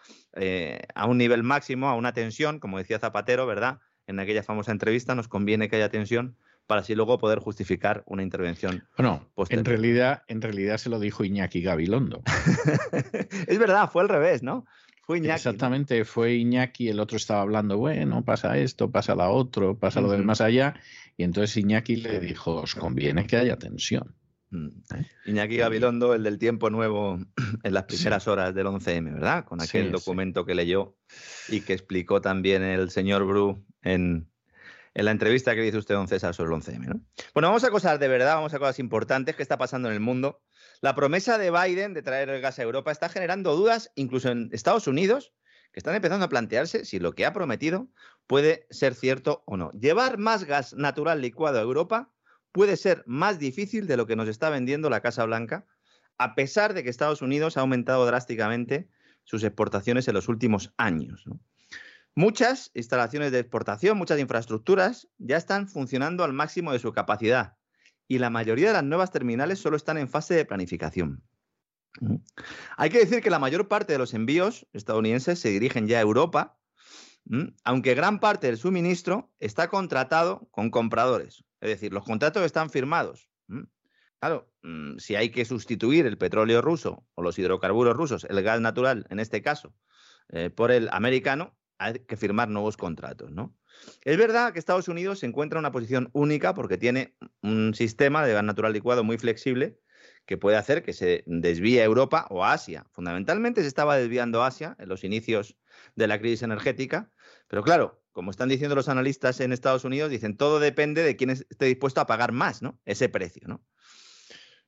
a 0.94 1.06
un 1.06 1.16
nivel 1.16 1.42
máximo, 1.42 1.88
a 1.88 1.94
una 1.94 2.12
tensión, 2.12 2.60
como 2.60 2.78
decía 2.78 2.98
Zapatero, 2.98 3.46
¿verdad? 3.46 3.80
En 4.06 4.20
aquella 4.20 4.42
famosa 4.42 4.70
entrevista 4.70 5.14
nos 5.14 5.28
conviene 5.28 5.68
que 5.68 5.76
haya 5.76 5.88
tensión 5.88 6.36
para 6.66 6.80
así 6.80 6.94
luego 6.94 7.18
poder 7.18 7.38
justificar 7.38 8.02
una 8.06 8.22
intervención. 8.22 8.86
Bueno, 8.96 9.28
en 9.48 9.64
realidad, 9.64 10.22
en 10.26 10.42
realidad 10.42 10.78
se 10.78 10.90
lo 10.90 10.98
dijo 10.98 11.24
Iñaki 11.24 11.62
Gabilondo. 11.62 12.22
es 13.46 13.58
verdad, 13.58 13.90
fue 13.90 14.02
al 14.02 14.08
revés, 14.08 14.42
¿no? 14.42 14.66
Fue 15.06 15.18
Iñaki. 15.18 15.36
Exactamente, 15.36 16.04
fue 16.04 16.34
Iñaki, 16.34 16.88
el 16.88 16.98
otro 16.98 17.16
estaba 17.16 17.40
hablando, 17.40 17.78
bueno, 17.78 18.24
pasa 18.24 18.58
esto, 18.58 18.90
pasa 18.90 19.14
la 19.14 19.30
otro, 19.30 19.78
pasa 19.78 20.00
lo 20.00 20.10
del 20.10 20.24
más 20.24 20.40
allá, 20.40 20.74
y 21.16 21.22
entonces 21.22 21.56
Iñaki 21.56 21.94
le 21.94 22.18
dijo, 22.18 22.56
os 22.56 22.74
conviene 22.74 23.24
que 23.24 23.36
haya 23.36 23.56
tensión. 23.56 24.16
Mm. 24.50 24.68
Iñaki 25.26 25.58
Gabilondo, 25.58 26.12
el 26.12 26.24
del 26.24 26.38
tiempo 26.38 26.70
nuevo 26.70 27.20
en 27.62 27.74
las 27.74 27.84
primeras 27.84 28.26
horas 28.26 28.52
del 28.52 28.66
11M, 28.66 29.14
¿verdad? 29.14 29.44
Con 29.44 29.62
aquel 29.62 29.92
documento 29.92 30.44
que 30.44 30.56
leyó 30.56 30.96
y 31.48 31.60
que 31.60 31.72
explicó 31.72 32.20
también 32.20 32.64
el 32.64 32.90
señor 32.90 33.24
Bru 33.24 33.64
en, 33.82 34.28
en 34.94 35.04
la 35.04 35.12
entrevista 35.12 35.54
que 35.54 35.62
dice 35.62 35.78
usted, 35.78 35.94
don 35.94 36.08
César, 36.08 36.34
sobre 36.34 36.52
el 36.52 36.60
11M. 36.60 36.84
¿no? 36.86 37.00
Bueno, 37.32 37.48
vamos 37.48 37.62
a 37.62 37.70
cosas 37.70 38.00
de 38.00 38.08
verdad, 38.08 38.34
vamos 38.34 38.54
a 38.54 38.58
cosas 38.58 38.80
importantes 38.80 39.36
que 39.36 39.42
está 39.42 39.56
pasando 39.56 39.86
en 39.88 39.94
el 39.94 40.00
mundo. 40.00 40.40
La 40.82 40.94
promesa 40.94 41.38
de 41.38 41.50
Biden 41.50 41.94
de 41.94 42.02
traer 42.02 42.28
el 42.28 42.40
gas 42.40 42.58
a 42.58 42.62
Europa 42.62 42.92
está 42.92 43.08
generando 43.08 43.56
dudas, 43.56 43.92
incluso 43.94 44.30
en 44.30 44.50
Estados 44.52 44.86
Unidos, 44.86 45.32
que 45.72 45.80
están 45.80 45.94
empezando 45.94 46.26
a 46.26 46.28
plantearse 46.28 46.84
si 46.84 46.98
lo 46.98 47.14
que 47.14 47.24
ha 47.24 47.32
prometido 47.32 47.88
puede 48.26 48.66
ser 48.70 48.94
cierto 48.94 49.42
o 49.46 49.56
no. 49.56 49.72
Llevar 49.72 50.18
más 50.18 50.44
gas 50.44 50.74
natural 50.74 51.20
licuado 51.20 51.58
a 51.58 51.62
Europa 51.62 52.12
puede 52.52 52.76
ser 52.76 53.04
más 53.06 53.38
difícil 53.38 53.86
de 53.86 53.96
lo 53.96 54.06
que 54.06 54.16
nos 54.16 54.28
está 54.28 54.50
vendiendo 54.50 54.90
la 54.90 55.00
Casa 55.00 55.24
Blanca, 55.24 55.66
a 56.18 56.34
pesar 56.34 56.74
de 56.74 56.82
que 56.82 56.90
Estados 56.90 57.22
Unidos 57.22 57.56
ha 57.56 57.60
aumentado 57.60 58.06
drásticamente 58.06 58.88
sus 59.24 59.44
exportaciones 59.44 60.08
en 60.08 60.14
los 60.14 60.28
últimos 60.28 60.72
años. 60.76 61.24
Muchas 62.14 62.70
instalaciones 62.74 63.32
de 63.32 63.40
exportación, 63.40 63.98
muchas 63.98 64.18
infraestructuras 64.18 65.08
ya 65.18 65.36
están 65.36 65.68
funcionando 65.68 66.24
al 66.24 66.32
máximo 66.32 66.72
de 66.72 66.78
su 66.78 66.92
capacidad 66.92 67.55
y 68.08 68.18
la 68.18 68.30
mayoría 68.30 68.68
de 68.68 68.74
las 68.74 68.84
nuevas 68.84 69.10
terminales 69.10 69.58
solo 69.58 69.76
están 69.76 69.98
en 69.98 70.08
fase 70.08 70.34
de 70.34 70.44
planificación. 70.44 71.22
Hay 72.76 72.90
que 72.90 72.98
decir 72.98 73.22
que 73.22 73.30
la 73.30 73.38
mayor 73.38 73.68
parte 73.68 73.92
de 73.92 73.98
los 73.98 74.14
envíos 74.14 74.66
estadounidenses 74.72 75.38
se 75.38 75.48
dirigen 75.48 75.88
ya 75.88 75.98
a 75.98 76.02
Europa, 76.02 76.58
aunque 77.64 77.94
gran 77.94 78.20
parte 78.20 78.46
del 78.46 78.58
suministro 78.58 79.32
está 79.40 79.68
contratado 79.68 80.48
con 80.50 80.70
compradores. 80.70 81.44
Es 81.60 81.70
decir, 81.70 81.92
los 81.92 82.04
contratos 82.04 82.44
están 82.44 82.70
firmados. 82.70 83.30
Claro, 84.20 84.50
mm, 84.62 84.98
si 84.98 85.14
hay 85.14 85.30
que 85.30 85.44
sustituir 85.44 86.06
el 86.06 86.18
petróleo 86.18 86.62
ruso 86.62 87.06
o 87.14 87.22
los 87.22 87.38
hidrocarburos 87.38 87.96
rusos, 87.96 88.24
el 88.24 88.42
gas 88.42 88.60
natural 88.60 89.06
en 89.10 89.20
este 89.20 89.42
caso, 89.42 89.74
eh, 90.30 90.50
por 90.50 90.70
el 90.70 90.88
americano, 90.90 91.56
hay 91.78 92.00
que 92.00 92.16
firmar 92.16 92.48
nuevos 92.48 92.76
contratos, 92.76 93.30
¿no? 93.30 93.54
Es 94.02 94.16
verdad 94.16 94.52
que 94.52 94.58
Estados 94.58 94.88
Unidos 94.88 95.20
se 95.20 95.26
encuentra 95.26 95.58
en 95.58 95.62
una 95.62 95.72
posición 95.72 96.10
única 96.12 96.54
porque 96.54 96.78
tiene 96.78 97.16
un 97.42 97.74
sistema 97.74 98.24
de 98.24 98.32
gas 98.32 98.44
natural 98.44 98.72
licuado 98.72 99.04
muy 99.04 99.18
flexible 99.18 99.78
que 100.26 100.36
puede 100.36 100.56
hacer 100.56 100.82
que 100.82 100.92
se 100.92 101.22
desvíe 101.26 101.80
a 101.80 101.84
Europa 101.84 102.26
o 102.30 102.44
a 102.44 102.52
Asia. 102.52 102.86
Fundamentalmente 102.90 103.62
se 103.62 103.68
estaba 103.68 103.96
desviando 103.96 104.42
a 104.42 104.48
Asia 104.48 104.76
en 104.78 104.88
los 104.88 105.04
inicios 105.04 105.56
de 105.94 106.06
la 106.08 106.18
crisis 106.18 106.42
energética, 106.42 107.10
pero 107.48 107.62
claro, 107.62 108.02
como 108.12 108.30
están 108.30 108.48
diciendo 108.48 108.74
los 108.74 108.88
analistas 108.88 109.40
en 109.40 109.52
Estados 109.52 109.84
Unidos, 109.84 110.10
dicen 110.10 110.36
todo 110.36 110.58
depende 110.58 111.02
de 111.02 111.16
quién 111.16 111.30
esté 111.30 111.66
dispuesto 111.66 112.00
a 112.00 112.06
pagar 112.06 112.32
más, 112.32 112.62
¿no? 112.62 112.80
Ese 112.84 113.08
precio, 113.08 113.46
¿no? 113.46 113.64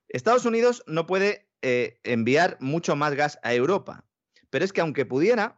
Estados 0.09 0.45
Unidos 0.45 0.85
no 0.87 1.07
puede 1.07 1.49
eh, 1.63 1.99
enviar 2.05 2.57
mucho 2.61 2.95
más 2.95 3.15
gas 3.15 3.39
a 3.43 3.53
Europa, 3.55 4.05
pero 4.51 4.65
es 4.65 4.73
que 4.73 4.81
aunque 4.81 5.07
pudiera, 5.07 5.58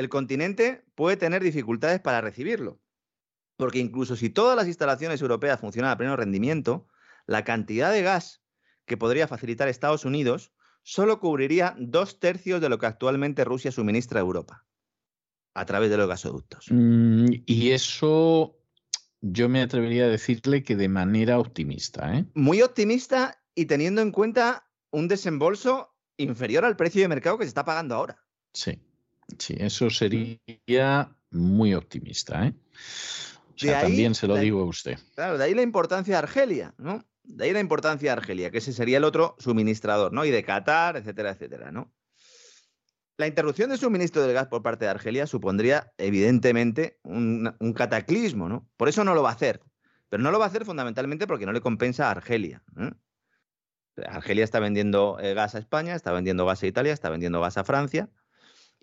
el 0.00 0.08
continente 0.08 0.84
puede 0.94 1.16
tener 1.16 1.42
dificultades 1.42 2.00
para 2.00 2.22
recibirlo. 2.22 2.80
Porque 3.56 3.78
incluso 3.78 4.16
si 4.16 4.30
todas 4.30 4.56
las 4.56 4.66
instalaciones 4.66 5.20
europeas 5.20 5.60
funcionan 5.60 5.90
a 5.90 5.98
pleno 5.98 6.16
rendimiento, 6.16 6.88
la 7.26 7.44
cantidad 7.44 7.92
de 7.92 8.02
gas 8.02 8.42
que 8.86 8.96
podría 8.96 9.28
facilitar 9.28 9.68
Estados 9.68 10.06
Unidos 10.06 10.52
solo 10.82 11.20
cubriría 11.20 11.76
dos 11.78 12.18
tercios 12.18 12.62
de 12.62 12.70
lo 12.70 12.78
que 12.78 12.86
actualmente 12.86 13.44
Rusia 13.44 13.70
suministra 13.70 14.20
a 14.20 14.22
Europa 14.22 14.64
a 15.52 15.66
través 15.66 15.90
de 15.90 15.98
los 15.98 16.08
gasoductos. 16.08 16.66
Mm, 16.70 17.26
y 17.44 17.72
eso 17.72 18.56
yo 19.20 19.50
me 19.50 19.60
atrevería 19.60 20.04
a 20.04 20.08
decirle 20.08 20.62
que 20.62 20.76
de 20.76 20.88
manera 20.88 21.38
optimista. 21.38 22.16
¿eh? 22.16 22.24
Muy 22.34 22.62
optimista 22.62 23.42
y 23.54 23.66
teniendo 23.66 24.00
en 24.00 24.12
cuenta 24.12 24.66
un 24.90 25.08
desembolso 25.08 25.94
inferior 26.16 26.64
al 26.64 26.76
precio 26.76 27.02
de 27.02 27.08
mercado 27.08 27.36
que 27.36 27.44
se 27.44 27.48
está 27.48 27.66
pagando 27.66 27.96
ahora. 27.96 28.24
Sí, 28.54 28.80
sí, 29.38 29.56
eso 29.58 29.90
sería 29.90 30.38
muy 31.30 31.74
optimista. 31.74 32.46
¿eh? 32.46 32.54
O 33.54 33.58
sea, 33.58 33.82
también 33.82 34.14
se 34.14 34.26
lo 34.26 34.36
digo 34.36 34.62
a 34.62 34.64
usted. 34.64 34.98
Claro, 35.14 35.38
de 35.38 35.44
ahí 35.44 35.54
la 35.54 35.62
importancia 35.62 36.14
de 36.14 36.18
Argelia, 36.18 36.74
¿no? 36.78 37.04
De 37.22 37.44
ahí 37.44 37.52
la 37.52 37.60
importancia 37.60 38.10
de 38.10 38.18
Argelia, 38.18 38.50
que 38.50 38.58
ese 38.58 38.72
sería 38.72 38.96
el 38.96 39.04
otro 39.04 39.36
suministrador, 39.38 40.12
¿no? 40.12 40.24
Y 40.24 40.30
de 40.30 40.42
Qatar, 40.42 40.96
etcétera, 40.96 41.30
etcétera, 41.30 41.70
¿no? 41.70 41.92
La 43.18 43.26
interrupción 43.26 43.68
de 43.68 43.76
suministro 43.76 44.22
del 44.22 44.32
gas 44.32 44.46
por 44.46 44.62
parte 44.62 44.86
de 44.86 44.90
Argelia 44.90 45.26
supondría, 45.26 45.92
evidentemente, 45.98 46.98
un, 47.02 47.54
cataclismo, 47.76 48.48
¿no? 48.48 48.66
Por 48.78 48.88
eso 48.88 49.04
no 49.04 49.14
lo 49.14 49.22
va 49.22 49.28
a 49.28 49.34
hacer. 49.34 49.60
Pero 50.08 50.22
no 50.22 50.30
lo 50.30 50.38
va 50.38 50.46
a 50.46 50.48
hacer 50.48 50.64
fundamentalmente 50.64 51.26
porque 51.26 51.44
no 51.44 51.52
le 51.52 51.60
compensa 51.60 52.08
a 52.08 52.12
Argelia. 52.12 52.62
Argelia 54.06 54.42
está 54.42 54.58
vendiendo 54.58 55.18
eh, 55.20 55.34
gas 55.34 55.54
a 55.54 55.58
España, 55.58 55.94
está 55.94 56.12
vendiendo 56.12 56.46
gas 56.46 56.62
a 56.62 56.66
Italia, 56.66 56.94
está 56.94 57.10
vendiendo 57.10 57.40
gas 57.42 57.58
a 57.58 57.64
Francia 57.64 58.08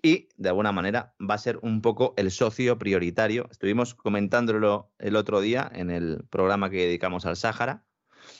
y 0.02 0.28
de 0.36 0.48
alguna 0.48 0.72
manera 0.72 1.14
va 1.18 1.34
a 1.34 1.38
ser 1.38 1.58
un 1.62 1.82
poco 1.82 2.14
el 2.16 2.30
socio 2.30 2.78
prioritario. 2.78 3.48
Estuvimos 3.50 3.94
comentándolo 3.94 4.92
el 4.98 5.16
otro 5.16 5.40
día 5.40 5.70
en 5.74 5.90
el 5.90 6.24
programa 6.30 6.70
que 6.70 6.86
dedicamos 6.86 7.26
al 7.26 7.36
Sáhara 7.36 7.84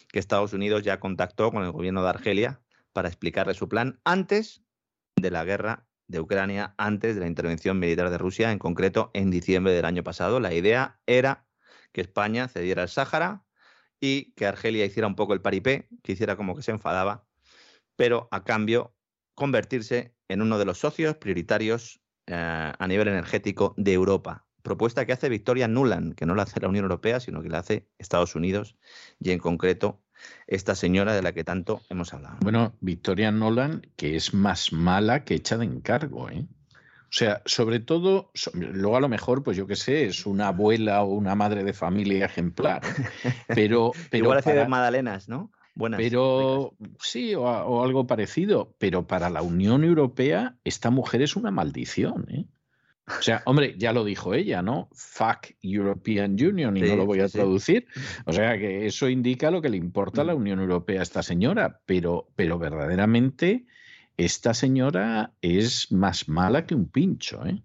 que 0.08 0.18
Estados 0.18 0.52
Unidos 0.52 0.82
ya 0.82 1.00
contactó 1.00 1.50
con 1.50 1.64
el 1.64 1.72
gobierno 1.72 2.02
de 2.02 2.08
Argelia 2.08 2.60
para 2.92 3.08
explicarle 3.08 3.54
su 3.54 3.68
plan 3.68 4.00
antes 4.04 4.62
de 5.16 5.30
la 5.30 5.44
guerra 5.44 5.86
de 6.06 6.20
Ucrania, 6.20 6.74
antes 6.78 7.14
de 7.14 7.20
la 7.20 7.26
intervención 7.26 7.78
militar 7.78 8.10
de 8.10 8.18
Rusia, 8.18 8.50
en 8.50 8.58
concreto 8.58 9.10
en 9.12 9.30
diciembre 9.30 9.72
del 9.72 9.84
año 9.84 10.02
pasado. 10.02 10.40
La 10.40 10.54
idea 10.54 11.00
era 11.06 11.46
que 11.92 12.00
España 12.00 12.48
cediera 12.48 12.82
el 12.82 12.88
Sáhara 12.88 13.44
y 14.00 14.32
que 14.32 14.46
Argelia 14.46 14.86
hiciera 14.86 15.06
un 15.06 15.16
poco 15.16 15.34
el 15.34 15.42
paripé, 15.42 15.88
que 16.02 16.12
hiciera 16.12 16.36
como 16.36 16.56
que 16.56 16.62
se 16.62 16.70
enfadaba, 16.70 17.26
pero 17.96 18.28
a 18.30 18.44
cambio 18.44 18.94
convertirse 19.34 20.14
en 20.28 20.42
uno 20.42 20.58
de 20.58 20.64
los 20.64 20.78
socios 20.78 21.16
prioritarios 21.16 22.00
eh, 22.26 22.72
a 22.78 22.86
nivel 22.86 23.08
energético 23.08 23.74
de 23.76 23.92
Europa 23.92 24.44
propuesta 24.62 25.06
que 25.06 25.12
hace 25.12 25.30
Victoria 25.30 25.66
Nuland, 25.66 26.14
que 26.14 26.26
no 26.26 26.34
la 26.34 26.42
hace 26.42 26.60
la 26.60 26.68
Unión 26.68 26.84
Europea, 26.84 27.20
sino 27.20 27.42
que 27.42 27.48
la 27.48 27.60
hace 27.60 27.88
Estados 27.98 28.34
Unidos 28.34 28.76
y 29.18 29.30
en 29.30 29.38
concreto 29.38 30.02
esta 30.46 30.74
señora 30.74 31.14
de 31.14 31.22
la 31.22 31.32
que 31.32 31.42
tanto 31.42 31.80
hemos 31.88 32.12
hablado. 32.12 32.36
Bueno, 32.40 32.74
Victoria 32.80 33.30
Nolan, 33.30 33.86
que 33.96 34.16
es 34.16 34.34
más 34.34 34.72
mala 34.72 35.24
que 35.24 35.34
hecha 35.34 35.56
de 35.56 35.64
encargo, 35.64 36.28
¿eh? 36.28 36.46
O 37.04 37.12
sea, 37.12 37.40
sobre 37.46 37.80
todo, 37.80 38.30
luego 38.52 38.98
a 38.98 39.00
lo 39.00 39.08
mejor, 39.08 39.42
pues 39.42 39.56
yo 39.56 39.66
qué 39.66 39.76
sé, 39.76 40.04
es 40.04 40.26
una 40.26 40.48
abuela 40.48 41.02
o 41.02 41.14
una 41.14 41.34
madre 41.34 41.64
de 41.64 41.72
familia 41.72 42.26
ejemplar. 42.26 42.82
Pero, 43.48 43.92
pero 44.10 44.24
Igual 44.24 44.38
hace 44.38 44.52
de 44.52 44.68
Madalenas, 44.68 45.26
¿no? 45.26 45.50
Buenas. 45.78 46.00
Pero 46.00 46.74
sí, 47.00 47.36
o, 47.36 47.42
o, 47.42 47.84
algo 47.84 48.04
parecido. 48.04 48.74
Pero 48.78 49.06
para 49.06 49.30
la 49.30 49.42
Unión 49.42 49.84
Europea, 49.84 50.56
esta 50.64 50.90
mujer 50.90 51.22
es 51.22 51.36
una 51.36 51.52
maldición. 51.52 52.26
¿eh? 52.30 52.46
O 53.06 53.22
sea, 53.22 53.42
hombre, 53.46 53.76
ya 53.78 53.92
lo 53.92 54.04
dijo 54.04 54.34
ella, 54.34 54.60
¿no? 54.60 54.88
Fuck 54.92 55.54
European 55.62 56.32
Union 56.32 56.76
y 56.76 56.80
no 56.80 56.96
lo 56.96 57.06
voy 57.06 57.20
a 57.20 57.28
traducir. 57.28 57.86
O 58.26 58.32
sea, 58.32 58.58
que 58.58 58.86
eso 58.86 59.08
indica 59.08 59.52
lo 59.52 59.62
que 59.62 59.68
le 59.68 59.76
importa 59.76 60.22
a 60.22 60.24
la 60.24 60.34
mm. 60.34 60.38
Unión 60.38 60.58
Europea 60.58 60.98
a 60.98 61.04
esta 61.04 61.22
señora, 61.22 61.80
pero, 61.86 62.28
pero 62.34 62.58
verdaderamente 62.58 63.66
esta 64.16 64.54
señora 64.54 65.32
es 65.42 65.92
más 65.92 66.28
mala 66.28 66.66
que 66.66 66.74
un 66.74 66.88
pincho, 66.88 67.46
¿eh? 67.46 67.62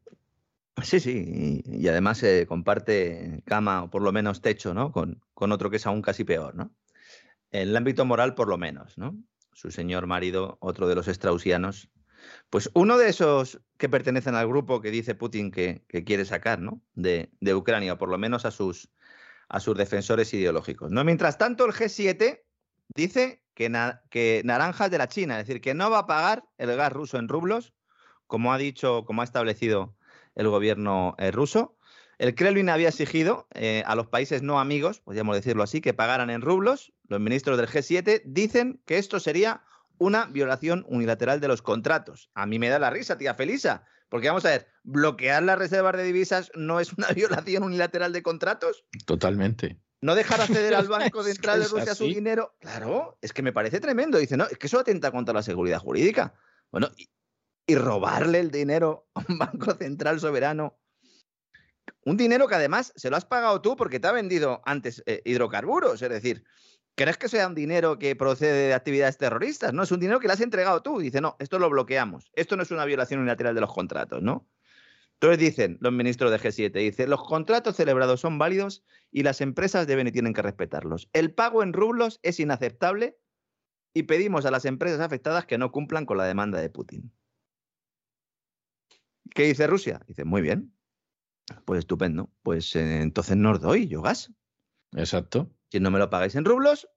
Sí, 0.84 1.00
sí, 1.00 1.64
y, 1.66 1.88
además 1.88 2.20
se 2.20 2.46
comparte 2.46 3.42
cama 3.46 3.84
o 3.84 3.90
por 3.90 4.04
lo 4.04 4.12
menos 4.12 4.42
techo, 4.42 4.76
¿no? 4.76 4.92
Con, 4.92 5.20
con 5.34 5.52
otro 5.52 5.72
que 5.72 5.78
es 5.78 5.88
aún 5.88 6.04
casi 6.04 6.24
peor, 6.24 6.54
¿no? 6.54 6.72
En 7.54 7.70
el 7.70 7.78
ámbito 7.78 8.04
moral, 8.04 8.36
por 8.36 8.50
lo 8.50 8.58
menos, 8.58 8.98
¿no? 8.98 9.16
Su 9.54 9.72
señor 9.72 10.08
marido, 10.08 10.58
otro 10.60 10.88
de 10.88 10.96
los 10.96 11.06
straussianos, 11.06 11.90
pues 12.50 12.70
uno 12.74 12.98
de 12.98 13.10
esos 13.10 13.62
que 13.78 13.90
pertenecen 13.90 14.36
al 14.36 14.48
grupo 14.48 14.82
que 14.82 14.92
dice 14.92 15.16
Putin 15.16 15.52
que, 15.52 15.84
quiere 16.06 16.26
sacar 16.26 16.60
¿no? 16.60 16.82
de, 16.96 17.30
Ucrania, 17.54 17.98
por 17.98 18.10
lo 18.10 18.18
menos 18.18 18.46
a 18.46 18.52
sus, 18.52 18.90
defensores 19.76 20.34
ideológicos. 20.34 20.92
¿no? 20.92 21.04
Mientras 21.04 21.38
tanto, 21.38 21.66
el 21.66 21.74
G7 21.74 22.42
dice 22.96 23.44
que, 23.54 23.72
que 24.10 24.42
naranjas 24.46 24.90
de 24.90 24.98
la 24.98 25.08
China, 25.08 25.40
es 25.40 25.48
decir, 25.48 25.62
que 25.62 25.74
no 25.74 25.90
va 25.90 26.00
a 26.00 26.08
pagar 26.08 26.44
el 26.58 26.76
gas 26.76 26.92
ruso 26.92 27.18
en 27.18 27.28
rublos, 27.28 27.74
como 28.26 28.52
ha 28.52 28.58
dicho, 28.58 29.06
como 29.06 29.22
ha 29.22 29.26
establecido 29.26 29.96
el 30.36 30.48
gobierno 30.48 31.16
eh, 31.20 31.30
ruso. 31.32 31.78
El 32.24 32.36
Kremlin 32.36 32.70
había 32.70 32.88
exigido 32.88 33.50
eh, 33.54 33.84
a 33.86 33.96
los 33.96 34.08
países 34.08 34.42
no 34.42 34.58
amigos, 34.62 35.02
podríamos 35.02 35.36
decirlo 35.36 35.62
así, 35.62 35.82
que 35.82 35.94
pagaran 35.94 36.30
en 36.30 36.40
rublos. 36.40 36.94
Los 37.10 37.20
ministros 37.20 37.58
del 37.58 37.68
G7 37.68 38.22
dicen 38.24 38.82
que 38.86 38.98
esto 38.98 39.20
sería 39.20 39.62
una 39.98 40.28
violación 40.28 40.86
unilateral 40.88 41.42
de 41.42 41.50
los 41.50 41.62
contratos. 41.62 42.30
A 42.34 42.46
mí 42.46 42.60
me 42.60 42.70
da 42.70 42.80
la 42.80 42.92
risa, 42.92 43.18
tía 43.18 43.34
Felisa, 43.34 43.86
porque 44.08 44.30
vamos 44.30 44.46
a 44.46 44.52
ver, 44.52 44.70
bloquear 44.84 45.44
las 45.44 45.60
reservas 45.60 45.98
de 45.98 46.04
divisas 46.04 46.50
no 46.56 46.80
es 46.80 46.94
una 46.94 47.08
violación 47.14 47.62
unilateral 47.62 48.14
de 48.14 48.24
contratos. 48.24 48.86
Totalmente. 49.06 49.82
No 50.00 50.16
dejar 50.16 50.40
acceder 50.40 50.76
al 50.76 50.88
Banco 50.88 51.24
Central 51.24 51.60
de 51.60 51.68
Rusia 51.68 51.94
su 51.94 52.06
dinero. 52.06 52.56
Claro, 52.62 53.18
es 53.22 53.34
que 53.34 53.42
me 53.42 53.52
parece 53.52 53.82
tremendo. 53.82 54.18
Dice, 54.18 54.38
no, 54.38 54.46
es 54.46 54.58
que 54.58 54.68
eso 54.68 54.80
atenta 54.80 55.12
contra 55.12 55.34
la 55.34 55.44
seguridad 55.44 55.80
jurídica. 55.80 56.34
Bueno, 56.72 56.90
y, 56.96 57.76
robarle 57.76 58.40
el 58.40 58.50
dinero 58.50 59.10
a 59.14 59.26
un 59.28 59.38
Banco 59.40 59.74
Central 59.74 60.22
soberano. 60.22 60.80
Un 62.06 62.18
dinero 62.18 62.48
que 62.48 62.56
además 62.56 62.94
se 62.96 63.10
lo 63.10 63.18
has 63.18 63.26
pagado 63.26 63.62
tú 63.62 63.76
porque 63.76 64.00
te 64.00 64.08
ha 64.08 64.12
vendido 64.12 64.62
antes 64.66 65.04
eh, 65.06 65.22
hidrocarburos. 65.26 66.02
Es 66.02 66.10
decir, 66.10 66.44
¿Crees 66.96 67.18
que 67.18 67.28
sea 67.28 67.48
un 67.48 67.56
dinero 67.56 67.98
que 67.98 68.16
procede 68.16 68.68
de 68.68 68.74
actividades 68.76 69.18
terroristas? 69.18 69.74
No, 69.74 69.82
es 69.82 69.92
un 69.92 70.00
dinero 70.00 70.20
que 70.20 70.28
le 70.28 70.34
has 70.34 70.42
entregado 70.42 70.84
tú. 70.84 71.00
Dice, 71.00 71.22
no, 71.22 71.36
esto 71.40 71.58
lo 71.58 71.70
bloqueamos. 71.70 72.30
Esto 72.34 72.56
no 72.56 72.62
es 72.62 72.70
una 72.70 72.86
violación 72.86 73.20
unilateral 73.20 73.56
de 73.56 73.62
los 73.62 73.74
contratos, 73.74 74.22
¿no? 74.22 74.48
Entonces 75.14 75.40
dicen 75.40 75.78
los 75.80 75.92
ministros 75.92 76.30
de 76.32 76.38
G7, 76.38 76.72
dice, 76.74 77.08
los 77.08 77.24
contratos 77.24 77.78
celebrados 77.78 78.20
son 78.20 78.38
válidos 78.38 78.84
y 79.10 79.24
las 79.24 79.42
empresas 79.42 79.88
deben 79.88 80.08
y 80.08 80.12
tienen 80.12 80.34
que 80.34 80.42
respetarlos. 80.42 81.10
El 81.14 81.34
pago 81.34 81.64
en 81.64 81.74
rublos 81.74 82.20
es 82.24 82.40
inaceptable 82.40 83.18
y 83.94 84.04
pedimos 84.04 84.46
a 84.46 84.52
las 84.52 84.66
empresas 84.66 85.00
afectadas 85.00 85.46
que 85.46 85.58
no 85.58 85.72
cumplan 85.72 86.06
con 86.06 86.18
la 86.18 86.26
demanda 86.26 86.60
de 86.60 86.70
Putin. 86.70 87.12
¿Qué 89.34 89.44
dice 89.44 89.66
Rusia? 89.66 90.02
Dice, 90.08 90.26
muy 90.26 90.42
bien, 90.42 90.73
pues 91.66 91.80
estupendo, 91.80 92.30
pues 92.42 92.76
eh, 92.76 93.02
entonces 93.02 93.38
no 93.38 93.52
os 93.52 93.62
doy 93.62 93.88
yo 93.88 94.02
gas. 94.02 94.32
Exacto. 94.94 95.52
Si 95.70 95.80
no 95.80 95.92
me 95.92 96.00
lo 96.00 96.10
pagáis 96.10 96.36
en 96.36 96.46
rublos, 96.46 96.88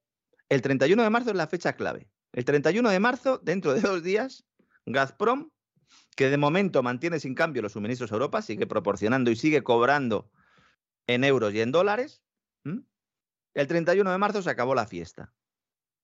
el 0.49 0.63
31 0.63 1.03
de 1.03 1.11
marzo 1.11 1.31
es 1.31 1.37
la 1.37 1.47
fecha 1.47 1.75
clave. 1.75 2.09
El 2.33 2.45
31 2.45 2.89
de 2.91 3.01
marzo, 3.01 3.39
dentro 3.43 3.75
de 3.75 3.81
dos 3.81 4.03
días, 4.03 4.45
Gazprom 4.85 5.51
que 6.17 6.31
de 6.31 6.39
momento 6.39 6.83
mantiene 6.83 7.21
sin 7.21 7.35
cambio 7.35 7.63
los 7.63 7.73
suministros 7.73 8.11
a 8.11 8.15
Europa, 8.15 8.43
sigue 8.43 8.67
proporcionando 8.67 9.31
y 9.31 9.37
sigue 9.37 9.63
cobrando 9.63 10.31
en 11.07 11.25
euros 11.25 11.53
y 11.53 11.61
en 11.61 11.71
dólares, 11.71 12.23
el 12.65 13.67
31 13.67 14.11
de 14.11 14.19
marzo 14.19 14.43
se 14.43 14.51
acabó 14.51 14.75
la 14.75 14.87
fiesta. 14.87 15.33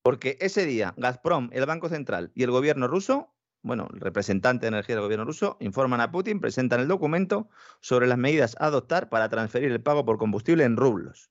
Porque 0.02 0.36
ese 0.40 0.66
día 0.66 0.94
Gazprom, 0.96 1.48
el 1.52 1.66
Banco 1.66 1.88
Central 1.88 2.30
y 2.34 2.42
el 2.42 2.50
gobierno 2.50 2.88
ruso, 2.88 3.34
bueno, 3.62 3.88
el 3.92 4.00
representante 4.00 4.66
de 4.66 4.68
energía 4.68 4.96
del 4.96 5.04
gobierno 5.04 5.24
ruso, 5.24 5.56
informan 5.60 6.00
a 6.00 6.10
Putin, 6.10 6.40
presentan 6.40 6.80
el 6.80 6.88
documento 6.88 7.48
sobre 7.80 8.06
las 8.06 8.18
medidas 8.18 8.56
a 8.58 8.66
adoptar 8.66 9.08
para 9.08 9.28
transferir 9.28 9.70
el 9.70 9.80
pago 9.80 10.04
por 10.04 10.18
combustible 10.18 10.64
en 10.64 10.76
rublos. 10.76 11.30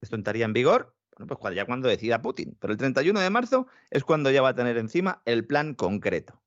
Esto 0.00 0.16
entraría 0.16 0.44
en 0.44 0.52
vigor, 0.52 0.96
bueno, 1.16 1.36
pues 1.36 1.54
ya 1.54 1.64
cuando 1.64 1.88
decida 1.88 2.22
Putin. 2.22 2.56
Pero 2.60 2.72
el 2.72 2.78
31 2.78 3.20
de 3.20 3.30
marzo 3.30 3.66
es 3.90 4.04
cuando 4.04 4.30
ya 4.30 4.42
va 4.42 4.50
a 4.50 4.54
tener 4.54 4.76
encima 4.78 5.22
el 5.24 5.46
plan 5.46 5.74
concreto. 5.74 6.42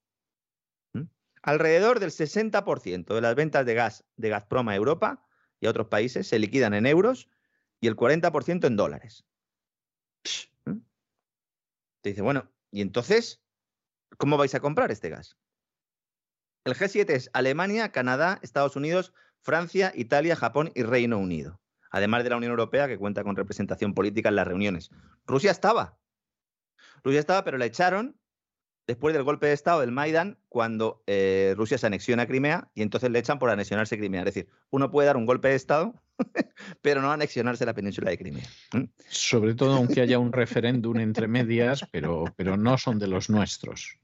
Alrededor 1.44 2.00
del 2.00 2.12
60% 2.12 3.16
de 3.16 3.22
las 3.22 3.34
ventas 3.34 3.66
de 3.66 3.74
gas 3.74 4.06
de 4.16 4.30
Gazprom 4.30 4.70
a 4.70 4.76
Europa 4.76 5.26
y 5.60 5.66
a 5.66 5.72
otros 5.72 5.88
países 5.88 6.28
se 6.28 6.38
liquidan 6.38 6.76
en 6.76 6.86
euros 6.86 7.30
y 7.80 7.88
el 7.88 7.96
40% 7.96 8.68
en 8.68 8.76
dólares. 8.76 9.26
¿Mm? 10.66 10.78
Te 12.02 12.10
dice, 12.10 12.22
bueno, 12.22 12.52
¿y 12.70 12.82
entonces 12.82 13.42
cómo 14.18 14.38
vais 14.38 14.56
a 14.56 14.60
comprar 14.60 14.92
este 14.92 15.10
gas? 15.10 15.38
El 16.64 16.76
G7 16.76 17.10
es 17.10 17.30
Alemania, 17.34 17.92
Canadá, 17.92 18.40
Estados 18.44 18.76
Unidos, 18.76 19.14
Francia, 19.42 19.92
Italia, 19.96 20.36
Japón 20.36 20.72
y 20.76 20.84
Reino 20.84 21.18
Unido. 21.18 21.60
Además 21.90 22.24
de 22.24 22.30
la 22.30 22.38
Unión 22.38 22.52
Europea, 22.52 22.88
que 22.88 22.98
cuenta 22.98 23.24
con 23.24 23.36
representación 23.36 23.94
política 23.94 24.30
en 24.30 24.36
las 24.36 24.48
reuniones. 24.48 24.92
Rusia 25.26 25.52
estaba. 25.52 25.98
Rusia 27.04 27.20
estaba, 27.20 27.44
pero 27.44 27.58
la 27.58 27.66
echaron 27.66 28.16
después 28.88 29.14
del 29.14 29.24
golpe 29.24 29.48
de 29.48 29.54
Estado 29.54 29.82
del 29.82 29.92
Maidan, 29.92 30.38
cuando 30.50 31.04
eh, 31.08 31.54
Rusia 31.58 31.78
se 31.78 31.88
anexiona 31.88 32.24
a 32.24 32.28
Crimea 32.28 32.70
y 32.76 32.82
entonces 32.82 33.10
le 33.10 33.20
echan 33.20 33.40
por 33.40 33.50
anexionarse 33.50 33.98
Crimea. 33.98 34.22
Es 34.22 34.26
decir, 34.26 34.50
uno 34.70 34.92
puede 34.92 35.08
dar 35.08 35.18
un 35.18 35.26
golpe 35.26 35.48
de 35.48 35.56
Estado, 35.56 35.96
pero 36.82 37.02
no 37.02 37.12
anexionarse 37.12 37.66
la 37.66 37.74
península 37.74 38.12
de 38.12 38.18
Crimea. 38.18 38.46
Sobre 39.10 39.56
todo 39.56 39.76
aunque 39.76 40.02
haya 40.02 40.20
un 40.20 40.32
referéndum 40.32 41.00
entre 41.00 41.28
medias, 41.28 41.88
pero 41.92 42.58
no 42.58 42.78
son 42.78 43.00
de 43.00 43.08
los 43.08 43.30
nuestros. 43.30 44.01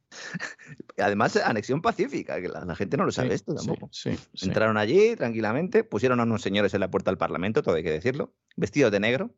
Además, 0.97 1.35
anexión 1.37 1.81
pacífica, 1.81 2.41
que 2.41 2.49
la, 2.49 2.75
gente 2.75 2.97
no 2.97 3.05
lo 3.05 3.11
sabe 3.11 3.33
esto 3.33 3.53
tampoco. 3.53 3.89
Sí, 3.91 4.17
Entraron 4.41 4.77
allí 4.77 5.15
tranquilamente, 5.15 5.83
pusieron 5.83 6.19
a 6.19 6.23
unos 6.23 6.41
señores 6.41 6.73
en 6.73 6.79
la 6.79 6.89
puerta 6.89 7.11
del 7.11 7.17
Parlamento, 7.17 7.61
todo 7.61 7.75
hay 7.75 7.83
que 7.83 7.91
decirlo, 7.91 8.33
vestidos 8.55 8.91
de 8.91 8.99
negro, 8.99 9.35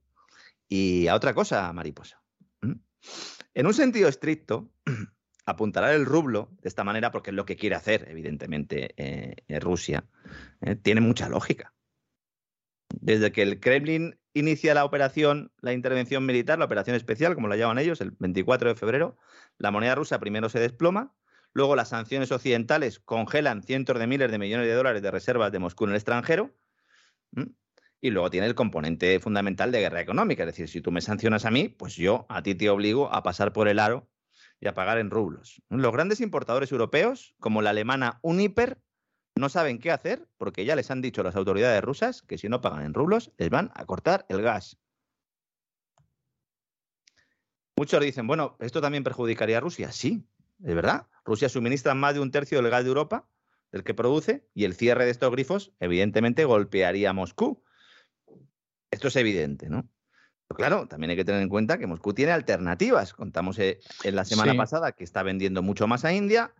y 0.67 1.07
a 1.07 1.15
otra 1.15 1.33
cosa, 1.33 1.71
mariposa. 1.73 2.21
En 3.53 3.65
un 3.65 3.73
sentido 3.73 4.07
estricto, 4.07 4.71
apuntará 5.45 5.93
el 5.93 6.05
rublo 6.05 6.51
de 6.61 6.69
esta 6.69 6.83
manera 6.83 7.11
porque 7.11 7.31
es 7.31 7.35
lo 7.35 7.45
que 7.45 7.57
quiere 7.57 7.75
hacer, 7.75 8.07
evidentemente, 8.09 8.93
eh, 8.97 9.59
Rusia. 9.59 10.05
Eh, 10.61 10.75
tiene 10.75 11.01
mucha 11.01 11.27
lógica. 11.27 11.73
Desde 13.01 13.31
que 13.31 13.41
el 13.41 13.59
Kremlin 13.59 14.19
inicia 14.33 14.73
la 14.73 14.85
operación, 14.85 15.51
la 15.61 15.73
intervención 15.73 16.25
militar, 16.25 16.59
la 16.59 16.65
operación 16.65 16.95
especial, 16.95 17.35
como 17.35 17.47
la 17.47 17.57
llaman 17.57 17.79
ellos, 17.79 18.01
el 18.01 18.11
24 18.19 18.69
de 18.69 18.75
febrero, 18.75 19.17
la 19.57 19.71
moneda 19.71 19.95
rusa 19.95 20.19
primero 20.19 20.49
se 20.49 20.59
desploma, 20.59 21.13
luego 21.53 21.75
las 21.75 21.89
sanciones 21.89 22.31
occidentales 22.31 22.99
congelan 22.99 23.63
cientos 23.63 23.97
de 23.99 24.07
miles 24.07 24.31
de 24.31 24.37
millones 24.37 24.67
de 24.67 24.73
dólares 24.73 25.01
de 25.01 25.11
reservas 25.11 25.51
de 25.51 25.59
Moscú 25.59 25.85
en 25.85 25.91
el 25.91 25.95
extranjero, 25.95 26.55
y 28.01 28.11
luego 28.11 28.29
tiene 28.29 28.47
el 28.47 28.55
componente 28.55 29.19
fundamental 29.19 29.71
de 29.71 29.81
guerra 29.81 30.01
económica, 30.01 30.43
es 30.43 30.47
decir, 30.47 30.69
si 30.69 30.81
tú 30.81 30.91
me 30.91 31.01
sancionas 31.01 31.45
a 31.45 31.51
mí, 31.51 31.67
pues 31.67 31.95
yo 31.95 32.25
a 32.29 32.41
ti 32.43 32.55
te 32.55 32.69
obligo 32.69 33.13
a 33.13 33.23
pasar 33.23 33.51
por 33.51 33.67
el 33.67 33.79
aro 33.79 34.09
y 34.61 34.67
a 34.67 34.73
pagar 34.73 34.97
en 34.97 35.09
rublos. 35.09 35.61
Los 35.69 35.91
grandes 35.91 36.21
importadores 36.21 36.71
europeos, 36.71 37.35
como 37.39 37.61
la 37.61 37.71
alemana 37.71 38.19
Uniper, 38.21 38.79
no 39.39 39.49
saben 39.49 39.79
qué 39.79 39.91
hacer 39.91 40.27
porque 40.37 40.65
ya 40.65 40.75
les 40.75 40.91
han 40.91 41.01
dicho 41.01 41.23
las 41.23 41.35
autoridades 41.35 41.81
rusas 41.83 42.21
que 42.21 42.37
si 42.37 42.49
no 42.49 42.61
pagan 42.61 42.85
en 42.85 42.93
rublos 42.93 43.31
les 43.37 43.49
van 43.49 43.71
a 43.73 43.85
cortar 43.85 44.25
el 44.29 44.41
gas. 44.41 44.77
Muchos 47.75 48.01
dicen, 48.01 48.27
bueno, 48.27 48.57
¿esto 48.59 48.81
también 48.81 49.05
perjudicaría 49.05 49.57
a 49.57 49.61
Rusia? 49.61 49.91
Sí, 49.93 50.27
es 50.63 50.75
verdad. 50.75 51.07
Rusia 51.23 51.47
suministra 51.47 51.95
más 51.95 52.13
de 52.13 52.19
un 52.19 52.29
tercio 52.29 52.61
del 52.61 52.69
gas 52.69 52.83
de 52.83 52.89
Europa, 52.89 53.25
del 53.71 53.85
que 53.85 53.93
produce, 53.93 54.45
y 54.53 54.65
el 54.65 54.75
cierre 54.75 55.05
de 55.05 55.11
estos 55.11 55.31
grifos 55.31 55.71
evidentemente 55.79 56.43
golpearía 56.43 57.11
a 57.11 57.13
Moscú. 57.13 57.63
Esto 58.91 59.07
es 59.07 59.15
evidente, 59.15 59.69
¿no? 59.69 59.87
claro, 60.55 60.87
también 60.87 61.11
hay 61.11 61.15
que 61.15 61.23
tener 61.23 61.41
en 61.41 61.49
cuenta 61.49 61.77
que 61.77 61.87
Moscú 61.87 62.13
tiene 62.13 62.31
alternativas. 62.31 63.13
Contamos 63.13 63.59
eh, 63.59 63.79
en 64.03 64.15
la 64.15 64.25
semana 64.25 64.55
pasada 64.55 64.91
que 64.91 65.03
está 65.03 65.23
vendiendo 65.23 65.61
mucho 65.61 65.87
más 65.87 66.05
a 66.05 66.13
India. 66.13 66.53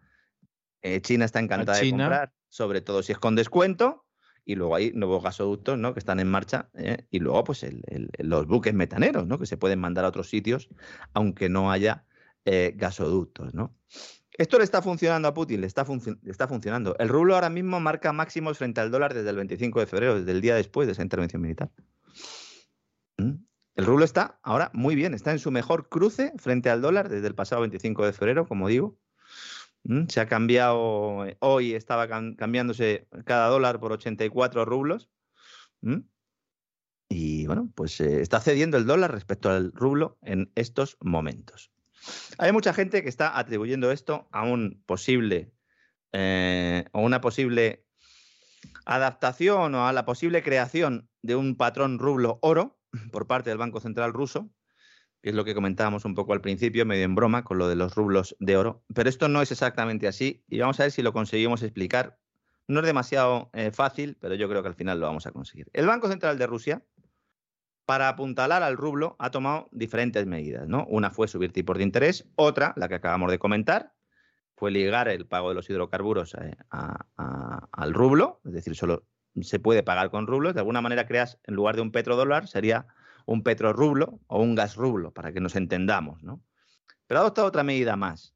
Eh, 0.82 1.02
China 1.02 1.26
está 1.26 1.40
encantada 1.40 1.80
de 1.80 1.90
comprar, 1.90 2.32
sobre 2.50 2.82
todo 2.82 3.04
si 3.04 3.14
es 3.14 3.20
con 3.20 3.36
descuento. 3.36 4.06
Y 4.46 4.56
luego 4.56 4.76
hay 4.76 4.92
nuevos 4.94 5.24
gasoductos 5.24 5.78
¿no? 5.78 5.94
que 5.94 6.00
están 6.00 6.20
en 6.20 6.28
marcha. 6.28 6.70
Eh, 6.74 7.06
y 7.12 7.20
luego, 7.20 7.44
pues, 7.44 7.66
los 8.18 8.48
buques 8.48 8.74
metaneros, 8.74 9.28
¿no? 9.28 9.38
que 9.38 9.46
se 9.46 9.58
pueden 9.58 9.80
mandar 9.80 10.06
a 10.06 10.10
otros 10.10 10.28
sitios, 10.30 10.70
aunque 11.14 11.50
no 11.50 11.72
haya 11.72 12.06
gasoductos. 12.76 13.54
¿no? 13.54 13.76
Esto 14.40 14.58
le 14.58 14.64
está 14.64 14.82
funcionando 14.82 15.28
a 15.28 15.34
Putin, 15.34 15.60
le 15.60 15.68
está, 15.68 15.86
está, 16.26 16.48
funcionando. 16.48 16.96
El 16.98 17.10
rublo 17.10 17.36
ahora 17.36 17.50
mismo 17.50 17.82
marca 17.82 18.14
máximos 18.14 18.58
frente 18.58 18.80
al 18.80 18.90
dólar 18.90 19.14
desde 19.14 19.30
el 19.32 19.36
25 19.36 19.82
de 19.82 19.86
febrero, 19.86 20.16
desde 20.16 20.32
el 20.32 20.40
día 20.40 20.56
después 20.56 20.88
de 20.88 20.94
esa 20.94 21.02
intervención 21.02 21.42
militar. 21.42 21.70
¿Mm? 23.18 23.34
El 23.76 23.86
rublo 23.86 24.06
está 24.06 24.40
ahora 24.42 24.72
muy 24.74 24.96
bien, 24.96 25.14
está 25.14 25.32
en 25.32 25.40
su 25.40 25.52
mejor 25.52 25.90
cruce 25.90 26.32
frente 26.38 26.70
al 26.70 26.82
dólar 26.82 27.10
desde 27.10 27.28
el 27.28 27.36
pasado 27.36 27.60
25 27.64 28.06
de 28.06 28.14
febrero, 28.14 28.48
como 28.48 28.70
digo. 28.70 28.98
Se 30.08 30.20
ha 30.20 30.28
cambiado, 30.28 31.26
eh, 31.26 31.38
hoy 31.40 31.74
estaba 31.74 32.08
cambiándose 32.08 33.08
cada 33.26 33.48
dólar 33.48 33.80
por 33.80 33.92
84 33.92 34.66
rublos. 34.66 35.10
Y 37.10 37.48
bueno, 37.48 37.72
pues 37.74 38.00
eh, 38.02 38.22
está 38.22 38.40
cediendo 38.40 38.78
el 38.78 38.86
dólar 38.86 39.12
respecto 39.12 39.50
al 39.50 39.72
rublo 39.72 40.20
en 40.22 40.52
estos 40.56 40.98
momentos. 41.02 41.72
Hay 42.38 42.52
mucha 42.52 42.74
gente 42.74 43.02
que 43.02 43.10
está 43.10 43.38
atribuyendo 43.38 43.92
esto 43.92 44.28
a 44.32 44.44
un 44.44 44.84
posible 44.86 45.52
eh, 46.12 46.86
o 46.92 47.02
una 47.02 47.20
posible 47.20 47.86
adaptación 48.86 49.76
o 49.76 49.88
a 49.88 49.94
la 49.94 50.06
posible 50.06 50.44
creación 50.44 51.10
de 51.22 51.36
un 51.36 51.56
patrón 51.56 52.00
rublo 52.00 52.40
oro 52.42 52.80
por 53.12 53.28
parte 53.28 53.50
del 53.50 53.58
Banco 53.60 53.80
Central 53.80 54.14
ruso, 54.14 54.50
es 55.22 55.34
lo 55.34 55.44
que 55.46 55.54
comentábamos 55.54 56.06
un 56.06 56.16
poco 56.16 56.34
al 56.34 56.42
principio, 56.42 56.86
medio 56.86 57.04
en 57.04 57.16
broma, 57.16 57.44
con 57.44 57.58
lo 57.58 57.68
de 57.68 57.76
los 57.76 57.96
rublos 57.96 58.36
de 58.40 58.58
oro. 58.58 58.84
Pero 58.94 59.10
esto 59.10 59.28
no 59.28 59.42
es 59.42 59.52
exactamente 59.52 60.08
así 60.08 60.44
y 60.48 60.60
vamos 60.60 60.80
a 60.80 60.84
ver 60.84 60.92
si 60.92 61.02
lo 61.02 61.14
conseguimos 61.14 61.62
explicar. 61.64 62.20
No 62.68 62.80
es 62.82 62.86
demasiado 62.86 63.50
eh, 63.54 63.72
fácil, 63.72 64.18
pero 64.20 64.36
yo 64.36 64.48
creo 64.48 64.62
que 64.62 64.70
al 64.70 64.76
final 64.76 65.00
lo 65.00 65.08
vamos 65.08 65.26
a 65.26 65.32
conseguir. 65.32 65.70
El 65.74 65.88
Banco 65.88 66.08
Central 66.08 66.38
de 66.38 66.48
Rusia, 66.48 66.84
para 67.86 68.08
apuntalar 68.08 68.62
al 68.62 68.78
rublo, 68.78 69.16
ha 69.20 69.32
tomado 69.32 69.68
diferentes 69.72 70.26
medidas. 70.26 70.68
¿no? 70.68 70.86
Una 70.88 71.10
fue 71.10 71.28
subir 71.28 71.52
tipos 71.52 71.78
de 71.78 71.84
interés, 71.84 72.30
otra, 72.36 72.74
la 72.78 72.88
que 72.88 72.96
acabamos 72.96 73.32
de 73.32 73.40
comentar, 73.40 73.94
fue 74.56 74.72
ligar 74.72 75.08
el 75.08 75.26
pago 75.26 75.50
de 75.50 75.56
los 75.56 75.70
hidrocarburos 75.70 76.36
eh, 76.36 76.56
al 76.70 77.94
rublo, 77.94 78.42
es 78.46 78.52
decir, 78.52 78.76
solo 78.76 79.08
se 79.42 79.60
puede 79.60 79.84
pagar 79.84 80.12
con 80.12 80.28
rublos, 80.28 80.54
de 80.54 80.60
alguna 80.60 80.82
manera 80.82 81.08
creas, 81.08 81.40
en 81.46 81.56
lugar 81.56 81.76
de 81.76 81.82
un 81.82 81.92
petrodólar, 81.92 82.48
sería 82.48 82.88
un 83.30 83.44
petrorrublo 83.44 84.20
o 84.26 84.42
un 84.42 84.56
gasrublo, 84.56 85.14
para 85.14 85.32
que 85.32 85.40
nos 85.40 85.56
entendamos, 85.56 86.24
¿no? 86.24 86.44
Pero 87.06 87.20
ha 87.20 87.22
adoptado 87.22 87.48
otra 87.48 87.64
medida 87.64 87.96
más, 87.96 88.36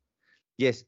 y 0.55 0.67
es, 0.67 0.87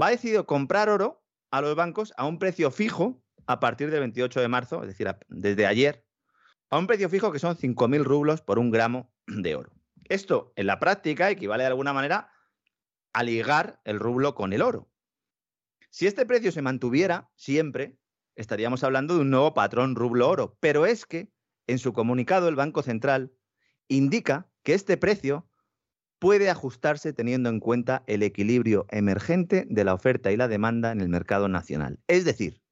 va 0.00 0.08
a 0.08 0.10
decidido 0.10 0.44
comprar 0.44 0.90
oro 0.90 1.24
a 1.50 1.62
los 1.62 1.74
bancos 1.74 2.12
a 2.18 2.26
un 2.26 2.38
precio 2.38 2.70
fijo 2.70 3.22
a 3.46 3.58
partir 3.58 3.90
del 3.90 4.00
28 4.00 4.40
de 4.40 4.48
marzo, 4.48 4.82
es 4.82 4.88
decir, 4.88 5.08
desde 5.28 5.66
ayer, 5.66 6.04
a 6.68 6.78
un 6.78 6.86
precio 6.86 7.08
fijo 7.08 7.32
que 7.32 7.38
son 7.38 7.56
5.000 7.56 8.04
rublos 8.04 8.42
por 8.42 8.58
un 8.58 8.70
gramo 8.70 9.10
de 9.26 9.54
oro. 9.54 9.72
Esto, 10.04 10.52
en 10.56 10.66
la 10.66 10.78
práctica, 10.78 11.30
equivale 11.30 11.62
de 11.62 11.68
alguna 11.68 11.94
manera 11.94 12.30
a 13.14 13.22
ligar 13.22 13.80
el 13.84 13.98
rublo 13.98 14.34
con 14.34 14.52
el 14.52 14.60
oro. 14.60 14.90
Si 15.88 16.06
este 16.06 16.26
precio 16.26 16.52
se 16.52 16.60
mantuviera 16.60 17.30
siempre, 17.34 17.96
estaríamos 18.34 18.84
hablando 18.84 19.14
de 19.14 19.20
un 19.20 19.30
nuevo 19.30 19.54
patrón 19.54 19.94
rublo-oro. 19.96 20.58
Pero 20.60 20.84
es 20.84 21.06
que 21.06 21.30
en 21.66 21.78
su 21.78 21.92
comunicado 21.92 22.48
el 22.48 22.56
Banco 22.56 22.82
Central 22.82 23.32
indica 23.88 24.48
que 24.62 24.74
este 24.74 24.96
precio 24.96 25.46
puede 26.18 26.50
ajustarse 26.50 27.12
teniendo 27.12 27.48
en 27.50 27.60
cuenta 27.60 28.02
el 28.06 28.22
equilibrio 28.22 28.86
emergente 28.90 29.66
de 29.68 29.84
la 29.84 29.94
oferta 29.94 30.32
y 30.32 30.36
la 30.36 30.48
demanda 30.48 30.92
en 30.92 31.00
el 31.00 31.08
mercado 31.08 31.48
nacional. 31.48 31.98
Es 32.06 32.24
decir, 32.24 32.62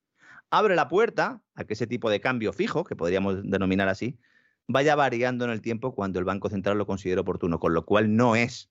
abre 0.50 0.76
la 0.76 0.88
puerta 0.88 1.42
a 1.54 1.64
que 1.64 1.74
ese 1.74 1.86
tipo 1.86 2.10
de 2.10 2.20
cambio 2.20 2.52
fijo, 2.52 2.84
que 2.84 2.96
podríamos 2.96 3.42
denominar 3.42 3.88
así, 3.88 4.18
vaya 4.66 4.94
variando 4.94 5.44
en 5.44 5.50
el 5.50 5.60
tiempo 5.60 5.94
cuando 5.94 6.18
el 6.18 6.24
Banco 6.24 6.48
Central 6.48 6.78
lo 6.78 6.86
considere 6.86 7.20
oportuno, 7.20 7.60
con 7.60 7.74
lo 7.74 7.84
cual 7.84 8.16
no 8.16 8.34
es 8.34 8.70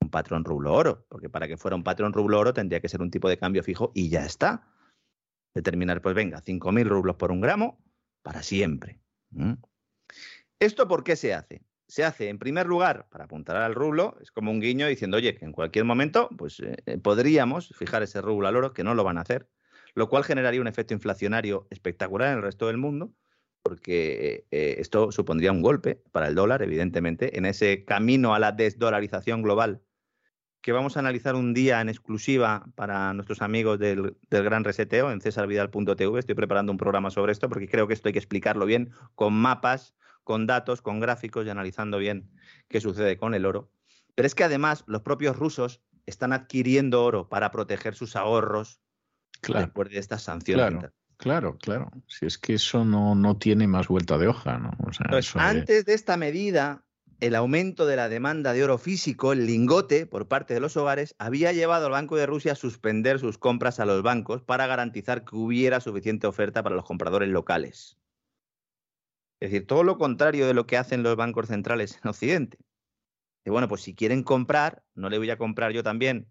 un 0.00 0.10
patrón 0.10 0.44
rublo 0.44 0.72
oro, 0.72 1.06
porque 1.08 1.28
para 1.28 1.48
que 1.48 1.56
fuera 1.56 1.76
un 1.76 1.84
patrón 1.84 2.12
rublo 2.12 2.38
oro 2.38 2.54
tendría 2.54 2.80
que 2.80 2.88
ser 2.88 3.02
un 3.02 3.10
tipo 3.10 3.28
de 3.28 3.36
cambio 3.36 3.62
fijo 3.62 3.90
y 3.94 4.08
ya 4.08 4.24
está. 4.24 4.72
Determinar, 5.54 6.00
pues 6.00 6.14
venga, 6.14 6.40
5.000 6.40 6.86
rublos 6.88 7.16
por 7.16 7.32
un 7.32 7.40
gramo 7.40 7.82
para 8.22 8.42
siempre. 8.42 9.00
¿Esto 10.60 10.88
por 10.88 11.04
qué 11.04 11.16
se 11.16 11.34
hace? 11.34 11.62
Se 11.86 12.04
hace, 12.04 12.28
en 12.28 12.38
primer 12.38 12.66
lugar, 12.66 13.06
para 13.10 13.24
apuntar 13.24 13.56
al 13.56 13.74
rublo, 13.74 14.18
es 14.20 14.30
como 14.30 14.50
un 14.50 14.60
guiño 14.60 14.86
diciendo, 14.86 15.16
oye, 15.16 15.34
que 15.34 15.44
en 15.44 15.52
cualquier 15.52 15.84
momento 15.84 16.28
pues, 16.36 16.60
eh, 16.60 16.76
eh, 16.84 16.98
podríamos 16.98 17.74
fijar 17.76 18.02
ese 18.02 18.20
rublo 18.20 18.48
al 18.48 18.56
oro, 18.56 18.74
que 18.74 18.84
no 18.84 18.94
lo 18.94 19.04
van 19.04 19.16
a 19.16 19.22
hacer, 19.22 19.48
lo 19.94 20.08
cual 20.08 20.24
generaría 20.24 20.60
un 20.60 20.66
efecto 20.66 20.94
inflacionario 20.94 21.66
espectacular 21.70 22.30
en 22.30 22.38
el 22.38 22.42
resto 22.42 22.66
del 22.66 22.76
mundo, 22.76 23.14
porque 23.62 24.46
eh, 24.50 24.76
esto 24.78 25.12
supondría 25.12 25.52
un 25.52 25.62
golpe 25.62 26.02
para 26.12 26.28
el 26.28 26.34
dólar, 26.34 26.62
evidentemente, 26.62 27.38
en 27.38 27.46
ese 27.46 27.84
camino 27.84 28.34
a 28.34 28.38
la 28.38 28.52
desdolarización 28.52 29.42
global 29.42 29.82
que 30.60 30.72
vamos 30.72 30.96
a 30.96 31.00
analizar 31.00 31.34
un 31.34 31.54
día 31.54 31.80
en 31.80 31.88
exclusiva 31.88 32.66
para 32.74 33.12
nuestros 33.14 33.42
amigos 33.42 33.78
del, 33.78 34.16
Gran 34.30 34.64
Reseteo 34.64 35.10
en 35.10 35.20
cesarvidal.tv. 35.20 36.18
Estoy 36.18 36.34
preparando 36.34 36.72
un 36.72 36.78
programa 36.78 37.10
sobre 37.10 37.32
esto 37.32 37.48
porque 37.48 37.68
creo 37.68 37.86
que 37.86 37.94
esto 37.94 38.08
hay 38.08 38.12
que 38.12 38.18
explicarlo 38.18 38.66
bien 38.66 38.90
con 39.14 39.34
mapas, 39.34 39.94
con 40.24 40.46
datos, 40.46 40.82
con 40.82 41.00
gráficos 41.00 41.46
y 41.46 41.50
analizando 41.50 41.98
bien 41.98 42.30
qué 42.68 42.80
sucede 42.80 43.16
con 43.16 43.34
el 43.34 43.46
oro. 43.46 43.70
Pero 44.14 44.26
es 44.26 44.34
que 44.34 44.44
además 44.44 44.84
los 44.86 45.02
propios 45.02 45.36
rusos 45.36 45.80
están 46.06 46.32
adquiriendo 46.32 47.04
oro 47.04 47.28
para 47.28 47.50
proteger 47.50 47.94
sus 47.94 48.16
ahorros 48.16 48.80
después 49.46 49.90
de 49.90 49.98
estas 49.98 50.22
sanciones. 50.22 50.90
Claro, 51.18 51.58
claro, 51.58 51.90
Si 52.06 52.26
es 52.26 52.38
que 52.38 52.54
eso 52.54 52.84
no, 52.84 53.16
no 53.16 53.36
tiene 53.36 53.66
más 53.66 53.88
vuelta 53.88 54.18
de 54.18 54.28
hoja, 54.28 54.58
¿no? 54.58 54.70
antes 55.34 55.84
de 55.84 55.94
esta 55.94 56.16
medida, 56.16 56.84
el 57.20 57.34
aumento 57.34 57.86
de 57.86 57.96
la 57.96 58.08
demanda 58.08 58.52
de 58.52 58.62
oro 58.62 58.78
físico, 58.78 59.32
el 59.32 59.46
lingote, 59.46 60.06
por 60.06 60.28
parte 60.28 60.54
de 60.54 60.60
los 60.60 60.76
hogares, 60.76 61.14
había 61.18 61.52
llevado 61.52 61.86
al 61.86 61.92
Banco 61.92 62.16
de 62.16 62.26
Rusia 62.26 62.52
a 62.52 62.56
suspender 62.56 63.18
sus 63.18 63.38
compras 63.38 63.80
a 63.80 63.86
los 63.86 64.02
bancos 64.02 64.42
para 64.42 64.66
garantizar 64.66 65.24
que 65.24 65.34
hubiera 65.34 65.80
suficiente 65.80 66.26
oferta 66.26 66.62
para 66.62 66.76
los 66.76 66.84
compradores 66.84 67.28
locales. 67.28 67.98
Es 69.40 69.50
decir, 69.50 69.66
todo 69.66 69.82
lo 69.82 69.98
contrario 69.98 70.46
de 70.46 70.54
lo 70.54 70.66
que 70.66 70.76
hacen 70.76 71.02
los 71.02 71.16
bancos 71.16 71.48
centrales 71.48 71.98
en 72.02 72.08
Occidente. 72.08 72.58
Y 73.44 73.50
bueno, 73.50 73.68
pues 73.68 73.82
si 73.82 73.94
quieren 73.94 74.22
comprar, 74.22 74.84
no 74.94 75.10
le 75.10 75.18
voy 75.18 75.30
a 75.30 75.38
comprar 75.38 75.72
yo 75.72 75.82
también 75.82 76.28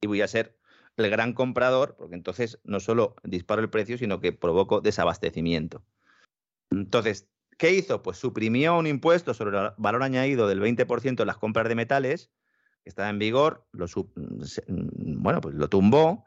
y 0.00 0.06
voy 0.06 0.20
a 0.20 0.28
ser 0.28 0.58
el 0.96 1.08
gran 1.10 1.32
comprador, 1.32 1.96
porque 1.96 2.16
entonces 2.16 2.60
no 2.64 2.80
solo 2.80 3.14
disparo 3.22 3.62
el 3.62 3.70
precio, 3.70 3.96
sino 3.96 4.20
que 4.20 4.32
provoco 4.32 4.80
desabastecimiento. 4.80 5.82
Entonces, 6.70 7.28
¿Qué 7.60 7.74
hizo? 7.74 8.02
Pues 8.02 8.16
suprimió 8.16 8.78
un 8.78 8.86
impuesto 8.86 9.34
sobre 9.34 9.58
el 9.58 9.72
valor 9.76 10.02
añadido 10.02 10.48
del 10.48 10.62
20% 10.62 11.20
en 11.20 11.26
las 11.26 11.36
compras 11.36 11.68
de 11.68 11.74
metales, 11.74 12.30
que 12.82 12.88
estaba 12.88 13.10
en 13.10 13.18
vigor, 13.18 13.66
lo, 13.72 13.84
mm, 13.84 15.22
bueno, 15.22 15.42
pues 15.42 15.54
lo 15.54 15.68
tumbó 15.68 16.24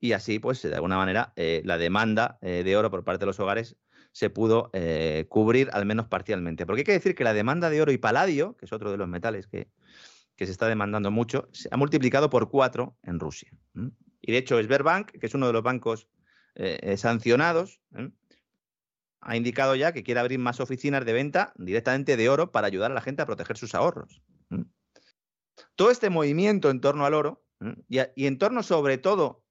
y 0.00 0.14
así, 0.14 0.40
pues 0.40 0.62
de 0.62 0.74
alguna 0.74 0.96
manera, 0.96 1.32
eh, 1.36 1.62
la 1.64 1.78
demanda 1.78 2.38
eh, 2.42 2.64
de 2.64 2.76
oro 2.76 2.90
por 2.90 3.04
parte 3.04 3.20
de 3.20 3.26
los 3.26 3.38
hogares 3.38 3.76
se 4.10 4.30
pudo 4.30 4.70
eh, 4.72 5.26
cubrir 5.28 5.70
al 5.74 5.86
menos 5.86 6.08
parcialmente. 6.08 6.66
Porque 6.66 6.80
hay 6.80 6.84
que 6.84 6.92
decir 6.92 7.14
que 7.14 7.22
la 7.22 7.34
demanda 7.34 7.70
de 7.70 7.80
oro 7.80 7.92
y 7.92 7.98
paladio, 7.98 8.56
que 8.56 8.64
es 8.64 8.72
otro 8.72 8.90
de 8.90 8.96
los 8.96 9.06
metales 9.06 9.46
que, 9.46 9.68
se 10.36 10.50
está 10.50 10.66
demandando 10.66 11.12
mucho, 11.12 11.48
se 11.52 11.68
ha 11.70 11.76
multiplicado 11.76 12.30
por 12.30 12.50
cuatro 12.50 12.96
en 13.04 13.20
Rusia. 13.20 13.52
Y 14.20 14.32
de 14.32 14.38
hecho, 14.38 14.60
Sberbank, 14.60 15.12
que 15.12 15.26
es 15.26 15.34
uno 15.34 15.46
de 15.46 15.52
los 15.52 15.62
bancos 15.62 16.08
sancionados, 16.96 17.80
ha 19.24 19.36
indicado 19.36 19.74
ya 19.74 19.92
que 19.92 20.02
quiere 20.02 20.20
abrir 20.20 20.38
más 20.38 20.60
oficinas 20.60 21.04
de 21.04 21.12
venta 21.12 21.52
directamente 21.56 22.16
de 22.16 22.28
oro 22.28 22.52
para 22.52 22.66
ayudar 22.66 22.90
a 22.90 22.94
la 22.94 23.00
gente 23.00 23.22
a 23.22 23.26
proteger 23.26 23.56
sus 23.56 23.74
ahorros. 23.74 24.22
Todo 25.76 25.90
este 25.90 26.10
movimiento 26.10 26.70
en 26.70 26.80
torno 26.80 27.06
al 27.06 27.14
oro 27.14 27.44
y, 27.88 28.26
en 28.26 28.38
torno 28.38 28.62
sobre 28.62 28.98
todo 28.98 29.42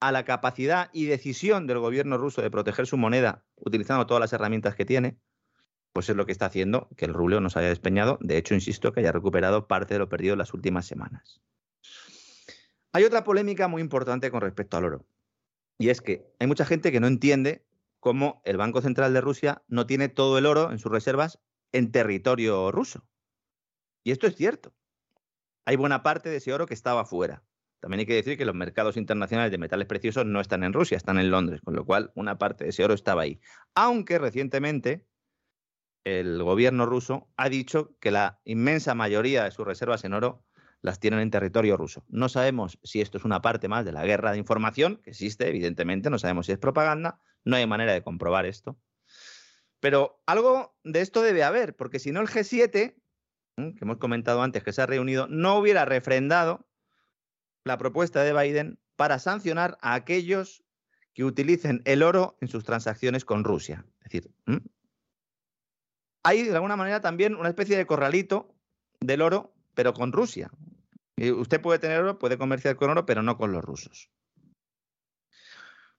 a 0.00 0.12
la 0.12 0.24
capacidad 0.24 0.90
y 0.92 1.06
decisión 1.06 1.66
del 1.66 1.80
gobierno 1.80 2.18
ruso 2.18 2.40
de 2.40 2.50
proteger 2.50 2.86
su 2.86 2.96
moneda 2.96 3.44
utilizando 3.56 4.06
todas 4.06 4.20
las 4.20 4.32
herramientas 4.32 4.76
que 4.76 4.84
tiene, 4.84 5.18
pues 5.92 6.08
es 6.08 6.16
lo 6.16 6.24
que 6.24 6.32
está 6.32 6.46
haciendo 6.46 6.88
que 6.96 7.06
el 7.06 7.14
rublo 7.14 7.40
no 7.40 7.50
se 7.50 7.58
haya 7.58 7.68
despeñado. 7.68 8.18
De 8.20 8.36
hecho, 8.36 8.54
insisto, 8.54 8.92
que 8.92 9.00
haya 9.00 9.10
recuperado 9.10 9.66
parte 9.66 9.94
de 9.94 9.98
lo 9.98 10.08
perdido 10.08 10.34
en 10.34 10.38
las 10.38 10.54
últimas 10.54 10.86
semanas. 10.86 11.40
Hay 12.92 13.04
otra 13.04 13.24
polémica 13.24 13.66
muy 13.66 13.82
importante 13.82 14.30
con 14.30 14.40
respecto 14.40 14.76
al 14.76 14.84
oro. 14.84 15.06
Y 15.78 15.90
es 15.90 16.00
que 16.00 16.26
hay 16.38 16.46
mucha 16.46 16.64
gente 16.64 16.92
que 16.92 17.00
no 17.00 17.06
entiende 17.06 17.64
cómo 18.00 18.40
el 18.44 18.56
Banco 18.56 18.80
Central 18.80 19.12
de 19.12 19.20
Rusia 19.20 19.62
no 19.68 19.86
tiene 19.86 20.08
todo 20.08 20.38
el 20.38 20.46
oro 20.46 20.70
en 20.70 20.78
sus 20.78 20.92
reservas 20.92 21.40
en 21.72 21.92
territorio 21.92 22.70
ruso. 22.72 23.06
Y 24.04 24.12
esto 24.12 24.26
es 24.26 24.36
cierto. 24.36 24.74
Hay 25.64 25.76
buena 25.76 26.02
parte 26.02 26.30
de 26.30 26.36
ese 26.36 26.52
oro 26.52 26.66
que 26.66 26.74
estaba 26.74 27.04
fuera. 27.04 27.44
También 27.80 28.00
hay 28.00 28.06
que 28.06 28.14
decir 28.14 28.36
que 28.36 28.44
los 28.44 28.54
mercados 28.54 28.96
internacionales 28.96 29.52
de 29.52 29.58
metales 29.58 29.86
preciosos 29.86 30.26
no 30.26 30.40
están 30.40 30.64
en 30.64 30.72
Rusia, 30.72 30.96
están 30.96 31.18
en 31.18 31.30
Londres, 31.30 31.60
con 31.62 31.74
lo 31.74 31.84
cual 31.84 32.10
una 32.14 32.38
parte 32.38 32.64
de 32.64 32.70
ese 32.70 32.84
oro 32.84 32.94
estaba 32.94 33.22
ahí. 33.22 33.40
Aunque 33.74 34.18
recientemente 34.18 35.06
el 36.04 36.42
gobierno 36.42 36.86
ruso 36.86 37.28
ha 37.36 37.48
dicho 37.48 37.96
que 38.00 38.10
la 38.10 38.40
inmensa 38.44 38.94
mayoría 38.94 39.44
de 39.44 39.50
sus 39.50 39.66
reservas 39.66 40.04
en 40.04 40.14
oro 40.14 40.44
las 40.82 41.00
tienen 41.00 41.20
en 41.20 41.30
territorio 41.30 41.76
ruso. 41.76 42.04
No 42.08 42.28
sabemos 42.28 42.78
si 42.82 43.00
esto 43.00 43.18
es 43.18 43.24
una 43.24 43.42
parte 43.42 43.68
más 43.68 43.84
de 43.84 43.92
la 43.92 44.04
guerra 44.04 44.32
de 44.32 44.38
información, 44.38 45.00
que 45.02 45.10
existe, 45.10 45.48
evidentemente, 45.48 46.10
no 46.10 46.18
sabemos 46.18 46.46
si 46.46 46.52
es 46.52 46.58
propaganda, 46.58 47.20
no 47.44 47.56
hay 47.56 47.66
manera 47.66 47.92
de 47.92 48.02
comprobar 48.02 48.46
esto. 48.46 48.78
Pero 49.80 50.22
algo 50.26 50.76
de 50.84 51.00
esto 51.00 51.22
debe 51.22 51.44
haber, 51.44 51.76
porque 51.76 51.98
si 51.98 52.12
no 52.12 52.20
el 52.20 52.28
G7, 52.28 52.94
que 53.56 53.78
hemos 53.80 53.98
comentado 53.98 54.42
antes 54.42 54.62
que 54.62 54.72
se 54.72 54.82
ha 54.82 54.86
reunido, 54.86 55.26
no 55.28 55.56
hubiera 55.58 55.84
refrendado 55.84 56.68
la 57.64 57.78
propuesta 57.78 58.22
de 58.22 58.32
Biden 58.32 58.78
para 58.96 59.18
sancionar 59.18 59.78
a 59.80 59.94
aquellos 59.94 60.64
que 61.14 61.24
utilicen 61.24 61.82
el 61.84 62.02
oro 62.02 62.36
en 62.40 62.48
sus 62.48 62.64
transacciones 62.64 63.24
con 63.24 63.44
Rusia. 63.44 63.84
Es 64.00 64.10
decir, 64.10 64.30
hay 66.22 66.44
de 66.44 66.54
alguna 66.54 66.76
manera 66.76 67.00
también 67.00 67.34
una 67.34 67.48
especie 67.48 67.76
de 67.76 67.86
corralito 67.86 68.54
del 69.00 69.22
oro, 69.22 69.54
pero 69.74 69.92
con 69.94 70.12
Rusia. 70.12 70.50
Usted 71.18 71.60
puede 71.60 71.78
tener 71.78 72.00
oro, 72.00 72.18
puede 72.18 72.38
comerciar 72.38 72.76
con 72.76 72.90
oro, 72.90 73.06
pero 73.06 73.22
no 73.22 73.36
con 73.36 73.52
los 73.52 73.64
rusos. 73.64 74.10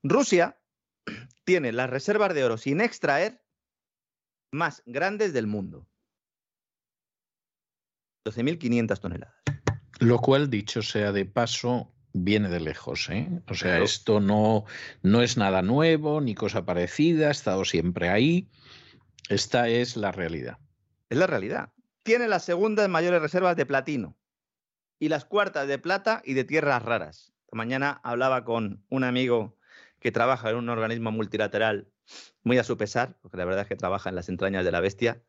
Rusia 0.04 0.60
tiene 1.46 1.72
las 1.72 1.90
reservas 1.90 2.34
de 2.34 2.44
oro 2.44 2.58
sin 2.58 2.82
extraer 2.82 3.44
más 4.52 4.82
grandes 4.86 5.34
del 5.34 5.48
mundo. 5.48 5.88
12.500 8.26 9.00
toneladas. 9.00 9.36
Lo 10.00 10.20
cual, 10.20 10.50
dicho 10.50 10.82
sea 10.82 11.12
de 11.12 11.26
paso, 11.26 11.94
viene 12.14 12.50
de 12.50 12.60
lejos. 12.60 13.10
¿eh? 13.10 13.42
O 13.48 13.54
sea, 13.54 13.80
esto 13.80 14.20
no, 14.20 14.66
no 15.02 15.22
es 15.22 15.38
nada 15.38 15.62
nuevo 15.62 16.22
ni 16.22 16.36
cosa 16.36 16.66
parecida, 16.66 17.28
ha 17.28 17.32
estado 17.32 17.66
siempre 17.66 18.10
ahí. 18.10 18.50
Esta 19.30 19.68
es 19.68 19.98
la 19.98 20.12
realidad. 20.12 20.58
Es 21.10 21.18
la 21.18 21.28
realidad. 21.28 21.74
Tiene 22.04 22.28
las 22.28 22.46
segundas 22.46 22.88
mayores 22.90 23.22
reservas 23.22 23.56
de 23.56 23.66
platino 23.66 24.19
y 25.00 25.10
las 25.10 25.26
cuartas 25.26 25.68
de 25.68 25.80
plata 25.80 26.22
y 26.26 26.34
de 26.34 26.44
tierras 26.44 26.84
raras. 26.84 27.34
mañana 27.52 28.00
hablaba 28.04 28.44
con 28.44 28.84
un 28.90 29.04
amigo 29.04 29.58
que 30.00 30.12
trabaja 30.12 30.50
en 30.50 30.58
un 30.58 30.70
organismo 30.70 31.12
multilateral 31.12 31.88
muy 32.44 32.58
a 32.58 32.64
su 32.64 32.78
pesar, 32.78 33.18
porque 33.22 33.38
la 33.38 33.46
verdad 33.46 33.62
es 33.62 33.68
que 33.68 33.76
trabaja 33.76 34.10
en 34.10 34.16
las 34.16 34.30
entrañas 34.30 34.66
de 34.66 34.72
la 34.72 34.80
bestia, 34.80 35.22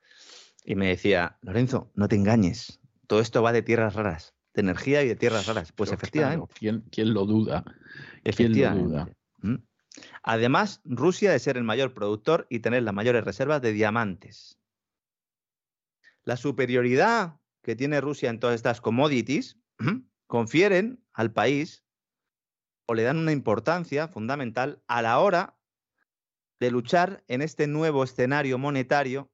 y 0.64 0.74
me 0.74 0.88
decía, 0.88 1.38
Lorenzo, 1.42 1.90
no 1.94 2.08
te 2.08 2.16
engañes, 2.16 2.80
todo 3.06 3.20
esto 3.20 3.42
va 3.42 3.52
de 3.52 3.62
tierras 3.62 3.94
raras, 3.94 4.34
de 4.54 4.60
energía 4.60 5.02
y 5.02 5.08
de 5.08 5.16
tierras 5.16 5.46
raras. 5.46 5.72
Pues 5.72 5.92
efectivamente. 5.92 6.52
¿quién, 6.58 7.14
lo 7.14 7.26
duda? 7.26 7.64
Efectivamente. 8.24 9.16
Además, 10.22 10.80
Rusia 10.84 11.32
de 11.32 11.38
ser 11.38 11.56
el 11.56 11.64
mayor 11.64 11.94
productor 11.94 12.46
y 12.50 12.60
tener 12.60 12.82
las 12.82 12.94
mayores 12.94 13.24
reservas 13.24 13.60
de 13.62 13.72
diamantes. 13.72 14.58
La 16.24 16.36
superioridad 16.36 17.40
que 17.62 17.76
tiene 17.76 18.00
Rusia 18.00 18.30
en 18.30 18.38
todas 18.38 18.56
estas 18.56 18.80
commodities 18.80 19.59
confieren 20.26 21.04
al 21.12 21.32
país 21.32 21.84
o 22.86 22.94
le 22.94 23.02
dan 23.02 23.18
una 23.18 23.32
importancia 23.32 24.08
fundamental 24.08 24.82
a 24.86 25.02
la 25.02 25.18
hora 25.20 25.56
de 26.60 26.70
luchar 26.70 27.24
en 27.28 27.42
este 27.42 27.66
nuevo 27.66 28.04
escenario 28.04 28.58
monetario 28.58 29.30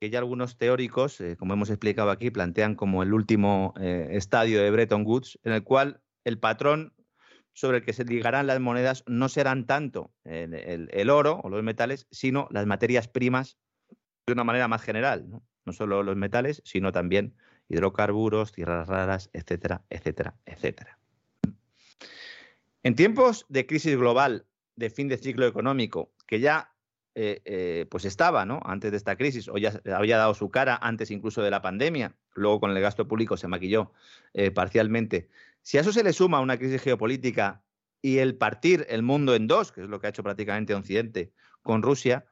que 0.00 0.10
ya 0.10 0.18
algunos 0.18 0.58
teóricos, 0.58 1.20
eh, 1.20 1.36
como 1.36 1.54
hemos 1.54 1.70
explicado 1.70 2.10
aquí, 2.10 2.30
plantean 2.30 2.74
como 2.74 3.02
el 3.02 3.12
último 3.12 3.74
eh, 3.80 4.08
estadio 4.12 4.62
de 4.62 4.70
Bretton 4.70 5.04
Woods, 5.04 5.38
en 5.42 5.52
el 5.52 5.64
cual 5.64 6.00
el 6.24 6.38
patrón 6.38 6.94
sobre 7.52 7.78
el 7.78 7.84
que 7.84 7.92
se 7.92 8.04
ligarán 8.04 8.46
las 8.46 8.60
monedas 8.60 9.02
no 9.06 9.28
serán 9.28 9.66
tanto 9.66 10.12
el, 10.22 11.10
oro 11.10 11.40
o 11.42 11.48
los 11.48 11.64
metales, 11.64 12.06
sino 12.12 12.46
las 12.52 12.66
materias 12.66 13.08
primas 13.08 13.58
de 14.26 14.32
una 14.32 14.44
manera 14.44 14.68
más 14.68 14.82
general, 14.82 15.28
¿no? 15.28 15.44
no 15.64 15.72
solo 15.72 16.04
los 16.04 16.14
metales, 16.16 16.62
sino 16.64 16.92
también 16.92 17.34
hidrocarburos, 17.68 18.52
tierras 18.52 18.88
raras, 18.88 19.30
etcétera, 19.32 19.84
etcétera, 19.90 20.34
etcétera. 20.46 20.98
En 22.82 22.94
tiempos 22.94 23.44
de 23.48 23.66
crisis 23.66 23.96
global 23.96 24.46
de 24.76 24.90
fin 24.90 25.08
de 25.08 25.18
ciclo 25.18 25.46
económico 25.46 26.12
que 26.26 26.40
ya 26.40 26.72
eh, 27.14 27.42
eh, 27.44 27.86
pues 27.90 28.04
estaba 28.04 28.44
¿no? 28.44 28.60
antes 28.64 28.92
de 28.92 28.96
esta 28.96 29.16
crisis 29.16 29.48
o 29.48 29.58
ya 29.58 29.80
había 29.92 30.18
dado 30.18 30.34
su 30.34 30.50
cara 30.50 30.78
antes 30.80 31.10
incluso 31.10 31.42
de 31.42 31.50
la 31.50 31.60
pandemia, 31.60 32.14
luego 32.34 32.60
con 32.60 32.70
el 32.70 32.80
gasto 32.80 33.08
público 33.08 33.36
se 33.36 33.48
maquilló 33.48 33.92
eh, 34.34 34.52
parcialmente. 34.52 35.28
Si 35.62 35.78
a 35.78 35.80
eso 35.80 35.92
se 35.92 36.04
le 36.04 36.12
suma 36.12 36.40
una 36.40 36.58
crisis 36.58 36.80
geopolítica 36.80 37.64
y 38.00 38.18
el 38.18 38.36
partir 38.36 38.86
el 38.88 39.02
mundo 39.02 39.34
en 39.34 39.48
dos, 39.48 39.72
que 39.72 39.82
es 39.82 39.88
lo 39.88 40.00
que 40.00 40.06
ha 40.06 40.10
hecho 40.10 40.22
prácticamente 40.22 40.74
Occidente 40.74 41.32
con 41.62 41.82
Rusia, 41.82 42.24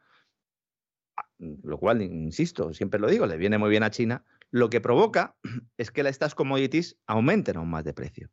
lo 1.38 1.78
cual, 1.78 2.02
insisto, 2.02 2.72
siempre 2.72 3.00
lo 3.00 3.08
digo, 3.08 3.26
le 3.26 3.36
viene 3.36 3.58
muy 3.58 3.70
bien 3.70 3.82
a 3.82 3.90
China, 3.90 4.24
lo 4.51 4.70
que 4.70 4.81
provoca 4.81 5.36
es 5.77 5.90
que 5.90 6.02
estas 6.02 6.35
commodities 6.35 6.98
aumenten 7.06 7.56
aún 7.56 7.70
más 7.70 7.85
de 7.85 7.94
precio. 7.94 8.31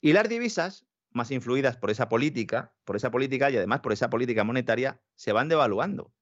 Y 0.00 0.12
las 0.12 0.28
divisas 0.28 0.86
más 1.10 1.30
influidas 1.30 1.76
por 1.76 1.90
esa 1.90 2.08
política, 2.08 2.74
por 2.84 2.96
esa 2.96 3.10
política 3.10 3.50
y 3.50 3.56
además 3.56 3.80
por 3.80 3.92
esa 3.92 4.10
política 4.10 4.44
monetaria, 4.44 5.00
se 5.14 5.32
van 5.32 5.48
devaluando. 5.48 6.12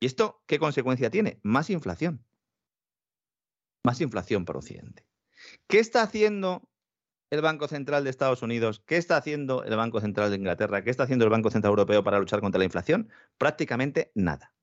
¿Y 0.00 0.06
esto 0.06 0.42
qué 0.46 0.58
consecuencia 0.58 1.10
tiene? 1.10 1.40
Más 1.42 1.70
inflación. 1.70 2.24
Más 3.84 4.00
inflación 4.00 4.44
por 4.44 4.56
Occidente. 4.56 5.06
¿Qué 5.66 5.78
está 5.78 6.02
haciendo 6.02 6.68
el 7.30 7.42
Banco 7.42 7.68
Central 7.68 8.04
de 8.04 8.10
Estados 8.10 8.42
Unidos? 8.42 8.82
¿Qué 8.86 8.96
está 8.96 9.16
haciendo 9.16 9.64
el 9.64 9.76
Banco 9.76 10.00
Central 10.00 10.30
de 10.30 10.36
Inglaterra? 10.36 10.82
¿Qué 10.82 10.90
está 10.90 11.04
haciendo 11.04 11.24
el 11.24 11.30
Banco 11.30 11.50
Central 11.50 11.70
Europeo 11.70 12.02
para 12.02 12.18
luchar 12.18 12.40
contra 12.40 12.58
la 12.58 12.64
inflación? 12.64 13.10
Prácticamente 13.36 14.12
nada. 14.14 14.54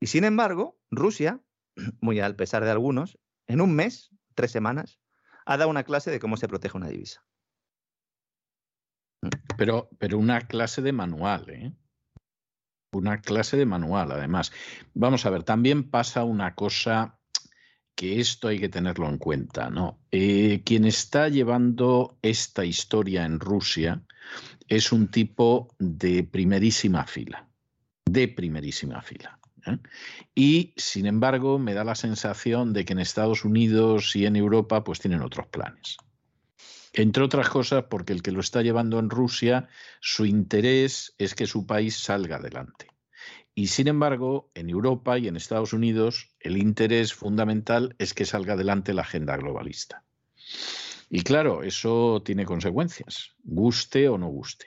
Y 0.00 0.06
sin 0.06 0.24
embargo, 0.24 0.78
Rusia, 0.90 1.42
muy 2.00 2.20
al 2.20 2.36
pesar 2.36 2.64
de 2.64 2.70
algunos, 2.70 3.18
en 3.46 3.60
un 3.60 3.74
mes, 3.74 4.10
tres 4.34 4.50
semanas, 4.50 5.00
ha 5.46 5.56
dado 5.56 5.70
una 5.70 5.84
clase 5.84 6.10
de 6.10 6.20
cómo 6.20 6.36
se 6.36 6.48
protege 6.48 6.76
una 6.76 6.88
divisa. 6.88 7.24
Pero, 9.56 9.90
pero 9.98 10.18
una 10.18 10.40
clase 10.42 10.82
de 10.82 10.92
manual, 10.92 11.50
¿eh? 11.50 11.72
Una 12.92 13.20
clase 13.20 13.56
de 13.56 13.66
manual, 13.66 14.12
además. 14.12 14.52
Vamos 14.94 15.26
a 15.26 15.30
ver, 15.30 15.42
también 15.42 15.90
pasa 15.90 16.24
una 16.24 16.54
cosa 16.54 17.18
que 17.94 18.20
esto 18.20 18.48
hay 18.48 18.58
que 18.58 18.68
tenerlo 18.68 19.08
en 19.08 19.18
cuenta, 19.18 19.70
¿no? 19.70 20.00
Eh, 20.10 20.62
quien 20.64 20.86
está 20.86 21.28
llevando 21.28 22.18
esta 22.22 22.64
historia 22.64 23.24
en 23.24 23.38
Rusia 23.40 24.02
es 24.68 24.92
un 24.92 25.08
tipo 25.08 25.68
de 25.78 26.24
primerísima 26.24 27.04
fila, 27.04 27.48
de 28.06 28.28
primerísima 28.28 29.02
fila. 29.02 29.39
¿Eh? 29.66 29.78
Y, 30.34 30.74
sin 30.76 31.06
embargo, 31.06 31.58
me 31.58 31.74
da 31.74 31.84
la 31.84 31.94
sensación 31.94 32.72
de 32.72 32.84
que 32.84 32.92
en 32.92 32.98
Estados 32.98 33.44
Unidos 33.44 34.14
y 34.16 34.26
en 34.26 34.36
Europa 34.36 34.84
pues 34.84 35.00
tienen 35.00 35.22
otros 35.22 35.46
planes. 35.48 35.96
Entre 36.92 37.22
otras 37.22 37.48
cosas 37.48 37.84
porque 37.88 38.12
el 38.12 38.22
que 38.22 38.32
lo 38.32 38.40
está 38.40 38.62
llevando 38.62 38.98
en 38.98 39.10
Rusia, 39.10 39.68
su 40.00 40.26
interés 40.26 41.14
es 41.18 41.34
que 41.34 41.46
su 41.46 41.66
país 41.66 41.96
salga 41.96 42.36
adelante. 42.36 42.88
Y 43.54 43.68
sin 43.68 43.88
embargo, 43.88 44.50
en 44.54 44.70
Europa 44.70 45.18
y 45.18 45.28
en 45.28 45.36
Estados 45.36 45.72
Unidos, 45.72 46.34
el 46.40 46.56
interés 46.56 47.12
fundamental 47.12 47.94
es 47.98 48.14
que 48.14 48.24
salga 48.24 48.54
adelante 48.54 48.94
la 48.94 49.02
agenda 49.02 49.36
globalista. 49.36 50.04
Y 51.10 51.22
claro, 51.22 51.62
eso 51.62 52.22
tiene 52.24 52.44
consecuencias, 52.44 53.32
guste 53.42 54.08
o 54.08 54.16
no 54.16 54.28
guste. 54.28 54.66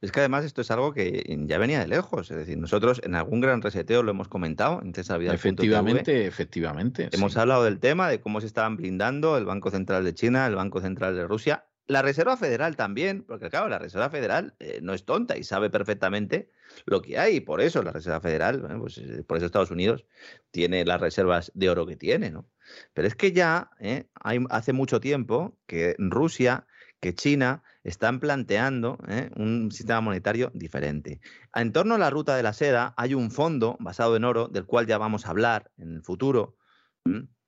Es 0.00 0.12
que 0.12 0.20
además 0.20 0.44
esto 0.44 0.60
es 0.60 0.70
algo 0.70 0.92
que 0.92 1.24
ya 1.46 1.58
venía 1.58 1.80
de 1.80 1.88
lejos. 1.88 2.30
Es 2.30 2.36
decir, 2.36 2.56
nosotros 2.56 3.00
en 3.04 3.14
algún 3.16 3.40
gran 3.40 3.62
reseteo 3.62 4.02
lo 4.02 4.12
hemos 4.12 4.28
comentado 4.28 4.80
en 4.80 4.92
Vida. 5.18 5.34
Efectivamente, 5.34 6.26
efectivamente. 6.26 7.08
Hemos 7.12 7.36
hablado 7.36 7.64
del 7.64 7.80
tema 7.80 8.08
de 8.08 8.20
cómo 8.20 8.40
se 8.40 8.46
estaban 8.46 8.76
blindando 8.76 9.36
el 9.36 9.44
Banco 9.44 9.70
Central 9.70 10.04
de 10.04 10.14
China, 10.14 10.46
el 10.46 10.54
Banco 10.54 10.80
Central 10.80 11.16
de 11.16 11.26
Rusia, 11.26 11.64
la 11.88 12.02
Reserva 12.02 12.36
Federal 12.36 12.76
también, 12.76 13.24
porque 13.26 13.48
claro, 13.48 13.68
la 13.68 13.78
Reserva 13.78 14.10
Federal 14.10 14.54
eh, 14.60 14.80
no 14.82 14.92
es 14.92 15.04
tonta 15.06 15.38
y 15.38 15.42
sabe 15.42 15.70
perfectamente 15.70 16.50
lo 16.84 17.00
que 17.00 17.18
hay. 17.18 17.40
Por 17.40 17.62
eso 17.62 17.82
la 17.82 17.92
Reserva 17.92 18.20
Federal, 18.20 18.62
pues, 18.78 18.98
eh, 18.98 19.24
por 19.26 19.38
eso 19.38 19.46
Estados 19.46 19.70
Unidos 19.70 20.04
tiene 20.50 20.84
las 20.84 21.00
reservas 21.00 21.50
de 21.54 21.70
oro 21.70 21.86
que 21.86 21.96
tiene, 21.96 22.30
¿no? 22.30 22.46
Pero 22.92 23.08
es 23.08 23.14
que 23.14 23.32
ya 23.32 23.70
eh, 23.80 24.04
hay, 24.20 24.44
hace 24.50 24.74
mucho 24.74 25.00
tiempo 25.00 25.56
que 25.66 25.96
Rusia 25.98 26.66
que 27.00 27.14
China 27.14 27.62
están 27.88 28.20
planteando 28.20 28.98
¿eh? 29.08 29.30
un 29.36 29.70
sistema 29.72 30.00
monetario 30.00 30.50
diferente. 30.54 31.20
En 31.54 31.72
torno 31.72 31.94
a 31.94 31.98
la 31.98 32.10
ruta 32.10 32.36
de 32.36 32.42
la 32.42 32.52
seda 32.52 32.94
hay 32.96 33.14
un 33.14 33.30
fondo 33.30 33.76
basado 33.80 34.16
en 34.16 34.24
oro, 34.24 34.48
del 34.48 34.66
cual 34.66 34.86
ya 34.86 34.98
vamos 34.98 35.26
a 35.26 35.30
hablar 35.30 35.70
en 35.78 35.96
el 35.96 36.02
futuro, 36.02 36.56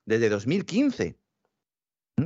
desde 0.05 0.29
2015, 0.29 1.19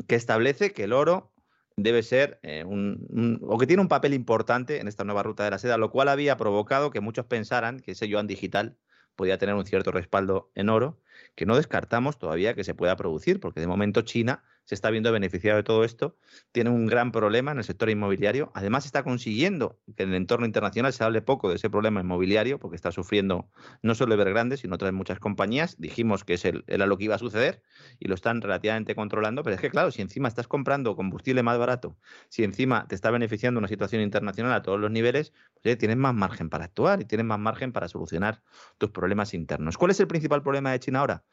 que 0.06 0.14
establece 0.14 0.72
que 0.72 0.84
el 0.84 0.92
oro 0.92 1.32
debe 1.76 2.02
ser 2.02 2.38
eh, 2.42 2.64
un, 2.64 3.40
o 3.42 3.58
que 3.58 3.66
tiene 3.66 3.82
un 3.82 3.88
papel 3.88 4.14
importante 4.14 4.80
en 4.80 4.88
esta 4.88 5.04
nueva 5.04 5.22
ruta 5.22 5.44
de 5.44 5.50
la 5.50 5.58
seda, 5.58 5.76
lo 5.76 5.90
cual 5.90 6.08
había 6.08 6.36
provocado 6.36 6.90
que 6.90 7.00
muchos 7.00 7.26
pensaran 7.26 7.80
que 7.80 7.92
ese 7.92 8.08
yuan 8.08 8.26
digital 8.26 8.76
podía 9.16 9.38
tener 9.38 9.54
un 9.54 9.66
cierto 9.66 9.90
respaldo 9.90 10.50
en 10.54 10.68
oro, 10.68 11.00
que 11.34 11.46
no 11.46 11.56
descartamos 11.56 12.18
todavía 12.18 12.54
que 12.54 12.64
se 12.64 12.74
pueda 12.74 12.96
producir, 12.96 13.40
porque 13.40 13.60
de 13.60 13.66
momento 13.66 14.02
China 14.02 14.42
se 14.64 14.74
está 14.74 14.90
viendo 14.90 15.12
beneficiado 15.12 15.58
de 15.58 15.62
todo 15.62 15.84
esto, 15.84 16.16
tiene 16.52 16.70
un 16.70 16.86
gran 16.86 17.12
problema 17.12 17.52
en 17.52 17.58
el 17.58 17.64
sector 17.64 17.90
inmobiliario, 17.90 18.50
además 18.54 18.86
está 18.86 19.02
consiguiendo 19.02 19.78
que 19.96 20.04
en 20.04 20.10
el 20.10 20.14
entorno 20.14 20.46
internacional 20.46 20.92
se 20.92 21.04
hable 21.04 21.20
poco 21.20 21.50
de 21.50 21.56
ese 21.56 21.68
problema 21.68 22.00
inmobiliario, 22.00 22.58
porque 22.58 22.76
está 22.76 22.90
sufriendo 22.90 23.50
no 23.82 23.94
solo 23.94 24.14
Evergrande, 24.14 24.56
sino 24.56 24.74
otras 24.76 24.92
muchas 24.92 25.18
compañías, 25.18 25.76
dijimos 25.78 26.24
que 26.24 26.34
es 26.34 26.44
el, 26.46 26.64
era 26.66 26.86
lo 26.86 26.96
que 26.96 27.04
iba 27.04 27.14
a 27.14 27.18
suceder 27.18 27.62
y 27.98 28.08
lo 28.08 28.14
están 28.14 28.40
relativamente 28.40 28.94
controlando, 28.94 29.42
pero 29.42 29.54
es 29.56 29.60
que 29.60 29.70
claro, 29.70 29.90
si 29.90 30.00
encima 30.00 30.28
estás 30.28 30.48
comprando 30.48 30.96
combustible 30.96 31.42
más 31.42 31.58
barato, 31.58 31.98
si 32.28 32.42
encima 32.42 32.86
te 32.88 32.94
está 32.94 33.10
beneficiando 33.10 33.58
una 33.58 33.68
situación 33.68 34.00
internacional 34.00 34.52
a 34.52 34.62
todos 34.62 34.80
los 34.80 34.90
niveles, 34.90 35.34
pues 35.62 35.76
tienes 35.76 35.96
más 35.96 36.14
margen 36.14 36.48
para 36.48 36.64
actuar 36.64 37.02
y 37.02 37.04
tienes 37.04 37.26
más 37.26 37.38
margen 37.38 37.72
para 37.72 37.88
solucionar 37.88 38.42
tus 38.78 38.90
problemas 38.90 39.34
internos. 39.34 39.76
¿Cuál 39.76 39.90
es 39.90 40.00
el 40.00 40.06
principal 40.06 40.42
problema 40.42 40.72
de 40.72 40.80
China 40.80 41.02
ahora? 41.04 41.24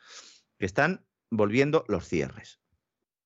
Que 0.60 0.65
están 0.65 1.06
volviendo 1.30 1.85
los 1.88 2.07
cierres. 2.07 2.60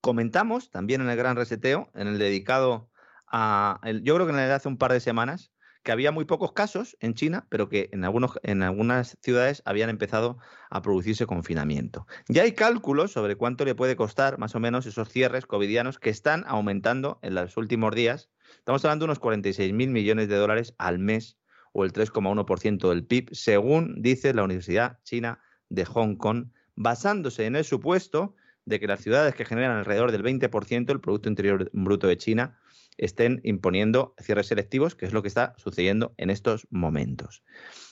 Comentamos 0.02 0.70
también 0.70 1.02
en 1.02 1.10
el 1.10 1.18
gran 1.18 1.36
reseteo, 1.36 1.90
en 1.96 2.08
el 2.08 2.20
dedicado 2.20 2.92
a, 3.28 3.82
yo 4.04 4.16
creo 4.16 4.28
que 4.28 4.34
en 4.34 4.40
el 4.40 4.48
de 4.48 4.54
hace 4.54 4.68
un 4.68 4.78
par 4.78 4.94
de 4.94 5.00
semanas, 5.00 5.52
que 5.82 5.92
había 5.92 6.12
muy 6.12 6.26
pocos 6.26 6.52
casos 6.54 6.98
en 7.00 7.14
China, 7.14 7.46
pero 7.50 7.70
que 7.70 7.90
en, 7.92 8.04
algunos, 8.04 8.40
en 8.44 8.64
algunas 8.64 9.18
ciudades 9.22 9.62
habían 9.66 9.90
empezado 9.90 10.40
a 10.70 10.82
producirse 10.82 11.28
confinamiento. 11.28 12.08
Ya 12.28 12.42
hay 12.42 12.54
cálculos 12.54 13.12
sobre 13.12 13.36
cuánto 13.36 13.66
le 13.66 13.76
puede 13.76 13.96
costar 13.96 14.40
más 14.40 14.56
o 14.56 14.60
menos 14.60 14.88
esos 14.88 15.10
cierres 15.10 15.46
covidianos 15.46 16.00
que 16.00 16.10
están 16.10 16.44
aumentando 16.48 17.20
en 17.22 17.36
los 17.36 17.56
últimos 17.58 17.94
días. 17.94 18.32
Estamos 18.58 18.84
hablando 18.84 19.04
de 19.04 19.12
unos 19.12 19.20
46 19.20 19.74
mil 19.74 19.90
millones 19.92 20.28
de 20.28 20.36
dólares 20.36 20.74
al 20.80 20.98
mes 20.98 21.38
o 21.72 21.84
el 21.84 21.94
3,1% 21.94 22.90
del 22.90 23.06
PIB, 23.06 23.30
según 23.34 24.02
dice 24.02 24.34
la 24.34 24.44
Universidad 24.44 25.00
China 25.04 25.40
de 25.70 25.86
Hong 25.86 26.16
Kong, 26.16 26.48
basándose 26.76 27.46
en 27.46 27.56
el 27.56 27.64
supuesto 27.64 28.36
de 28.66 28.80
que 28.80 28.88
las 28.88 29.02
ciudades 29.02 29.36
que 29.36 29.46
generan 29.46 29.78
alrededor 29.78 30.12
del 30.12 30.24
20% 30.24 30.86
del 30.86 31.02
Producto 31.02 31.30
Interior 31.30 31.70
Bruto 31.74 32.08
de 32.08 32.18
China 32.18 32.60
estén 32.98 33.42
imponiendo 33.44 34.16
cierres 34.20 34.48
selectivos, 34.48 34.96
que 34.96 35.06
es 35.06 35.14
lo 35.14 35.22
que 35.22 35.28
está 35.28 35.54
sucediendo 35.58 36.14
en 36.18 36.30
estos 36.30 36.68
momentos. 36.70 37.44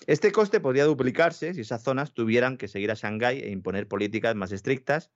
Este 0.07 0.31
coste 0.31 0.59
podría 0.59 0.85
duplicarse 0.85 1.53
si 1.53 1.61
esas 1.61 1.83
zonas 1.83 2.13
tuvieran 2.13 2.57
que 2.57 2.67
seguir 2.67 2.91
a 2.91 2.95
Shanghái 2.95 3.39
e 3.39 3.51
imponer 3.51 3.87
políticas 3.87 4.35
más 4.35 4.51
estrictas 4.51 5.11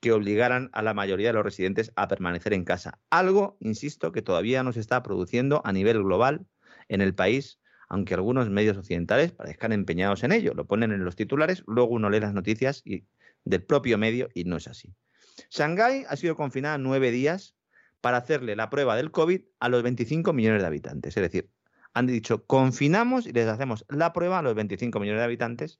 que 0.00 0.12
obligaran 0.12 0.70
a 0.72 0.82
la 0.82 0.94
mayoría 0.94 1.28
de 1.28 1.34
los 1.34 1.44
residentes 1.44 1.92
a 1.96 2.08
permanecer 2.08 2.52
en 2.52 2.64
casa. 2.64 3.00
Algo, 3.10 3.56
insisto, 3.60 4.12
que 4.12 4.22
todavía 4.22 4.62
no 4.62 4.72
se 4.72 4.80
está 4.80 5.02
produciendo 5.02 5.60
a 5.64 5.72
nivel 5.72 6.02
global 6.02 6.46
en 6.88 7.00
el 7.00 7.14
país, 7.14 7.60
aunque 7.92 8.14
algunos 8.14 8.48
medios 8.48 8.78
occidentales 8.78 9.32
parezcan 9.32 9.70
empeñados 9.70 10.24
en 10.24 10.32
ello. 10.32 10.54
Lo 10.54 10.64
ponen 10.66 10.92
en 10.92 11.04
los 11.04 11.14
titulares, 11.14 11.62
luego 11.66 11.90
uno 11.90 12.08
lee 12.08 12.20
las 12.20 12.32
noticias 12.32 12.80
y 12.86 13.04
del 13.44 13.62
propio 13.62 13.98
medio 13.98 14.30
y 14.32 14.44
no 14.44 14.56
es 14.56 14.66
así. 14.66 14.94
Shanghái 15.50 16.06
ha 16.08 16.16
sido 16.16 16.34
confinada 16.34 16.78
nueve 16.78 17.10
días 17.10 17.54
para 18.00 18.16
hacerle 18.16 18.56
la 18.56 18.70
prueba 18.70 18.96
del 18.96 19.10
COVID 19.10 19.42
a 19.60 19.68
los 19.68 19.82
25 19.82 20.32
millones 20.32 20.62
de 20.62 20.68
habitantes. 20.68 21.18
Es 21.18 21.22
decir, 21.22 21.50
han 21.92 22.06
dicho, 22.06 22.46
confinamos 22.46 23.26
y 23.26 23.32
les 23.32 23.46
hacemos 23.46 23.84
la 23.90 24.14
prueba 24.14 24.38
a 24.38 24.42
los 24.42 24.54
25 24.54 24.98
millones 24.98 25.20
de 25.20 25.24
habitantes 25.24 25.78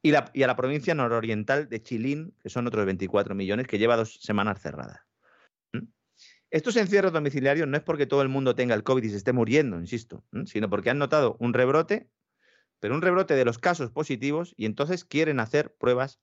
y, 0.00 0.14
a 0.14 0.30
la 0.34 0.56
provincia 0.56 0.94
nororiental 0.94 1.68
de 1.68 1.82
Chilín, 1.82 2.34
que 2.42 2.48
son 2.48 2.66
otros 2.66 2.86
24 2.86 3.34
millones, 3.34 3.66
que 3.66 3.78
lleva 3.78 3.98
dos 3.98 4.20
semanas 4.22 4.58
cerradas. 4.62 5.00
Estos 6.52 6.76
encierros 6.76 7.14
domiciliarios 7.14 7.66
no 7.66 7.78
es 7.78 7.82
porque 7.82 8.04
todo 8.04 8.20
el 8.20 8.28
mundo 8.28 8.54
tenga 8.54 8.74
el 8.74 8.82
COVID 8.82 9.02
y 9.04 9.08
se 9.08 9.16
esté 9.16 9.32
muriendo, 9.32 9.80
insisto, 9.80 10.22
sino 10.44 10.68
porque 10.68 10.90
han 10.90 10.98
notado 10.98 11.34
un 11.40 11.54
rebrote, 11.54 12.10
pero 12.78 12.94
un 12.94 13.00
rebrote 13.00 13.34
de 13.34 13.46
los 13.46 13.58
casos 13.58 13.90
positivos 13.90 14.52
y 14.58 14.66
entonces 14.66 15.06
quieren 15.06 15.40
hacer 15.40 15.74
pruebas 15.74 16.20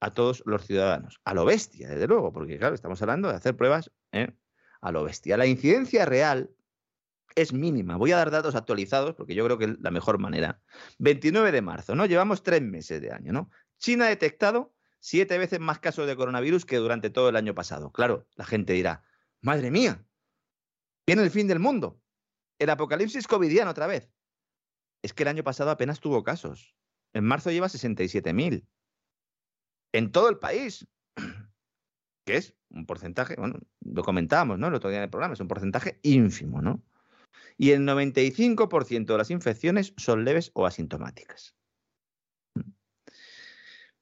a 0.00 0.10
todos 0.10 0.42
los 0.46 0.66
ciudadanos. 0.66 1.20
A 1.24 1.32
lo 1.32 1.44
bestia, 1.44 1.88
desde 1.88 2.08
luego, 2.08 2.32
porque 2.32 2.58
claro, 2.58 2.74
estamos 2.74 3.00
hablando 3.02 3.28
de 3.28 3.36
hacer 3.36 3.56
pruebas 3.56 3.92
¿eh? 4.10 4.34
a 4.80 4.90
lo 4.90 5.04
bestia. 5.04 5.36
La 5.36 5.46
incidencia 5.46 6.06
real 6.06 6.50
es 7.36 7.52
mínima. 7.52 7.96
Voy 7.96 8.10
a 8.10 8.16
dar 8.16 8.32
datos 8.32 8.56
actualizados 8.56 9.14
porque 9.14 9.36
yo 9.36 9.44
creo 9.44 9.58
que 9.58 9.66
es 9.66 9.80
la 9.80 9.92
mejor 9.92 10.18
manera. 10.18 10.60
29 10.98 11.52
de 11.52 11.62
marzo, 11.62 11.94
¿no? 11.94 12.06
Llevamos 12.06 12.42
tres 12.42 12.62
meses 12.62 13.00
de 13.00 13.12
año, 13.12 13.32
¿no? 13.32 13.48
China 13.78 14.06
ha 14.06 14.08
detectado 14.08 14.74
siete 14.98 15.38
veces 15.38 15.60
más 15.60 15.78
casos 15.78 16.08
de 16.08 16.16
coronavirus 16.16 16.64
que 16.64 16.78
durante 16.78 17.10
todo 17.10 17.28
el 17.28 17.36
año 17.36 17.54
pasado. 17.54 17.92
Claro, 17.92 18.26
la 18.34 18.44
gente 18.44 18.72
dirá, 18.72 19.04
madre 19.42 19.70
mía, 19.70 20.04
viene 21.06 21.22
el 21.22 21.30
fin 21.30 21.48
del 21.48 21.58
mundo. 21.58 22.00
El 22.58 22.70
apocalipsis 22.70 23.26
covidiano 23.26 23.70
otra 23.70 23.86
vez. 23.86 24.10
Es 25.02 25.12
que 25.12 25.24
el 25.24 25.28
año 25.28 25.42
pasado 25.42 25.70
apenas 25.70 26.00
tuvo 26.00 26.22
casos. 26.22 26.76
En 27.12 27.24
marzo 27.24 27.50
lleva 27.50 27.68
67.000. 27.68 28.66
En 29.92 30.12
todo 30.12 30.28
el 30.28 30.38
país. 30.38 30.86
Que 32.24 32.36
es 32.36 32.54
un 32.70 32.86
porcentaje, 32.86 33.34
bueno, 33.34 33.58
lo 33.80 34.04
comentábamos, 34.04 34.56
¿no? 34.56 34.68
El 34.68 34.74
otro 34.74 34.90
día 34.90 34.98
en 34.98 35.04
el 35.04 35.10
programa, 35.10 35.34
es 35.34 35.40
un 35.40 35.48
porcentaje 35.48 35.98
ínfimo, 36.04 36.62
¿no? 36.62 36.80
Y 37.58 37.72
el 37.72 37.80
95% 37.80 39.06
de 39.06 39.18
las 39.18 39.32
infecciones 39.32 39.92
son 39.96 40.24
leves 40.24 40.52
o 40.54 40.64
asintomáticas. 40.64 41.56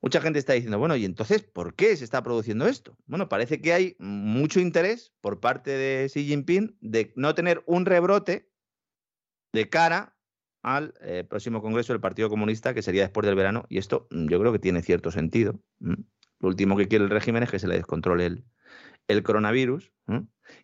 Mucha 0.03 0.21
gente 0.21 0.39
está 0.39 0.55
diciendo, 0.55 0.79
bueno, 0.79 0.97
¿y 0.97 1.05
entonces 1.05 1.43
por 1.43 1.75
qué 1.75 1.95
se 1.97 2.05
está 2.05 2.23
produciendo 2.23 2.67
esto? 2.67 2.97
Bueno, 3.07 3.29
parece 3.29 3.61
que 3.61 3.73
hay 3.75 3.97
mucho 3.99 4.59
interés 4.59 5.13
por 5.21 5.41
parte 5.41 5.71
de 5.71 6.09
Xi 6.09 6.25
Jinping 6.25 6.79
de 6.81 7.13
no 7.17 7.35
tener 7.35 7.63
un 7.67 7.85
rebrote 7.85 8.51
de 9.53 9.69
cara 9.69 10.17
al 10.63 10.95
eh, 11.01 11.25
próximo 11.29 11.61
Congreso 11.61 11.93
del 11.93 12.01
Partido 12.01 12.31
Comunista, 12.31 12.73
que 12.73 12.83
sería 12.83 13.03
después 13.03 13.27
del 13.27 13.35
verano, 13.35 13.65
y 13.69 13.79
esto 13.79 14.07
mm, 14.11 14.29
yo 14.29 14.41
creo 14.41 14.53
que 14.53 14.59
tiene 14.59 14.83
cierto 14.83 15.11
sentido. 15.11 15.61
Lo 15.79 16.49
último 16.49 16.77
que 16.77 16.89
quiere 16.89 17.05
el 17.05 17.11
régimen 17.11 17.43
es 17.43 17.51
que 17.51 17.59
se 17.59 17.69
le 17.69 17.77
descontrole 17.77 18.27
el, 18.27 18.45
el 19.11 19.23
coronavirus 19.23 19.93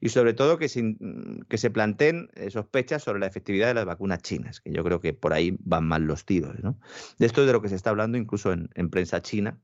y 0.01 0.09
sobre 0.09 0.35
todo 0.35 0.59
que, 0.59 0.69
se 0.69 1.71
planteen 1.71 2.29
eh, 2.35 2.51
sospechas 2.51 3.03
sobre 3.03 3.21
la 3.21 3.27
efectividad 3.27 3.69
de 3.69 3.75
las 3.75 3.85
vacunas 3.85 4.21
chinas, 4.21 4.61
que 4.61 4.73
yo 4.73 4.83
creo 4.83 5.01
que 5.01 5.13
por 5.13 5.33
ahí 5.33 5.57
van 5.61 5.87
mal 5.87 6.03
los 6.03 6.25
tiros. 6.25 6.59
¿no? 6.63 6.79
De 7.19 7.27
esto 7.27 7.43
es 7.43 7.47
de 7.47 7.53
lo 7.53 7.63
que 7.63 7.69
se 7.69 7.77
está 7.77 7.91
hablando 7.91 8.19
incluso 8.19 8.53
en, 8.53 8.91
prensa 8.91 9.23
china 9.23 9.61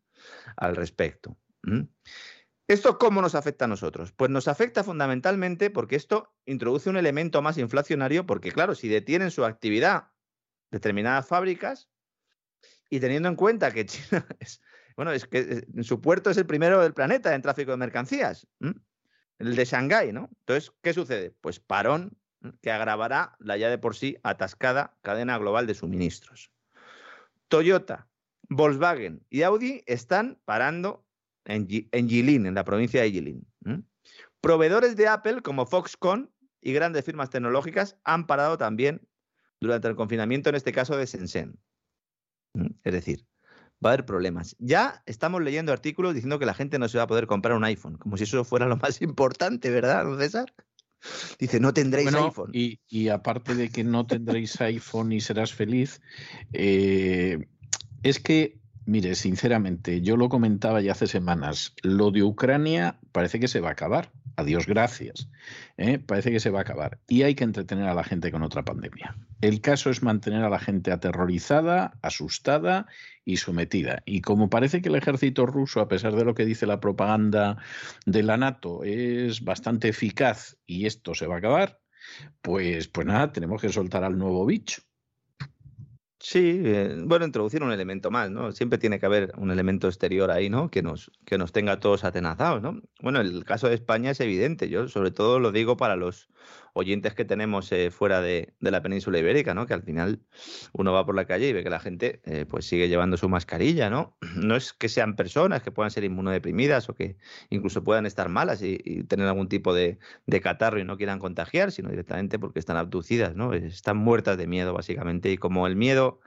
al 0.57 0.77
respecto. 0.77 1.37
¿Esto 2.69 2.99
cómo 2.99 3.21
nos 3.21 3.35
afecta 3.35 3.65
a 3.65 3.69
nosotros? 3.69 4.13
Pues 4.13 4.31
nos 4.31 4.49
afecta 4.49 4.85
fundamentalmente 4.85 5.71
porque 5.71 5.97
esto 5.97 6.33
introduce 6.47 6.89
un 6.89 6.97
elemento 6.97 7.43
más 7.43 7.59
inflacionario, 7.59 8.27
porque 8.27 8.53
claro, 8.53 8.75
si 8.75 8.89
detienen 8.89 9.31
su 9.31 9.45
actividad 9.45 10.11
determinadas 10.71 11.27
fábricas 11.27 11.91
y 12.89 13.01
teniendo 13.01 13.29
en 13.29 13.37
cuenta 13.37 13.73
que 13.73 13.87
China 13.87 14.27
es, 14.41 14.61
bueno, 14.97 15.13
es 15.13 15.27
que 15.27 15.65
eh, 15.77 15.83
su 15.83 16.01
puerto 16.01 16.31
es 16.31 16.37
el 16.37 16.47
primero 16.47 16.81
del 16.81 16.95
planeta 16.95 17.35
en 17.35 17.43
tráfico 17.43 17.71
de 17.71 17.77
mercancías 17.77 18.47
el 19.43 19.57
de 19.57 19.65
Shanghái, 19.65 20.13
¿no? 20.13 20.31
Entonces, 20.41 20.73
¿qué 20.83 20.93
sucede? 20.93 21.35
Pues 21.41 21.59
parón 21.59 22.17
que 22.61 22.71
agravará 22.71 23.37
la 23.41 23.57
ya 23.57 23.69
de 23.69 23.79
por 23.79 23.97
sí 23.97 24.17
atascada 24.23 24.97
cadena 25.03 25.37
global 25.39 25.67
de 25.67 25.75
suministros. 25.75 26.53
Toyota, 27.49 28.09
Volkswagen 28.49 29.25
y 29.31 29.43
Audi 29.43 29.83
están 29.87 30.41
parando 30.45 31.05
en, 31.45 31.67
Jilin, 31.67 32.47
en 32.47 32.55
la 32.55 32.65
provincia 32.65 33.03
de 33.03 33.11
Jilin. 33.11 33.47
Proveedores 34.41 34.97
de 34.97 35.09
Apple 35.09 35.43
como 35.43 35.67
Foxconn 35.67 36.33
y 36.61 36.73
grandes 36.73 37.05
firmas 37.05 37.31
tecnológicas 37.31 37.97
han 38.05 38.27
parado 38.27 38.59
también 38.59 39.09
durante 39.61 39.89
el 39.89 39.97
confinamiento, 39.97 40.51
en 40.51 40.57
este 40.57 40.73
caso 40.73 40.97
de 40.97 41.07
Shenzhen. 41.07 41.59
Es 42.85 42.93
decir, 42.93 43.27
va 43.85 43.91
a 43.91 43.93
haber 43.95 44.07
problemas. 44.07 44.57
Ya 44.59 45.03
estamos 45.07 45.43
leyendo 45.43 45.73
artículos 45.73 46.15
diciendo 46.15 46.39
que 46.39 46.47
la 46.47 46.55
gente 46.55 46.79
no 46.79 46.89
se 46.89 46.99
va 46.99 47.05
a 47.05 47.07
poder 47.07 47.27
comprar 47.27 47.57
un 47.57 47.65
iPhone, 47.65 47.97
como 47.97 48.17
si 48.17 48.25
eso 48.25 48.45
fuera 48.45 48.67
lo 48.67 48.77
más 48.77 49.03
importante, 49.03 49.71
¿verdad, 49.71 50.07
César? 50.19 50.53
Dice, 51.39 51.59
no 51.59 51.75
tendréis 51.75 52.15
iPhone. 52.15 52.51
Y, 52.53 53.09
aparte 53.09 53.55
de 53.57 53.71
que 53.71 53.83
no 53.83 54.07
tendréis 54.07 54.61
iPhone 54.61 55.13
y 55.13 55.21
serás 55.21 55.53
feliz, 55.53 56.01
eh, 56.53 57.49
es 58.05 58.21
que, 58.21 58.61
mire, 58.87 59.17
sinceramente, 59.17 60.01
yo 60.01 60.17
lo 60.17 60.29
comentaba 60.29 60.81
ya 60.81 60.93
hace 60.93 61.09
semanas, 61.09 61.75
lo 61.83 62.13
de 62.13 62.23
Ucrania 62.23 63.01
parece 63.11 63.41
que 63.41 63.49
se 63.49 63.61
va 63.61 63.71
a 63.71 63.73
acabar. 63.73 64.13
Adiós, 64.37 64.67
gracias. 64.67 65.29
¿eh? 65.77 65.99
Parece 65.99 66.31
que 66.31 66.41
se 66.41 66.51
va 66.51 66.61
a 66.61 66.63
acabar. 66.63 67.01
Y 67.09 67.23
hay 67.23 67.35
que 67.35 67.45
entretener 67.45 67.87
a 67.87 67.95
la 67.95 68.05
gente 68.05 68.31
con 68.31 68.43
otra 68.43 68.65
pandemia. 68.65 69.17
El 69.41 69.61
caso 69.61 69.91
es 69.91 70.03
mantener 70.03 70.43
a 70.45 70.49
la 70.49 70.59
gente 70.59 70.93
aterrorizada, 70.93 71.99
asustada 72.03 72.87
y 73.25 73.37
sometida. 73.37 74.03
Y 74.07 74.21
como 74.21 74.49
parece 74.51 74.81
que 74.81 74.89
el 74.89 74.97
ejército 74.97 75.47
ruso, 75.47 75.81
a 75.81 75.89
pesar 75.89 76.15
de 76.15 76.25
lo 76.25 76.35
que 76.35 76.45
dice 76.45 76.67
la 76.67 76.81
propaganda 76.81 77.59
de 78.07 78.23
la 78.23 78.37
NATO, 78.37 78.85
es 78.85 79.45
bastante 79.45 79.89
eficaz 79.89 80.57
y 80.67 80.87
esto 80.87 81.15
se 81.15 81.27
va 81.27 81.37
a 81.37 81.39
acabar, 81.39 81.81
pues, 82.41 82.89
pues 82.89 83.07
nada, 83.07 83.33
tenemos 83.33 83.61
que 83.61 83.69
soltar 83.69 84.05
al 84.05 84.19
nuevo 84.19 84.47
bicho. 84.47 84.83
Sí, 86.25 86.63
eh, 86.65 86.95
bueno, 87.05 87.25
introducir 87.25 87.65
un 87.65 87.73
elemento 87.73 88.13
más, 88.13 88.31
¿no? 88.31 88.53
Siempre 88.53 88.79
tiene 88.79 89.01
que 89.01 89.07
haber 89.07 89.33
un 89.39 89.51
elemento 89.51 89.89
exterior 89.89 90.31
ahí, 90.31 90.49
¿no? 90.51 90.71
Que 90.71 90.81
nos, 90.81 91.11
que 91.25 91.37
nos 91.37 91.51
tenga 91.51 91.81
todos 91.81 92.05
atenazados, 92.05 92.63
¿no? 92.63 92.81
Bueno, 93.01 93.21
el 93.21 93.45
caso 93.45 93.69
de 93.69 93.75
España 93.75 94.13
es 94.13 94.21
evidente. 94.21 94.69
Yo 94.69 94.87
sobre 94.89 95.11
todo 95.11 95.41
lo 95.41 95.51
digo 95.51 95.77
para 95.77 95.97
los 95.97 96.29
oyentes 96.75 97.15
que 97.15 97.25
tenemos 97.25 97.71
eh, 97.73 97.91
fuera 97.91 98.21
de, 98.21 98.55
la 98.61 98.83
península 98.83 99.19
ibérica, 99.19 99.55
¿no? 99.55 99.67
Que 99.67 99.75
al 99.75 99.83
final 99.83 100.21
uno 100.73 100.93
va 100.93 101.05
por 101.05 101.15
la 101.15 101.27
calle 101.27 101.49
y 101.49 101.53
ve 101.53 101.63
que 101.63 101.71
la 101.71 101.81
gente 101.81 102.21
eh, 102.25 102.47
pues 102.49 102.67
sigue 102.67 102.89
llevando 102.89 103.17
su 103.17 103.29
mascarilla, 103.29 103.91
¿no? 103.91 104.17
No 104.37 104.57
es 104.57 104.73
que 104.73 104.89
sean 104.89 105.15
personas 105.17 105.63
que 105.63 105.71
puedan 105.71 105.91
ser 105.91 106.05
inmunodeprimidas 106.05 106.89
o 106.89 106.95
que 106.95 107.17
incluso 107.51 107.85
puedan 107.85 108.07
estar 108.07 108.29
malas 108.29 108.63
y, 108.63 108.79
tener 109.05 109.27
algún 109.27 109.49
tipo 109.49 109.75
de, 109.75 109.99
catarro 110.43 110.81
y 110.81 110.85
no 110.85 110.97
quieran 110.97 111.19
contagiar, 111.19 111.71
sino 111.71 111.91
directamente 111.91 112.39
porque 112.39 112.59
están 112.59 112.77
abducidas, 112.77 113.37
¿no? 113.37 113.53
Están 113.53 113.97
muertas 113.99 114.39
de 114.39 114.47
miedo, 114.47 114.73
básicamente, 114.73 115.31
y 115.31 115.37
como 115.37 115.67
el 115.67 115.77
miedo 115.77 116.21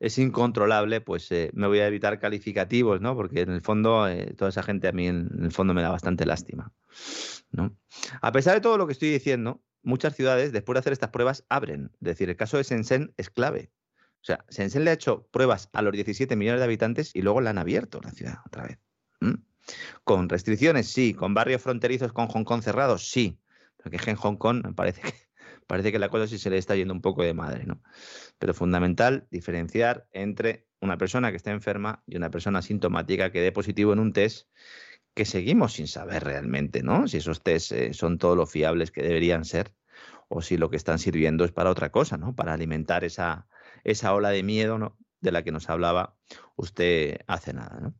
es 0.00 0.18
incontrolable, 0.18 1.00
pues 1.00 1.30
eh, 1.30 1.50
me 1.52 1.66
voy 1.66 1.80
a 1.80 1.86
evitar 1.86 2.18
calificativos, 2.18 3.00
¿no? 3.00 3.14
Porque 3.14 3.42
en 3.42 3.50
el 3.50 3.60
fondo, 3.60 4.06
toda 4.36 4.48
esa 4.48 4.62
gente 4.62 4.88
a 4.88 4.92
mí 4.92 5.06
en, 5.06 5.28
el 5.42 5.52
fondo 5.52 5.74
me 5.74 5.82
da 5.82 5.90
bastante 5.90 6.26
lástima, 6.26 6.72
¿no? 7.50 7.76
A 8.20 8.32
pesar 8.32 8.54
de 8.54 8.60
todo 8.60 8.78
lo 8.78 8.86
que 8.86 8.92
estoy 8.92 9.10
diciendo, 9.10 9.62
muchas 9.82 10.14
ciudades, 10.14 10.52
después 10.52 10.74
de 10.74 10.80
hacer 10.80 10.92
estas 10.92 11.10
pruebas, 11.10 11.44
abren. 11.48 11.90
Es 11.94 12.00
decir, 12.00 12.28
el 12.28 12.36
caso 12.36 12.56
de 12.56 12.64
Shenzhen 12.64 13.14
es 13.16 13.30
clave. 13.30 13.70
O 14.22 14.24
sea, 14.24 14.44
Shenzhen 14.50 14.84
le 14.84 14.90
ha 14.90 14.94
hecho 14.94 15.26
pruebas 15.30 15.70
a 15.72 15.82
los 15.82 15.92
17 15.92 16.36
millones 16.36 16.60
de 16.60 16.64
habitantes 16.64 17.10
y 17.14 17.22
luego 17.22 17.40
la 17.40 17.50
han 17.50 17.58
abierto 17.58 18.00
la 18.02 18.10
ciudad 18.10 18.38
otra 18.46 18.64
vez. 18.64 18.78
Con 20.04 20.28
restricciones, 20.28 20.88
sí. 20.88 21.14
Con 21.14 21.34
barrios 21.34 21.62
fronterizos 21.62 22.12
con 22.12 22.26
Hong 22.28 22.44
Kong 22.44 22.62
cerrados, 22.62 23.08
sí. 23.08 23.38
Porque 23.82 23.98
en 24.06 24.16
Hong 24.16 24.36
Kong 24.36 24.74
parece 24.74 25.00
que, 25.02 25.14
parece 25.66 25.92
que 25.92 25.98
la 25.98 26.08
cosa 26.08 26.26
sí 26.26 26.38
se 26.38 26.50
le 26.50 26.58
está 26.58 26.76
yendo 26.76 26.92
un 26.92 27.00
poco 27.00 27.22
de 27.22 27.34
madre, 27.34 27.64
¿no? 27.64 27.82
Pero 28.38 28.52
fundamental 28.54 29.26
diferenciar 29.30 30.06
entre 30.12 30.66
una 30.80 30.98
persona 30.98 31.30
que 31.30 31.36
está 31.36 31.50
enferma 31.50 32.02
y 32.06 32.16
una 32.16 32.30
persona 32.30 32.62
sintomática 32.62 33.30
que 33.30 33.40
dé 33.40 33.52
positivo 33.52 33.92
en 33.92 33.98
un 33.98 34.12
test 34.12 34.48
que 35.14 35.24
seguimos 35.24 35.74
sin 35.74 35.86
saber 35.86 36.24
realmente, 36.24 36.82
¿no? 36.82 37.08
Si 37.08 37.18
esos 37.18 37.42
test 37.42 37.72
eh, 37.72 37.94
son 37.94 38.18
todo 38.18 38.36
lo 38.36 38.46
fiables 38.46 38.90
que 38.90 39.02
deberían 39.02 39.44
ser 39.44 39.74
o 40.28 40.42
si 40.42 40.56
lo 40.56 40.70
que 40.70 40.76
están 40.76 40.98
sirviendo 40.98 41.44
es 41.44 41.52
para 41.52 41.70
otra 41.70 41.90
cosa, 41.90 42.16
¿no? 42.16 42.34
Para 42.34 42.52
alimentar 42.52 43.04
esa, 43.04 43.48
esa 43.84 44.14
ola 44.14 44.30
de 44.30 44.42
miedo, 44.42 44.78
¿no? 44.78 44.96
De 45.20 45.32
la 45.32 45.42
que 45.42 45.52
nos 45.52 45.68
hablaba 45.68 46.16
usted 46.56 47.18
hace 47.26 47.52
nada, 47.52 47.80
¿no? 47.80 47.94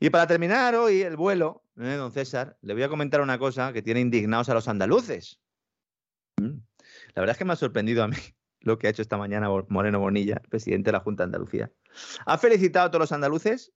Y 0.00 0.10
para 0.10 0.26
terminar 0.26 0.74
hoy 0.74 1.02
el 1.02 1.16
vuelo, 1.16 1.64
¿eh, 1.78 1.94
don 1.94 2.12
César, 2.12 2.58
le 2.60 2.74
voy 2.74 2.82
a 2.82 2.88
comentar 2.88 3.20
una 3.20 3.38
cosa 3.38 3.72
que 3.72 3.82
tiene 3.82 4.00
indignados 4.00 4.48
a 4.48 4.54
los 4.54 4.68
andaluces. 4.68 5.40
Mm. 6.36 6.58
La 7.14 7.20
verdad 7.20 7.32
es 7.34 7.38
que 7.38 7.44
me 7.44 7.52
ha 7.52 7.56
sorprendido 7.56 8.02
a 8.02 8.08
mí 8.08 8.16
lo 8.60 8.78
que 8.78 8.86
ha 8.86 8.90
hecho 8.90 9.02
esta 9.02 9.16
mañana 9.16 9.48
Moreno 9.68 10.00
Bonilla, 10.00 10.40
presidente 10.48 10.88
de 10.88 10.92
la 10.92 11.00
Junta 11.00 11.22
de 11.22 11.26
Andalucía. 11.26 11.72
Ha 12.26 12.38
felicitado 12.38 12.86
a 12.86 12.90
todos 12.90 13.00
los 13.00 13.12
andaluces 13.12 13.72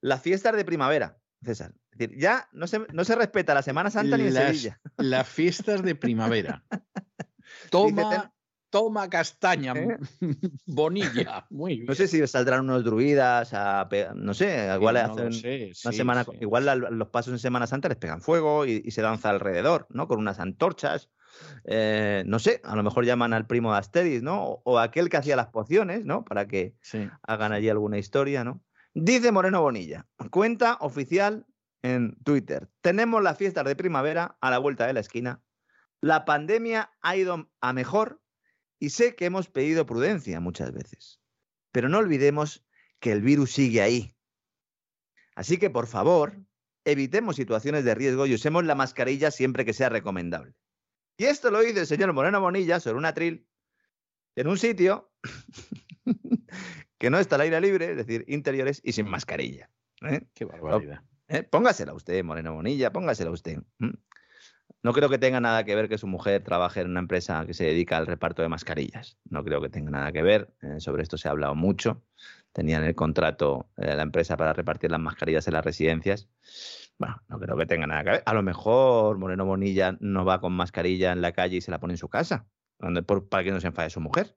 las 0.00 0.22
fiestas 0.22 0.54
de 0.54 0.64
primavera. 0.64 1.18
César. 1.42 1.72
Es 1.92 1.98
decir, 1.98 2.18
ya 2.18 2.48
no 2.52 2.66
se, 2.66 2.80
no 2.92 3.04
se 3.04 3.14
respeta 3.14 3.54
la 3.54 3.62
Semana 3.62 3.90
Santa 3.90 4.16
ni 4.16 4.24
en 4.24 4.32
Sevilla. 4.32 4.80
Las 4.96 5.28
fiestas 5.28 5.82
de 5.82 5.94
primavera. 5.94 6.64
Toma, 7.70 8.32
toma 8.70 9.08
castaña, 9.08 9.72
¿Eh? 9.74 9.98
bonilla. 10.66 11.46
Muy 11.50 11.78
No 11.80 11.94
sé 11.94 12.08
si 12.08 12.24
saldrán 12.26 12.60
unos 12.60 12.84
druidas, 12.84 13.54
a, 13.54 13.88
no 14.14 14.34
sé, 14.34 14.68
igual 14.74 14.96
hacen 14.98 15.30
una 15.84 15.92
semana, 15.92 16.26
igual 16.40 16.86
los 16.90 17.08
pasos 17.08 17.32
en 17.32 17.38
Semana 17.38 17.66
Santa 17.66 17.88
les 17.88 17.96
pegan 17.96 18.20
fuego 18.20 18.66
y, 18.66 18.90
se 18.90 19.02
danza 19.02 19.30
alrededor, 19.30 19.86
¿no? 19.90 20.08
Con 20.08 20.18
unas 20.18 20.40
antorchas. 20.40 21.08
Eh, 21.64 22.22
no 22.26 22.38
sé, 22.38 22.60
a 22.64 22.76
lo 22.76 22.82
mejor 22.82 23.04
llaman 23.04 23.32
al 23.32 23.46
primo 23.46 23.72
de 23.72 23.78
Asteris, 23.78 24.22
¿no? 24.22 24.60
O, 24.64 24.78
aquel 24.78 25.08
que 25.08 25.18
hacía 25.18 25.36
las 25.36 25.48
pociones, 25.48 26.04
¿no? 26.04 26.24
Para 26.24 26.46
que 26.46 26.74
hagan 27.22 27.52
allí 27.52 27.68
alguna 27.68 27.98
historia, 27.98 28.44
¿no? 28.44 28.62
Dice 28.98 29.30
Moreno 29.30 29.60
Bonilla, 29.60 30.06
cuenta 30.30 30.78
oficial 30.80 31.46
en 31.82 32.16
Twitter. 32.24 32.70
Tenemos 32.80 33.22
las 33.22 33.36
fiestas 33.36 33.66
de 33.66 33.76
primavera 33.76 34.38
a 34.40 34.50
la 34.50 34.56
vuelta 34.56 34.86
de 34.86 34.94
la 34.94 35.00
esquina. 35.00 35.42
La 36.00 36.24
pandemia 36.24 36.90
ha 37.02 37.14
ido 37.14 37.50
a 37.60 37.72
mejor 37.74 38.22
y 38.78 38.88
sé 38.88 39.14
que 39.14 39.26
hemos 39.26 39.50
pedido 39.50 39.84
prudencia 39.84 40.40
muchas 40.40 40.72
veces. 40.72 41.20
Pero 41.72 41.90
no 41.90 41.98
olvidemos 41.98 42.64
que 42.98 43.12
el 43.12 43.20
virus 43.20 43.52
sigue 43.52 43.82
ahí. 43.82 44.16
Así 45.34 45.58
que, 45.58 45.68
por 45.68 45.88
favor, 45.88 46.38
evitemos 46.86 47.36
situaciones 47.36 47.84
de 47.84 47.94
riesgo 47.94 48.24
y 48.24 48.32
usemos 48.32 48.64
la 48.64 48.76
mascarilla 48.76 49.30
siempre 49.30 49.66
que 49.66 49.74
sea 49.74 49.90
recomendable. 49.90 50.54
Y 51.18 51.26
esto 51.26 51.50
lo 51.50 51.60
dice 51.60 51.80
el 51.80 51.86
señor 51.86 52.14
Moreno 52.14 52.40
Bonilla 52.40 52.80
sobre 52.80 52.96
un 52.96 53.04
atril 53.04 53.46
en 54.36 54.48
un 54.48 54.56
sitio 54.56 55.12
que 56.98 57.10
no 57.10 57.18
está 57.18 57.36
al 57.36 57.42
aire 57.42 57.60
libre, 57.60 57.90
es 57.90 57.96
decir, 57.96 58.24
interiores 58.28 58.80
y 58.84 58.92
sin 58.92 59.08
mascarilla. 59.08 59.70
¿eh? 60.02 60.22
Qué 60.34 60.44
barbaridad. 60.44 61.02
¿Eh? 61.28 61.42
Póngasela 61.42 61.92
usted, 61.94 62.22
Moreno 62.24 62.54
Bonilla, 62.54 62.92
póngasela 62.92 63.30
usted. 63.30 63.58
No 64.82 64.92
creo 64.92 65.08
que 65.08 65.18
tenga 65.18 65.40
nada 65.40 65.64
que 65.64 65.74
ver 65.74 65.88
que 65.88 65.98
su 65.98 66.06
mujer 66.06 66.44
trabaje 66.44 66.80
en 66.80 66.90
una 66.90 67.00
empresa 67.00 67.44
que 67.46 67.54
se 67.54 67.64
dedica 67.64 67.96
al 67.96 68.06
reparto 68.06 68.42
de 68.42 68.48
mascarillas. 68.48 69.18
No 69.24 69.42
creo 69.42 69.60
que 69.60 69.68
tenga 69.68 69.90
nada 69.90 70.12
que 70.12 70.22
ver. 70.22 70.54
Eh, 70.62 70.78
sobre 70.78 71.02
esto 71.02 71.18
se 71.18 71.26
ha 71.26 71.32
hablado 71.32 71.54
mucho. 71.54 72.04
Tenían 72.52 72.84
el 72.84 72.94
contrato 72.94 73.68
de 73.76 73.96
la 73.96 74.02
empresa 74.02 74.36
para 74.36 74.52
repartir 74.52 74.90
las 74.90 75.00
mascarillas 75.00 75.46
en 75.48 75.54
las 75.54 75.64
residencias. 75.64 76.28
Bueno, 76.98 77.20
no 77.28 77.38
creo 77.38 77.56
que 77.56 77.66
tenga 77.66 77.86
nada 77.86 78.04
que 78.04 78.10
ver. 78.10 78.22
A 78.24 78.32
lo 78.32 78.42
mejor 78.42 79.18
Moreno 79.18 79.44
Bonilla 79.44 79.96
no 80.00 80.24
va 80.24 80.40
con 80.40 80.52
mascarilla 80.52 81.12
en 81.12 81.20
la 81.20 81.32
calle 81.32 81.56
y 81.56 81.60
se 81.60 81.70
la 81.70 81.80
pone 81.80 81.94
en 81.94 81.98
su 81.98 82.08
casa, 82.08 82.46
para 82.78 83.44
que 83.44 83.50
no 83.50 83.60
se 83.60 83.66
enfade 83.66 83.90
su 83.90 84.00
mujer. 84.00 84.36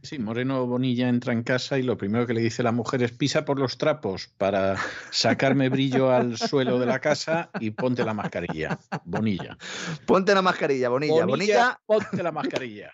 Sí, 0.00 0.18
Moreno 0.18 0.66
Bonilla 0.66 1.08
entra 1.08 1.32
en 1.32 1.42
casa 1.42 1.78
y 1.78 1.82
lo 1.82 1.96
primero 1.96 2.26
que 2.26 2.34
le 2.34 2.40
dice 2.40 2.62
la 2.62 2.72
mujer 2.72 3.02
es 3.02 3.12
pisa 3.12 3.44
por 3.44 3.58
los 3.58 3.78
trapos 3.78 4.28
para 4.38 4.76
sacarme 5.10 5.68
brillo 5.68 6.10
al 6.10 6.38
suelo 6.38 6.78
de 6.78 6.86
la 6.86 6.98
casa 6.98 7.50
y 7.60 7.70
ponte 7.70 8.04
la 8.04 8.14
mascarilla. 8.14 8.80
Bonilla. 9.04 9.56
Ponte 10.06 10.34
la 10.34 10.42
mascarilla, 10.42 10.88
Bonilla. 10.88 11.24
Bonilla, 11.24 11.80
ponte 11.86 12.22
la 12.22 12.32
mascarilla. 12.32 12.92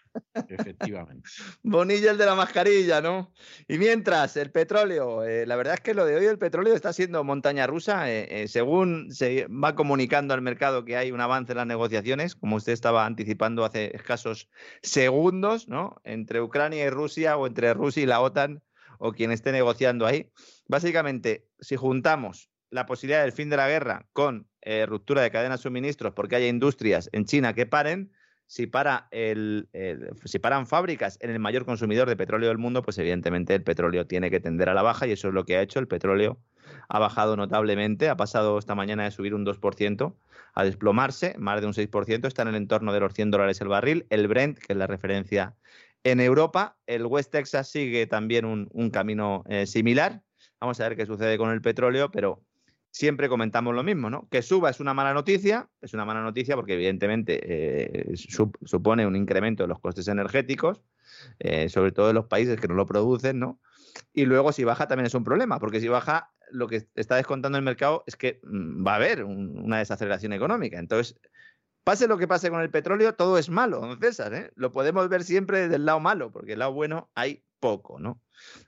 Efectivamente. 0.48 1.28
Bonilla 1.62 2.10
el 2.10 2.18
de 2.18 2.26
la 2.26 2.34
mascarilla, 2.34 3.00
¿no? 3.00 3.32
Y 3.68 3.78
mientras, 3.78 4.36
el 4.36 4.50
petróleo, 4.50 5.24
eh, 5.24 5.46
la 5.46 5.56
verdad 5.56 5.74
es 5.74 5.80
que 5.80 5.94
lo 5.94 6.04
de 6.04 6.16
hoy 6.16 6.26
el 6.26 6.38
petróleo 6.38 6.74
está 6.74 6.92
siendo 6.92 7.22
montaña 7.24 7.66
rusa. 7.66 8.10
Eh, 8.10 8.42
eh, 8.42 8.48
según 8.48 9.12
se 9.12 9.46
va 9.46 9.74
comunicando 9.74 10.34
al 10.34 10.42
mercado 10.42 10.84
que 10.84 10.96
hay 10.96 11.12
un 11.12 11.20
avance 11.20 11.52
en 11.52 11.58
las 11.58 11.66
negociaciones, 11.66 12.34
como 12.34 12.56
usted 12.56 12.72
estaba 12.72 13.06
anticipando 13.06 13.64
hace 13.64 13.96
escasos 13.96 14.50
segundos, 14.82 15.68
¿no? 15.68 15.96
Entre 16.04 16.40
Ucrania 16.40 16.84
y 16.84 16.87
Rusia 16.90 17.36
o 17.36 17.46
entre 17.46 17.74
Rusia 17.74 18.02
y 18.02 18.06
la 18.06 18.20
OTAN 18.20 18.62
o 18.98 19.12
quien 19.12 19.30
esté 19.30 19.52
negociando 19.52 20.06
ahí. 20.06 20.30
Básicamente, 20.66 21.46
si 21.60 21.76
juntamos 21.76 22.50
la 22.70 22.86
posibilidad 22.86 23.22
del 23.22 23.32
fin 23.32 23.48
de 23.48 23.56
la 23.56 23.68
guerra 23.68 24.06
con 24.12 24.48
ruptura 24.86 25.22
de 25.22 25.30
cadenas 25.30 25.60
de 25.60 25.62
suministros 25.62 26.12
porque 26.12 26.36
haya 26.36 26.48
industrias 26.48 27.08
en 27.12 27.24
China 27.24 27.54
que 27.54 27.64
paren, 27.64 28.12
si, 28.48 28.70
si 30.24 30.38
paran 30.38 30.66
fábricas 30.66 31.18
en 31.20 31.30
el 31.30 31.38
mayor 31.38 31.64
consumidor 31.66 32.08
de 32.08 32.16
petróleo 32.16 32.48
del 32.48 32.58
mundo, 32.58 32.82
pues 32.82 32.98
evidentemente 32.98 33.54
el 33.54 33.62
petróleo 33.62 34.06
tiene 34.06 34.30
que 34.30 34.40
tender 34.40 34.70
a 34.70 34.74
la 34.74 34.82
baja 34.82 35.06
y 35.06 35.12
eso 35.12 35.28
es 35.28 35.34
lo 35.34 35.44
que 35.44 35.56
ha 35.56 35.62
hecho. 35.62 35.78
El 35.78 35.86
petróleo 35.86 36.38
ha 36.88 36.98
bajado 36.98 37.36
notablemente, 37.36 38.08
ha 38.08 38.16
pasado 38.16 38.58
esta 38.58 38.74
mañana 38.74 39.04
de 39.04 39.10
subir 39.10 39.34
un 39.34 39.44
2% 39.44 40.14
a 40.54 40.64
desplomarse, 40.64 41.36
más 41.38 41.60
de 41.60 41.66
un 41.66 41.74
6%, 41.74 42.26
está 42.26 42.42
en 42.42 42.48
el 42.48 42.54
entorno 42.54 42.92
de 42.92 43.00
los 43.00 43.12
100 43.12 43.30
dólares 43.30 43.60
el 43.60 43.68
barril. 43.68 44.06
El 44.08 44.28
Brent, 44.28 44.58
que 44.58 44.72
es 44.72 44.76
la 44.78 44.86
referencia 44.86 45.54
en 46.04 46.20
Europa, 46.20 46.76
el 46.86 47.06
West 47.06 47.32
Texas 47.32 47.70
sigue 47.70 48.06
también 48.06 48.44
un, 48.44 48.90
camino 48.90 49.44
eh, 49.48 49.66
similar. 49.66 50.22
Vamos 50.60 50.80
a 50.80 50.88
ver 50.88 50.96
qué 50.96 51.06
sucede 51.06 51.38
con 51.38 51.50
el 51.50 51.60
petróleo, 51.60 52.10
pero 52.10 52.42
siempre 52.90 53.28
comentamos 53.28 53.74
lo 53.74 53.82
mismo, 53.82 54.10
¿no? 54.10 54.28
Que 54.30 54.42
suba 54.42 54.70
es 54.70 54.80
una 54.80 54.94
mala 54.94 55.14
noticia, 55.14 55.68
es 55.80 55.94
una 55.94 56.04
mala 56.04 56.22
noticia 56.22 56.56
porque 56.56 56.74
evidentemente 56.74 57.40
eh, 57.42 58.14
supone 58.16 59.06
un 59.06 59.16
incremento 59.16 59.62
de 59.62 59.68
los 59.68 59.78
costes 59.80 60.08
energéticos, 60.08 60.82
eh, 61.38 61.68
sobre 61.68 61.92
todo 61.92 62.10
en 62.10 62.16
los 62.16 62.26
países 62.26 62.58
que 62.60 62.68
no 62.68 62.74
lo 62.74 62.86
producen, 62.86 63.38
¿no? 63.38 63.60
Y 64.12 64.24
luego 64.24 64.52
si 64.52 64.64
baja 64.64 64.88
también 64.88 65.06
es 65.06 65.14
un 65.14 65.24
problema, 65.24 65.58
porque 65.58 65.80
si 65.80 65.88
baja 65.88 66.30
lo 66.50 66.66
que 66.66 66.86
está 66.94 67.16
descontando 67.16 67.58
el 67.58 67.64
mercado 67.64 68.04
es 68.06 68.16
que 68.16 68.40
mm, 68.42 68.86
va 68.86 68.92
a 68.92 68.96
haber 68.96 69.24
una 69.24 69.78
desaceleración 69.78 70.32
económica. 70.32 70.78
Entonces, 70.78 71.18
pase 71.88 72.06
lo 72.06 72.18
que 72.18 72.28
pase 72.28 72.50
con 72.50 72.60
el 72.60 72.68
petróleo, 72.68 73.14
todo 73.14 73.38
es 73.38 73.48
malo, 73.48 73.80
don 73.80 73.98
César, 73.98 74.34
¿eh? 74.34 74.52
Lo 74.56 74.72
podemos 74.72 75.08
ver 75.08 75.24
siempre 75.24 75.68
del 75.70 75.86
lado 75.86 76.00
malo, 76.00 76.30
porque 76.30 76.52
el 76.52 76.58
lado 76.58 76.74
bueno 76.74 77.10
hay 77.14 77.42
poco, 77.60 77.98
¿no? 77.98 78.20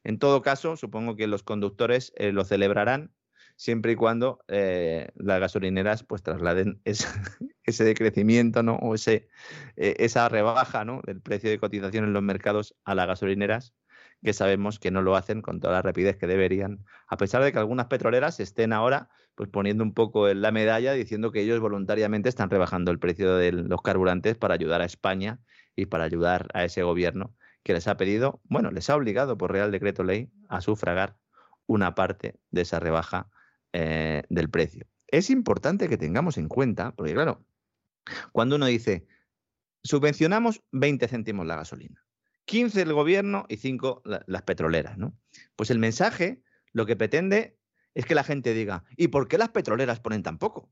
En 0.04 0.18
todo 0.18 0.40
caso, 0.40 0.74
supongo 0.76 1.16
que 1.16 1.26
los 1.26 1.42
conductores 1.42 2.14
lo 2.16 2.44
celebrarán 2.44 3.12
siempre 3.60 3.92
y 3.92 3.96
cuando 3.96 4.42
eh, 4.48 5.10
las 5.16 5.38
gasolineras 5.38 6.02
pues 6.02 6.22
trasladen 6.22 6.80
ese, 6.86 7.84
decrecimiento 7.84 8.62
¿no? 8.62 8.76
o 8.76 8.94
ese, 8.94 9.28
eh, 9.76 9.96
esa 9.98 10.30
rebaja 10.30 10.86
¿no? 10.86 11.02
del 11.04 11.20
precio 11.20 11.50
de 11.50 11.58
cotización 11.58 12.04
en 12.04 12.14
los 12.14 12.22
mercados 12.22 12.74
a 12.84 12.94
las 12.94 13.06
gasolineras, 13.06 13.74
que 14.22 14.32
sabemos 14.32 14.78
que 14.78 14.90
no 14.90 15.02
lo 15.02 15.16
hacen 15.16 15.42
con 15.42 15.60
toda 15.60 15.74
la 15.74 15.82
rapidez 15.82 16.16
que 16.16 16.26
deberían, 16.26 16.84
a 17.08 17.16
pesar 17.16 17.42
de 17.42 17.52
que 17.52 17.58
algunas 17.58 17.86
petroleras 17.86 18.40
estén 18.40 18.72
ahora 18.72 19.08
pues 19.34 19.48
poniendo 19.48 19.82
un 19.84 19.94
poco 19.94 20.28
en 20.28 20.42
la 20.42 20.50
medalla 20.50 20.92
diciendo 20.92 21.32
que 21.32 21.40
ellos 21.40 21.60
voluntariamente 21.60 22.28
están 22.28 22.50
rebajando 22.50 22.90
el 22.90 22.98
precio 22.98 23.36
de 23.36 23.52
los 23.52 23.80
carburantes 23.82 24.36
para 24.36 24.54
ayudar 24.54 24.82
a 24.82 24.84
España 24.84 25.40
y 25.74 25.86
para 25.86 26.04
ayudar 26.04 26.48
a 26.52 26.64
ese 26.64 26.82
gobierno 26.82 27.34
que 27.62 27.72
les 27.72 27.88
ha 27.88 27.96
pedido, 27.96 28.40
bueno, 28.44 28.70
les 28.70 28.88
ha 28.90 28.96
obligado 28.96 29.36
por 29.36 29.52
Real 29.52 29.70
Decreto 29.70 30.02
Ley 30.02 30.30
a 30.48 30.60
sufragar 30.60 31.16
una 31.66 31.94
parte 31.94 32.38
de 32.50 32.62
esa 32.62 32.80
rebaja 32.80 33.30
eh, 33.72 34.22
del 34.28 34.50
precio. 34.50 34.86
Es 35.06 35.30
importante 35.30 35.88
que 35.88 35.96
tengamos 35.96 36.38
en 36.38 36.48
cuenta, 36.48 36.92
porque 36.92 37.14
claro, 37.14 37.44
cuando 38.32 38.56
uno 38.56 38.66
dice, 38.66 39.06
subvencionamos 39.82 40.62
20 40.72 41.06
céntimos 41.08 41.46
la 41.46 41.56
gasolina, 41.56 42.04
15 42.46 42.82
el 42.82 42.92
gobierno 42.92 43.46
y 43.48 43.56
5 43.56 44.02
las 44.04 44.42
petroleras, 44.42 44.98
¿no? 44.98 45.16
Pues 45.56 45.70
el 45.70 45.78
mensaje 45.78 46.42
lo 46.72 46.86
que 46.86 46.96
pretende 46.96 47.58
es 47.94 48.06
que 48.06 48.14
la 48.14 48.24
gente 48.24 48.54
diga, 48.54 48.84
¿y 48.96 49.08
por 49.08 49.28
qué 49.28 49.38
las 49.38 49.50
petroleras 49.50 50.00
ponen 50.00 50.22
tan 50.22 50.38
poco? 50.38 50.70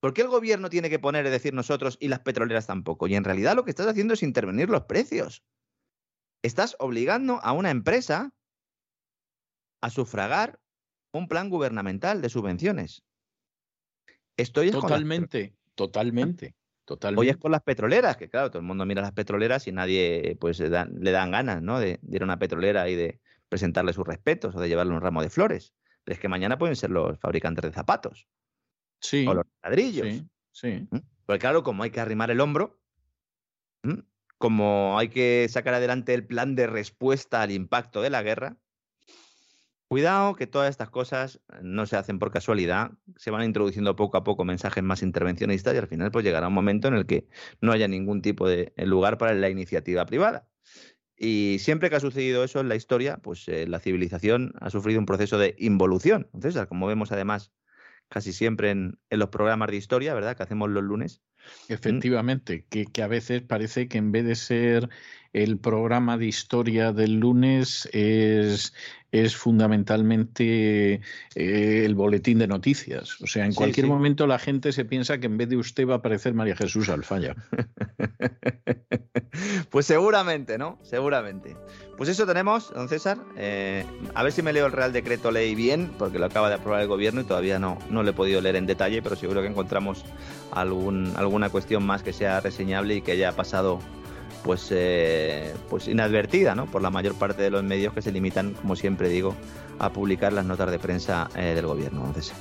¿Por 0.00 0.14
qué 0.14 0.22
el 0.22 0.28
gobierno 0.28 0.70
tiene 0.70 0.88
que 0.88 0.98
poner, 0.98 1.26
es 1.26 1.32
decir, 1.32 1.52
nosotros 1.52 1.98
y 2.00 2.08
las 2.08 2.20
petroleras 2.20 2.66
tampoco? 2.66 3.06
Y 3.06 3.14
en 3.14 3.24
realidad 3.24 3.54
lo 3.54 3.64
que 3.64 3.70
estás 3.70 3.86
haciendo 3.86 4.14
es 4.14 4.22
intervenir 4.22 4.70
los 4.70 4.84
precios. 4.84 5.44
Estás 6.42 6.74
obligando 6.78 7.38
a 7.42 7.52
una 7.52 7.70
empresa 7.70 8.32
a 9.82 9.90
sufragar 9.90 10.58
un 11.12 11.28
plan 11.28 11.50
gubernamental 11.50 12.22
de 12.22 12.30
subvenciones. 12.30 13.02
Estoy 14.38 14.70
totalmente, 14.70 15.54
totalmente, 15.74 16.56
totalmente. 16.90 17.20
Hoy 17.20 17.28
es 17.28 17.36
con 17.36 17.52
las 17.52 17.62
petroleras, 17.62 18.16
que 18.16 18.28
claro, 18.28 18.50
todo 18.50 18.58
el 18.58 18.66
mundo 18.66 18.84
mira 18.84 19.00
las 19.00 19.12
petroleras 19.12 19.66
y 19.68 19.72
nadie 19.72 20.36
pues 20.40 20.58
le 20.58 20.68
dan, 20.68 21.30
ganas, 21.30 21.62
¿no? 21.62 21.78
De, 21.78 22.00
ir 22.10 22.22
a 22.22 22.24
una 22.24 22.38
petrolera 22.38 22.88
y 22.88 22.96
de 22.96 23.20
presentarle 23.48 23.92
sus 23.92 24.06
respetos 24.06 24.56
o 24.56 24.60
de 24.60 24.68
llevarle 24.68 24.94
un 24.94 25.00
ramo 25.00 25.22
de 25.22 25.30
flores. 25.30 25.72
Pero 26.02 26.14
es 26.14 26.20
que 26.20 26.28
mañana 26.28 26.58
pueden 26.58 26.74
ser 26.74 26.90
los 26.90 27.18
fabricantes 27.20 27.62
de 27.62 27.72
zapatos. 27.72 28.26
Sí. 29.00 29.24
O 29.26 29.34
los 29.34 29.46
ladrillos. 29.62 30.08
Sí. 30.08 30.28
sí. 30.50 30.88
¿Mm? 30.90 30.98
Porque 31.26 31.38
claro, 31.38 31.62
como 31.62 31.84
hay 31.84 31.90
que 31.90 32.00
arrimar 32.00 32.30
el 32.32 32.40
hombro, 32.40 32.80
como 34.36 34.98
hay 34.98 35.10
que 35.10 35.46
sacar 35.48 35.74
adelante 35.74 36.12
el 36.12 36.26
plan 36.26 36.56
de 36.56 36.66
respuesta 36.66 37.42
al 37.42 37.52
impacto 37.52 38.02
de 38.02 38.10
la 38.10 38.22
guerra, 38.22 38.56
Cuidado 39.90 40.36
que 40.36 40.46
todas 40.46 40.70
estas 40.70 40.88
cosas 40.88 41.40
no 41.62 41.84
se 41.84 41.96
hacen 41.96 42.20
por 42.20 42.30
casualidad, 42.30 42.92
se 43.16 43.32
van 43.32 43.42
introduciendo 43.42 43.96
poco 43.96 44.16
a 44.18 44.22
poco 44.22 44.44
mensajes 44.44 44.84
más 44.84 45.02
intervencionistas 45.02 45.74
y 45.74 45.78
al 45.78 45.88
final 45.88 46.12
pues 46.12 46.24
llegará 46.24 46.46
un 46.46 46.54
momento 46.54 46.86
en 46.86 46.94
el 46.94 47.06
que 47.06 47.26
no 47.60 47.72
haya 47.72 47.88
ningún 47.88 48.22
tipo 48.22 48.48
de 48.48 48.72
lugar 48.76 49.18
para 49.18 49.34
la 49.34 49.50
iniciativa 49.50 50.06
privada. 50.06 50.46
Y 51.16 51.56
siempre 51.58 51.90
que 51.90 51.96
ha 51.96 52.00
sucedido 52.00 52.44
eso 52.44 52.60
en 52.60 52.68
la 52.68 52.76
historia, 52.76 53.16
pues 53.16 53.48
eh, 53.48 53.66
la 53.66 53.80
civilización 53.80 54.52
ha 54.60 54.70
sufrido 54.70 55.00
un 55.00 55.06
proceso 55.06 55.38
de 55.38 55.56
involución. 55.58 56.28
Entonces, 56.34 56.64
como 56.68 56.86
vemos 56.86 57.10
además 57.10 57.50
casi 58.08 58.32
siempre 58.32 58.70
en, 58.70 58.96
los 59.10 59.30
programas 59.30 59.70
de 59.70 59.76
historia, 59.76 60.14
¿verdad? 60.14 60.36
Que 60.36 60.44
hacemos 60.44 60.70
los 60.70 60.84
lunes. 60.84 61.20
Efectivamente, 61.68 62.64
que, 62.70 62.86
que, 62.86 63.02
a 63.02 63.08
veces 63.08 63.42
parece 63.42 63.88
que 63.88 63.98
en 63.98 64.12
vez 64.12 64.24
de 64.24 64.36
ser 64.36 64.88
el 65.32 65.58
programa 65.58 66.18
de 66.18 66.26
historia 66.26 66.92
del 66.92 67.20
lunes 67.20 67.88
es 67.92 68.72
es 69.12 69.36
fundamentalmente 69.36 71.00
eh, 71.34 71.82
el 71.84 71.94
boletín 71.94 72.38
de 72.38 72.46
noticias. 72.46 73.20
O 73.20 73.26
sea, 73.26 73.44
en 73.44 73.54
cualquier 73.54 73.86
momento 73.86 74.26
la 74.26 74.38
gente 74.38 74.72
se 74.72 74.84
piensa 74.84 75.18
que 75.18 75.26
en 75.26 75.36
vez 75.36 75.48
de 75.48 75.56
usted 75.56 75.86
va 75.86 75.94
a 75.94 75.96
aparecer 75.96 76.34
María 76.34 76.56
Jesús 76.56 76.88
Alfaya. 76.88 77.34
pues 79.70 79.86
seguramente, 79.86 80.58
¿no? 80.58 80.78
Seguramente. 80.82 81.56
Pues 81.96 82.08
eso 82.08 82.24
tenemos, 82.24 82.72
don 82.72 82.88
César. 82.88 83.18
Eh, 83.36 83.84
a 84.14 84.22
ver 84.22 84.32
si 84.32 84.42
me 84.42 84.52
leo 84.52 84.66
el 84.66 84.72
Real 84.72 84.92
Decreto 84.92 85.30
Ley 85.30 85.54
bien, 85.54 85.90
porque 85.98 86.18
lo 86.18 86.26
acaba 86.26 86.48
de 86.48 86.54
aprobar 86.54 86.80
el 86.80 86.88
gobierno 86.88 87.20
y 87.20 87.24
todavía 87.24 87.58
no, 87.58 87.78
no 87.90 88.02
lo 88.02 88.10
he 88.10 88.14
podido 88.14 88.40
leer 88.40 88.56
en 88.56 88.66
detalle, 88.66 89.02
pero 89.02 89.16
seguro 89.16 89.42
que 89.42 89.48
encontramos 89.48 90.04
algún, 90.52 91.12
alguna 91.16 91.50
cuestión 91.50 91.84
más 91.84 92.02
que 92.02 92.12
sea 92.12 92.40
reseñable 92.40 92.96
y 92.96 93.02
que 93.02 93.12
haya 93.12 93.32
pasado 93.32 93.80
pues, 94.44 94.68
eh, 94.70 95.54
pues 95.68 95.88
inadvertida 95.88 96.54
¿no? 96.54 96.66
por 96.66 96.82
la 96.82 96.90
mayor 96.90 97.14
parte 97.14 97.42
de 97.42 97.50
los 97.50 97.62
medios 97.62 97.92
que 97.94 98.02
se 98.02 98.12
limitan, 98.12 98.54
como 98.54 98.76
siempre 98.76 99.08
digo, 99.08 99.34
a 99.78 99.90
publicar 99.90 100.32
las 100.32 100.44
notas 100.44 100.70
de 100.70 100.78
prensa 100.78 101.28
eh, 101.34 101.54
del 101.54 101.66
gobierno. 101.66 102.04
Entonces, 102.06 102.32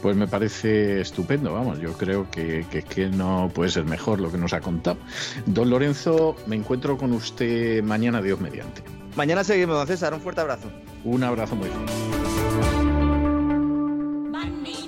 pues 0.00 0.16
me 0.16 0.26
parece 0.26 1.00
estupendo, 1.00 1.52
vamos, 1.52 1.78
yo 1.80 1.92
creo 1.92 2.30
que, 2.30 2.66
que, 2.68 3.08
no 3.08 3.50
puede 3.54 3.70
ser 3.70 3.84
mejor 3.84 4.20
lo 4.20 4.30
que 4.30 4.38
nos 4.38 4.52
ha 4.52 4.60
contado. 4.60 4.98
Don 5.46 5.70
Lorenzo, 5.70 6.36
me 6.46 6.56
encuentro 6.56 6.98
con 6.98 7.12
usted 7.12 7.82
mañana, 7.82 8.20
Dios 8.20 8.40
mediante. 8.40 8.82
Mañana 9.16 9.44
seguimos, 9.44 9.76
don 9.76 9.86
César, 9.86 10.14
un 10.14 10.20
fuerte 10.20 10.40
abrazo. 10.40 10.68
Un 11.04 11.22
abrazo 11.22 11.54
muy 11.54 11.68
fuerte. 11.68 11.92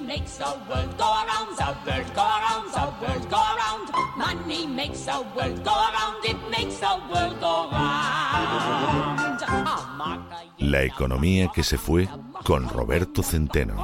makes 0.06 0.36
the 0.38 0.44
world 0.68 0.96
go 0.96 1.04
around, 1.04 1.56
the 1.56 1.66
world 1.86 2.14
go 2.14 2.22
around, 2.22 2.72
the 2.72 2.84
world 3.00 3.30
go 3.30 3.36
around. 3.36 3.63
Money 4.24 4.66
makes 4.66 5.04
the 5.04 5.22
world 5.36 5.62
go 5.62 5.72
around, 5.72 6.24
it 6.24 6.38
makes 6.50 6.78
the 6.78 6.98
world 7.12 7.38
go 7.40 7.68
round. 7.70 8.14
La 10.58 10.82
economía 10.82 11.48
que 11.54 11.62
se 11.62 11.76
fue 11.76 12.08
con 12.42 12.66
Roberto 12.70 13.22
Centeno. 13.22 13.76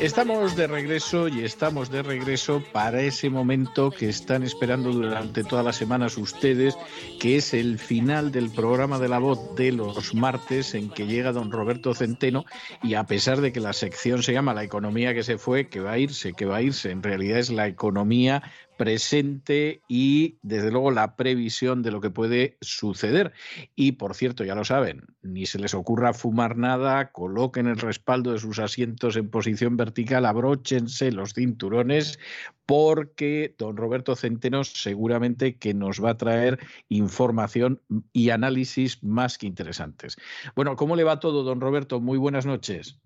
Estamos 0.00 0.54
de 0.54 0.66
regreso 0.66 1.28
y 1.28 1.44
estamos 1.44 1.90
de 1.90 2.02
regreso 2.02 2.62
para 2.72 3.00
ese 3.00 3.30
momento 3.30 3.90
que 3.90 4.08
están 4.08 4.42
esperando 4.42 4.92
durante 4.92 5.44
todas 5.44 5.64
las 5.64 5.76
semanas 5.76 6.16
ustedes, 6.16 6.76
que 7.20 7.36
es 7.36 7.52
el 7.52 7.78
final 7.78 8.30
del 8.30 8.50
programa 8.50 8.98
de 8.98 9.08
la 9.08 9.18
voz 9.18 9.54
de 9.56 9.72
los 9.72 10.14
martes 10.14 10.74
en 10.74 10.88
que 10.90 11.06
llega 11.06 11.32
don 11.32 11.50
Roberto 11.50 11.94
Centeno 11.94 12.44
y 12.82 12.94
a 12.94 13.04
pesar 13.04 13.40
de 13.40 13.52
que 13.52 13.60
la 13.60 13.72
sección 13.72 14.22
se 14.22 14.32
llama 14.32 14.54
La 14.54 14.64
economía 14.64 15.14
que 15.14 15.24
se 15.24 15.36
fue, 15.36 15.68
que 15.68 15.80
va 15.80 15.92
a 15.92 15.98
irse, 15.98 16.32
que 16.32 16.46
va 16.46 16.56
a 16.56 16.62
irse, 16.62 16.90
en 16.90 17.02
realidad 17.02 17.38
es 17.38 17.50
la 17.50 17.66
economía 17.66 18.42
presente 18.78 19.82
y 19.88 20.38
desde 20.40 20.70
luego 20.70 20.90
la 20.90 21.16
previsión 21.16 21.82
de 21.82 21.90
lo 21.90 22.00
que 22.00 22.08
puede 22.08 22.56
suceder. 22.62 23.34
Y 23.76 23.92
por 23.92 24.14
cierto, 24.14 24.44
ya 24.44 24.54
lo 24.54 24.64
saben, 24.64 25.04
ni 25.22 25.44
se 25.44 25.58
les 25.58 25.74
ocurra 25.74 26.14
fumar 26.14 26.56
nada, 26.56 27.12
coloquen 27.12 27.66
el 27.66 27.76
respaldo 27.76 28.32
de 28.32 28.38
sus 28.38 28.58
asientos 28.58 29.16
en 29.16 29.28
posición 29.28 29.76
vertical, 29.76 30.24
abróchense 30.24 31.12
los 31.12 31.34
cinturones, 31.34 32.18
porque 32.64 33.54
don 33.58 33.76
Roberto 33.76 34.16
Centeno 34.16 34.64
seguramente 34.64 35.56
que 35.56 35.74
nos 35.74 36.02
va 36.02 36.10
a 36.10 36.16
traer 36.16 36.58
información 36.88 37.82
y 38.12 38.30
análisis 38.30 39.02
más 39.02 39.36
que 39.36 39.46
interesantes. 39.46 40.16
Bueno, 40.54 40.76
¿cómo 40.76 40.94
le 40.94 41.04
va 41.04 41.20
todo, 41.20 41.42
don 41.42 41.60
Roberto? 41.60 42.00
Muy 42.00 42.16
buenas 42.16 42.46
noches. 42.46 42.98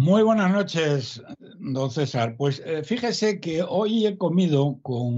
Muy 0.00 0.22
buenas 0.22 0.52
noches, 0.52 1.22
don 1.58 1.90
César. 1.90 2.36
Pues 2.36 2.62
eh, 2.64 2.82
fíjese 2.84 3.40
que 3.40 3.62
hoy 3.62 4.06
he 4.06 4.18
comido 4.18 4.78
con 4.82 5.14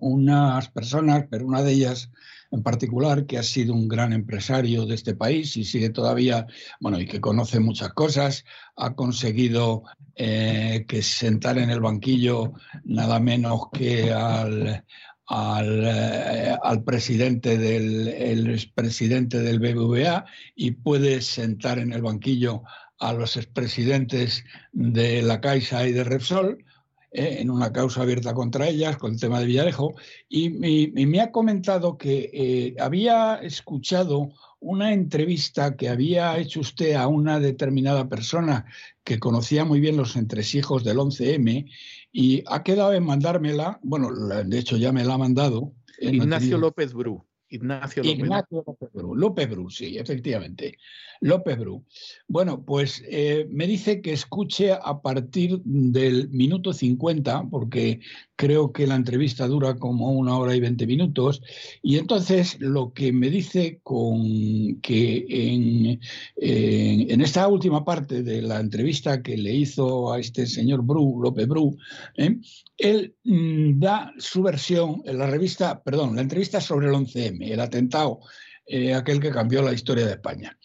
unas 0.00 0.68
personas, 0.68 1.24
pero 1.30 1.46
una 1.46 1.62
de 1.62 1.72
ellas 1.72 2.10
en 2.52 2.62
particular, 2.62 3.24
que 3.24 3.38
ha 3.38 3.42
sido 3.42 3.72
un 3.72 3.88
gran 3.88 4.12
empresario 4.12 4.84
de 4.84 4.94
este 4.94 5.14
país 5.14 5.56
y 5.56 5.64
sigue 5.64 5.88
todavía, 5.88 6.46
bueno, 6.80 7.00
y 7.00 7.06
que 7.06 7.20
conoce 7.20 7.60
muchas 7.60 7.94
cosas, 7.94 8.44
ha 8.76 8.94
conseguido 8.94 9.84
eh, 10.14 10.84
que 10.86 11.02
sentar 11.02 11.56
en 11.56 11.70
el 11.70 11.80
banquillo 11.80 12.52
nada 12.84 13.18
menos 13.20 13.70
que 13.72 14.12
al, 14.12 14.84
al, 15.26 15.84
eh, 15.84 16.56
al, 16.62 16.84
presidente 16.84 17.56
del 17.56 18.08
el 18.08 18.50
expresidente 18.50 19.40
del 19.40 19.58
BBVA 19.58 20.26
y 20.54 20.72
puede 20.72 21.22
sentar 21.22 21.78
en 21.78 21.94
el 21.94 22.02
banquillo 22.02 22.64
a 23.02 23.12
los 23.12 23.36
expresidentes 23.36 24.44
de 24.72 25.22
la 25.22 25.40
Caixa 25.40 25.86
y 25.86 25.92
de 25.92 26.04
Repsol, 26.04 26.64
eh, 27.10 27.38
en 27.40 27.50
una 27.50 27.72
causa 27.72 28.02
abierta 28.02 28.32
contra 28.32 28.68
ellas, 28.68 28.96
con 28.96 29.12
el 29.12 29.20
tema 29.20 29.40
de 29.40 29.46
Villarejo, 29.46 29.94
y, 30.28 30.50
me 30.50 31.20
ha 31.20 31.32
comentado 31.32 31.98
que 31.98 32.30
eh, 32.32 32.76
había 32.80 33.34
escuchado 33.42 34.30
una 34.60 34.92
entrevista 34.92 35.76
que 35.76 35.88
había 35.88 36.38
hecho 36.38 36.60
usted 36.60 36.94
a 36.94 37.08
una 37.08 37.40
determinada 37.40 38.08
persona 38.08 38.66
que 39.02 39.18
conocía 39.18 39.64
muy 39.64 39.80
bien 39.80 39.96
los 39.96 40.14
entresijos 40.14 40.84
del 40.84 40.98
11M 40.98 41.68
y 42.12 42.44
ha 42.46 42.62
quedado 42.62 42.92
en 42.92 43.04
mandármela, 43.04 43.80
bueno, 43.82 44.10
de 44.44 44.58
hecho 44.58 44.76
ya 44.76 44.92
me 44.92 45.04
la 45.04 45.14
ha 45.14 45.18
mandado. 45.18 45.72
Ignacio 46.00 46.56
López 46.56 46.92
Bru. 46.94 47.26
Ignacio 47.52 48.02
López, 48.02 48.18
Ignacio 48.18 48.64
López 48.66 48.92
Bru. 48.92 49.14
López 49.14 49.50
Bru, 49.50 49.70
sí, 49.70 49.98
efectivamente. 49.98 50.78
López 51.20 51.58
Bru. 51.58 51.84
Bueno, 52.26 52.64
pues 52.64 53.02
eh, 53.06 53.46
me 53.50 53.66
dice 53.66 54.00
que 54.00 54.12
escuche 54.12 54.72
a 54.72 55.02
partir 55.02 55.60
del 55.64 56.30
minuto 56.30 56.72
50, 56.72 57.48
porque 57.50 58.00
creo 58.42 58.72
que 58.72 58.88
la 58.88 58.96
entrevista 58.96 59.46
dura 59.46 59.76
como 59.76 60.10
una 60.10 60.36
hora 60.36 60.56
y 60.56 60.58
veinte 60.58 60.84
minutos, 60.84 61.40
y 61.80 61.96
entonces 61.96 62.56
lo 62.58 62.92
que 62.92 63.12
me 63.12 63.30
dice 63.30 63.78
con 63.84 64.80
que 64.80 65.24
en, 65.28 66.00
en, 66.34 67.20
esta 67.20 67.46
última 67.46 67.84
parte 67.84 68.24
de 68.24 68.42
la 68.42 68.58
entrevista 68.58 69.22
que 69.22 69.36
le 69.36 69.52
hizo 69.54 70.12
a 70.12 70.18
este 70.18 70.48
señor 70.48 70.82
Bru, 70.82 71.20
López 71.22 71.46
Bru, 71.46 71.78
¿eh? 72.16 72.36
él 72.78 73.14
mm, 73.22 73.78
da 73.78 74.12
su 74.18 74.42
versión 74.42 75.02
en 75.04 75.18
la 75.18 75.28
revista, 75.28 75.80
perdón, 75.80 76.16
la 76.16 76.22
entrevista 76.22 76.60
sobre 76.60 76.88
el 76.88 76.94
11M, 76.94 77.48
el 77.48 77.60
atentado 77.60 78.22
eh, 78.66 78.92
aquel 78.92 79.20
que 79.20 79.30
cambió 79.30 79.62
la 79.62 79.72
historia 79.72 80.04
de 80.04 80.14
España. 80.14 80.58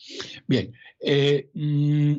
Bien, 0.47 0.73
eh, 0.99 1.51
mm, 1.53 2.13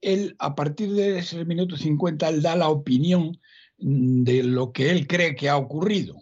él 0.00 0.36
a 0.38 0.54
partir 0.54 0.92
de 0.92 1.18
ese 1.18 1.44
minuto 1.44 1.76
50, 1.76 2.28
él 2.28 2.40
da 2.40 2.54
la 2.54 2.68
opinión 2.68 3.36
de 3.80 4.42
lo 4.42 4.72
que 4.72 4.90
él 4.90 5.06
cree 5.06 5.34
que 5.34 5.48
ha 5.48 5.56
ocurrido. 5.56 6.16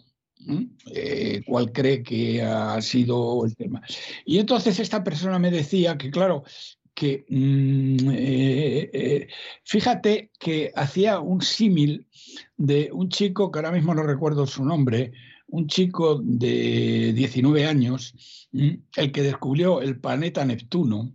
cuál 1.45 1.71
cree 1.71 2.01
que 2.01 2.41
ha 2.41 2.81
sido 2.81 3.45
el 3.45 3.55
tema. 3.55 3.81
Y 4.25 4.39
entonces 4.39 4.79
esta 4.79 5.03
persona 5.03 5.37
me 5.37 5.51
decía 5.51 5.97
que, 5.97 6.09
claro, 6.09 6.43
que 6.93 7.25
mm, 7.29 8.09
fíjate 9.63 10.31
que 10.39 10.71
hacía 10.75 11.19
un 11.19 11.41
símil 11.41 12.07
de 12.57 12.89
un 12.91 13.09
chico 13.09 13.51
que 13.51 13.59
ahora 13.59 13.71
mismo 13.71 13.93
no 13.93 14.03
recuerdo 14.03 14.47
su 14.47 14.65
nombre, 14.65 15.11
un 15.51 15.67
chico 15.67 16.19
de 16.23 17.13
19 17.13 17.65
años, 17.65 18.47
el 18.51 19.11
que 19.11 19.21
descubrió 19.21 19.81
el 19.81 19.99
planeta 19.99 20.45
Neptuno, 20.45 21.11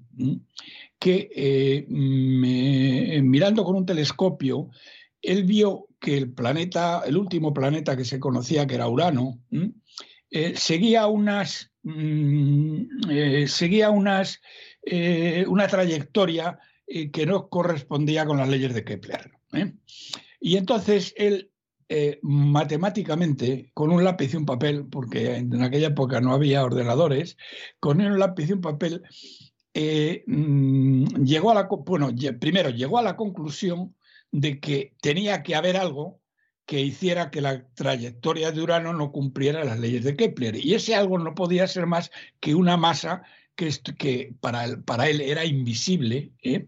que 0.98 1.30
eh, 1.34 1.86
mirando 1.88 3.64
con 3.64 3.76
un 3.76 3.86
telescopio, 3.86 4.70
él 5.22 5.44
vio 5.44 5.88
que 6.04 6.18
el 6.18 6.30
planeta, 6.30 7.02
el 7.06 7.16
último 7.16 7.54
planeta 7.54 7.96
que 7.96 8.04
se 8.04 8.20
conocía, 8.20 8.66
que 8.66 8.74
era 8.74 8.88
Urano, 8.88 9.40
eh, 10.30 10.52
seguía 10.54 11.06
unas, 11.06 11.72
mm, 11.82 13.10
eh, 13.10 13.46
seguía 13.48 13.88
unas, 13.88 14.42
una 15.46 15.66
trayectoria 15.66 16.58
que 16.86 17.24
no 17.24 17.48
correspondía 17.48 18.26
con 18.26 18.36
las 18.36 18.50
leyes 18.50 18.74
de 18.74 18.84
Kepler. 18.84 19.30
Y 20.40 20.58
entonces 20.58 21.14
él 21.16 21.50
eh, 21.88 22.18
matemáticamente, 22.22 23.70
con 23.72 23.90
un 23.90 24.04
lápiz 24.04 24.34
y 24.34 24.36
un 24.36 24.44
papel, 24.44 24.86
porque 24.90 25.36
en 25.36 25.62
aquella 25.62 25.88
época 25.88 26.20
no 26.20 26.34
había 26.34 26.64
ordenadores, 26.64 27.38
con 27.78 28.00
un 28.00 28.18
lápiz 28.18 28.50
y 28.50 28.52
un 28.52 28.60
papel, 28.60 29.02
eh, 29.74 30.24
mm, 30.26 31.24
llegó 31.24 31.50
a 31.50 31.54
la, 31.54 31.68
bueno, 31.68 32.10
primero 32.40 32.70
llegó 32.70 32.98
a 32.98 33.02
la 33.02 33.16
conclusión 33.16 33.94
de 34.34 34.58
que 34.58 34.96
tenía 35.00 35.44
que 35.44 35.54
haber 35.54 35.76
algo 35.76 36.20
que 36.66 36.80
hiciera 36.80 37.30
que 37.30 37.40
la 37.40 37.68
trayectoria 37.74 38.50
de 38.50 38.62
Urano 38.62 38.92
no 38.92 39.12
cumpliera 39.12 39.62
las 39.64 39.78
leyes 39.78 40.02
de 40.02 40.16
Kepler. 40.16 40.56
Y 40.56 40.74
ese 40.74 40.96
algo 40.96 41.18
no 41.18 41.36
podía 41.36 41.68
ser 41.68 41.86
más 41.86 42.10
que 42.40 42.56
una 42.56 42.76
masa 42.76 43.22
que, 43.54 43.70
que 43.96 44.34
para, 44.40 44.82
para, 44.82 45.08
él 45.08 45.20
era 45.20 45.44
invisible 45.44 46.32
¿eh? 46.42 46.66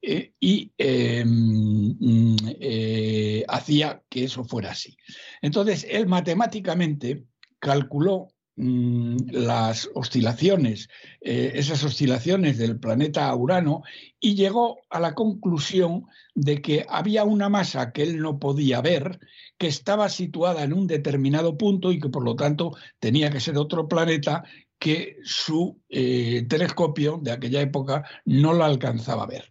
Eh, 0.00 0.32
y 0.38 0.70
em, 0.78 1.96
mm, 1.98 2.36
eh, 2.60 3.44
hacía 3.48 4.00
que 4.08 4.22
eso 4.24 4.44
fuera 4.44 4.70
así. 4.70 4.96
Entonces, 5.40 5.84
él 5.90 6.06
matemáticamente 6.06 7.24
calculó 7.58 8.28
mm, 8.56 9.16
las 9.32 9.88
oscilaciones, 9.94 10.88
esas 11.20 11.84
oscilaciones 11.84 12.58
del 12.58 12.78
planeta 12.78 13.34
Urano, 13.34 13.82
y 14.20 14.34
llegó 14.34 14.78
a 14.90 15.00
la 15.00 15.14
conclusión 15.14 16.06
de 16.34 16.62
que 16.62 16.86
había 16.88 17.24
una 17.24 17.48
masa 17.48 17.92
que 17.92 18.02
él 18.02 18.18
no 18.18 18.38
podía 18.38 18.80
ver, 18.80 19.20
que 19.58 19.66
estaba 19.66 20.08
situada 20.08 20.64
en 20.64 20.72
un 20.72 20.86
determinado 20.86 21.56
punto 21.56 21.92
y 21.92 22.00
que 22.00 22.08
por 22.08 22.24
lo 22.24 22.34
tanto 22.34 22.72
tenía 22.98 23.30
que 23.30 23.40
ser 23.40 23.56
otro 23.58 23.88
planeta 23.88 24.44
que 24.82 25.18
su 25.22 25.80
eh, 25.88 26.44
telescopio 26.48 27.20
de 27.22 27.30
aquella 27.30 27.60
época 27.60 28.04
no 28.24 28.52
la 28.52 28.66
alcanzaba 28.66 29.22
a 29.22 29.28
ver. 29.28 29.48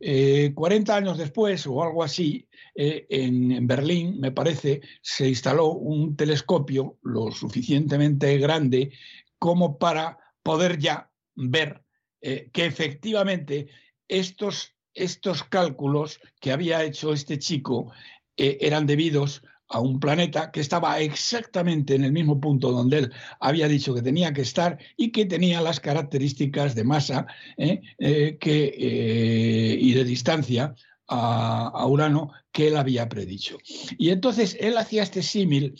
40 0.00 0.92
eh, 0.92 0.96
años 0.96 1.18
después, 1.18 1.66
o 1.66 1.82
algo 1.82 2.02
así, 2.02 2.48
eh, 2.74 3.06
en, 3.08 3.66
Berlín, 3.66 4.20
me 4.20 4.32
parece, 4.32 4.80
se 5.02 5.28
instaló 5.28 5.72
un 5.72 6.16
telescopio 6.16 6.98
lo 7.02 7.30
suficientemente 7.32 8.38
grande 8.38 8.92
como 9.38 9.78
para 9.78 10.18
poder 10.42 10.78
ya 10.78 11.10
ver 11.34 11.82
que 12.20 12.66
efectivamente 12.66 13.68
estos, 14.08 14.74
estos 14.92 15.44
cálculos 15.44 16.18
que 16.40 16.50
había 16.50 16.82
hecho 16.82 17.12
este 17.12 17.38
chico 17.38 17.92
eran 18.36 18.86
debidos 18.86 19.42
a 19.68 19.80
un 19.80 20.00
planeta 20.00 20.50
que 20.50 20.60
estaba 20.60 20.98
exactamente 21.00 21.94
en 21.94 22.04
el 22.04 22.12
mismo 22.12 22.40
punto 22.40 22.72
donde 22.72 22.98
él 22.98 23.12
había 23.40 23.68
dicho 23.68 23.94
que 23.94 24.02
tenía 24.02 24.32
que 24.32 24.42
estar 24.42 24.78
y 24.96 25.10
que 25.12 25.26
tenía 25.26 25.60
las 25.60 25.80
características 25.80 26.74
de 26.74 26.84
masa 26.84 27.26
¿eh? 27.56 27.80
Eh, 27.98 28.38
eh, 28.40 29.78
y 29.80 29.92
de 29.92 30.04
distancia 30.04 30.74
a, 31.06 31.86
Urano 31.86 32.32
que 32.52 32.68
él 32.68 32.76
había 32.76 33.08
predicho. 33.08 33.58
Y 33.96 34.10
entonces 34.10 34.56
él 34.60 34.76
hacía 34.76 35.02
este 35.02 35.22
símil 35.22 35.74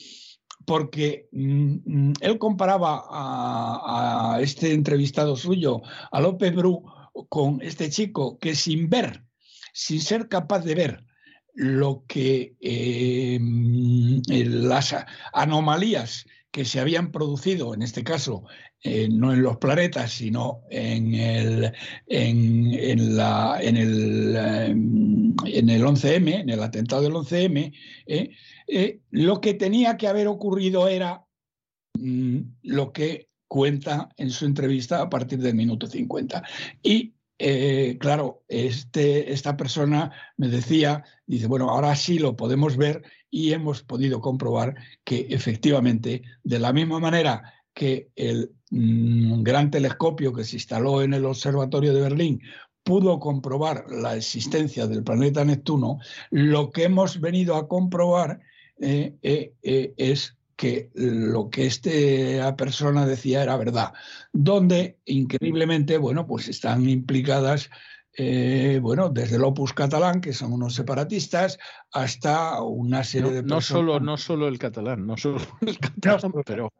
porque 0.64 1.28
mm, 1.32 1.76
mm, 1.84 2.12
él 2.20 2.38
comparaba 2.38 3.04
a, 3.08 4.34
a, 4.34 4.40
este 4.40 4.72
entrevistado 4.72 5.36
suyo, 5.36 5.82
a 6.10 6.20
López 6.20 6.54
Bru, 6.54 6.84
con 7.28 7.60
este 7.62 7.90
chico 7.90 8.38
que 8.38 8.54
sin 8.54 8.88
ver, 8.88 9.24
sin 9.72 10.00
ser 10.00 10.28
capaz 10.28 10.60
de 10.60 10.74
ver, 10.74 11.04
lo 11.58 12.04
que 12.06 12.54
eh, 12.60 13.36
las 13.40 14.94
anomalías 15.32 16.24
que 16.52 16.64
se 16.64 16.78
habían 16.78 17.10
producido, 17.10 17.74
en 17.74 17.82
este 17.82 18.04
caso, 18.04 18.44
eh, 18.84 19.08
no 19.10 19.32
en 19.32 19.42
los 19.42 19.56
planetas, 19.56 20.12
sino 20.12 20.60
en 20.70 21.14
el, 21.16 21.72
en, 22.06 23.16
la, 23.16 23.58
en, 23.60 23.76
el, 23.76 24.36
en 24.36 25.68
el 25.68 25.82
11M, 25.82 26.42
en 26.42 26.48
el 26.48 26.62
atentado 26.62 27.02
del 27.02 27.14
11M, 27.14 27.72
lo 29.10 29.40
que 29.40 29.54
tenía 29.54 29.96
que 29.96 30.06
haber 30.06 30.28
ocurrido 30.28 30.86
era 30.86 31.24
mm, 31.94 32.38
lo 32.62 32.92
que 32.92 33.28
cuenta 33.48 34.10
en 34.16 34.30
su 34.30 34.44
entrevista 34.44 35.02
a 35.02 35.10
partir 35.10 35.40
del 35.40 35.56
minuto 35.56 35.88
50. 35.88 36.44
Y 36.84 37.14
eh, 37.38 37.96
claro, 38.00 38.42
este, 38.48 39.32
esta 39.32 39.56
persona 39.56 40.12
me 40.36 40.48
decía, 40.48 41.04
dice, 41.26 41.46
bueno, 41.46 41.70
ahora 41.70 41.94
sí 41.94 42.18
lo 42.18 42.36
podemos 42.36 42.76
ver 42.76 43.02
y 43.30 43.52
hemos 43.52 43.82
podido 43.82 44.20
comprobar 44.20 44.74
que 45.04 45.26
efectivamente, 45.30 46.22
de 46.42 46.58
la 46.58 46.72
misma 46.72 46.98
manera 46.98 47.54
que 47.74 48.10
el 48.16 48.52
mm, 48.70 49.42
gran 49.42 49.70
telescopio 49.70 50.32
que 50.32 50.44
se 50.44 50.56
instaló 50.56 51.02
en 51.02 51.14
el 51.14 51.24
Observatorio 51.26 51.94
de 51.94 52.00
Berlín 52.00 52.42
pudo 52.82 53.20
comprobar 53.20 53.84
la 53.88 54.16
existencia 54.16 54.86
del 54.86 55.04
planeta 55.04 55.44
Neptuno, 55.44 55.98
lo 56.30 56.70
que 56.70 56.84
hemos 56.84 57.20
venido 57.20 57.54
a 57.54 57.68
comprobar 57.68 58.40
eh, 58.80 59.14
eh, 59.22 59.94
es 59.96 60.37
que 60.58 60.90
lo 60.94 61.50
que 61.50 61.66
esta 61.66 62.56
persona 62.56 63.06
decía 63.06 63.44
era 63.44 63.56
verdad, 63.56 63.92
donde 64.32 64.98
increíblemente, 65.04 65.98
bueno, 65.98 66.26
pues 66.26 66.48
están 66.48 66.88
implicadas 66.88 67.70
eh, 68.20 68.80
bueno, 68.82 69.10
desde 69.10 69.36
el 69.36 69.44
Opus 69.44 69.72
catalán, 69.72 70.20
que 70.20 70.32
son 70.32 70.52
unos 70.52 70.74
separatistas, 70.74 71.56
hasta 71.92 72.60
una 72.60 73.04
serie 73.04 73.30
de 73.30 73.42
no 73.44 73.60
solo 73.60 74.00
No 74.00 74.16
solo 74.16 74.48
el 74.48 74.58
catalán, 74.58 75.06
no 75.06 75.16
solo 75.16 75.40
el 75.60 75.78
catalán, 75.78 76.32
pero, 76.44 76.72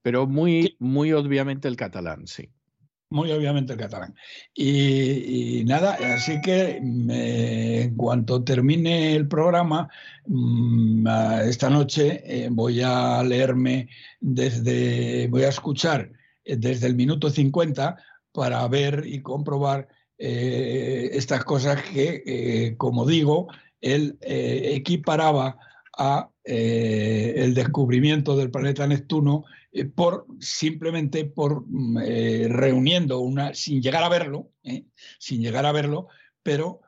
pero 0.00 0.28
muy, 0.28 0.76
muy 0.78 1.12
obviamente 1.12 1.66
el 1.66 1.74
catalán, 1.74 2.28
sí 2.28 2.48
muy 3.10 3.30
obviamente 3.30 3.72
el 3.72 3.78
catalán. 3.78 4.14
Y, 4.54 5.62
nada, 5.64 5.96
así 6.14 6.40
que 6.40 6.76
en 6.76 7.96
cuanto 7.96 8.42
termine 8.42 9.14
el 9.14 9.28
programa, 9.28 9.88
mm, 10.26 11.06
esta 11.48 11.70
noche 11.70 12.22
eh, 12.24 12.48
voy 12.50 12.82
a 12.82 13.22
leerme 13.22 13.88
desde, 14.20 15.28
voy 15.28 15.44
a 15.44 15.48
escuchar 15.48 16.10
eh, 16.44 16.56
desde 16.56 16.86
el 16.88 16.96
minuto 16.96 17.30
50 17.30 17.96
para 18.32 18.66
ver 18.68 19.04
y 19.06 19.22
comprobar 19.22 19.88
eh, 20.18 21.10
estas 21.12 21.44
cosas 21.44 21.82
que, 21.82 22.74
como 22.76 23.06
digo, 23.06 23.48
él 23.80 24.18
equiparaba 24.20 25.58
a 25.98 26.30
el 26.44 27.54
descubrimiento 27.54 28.36
del 28.36 28.50
planeta 28.50 28.86
Neptuno 28.86 29.44
eh, 29.76 29.84
por 29.84 30.26
simplemente 30.40 31.26
por 31.26 31.66
mm, 31.66 31.98
eh, 32.02 32.46
reuniendo 32.48 33.20
una, 33.20 33.52
sin 33.52 33.82
llegar 33.82 34.02
a 34.04 34.08
verlo, 34.08 34.50
¿eh? 34.64 34.86
sin 35.18 35.42
llegar 35.42 35.66
a 35.66 35.72
verlo, 35.72 36.08
pero 36.42 36.80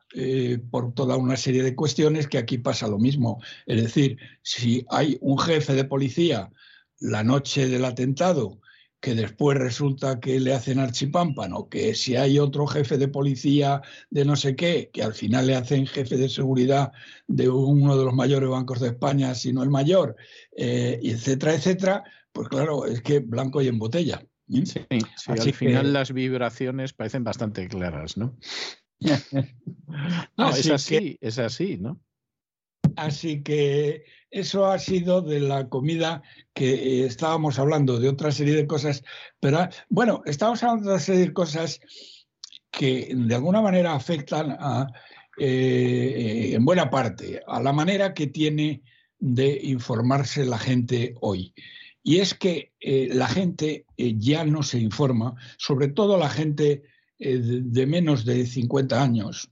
por 0.71 0.95
toda 0.95 1.19
una 1.19 1.37
serie 1.37 1.63
de 1.63 1.77
cuestiones 1.77 2.29
que 2.29 2.39
aquí 2.39 2.57
pasa 2.57 2.89
lo 2.89 2.99
mismo. 2.99 3.43
Es 3.67 3.83
decir, 3.83 4.17
si 4.41 4.87
hay 4.89 5.19
un 5.21 5.39
jefe 5.39 5.75
de 5.75 5.85
policía 5.85 6.51
la 6.99 7.23
noche 7.23 7.69
del 7.69 7.85
atentado 7.85 8.59
que 9.01 9.15
después 9.15 9.59
resulta 9.59 10.19
que 10.19 10.41
le 10.41 10.55
hacen 10.55 10.79
archipámpano, 10.79 11.69
que 11.69 11.95
si 11.95 12.17
hay 12.17 12.39
otro 12.39 12.67
jefe 12.67 12.97
de 12.97 13.09
policía 13.09 13.83
de 14.09 14.25
no 14.25 14.35
sé 14.35 14.57
qué, 14.57 14.89
que 14.91 15.03
al 15.03 15.13
final 15.13 15.47
le 15.47 15.57
hacen 15.57 15.87
jefe 15.87 16.17
de 16.17 16.31
seguridad 16.31 16.91
de 17.27 17.51
uno 17.51 17.99
de 17.99 18.05
los 18.07 18.15
mayores 18.15 18.49
bancos 18.49 18.81
de 18.81 18.89
España, 18.89 19.35
si 19.35 19.53
no 19.53 19.63
el 19.63 19.69
mayor, 19.69 20.17
etcétera, 20.57 21.55
etcétera, 21.55 22.05
pues 22.33 22.49
claro, 22.49 22.87
es 22.87 23.03
que 23.03 23.21
blanco 23.21 23.61
y 23.63 23.69
en 23.69 23.79
botella. 23.79 24.23
¿eh? 24.53 24.67
Sí, 24.67 24.81
al 25.27 25.53
final 25.53 25.93
las 25.93 26.13
vibraciones 26.13 26.93
parecen 26.93 27.25
bastante 27.25 27.69
claras, 27.69 28.17
¿no? 28.17 28.37
no, 30.37 30.51
es 30.51 30.71
así, 30.71 31.19
es 31.21 31.39
así, 31.39 31.79
¿no? 31.79 32.01
Así 32.97 33.43
que 33.43 34.05
eso 34.31 34.67
ha 34.67 34.79
sido 34.79 35.23
de 35.23 35.41
la 35.41 35.69
comida 35.69 36.23
que 36.53 36.75
eh, 36.75 37.07
estábamos 37.07 37.59
hablando, 37.59 38.01
de 38.01 38.09
otra 38.09 38.33
serie 38.33 38.57
de 38.57 38.67
cosas, 38.67 39.05
pero 39.41 39.69
bueno, 39.89 40.23
estamos 40.27 40.63
hablando 40.63 40.89
de 40.89 40.95
otra 40.95 41.05
serie 41.05 41.27
de 41.27 41.33
cosas 41.33 41.81
que 42.71 43.13
de 43.15 43.35
alguna 43.35 43.63
manera 43.63 43.95
afectan 43.95 44.57
a, 44.59 44.87
eh, 45.39 46.51
en 46.55 46.65
buena 46.65 46.91
parte 46.91 47.41
a 47.47 47.63
la 47.63 47.73
manera 47.73 48.13
que 48.15 48.27
tiene 48.27 48.83
de 49.19 49.61
informarse 49.63 50.45
la 50.45 50.59
gente 50.59 51.15
hoy. 51.21 51.55
Y 52.03 52.19
es 52.19 52.35
que 52.35 52.73
eh, 52.81 53.09
la 53.13 53.29
gente 53.29 53.87
eh, 53.97 54.15
ya 54.17 54.45
no 54.45 54.63
se 54.63 54.79
informa, 54.79 55.35
sobre 55.59 55.89
todo 55.89 56.17
la 56.17 56.31
gente 56.31 56.83
eh, 57.21 57.39
de, 57.39 57.87
menos 57.87 58.25
de 58.25 58.47
50 58.47 59.03
años, 59.03 59.51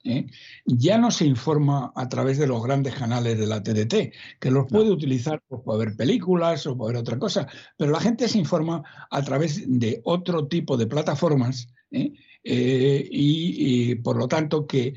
ya 0.64 0.98
no 0.98 1.10
se 1.10 1.26
informa 1.26 1.92
a 1.96 2.08
través 2.08 2.38
de 2.38 2.46
los 2.46 2.62
grandes 2.62 2.94
canales 2.94 3.36
de 3.36 3.46
la 3.46 3.60
TDT, 3.60 4.14
que 4.38 4.50
los 4.52 4.66
puede 4.68 4.90
utilizar 4.90 5.42
pues, 5.48 5.62
para 5.64 5.78
ver 5.78 5.96
películas 5.96 6.64
o 6.68 6.78
para 6.78 6.92
ver 6.92 7.00
otra 7.00 7.18
cosa, 7.18 7.48
pero 7.76 7.90
la 7.90 8.00
gente 8.00 8.28
se 8.28 8.38
informa 8.38 8.84
a 9.10 9.22
través 9.22 9.64
de 9.66 10.00
otro 10.04 10.46
tipo 10.46 10.76
de 10.76 10.86
plataformas 10.86 11.68
eh, 11.90 12.12
y, 12.48 13.94
por 13.96 14.16
lo 14.16 14.28
tanto 14.28 14.66
que, 14.66 14.94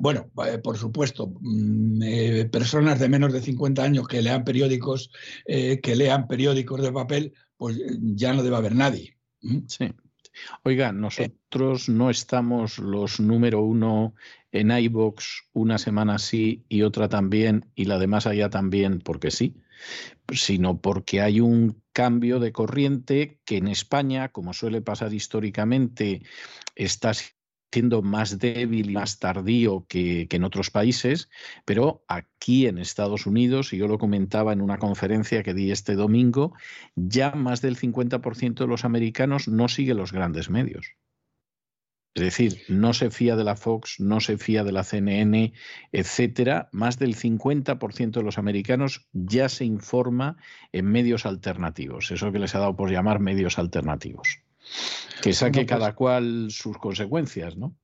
bueno, 0.00 0.30
eh, 0.46 0.58
por 0.58 0.78
supuesto, 0.78 1.32
mm, 1.40 2.02
eh, 2.02 2.48
personas 2.50 2.98
de 2.98 3.08
menos 3.08 3.32
de 3.32 3.42
50 3.42 3.82
años 3.82 4.08
que 4.08 4.22
lean 4.22 4.44
periódicos, 4.44 5.10
que 5.46 5.96
lean 5.96 6.26
periódicos 6.26 6.82
de 6.82 6.92
papel, 6.92 7.34
pues 7.56 7.78
ya 8.00 8.32
no 8.32 8.42
debe 8.42 8.56
haber 8.56 8.74
nadie. 8.74 9.16
Sí. 9.66 9.92
Oiga, 10.62 10.92
nosotros 10.92 11.88
no 11.88 12.10
estamos 12.10 12.78
los 12.78 13.20
número 13.20 13.60
uno 13.62 14.14
en 14.52 14.70
iBox 14.70 15.48
una 15.52 15.78
semana 15.78 16.18
sí 16.18 16.64
y 16.68 16.82
otra 16.82 17.08
también 17.08 17.66
y 17.74 17.84
la 17.84 17.98
de 17.98 18.06
más 18.06 18.26
allá 18.26 18.48
también 18.48 19.00
porque 19.00 19.30
sí, 19.30 19.56
sino 20.32 20.80
porque 20.80 21.20
hay 21.20 21.40
un 21.40 21.82
cambio 21.98 22.38
de 22.38 22.52
corriente 22.52 23.40
que 23.44 23.56
en 23.56 23.66
España, 23.66 24.28
como 24.28 24.52
suele 24.52 24.80
pasar 24.80 25.12
históricamente, 25.12 26.22
está 26.76 27.10
siendo 27.72 28.02
más 28.02 28.38
débil 28.38 28.90
y 28.90 28.92
más 28.92 29.18
tardío 29.18 29.84
que, 29.88 30.28
en 30.30 30.44
otros 30.44 30.70
países, 30.70 31.28
pero 31.64 32.04
aquí 32.06 32.68
en 32.68 32.78
Estados 32.78 33.26
Unidos, 33.26 33.72
y 33.72 33.78
yo 33.78 33.88
lo 33.88 33.98
comentaba 33.98 34.52
en 34.52 34.60
una 34.60 34.78
conferencia 34.78 35.42
que 35.42 35.54
di 35.54 35.72
este 35.72 35.96
domingo, 35.96 36.54
ya 36.94 37.32
más 37.32 37.62
del 37.62 37.76
50% 37.76 38.54
de 38.54 38.68
los 38.68 38.84
americanos 38.84 39.48
no 39.48 39.66
sigue 39.66 39.94
los 39.94 40.12
grandes 40.12 40.50
medios. 40.50 40.94
Es 42.18 42.24
decir, 42.24 42.62
no 42.68 42.94
se 42.94 43.10
fía 43.10 43.36
de 43.36 43.44
la 43.44 43.54
Fox, 43.54 44.00
no 44.00 44.20
se 44.20 44.38
fía 44.38 44.64
de 44.64 44.72
la 44.72 44.82
CNN, 44.82 45.52
etcétera. 45.92 46.68
Más 46.72 46.98
del 46.98 47.14
50% 47.14 48.10
de 48.10 48.22
los 48.22 48.38
americanos 48.38 49.06
ya 49.12 49.48
se 49.48 49.64
informa 49.64 50.36
en 50.72 50.86
medios 50.86 51.26
alternativos, 51.26 52.10
eso 52.10 52.32
que 52.32 52.40
les 52.40 52.56
ha 52.56 52.58
dado 52.58 52.74
por 52.74 52.90
llamar 52.90 53.20
medios 53.20 53.58
alternativos. 53.58 54.40
Que 55.22 55.32
saque 55.32 55.60
pues 55.60 55.68
cada 55.68 55.94
cual 55.94 56.48
sus 56.50 56.76
consecuencias, 56.78 57.56
¿no? 57.56 57.76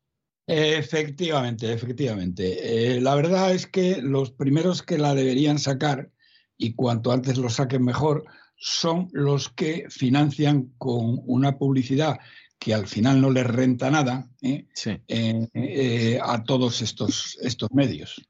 Efectivamente, 0.47 1.73
efectivamente. 1.73 2.97
Eh, 2.97 3.01
la 3.01 3.15
verdad 3.15 3.53
es 3.53 3.67
que 3.69 4.03
los 4.03 4.33
primeros 4.33 4.83
que 4.83 4.99
la 4.99 5.15
deberían 5.15 5.61
sacar, 5.61 6.11
y 6.59 6.75
cuanto 6.75 7.13
antes 7.13 7.39
lo 7.39 7.49
saquen 7.49 7.85
mejor, 7.85 8.25
son 8.57 9.09
los 9.13 9.49
que 9.49 9.87
financian 9.91 10.73
con 10.79 11.21
una 11.27 11.57
publicidad 11.57 12.19
que 12.59 12.75
al 12.75 12.87
final 12.87 13.21
no 13.21 13.31
les 13.31 13.47
renta 13.47 13.91
nada 13.91 14.29
¿eh? 14.43 14.67
Eh, 15.09 15.49
eh, 15.55 16.19
a 16.23 16.43
todos 16.45 16.83
estos, 16.83 17.39
estos 17.43 17.71
medios. 17.73 18.23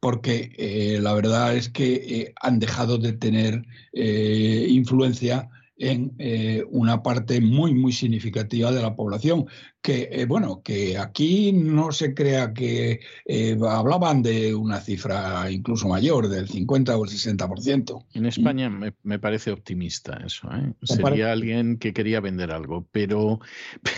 Porque 0.00 0.98
la 1.02 1.12
verdad 1.12 1.54
es 1.54 1.68
que 1.68 2.32
han 2.40 2.58
dejado 2.58 2.96
de 2.96 3.12
tener 3.12 3.62
influencia 3.92 5.50
en 5.78 6.12
eh, 6.18 6.64
una 6.70 7.02
parte 7.02 7.40
muy, 7.40 7.72
muy 7.72 7.92
significativa 7.92 8.72
de 8.72 8.82
la 8.82 8.94
población. 8.94 9.46
Que, 9.80 10.08
eh, 10.10 10.26
bueno, 10.26 10.60
que 10.62 10.98
aquí 10.98 11.52
no 11.52 11.92
se 11.92 12.12
crea 12.12 12.52
que 12.52 13.00
eh, 13.24 13.56
hablaban 13.68 14.22
de 14.22 14.54
una 14.54 14.80
cifra 14.80 15.50
incluso 15.50 15.88
mayor, 15.88 16.28
del 16.28 16.48
50 16.48 16.96
o 16.96 17.04
el 17.04 17.10
60%. 17.10 18.04
En 18.14 18.26
España 18.26 18.68
me, 18.68 19.18
parece 19.18 19.52
optimista 19.52 20.20
eso. 20.26 20.48
Sería 20.82 21.32
alguien 21.32 21.78
que 21.78 21.92
quería 21.92 22.20
vender 22.20 22.50
algo, 22.50 22.86
pero, 22.90 23.40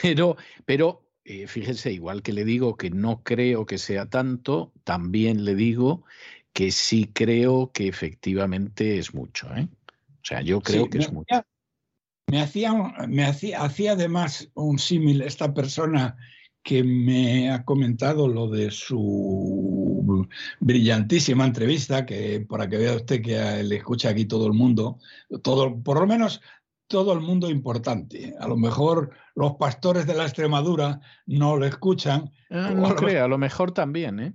pero, 0.03 0.37
pero 0.67 1.07
fíjense, 1.47 1.93
igual 1.93 2.23
que 2.23 2.33
le 2.33 2.45
digo 2.45 2.77
que 2.77 2.91
no 2.91 3.23
creo 3.23 3.65
que 3.65 3.79
sea 3.79 4.07
tanto, 4.07 4.73
también 4.85 5.45
le 5.45 5.55
digo 5.55 6.05
que 6.53 6.73
sí 6.73 7.11
creo 7.13 7.71
que 7.73 7.89
efectivamente 7.89 8.99
es 8.99 9.15
mucho. 9.15 9.49
O 9.49 10.25
sea, 10.25 10.43
yo 10.43 10.61
creo 10.61 10.91
que 10.91 10.99
es 10.99 11.13
mucho. 11.13 11.43
Me 12.27 12.41
hacía, 12.41 12.73
me 13.09 13.25
hacía, 13.25 13.63
hacía 13.63 13.93
además 13.93 14.49
un 14.55 14.79
símil 14.79 15.23
esta 15.23 15.53
persona 15.53 16.17
que 16.63 16.85
me 16.85 17.51
ha 17.51 17.65
comentado 17.65 18.29
lo 18.29 18.49
de 18.49 18.71
su 18.71 20.27
brillantísima 20.61 21.45
entrevista, 21.47 22.05
que 22.05 22.45
para 22.49 22.69
que 22.69 22.77
vea 22.77 22.97
usted 22.97 23.23
que 23.23 23.63
le 23.63 23.77
escucha 23.77 24.11
aquí 24.11 24.27
todo 24.27 24.47
el 24.47 24.53
mundo, 24.53 24.99
todo, 25.43 25.83
por 25.83 26.01
lo 26.01 26.07
menos 26.07 26.41
todo 26.87 27.13
el 27.13 27.21
mundo 27.21 27.49
importante. 27.49 28.35
A 28.41 28.49
lo 28.49 28.57
mejor 28.57 29.11
los 29.35 29.55
pastores 29.55 30.07
de 30.07 30.15
la 30.15 30.25
Extremadura 30.25 31.01
no 31.27 31.57
lo 31.57 31.65
escuchan. 31.65 32.31
Ah, 32.51 32.73
no 32.75 32.95
creo, 32.97 33.25
a 33.25 33.29
lo 33.29 33.39
mejor 33.39 33.73
también, 33.73 34.21
¿eh? 34.21 34.35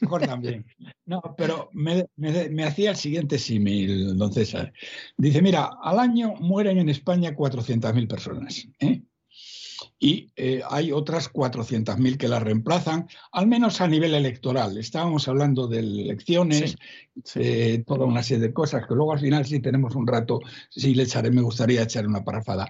Mejor 0.00 0.26
también. 0.26 0.64
No, 1.06 1.22
pero 1.38 1.70
me, 1.72 2.04
me 2.16 2.64
hacía 2.64 2.90
el 2.90 2.96
siguiente 2.96 3.38
símil, 3.38 4.16
don 4.16 4.32
César. 4.32 4.72
Dice, 5.16 5.40
mira, 5.40 5.70
al 5.80 6.00
año 6.00 6.34
mueren 6.40 6.78
en 6.78 6.88
España 6.88 7.30
400.000 7.30 8.08
personas. 8.08 8.66
¿eh? 8.80 9.02
y 9.98 10.30
eh, 10.36 10.62
hay 10.68 10.92
otras 10.92 11.32
400.000 11.32 12.16
que 12.16 12.28
la 12.28 12.38
reemplazan, 12.38 13.08
al 13.32 13.46
menos 13.46 13.80
a 13.80 13.88
nivel 13.88 14.14
electoral. 14.14 14.76
Estábamos 14.78 15.26
hablando 15.28 15.66
de 15.66 15.78
elecciones, 15.80 16.76
eh, 17.34 17.82
toda 17.86 18.04
una 18.04 18.22
serie 18.22 18.48
de 18.48 18.52
cosas 18.52 18.86
que 18.86 18.94
luego 18.94 19.12
al 19.12 19.20
final 19.20 19.46
si 19.46 19.60
tenemos 19.60 19.94
un 19.94 20.06
rato, 20.06 20.40
sí 20.70 20.94
le 20.94 21.04
echaré, 21.04 21.30
me 21.30 21.42
gustaría 21.42 21.82
echar 21.82 22.06
una 22.06 22.24
parafada. 22.24 22.68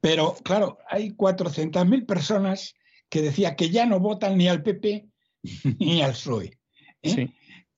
Pero 0.00 0.36
claro, 0.44 0.78
hay 0.88 1.10
400.000 1.10 2.06
personas 2.06 2.74
que 3.08 3.22
decía 3.22 3.56
que 3.56 3.70
ya 3.70 3.86
no 3.86 4.00
votan 4.00 4.36
ni 4.36 4.48
al 4.48 4.62
PP 4.62 5.06
ni 5.78 6.02
al 6.02 6.12
PSOE. 6.12 6.58
¿eh? 7.02 7.30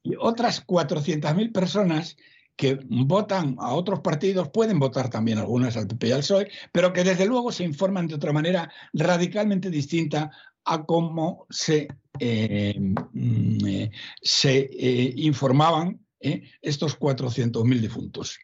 Y 0.03 0.15
otras 0.19 0.67
400.000 0.67 1.53
personas 1.53 2.17
que 2.57 2.81
votan 2.89 3.55
a 3.61 3.73
otros 3.73 4.01
partidos, 4.01 4.49
pueden 4.49 4.81
votar 4.81 5.09
también 5.09 5.39
algunas 5.39 5.77
al 5.77 5.87
PP 5.87 6.09
y 6.09 6.13
al 6.13 6.21
PSOE, 6.21 6.51
pero 6.73 6.93
que 6.93 7.05
desde 7.05 7.25
luego 7.25 7.53
se 7.53 7.63
informan 7.63 8.09
de 8.09 8.17
otra 8.17 8.33
manera 8.33 8.73
radicalmente 8.93 9.71
distinta 9.71 10.33
a 10.65 10.85
cómo 10.85 11.47
se, 11.49 11.89
eh, 12.19 12.75
mm, 12.79 13.67
eh, 13.67 13.91
se 14.21 14.59
eh, 14.59 15.15
informaban 15.17 16.05
estos 16.21 16.99
400.000 16.99 17.81
difuntos. 17.81 18.39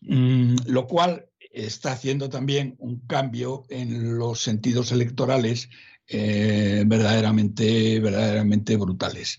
Mm, 0.00 0.56
lo 0.66 0.86
cual 0.86 1.26
está 1.52 1.92
haciendo 1.92 2.30
también 2.30 2.76
un 2.78 3.00
cambio 3.06 3.64
en 3.68 4.16
los 4.16 4.40
sentidos 4.40 4.90
electorales 4.90 5.68
verdaderamente, 6.10 8.00
verdaderamente 8.00 8.76
brutales. 8.76 9.38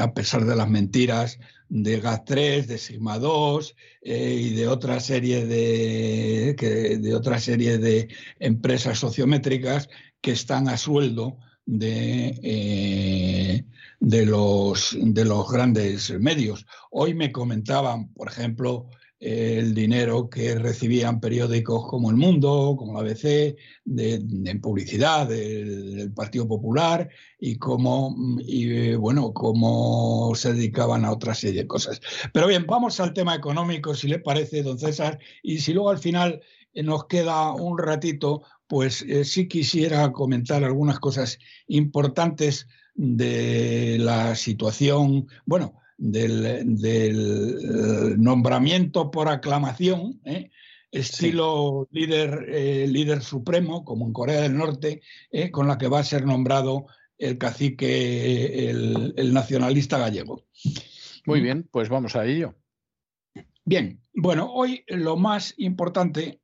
a 0.00 0.14
pesar 0.14 0.44
de 0.46 0.56
las 0.56 0.68
mentiras, 0.68 1.38
de 1.68 2.02
GAT3, 2.02 2.66
de 2.66 2.78
Sigma 2.78 3.18
2 3.18 3.74
eh, 4.02 4.38
y 4.40 4.50
de 4.54 4.68
otra 4.68 5.00
serie 5.00 5.46
de, 5.46 6.54
de 7.00 7.14
otra 7.14 7.40
serie 7.40 7.78
de 7.78 8.08
empresas 8.38 8.98
sociométricas 8.98 9.88
que 10.20 10.32
están 10.32 10.68
a 10.68 10.76
sueldo 10.76 11.38
de, 11.64 12.38
eh, 12.42 13.64
de, 14.00 14.26
los, 14.26 14.96
de 15.00 15.24
los 15.24 15.50
grandes 15.50 16.10
medios. 16.20 16.66
Hoy 16.90 17.14
me 17.14 17.32
comentaban, 17.32 18.12
por 18.12 18.28
ejemplo, 18.28 18.88
el 19.18 19.74
dinero 19.74 20.28
que 20.28 20.54
recibían 20.56 21.20
periódicos 21.20 21.86
como 21.88 22.10
El 22.10 22.16
Mundo, 22.16 22.74
como 22.78 22.92
la 22.92 23.00
ABC, 23.00 23.56
de, 23.84 24.60
publicidad 24.62 25.28
del, 25.28 26.12
Partido 26.14 26.46
Popular 26.46 27.08
y 27.38 27.56
cómo, 27.56 28.14
bueno, 28.98 29.32
cómo 29.32 30.32
se 30.34 30.52
dedicaban 30.52 31.04
a 31.04 31.12
otra 31.12 31.34
serie 31.34 31.62
de 31.62 31.68
cosas. 31.68 32.00
Pero 32.32 32.46
bien, 32.46 32.66
vamos 32.66 33.00
al 33.00 33.14
tema 33.14 33.34
económico, 33.34 33.94
si 33.94 34.08
le 34.08 34.18
parece, 34.18 34.62
don 34.62 34.78
César, 34.78 35.18
y 35.42 35.58
si 35.58 35.72
luego 35.72 35.90
al 35.90 35.98
final 35.98 36.42
eh, 36.74 36.82
nos 36.82 37.06
queda 37.06 37.52
un 37.52 37.78
ratito, 37.78 38.42
pues 38.66 39.02
eh, 39.02 39.24
sí 39.24 39.48
quisiera 39.48 40.12
comentar 40.12 40.62
algunas 40.62 40.98
cosas 40.98 41.38
importantes 41.68 42.66
de 42.94 43.98
la 43.98 44.34
situación, 44.34 45.28
bueno, 45.44 45.74
del, 45.98 46.46
eh, 46.84 48.14
nombramiento 48.18 49.10
por 49.10 49.28
aclamación, 49.28 50.20
¿eh? 50.24 50.50
estilo 50.90 51.88
líder, 51.90 52.46
eh, 52.48 52.86
líder 52.88 53.22
supremo, 53.22 53.84
como 53.84 54.06
en 54.06 54.12
Corea 54.12 54.42
del 54.42 54.56
Norte, 54.56 55.02
con 55.50 55.66
la 55.66 55.78
que 55.78 55.88
va 55.88 56.00
a 56.00 56.04
ser 56.04 56.24
nombrado 56.24 56.86
el 57.18 57.38
cacique, 57.38 58.70
el, 58.70 59.32
nacionalista 59.32 59.98
gallego. 59.98 60.46
Muy 61.26 61.40
bien, 61.40 61.68
pues 61.70 61.88
vamos 61.88 62.16
a 62.16 62.24
ello. 62.24 62.54
Bien, 63.64 64.00
bueno, 64.14 64.50
hoy 64.52 64.84
lo 64.86 65.16
más 65.16 65.54
importante, 65.58 66.40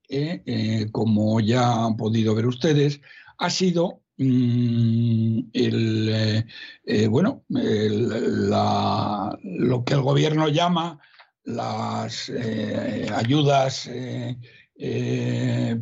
como 0.90 1.40
ya 1.40 1.84
han 1.84 1.96
podido 1.96 2.34
ver 2.34 2.46
ustedes, 2.46 3.00
ha 3.38 3.48
sido 3.48 4.01
el, 4.22 6.08
eh, 6.10 6.46
eh, 6.84 7.06
bueno, 7.06 7.44
lo 7.48 9.84
que 9.84 9.94
el 9.94 10.02
gobierno 10.02 10.48
llama 10.48 10.98
las 11.44 12.28
eh, 12.28 13.08
ayudas 13.14 13.90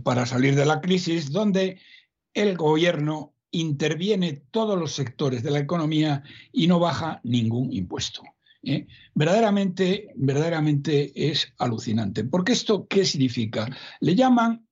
para 0.03 0.27
salir 0.27 0.55
de 0.55 0.67
la 0.67 0.81
crisis, 0.81 1.31
donde 1.31 1.79
el 2.35 2.57
gobierno 2.57 3.35
interviene 3.51 4.43
todos 4.51 4.79
los 4.79 4.93
sectores 4.93 5.43
de 5.43 5.51
la 5.51 5.59
economía 5.59 6.23
y 6.53 6.67
no 6.67 6.79
baja 6.79 7.21
ningún 7.25 7.73
impuesto. 7.73 8.23
Verdaderamente, 9.15 10.12
verdaderamente 10.17 11.12
es 11.15 11.53
alucinante. 11.59 12.25
Porque 12.25 12.53
esto, 12.53 12.87
¿qué 12.87 13.05
significa? 13.05 13.69
Le 14.01 14.15
llaman, 14.15 14.67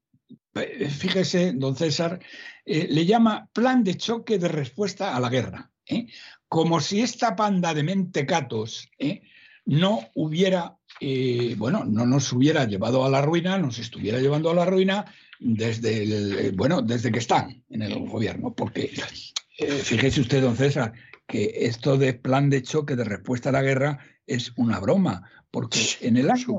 fíjese, 0.53 1.53
don 1.53 1.75
César, 1.75 2.21
eh, 2.69 2.87
le 2.91 3.07
llama 3.07 3.49
plan 3.53 3.83
de 3.83 3.97
choque 3.97 4.39
de 4.39 4.49
respuesta 4.49 5.17
a 5.17 5.21
la 5.21 5.31
guerra. 5.31 5.71
¿eh? 5.87 6.07
Como 6.47 6.81
si 6.81 7.01
esta 7.01 7.35
panda 7.35 7.73
de 7.73 7.83
mentecatos 7.83 8.91
¿eh? 8.99 9.23
no 9.65 10.09
hubiera, 10.15 10.77
bueno, 11.57 11.85
no 11.85 12.07
nos 12.07 12.33
hubiera 12.33 12.65
llevado 12.65 13.05
a 13.05 13.11
la 13.11 13.23
ruina, 13.23 13.59
nos 13.59 13.79
estuviera 13.79 14.19
llevando 14.19 14.51
a 14.51 14.55
la 14.55 14.65
ruina 14.65 15.05
desde, 15.39 16.51
bueno, 16.53 16.83
desde 16.83 17.13
que 17.13 17.19
están 17.19 17.65
en 17.69 17.83
el 17.83 18.07
gobierno. 18.07 18.55
Porque 18.55 18.93
fíjese 19.83 20.21
usted, 20.23 20.43
don 20.43 20.57
César, 20.57 20.93
que 21.27 21.53
esto 21.67 21.99
de 21.99 22.15
plan 22.15 22.49
de 22.49 22.63
choque 22.63 22.97
de 22.97 23.05
respuesta 23.05 23.51
a 23.51 23.53
la 23.53 23.63
guerra 23.63 23.99
es 24.27 24.53
una 24.57 24.81
broma, 24.81 25.31
porque 25.51 25.81
en 26.01 26.17
el 26.17 26.31
año, 26.31 26.55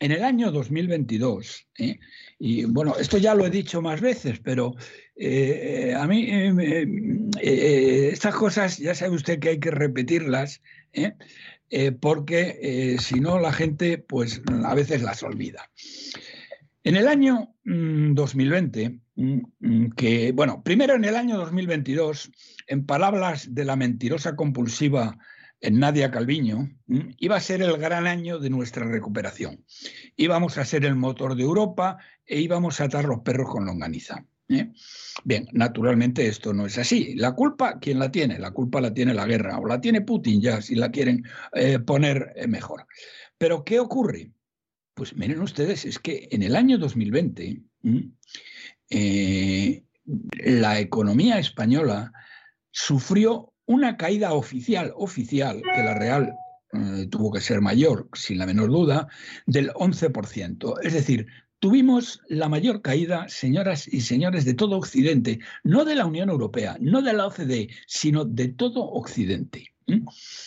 en 0.00 0.12
el 0.12 0.24
año 0.24 0.50
2022, 0.50 1.66
¿eh? 1.78 1.98
y 2.38 2.64
bueno, 2.64 2.94
esto 2.98 3.18
ya 3.18 3.34
lo 3.34 3.46
he 3.46 3.50
dicho 3.50 3.82
más 3.82 4.00
veces, 4.00 4.38
pero 4.38 4.74
eh, 5.16 5.94
a 5.96 6.06
mí 6.06 6.26
eh, 6.30 8.10
estas 8.12 8.34
cosas 8.34 8.78
ya 8.78 8.94
sabe 8.94 9.16
usted 9.16 9.40
que 9.40 9.50
hay 9.50 9.60
que 9.60 9.70
repetirlas, 9.70 10.62
porque 12.00 12.96
si 12.98 13.20
no 13.20 13.38
la 13.38 13.52
gente 13.52 13.98
pues 13.98 14.40
a 14.64 14.74
veces 14.74 15.02
las 15.02 15.22
olvida. 15.22 15.70
En 16.84 16.96
el 16.96 17.08
año 17.08 17.54
2020, 17.64 19.00
mm, 19.16 19.40
mm, 19.60 19.90
que 19.90 20.32
bueno, 20.32 20.62
primero 20.62 20.94
en 20.94 21.04
el 21.04 21.16
año 21.16 21.36
2022, 21.36 22.30
en 22.66 22.86
palabras 22.86 23.54
de 23.54 23.64
la 23.64 23.76
mentirosa 23.76 24.36
compulsiva 24.36 25.18
en 25.60 25.80
Nadia 25.80 26.10
Calviño, 26.10 26.68
iba 27.18 27.36
a 27.36 27.40
ser 27.40 27.62
el 27.62 27.76
gran 27.78 28.06
año 28.06 28.38
de 28.38 28.50
nuestra 28.50 28.86
recuperación. 28.86 29.64
Íbamos 30.16 30.56
a 30.58 30.64
ser 30.64 30.84
el 30.84 30.94
motor 30.94 31.34
de 31.34 31.42
Europa 31.42 31.98
e 32.24 32.40
íbamos 32.40 32.80
a 32.80 32.84
atar 32.84 33.04
los 33.04 33.20
perros 33.20 33.50
con 33.50 33.66
longaniza. 33.66 34.24
¿eh? 34.48 34.72
Bien, 35.24 35.48
naturalmente 35.52 36.26
esto 36.26 36.52
no 36.52 36.66
es 36.66 36.78
así. 36.78 37.14
La 37.16 37.32
culpa, 37.32 37.78
¿quién 37.80 37.98
la 37.98 38.10
tiene? 38.10 38.38
La 38.38 38.52
culpa 38.52 38.80
la 38.80 38.94
tiene 38.94 39.14
la 39.14 39.26
guerra 39.26 39.58
o 39.58 39.66
la 39.66 39.80
tiene 39.80 40.02
Putin 40.02 40.40
ya, 40.40 40.62
si 40.62 40.76
la 40.76 40.90
quieren 40.90 41.24
eh, 41.52 41.78
poner 41.80 42.32
eh, 42.36 42.46
mejor. 42.46 42.86
Pero 43.36 43.64
¿qué 43.64 43.80
ocurre? 43.80 44.30
Pues 44.94 45.16
miren 45.16 45.40
ustedes, 45.40 45.84
es 45.84 45.98
que 45.98 46.28
en 46.30 46.42
el 46.42 46.56
año 46.56 46.78
2020 46.78 47.62
la 50.44 50.80
economía 50.80 51.38
española 51.38 52.12
sufrió 52.70 53.52
una 53.68 53.96
caída 53.96 54.32
oficial, 54.32 54.92
oficial, 54.96 55.62
que 55.62 55.82
la 55.82 55.94
real 55.94 56.34
eh, 56.72 57.06
tuvo 57.10 57.30
que 57.30 57.40
ser 57.40 57.60
mayor, 57.60 58.08
sin 58.14 58.38
la 58.38 58.46
menor 58.46 58.70
duda, 58.70 59.08
del 59.46 59.70
11%. 59.70 60.74
Es 60.82 60.94
decir, 60.94 61.26
tuvimos 61.58 62.22
la 62.28 62.48
mayor 62.48 62.80
caída, 62.80 63.28
señoras 63.28 63.86
y 63.86 64.00
señores, 64.00 64.46
de 64.46 64.54
todo 64.54 64.78
Occidente, 64.78 65.38
no 65.64 65.84
de 65.84 65.94
la 65.94 66.06
Unión 66.06 66.30
Europea, 66.30 66.78
no 66.80 67.02
de 67.02 67.12
la 67.12 67.26
OCDE, 67.26 67.68
sino 67.86 68.24
de 68.24 68.48
todo 68.48 68.84
Occidente. 68.84 69.74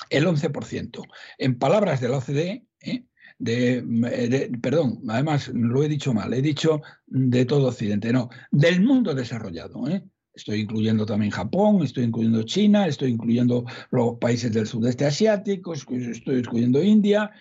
El 0.09 0.25
11%. 0.25 1.03
En 1.38 1.58
palabras 1.58 2.01
de 2.01 2.09
la 2.09 2.17
OCDE, 2.17 2.66
¿eh? 2.82 3.06
de, 3.38 4.51
perdón, 4.61 5.01
además 5.08 5.48
lo 5.50 5.83
he 5.83 5.90
dicho 5.90 6.14
mal, 6.14 6.33
he 6.33 6.41
dicho 6.41 6.82
de 7.08 7.45
todo 7.45 7.69
Occidente, 7.69 8.14
no, 8.14 8.30
del 8.51 8.82
mundo 8.82 9.14
desarrollado. 9.14 9.88
¿eh? 9.88 10.03
Estoy 10.34 10.61
incluyendo 10.61 11.06
también 11.06 11.32
Japón, 11.32 11.84
estoy 11.84 12.06
incluyendo 12.06 12.43
China, 12.43 12.88
estoy 12.88 13.11
incluyendo 13.11 13.66
los 13.92 14.18
países 14.18 14.53
del 14.53 14.66
sudeste 14.66 15.06
asiático, 15.06 15.74
estoy 15.74 16.40
incluyendo 16.40 16.82
India, 16.82 17.32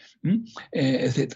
eh, 0.72 1.04
etc. 1.04 1.34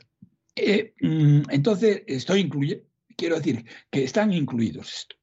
Eh, 0.56 0.94
mm, 1.00 1.42
entonces, 1.50 2.02
estoy 2.06 2.40
incluyendo, 2.40 2.84
quiero 3.16 3.36
decir 3.36 3.64
que 3.90 4.04
están 4.04 4.32
incluidos 4.32 4.92
esto. 4.92 5.16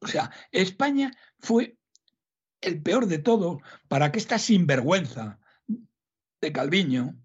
O 0.00 0.06
sea, 0.06 0.30
España 0.50 1.10
fue 1.38 1.76
el 2.60 2.82
peor 2.82 3.06
de 3.06 3.18
todo 3.18 3.60
para 3.88 4.12
que 4.12 4.18
esta 4.18 4.38
sinvergüenza 4.38 5.38
de 6.40 6.52
Calviño, 6.52 7.16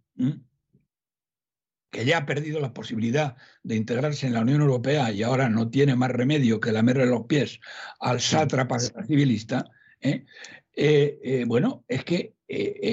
que 1.98 2.06
ya 2.06 2.20
ha 2.20 2.26
perdido 2.28 2.60
la 2.60 2.76
posibilidad 2.76 3.36
de 3.64 3.76
integrarse 3.76 4.28
en 4.28 4.34
la 4.34 4.42
Unión 4.42 4.62
Europea 4.62 5.12
y 5.12 5.24
ahora 5.24 5.50
no 5.50 5.72
tiene 5.72 5.96
más 5.96 6.12
remedio 6.12 6.60
que 6.60 6.72
lamerle 6.72 7.08
los 7.08 7.26
pies 7.26 7.60
al 8.00 8.22
sátrapa 8.22 8.78
civilista, 8.80 9.66
¿eh? 10.02 10.24
Eh, 10.76 11.18
eh, 11.24 11.46
bueno, 11.48 11.84
es 11.88 12.04
que 12.04 12.36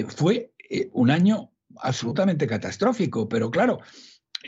fue 0.09 0.53
un 0.93 1.11
año 1.11 1.53
absolutamente 1.83 2.47
catastrófico, 2.47 3.29
pero 3.29 3.51
claro, 3.51 3.81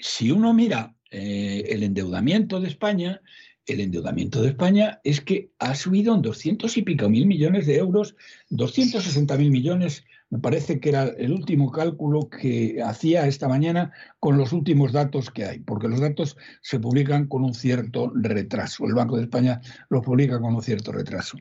si 0.01 0.31
uno 0.31 0.55
mira 0.55 0.97
el 1.11 1.83
endeudamiento 1.83 2.59
de 2.59 2.69
España, 2.69 3.21
el 3.67 3.81
endeudamiento 3.81 4.41
de 4.41 4.49
España 4.49 5.03
es 5.05 5.21
que 5.21 5.51
ha 5.59 5.75
subido 5.75 6.15
en 6.15 6.23
200 6.23 6.75
y 6.79 6.81
pico 6.81 7.11
mil 7.11 7.27
millones 7.27 7.67
de 7.67 7.77
euros, 7.77 8.17
260 8.49 9.37
mil 9.37 9.51
millones, 9.51 10.05
me 10.31 10.39
parece 10.39 10.81
que 10.81 10.89
era 10.89 11.05
el 11.05 11.33
último 11.33 11.71
cálculo 11.71 12.29
que 12.29 12.83
hacía 12.83 13.27
esta 13.27 13.49
mañana 13.49 13.93
con 14.19 14.37
los 14.37 14.53
últimos 14.53 14.93
datos 14.93 15.31
que 15.31 15.45
hay, 15.45 15.61
porque 15.61 15.89
los 15.89 16.01
datos 16.01 16.37
se 16.63 16.81
publican 16.81 17.29
con 17.29 17.45
un 17.45 17.55
cierto 17.55 18.13
retraso. 18.15 18.87
El 18.87 18.95
Banco 18.95 19.17
de 19.17 19.23
España 19.23 19.61
los 19.89 20.05
publica 20.05 20.41
con 20.41 20.55
un 20.55 20.63
cierto 20.63 20.91
retraso. 20.91 21.39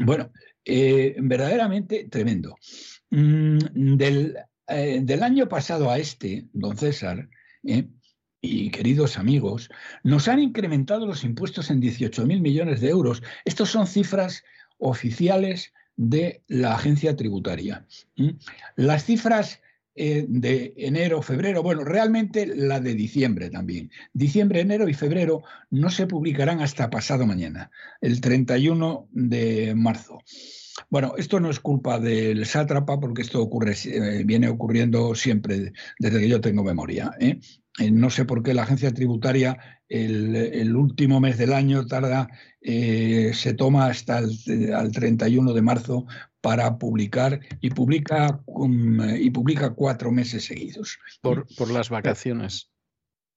Bueno, 0.00 0.30
eh, 0.64 1.16
verdaderamente 1.18 2.08
tremendo. 2.10 2.56
Mm, 3.10 3.96
del, 3.96 4.36
eh, 4.66 5.00
del, 5.02 5.22
año 5.22 5.48
pasado 5.48 5.90
a 5.90 5.98
este, 5.98 6.46
don 6.52 6.76
César, 6.76 7.28
eh, 7.64 7.88
y 8.42 8.70
queridos 8.70 9.18
amigos, 9.18 9.70
nos 10.04 10.28
han 10.28 10.40
incrementado 10.40 11.06
los 11.06 11.24
impuestos 11.24 11.70
en 11.70 11.80
18.000 11.80 12.40
millones 12.40 12.80
de 12.80 12.90
euros. 12.90 13.22
Estos 13.46 13.70
son 13.70 13.86
cifras 13.86 14.44
oficiales 14.76 15.72
de 15.98 16.42
la 16.46 16.74
agencia 16.74 17.16
tributaria. 17.16 17.84
Las 18.76 19.04
cifras 19.04 19.60
eh, 19.96 20.26
de 20.28 20.74
enero, 20.76 21.22
febrero, 21.22 21.60
bueno, 21.60 21.82
realmente 21.82 22.46
la 22.46 22.78
de 22.78 22.94
diciembre 22.94 23.50
también. 23.50 23.90
Diciembre, 24.12 24.60
enero 24.60 24.88
y 24.88 24.94
febrero 24.94 25.42
no 25.70 25.90
se 25.90 26.06
publicarán 26.06 26.60
hasta 26.60 26.88
pasado 26.88 27.26
mañana, 27.26 27.72
el 28.00 28.20
31 28.20 29.08
de 29.10 29.74
marzo. 29.74 30.20
Bueno, 30.88 31.14
esto 31.18 31.40
no 31.40 31.50
es 31.50 31.58
culpa 31.58 31.98
del 31.98 32.46
sátrapa 32.46 33.00
porque 33.00 33.22
esto 33.22 33.42
ocurre, 33.42 33.74
eh, 33.86 34.22
viene 34.24 34.48
ocurriendo 34.48 35.16
siempre 35.16 35.72
desde 35.98 36.20
que 36.20 36.28
yo 36.28 36.40
tengo 36.40 36.62
memoria. 36.62 37.10
Eh, 37.18 37.40
no 37.90 38.10
sé 38.10 38.24
por 38.24 38.44
qué 38.44 38.54
la 38.54 38.62
agencia 38.62 38.94
tributaria 38.94 39.58
el, 39.88 40.76
último 40.76 41.20
mes 41.20 41.38
del 41.38 41.52
año 41.52 41.86
tarda, 41.86 42.28
eh, 42.70 43.32
se 43.32 43.54
toma 43.54 43.86
hasta 43.86 44.18
el, 44.18 44.92
31 44.92 45.54
de 45.54 45.62
marzo 45.62 46.04
para 46.42 46.76
publicar 46.76 47.40
y 47.62 47.70
publica, 47.70 48.42
y 49.18 49.30
publica 49.30 49.70
cuatro 49.70 50.12
meses 50.12 50.44
seguidos. 50.44 50.98
Por, 51.22 51.46
las 51.72 51.88
vacaciones. 51.88 52.70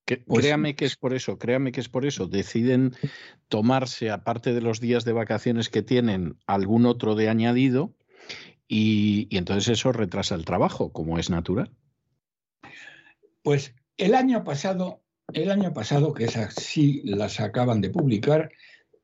Pues 0.06 0.45
créame 0.45 0.76
que 0.76 0.84
es 0.84 0.98
por 0.98 1.14
eso, 1.14 1.38
créame 1.38 1.72
que 1.72 1.80
es 1.80 1.88
por 1.88 2.06
eso. 2.06 2.27
Deciden 2.27 2.93
tomarse, 3.48 4.10
aparte 4.10 4.51
de 4.51 4.60
los 4.60 4.82
días 4.82 5.06
de 5.06 5.14
vacaciones 5.14 5.69
que 5.69 5.82
tienen, 5.82 6.38
algún 6.45 6.85
otro 6.85 7.16
de 7.16 7.30
añadido 7.30 7.95
y, 8.68 9.30
y 9.30 9.38
entonces 9.38 9.69
eso 9.69 9.93
retrasa 9.93 10.35
el 10.35 10.43
trabajo, 10.43 10.92
como 10.92 11.19
es 11.19 11.30
natural. 11.30 11.72
Pues 13.43 13.76
el 13.95 14.14
año 14.14 14.43
pasado, 14.43 15.06
el 15.32 15.51
año 15.51 15.74
pasado, 15.74 16.14
que 16.14 16.26
esas 16.26 16.53
sí 16.53 17.01
las 17.06 17.40
acaban 17.40 17.80
de 17.80 17.92
publicar, 17.92 18.51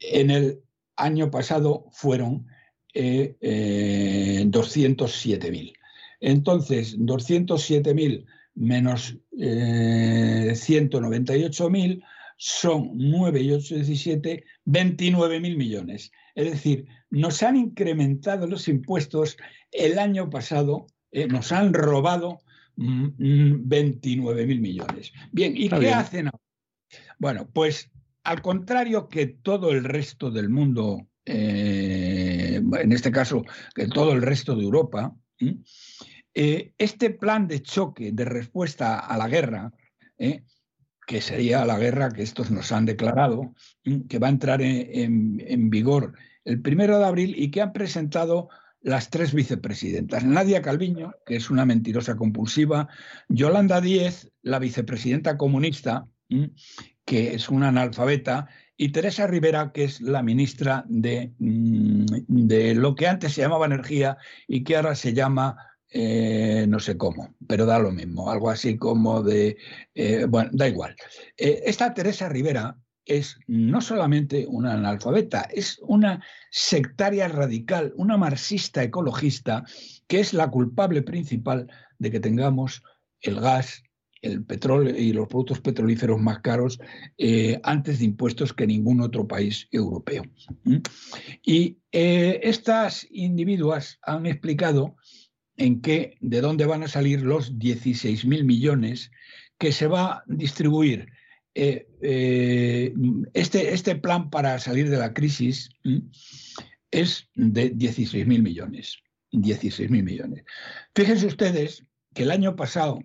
En 0.00 0.30
el 0.30 0.62
año 0.96 1.30
pasado 1.30 1.86
fueron 1.92 2.46
eh, 2.94 4.44
207 4.46 5.46
eh, 5.46 5.50
mil. 5.50 5.74
Entonces, 6.20 6.96
207 6.98 7.94
mil 7.94 8.26
menos 8.54 9.18
198 9.36 11.66
eh, 11.66 11.70
mil 11.70 12.02
son 12.36 12.90
9 12.94 13.40
y 13.40 13.52
8, 13.52 13.76
17, 13.76 14.44
29 14.64 15.40
mil 15.40 15.56
millones. 15.56 16.12
Es 16.34 16.50
decir, 16.50 16.86
nos 17.10 17.42
han 17.42 17.56
incrementado 17.56 18.46
los 18.46 18.68
impuestos 18.68 19.38
el 19.72 19.98
año 19.98 20.28
pasado, 20.30 20.86
nos 21.28 21.50
han 21.52 21.72
robado 21.74 22.38
29 22.76 24.46
mil 24.46 24.60
millones. 24.60 25.12
Bien, 25.32 25.56
¿y 25.56 25.68
qué 25.68 25.90
hacen 25.90 26.28
ahora? 26.28 26.38
Bueno, 27.18 27.48
pues 27.52 27.90
al 28.28 28.42
contrario 28.42 29.08
que 29.08 29.26
todo 29.26 29.70
el 29.70 29.84
resto 29.84 30.30
del 30.30 30.50
mundo, 30.50 31.08
eh, 31.24 32.60
en 32.62 32.92
este 32.92 33.10
caso, 33.10 33.42
que 33.74 33.86
todo 33.86 34.12
el 34.12 34.20
resto 34.20 34.54
de 34.54 34.64
Europa, 34.64 35.16
eh, 36.34 36.74
este 36.76 37.08
plan 37.08 37.48
de 37.48 37.62
choque, 37.62 38.12
de 38.12 38.26
respuesta 38.26 38.98
a 38.98 39.16
la 39.16 39.28
guerra, 39.28 39.72
¿eh? 40.18 40.44
que 41.06 41.22
sería 41.22 41.64
la 41.64 41.78
guerra 41.78 42.10
que 42.10 42.22
estos 42.22 42.50
nos 42.50 42.70
han 42.70 42.84
declarado, 42.84 43.54
que 44.10 44.18
va 44.18 44.26
a 44.26 44.30
entrar 44.30 44.60
en, 44.60 45.42
en 45.46 45.70
vigor 45.70 46.12
el 46.44 46.60
primero 46.60 46.98
de 46.98 47.06
abril 47.06 47.34
y 47.34 47.50
que 47.50 47.62
han 47.62 47.72
presentado 47.72 48.50
las 48.82 49.08
tres 49.08 49.32
vicepresidentas. 49.32 50.26
Nadia 50.26 50.60
Calviño, 50.60 51.14
que 51.24 51.36
es 51.36 51.48
una 51.48 51.64
mentirosa 51.64 52.16
compulsiva, 52.16 52.88
Yolanda 53.30 53.80
Díez, 53.80 54.30
la 54.42 54.58
vicepresidenta 54.58 55.38
comunista, 55.38 56.06
que 57.08 57.34
es 57.34 57.48
una 57.48 57.68
analfabeta, 57.68 58.48
y 58.76 58.90
Teresa 58.90 59.26
Rivera, 59.26 59.72
que 59.72 59.84
es 59.84 60.02
la 60.02 60.22
ministra 60.22 60.84
de, 60.88 61.32
mm, 61.38 62.04
de 62.28 62.74
lo 62.74 62.94
que 62.94 63.08
antes 63.08 63.32
se 63.32 63.40
llamaba 63.40 63.64
energía 63.64 64.18
y 64.46 64.62
que 64.62 64.76
ahora 64.76 64.94
se 64.94 65.14
llama 65.14 65.56
eh, 65.90 66.66
no 66.68 66.80
sé 66.80 66.98
cómo, 66.98 67.34
pero 67.46 67.64
da 67.64 67.78
lo 67.78 67.90
mismo, 67.90 68.30
algo 68.30 68.50
así 68.50 68.76
como 68.76 69.22
de, 69.22 69.56
eh, 69.94 70.26
bueno, 70.28 70.50
da 70.52 70.68
igual. 70.68 70.94
Eh, 71.38 71.62
esta 71.64 71.94
Teresa 71.94 72.28
Rivera 72.28 72.76
es 73.06 73.38
no 73.46 73.80
solamente 73.80 74.44
una 74.46 74.74
analfabeta, 74.74 75.48
es 75.50 75.80
una 75.86 76.22
sectaria 76.50 77.26
radical, 77.28 77.94
una 77.96 78.18
marxista 78.18 78.82
ecologista, 78.82 79.64
que 80.06 80.20
es 80.20 80.34
la 80.34 80.50
culpable 80.50 81.00
principal 81.00 81.72
de 81.98 82.10
que 82.10 82.20
tengamos 82.20 82.82
el 83.22 83.40
gas, 83.40 83.82
el 84.22 84.44
petróleo 84.44 84.96
y 84.96 85.12
los 85.12 85.28
productos 85.28 85.60
petrolíferos 85.60 86.20
más 86.20 86.40
caros 86.40 86.78
eh, 87.16 87.60
antes 87.62 87.98
de 87.98 88.06
impuestos 88.06 88.52
que 88.52 88.66
ningún 88.66 89.00
otro 89.00 89.26
país 89.26 89.68
europeo. 89.70 90.24
Y 91.44 91.78
eh, 91.92 92.40
estas 92.42 93.06
individuas 93.10 93.98
han 94.02 94.26
explicado 94.26 94.96
en 95.56 95.80
qué, 95.80 96.16
de 96.20 96.40
dónde 96.40 96.66
van 96.66 96.82
a 96.82 96.88
salir 96.88 97.22
los 97.22 97.54
16.000 97.58 98.44
millones 98.44 99.10
que 99.58 99.72
se 99.72 99.86
va 99.86 100.12
a 100.12 100.24
distribuir 100.26 101.08
eh, 101.54 102.94
este, 103.34 103.74
este, 103.74 103.96
plan 103.96 104.30
para 104.30 104.58
salir 104.60 104.88
de 104.88 104.98
la 104.98 105.12
crisis 105.12 105.70
es 106.90 107.28
de 107.34 107.74
16.000 107.74 108.24
millones. 108.42 108.98
16.000 109.32 110.02
millones. 110.02 110.44
Fíjense 110.94 111.26
ustedes 111.26 111.84
que 112.14 112.22
el 112.22 112.30
año 112.30 112.56
pasado 112.56 113.00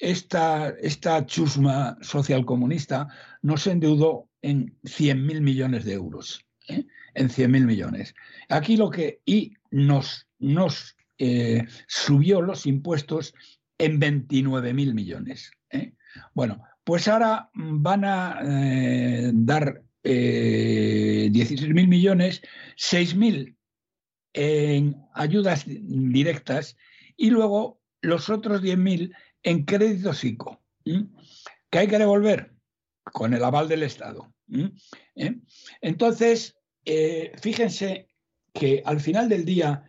esta, 0.00 1.26
chusma 1.26 1.98
social 2.00 2.44
comunista 2.44 3.08
nos 3.42 3.66
endeudó 3.66 4.28
en 4.42 4.76
100.000 4.84 5.40
millones 5.40 5.84
de 5.84 5.94
euros. 5.94 6.44
¿eh? 6.68 6.86
En 7.14 7.28
100.000 7.28 7.64
millones. 7.64 8.14
Aquí 8.48 8.76
lo 8.76 8.90
que. 8.90 9.20
Y 9.24 9.54
nos, 9.70 10.28
nos 10.38 10.96
subió 11.88 12.40
los 12.40 12.64
impuestos 12.66 13.34
en 13.76 14.00
29.000 14.00 14.94
millones. 14.94 15.50
Bueno, 16.34 16.62
pues 16.84 17.06
ahora 17.08 17.50
van 17.54 18.04
a 18.04 18.40
eh, 18.42 19.30
dar 19.34 19.82
eh, 20.02 21.28
16.000 21.30 21.86
millones, 21.86 22.42
6.000 22.76 23.56
en 24.32 24.96
ayudas 25.14 25.64
directas 25.66 26.76
y 27.16 27.30
luego 27.30 27.80
los 28.00 28.30
otros 28.30 28.62
10.000 28.62 29.14
en 29.48 29.64
créditos 29.64 30.24
ICO, 30.24 30.60
que 30.84 31.78
hay 31.78 31.88
que 31.88 31.98
devolver 31.98 32.52
con 33.02 33.32
el 33.32 33.42
aval 33.42 33.66
del 33.66 33.82
Estado. 33.82 34.30
¿Eh? 35.16 35.36
Entonces, 35.80 36.58
eh, 36.84 37.32
fíjense 37.40 38.08
que 38.52 38.82
al 38.84 39.00
final 39.00 39.30
del 39.30 39.46
día 39.46 39.84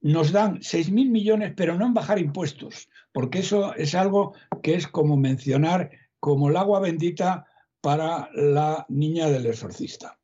nos 0.00 0.32
dan 0.32 0.58
6.000 0.58 1.10
millones, 1.10 1.52
pero 1.56 1.76
no 1.76 1.86
en 1.86 1.94
bajar 1.94 2.18
impuestos, 2.18 2.88
porque 3.12 3.38
eso 3.38 3.72
es 3.76 3.94
algo 3.94 4.34
que 4.64 4.74
es 4.74 4.88
como 4.88 5.16
mencionar 5.16 5.92
como 6.18 6.48
el 6.48 6.56
agua 6.56 6.80
bendita 6.80 7.46
para 7.80 8.28
la 8.34 8.84
niña 8.88 9.28
del 9.28 9.46
exorcista. 9.46 10.18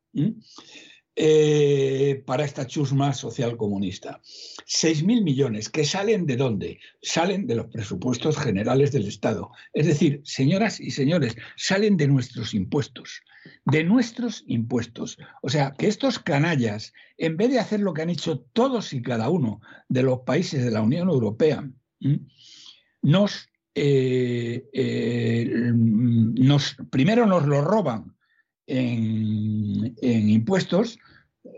Eh, 1.23 2.23
para 2.25 2.43
esta 2.43 2.65
chusma 2.65 3.13
social 3.13 3.55
comunista. 3.55 4.19
6.000 4.65 5.21
millones 5.21 5.69
que 5.69 5.85
salen 5.85 6.25
de 6.25 6.35
dónde? 6.35 6.79
Salen 7.03 7.45
de 7.45 7.53
los 7.53 7.67
presupuestos 7.67 8.39
generales 8.39 8.91
del 8.91 9.05
Estado. 9.05 9.51
Es 9.71 9.85
decir, 9.85 10.21
señoras 10.23 10.79
y 10.79 10.89
señores, 10.89 11.35
salen 11.55 11.95
de 11.95 12.07
nuestros 12.07 12.55
impuestos. 12.55 13.21
De 13.65 13.83
nuestros 13.83 14.43
impuestos. 14.47 15.19
O 15.43 15.49
sea, 15.49 15.75
que 15.77 15.85
estos 15.87 16.17
canallas, 16.17 16.91
en 17.19 17.37
vez 17.37 17.51
de 17.51 17.59
hacer 17.59 17.81
lo 17.81 17.93
que 17.93 18.01
han 18.01 18.09
hecho 18.09 18.39
todos 18.39 18.91
y 18.91 19.03
cada 19.03 19.29
uno 19.29 19.61
de 19.89 20.01
los 20.01 20.21
países 20.21 20.65
de 20.65 20.71
la 20.71 20.81
Unión 20.81 21.07
Europea, 21.07 21.69
nos, 23.03 23.47
eh, 23.75 24.67
eh, 24.73 25.71
nos 25.75 26.77
primero 26.89 27.27
nos 27.27 27.45
lo 27.45 27.61
roban 27.61 28.15
en, 28.71 30.29
impuestos, 30.29 30.99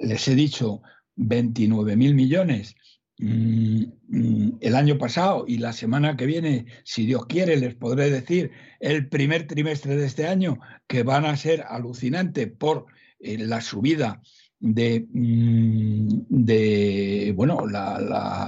les 0.01 0.27
he 0.27 0.35
dicho 0.35 0.81
29 1.15 1.95
mil 1.95 2.15
millones 2.15 2.75
mm, 3.19 3.83
mm, 4.07 4.57
el 4.61 4.75
año 4.75 4.97
pasado 4.97 5.45
y 5.47 5.57
la 5.57 5.73
semana 5.73 6.17
que 6.17 6.25
viene, 6.25 6.65
si 6.83 7.05
Dios 7.05 7.25
quiere, 7.25 7.57
les 7.57 7.75
podré 7.75 8.09
decir 8.09 8.51
el 8.79 9.09
primer 9.09 9.47
trimestre 9.47 9.95
de 9.95 10.05
este 10.05 10.27
año 10.27 10.59
que 10.87 11.03
van 11.03 11.25
a 11.25 11.37
ser 11.37 11.63
alucinantes 11.67 12.51
por 12.51 12.85
eh, 13.19 13.37
la 13.37 13.61
subida 13.61 14.21
de, 14.59 15.05
mm, 15.11 17.35
bueno, 17.35 17.67
la, 17.67 17.99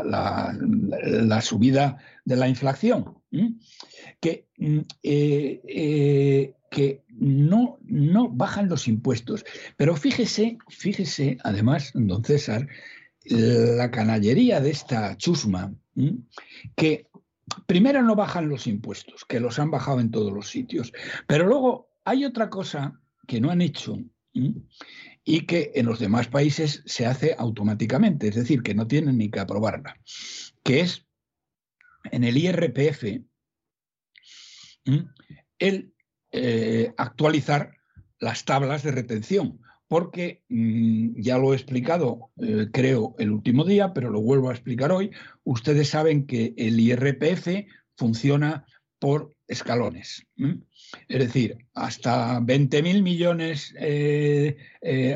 la, 0.05 1.41
subida 1.41 1.97
de 2.23 2.35
la 2.38 2.47
inflación, 2.47 3.17
que 4.22 4.47
eh, 5.03 5.61
eh, 5.67 6.53
que 6.76 7.06
no, 7.08 7.80
no 7.86 8.28
bajan 8.28 8.68
los 8.68 8.90
impuestos. 8.90 9.45
Pero 9.78 9.95
fíjese, 9.95 10.58
fíjese, 10.68 11.38
además, 11.45 11.92
don 11.94 12.22
César, 12.22 12.68
la 13.24 13.90
canallería 13.92 14.60
de 14.60 14.72
esta 14.72 15.16
chusma, 15.16 15.74
que 16.76 17.08
primero 17.66 18.02
no 18.04 18.18
bajan 18.18 18.50
los 18.50 18.68
impuestos, 18.68 19.24
que 19.24 19.40
los 19.40 19.58
han 19.58 19.72
bajado 19.72 20.02
en 20.02 20.12
todos 20.12 20.34
los 20.34 20.50
sitios, 20.50 20.92
pero 21.28 21.48
luego 21.48 21.88
hay 22.04 22.26
otra 22.26 22.50
cosa 22.50 23.00
que 23.26 23.40
no 23.40 23.52
han 23.52 23.62
hecho 23.62 23.98
y 25.24 25.45
que 25.45 25.72
en 25.76 25.86
los 25.86 26.00
demás 26.00 26.28
países 26.28 26.84
se 26.86 27.06
hace 27.06 27.36
automáticamente, 27.38 28.28
es 28.28 28.36
decir, 28.36 28.64
que 28.64 28.76
no 28.76 28.86
tienen 28.86 29.18
ni 29.18 29.32
que 29.32 29.40
aprobarla, 29.40 29.98
que 30.62 30.82
es 30.82 31.06
en 32.12 32.26
el 32.26 32.36
IRPF 32.36 33.22
el 35.58 35.94
eh, 36.35 36.93
actualizar 36.97 37.72
las 38.19 38.43
tablas 38.43 38.83
de 38.83 38.91
retención, 38.91 39.61
porque 39.88 40.43
mm, 40.49 41.22
ya 41.22 41.38
lo 41.38 41.53
he 41.53 41.55
explicado, 41.55 42.30
eh, 42.41 42.67
creo, 42.73 43.15
el 43.19 43.31
último 43.31 43.64
día, 43.64 43.93
pero 43.93 44.09
lo 44.09 44.22
vuelvo 44.22 44.49
a 44.49 44.53
explicar 44.53 44.91
hoy. 44.91 45.11
Ustedes 45.45 45.89
saben 45.89 46.25
que 46.25 46.53
el 46.57 46.77
IRPF 46.77 47.47
funciona 47.95 48.65
por 48.99 49.33
escalones. 49.47 50.25
Es 51.07 51.19
decir, 51.19 51.57
hasta 51.73 52.41
20.000 52.41 53.01
millones, 53.01 53.73
eh, 53.80 54.57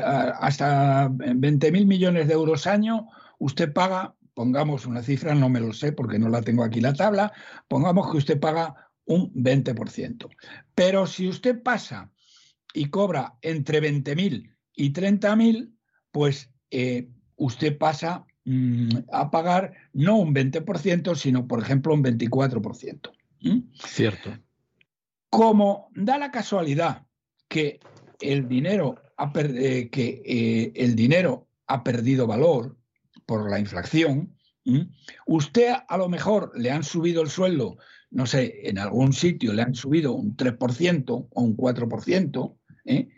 hasta 0.04 1.08
20.000 1.08 1.86
millones 1.86 2.28
de 2.28 2.34
euros 2.34 2.66
año, 2.66 3.08
usted 3.38 3.72
paga, 3.72 4.14
pongamos 4.34 4.86
una 4.86 5.02
cifra, 5.02 5.34
no 5.34 5.48
me 5.48 5.60
lo 5.60 5.72
sé 5.72 5.92
porque 5.92 6.18
no 6.18 6.28
la 6.28 6.40
tengo 6.42 6.64
aquí 6.64 6.80
la 6.80 6.94
tabla, 6.94 7.32
pongamos 7.68 8.10
que 8.10 8.18
usted 8.18 8.40
paga 8.40 8.89
un 9.06 9.32
20%. 9.34 10.28
Pero 10.74 11.06
si 11.06 11.28
usted 11.28 11.62
pasa 11.62 12.10
y 12.72 12.86
cobra 12.86 13.36
entre 13.42 13.80
20.000 13.82 14.54
y 14.74 14.92
30.000, 14.92 15.72
pues 16.12 16.50
eh, 16.70 17.08
usted 17.36 17.76
pasa 17.78 18.26
mm, 18.44 18.90
a 19.12 19.30
pagar 19.30 19.74
no 19.92 20.16
un 20.16 20.34
20%, 20.34 21.14
sino, 21.16 21.46
por 21.46 21.60
ejemplo, 21.60 21.94
un 21.94 22.04
24%. 22.04 23.10
Cierto. 23.86 24.38
Como 25.30 25.90
da 25.94 26.18
la 26.18 26.30
casualidad 26.30 27.06
que 27.48 27.80
el 28.20 28.48
dinero 28.48 28.96
ha, 29.16 29.32
eh, 29.36 29.88
que, 29.90 30.22
eh, 30.24 30.72
el 30.74 30.94
dinero 30.94 31.48
ha 31.66 31.82
perdido 31.82 32.26
valor 32.26 32.76
por 33.26 33.50
la 33.50 33.58
inflación, 33.58 34.36
usted 35.26 35.72
a 35.88 35.96
lo 35.96 36.08
mejor 36.08 36.52
le 36.54 36.70
han 36.70 36.84
subido 36.84 37.22
el 37.22 37.30
sueldo 37.30 37.78
no 38.10 38.26
sé, 38.26 38.68
en 38.68 38.78
algún 38.78 39.12
sitio 39.12 39.52
le 39.52 39.62
han 39.62 39.74
subido 39.74 40.12
un 40.12 40.36
3% 40.36 41.28
o 41.30 41.42
un 41.42 41.56
4%, 41.56 42.56
¿eh? 42.86 43.08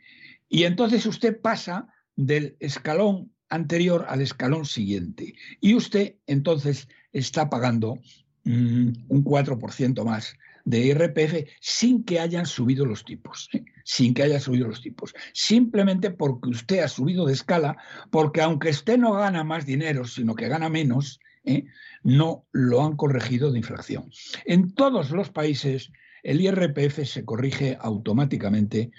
y 0.49 0.65
entonces 0.65 1.07
usted 1.07 1.41
pasa 1.41 1.89
del 2.15 2.57
escalón 2.61 3.33
anterior 3.49 4.07
al 4.09 4.21
escalón 4.21 4.65
siguiente. 4.65 5.35
Y 5.61 5.75
usted 5.75 6.17
entonces 6.27 6.89
está 7.13 7.49
pagando 7.49 7.99
mm, 8.45 8.93
un 9.09 9.25
4% 9.25 10.05
más 10.05 10.35
de 10.65 10.79
IRPF 10.79 11.49
sin 11.61 12.05
que 12.05 12.21
hayan 12.21 12.47
subido 12.47 12.85
los 12.87 13.05
tipos, 13.05 13.49
¿eh? 13.53 13.65
sin 13.85 14.15
que 14.15 14.23
hayan 14.23 14.41
subido 14.41 14.69
los 14.69 14.81
tipos. 14.81 15.15
Simplemente 15.33 16.11
porque 16.11 16.51
usted 16.51 16.81
ha 16.81 16.89
subido 16.89 17.27
de 17.27 17.33
escala, 17.33 17.77
porque 18.11 18.41
aunque 18.43 18.71
usted 18.71 18.99
no 18.99 19.13
gana 19.13 19.43
más 19.45 19.67
dinero, 19.67 20.05
sino 20.05 20.35
que 20.35 20.49
gana 20.49 20.69
menos, 20.69 21.19
¿eh? 21.45 21.65
no 22.03 22.47
lo 22.53 22.85
han 22.85 22.97
corregido 22.97 23.51
de 23.51 23.59
infracción. 23.59 24.11
En 24.45 24.75
todos 24.75 25.11
los 25.11 25.31
países 25.31 25.91
el 26.23 26.41
IRPF 26.41 27.05
se 27.05 27.25
corrige 27.25 27.77
automáticamente 27.81 28.93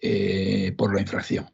eh, 0.00 0.72
por 0.78 0.94
la 0.94 1.00
infracción. 1.00 1.46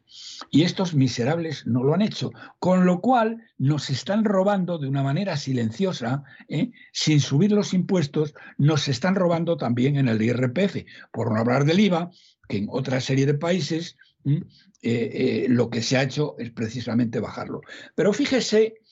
Y 0.51 0.63
estos 0.63 0.93
miserables 0.93 1.65
no 1.65 1.83
lo 1.83 1.95
han 1.95 2.03
hecho, 2.03 2.31
con 2.59 2.85
lo 2.85 3.01
cual 3.01 3.41
nos 3.57 3.89
están 3.89 4.23
robando 4.23 4.77
de 4.77 4.87
una 4.87 5.01
manera 5.01 5.35
silenciosa, 5.35 6.23
¿eh? 6.47 6.71
sin 6.91 7.21
subir 7.21 7.51
los 7.51 7.73
impuestos, 7.73 8.35
nos 8.59 8.87
están 8.87 9.15
robando 9.15 9.57
también 9.57 9.95
en 9.95 10.07
el 10.07 10.21
IRPF, 10.21 10.85
por 11.11 11.31
no 11.31 11.39
hablar 11.39 11.65
del 11.65 11.79
IVA, 11.79 12.11
que 12.47 12.57
en 12.57 12.67
otra 12.69 13.01
serie 13.01 13.25
de 13.25 13.33
países 13.33 13.97
lo 14.23 15.69
que 15.69 15.81
se 15.81 15.97
ha 15.97 16.03
hecho 16.03 16.35
es 16.37 16.51
precisamente 16.51 17.19
bajarlo. 17.19 17.61
Pero 17.95 18.13
fíjese 18.13 18.82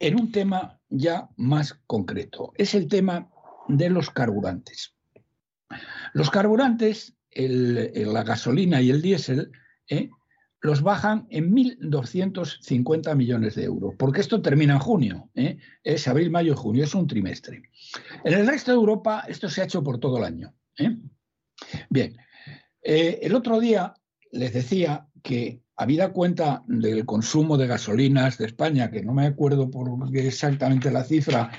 en 0.00 0.20
un 0.20 0.32
tema 0.32 0.80
ya 0.88 1.28
más 1.36 1.74
concreto. 1.86 2.52
Es 2.56 2.74
el 2.74 2.88
tema 2.88 3.30
de 3.68 3.90
los 3.90 4.10
carburantes. 4.10 4.94
Los 6.14 6.30
carburantes, 6.30 7.14
la 7.34 8.22
gasolina 8.22 8.80
y 8.80 8.90
el 8.90 9.02
diésel, 9.02 9.52
¿eh? 9.88 10.10
los 10.60 10.82
bajan 10.82 11.26
en 11.30 11.54
1.250 11.54 13.14
millones 13.14 13.54
de 13.54 13.64
euros, 13.64 13.94
porque 13.96 14.20
esto 14.20 14.42
termina 14.42 14.74
en 14.74 14.80
junio, 14.80 15.30
¿eh? 15.34 15.58
es 15.84 16.08
abril, 16.08 16.30
mayo 16.30 16.56
junio, 16.56 16.84
es 16.84 16.94
un 16.94 17.06
trimestre. 17.06 17.62
En 18.24 18.34
el 18.34 18.46
resto 18.46 18.72
de 18.72 18.76
Europa 18.76 19.24
esto 19.28 19.48
se 19.48 19.60
ha 19.60 19.64
hecho 19.64 19.84
por 19.84 19.98
todo 19.98 20.18
el 20.18 20.24
año. 20.24 20.54
¿eh? 20.78 20.96
Bien, 21.90 22.16
el 22.82 23.34
otro 23.34 23.60
día 23.60 23.94
les 24.32 24.52
decía 24.52 25.06
que 25.22 25.62
habida 25.78 26.12
cuenta 26.12 26.62
del 26.66 27.06
consumo 27.06 27.56
de 27.56 27.66
gasolinas 27.68 28.36
de 28.36 28.46
España, 28.46 28.90
que 28.90 29.04
no 29.04 29.14
me 29.14 29.26
acuerdo 29.26 29.70
por 29.70 29.88
exactamente 30.12 30.90
la 30.90 31.04
cifra, 31.04 31.52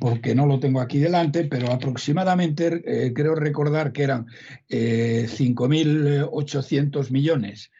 porque 0.00 0.34
no 0.34 0.46
lo 0.46 0.58
tengo 0.58 0.80
aquí 0.80 0.98
delante, 0.98 1.44
pero 1.44 1.70
aproximadamente 1.70 2.82
eh, 2.84 3.12
creo 3.14 3.36
recordar 3.36 3.92
que 3.92 4.02
eran 4.02 4.26
5.800 4.68 7.06
eh, 7.06 7.12
millones 7.12 7.70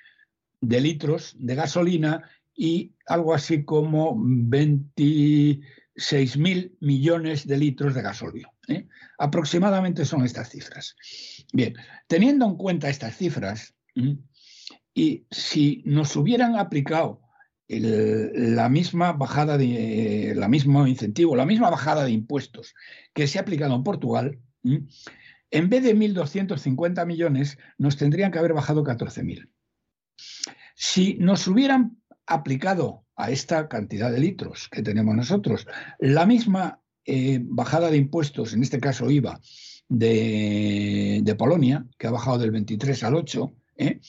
de 0.61 0.81
litros 0.81 1.35
de 1.37 1.57
gasolina 1.57 2.31
y 2.55 2.93
algo 3.09 3.35
así 3.35 3.65
como 3.65 4.15
26.000 4.17 6.77
millones 6.79 7.49
de 7.49 7.57
litros 7.57 7.95
de 7.95 8.03
gasóleo. 8.03 8.53
¿eh? 8.69 8.87
Aproximadamente 9.19 10.05
son 10.05 10.25
estas 10.25 10.51
cifras. 10.51 10.95
Bien, 11.53 11.75
teniendo 12.07 12.47
en 12.47 12.55
cuenta 12.55 12.89
estas 12.89 13.17
cifras, 13.17 13.75
y 14.95 15.27
si 15.31 15.83
nos 15.87 16.17
hubieran 16.17 16.57
aplicado 16.57 17.21
la 17.69 18.69
misma 18.69 19.13
bajada 19.13 19.57
de 19.57 20.35
la 20.37 20.49
mismo 20.49 20.87
incentivo, 20.87 21.37
la 21.37 21.47
misma 21.47 21.71
bajada 21.71 22.05
de 22.05 22.11
impuestos 22.11 22.75
que 23.15 23.27
se 23.27 23.39
ha 23.39 23.43
aplicado 23.43 23.75
en 23.75 23.83
Portugal, 23.83 24.39
en 24.63 25.69
vez 25.71 25.83
de 25.83 25.97
1.250 25.97 27.07
millones, 27.07 27.59
nos 27.79 27.97
tendrían 27.97 28.31
que 28.31 28.39
haber 28.39 28.53
bajado 28.53 28.85
14.000. 28.85 29.49
Si 30.75 31.15
nos 31.15 31.47
hubieran 31.47 31.99
aplicado 32.27 33.05
a 33.17 33.31
esta 33.31 33.69
cantidad 33.69 34.11
de 34.11 34.21
litros 34.21 34.69
que 34.69 34.83
tenemos 34.83 35.15
nosotros 35.15 35.67
la 35.99 36.27
misma 36.27 36.81
eh, 37.05 37.41
bajada 37.43 37.91
de 37.91 37.97
impuestos, 37.97 38.53
en 38.53 38.63
este 38.63 38.81
caso 38.81 39.11
IVA, 39.11 39.41
de, 39.89 41.21
de 41.23 41.35
Polonia, 41.35 41.87
que 41.99 42.07
ha 42.07 42.11
bajado 42.11 42.39
del 42.39 42.51
23 42.51 43.03
al 43.05 43.15
8, 43.15 43.55
¿eh? 43.83 44.01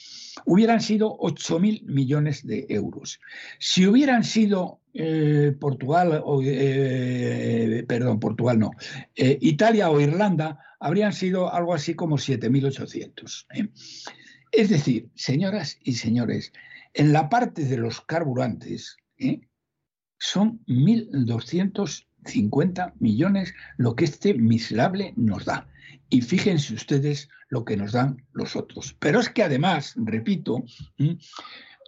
hubieran 0.45 0.82
sido 0.82 1.18
8.000 1.18 1.84
millones 1.84 2.45
de 2.45 2.66
euros. 2.69 3.19
Si 3.60 3.85
hubieran 3.85 4.24
sido 4.24 4.80
eh, 4.93 5.56
Portugal, 5.60 6.22
o, 6.24 6.42
eh, 6.43 7.84
perdón, 7.88 8.19
Portugal 8.19 8.60
no, 8.60 8.72
Italia 9.16 9.90
o 9.90 10.00
Irlanda, 10.00 10.60
habrían 10.80 11.14
sido 11.14 11.53
algo 11.53 11.74
así 11.74 11.93
como 11.93 12.18
7.800. 12.18 13.45
Es 14.52 14.69
decir, 14.69 15.10
señoras 15.16 15.80
y 15.84 15.93
señores, 15.93 16.53
en 16.93 17.11
la 17.11 17.30
parte 17.30 17.66
de 17.66 17.77
los 17.77 18.02
carburantes 18.02 18.98
son 20.19 20.61
1.250 22.24 22.93
millones 23.00 23.53
lo 23.77 23.95
que 23.95 24.06
este 24.06 24.34
miserable 24.34 25.14
nos 25.16 25.45
da. 25.45 25.68
Y 26.10 26.22
fíjense 26.22 26.74
ustedes 26.74 27.30
lo 27.50 27.66
que 27.66 27.77
nos 27.77 27.92
dan 27.92 28.24
los 28.34 28.56
otros. 28.56 28.95
Pero 29.00 29.19
es 29.19 29.30
que 29.30 29.43
además, 29.43 29.93
repito, 29.95 30.64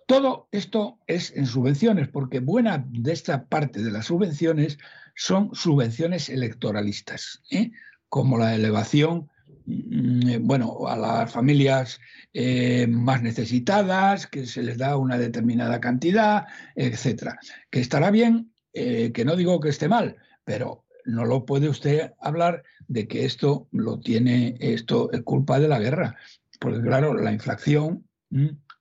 todo 0.07 0.47
esto 0.51 0.99
es 1.07 1.31
en 1.35 1.47
subvenciones, 1.47 2.07
porque 2.07 2.39
buena 2.39 2.85
de 2.89 3.11
esta 3.11 3.45
parte 3.45 3.81
de 3.81 3.91
las 3.91 4.05
subvenciones 4.05 4.77
son 5.15 5.49
subvenciones 5.53 6.30
electoralistas, 6.30 7.41
¿eh? 7.49 7.72
como 8.09 8.38
la 8.38 8.53
elevación 8.53 9.30
mm, 9.65 10.45
bueno, 10.45 10.88
a 10.88 10.97
las 10.97 11.31
familias 11.31 11.99
eh, 12.33 12.85
más 12.88 13.22
necesitadas, 13.23 14.27
que 14.27 14.45
se 14.45 14.61
les 14.61 14.77
da 14.77 14.97
una 14.97 15.17
determinada 15.17 15.80
cantidad, 15.80 16.45
etcétera. 16.75 17.39
Que 17.69 17.80
estará 17.80 18.11
bien, 18.11 18.51
eh, 18.75 19.13
que 19.13 19.23
no 19.23 19.37
digo 19.37 19.61
que 19.61 19.69
esté 19.69 19.87
mal, 19.87 20.17
pero 20.43 20.83
no 21.05 21.23
lo 21.23 21.45
puede 21.45 21.69
usted 21.69 22.11
hablar 22.19 22.63
de 22.89 23.07
que 23.07 23.23
esto 23.23 23.69
lo 23.71 24.01
tiene, 24.01 24.57
esto 24.59 25.09
es 25.13 25.21
culpa 25.21 25.61
de 25.61 25.69
la 25.69 25.79
guerra. 25.79 26.17
Porque 26.59 26.81
claro, 26.81 27.13
la 27.13 27.31
inflación, 27.31 28.05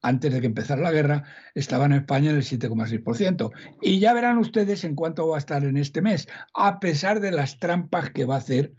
antes 0.02 0.32
de 0.32 0.40
que 0.40 0.48
empezara 0.48 0.82
la 0.82 0.90
guerra, 0.90 1.22
estaba 1.54 1.86
en 1.86 1.92
España 1.92 2.30
en 2.30 2.36
el 2.36 2.42
7,6%. 2.42 3.52
Y 3.82 4.00
ya 4.00 4.12
verán 4.12 4.38
ustedes 4.38 4.82
en 4.82 4.96
cuánto 4.96 5.28
va 5.28 5.36
a 5.36 5.38
estar 5.38 5.64
en 5.64 5.76
este 5.76 6.02
mes, 6.02 6.26
a 6.54 6.80
pesar 6.80 7.20
de 7.20 7.30
las 7.30 7.60
trampas 7.60 8.10
que 8.10 8.24
va 8.24 8.34
a 8.34 8.38
hacer 8.38 8.72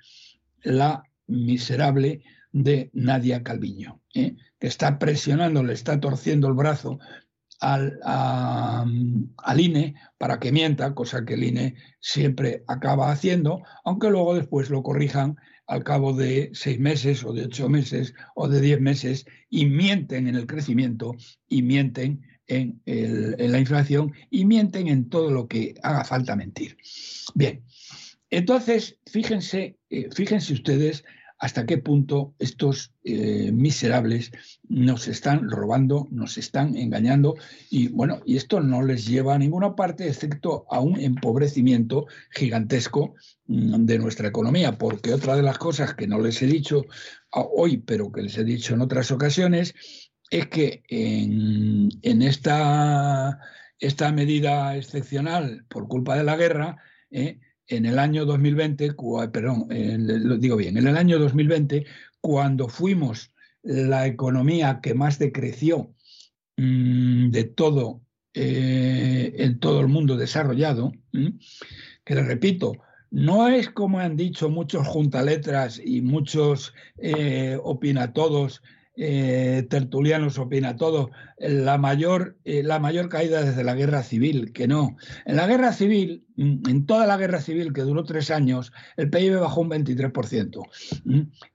la 0.63 1.03
miserable 1.27 2.23
de 2.51 2.89
Nadia 2.91 3.41
Calviño, 3.41 4.01
¿eh? 4.13 4.35
que 4.59 4.67
está 4.67 4.99
presionando, 4.99 5.63
le 5.63 5.73
está 5.73 5.99
torciendo 6.01 6.49
el 6.49 6.55
brazo 6.55 6.99
al, 7.59 7.99
INE 9.57 9.95
para 10.17 10.39
que 10.39 10.51
mienta, 10.51 10.93
cosa 10.93 11.25
que 11.25 11.35
el 11.35 11.43
INE 11.43 11.75
siempre 11.99 12.63
acaba 12.67 13.11
haciendo, 13.11 13.61
aunque 13.83 14.09
luego 14.09 14.35
después 14.35 14.69
lo 14.69 14.83
corrijan 14.83 15.37
al 15.67 15.83
cabo 15.83 16.13
de 16.13 16.51
seis 16.53 16.79
meses 16.79 17.23
o 17.23 17.33
de 17.33 17.45
ocho 17.45 17.69
meses 17.69 18.13
o 18.35 18.47
de 18.47 18.61
diez 18.61 18.79
meses 18.79 19.25
y 19.49 19.65
mienten 19.65 20.27
en 20.27 20.35
el 20.35 20.45
crecimiento 20.45 21.15
y 21.47 21.63
mienten 21.63 22.21
en, 22.47 22.81
en 22.85 23.51
la 23.51 23.59
inflación 23.59 24.13
y 24.29 24.45
mienten 24.45 24.87
en 24.87 25.09
todo 25.09 25.31
lo 25.31 25.47
que 25.47 25.73
haga 25.81 26.03
falta 26.03 26.35
mentir. 26.35 26.77
Bien, 27.33 27.63
entonces, 28.29 28.99
fíjense, 29.05 29.77
eh, 29.89 30.09
fíjense 30.13 30.53
ustedes 30.53 31.05
hasta 31.37 31.65
qué 31.65 31.77
punto 31.77 32.33
estos 32.39 32.93
eh, 33.03 33.51
miserables 33.51 34.31
nos 34.67 35.07
están 35.07 35.49
robando, 35.49 36.07
nos 36.11 36.37
están 36.37 36.77
engañando. 36.77 37.35
Y 37.69 37.89
bueno, 37.89 38.21
y 38.25 38.37
esto 38.37 38.61
no 38.61 38.81
les 38.83 39.05
lleva 39.05 39.35
a 39.35 39.39
ninguna 39.39 39.75
parte 39.75 40.07
excepto 40.07 40.65
a 40.69 40.79
un 40.79 40.99
empobrecimiento 40.99 42.07
gigantesco 42.31 43.15
mm, 43.47 43.85
de 43.85 43.99
nuestra 43.99 44.29
economía, 44.29 44.77
porque 44.77 45.13
otra 45.13 45.35
de 45.35 45.43
las 45.43 45.57
cosas 45.57 45.93
que 45.93 46.07
no 46.07 46.19
les 46.19 46.41
he 46.41 46.47
dicho 46.47 46.85
hoy, 47.31 47.77
pero 47.77 48.11
que 48.11 48.21
les 48.21 48.37
he 48.37 48.43
dicho 48.45 48.73
en 48.73 48.81
otras 48.81 49.11
ocasiones, 49.11 49.75
es 50.29 50.47
que 50.47 50.83
en, 50.87 52.21
esta, 52.21 53.39
medida 54.13 54.75
excepcional 54.77 55.65
por 55.67 55.87
culpa 55.87 56.15
de 56.17 56.23
la 56.23 56.37
guerra, 56.37 56.77
eh, 57.11 57.39
en 57.67 57.85
el 57.85 57.99
año 57.99 58.25
2020, 58.25 58.95
perdón, 59.31 59.67
lo 59.69 60.37
digo 60.37 60.55
bien, 60.57 60.77
en 60.77 60.87
el 60.87 60.97
año 60.97 61.19
2020, 61.19 61.85
cuando 62.21 62.67
fuimos 62.67 63.31
la 63.63 64.05
economía 64.05 64.79
que 64.81 64.93
más 64.93 65.17
decreció 65.19 65.93
mm, 66.57 67.31
de 67.31 67.43
todo, 67.45 68.01
eh, 68.33 69.33
en 69.37 69.59
todo 69.59 69.81
el 69.81 69.87
mundo 69.87 70.17
desarrollado, 70.17 70.91
que 71.11 72.15
le 72.15 72.23
repito, 72.23 72.73
no 73.11 73.47
es 73.47 73.69
como 73.69 73.99
han 73.99 74.17
dicho 74.17 74.49
muchos 74.49 74.87
juntaletras 74.87 75.81
y 75.83 76.01
muchos 76.01 76.73
eh, 76.97 77.57
opinatodos 77.63 78.61
eh, 78.97 79.65
Tertulianos 79.69 80.37
opina 80.37 80.75
todo, 80.75 81.11
la 81.37 81.77
mayor, 81.77 82.37
eh, 82.45 82.63
la 82.63 82.79
mayor 82.79 83.09
caída 83.09 83.43
desde 83.43 83.63
la 83.63 83.75
guerra 83.75 84.03
civil, 84.03 84.51
que 84.53 84.67
no. 84.67 84.97
En 85.25 85.35
la 85.35 85.47
guerra 85.47 85.73
civil, 85.73 86.25
mm, 86.35 86.69
en 86.69 86.85
toda 86.85 87.05
la 87.05 87.17
guerra 87.17 87.41
civil 87.41 87.73
que 87.73 87.81
duró 87.81 88.03
tres 88.03 88.31
años, 88.31 88.71
el 88.97 89.09
PIB 89.09 89.39
bajó 89.39 89.61
un 89.61 89.69
23%. 89.69 90.63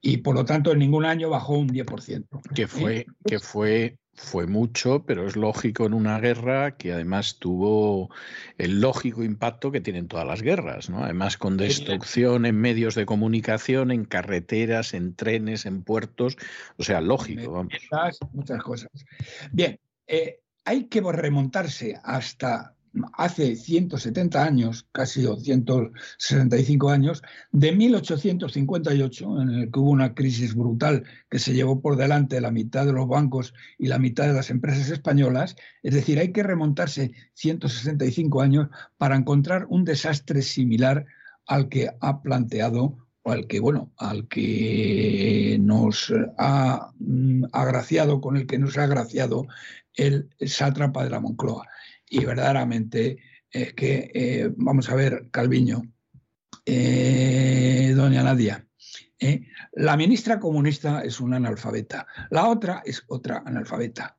Y 0.01 0.17
por 0.17 0.35
lo 0.35 0.45
tanto, 0.45 0.71
en 0.71 0.79
ningún 0.79 1.05
año 1.05 1.29
bajó 1.29 1.57
un 1.57 1.69
10%. 1.69 2.41
Que 2.53 2.67
fue, 2.67 3.05
que 3.25 3.39
fue 3.39 3.97
fue 4.21 4.45
mucho, 4.45 5.03
pero 5.03 5.27
es 5.27 5.35
lógico 5.35 5.85
en 5.85 5.93
una 5.93 6.19
guerra 6.19 6.77
que 6.77 6.93
además 6.93 7.37
tuvo 7.39 8.11
el 8.57 8.79
lógico 8.79 9.23
impacto 9.23 9.71
que 9.71 9.81
tienen 9.81 10.07
todas 10.07 10.27
las 10.27 10.43
guerras, 10.43 10.89
¿no? 10.89 11.03
Además 11.03 11.37
con 11.37 11.57
destrucción 11.57 12.45
en 12.45 12.55
medios 12.55 12.93
de 12.93 13.07
comunicación, 13.07 13.89
en 13.89 14.05
carreteras, 14.05 14.93
en 14.93 15.15
trenes, 15.15 15.65
en 15.65 15.81
puertos, 15.81 16.37
o 16.77 16.83
sea, 16.83 17.01
lógico. 17.01 17.51
Vamos. 17.51 17.73
Muchas 18.31 18.61
cosas. 18.61 18.91
Bien, 19.51 19.79
eh, 20.05 20.39
hay 20.65 20.85
que 20.85 21.01
remontarse 21.01 21.99
hasta 22.03 22.75
hace 23.13 23.55
170 23.55 24.43
años, 24.43 24.87
casi 24.91 25.25
165 25.25 26.89
años, 26.89 27.21
de 27.51 27.71
1858, 27.71 29.41
en 29.41 29.49
el 29.49 29.71
que 29.71 29.79
hubo 29.79 29.89
una 29.89 30.13
crisis 30.13 30.55
brutal 30.55 31.03
que 31.29 31.39
se 31.39 31.53
llevó 31.53 31.81
por 31.81 31.95
delante 31.95 32.41
la 32.41 32.51
mitad 32.51 32.85
de 32.85 32.93
los 32.93 33.07
bancos 33.07 33.53
y 33.77 33.87
la 33.87 33.99
mitad 33.99 34.27
de 34.27 34.33
las 34.33 34.49
empresas 34.49 34.89
españolas, 34.89 35.55
es 35.83 35.93
decir, 35.93 36.19
hay 36.19 36.31
que 36.31 36.43
remontarse 36.43 37.11
165 37.33 38.41
años 38.41 38.67
para 38.97 39.15
encontrar 39.15 39.65
un 39.69 39.85
desastre 39.85 40.41
similar 40.41 41.05
al 41.47 41.69
que 41.69 41.89
ha 41.99 42.21
planteado 42.21 42.97
o 43.23 43.31
al 43.31 43.47
que, 43.47 43.59
bueno, 43.59 43.91
al 43.97 44.27
que 44.27 45.57
nos 45.61 46.11
ha 46.37 46.91
mm, 46.99 47.45
agraciado, 47.51 48.19
con 48.19 48.35
el 48.35 48.47
que 48.47 48.57
nos 48.57 48.77
ha 48.77 48.83
agraciado 48.83 49.45
el 49.95 50.29
sátrapa 50.39 51.03
de 51.03 51.09
la 51.11 51.19
Moncloa 51.19 51.67
y 52.11 52.25
verdaderamente 52.25 53.17
es 53.49 53.73
que, 53.73 54.11
eh, 54.13 54.51
vamos 54.57 54.89
a 54.89 54.95
ver, 54.95 55.29
Calviño, 55.31 55.81
eh, 56.65 57.93
doña 57.95 58.21
Nadia, 58.21 58.67
eh, 59.17 59.47
la 59.73 59.95
ministra 59.95 60.37
comunista 60.39 61.03
es 61.03 61.21
una 61.21 61.37
analfabeta, 61.37 62.05
la 62.29 62.49
otra 62.49 62.83
es 62.85 63.03
otra 63.07 63.41
analfabeta. 63.45 64.17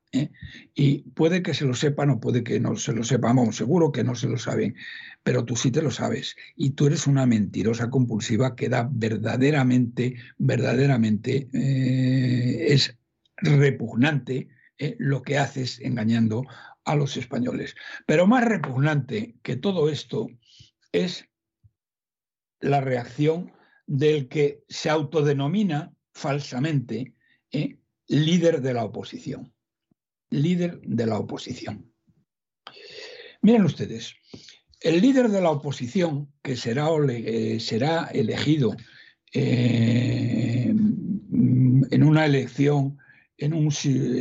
Y 0.75 0.99
puede 1.15 1.43
que 1.43 1.55
se 1.55 1.65
lo 1.65 1.73
sepan 1.73 2.11
o 2.11 2.21
puede 2.21 2.45
que 2.45 2.61
no 2.61 2.77
se 2.77 2.93
lo 2.93 3.03
sepamos, 3.03 3.57
seguro 3.57 3.93
que 3.93 4.05
no 4.05 4.15
se 4.15 4.29
lo 4.29 4.37
saben, 4.37 4.75
pero 5.23 5.47
tú 5.47 5.57
sí 5.57 5.71
te 5.71 5.81
lo 5.81 5.91
sabes. 5.91 6.37
Y 6.55 6.71
tú 6.71 6.87
eres 6.87 7.07
una 7.07 7.25
mentirosa 7.25 7.89
compulsiva 7.89 8.55
que 8.55 8.69
da 8.69 8.91
verdaderamente, 8.93 10.17
verdaderamente, 10.37 11.49
es 11.55 12.95
repugnante 13.39 14.49
lo 14.99 15.23
que 15.23 15.39
haces 15.39 15.81
engañando 15.81 16.45
a 16.85 16.97
los 16.97 17.17
españoles. 17.17 17.75
Pero 18.07 18.27
más 18.27 18.45
repugnante 18.45 19.37
que 19.43 19.57
todo 19.57 19.89
esto 19.89 20.29
es 20.93 21.29
la 22.61 22.81
reacción 22.81 23.53
del 23.87 24.29
que 24.29 24.65
se 24.69 24.91
autodenomina 24.91 25.93
falsamente 26.15 27.15
¿eh? 27.51 27.79
líder 28.09 28.63
de 28.63 28.75
la 28.75 28.85
oposición. 28.85 29.53
Líder 30.31 30.81
de 30.81 31.07
la 31.07 31.19
oposición. 31.19 31.93
Miren 33.43 33.65
ustedes, 33.65 34.15
el 34.81 35.01
líder 35.01 35.29
de 35.29 35.41
la 35.41 35.51
oposición, 35.51 36.33
que 36.43 36.57
será, 36.57 36.89
eh, 37.09 37.61
será 37.61 38.09
elegido 38.13 38.77
eh, 39.35 40.69
en 40.69 42.03
una 42.03 42.25
elección 42.25 42.99
en 43.43 43.55
un, 43.55 43.71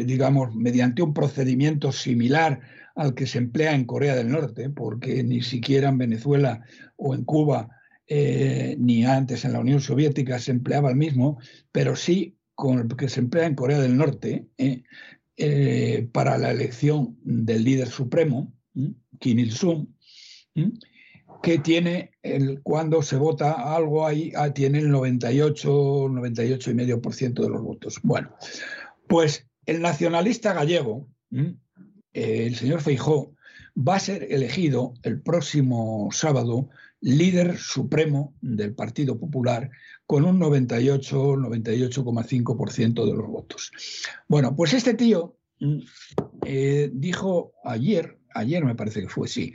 digamos, 0.05 0.55
mediante 0.55 1.03
un 1.03 1.13
procedimiento 1.13 1.91
similar 1.91 2.59
al 2.95 3.13
que 3.13 3.27
se 3.27 3.37
emplea 3.37 3.75
en 3.75 3.85
Corea 3.85 4.15
del 4.15 4.29
Norte, 4.29 4.69
porque 4.69 5.23
ni 5.23 5.41
siquiera 5.41 5.89
en 5.89 5.99
Venezuela 5.99 6.63
o 6.95 7.13
en 7.13 7.23
Cuba, 7.23 7.69
eh, 8.07 8.75
ni 8.79 9.05
antes 9.05 9.45
en 9.45 9.53
la 9.53 9.59
Unión 9.59 9.79
Soviética 9.79 10.39
se 10.39 10.51
empleaba 10.51 10.89
el 10.89 10.95
mismo, 10.95 11.39
pero 11.71 11.95
sí 11.95 12.35
con 12.55 12.79
el 12.79 12.87
que 12.97 13.09
se 13.09 13.19
emplea 13.19 13.45
en 13.45 13.55
Corea 13.55 13.79
del 13.79 13.95
Norte 13.95 14.47
eh, 14.57 14.83
eh, 15.37 16.09
para 16.11 16.37
la 16.37 16.51
elección 16.51 17.17
del 17.23 17.63
líder 17.63 17.89
supremo, 17.89 18.51
Kim 19.19 19.39
Il-sung, 19.39 19.87
que 21.43 21.59
tiene, 21.59 22.11
el, 22.23 22.61
cuando 22.61 23.01
se 23.01 23.17
vota 23.17 23.75
algo 23.75 24.05
ahí, 24.05 24.31
ah, 24.35 24.51
tiene 24.51 24.79
el 24.79 24.89
98, 24.89 25.69
98,5% 26.09 27.41
de 27.41 27.49
los 27.49 27.61
votos. 27.61 27.99
Bueno, 28.03 28.31
pues 29.11 29.45
el 29.65 29.81
nacionalista 29.81 30.53
gallego, 30.53 31.09
el 32.13 32.55
señor 32.55 32.81
Feijó, 32.81 33.35
va 33.77 33.95
a 33.95 33.99
ser 33.99 34.27
elegido 34.31 34.93
el 35.03 35.21
próximo 35.21 36.09
sábado 36.13 36.69
líder 37.01 37.57
supremo 37.57 38.33
del 38.39 38.73
Partido 38.73 39.19
Popular 39.19 39.69
con 40.05 40.23
un 40.23 40.39
98, 40.39 41.35
98,5% 41.35 43.05
de 43.05 43.13
los 43.13 43.27
votos. 43.27 43.71
Bueno, 44.29 44.55
pues 44.55 44.73
este 44.73 44.93
tío 44.93 45.35
eh, 46.45 46.89
dijo 46.93 47.51
ayer, 47.65 48.17
ayer 48.33 48.63
me 48.63 48.75
parece 48.75 49.01
que 49.01 49.09
fue, 49.09 49.27
sí, 49.27 49.53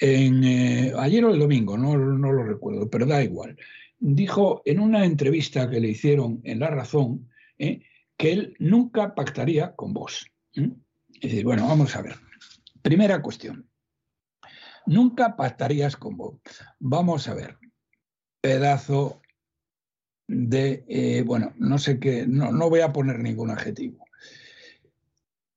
eh, 0.00 0.92
ayer 0.96 1.24
o 1.26 1.34
el 1.34 1.38
domingo, 1.38 1.76
no, 1.76 1.98
no 1.98 2.32
lo 2.32 2.42
recuerdo, 2.42 2.88
pero 2.88 3.04
da 3.04 3.22
igual, 3.22 3.58
dijo 3.98 4.62
en 4.64 4.80
una 4.80 5.04
entrevista 5.04 5.68
que 5.68 5.80
le 5.80 5.88
hicieron 5.88 6.40
en 6.44 6.60
La 6.60 6.70
Razón 6.70 7.28
eh, 7.58 7.82
que 8.24 8.32
él 8.32 8.56
nunca 8.58 9.14
pactaría 9.14 9.76
con 9.76 9.92
vos. 9.92 10.26
Es 10.54 11.20
decir, 11.20 11.44
bueno, 11.44 11.68
vamos 11.68 11.94
a 11.94 12.00
ver. 12.00 12.16
Primera 12.80 13.20
cuestión. 13.20 13.68
Nunca 14.86 15.36
pactarías 15.36 15.94
con 15.94 16.16
vos. 16.16 16.36
Vamos 16.78 17.28
a 17.28 17.34
ver. 17.34 17.58
Pedazo 18.40 19.20
de, 20.26 21.22
bueno, 21.26 21.52
no 21.58 21.76
sé 21.76 22.00
qué, 22.00 22.26
no, 22.26 22.50
no 22.50 22.70
voy 22.70 22.80
a 22.80 22.94
poner 22.94 23.18
ningún 23.18 23.50
adjetivo. 23.50 24.06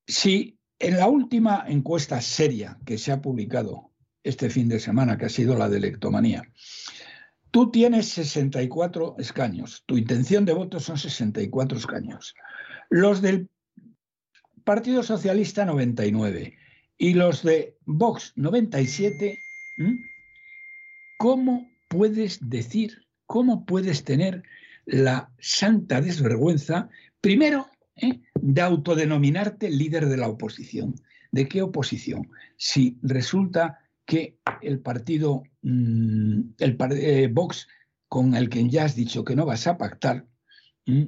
Si 0.06 0.60
en 0.78 0.98
la 0.98 1.08
última 1.08 1.64
encuesta 1.70 2.20
seria 2.20 2.78
que 2.86 2.98
se 2.98 3.14
ha 3.14 3.22
publicado 3.22 3.94
este 4.24 4.50
fin 4.50 4.68
de 4.68 4.82
semana, 4.82 5.18
que 5.18 5.28
ha 5.28 5.30
sido 5.30 5.58
la 5.58 5.70
de 5.70 5.78
electomanía, 5.78 6.44
tú 7.52 7.72
tienes 7.72 8.10
64 8.10 9.16
escaños, 9.20 9.84
tu 9.86 9.98
intención 9.98 10.46
de 10.46 10.54
voto 10.54 10.80
son 10.80 10.98
64 10.98 11.78
escaños, 11.78 12.36
los 12.90 13.22
del 13.22 13.50
Partido 14.64 15.04
Socialista 15.04 15.66
99 15.66 16.58
y 16.98 17.14
los 17.14 17.44
de 17.44 17.78
Vox 17.86 18.34
97, 18.36 19.38
¿cómo 21.18 21.70
puedes 21.90 22.40
decir, 22.50 23.06
cómo 23.26 23.66
puedes 23.66 24.04
tener 24.04 24.44
la 24.86 25.30
santa 25.40 26.02
desvergüenza, 26.02 26.90
primero, 27.22 27.68
¿eh? 27.98 28.22
de 28.42 28.62
autodenominarte 28.62 29.70
líder 29.70 30.08
de 30.08 30.18
la 30.18 30.30
oposición. 30.30 30.96
¿De 31.32 31.48
qué 31.48 31.62
oposición? 31.62 32.30
Si 32.56 32.98
resulta 33.02 33.80
que 34.08 34.40
el 34.64 34.80
partido, 34.80 35.44
mm, 35.62 36.40
el 36.58 36.78
eh, 36.80 37.30
Vox, 37.32 37.68
con 38.08 38.36
el 38.36 38.50
que 38.50 38.68
ya 38.68 38.86
has 38.86 38.96
dicho 38.96 39.24
que 39.24 39.36
no 39.36 39.46
vas 39.46 39.68
a 39.68 39.78
pactar, 39.78 40.26
mm, 40.88 41.04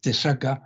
te 0.00 0.12
saca 0.12 0.62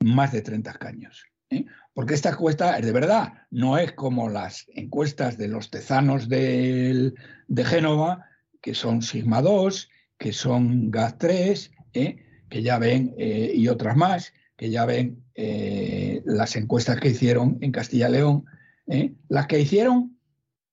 más 0.00 0.30
de 0.30 0.42
30 0.42 0.70
escaños. 0.70 1.24
¿eh? 1.50 1.64
Porque 1.92 2.14
esta 2.14 2.30
encuesta 2.30 2.78
es 2.78 2.86
de 2.86 2.92
verdad, 2.92 3.32
no 3.50 3.78
es 3.78 3.92
como 3.92 4.28
las 4.28 4.66
encuestas 4.74 5.36
de 5.36 5.48
los 5.48 5.70
tezanos 5.70 6.28
de 6.28 7.12
Génova, 7.56 8.28
que 8.60 8.74
son 8.74 9.02
Sigma 9.02 9.42
2, 9.42 9.90
que 10.18 10.32
son 10.32 10.90
GAS 10.90 11.18
3, 11.18 11.70
que 11.92 12.62
ya 12.62 12.78
ven, 12.78 13.14
y 13.16 13.68
otras 13.68 13.96
más, 13.96 14.32
que 14.56 14.70
ya 14.70 14.84
ven 14.84 15.24
eh, 15.34 16.22
las 16.24 16.54
encuestas 16.54 17.00
que 17.00 17.08
hicieron 17.08 17.58
en 17.60 17.72
Castilla 17.72 18.08
y 18.08 18.12
León, 18.12 18.44
¿eh? 18.86 19.14
las 19.28 19.46
que 19.46 19.60
hicieron 19.60 20.13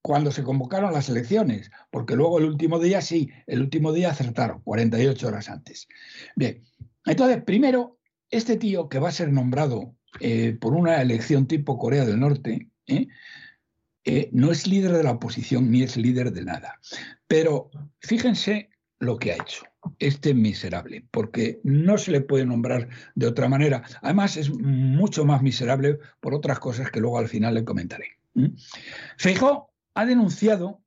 cuando 0.01 0.31
se 0.31 0.43
convocaron 0.43 0.93
las 0.93 1.09
elecciones, 1.09 1.71
porque 1.91 2.15
luego 2.15 2.39
el 2.39 2.45
último 2.45 2.79
día 2.79 3.01
sí, 3.01 3.29
el 3.47 3.61
último 3.61 3.93
día 3.93 4.09
acertaron, 4.09 4.61
48 4.61 5.27
horas 5.27 5.49
antes. 5.49 5.87
Bien, 6.35 6.63
entonces, 7.05 7.43
primero, 7.43 7.99
este 8.29 8.57
tío 8.57 8.89
que 8.89 8.99
va 8.99 9.09
a 9.09 9.13
ser 9.13 9.31
nombrado 9.31 9.95
eh, 10.19 10.57
por 10.59 10.73
una 10.73 11.01
elección 11.01 11.47
tipo 11.47 11.77
Corea 11.77 12.05
del 12.05 12.19
Norte, 12.19 12.67
no 14.31 14.51
es 14.51 14.67
líder 14.67 14.91
de 14.91 15.03
la 15.03 15.11
oposición 15.11 15.71
ni 15.71 15.83
es 15.83 15.95
líder 15.95 16.31
de 16.33 16.43
nada. 16.43 16.79
Pero 17.27 17.69
fíjense 17.99 18.69
lo 18.99 19.17
que 19.17 19.31
ha 19.31 19.35
hecho 19.35 19.65
este 19.99 20.33
miserable, 20.33 21.05
porque 21.11 21.59
no 21.63 21.97
se 21.97 22.11
le 22.11 22.21
puede 22.21 22.45
nombrar 22.45 22.89
de 23.15 23.27
otra 23.27 23.49
manera. 23.49 23.83
Además, 24.01 24.37
es 24.37 24.51
mucho 24.51 25.25
más 25.25 25.41
miserable 25.41 25.99
por 26.19 26.33
otras 26.33 26.59
cosas 26.59 26.91
que 26.91 26.99
luego 26.99 27.17
al 27.17 27.27
final 27.27 27.55
le 27.55 27.65
comentaré. 27.65 28.19
Feijó 29.17 29.70
ha 29.93 30.05
denunciado 30.05 30.81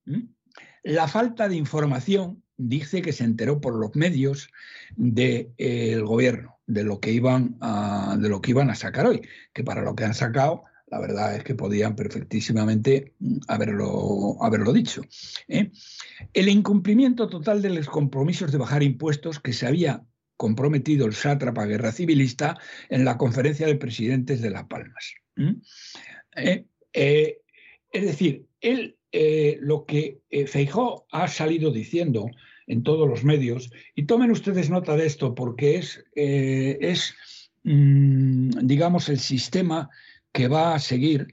la 0.82 1.08
falta 1.08 1.48
de 1.48 1.56
información, 1.56 2.42
dice 2.56 3.02
que 3.02 3.12
se 3.12 3.24
enteró 3.24 3.60
por 3.60 3.74
los 3.74 3.94
medios 3.96 4.50
del 4.96 6.04
gobierno, 6.04 6.58
de 6.66 6.84
lo, 6.84 7.00
que 7.00 7.12
iban 7.12 7.56
a, 7.60 8.16
de 8.18 8.28
lo 8.28 8.40
que 8.40 8.50
iban 8.50 8.70
a 8.70 8.74
sacar 8.74 9.06
hoy, 9.06 9.22
que 9.52 9.64
para 9.64 9.82
lo 9.82 9.94
que 9.94 10.04
han 10.04 10.14
sacado 10.14 10.64
la 10.94 11.00
verdad 11.00 11.34
es 11.34 11.42
que 11.42 11.56
podían 11.56 11.96
perfectísimamente 11.96 13.14
mm, 13.18 13.38
haberlo, 13.48 14.36
haberlo 14.40 14.72
dicho. 14.72 15.02
¿eh? 15.48 15.72
El 16.32 16.48
incumplimiento 16.48 17.28
total 17.28 17.62
de 17.62 17.70
los 17.70 17.88
compromisos 17.88 18.52
de 18.52 18.58
bajar 18.58 18.84
impuestos 18.84 19.40
que 19.40 19.52
se 19.52 19.66
había 19.66 20.04
comprometido 20.36 21.06
el 21.06 21.14
sátrapa 21.14 21.66
guerra 21.66 21.90
civilista 21.90 22.58
en 22.88 23.04
la 23.04 23.16
conferencia 23.18 23.66
de 23.66 23.76
presidentes 23.76 24.40
de 24.40 24.50
Las 24.50 24.64
Palmas. 24.64 25.14
¿Eh? 26.36 26.66
Eh, 26.92 27.38
es 27.90 28.04
decir, 28.04 28.46
él 28.64 28.98
lo 29.60 29.84
que 29.84 30.22
Feijó 30.48 31.06
ha 31.12 31.28
salido 31.28 31.70
diciendo 31.70 32.26
en 32.66 32.82
todos 32.82 33.08
los 33.08 33.22
medios, 33.22 33.70
y 33.94 34.06
tomen 34.06 34.32
ustedes 34.32 34.70
nota 34.70 34.96
de 34.96 35.06
esto 35.06 35.34
porque 35.36 35.76
es, 35.76 36.04
es 36.14 37.14
mm, 37.62 38.50
digamos, 38.62 39.08
el 39.08 39.20
sistema 39.20 39.88
que 40.32 40.48
va 40.48 40.74
a 40.74 40.80
seguir 40.80 41.28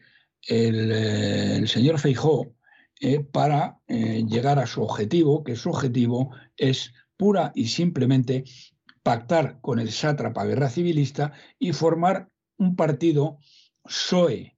el, 0.48 0.92
eh, 0.92 1.68
señor 1.68 2.00
Feijó 2.00 2.54
eh, 3.00 3.20
para 3.20 3.80
eh, 3.88 4.24
llegar 4.28 4.60
a 4.60 4.68
su 4.68 4.82
objetivo, 4.82 5.44
que 5.44 5.56
su 5.56 5.70
objetivo 5.70 6.32
es 6.58 6.94
pura 7.18 7.52
y 7.56 7.68
simplemente 7.68 8.44
pactar 9.04 9.60
con 9.62 9.80
el 9.80 9.92
sátrapa 9.92 10.46
guerra 10.46 10.70
civilista 10.70 11.34
y 11.58 11.74
formar 11.74 12.30
un 12.58 12.76
partido 12.76 13.40
PSOE, 13.84 14.56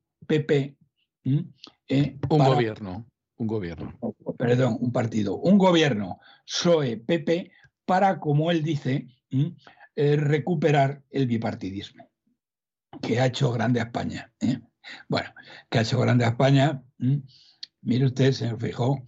PP. 2.02 2.18
un 2.30 2.46
gobierno, 2.46 3.06
un 3.38 3.48
gobierno. 3.48 4.00
Perdón, 4.38 4.78
un 4.80 4.92
partido, 4.92 5.36
un 5.38 5.58
gobierno 5.58 6.20
PSOE, 6.46 6.98
PP, 6.98 7.52
para, 7.86 8.20
como 8.20 8.52
él 8.52 8.64
dice, 8.64 9.08
recuperar 9.96 11.04
el 11.12 11.28
bipartidismo 11.28 12.14
que 13.02 13.20
ha 13.20 13.28
hecho 13.28 13.52
grande 13.52 13.80
a 13.80 13.84
España. 13.84 14.32
¿eh? 14.40 14.60
Bueno, 15.08 15.30
que 15.70 15.80
ha 15.80 15.82
hecho 15.82 16.00
grande 16.00 16.26
a 16.26 16.30
España. 16.30 16.84
Mire 17.82 18.06
usted, 18.06 18.32
señor 18.32 18.60
Fijó, 18.60 19.04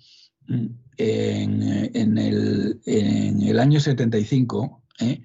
en, 0.98 2.18
el, 2.18 3.60
año 3.60 3.80
75, 3.80 4.84
¿eh? 5.00 5.22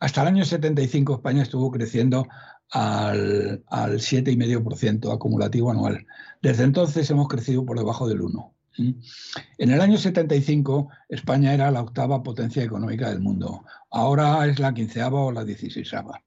hasta 0.00 0.22
el 0.22 0.28
año 0.28 0.44
75 0.44 1.14
España 1.14 1.42
estuvo 1.42 1.70
creciendo 1.70 2.26
al, 2.70 3.64
al 3.68 3.94
7,5% 3.94 5.12
acumulativo 5.12 5.70
anual. 5.70 6.06
Desde 6.42 6.64
entonces 6.64 7.10
hemos 7.10 7.28
crecido 7.28 7.64
por 7.64 7.78
debajo 7.78 8.08
del 8.08 8.20
1%. 8.20 8.52
En 8.78 9.70
el 9.70 9.80
año 9.80 9.96
75 9.96 10.90
España 11.08 11.54
era 11.54 11.70
la 11.70 11.80
octava 11.80 12.22
potencia 12.22 12.62
económica 12.62 13.08
del 13.08 13.20
mundo. 13.20 13.64
Ahora 13.90 14.46
es 14.46 14.58
la 14.58 14.74
quinceava 14.74 15.20
o 15.20 15.32
la 15.32 15.44
dieciséisava. 15.44 16.22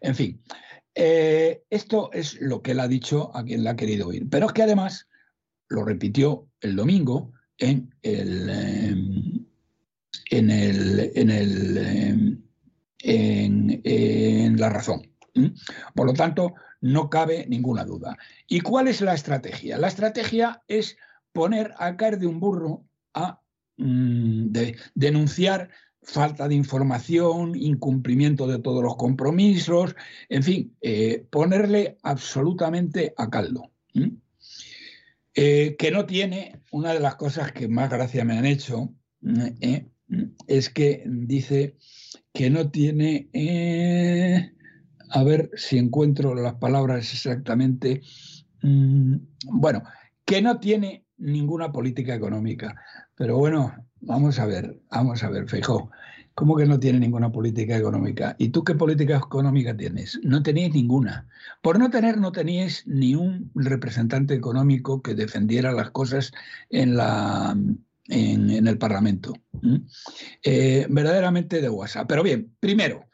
En 0.00 0.14
fin, 0.14 0.42
eh, 0.94 1.64
esto 1.70 2.10
es 2.12 2.40
lo 2.40 2.62
que 2.62 2.72
él 2.72 2.80
ha 2.80 2.88
dicho 2.88 3.34
a 3.36 3.44
quien 3.44 3.62
le 3.62 3.70
ha 3.70 3.76
querido 3.76 4.08
oír. 4.08 4.26
Pero 4.30 4.46
es 4.46 4.52
que 4.52 4.62
además 4.62 5.08
lo 5.68 5.84
repitió 5.84 6.48
el 6.60 6.76
domingo 6.76 7.32
en 7.58 7.94
el, 8.02 8.50
em, 8.50 9.46
en, 10.30 10.50
el, 10.50 11.12
en, 11.14 11.30
el, 11.30 11.78
em, 11.78 12.42
en, 13.02 14.60
la 14.60 14.70
razón. 14.70 15.09
Por 15.94 16.06
lo 16.06 16.12
tanto, 16.12 16.54
no 16.80 17.10
cabe 17.10 17.46
ninguna 17.48 17.84
duda. 17.84 18.16
¿Y 18.46 18.60
cuál 18.60 18.88
es 18.88 19.00
la 19.00 19.14
estrategia? 19.14 19.78
La 19.78 19.88
estrategia 19.88 20.62
es 20.66 20.96
poner 21.32 21.72
a 21.78 21.96
caer 21.96 22.18
de 22.18 22.26
un 22.26 22.40
burro 22.40 22.84
a 23.14 23.40
mm, 23.76 24.52
denunciar 24.94 25.70
falta 26.02 26.48
de 26.48 26.54
información, 26.54 27.54
incumplimiento 27.54 28.46
de 28.46 28.58
todos 28.58 28.82
los 28.82 28.96
compromisos, 28.96 29.94
en 30.28 30.42
fin, 30.42 30.76
eh, 30.80 31.26
ponerle 31.30 31.98
absolutamente 32.02 33.12
a 33.16 33.28
caldo. 33.28 33.70
Eh, 35.34 35.76
que 35.78 35.90
no 35.90 36.06
tiene, 36.06 36.60
una 36.72 36.92
de 36.92 37.00
las 37.00 37.16
cosas 37.16 37.52
que 37.52 37.68
más 37.68 37.90
gracia 37.90 38.24
me 38.24 38.36
han 38.36 38.46
hecho, 38.46 38.92
eh, 39.60 39.86
es 40.46 40.70
que 40.70 41.04
dice 41.06 41.76
que 42.32 42.50
no 42.50 42.70
tiene, 42.70 43.28
a 45.10 45.22
ver 45.24 45.50
si 45.54 45.78
encuentro 45.78 46.34
las 46.34 46.54
palabras 46.54 47.12
exactamente, 47.12 48.02
mm, 48.62 49.14
bueno, 49.44 49.82
que 50.24 50.42
no 50.42 50.58
tiene 50.58 51.04
ninguna 51.18 51.72
política 51.72 52.14
económica. 52.14 52.74
Pero 53.14 53.36
bueno, 53.36 53.74
Vamos 54.00 54.38
a 54.38 54.46
ver, 54.46 54.80
vamos 54.90 55.22
a 55.22 55.30
ver, 55.30 55.48
Feijó. 55.48 55.90
¿Cómo 56.34 56.56
que 56.56 56.64
no 56.64 56.80
tiene 56.80 56.98
ninguna 56.98 57.30
política 57.30 57.76
económica? 57.76 58.34
¿Y 58.38 58.48
tú 58.48 58.64
qué 58.64 58.74
política 58.74 59.16
económica 59.16 59.76
tienes? 59.76 60.18
No 60.22 60.42
teníais 60.42 60.72
ninguna. 60.72 61.28
Por 61.60 61.78
no 61.78 61.90
tener, 61.90 62.16
no 62.16 62.32
teníais 62.32 62.86
ni 62.86 63.14
un 63.14 63.50
representante 63.54 64.32
económico 64.32 65.02
que 65.02 65.14
defendiera 65.14 65.72
las 65.72 65.90
cosas 65.90 66.32
en, 66.70 66.96
la, 66.96 67.54
en, 68.08 68.66
el 68.66 68.78
Parlamento. 68.78 69.34
Eh, 70.42 70.86
verdaderamente 70.88 71.60
de 71.60 71.68
WhatsApp. 71.68 72.08
Pero 72.08 72.22
bien, 72.22 72.54
primero, 72.58 73.04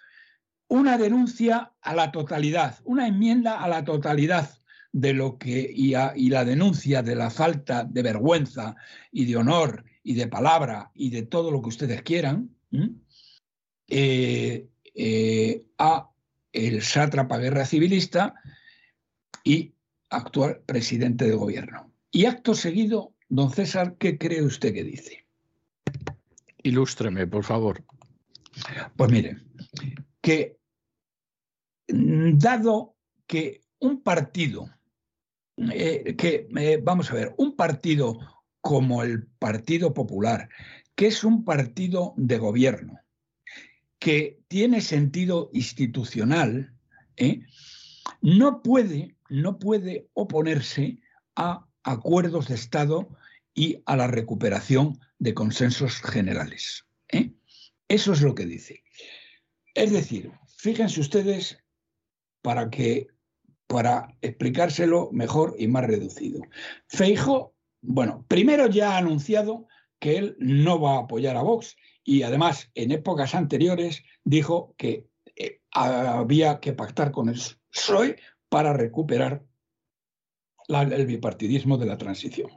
una 0.68 0.98
denuncia 0.98 1.72
a 1.80 1.94
la 1.94 2.10
totalidad, 2.12 2.78
una 2.84 3.06
enmienda 3.06 3.62
a 3.62 3.68
la 3.68 3.84
totalidad 3.84 4.50
de 4.92 5.12
lo 5.12 5.38
que 5.38 5.70
y, 5.72 5.94
y, 5.94 6.30
la 6.30 6.44
denuncia 6.44 7.02
de 7.02 7.14
la 7.14 7.30
falta 7.30 7.84
de 7.84 8.02
vergüenza 8.02 8.76
y 9.12 9.26
de 9.26 9.36
honor 9.36 9.84
y 10.02 10.14
de 10.14 10.26
palabra 10.26 10.90
y 10.94 11.10
de 11.10 11.22
todo 11.22 11.50
lo 11.50 11.60
que 11.60 11.68
ustedes 11.68 12.02
quieran 12.02 12.56
eh, 13.88 14.68
eh, 14.94 15.64
a 15.78 16.10
el 16.52 16.82
sátrapa 16.82 17.38
guerra 17.38 17.66
civilista 17.66 18.34
y 19.44 19.74
actual 20.10 20.62
presidente 20.64 21.26
de 21.26 21.34
gobierno. 21.34 21.92
Y 22.10 22.24
acto 22.24 22.54
seguido, 22.54 23.12
don 23.28 23.50
César, 23.50 23.96
¿qué 23.98 24.16
cree 24.16 24.42
usted 24.42 24.72
que 24.72 24.84
dice? 24.84 25.26
Ilústreme, 26.62 27.26
por 27.26 27.44
favor. 27.44 27.84
Pues 28.96 29.10
mire, 29.10 29.36
que 30.26 30.58
dado 31.86 32.96
que 33.28 33.62
un 33.78 34.02
partido, 34.02 34.68
eh, 35.72 36.16
que 36.16 36.48
vamos 36.82 37.12
a 37.12 37.14
ver, 37.14 37.32
un 37.38 37.54
partido 37.54 38.18
como 38.60 39.04
el 39.04 39.28
Partido 39.38 39.94
Popular, 39.94 40.48
que 40.96 41.06
es 41.06 41.22
un 41.22 41.44
partido 41.44 42.12
de 42.16 42.38
gobierno, 42.38 42.98
que 44.00 44.40
tiene 44.48 44.80
sentido 44.80 45.48
institucional, 45.52 46.74
¿eh? 47.16 47.42
no, 48.20 48.62
puede, 48.62 49.14
no 49.28 49.60
puede 49.60 50.08
oponerse 50.12 50.98
a 51.36 51.68
acuerdos 51.84 52.48
de 52.48 52.56
Estado 52.56 53.08
y 53.54 53.80
a 53.86 53.94
la 53.94 54.08
recuperación 54.08 54.98
de 55.20 55.34
consensos 55.34 56.02
generales. 56.02 56.84
¿eh? 57.12 57.32
Eso 57.86 58.12
es 58.12 58.22
lo 58.22 58.34
que 58.34 58.46
dice. 58.46 58.82
Es 59.76 59.92
decir, 59.92 60.32
fíjense 60.56 61.00
ustedes 61.00 61.62
para 62.40 62.70
que 62.70 63.08
para 63.66 64.16
explicárselo 64.22 65.10
mejor 65.12 65.54
y 65.58 65.68
más 65.68 65.84
reducido. 65.84 66.40
Feijo, 66.88 67.54
bueno, 67.82 68.24
primero 68.26 68.68
ya 68.68 68.92
ha 68.92 68.98
anunciado 68.98 69.68
que 69.98 70.16
él 70.16 70.36
no 70.38 70.80
va 70.80 70.94
a 70.94 71.00
apoyar 71.00 71.36
a 71.36 71.42
Vox 71.42 71.76
y 72.04 72.22
además 72.22 72.70
en 72.74 72.90
épocas 72.90 73.34
anteriores 73.34 74.02
dijo 74.24 74.74
que 74.78 75.08
eh, 75.36 75.60
había 75.72 76.58
que 76.60 76.72
pactar 76.72 77.12
con 77.12 77.28
el 77.28 77.38
PSOE 77.70 78.16
para 78.48 78.72
recuperar 78.72 79.44
el 80.68 81.06
bipartidismo 81.06 81.76
de 81.76 81.86
la 81.86 81.98
transición. 81.98 82.50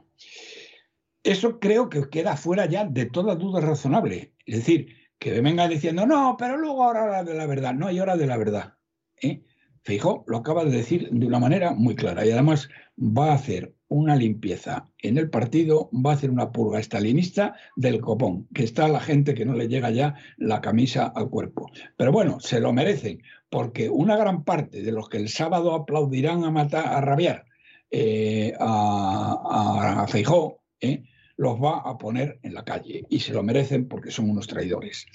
Eso 1.22 1.60
creo 1.60 1.90
que 1.90 2.08
queda 2.08 2.38
fuera 2.38 2.64
ya 2.64 2.86
de 2.86 3.04
toda 3.04 3.34
duda 3.34 3.60
razonable. 3.60 4.32
Es 4.46 4.56
decir, 4.56 4.99
que 5.20 5.40
venga 5.42 5.68
diciendo, 5.68 6.06
no, 6.06 6.34
pero 6.38 6.56
luego 6.56 6.82
ahora 6.82 7.04
hora 7.04 7.22
de 7.22 7.34
la 7.34 7.46
verdad. 7.46 7.74
No 7.74 7.86
hay 7.86 8.00
hora 8.00 8.16
de 8.16 8.26
la 8.26 8.38
verdad. 8.38 8.74
¿eh? 9.22 9.42
Fijo, 9.82 10.24
lo 10.26 10.38
acaba 10.38 10.64
de 10.64 10.70
decir 10.70 11.10
de 11.10 11.26
una 11.26 11.38
manera 11.38 11.72
muy 11.72 11.94
clara 11.94 12.26
y 12.26 12.30
además 12.30 12.68
va 12.98 13.30
a 13.30 13.34
hacer 13.34 13.74
una 13.88 14.16
limpieza 14.16 14.86
en 14.98 15.18
el 15.18 15.28
partido, 15.28 15.90
va 15.92 16.12
a 16.12 16.14
hacer 16.14 16.30
una 16.30 16.52
purga 16.52 16.80
estalinista 16.80 17.54
del 17.76 18.00
copón, 18.00 18.48
que 18.54 18.64
está 18.64 18.88
la 18.88 19.00
gente 19.00 19.34
que 19.34 19.44
no 19.44 19.54
le 19.54 19.68
llega 19.68 19.90
ya 19.90 20.14
la 20.38 20.60
camisa 20.60 21.12
al 21.14 21.28
cuerpo. 21.28 21.70
Pero 21.96 22.12
bueno, 22.12 22.40
se 22.40 22.60
lo 22.60 22.72
merecen, 22.72 23.22
porque 23.50 23.90
una 23.90 24.16
gran 24.16 24.44
parte 24.44 24.82
de 24.82 24.92
los 24.92 25.08
que 25.08 25.18
el 25.18 25.28
sábado 25.28 25.74
aplaudirán 25.74 26.44
a 26.44 26.50
matar, 26.50 26.86
a 26.86 27.00
rabiar 27.00 27.44
eh, 27.90 28.54
a, 28.58 30.02
a, 30.02 30.08
Feijó, 30.08 30.62
eh, 30.80 31.02
los 31.40 31.56
va 31.56 31.78
a 31.78 31.96
poner 31.96 32.38
en 32.42 32.52
la 32.52 32.66
calle 32.66 33.06
y 33.08 33.20
se 33.20 33.32
lo 33.32 33.42
merecen 33.42 33.88
porque 33.88 34.10
son 34.10 34.28
unos 34.28 34.46
traidores. 34.46 35.06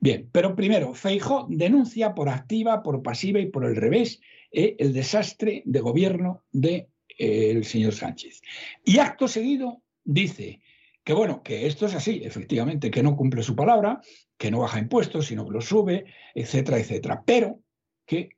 Bien, 0.00 0.26
pero 0.32 0.56
primero, 0.56 0.94
Feijó 0.94 1.46
denuncia 1.50 2.14
por 2.14 2.30
activa, 2.30 2.82
por 2.82 3.02
pasiva 3.02 3.38
y 3.38 3.50
por 3.50 3.66
el 3.66 3.76
revés 3.76 4.22
eh, 4.50 4.76
el 4.78 4.94
desastre 4.94 5.62
de 5.66 5.80
gobierno 5.80 6.42
de 6.52 6.88
el 7.18 7.66
señor 7.66 7.92
Sánchez. 7.92 8.40
Y 8.82 8.98
acto 8.98 9.28
seguido 9.28 9.82
dice 10.04 10.62
que 11.04 11.12
bueno, 11.12 11.42
que 11.42 11.66
esto 11.66 11.84
es 11.84 11.94
así, 11.94 12.22
efectivamente, 12.24 12.90
que 12.90 13.02
no 13.02 13.14
cumple 13.14 13.42
su 13.42 13.54
palabra, 13.54 14.00
que 14.38 14.50
no 14.50 14.60
baja 14.60 14.78
impuestos, 14.78 15.26
sino 15.26 15.44
que 15.44 15.52
los 15.52 15.66
sube, 15.66 16.06
etcétera, 16.34 16.78
etcétera, 16.78 17.22
pero 17.26 17.60
que 18.06 18.30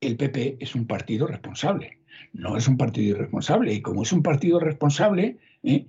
el 0.00 0.16
PP 0.16 0.58
es 0.60 0.76
un 0.76 0.86
partido 0.86 1.26
responsable, 1.26 1.98
no 2.32 2.56
es 2.56 2.68
un 2.68 2.76
partido 2.76 3.16
irresponsable. 3.16 3.72
Y 3.74 3.82
como 3.82 4.04
es 4.04 4.12
un 4.12 4.22
partido 4.22 4.60
responsable 4.60 5.38
¿eh? 5.62 5.86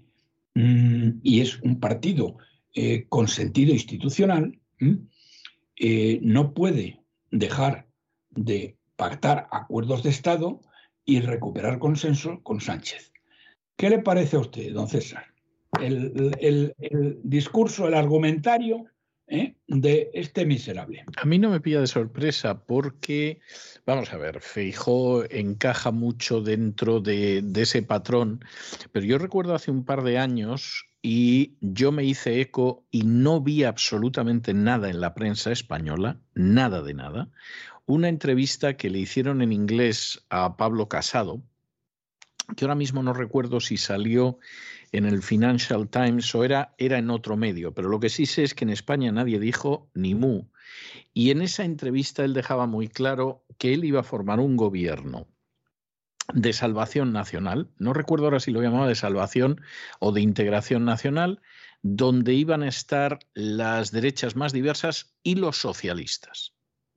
mm, 0.56 1.20
y 1.24 1.42
es 1.42 1.62
un 1.62 1.80
partido 1.80 2.38
eh, 2.74 3.06
con 3.10 3.28
sentido 3.28 3.74
institucional, 3.74 4.60
eh, 5.78 6.20
no 6.22 6.54
puede 6.54 7.00
dejar 7.32 7.88
de 8.32 8.78
pactar 8.96 9.48
acuerdos 9.52 10.04
de 10.04 10.10
Estado 10.10 10.62
y 11.06 11.20
recuperar 11.20 11.80
consenso 11.80 12.42
con 12.44 12.62
Sánchez. 12.62 13.12
¿Qué 13.76 13.90
le 13.90 14.00
parece 14.00 14.38
a 14.38 14.40
usted, 14.40 14.74
don 14.74 14.88
César? 14.88 15.26
El, 15.82 16.74
discurso, 17.24 17.88
el 17.88 17.96
argumentario 17.96 18.86
¿eh? 19.34 19.56
de 19.68 20.12
este 20.14 20.46
miserable. 20.46 21.04
A 21.18 21.26
mí 21.26 21.40
no 21.40 21.50
me 21.50 21.60
pilla 21.60 21.82
de 21.82 21.88
sorpresa 21.88 22.66
porque, 22.66 23.40
vamos 23.86 24.14
a 24.14 24.18
ver, 24.18 24.40
Feijó 24.42 25.24
encaja 25.30 25.92
mucho 25.92 26.42
dentro 26.42 27.00
de, 27.00 27.42
de 27.42 27.62
ese 27.64 27.82
patrón, 27.82 28.46
pero 28.92 29.06
yo 29.06 29.18
recuerdo 29.18 29.56
hace 29.56 29.72
un 29.72 29.86
par 29.86 30.04
de 30.04 30.20
años 30.20 30.86
y 31.02 31.56
yo 31.60 31.92
me 31.92 32.06
hice 32.06 32.40
eco 32.40 32.86
y 32.92 33.04
no 33.04 33.42
vi 33.42 33.64
absolutamente 33.64 34.54
nada 34.54 34.90
en 34.90 35.02
la 35.02 35.14
prensa 35.14 35.52
española, 35.52 36.20
nada 36.36 36.82
de 36.82 36.94
nada, 36.94 37.30
una 37.86 38.08
entrevista 38.08 38.78
que 38.78 38.90
le 38.90 39.00
hicieron 39.00 39.42
en 39.42 39.52
inglés 39.52 40.24
a 40.30 40.56
Pablo 40.56 40.88
Casado, 40.88 41.42
que 42.56 42.66
ahora 42.66 42.76
mismo 42.76 43.04
no 43.04 43.14
recuerdo 43.14 43.60
si 43.60 43.78
salió 43.78 44.38
en 44.94 45.06
el 45.06 45.22
Financial 45.24 45.90
Times 45.90 46.34
o 46.36 46.44
era, 46.44 46.74
era 46.78 47.00
en 47.00 47.10
otro 47.10 47.36
medio, 47.36 47.74
pero 47.74 47.90
lo 47.90 48.00
que 48.00 48.10
sí 48.10 48.26
sé 48.26 48.44
es 48.44 48.54
que 48.54 48.64
en 48.64 48.70
España 48.70 49.12
nadie 49.12 49.40
dijo 49.40 49.90
ni 49.94 50.16
mu. 50.16 50.46
Y 51.14 51.32
en 51.32 51.42
esa 51.42 51.66
entrevista 51.66 52.24
él 52.24 52.34
dejaba 52.34 52.68
muy 52.68 52.88
claro 52.88 53.44
que 53.58 53.74
él 53.74 53.84
iba 53.84 54.00
a 54.00 54.04
formar 54.04 54.40
un 54.40 54.56
gobierno 54.56 55.28
de 56.34 56.54
salvación 56.54 57.12
nacional, 57.12 57.70
no 57.78 57.94
recuerdo 57.94 58.26
ahora 58.26 58.40
si 58.40 58.52
lo 58.52 58.62
llamaba 58.62 58.88
de 58.88 58.96
salvación 58.96 59.62
o 60.00 60.12
de 60.12 60.22
integración 60.22 60.86
nacional, 60.86 61.42
donde 61.82 62.34
iban 62.34 62.64
a 62.64 62.70
estar 62.70 63.20
las 63.34 63.92
derechas 63.92 64.36
más 64.36 64.54
diversas 64.54 65.16
y 65.24 65.36
los 65.36 65.58
socialistas. 65.58 66.54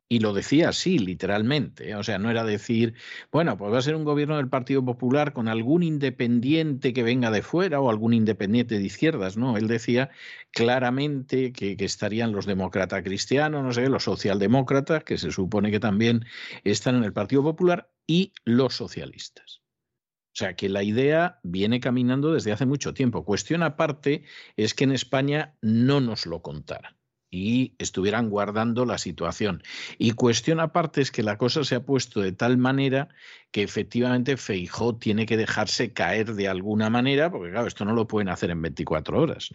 Y 0.09 0.21
lo 0.21 0.33
decía 0.33 0.69
así, 0.69 0.99
literalmente. 0.99 1.91
¿eh? 1.91 1.97
O 1.97 2.05
sea, 2.05 2.19
no 2.19 2.31
era 2.31 2.45
decir, 2.45 2.95
bueno, 3.33 3.57
pues 3.57 3.73
va 3.73 3.79
a 3.79 3.83
ser 3.83 3.97
un 3.97 4.05
gobierno 4.05 4.37
del 4.37 4.49
Partido 4.49 4.85
Popular 4.85 5.33
con 5.33 5.49
algún 5.49 5.83
independiente 5.83 6.93
que 6.93 7.03
venga 7.03 7.33
de 7.33 7.43
fuera 7.43 7.81
o 7.81 7.91
algún 7.91 8.15
independiente 8.15 8.79
de 8.79 8.85
izquierdas. 8.85 9.37
No, 9.37 9.57
él 9.57 9.67
decía 9.67 10.11
claramente 10.53 11.53
que, 11.53 11.77
que 11.77 11.85
estarían 11.85 12.33
los 12.33 12.47
demócratas 12.47 13.03
cristianos, 13.03 13.65
no 13.65 13.73
sé, 13.73 13.89
los 13.89 14.05
socialdemócratas, 14.05 15.03
que 15.03 15.19
se 15.19 15.33
supone 15.33 15.73
que 15.73 15.81
también 15.81 16.25
están 16.63 16.95
en 16.97 17.05
el 17.05 17.13
Partido 17.13 17.43
Popular, 17.43 17.91
y 18.07 18.33
los 18.45 18.77
socialistas. 18.77 19.63
O 20.35 20.39
sea 20.39 20.55
que 20.55 20.69
la 20.69 20.83
idea 20.85 21.41
viene 21.43 21.81
caminando 21.81 22.33
desde 22.33 22.53
hace 22.53 22.67
mucho 22.67 22.95
tiempo. 22.95 23.25
Cuestión 23.25 23.63
aparte 23.65 24.25
es 24.57 24.75
que 24.75 24.85
en 24.85 24.93
España 24.93 25.57
no 25.63 26.01
nos 26.01 26.27
lo 26.27 26.43
contaran 26.43 26.96
y 27.31 27.75
estuvieran 27.79 28.31
guardando 28.31 28.85
la 28.85 28.99
situación. 28.99 29.63
Y 29.99 30.13
cuestión 30.13 30.61
aparte 30.61 31.01
es 31.01 31.11
que 31.11 31.23
la 31.23 31.39
cosa 31.39 31.65
se 31.65 31.75
ha 31.75 31.85
puesto 31.85 32.21
de 32.21 32.33
tal 32.33 32.57
manera 32.59 33.09
que 33.51 33.63
efectivamente 33.63 34.37
Feijó 34.37 34.97
tiene 34.97 35.27
que 35.27 35.37
dejarse 35.37 35.93
caer 35.93 36.35
de 36.35 36.49
alguna 36.49 36.91
manera, 36.91 37.31
porque 37.31 37.51
claro, 37.51 37.67
esto 37.67 37.85
no 37.85 37.95
lo 37.95 38.07
pueden 38.07 38.29
hacer 38.29 38.51
en 38.51 38.63
24 38.63 39.21
horas. 39.21 39.55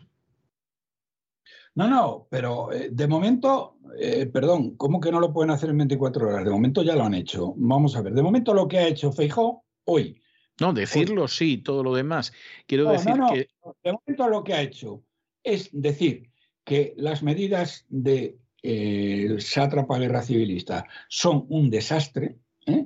No, 1.74 1.88
no, 1.88 2.28
pero 2.30 2.72
eh, 2.74 2.90
de 2.92 3.08
momento, 3.08 3.78
eh, 3.98 4.26
perdón, 4.26 4.76
¿cómo 4.76 5.00
que 5.00 5.12
no 5.12 5.22
lo 5.22 5.32
pueden 5.32 5.52
hacer 5.52 5.70
en 5.70 5.78
24 5.78 6.28
horas? 6.28 6.44
De 6.44 6.52
momento 6.52 6.84
ya 6.84 6.96
lo 6.96 7.06
han 7.06 7.14
hecho. 7.14 7.54
Vamos 7.56 7.96
a 7.96 8.02
ver, 8.02 8.14
de 8.14 8.22
momento 8.22 8.54
lo 8.54 8.68
que 8.68 8.78
ha 8.78 8.88
hecho 8.88 9.14
Feijó 9.14 9.64
hoy. 9.86 10.22
No, 10.60 10.74
decirlo 10.74 11.28
sí, 11.28 11.58
todo 11.58 11.82
lo 11.82 11.96
demás. 11.96 12.34
Quiero 12.68 12.92
decir 12.92 13.14
que... 13.34 13.48
De 13.84 13.94
momento 13.94 14.28
lo 14.28 14.44
que 14.44 14.54
ha 14.54 14.62
hecho 14.62 15.02
es 15.44 15.70
decir 15.72 16.31
que 16.64 16.94
las 16.98 17.24
medidas 17.24 17.86
de, 17.90 18.38
eh, 18.64 19.38
sátrapa 19.40 19.98
guerra 19.98 20.22
civilista 20.22 20.86
son 21.08 21.46
un 21.50 21.72
desastre 21.72 22.38
¿eh? 22.68 22.86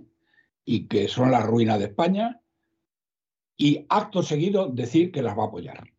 y 0.63 0.87
que 0.87 1.09
son 1.09 1.31
la 1.31 1.41
ruina 1.41 1.77
de 1.77 1.85
España 1.85 2.41
y 3.57 3.85
acto 3.89 4.23
seguido 4.23 4.69
decir 4.69 5.11
que 5.11 5.21
las 5.21 5.37
va 5.37 5.43
a 5.43 5.47
apoyar. 5.47 5.94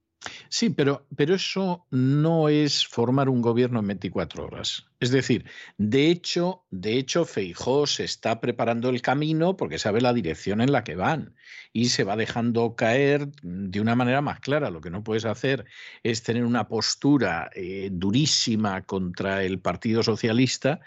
Sí, 0.49 0.70
pero, 0.70 1.07
pero 1.16 1.34
eso 1.34 1.86
no 1.91 2.49
es 2.49 2.86
formar 2.86 3.28
un 3.28 3.42
gobierno 3.42 3.81
en 3.81 3.86
24 3.89 4.44
horas. 4.47 4.86
Es 5.00 5.10
decir, 5.10 5.44
de 5.76 6.08
hecho, 6.08 6.65
de 6.70 6.97
hecho, 6.99 7.25
Feijó 7.25 7.86
se 7.86 8.05
está 8.05 8.41
preparando 8.41 8.89
el 8.89 9.02
camino 9.02 9.57
porque 9.57 9.78
sabe 9.78 10.00
la 10.00 10.12
dirección 10.12 10.60
en 10.60 10.73
la 10.73 10.84
que 10.84 10.97
van 10.97 11.34
y 11.73 11.91
se 11.91 12.05
va 12.05 12.16
dejando 12.16 12.75
caer 12.76 13.28
de 13.42 13.81
una 13.81 13.94
manera 13.94 14.23
más 14.23 14.41
clara. 14.41 14.70
Lo 14.70 14.81
que 14.81 14.91
no 14.91 15.05
puedes 15.05 15.25
hacer 15.25 15.66
es 16.02 16.23
tener 16.23 16.44
una 16.44 16.68
postura 16.68 17.50
eh, 17.55 17.91
durísima 17.92 18.83
contra 18.83 19.44
el 19.44 19.58
Partido 19.58 20.02
Socialista 20.02 20.81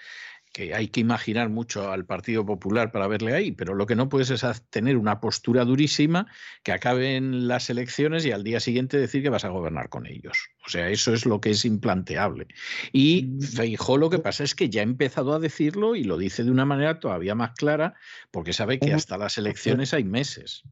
que 0.60 0.76
hay 0.76 0.90
que 0.90 1.00
imaginar 1.00 1.48
mucho 1.48 1.90
al 1.90 2.06
Partido 2.06 2.46
Popular 2.46 2.92
para 2.92 3.08
verle 3.08 3.34
ahí, 3.34 3.54
pero 3.54 3.76
lo 3.76 3.86
que 3.86 3.96
no 3.96 4.10
puedes 4.10 4.30
es 4.30 4.44
tener 4.70 4.98
una 4.98 5.22
postura 5.22 5.64
durísima 5.64 6.28
que 6.64 6.74
acabe 6.74 7.16
en 7.16 7.48
las 7.48 7.70
elecciones 7.70 8.26
y 8.26 8.34
al 8.34 8.44
día 8.44 8.60
siguiente 8.60 8.98
decir 8.98 9.24
que 9.24 9.30
vas 9.30 9.46
a 9.46 9.50
gobernar 9.50 9.88
con 9.88 10.06
ellos. 10.06 10.50
O 10.66 10.70
sea, 10.70 10.90
eso 10.90 11.14
es 11.14 11.26
lo 11.26 11.40
que 11.40 11.52
es 11.52 11.64
implanteable. 11.64 12.48
Y 12.92 13.24
mm. 13.24 13.40
Feijó 13.40 13.98
lo 13.98 14.10
que 14.10 14.20
pasa 14.20 14.44
es 14.44 14.54
que 14.54 14.70
ya 14.70 14.82
ha 14.82 14.84
empezado 14.84 15.34
a 15.34 15.40
decirlo 15.40 15.96
y 15.96 16.04
lo 16.04 16.18
dice 16.18 16.44
de 16.44 16.52
una 16.52 16.66
manera 16.66 17.00
todavía 17.00 17.36
más 17.36 17.54
clara 17.54 17.94
porque 18.30 18.52
sabe 18.52 18.80
que 18.80 18.92
hasta 18.92 19.18
las 19.18 19.38
elecciones 19.38 19.94
hay 19.94 20.04
meses. 20.04 20.64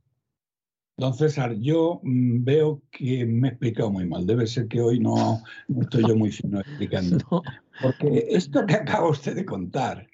Don 0.98 1.14
César, 1.14 1.56
yo 1.59 2.01
mm, 2.03 2.43
veo 2.43 2.82
que 2.91 3.25
me 3.25 3.48
he 3.48 3.51
explicado 3.51 3.91
muy 3.91 4.06
mal. 4.06 4.25
Debe 4.25 4.48
ser 4.48 4.67
que 4.67 4.82
hoy 4.82 4.99
no, 4.99 5.43
estoy 5.80 6.03
yo 6.06 6.16
muy 6.17 6.32
fino 6.32 6.59
explicando. 6.59 7.17
Porque 7.81 8.27
esto 8.30 8.65
que 8.65 8.75
acaba 8.75 9.09
usted 9.09 9.35
de 9.35 9.45
contar 9.45 10.07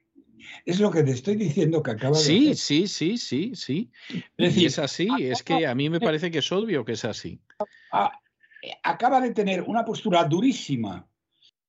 es 0.66 0.80
lo 0.80 0.92
que 0.92 1.04
te 1.04 1.12
estoy 1.12 1.36
diciendo 1.36 1.82
que 1.82 1.92
acaba 1.92 2.18
de 2.18 2.24
Sí, 2.24 2.56
sí, 2.56 2.88
sí, 2.88 3.18
sí, 3.18 3.52
sí. 3.56 3.92
Es 4.38 4.58
y 4.58 4.66
es 4.66 4.80
así. 4.80 5.08
Es 5.20 5.44
que 5.44 5.66
a 5.66 5.76
mí 5.76 5.90
me 5.90 6.00
parece 6.00 6.32
que 6.32 6.40
es 6.40 6.52
obvio 6.52 6.86
que 6.86 6.94
es 6.94 7.06
así. 7.06 7.40
Acaba 8.84 9.20
de 9.20 9.32
tener 9.32 9.62
una 9.62 9.84
postura 9.84 10.24
durísima 10.24 11.08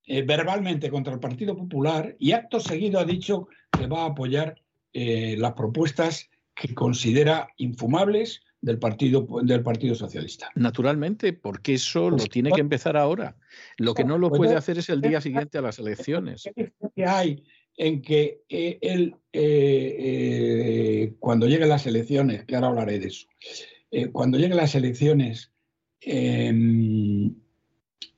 eh, 0.07 0.23
verbalmente 0.23 0.91
contra 0.91 1.15
el 1.15 1.21
Partido 1.21 1.57
Popular 1.57 2.15
y 2.19 2.33
acto 2.33 2.61
seguido 2.61 3.01
ha 3.01 3.05
dicho 3.05 3.49
que 3.71 3.87
va 3.87 4.03
a 4.03 4.07
apoyar 4.07 4.61
eh, 4.93 5.35
las 5.39 5.55
propuestas 5.55 6.29
que 6.55 6.75
considera 6.75 7.49
infumables 7.57 8.43
del 8.65 8.79
Partido, 8.79 9.27
del 9.43 9.63
partido 9.63 9.95
Socialista. 9.95 10.51
Naturalmente, 10.55 11.35
porque 11.35 11.75
eso 11.75 12.09
lo 12.09 12.17
pues, 12.17 12.31
tiene 12.31 12.51
que 12.51 12.63
empezar 12.63 12.97
ahora. 12.97 13.37
Lo 13.77 13.93
que 13.93 14.05
no 14.05 14.17
lo 14.17 14.31
puede 14.31 14.57
hacer 14.57 14.79
es 14.79 14.89
el 14.89 15.03
día 15.03 15.21
siguiente 15.21 15.59
a 15.59 15.61
las 15.63 15.79
elecciones. 15.79 16.49
¿Qué 16.97 17.05
hay 17.05 17.45
en 17.77 18.01
que 18.01 18.43
eh, 18.49 18.79
él, 18.81 19.15
eh, 19.33 19.97
eh, 19.99 21.15
cuando 21.19 21.47
lleguen 21.47 21.69
las 21.69 21.87
elecciones, 21.87 22.45
que 22.47 22.55
ahora 22.55 22.69
hablaré 22.69 22.99
de 22.99 23.09
eso, 23.09 23.27
cuando 24.13 24.39
lleguen 24.39 24.57
las 24.57 24.75
elecciones, 24.75 25.53
em, 26.01 27.33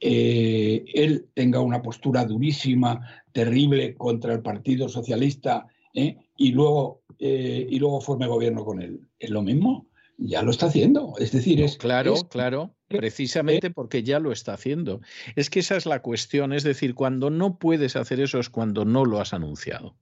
él 0.00 1.26
tenga 1.34 1.60
una 1.60 1.82
postura 1.82 2.24
durísima, 2.24 3.00
terrible 3.32 3.94
contra 3.94 4.32
el 4.32 4.42
Partido 4.42 4.88
Socialista 4.88 5.66
y, 5.92 6.52
luego, 6.52 7.02
y 7.18 7.78
luego 7.78 8.00
forme 8.00 8.26
gobierno 8.26 8.64
con 8.64 8.80
él? 8.80 9.00
¿Es 9.18 9.28
lo 9.28 9.42
mismo? 9.42 9.86
Ya 10.18 10.42
lo 10.42 10.50
está 10.50 10.66
haciendo. 10.66 11.14
Es 11.18 11.32
decir, 11.32 11.60
es. 11.60 11.76
Claro, 11.76 12.14
claro, 12.28 12.74
precisamente 12.88 13.70
porque 13.70 14.02
ya 14.02 14.18
lo 14.18 14.32
está 14.32 14.54
haciendo. 14.54 15.00
Es 15.34 15.50
que 15.50 15.60
esa 15.60 15.76
es 15.76 15.86
la 15.86 16.02
cuestión. 16.02 16.52
Es 16.52 16.62
decir, 16.62 16.94
cuando 16.94 17.30
no 17.30 17.58
puedes 17.58 17.96
hacer 17.96 18.20
eso 18.20 18.38
es 18.38 18.50
cuando 18.50 18.84
no 18.84 19.04
lo 19.04 19.20
has 19.20 19.32
anunciado. 19.32 19.96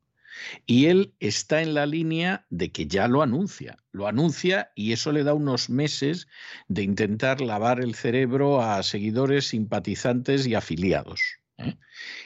Y 0.66 0.86
él 0.86 1.14
está 1.20 1.62
en 1.62 1.74
la 1.74 1.86
línea 1.86 2.46
de 2.50 2.72
que 2.72 2.86
ya 2.86 3.08
lo 3.08 3.22
anuncia. 3.22 3.76
Lo 3.92 4.06
anuncia 4.06 4.72
y 4.74 4.92
eso 4.92 5.12
le 5.12 5.22
da 5.22 5.34
unos 5.34 5.70
meses 5.70 6.26
de 6.68 6.82
intentar 6.82 7.40
lavar 7.40 7.80
el 7.80 7.94
cerebro 7.94 8.60
a 8.60 8.82
seguidores, 8.82 9.46
simpatizantes 9.46 10.46
y 10.46 10.54
afiliados. 10.54 11.20
¿eh? 11.58 11.76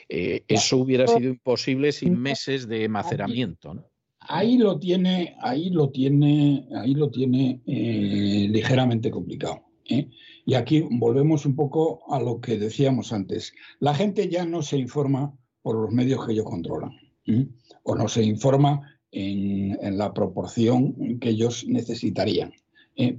Eh, 0.08 0.44
eso 0.48 0.78
hubiera 0.78 1.06
sido 1.06 1.28
imposible 1.28 1.92
sin 1.92 2.18
meses 2.18 2.66
de 2.66 2.88
maceramiento. 2.88 3.74
¿no? 3.74 3.90
Ahí 4.28 4.58
lo 4.58 4.78
tiene, 4.78 5.36
ahí 5.40 5.70
lo 5.70 5.90
tiene, 5.90 6.68
ahí 6.76 6.94
lo 6.94 7.10
tiene 7.10 7.60
eh, 7.66 8.46
ligeramente 8.50 9.10
complicado. 9.10 9.62
¿eh? 9.88 10.08
Y 10.44 10.54
aquí 10.54 10.84
volvemos 10.90 11.46
un 11.46 11.56
poco 11.56 12.02
a 12.12 12.20
lo 12.20 12.40
que 12.40 12.58
decíamos 12.58 13.12
antes. 13.12 13.52
La 13.80 13.94
gente 13.94 14.28
ya 14.28 14.44
no 14.44 14.62
se 14.62 14.78
informa 14.78 15.34
por 15.62 15.76
los 15.76 15.90
medios 15.90 16.24
que 16.24 16.32
ellos 16.32 16.44
controlan, 16.44 16.92
¿eh? 17.26 17.48
o 17.82 17.94
no 17.94 18.08
se 18.08 18.22
informa 18.22 18.98
en, 19.10 19.96
la 19.96 20.12
proporción 20.12 21.18
que 21.18 21.30
ellos 21.30 21.66
necesitarían 21.66 22.52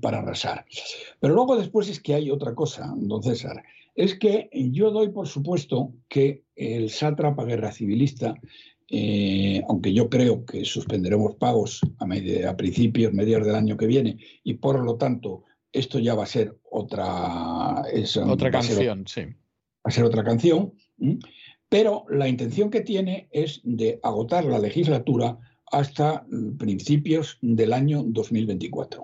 para 0.01 0.19
arrasar. 0.19 0.65
Pero 1.19 1.33
luego 1.33 1.57
después 1.57 1.89
es 1.89 1.99
que 1.99 2.13
hay 2.13 2.29
otra 2.29 2.53
cosa, 2.53 2.93
don 2.97 3.23
César. 3.23 3.63
Es 3.95 4.15
que 4.15 4.49
yo 4.53 4.91
doy 4.91 5.09
por 5.09 5.27
supuesto 5.27 5.93
que 6.07 6.43
el 6.55 6.89
sátrapa 6.89 7.45
guerra 7.45 7.71
civilista 7.71 8.35
eh, 8.91 9.61
aunque 9.69 9.93
yo 9.93 10.09
creo 10.09 10.45
que 10.45 10.65
suspenderemos 10.65 11.35
pagos 11.35 11.81
a, 11.99 12.57
principios, 12.57 13.13
mediados 13.13 13.45
del 13.45 13.55
año 13.55 13.77
que 13.77 13.85
viene, 13.85 14.17
y 14.43 14.55
por 14.55 14.83
lo 14.83 14.95
tanto 14.95 15.43
esto 15.71 15.99
ya 15.99 16.15
va 16.15 16.23
a 16.23 16.27
ser 16.27 16.57
otra, 16.71 17.83
otra 18.25 18.51
canción, 18.51 19.05
sí. 19.07 19.21
Va 19.21 19.85
a 19.85 19.91
ser 19.91 20.03
otra 20.03 20.23
canción, 20.23 20.73
pero 21.69 22.05
la 22.09 22.27
intención 22.27 22.71
que 22.71 22.81
tiene 22.81 23.29
es 23.31 23.61
de 23.63 23.99
agotar 24.01 24.45
la 24.45 24.59
legislatura 24.59 25.37
hasta 25.71 26.25
principios 26.57 27.37
del 27.41 27.73
año 27.73 28.03
2024, 28.03 29.03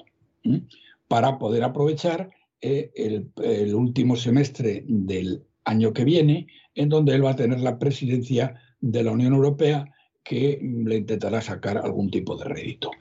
para 1.08 1.38
poder 1.38 1.64
aprovechar 1.64 2.32
eh, 2.60 2.92
el 2.96 3.76
último 3.76 4.16
semestre 4.16 4.84
del 4.88 5.46
año 5.64 5.94
que 5.94 6.04
viene, 6.06 6.48
en 6.74 6.90
donde 6.90 7.14
él 7.14 7.24
va 7.24 7.32
a 7.32 7.36
tener 7.36 7.60
la 7.60 7.78
presidencia 7.78 8.60
de 8.80 9.04
la 9.04 9.12
Unión 9.12 9.34
Europea 9.34 9.86
que 10.26 10.60
le 10.62 10.98
intentará 10.98 11.40
sacar 11.40 11.78
algún 11.78 12.10
tipo 12.10 12.36
de 12.36 12.46
rédito. 12.46 12.92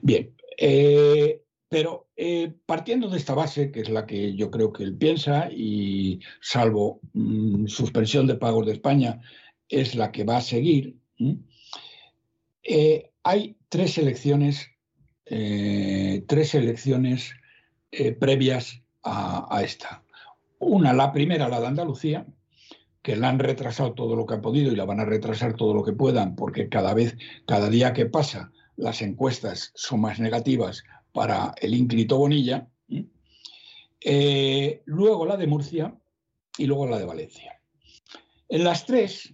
Bien, 0.00 0.32
eh, 0.56 1.42
pero 1.68 2.06
eh, 2.16 2.54
partiendo 2.64 3.08
de 3.08 3.18
esta 3.18 3.34
base, 3.34 3.70
que 3.72 3.80
es 3.80 3.90
la 3.90 4.06
que 4.06 4.34
yo 4.34 4.50
creo 4.50 4.72
que 4.72 4.84
él 4.84 4.96
piensa, 4.96 5.50
y 5.50 6.20
salvo 6.40 7.00
mm, 7.12 7.66
suspensión 7.66 8.26
de 8.26 8.36
pagos 8.36 8.64
de 8.64 8.72
España, 8.72 9.20
es 9.68 9.96
la 9.96 10.12
que 10.12 10.24
va 10.24 10.38
a 10.38 10.40
seguir, 10.40 10.96
eh, 12.62 13.10
hay 13.24 13.56
tres 13.68 13.98
elecciones, 13.98 14.68
tres 15.24 16.54
elecciones 16.54 17.34
previas 18.18 18.80
a, 19.02 19.46
a 19.54 19.62
esta. 19.62 20.02
Una, 20.58 20.94
la 20.94 21.12
primera, 21.12 21.48
la 21.50 21.60
de 21.60 21.66
Andalucía, 21.66 22.26
que 23.08 23.16
la 23.16 23.30
han 23.30 23.38
retrasado 23.38 23.94
todo 23.94 24.14
lo 24.16 24.26
que 24.26 24.34
ha 24.34 24.42
podido 24.42 24.70
y 24.70 24.76
la 24.76 24.84
van 24.84 25.00
a 25.00 25.06
retrasar 25.06 25.56
todo 25.56 25.72
lo 25.72 25.82
que 25.82 25.94
puedan, 25.94 26.36
porque 26.36 26.68
cada 26.68 26.92
vez, 26.92 27.16
cada 27.46 27.70
día 27.70 27.94
que 27.94 28.04
pasa, 28.04 28.52
las 28.76 29.00
encuestas 29.00 29.72
son 29.74 30.02
más 30.02 30.20
negativas 30.20 30.84
para 31.14 31.54
el 31.62 31.72
ínclito 31.72 32.18
Bonilla. 32.18 32.68
Eh, 34.02 34.82
luego 34.84 35.24
la 35.24 35.38
de 35.38 35.46
Murcia 35.46 35.96
y 36.58 36.66
luego 36.66 36.86
la 36.86 36.98
de 36.98 37.06
Valencia. 37.06 37.58
En 38.50 38.64
las 38.64 38.84
tres, 38.84 39.32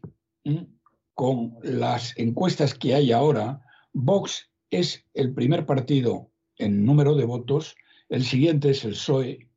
con 1.12 1.56
las 1.64 2.16
encuestas 2.16 2.74
que 2.74 2.94
hay 2.94 3.10
ahora, 3.10 3.60
Vox 3.92 4.52
es 4.70 5.04
el 5.14 5.34
primer 5.34 5.66
partido 5.66 6.30
en 6.58 6.84
número 6.84 7.16
de 7.16 7.24
votos, 7.24 7.74
el 8.08 8.22
siguiente 8.22 8.70
es 8.70 8.84
el 8.84 8.92
PSOE 8.92 9.48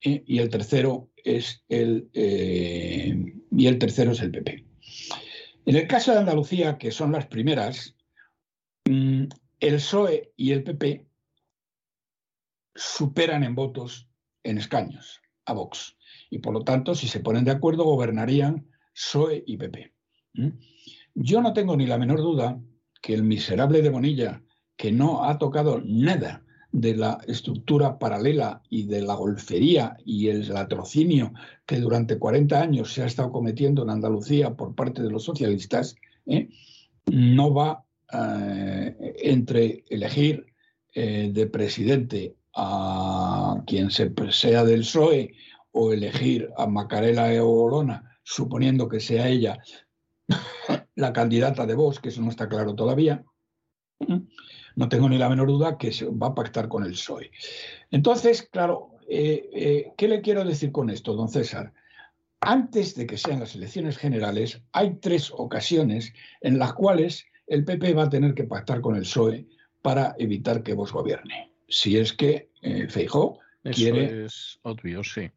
y 0.00 0.38
el 0.40 0.48
tercero 0.48 1.08
es 1.24 1.62
el, 1.68 2.10
eh, 2.14 3.32
y 3.56 3.66
el 3.66 3.78
tercero 3.78 4.12
es 4.12 4.20
el 4.20 4.30
PP. 4.30 4.64
En 5.66 5.76
el 5.76 5.86
caso 5.86 6.12
de 6.12 6.18
Andalucía, 6.18 6.76
que 6.78 6.90
son 6.90 7.12
las 7.12 7.26
primeras, 7.26 7.96
mm, 8.86 9.24
el 9.60 9.74
PSOE 9.74 10.32
y 10.36 10.52
el 10.52 10.62
PP 10.62 11.06
superan 12.74 13.44
en 13.44 13.54
votos, 13.54 14.08
en 14.42 14.58
escaños, 14.58 15.20
a 15.46 15.54
Vox. 15.54 15.96
Y 16.30 16.38
por 16.38 16.52
lo 16.52 16.64
tanto, 16.64 16.94
si 16.94 17.08
se 17.08 17.20
ponen 17.20 17.44
de 17.44 17.52
acuerdo, 17.52 17.84
gobernarían 17.84 18.68
PSOE 18.92 19.42
y 19.46 19.56
PP. 19.56 19.94
Yo 21.14 21.40
no 21.40 21.52
tengo 21.52 21.76
ni 21.76 21.86
la 21.86 21.98
menor 21.98 22.18
duda 22.18 22.60
que 23.00 23.14
el 23.14 23.22
miserable 23.22 23.82
de 23.82 23.90
Bonilla, 23.90 24.42
que 24.76 24.90
no 24.90 25.24
ha 25.24 25.38
tocado 25.38 25.80
nada 25.84 26.44
de 26.74 26.96
la 26.96 27.20
estructura 27.28 28.00
paralela 28.00 28.60
y 28.68 28.82
de 28.82 29.00
la 29.00 29.14
golfería 29.14 29.96
y 30.04 30.26
el 30.26 30.48
latrocinio 30.48 31.32
que 31.64 31.78
durante 31.78 32.18
40 32.18 32.60
años 32.60 32.92
se 32.92 33.04
ha 33.04 33.06
estado 33.06 33.30
cometiendo 33.30 33.84
en 33.84 33.90
Andalucía 33.90 34.54
por 34.54 34.74
parte 34.74 35.00
de 35.00 35.10
los 35.10 35.22
socialistas, 35.22 35.94
¿eh? 36.26 36.48
no 37.06 37.54
va 37.54 37.84
eh, 38.12 39.14
entre 39.22 39.84
elegir 39.88 40.46
eh, 40.92 41.30
de 41.32 41.46
presidente 41.46 42.34
a 42.56 43.62
quien 43.68 43.90
sea 43.92 44.64
del 44.64 44.80
PSOE 44.80 45.32
o 45.70 45.92
elegir 45.92 46.50
a 46.56 46.66
Macarela 46.66 47.32
Eolona, 47.32 48.18
suponiendo 48.24 48.88
que 48.88 48.98
sea 48.98 49.28
ella 49.28 49.60
la 50.96 51.12
candidata 51.12 51.66
de 51.66 51.74
Vox, 51.76 52.00
que 52.00 52.08
eso 52.08 52.20
no 52.20 52.30
está 52.30 52.48
claro 52.48 52.74
todavía 52.74 53.24
no 54.76 54.88
tengo 54.88 55.08
ni 55.08 55.18
la 55.18 55.28
menor 55.28 55.48
duda 55.48 55.78
que 55.78 55.92
se 55.92 56.06
va 56.06 56.28
a 56.28 56.34
pactar 56.34 56.68
con 56.68 56.84
el 56.84 56.92
PSOE. 56.92 57.30
Entonces, 57.90 58.42
claro, 58.50 58.90
eh, 59.08 59.50
eh, 59.52 59.92
¿qué 59.96 60.08
le 60.08 60.20
quiero 60.20 60.44
decir 60.44 60.72
con 60.72 60.90
esto, 60.90 61.14
don 61.14 61.28
César? 61.28 61.72
Antes 62.40 62.94
de 62.94 63.06
que 63.06 63.16
sean 63.16 63.40
las 63.40 63.54
elecciones 63.54 63.96
generales, 63.96 64.62
hay 64.72 64.96
tres 65.00 65.32
ocasiones 65.32 66.12
en 66.40 66.58
las 66.58 66.74
cuales 66.74 67.26
el 67.46 67.64
PP 67.64 67.94
va 67.94 68.04
a 68.04 68.10
tener 68.10 68.34
que 68.34 68.44
pactar 68.44 68.80
con 68.80 68.96
el 68.96 69.02
PSOE 69.02 69.46
para 69.82 70.14
evitar 70.18 70.62
que 70.62 70.74
vos 70.74 70.92
gobierne. 70.92 71.52
Si 71.68 71.98
es 71.98 72.12
que 72.12 72.50
eh, 72.62 72.88
Feijó 72.88 73.38
quiere... 73.62 74.26
es 74.26 74.58
obvio, 74.62 75.04
sí. 75.04 75.30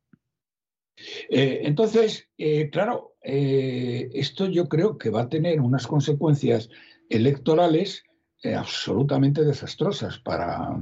Eh, 1.30 1.62
entonces, 1.64 2.28
eh, 2.38 2.70
claro, 2.70 3.16
esto 3.22 4.48
yo 4.48 4.70
creo 4.70 4.98
que 4.98 5.10
va 5.10 5.24
a 5.24 5.30
tener 5.30 5.60
unas 5.60 5.86
consecuencias 5.86 6.70
electorales 7.10 8.04
absolutamente 8.44 9.44
desastrosas 9.44 10.20
para, 10.20 10.78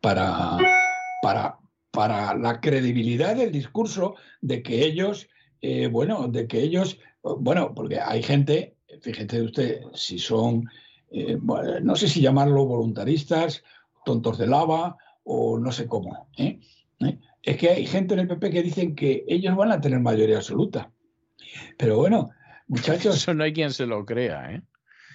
para, 0.00 0.58
para, 1.22 1.58
para 1.90 2.34
la 2.34 2.60
credibilidad 2.60 3.34
del 3.36 3.50
discurso 3.50 4.14
de 4.40 4.62
que 4.62 4.84
ellos, 4.84 5.28
bueno, 5.90 6.28
de 6.28 6.46
que 6.46 6.60
ellos, 6.60 6.98
bueno, 7.22 7.74
porque 7.74 7.98
hay 7.98 8.22
gente, 8.22 8.76
fíjese 9.00 9.42
usted, 9.42 9.80
si 9.94 10.18
son, 10.18 10.68
no 11.82 11.96
sé 11.96 12.08
si 12.08 12.20
llamarlo 12.20 12.66
voluntaristas, 12.66 13.64
tontos 14.04 14.38
de 14.38 14.46
lava 14.46 14.96
o 15.24 15.58
no 15.58 15.72
sé 15.72 15.86
cómo. 15.86 16.28
¿eh? 16.36 16.60
¿Eh? 17.00 17.18
Es 17.42 17.56
que 17.56 17.70
hay 17.70 17.86
gente 17.86 18.14
en 18.14 18.20
el 18.20 18.28
PP 18.28 18.50
que 18.50 18.62
dicen 18.62 18.94
que 18.94 19.24
ellos 19.26 19.56
van 19.56 19.72
a 19.72 19.80
tener 19.80 19.98
mayoría 20.00 20.36
absoluta. 20.36 20.90
Pero 21.76 21.96
bueno, 21.96 22.30
muchachos. 22.68 23.16
Eso 23.16 23.34
no 23.34 23.44
hay 23.44 23.52
quien 23.52 23.72
se 23.72 23.86
lo 23.86 24.04
crea, 24.04 24.52
¿eh? 24.52 24.62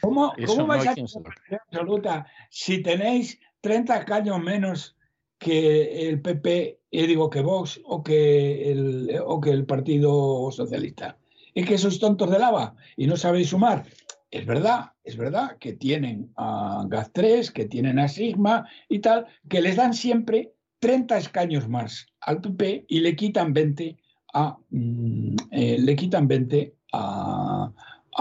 ¿Cómo, 0.09 0.33
¿cómo 0.47 0.65
vais 0.65 0.87
a 0.87 0.95
tener 0.95 1.61
absoluta 1.67 2.25
si 2.49 2.81
tenéis 2.81 3.39
30 3.61 3.97
escaños 3.97 4.41
menos 4.41 4.97
que 5.37 6.09
el 6.09 6.19
PP, 6.19 6.79
y 6.89 7.05
digo 7.05 7.29
que 7.29 7.41
Vox 7.41 7.79
o 7.85 8.01
que 8.03 8.71
el, 8.71 9.19
o 9.23 9.39
que 9.39 9.51
el 9.51 9.65
Partido 9.65 10.49
Socialista? 10.51 11.17
¿Es 11.53 11.67
que 11.67 11.77
sois 11.77 11.99
tontos 11.99 12.31
de 12.31 12.39
lava 12.39 12.75
y 12.97 13.05
no 13.05 13.17
sabéis 13.17 13.49
sumar? 13.49 13.85
Es 14.31 14.45
verdad, 14.45 14.93
es 15.03 15.15
verdad 15.15 15.57
que 15.59 15.73
tienen 15.73 16.31
a 16.35 16.85
GAZ3, 16.87 17.51
que 17.51 17.65
tienen 17.65 17.99
a 17.99 18.07
Sigma 18.07 18.67
y 18.87 18.99
tal, 18.99 19.27
que 19.47 19.61
les 19.61 19.75
dan 19.75 19.93
siempre 19.93 20.53
30 20.79 21.17
escaños 21.17 21.67
más 21.69 22.07
al 22.21 22.41
PP 22.41 22.85
y 22.87 22.99
le 23.01 23.15
quitan 23.15 23.53
20 23.53 23.97
a, 24.33 24.57
mm, 24.69 25.35
eh, 25.51 25.77
le 25.79 25.95
quitan 25.95 26.27
20 26.27 26.75
a, 26.93 27.71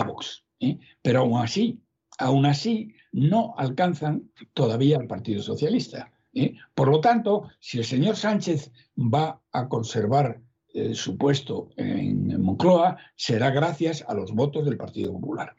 Vox. 0.06 0.44
¿Eh? 0.60 0.78
Pero 1.02 1.20
aún 1.20 1.40
así, 1.40 1.80
aún 2.18 2.46
así, 2.46 2.94
no 3.12 3.54
alcanzan 3.56 4.30
todavía 4.54 4.98
al 4.98 5.06
Partido 5.06 5.42
Socialista. 5.42 6.12
¿eh? 6.34 6.54
Por 6.74 6.88
lo 6.88 7.00
tanto, 7.00 7.48
si 7.60 7.78
el 7.78 7.84
señor 7.84 8.16
Sánchez 8.16 8.72
va 8.96 9.40
a 9.52 9.68
conservar 9.68 10.40
su 10.92 11.16
puesto 11.16 11.70
en 11.76 12.40
Moncloa 12.40 12.98
será 13.16 13.50
gracias 13.50 14.04
a 14.06 14.14
los 14.14 14.32
votos 14.32 14.64
del 14.64 14.76
Partido 14.76 15.12
Popular. 15.12 15.56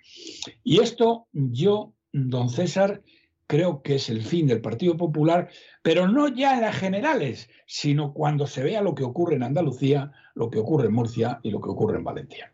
Y 0.63 0.79
esto 0.79 1.27
yo, 1.33 1.93
don 2.13 2.49
César, 2.49 3.01
creo 3.49 3.81
que 3.81 3.95
es 3.95 4.09
el 4.09 4.21
fin 4.21 4.45
del 4.45 4.61
Partido 4.61 4.95
Popular, 4.95 5.49
pero 5.81 6.07
no 6.07 6.27
ya 6.27 6.53
en 6.53 6.61
las 6.61 6.77
generales, 6.77 7.49
sino 7.65 8.13
cuando 8.13 8.45
se 8.45 8.63
vea 8.63 8.83
lo 8.83 8.93
que 8.93 9.03
ocurre 9.03 9.35
en 9.35 9.43
Andalucía, 9.43 10.11
lo 10.35 10.51
que 10.51 10.59
ocurre 10.59 10.85
en 10.85 10.93
Murcia 10.93 11.39
y 11.41 11.49
lo 11.49 11.59
que 11.59 11.69
ocurre 11.69 11.97
en 11.97 12.03
Valencia. 12.03 12.53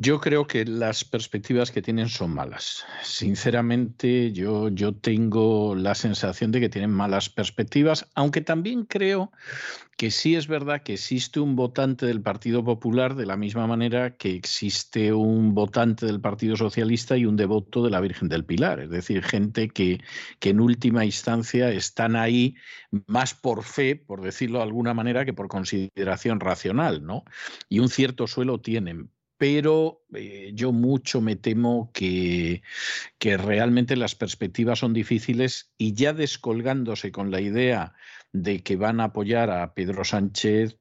Yo 0.00 0.20
creo 0.20 0.46
que 0.46 0.64
las 0.64 1.02
perspectivas 1.02 1.72
que 1.72 1.82
tienen 1.82 2.08
son 2.08 2.32
malas. 2.32 2.84
Sinceramente, 3.02 4.30
yo, 4.30 4.68
yo 4.68 4.94
tengo 4.94 5.74
la 5.74 5.96
sensación 5.96 6.52
de 6.52 6.60
que 6.60 6.68
tienen 6.68 6.92
malas 6.92 7.28
perspectivas, 7.28 8.08
aunque 8.14 8.40
también 8.40 8.84
creo 8.84 9.32
que 9.96 10.12
sí 10.12 10.36
es 10.36 10.46
verdad 10.46 10.84
que 10.84 10.92
existe 10.92 11.40
un 11.40 11.56
votante 11.56 12.06
del 12.06 12.22
Partido 12.22 12.62
Popular 12.62 13.16
de 13.16 13.26
la 13.26 13.36
misma 13.36 13.66
manera 13.66 14.16
que 14.16 14.36
existe 14.36 15.12
un 15.12 15.52
votante 15.52 16.06
del 16.06 16.20
Partido 16.20 16.54
Socialista 16.54 17.16
y 17.16 17.26
un 17.26 17.34
devoto 17.34 17.82
de 17.82 17.90
la 17.90 18.00
Virgen 18.00 18.28
del 18.28 18.44
Pilar. 18.44 18.78
Es 18.78 18.90
decir, 18.90 19.24
gente 19.24 19.68
que, 19.68 20.00
que 20.38 20.50
en 20.50 20.60
última 20.60 21.04
instancia 21.04 21.72
están 21.72 22.14
ahí 22.14 22.54
más 23.08 23.34
por 23.34 23.64
fe, 23.64 23.96
por 23.96 24.20
decirlo 24.20 24.58
de 24.58 24.64
alguna 24.64 24.94
manera, 24.94 25.24
que 25.24 25.32
por 25.32 25.48
consideración 25.48 26.38
racional, 26.38 27.04
¿no? 27.04 27.24
Y 27.68 27.80
un 27.80 27.88
cierto 27.88 28.28
suelo 28.28 28.60
tienen 28.60 29.10
pero 29.38 30.02
eh, 30.14 30.50
yo 30.52 30.72
mucho 30.72 31.20
me 31.20 31.36
temo 31.36 31.90
que, 31.94 32.62
que, 33.18 33.36
realmente 33.36 33.96
las 33.96 34.16
perspectivas 34.16 34.80
son 34.80 34.92
difíciles 34.92 35.70
y 35.78 35.94
ya 35.94 36.12
descolgándose 36.12 37.12
con 37.12 37.30
la 37.30 37.40
idea 37.40 37.94
de 38.32 38.62
que 38.62 38.76
van 38.76 39.00
a 39.00 39.04
apoyar 39.04 39.50
a 39.50 39.74
Pedro 39.74 40.04
Sánchez, 40.04 40.76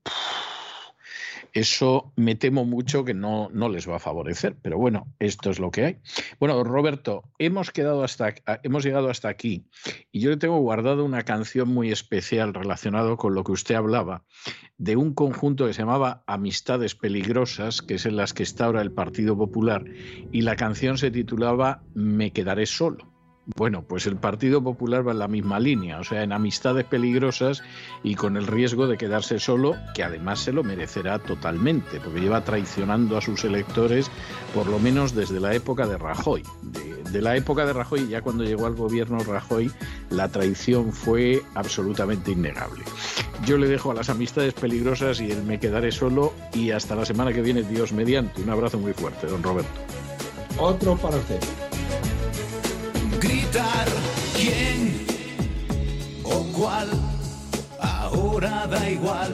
eso 1.59 2.13
me 2.15 2.35
temo 2.35 2.65
mucho 2.65 3.03
que 3.03 3.13
no, 3.13 3.49
no, 3.51 3.69
les 3.69 3.89
va 3.89 3.97
a 3.97 3.99
favorecer, 3.99 4.57
pero 4.61 4.77
bueno, 4.77 5.07
esto 5.19 5.49
es 5.49 5.59
lo 5.59 5.71
que 5.71 5.85
hay. 5.85 5.97
Bueno, 6.39 6.63
Roberto, 6.63 7.23
hemos, 7.39 7.71
quedado 7.71 8.03
hasta, 8.03 8.33
hemos 8.63 8.83
llegado 8.83 9.09
hasta 9.09 9.29
aquí 9.29 9.67
y 10.11 10.19
yo 10.19 10.29
le 10.29 10.37
tengo 10.37 10.59
guardado 10.59 11.05
una 11.05 11.23
canción 11.23 11.69
muy 11.69 11.91
especial 11.91 12.53
relacionado 12.53 13.17
con 13.17 13.33
lo 13.33 13.43
que 13.43 13.51
usted 13.51 13.75
hablaba, 13.75 14.23
de 14.77 14.95
un 14.95 15.13
conjunto 15.13 15.67
que 15.67 15.73
se 15.73 15.81
llamaba 15.81 16.23
Amistades 16.27 16.95
Peligrosas, 16.95 17.81
que 17.81 17.95
es 17.95 18.05
en 18.05 18.15
las 18.15 18.33
que 18.33 18.43
está 18.43 18.65
ahora 18.65 18.81
el 18.81 18.91
Partido 18.91 19.37
Popular, 19.37 19.85
y 20.31 20.41
la 20.41 20.55
canción 20.55 20.97
se 20.97 21.11
titulaba 21.11 21.83
Me 21.93 22.31
quedaré 22.31 22.65
solo. 22.65 23.16
Bueno, 23.55 23.81
pues 23.81 24.05
el 24.07 24.17
Partido 24.17 24.61
Popular 24.61 25.07
va 25.07 25.13
en 25.13 25.19
la 25.19 25.29
misma 25.29 25.57
línea, 25.57 25.99
o 26.01 26.03
sea, 26.03 26.21
en 26.21 26.33
amistades 26.33 26.83
peligrosas 26.83 27.63
y 28.03 28.15
con 28.15 28.35
el 28.35 28.45
riesgo 28.45 28.87
de 28.87 28.97
quedarse 28.97 29.39
solo, 29.39 29.77
que 29.95 30.03
además 30.03 30.39
se 30.39 30.51
lo 30.51 30.65
merecerá 30.65 31.19
totalmente, 31.19 32.01
porque 32.01 32.19
lleva 32.19 32.43
traicionando 32.43 33.15
a 33.15 33.21
sus 33.21 33.45
electores 33.45 34.11
por 34.53 34.67
lo 34.67 34.79
menos 34.79 35.15
desde 35.15 35.39
la 35.39 35.53
época 35.53 35.87
de 35.87 35.97
Rajoy. 35.97 36.43
De, 37.09 37.21
la 37.21 37.37
época 37.37 37.65
de 37.65 37.71
Rajoy, 37.71 38.09
ya 38.09 38.21
cuando 38.21 38.43
llegó 38.43 38.65
al 38.65 38.75
gobierno 38.75 39.19
Rajoy, 39.19 39.71
la 40.09 40.27
traición 40.27 40.91
fue 40.91 41.41
absolutamente 41.55 42.31
innegable. 42.31 42.83
Yo 43.45 43.57
le 43.57 43.69
dejo 43.69 43.91
a 43.91 43.93
las 43.93 44.09
amistades 44.09 44.55
peligrosas 44.55 45.21
y 45.21 45.31
él 45.31 45.43
me 45.43 45.57
quedaré 45.57 45.93
solo 45.93 46.33
y 46.53 46.71
hasta 46.71 46.95
la 46.95 47.05
semana 47.05 47.31
que 47.31 47.41
viene, 47.41 47.63
Dios 47.63 47.93
mediante. 47.93 48.41
Un 48.41 48.49
abrazo 48.49 48.77
muy 48.77 48.91
fuerte, 48.91 49.25
don 49.25 49.41
Roberto. 49.41 49.79
Otro 50.59 50.97
para 50.97 51.15
usted 51.15 51.39
gritar 53.19 53.87
quién 54.35 55.05
o 56.23 56.43
cuál. 56.57 56.89
Ahora 57.79 58.67
da 58.67 58.89
igual, 58.89 59.33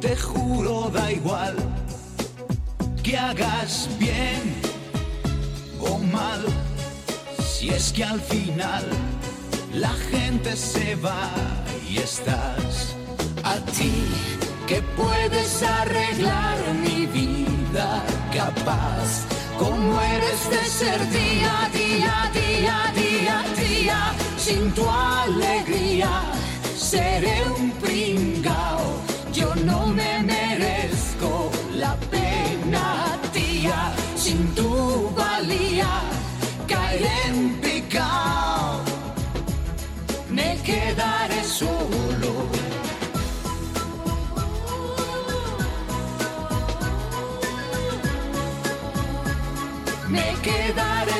te 0.00 0.16
juro 0.16 0.90
da 0.90 1.10
igual 1.12 1.56
que 3.02 3.16
hagas 3.16 3.88
bien 3.98 4.54
o 5.80 5.98
mal. 5.98 6.44
Si 7.46 7.70
es 7.70 7.92
que 7.92 8.04
al 8.04 8.20
final 8.20 8.84
la 9.72 9.92
gente 10.10 10.56
se 10.56 10.96
va 10.96 11.30
y 11.88 11.98
estás 11.98 12.94
a 13.42 13.56
ti 13.76 13.92
que 14.66 14.82
puedes 14.96 15.62
arreglar 15.62 16.56
mi 16.82 17.06
vida 17.06 18.02
capaz 18.32 19.26
como 19.58 20.00
eres 20.00 20.50
de 20.50 20.64
ser 20.64 21.00
día, 21.10 21.70
día, 21.72 22.30
día, 22.32 22.92
día, 22.94 23.44
día, 23.56 24.12
sin 24.36 24.72
tu 24.72 24.84
alegría 24.88 26.10
seré 26.76 27.42
un 27.58 27.70
pringao, 27.82 29.00
yo 29.32 29.54
no 29.64 29.86
me 29.86 30.22
merezco 30.22 31.50
la 31.72 31.96
pena, 32.10 33.18
tía, 33.32 33.92
sin 34.16 34.54
tu 34.54 35.10
valía 35.16 35.92
caeré 36.66 37.16
en 37.28 37.60
picao, 37.60 38.82
me 40.30 40.56
quedaré 40.62 41.13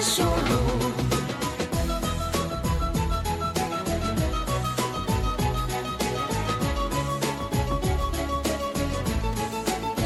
solo. 0.05 0.61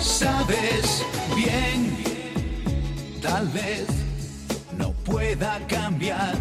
Sabes 0.01 1.05
bien, 1.35 1.97
tal 3.21 3.49
vez 3.49 3.87
no 4.77 4.93
pueda 5.05 5.59
cambiar, 5.67 6.37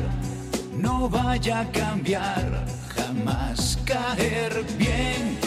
no 0.73 1.09
vaya 1.09 1.61
a 1.61 1.71
cambiar, 1.71 2.65
jamás 2.95 3.77
caer 3.85 4.63
bien 4.77 5.37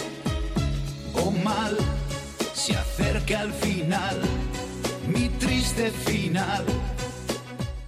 o 1.14 1.30
mal, 1.30 1.76
se 2.55 2.74
acerca 2.76 3.40
al 3.40 3.52
final 3.52 4.20
mi 5.06 5.28
triste 5.39 5.90
final 5.90 6.64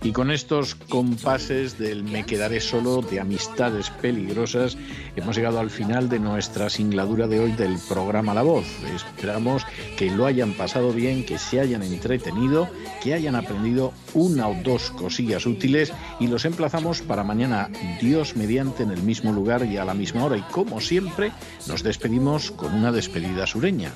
Y 0.05 0.11
con 0.11 0.33
estos 0.33 0.75
compases 0.75 1.79
del 1.79 2.03
me 2.03 2.27
quedaré 2.27 2.61
solo, 2.61 3.03
de 3.03 3.21
amistades 3.21 3.91
peligrosas, 3.91 4.77
hemos 5.15 5.37
llegado 5.37 5.61
al 5.61 5.71
final 5.71 6.09
de 6.09 6.19
nuestra 6.19 6.69
singladura 6.71 7.29
de 7.29 7.39
hoy 7.39 7.53
del 7.53 7.79
programa 7.89 8.35
La 8.35 8.43
Voz. 8.43 8.67
Esperamos 8.93 9.65
que 9.97 10.11
lo 10.11 10.27
hayan 10.27 10.55
pasado 10.55 10.93
bien, 10.93 11.25
que 11.25 11.39
se 11.39 11.61
hayan 11.61 11.85
entretenido, 11.85 12.69
que 13.01 13.15
hayan 13.15 13.37
aprendido 13.37 13.93
una 14.13 14.49
o 14.49 14.57
dos 14.65 14.91
cosillas 14.91 15.47
útiles 15.47 15.93
y 16.19 16.27
los 16.27 16.45
emplazamos 16.47 17.01
para 17.01 17.23
mañana, 17.23 17.71
Dios 18.01 18.35
mediante, 18.35 18.83
en 18.83 18.91
el 18.91 19.03
mismo 19.03 19.33
lugar 19.33 19.65
y 19.65 19.77
a 19.77 19.85
la 19.85 19.95
misma 19.95 20.25
hora. 20.25 20.37
Y 20.37 20.43
como 20.51 20.81
siempre, 20.81 21.31
nos 21.69 21.85
despedimos 21.85 22.51
con 22.51 22.75
una 22.75 22.91
despedida 22.91 23.47
sureña. 23.47 23.93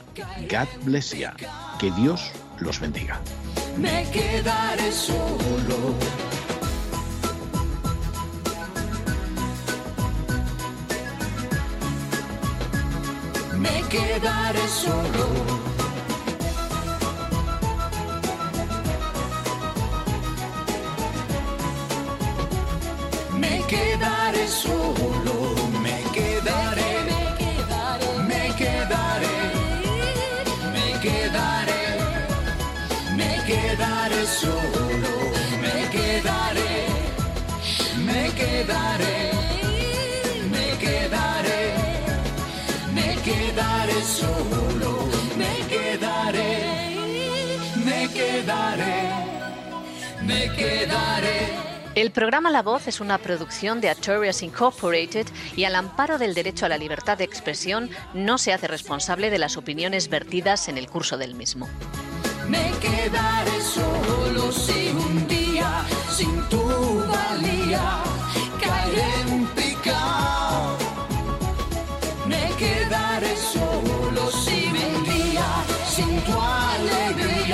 God 0.48 0.68
bless 0.84 1.12
you. 1.14 1.26
Que 1.80 1.90
Dios 2.00 2.30
los 2.60 2.80
bendiga 2.80 3.20
me 3.76 4.08
quedaré 4.10 4.90
solo. 4.90 5.94
Me 13.58 13.82
quedaré 13.88 14.68
solo. 14.68 15.26
Me 23.38 23.62
quedaré 23.66 24.48
solo, 24.48 25.54
quedaré. 50.68 51.48
El 51.94 52.10
programa 52.10 52.50
La 52.50 52.62
Voz 52.62 52.88
es 52.88 53.00
una 53.00 53.18
producción 53.18 53.80
de 53.80 53.88
Artorias 53.88 54.42
Incorporated 54.42 55.26
y 55.56 55.64
al 55.64 55.74
amparo 55.74 56.18
del 56.18 56.34
derecho 56.34 56.66
a 56.66 56.68
la 56.68 56.76
libertad 56.76 57.16
de 57.16 57.24
expresión 57.24 57.88
no 58.12 58.36
se 58.38 58.52
hace 58.52 58.66
responsable 58.66 59.30
de 59.30 59.38
las 59.38 59.56
opiniones 59.56 60.08
vertidas 60.08 60.68
en 60.68 60.76
el 60.76 60.88
curso 60.88 61.16
del 61.16 61.34
mismo 61.34 61.68
me 62.48 62.70
quedaré 62.80 63.60
solo 63.60 64.52
si 64.52 64.90
un 64.90 65.26
día 65.26 65.84
sin 66.08 66.42
tu 66.48 66.62
valía 67.08 68.02
caeré 68.60 69.10
en 69.28 69.46
picao. 69.48 70.76
Me 72.26 72.50
quedaré 72.58 73.36
solo 73.36 74.30
si 74.30 74.66
un 74.66 75.04
día 75.04 75.48
sin 75.88 76.20
tu 76.20 76.32
alegría 76.40 77.45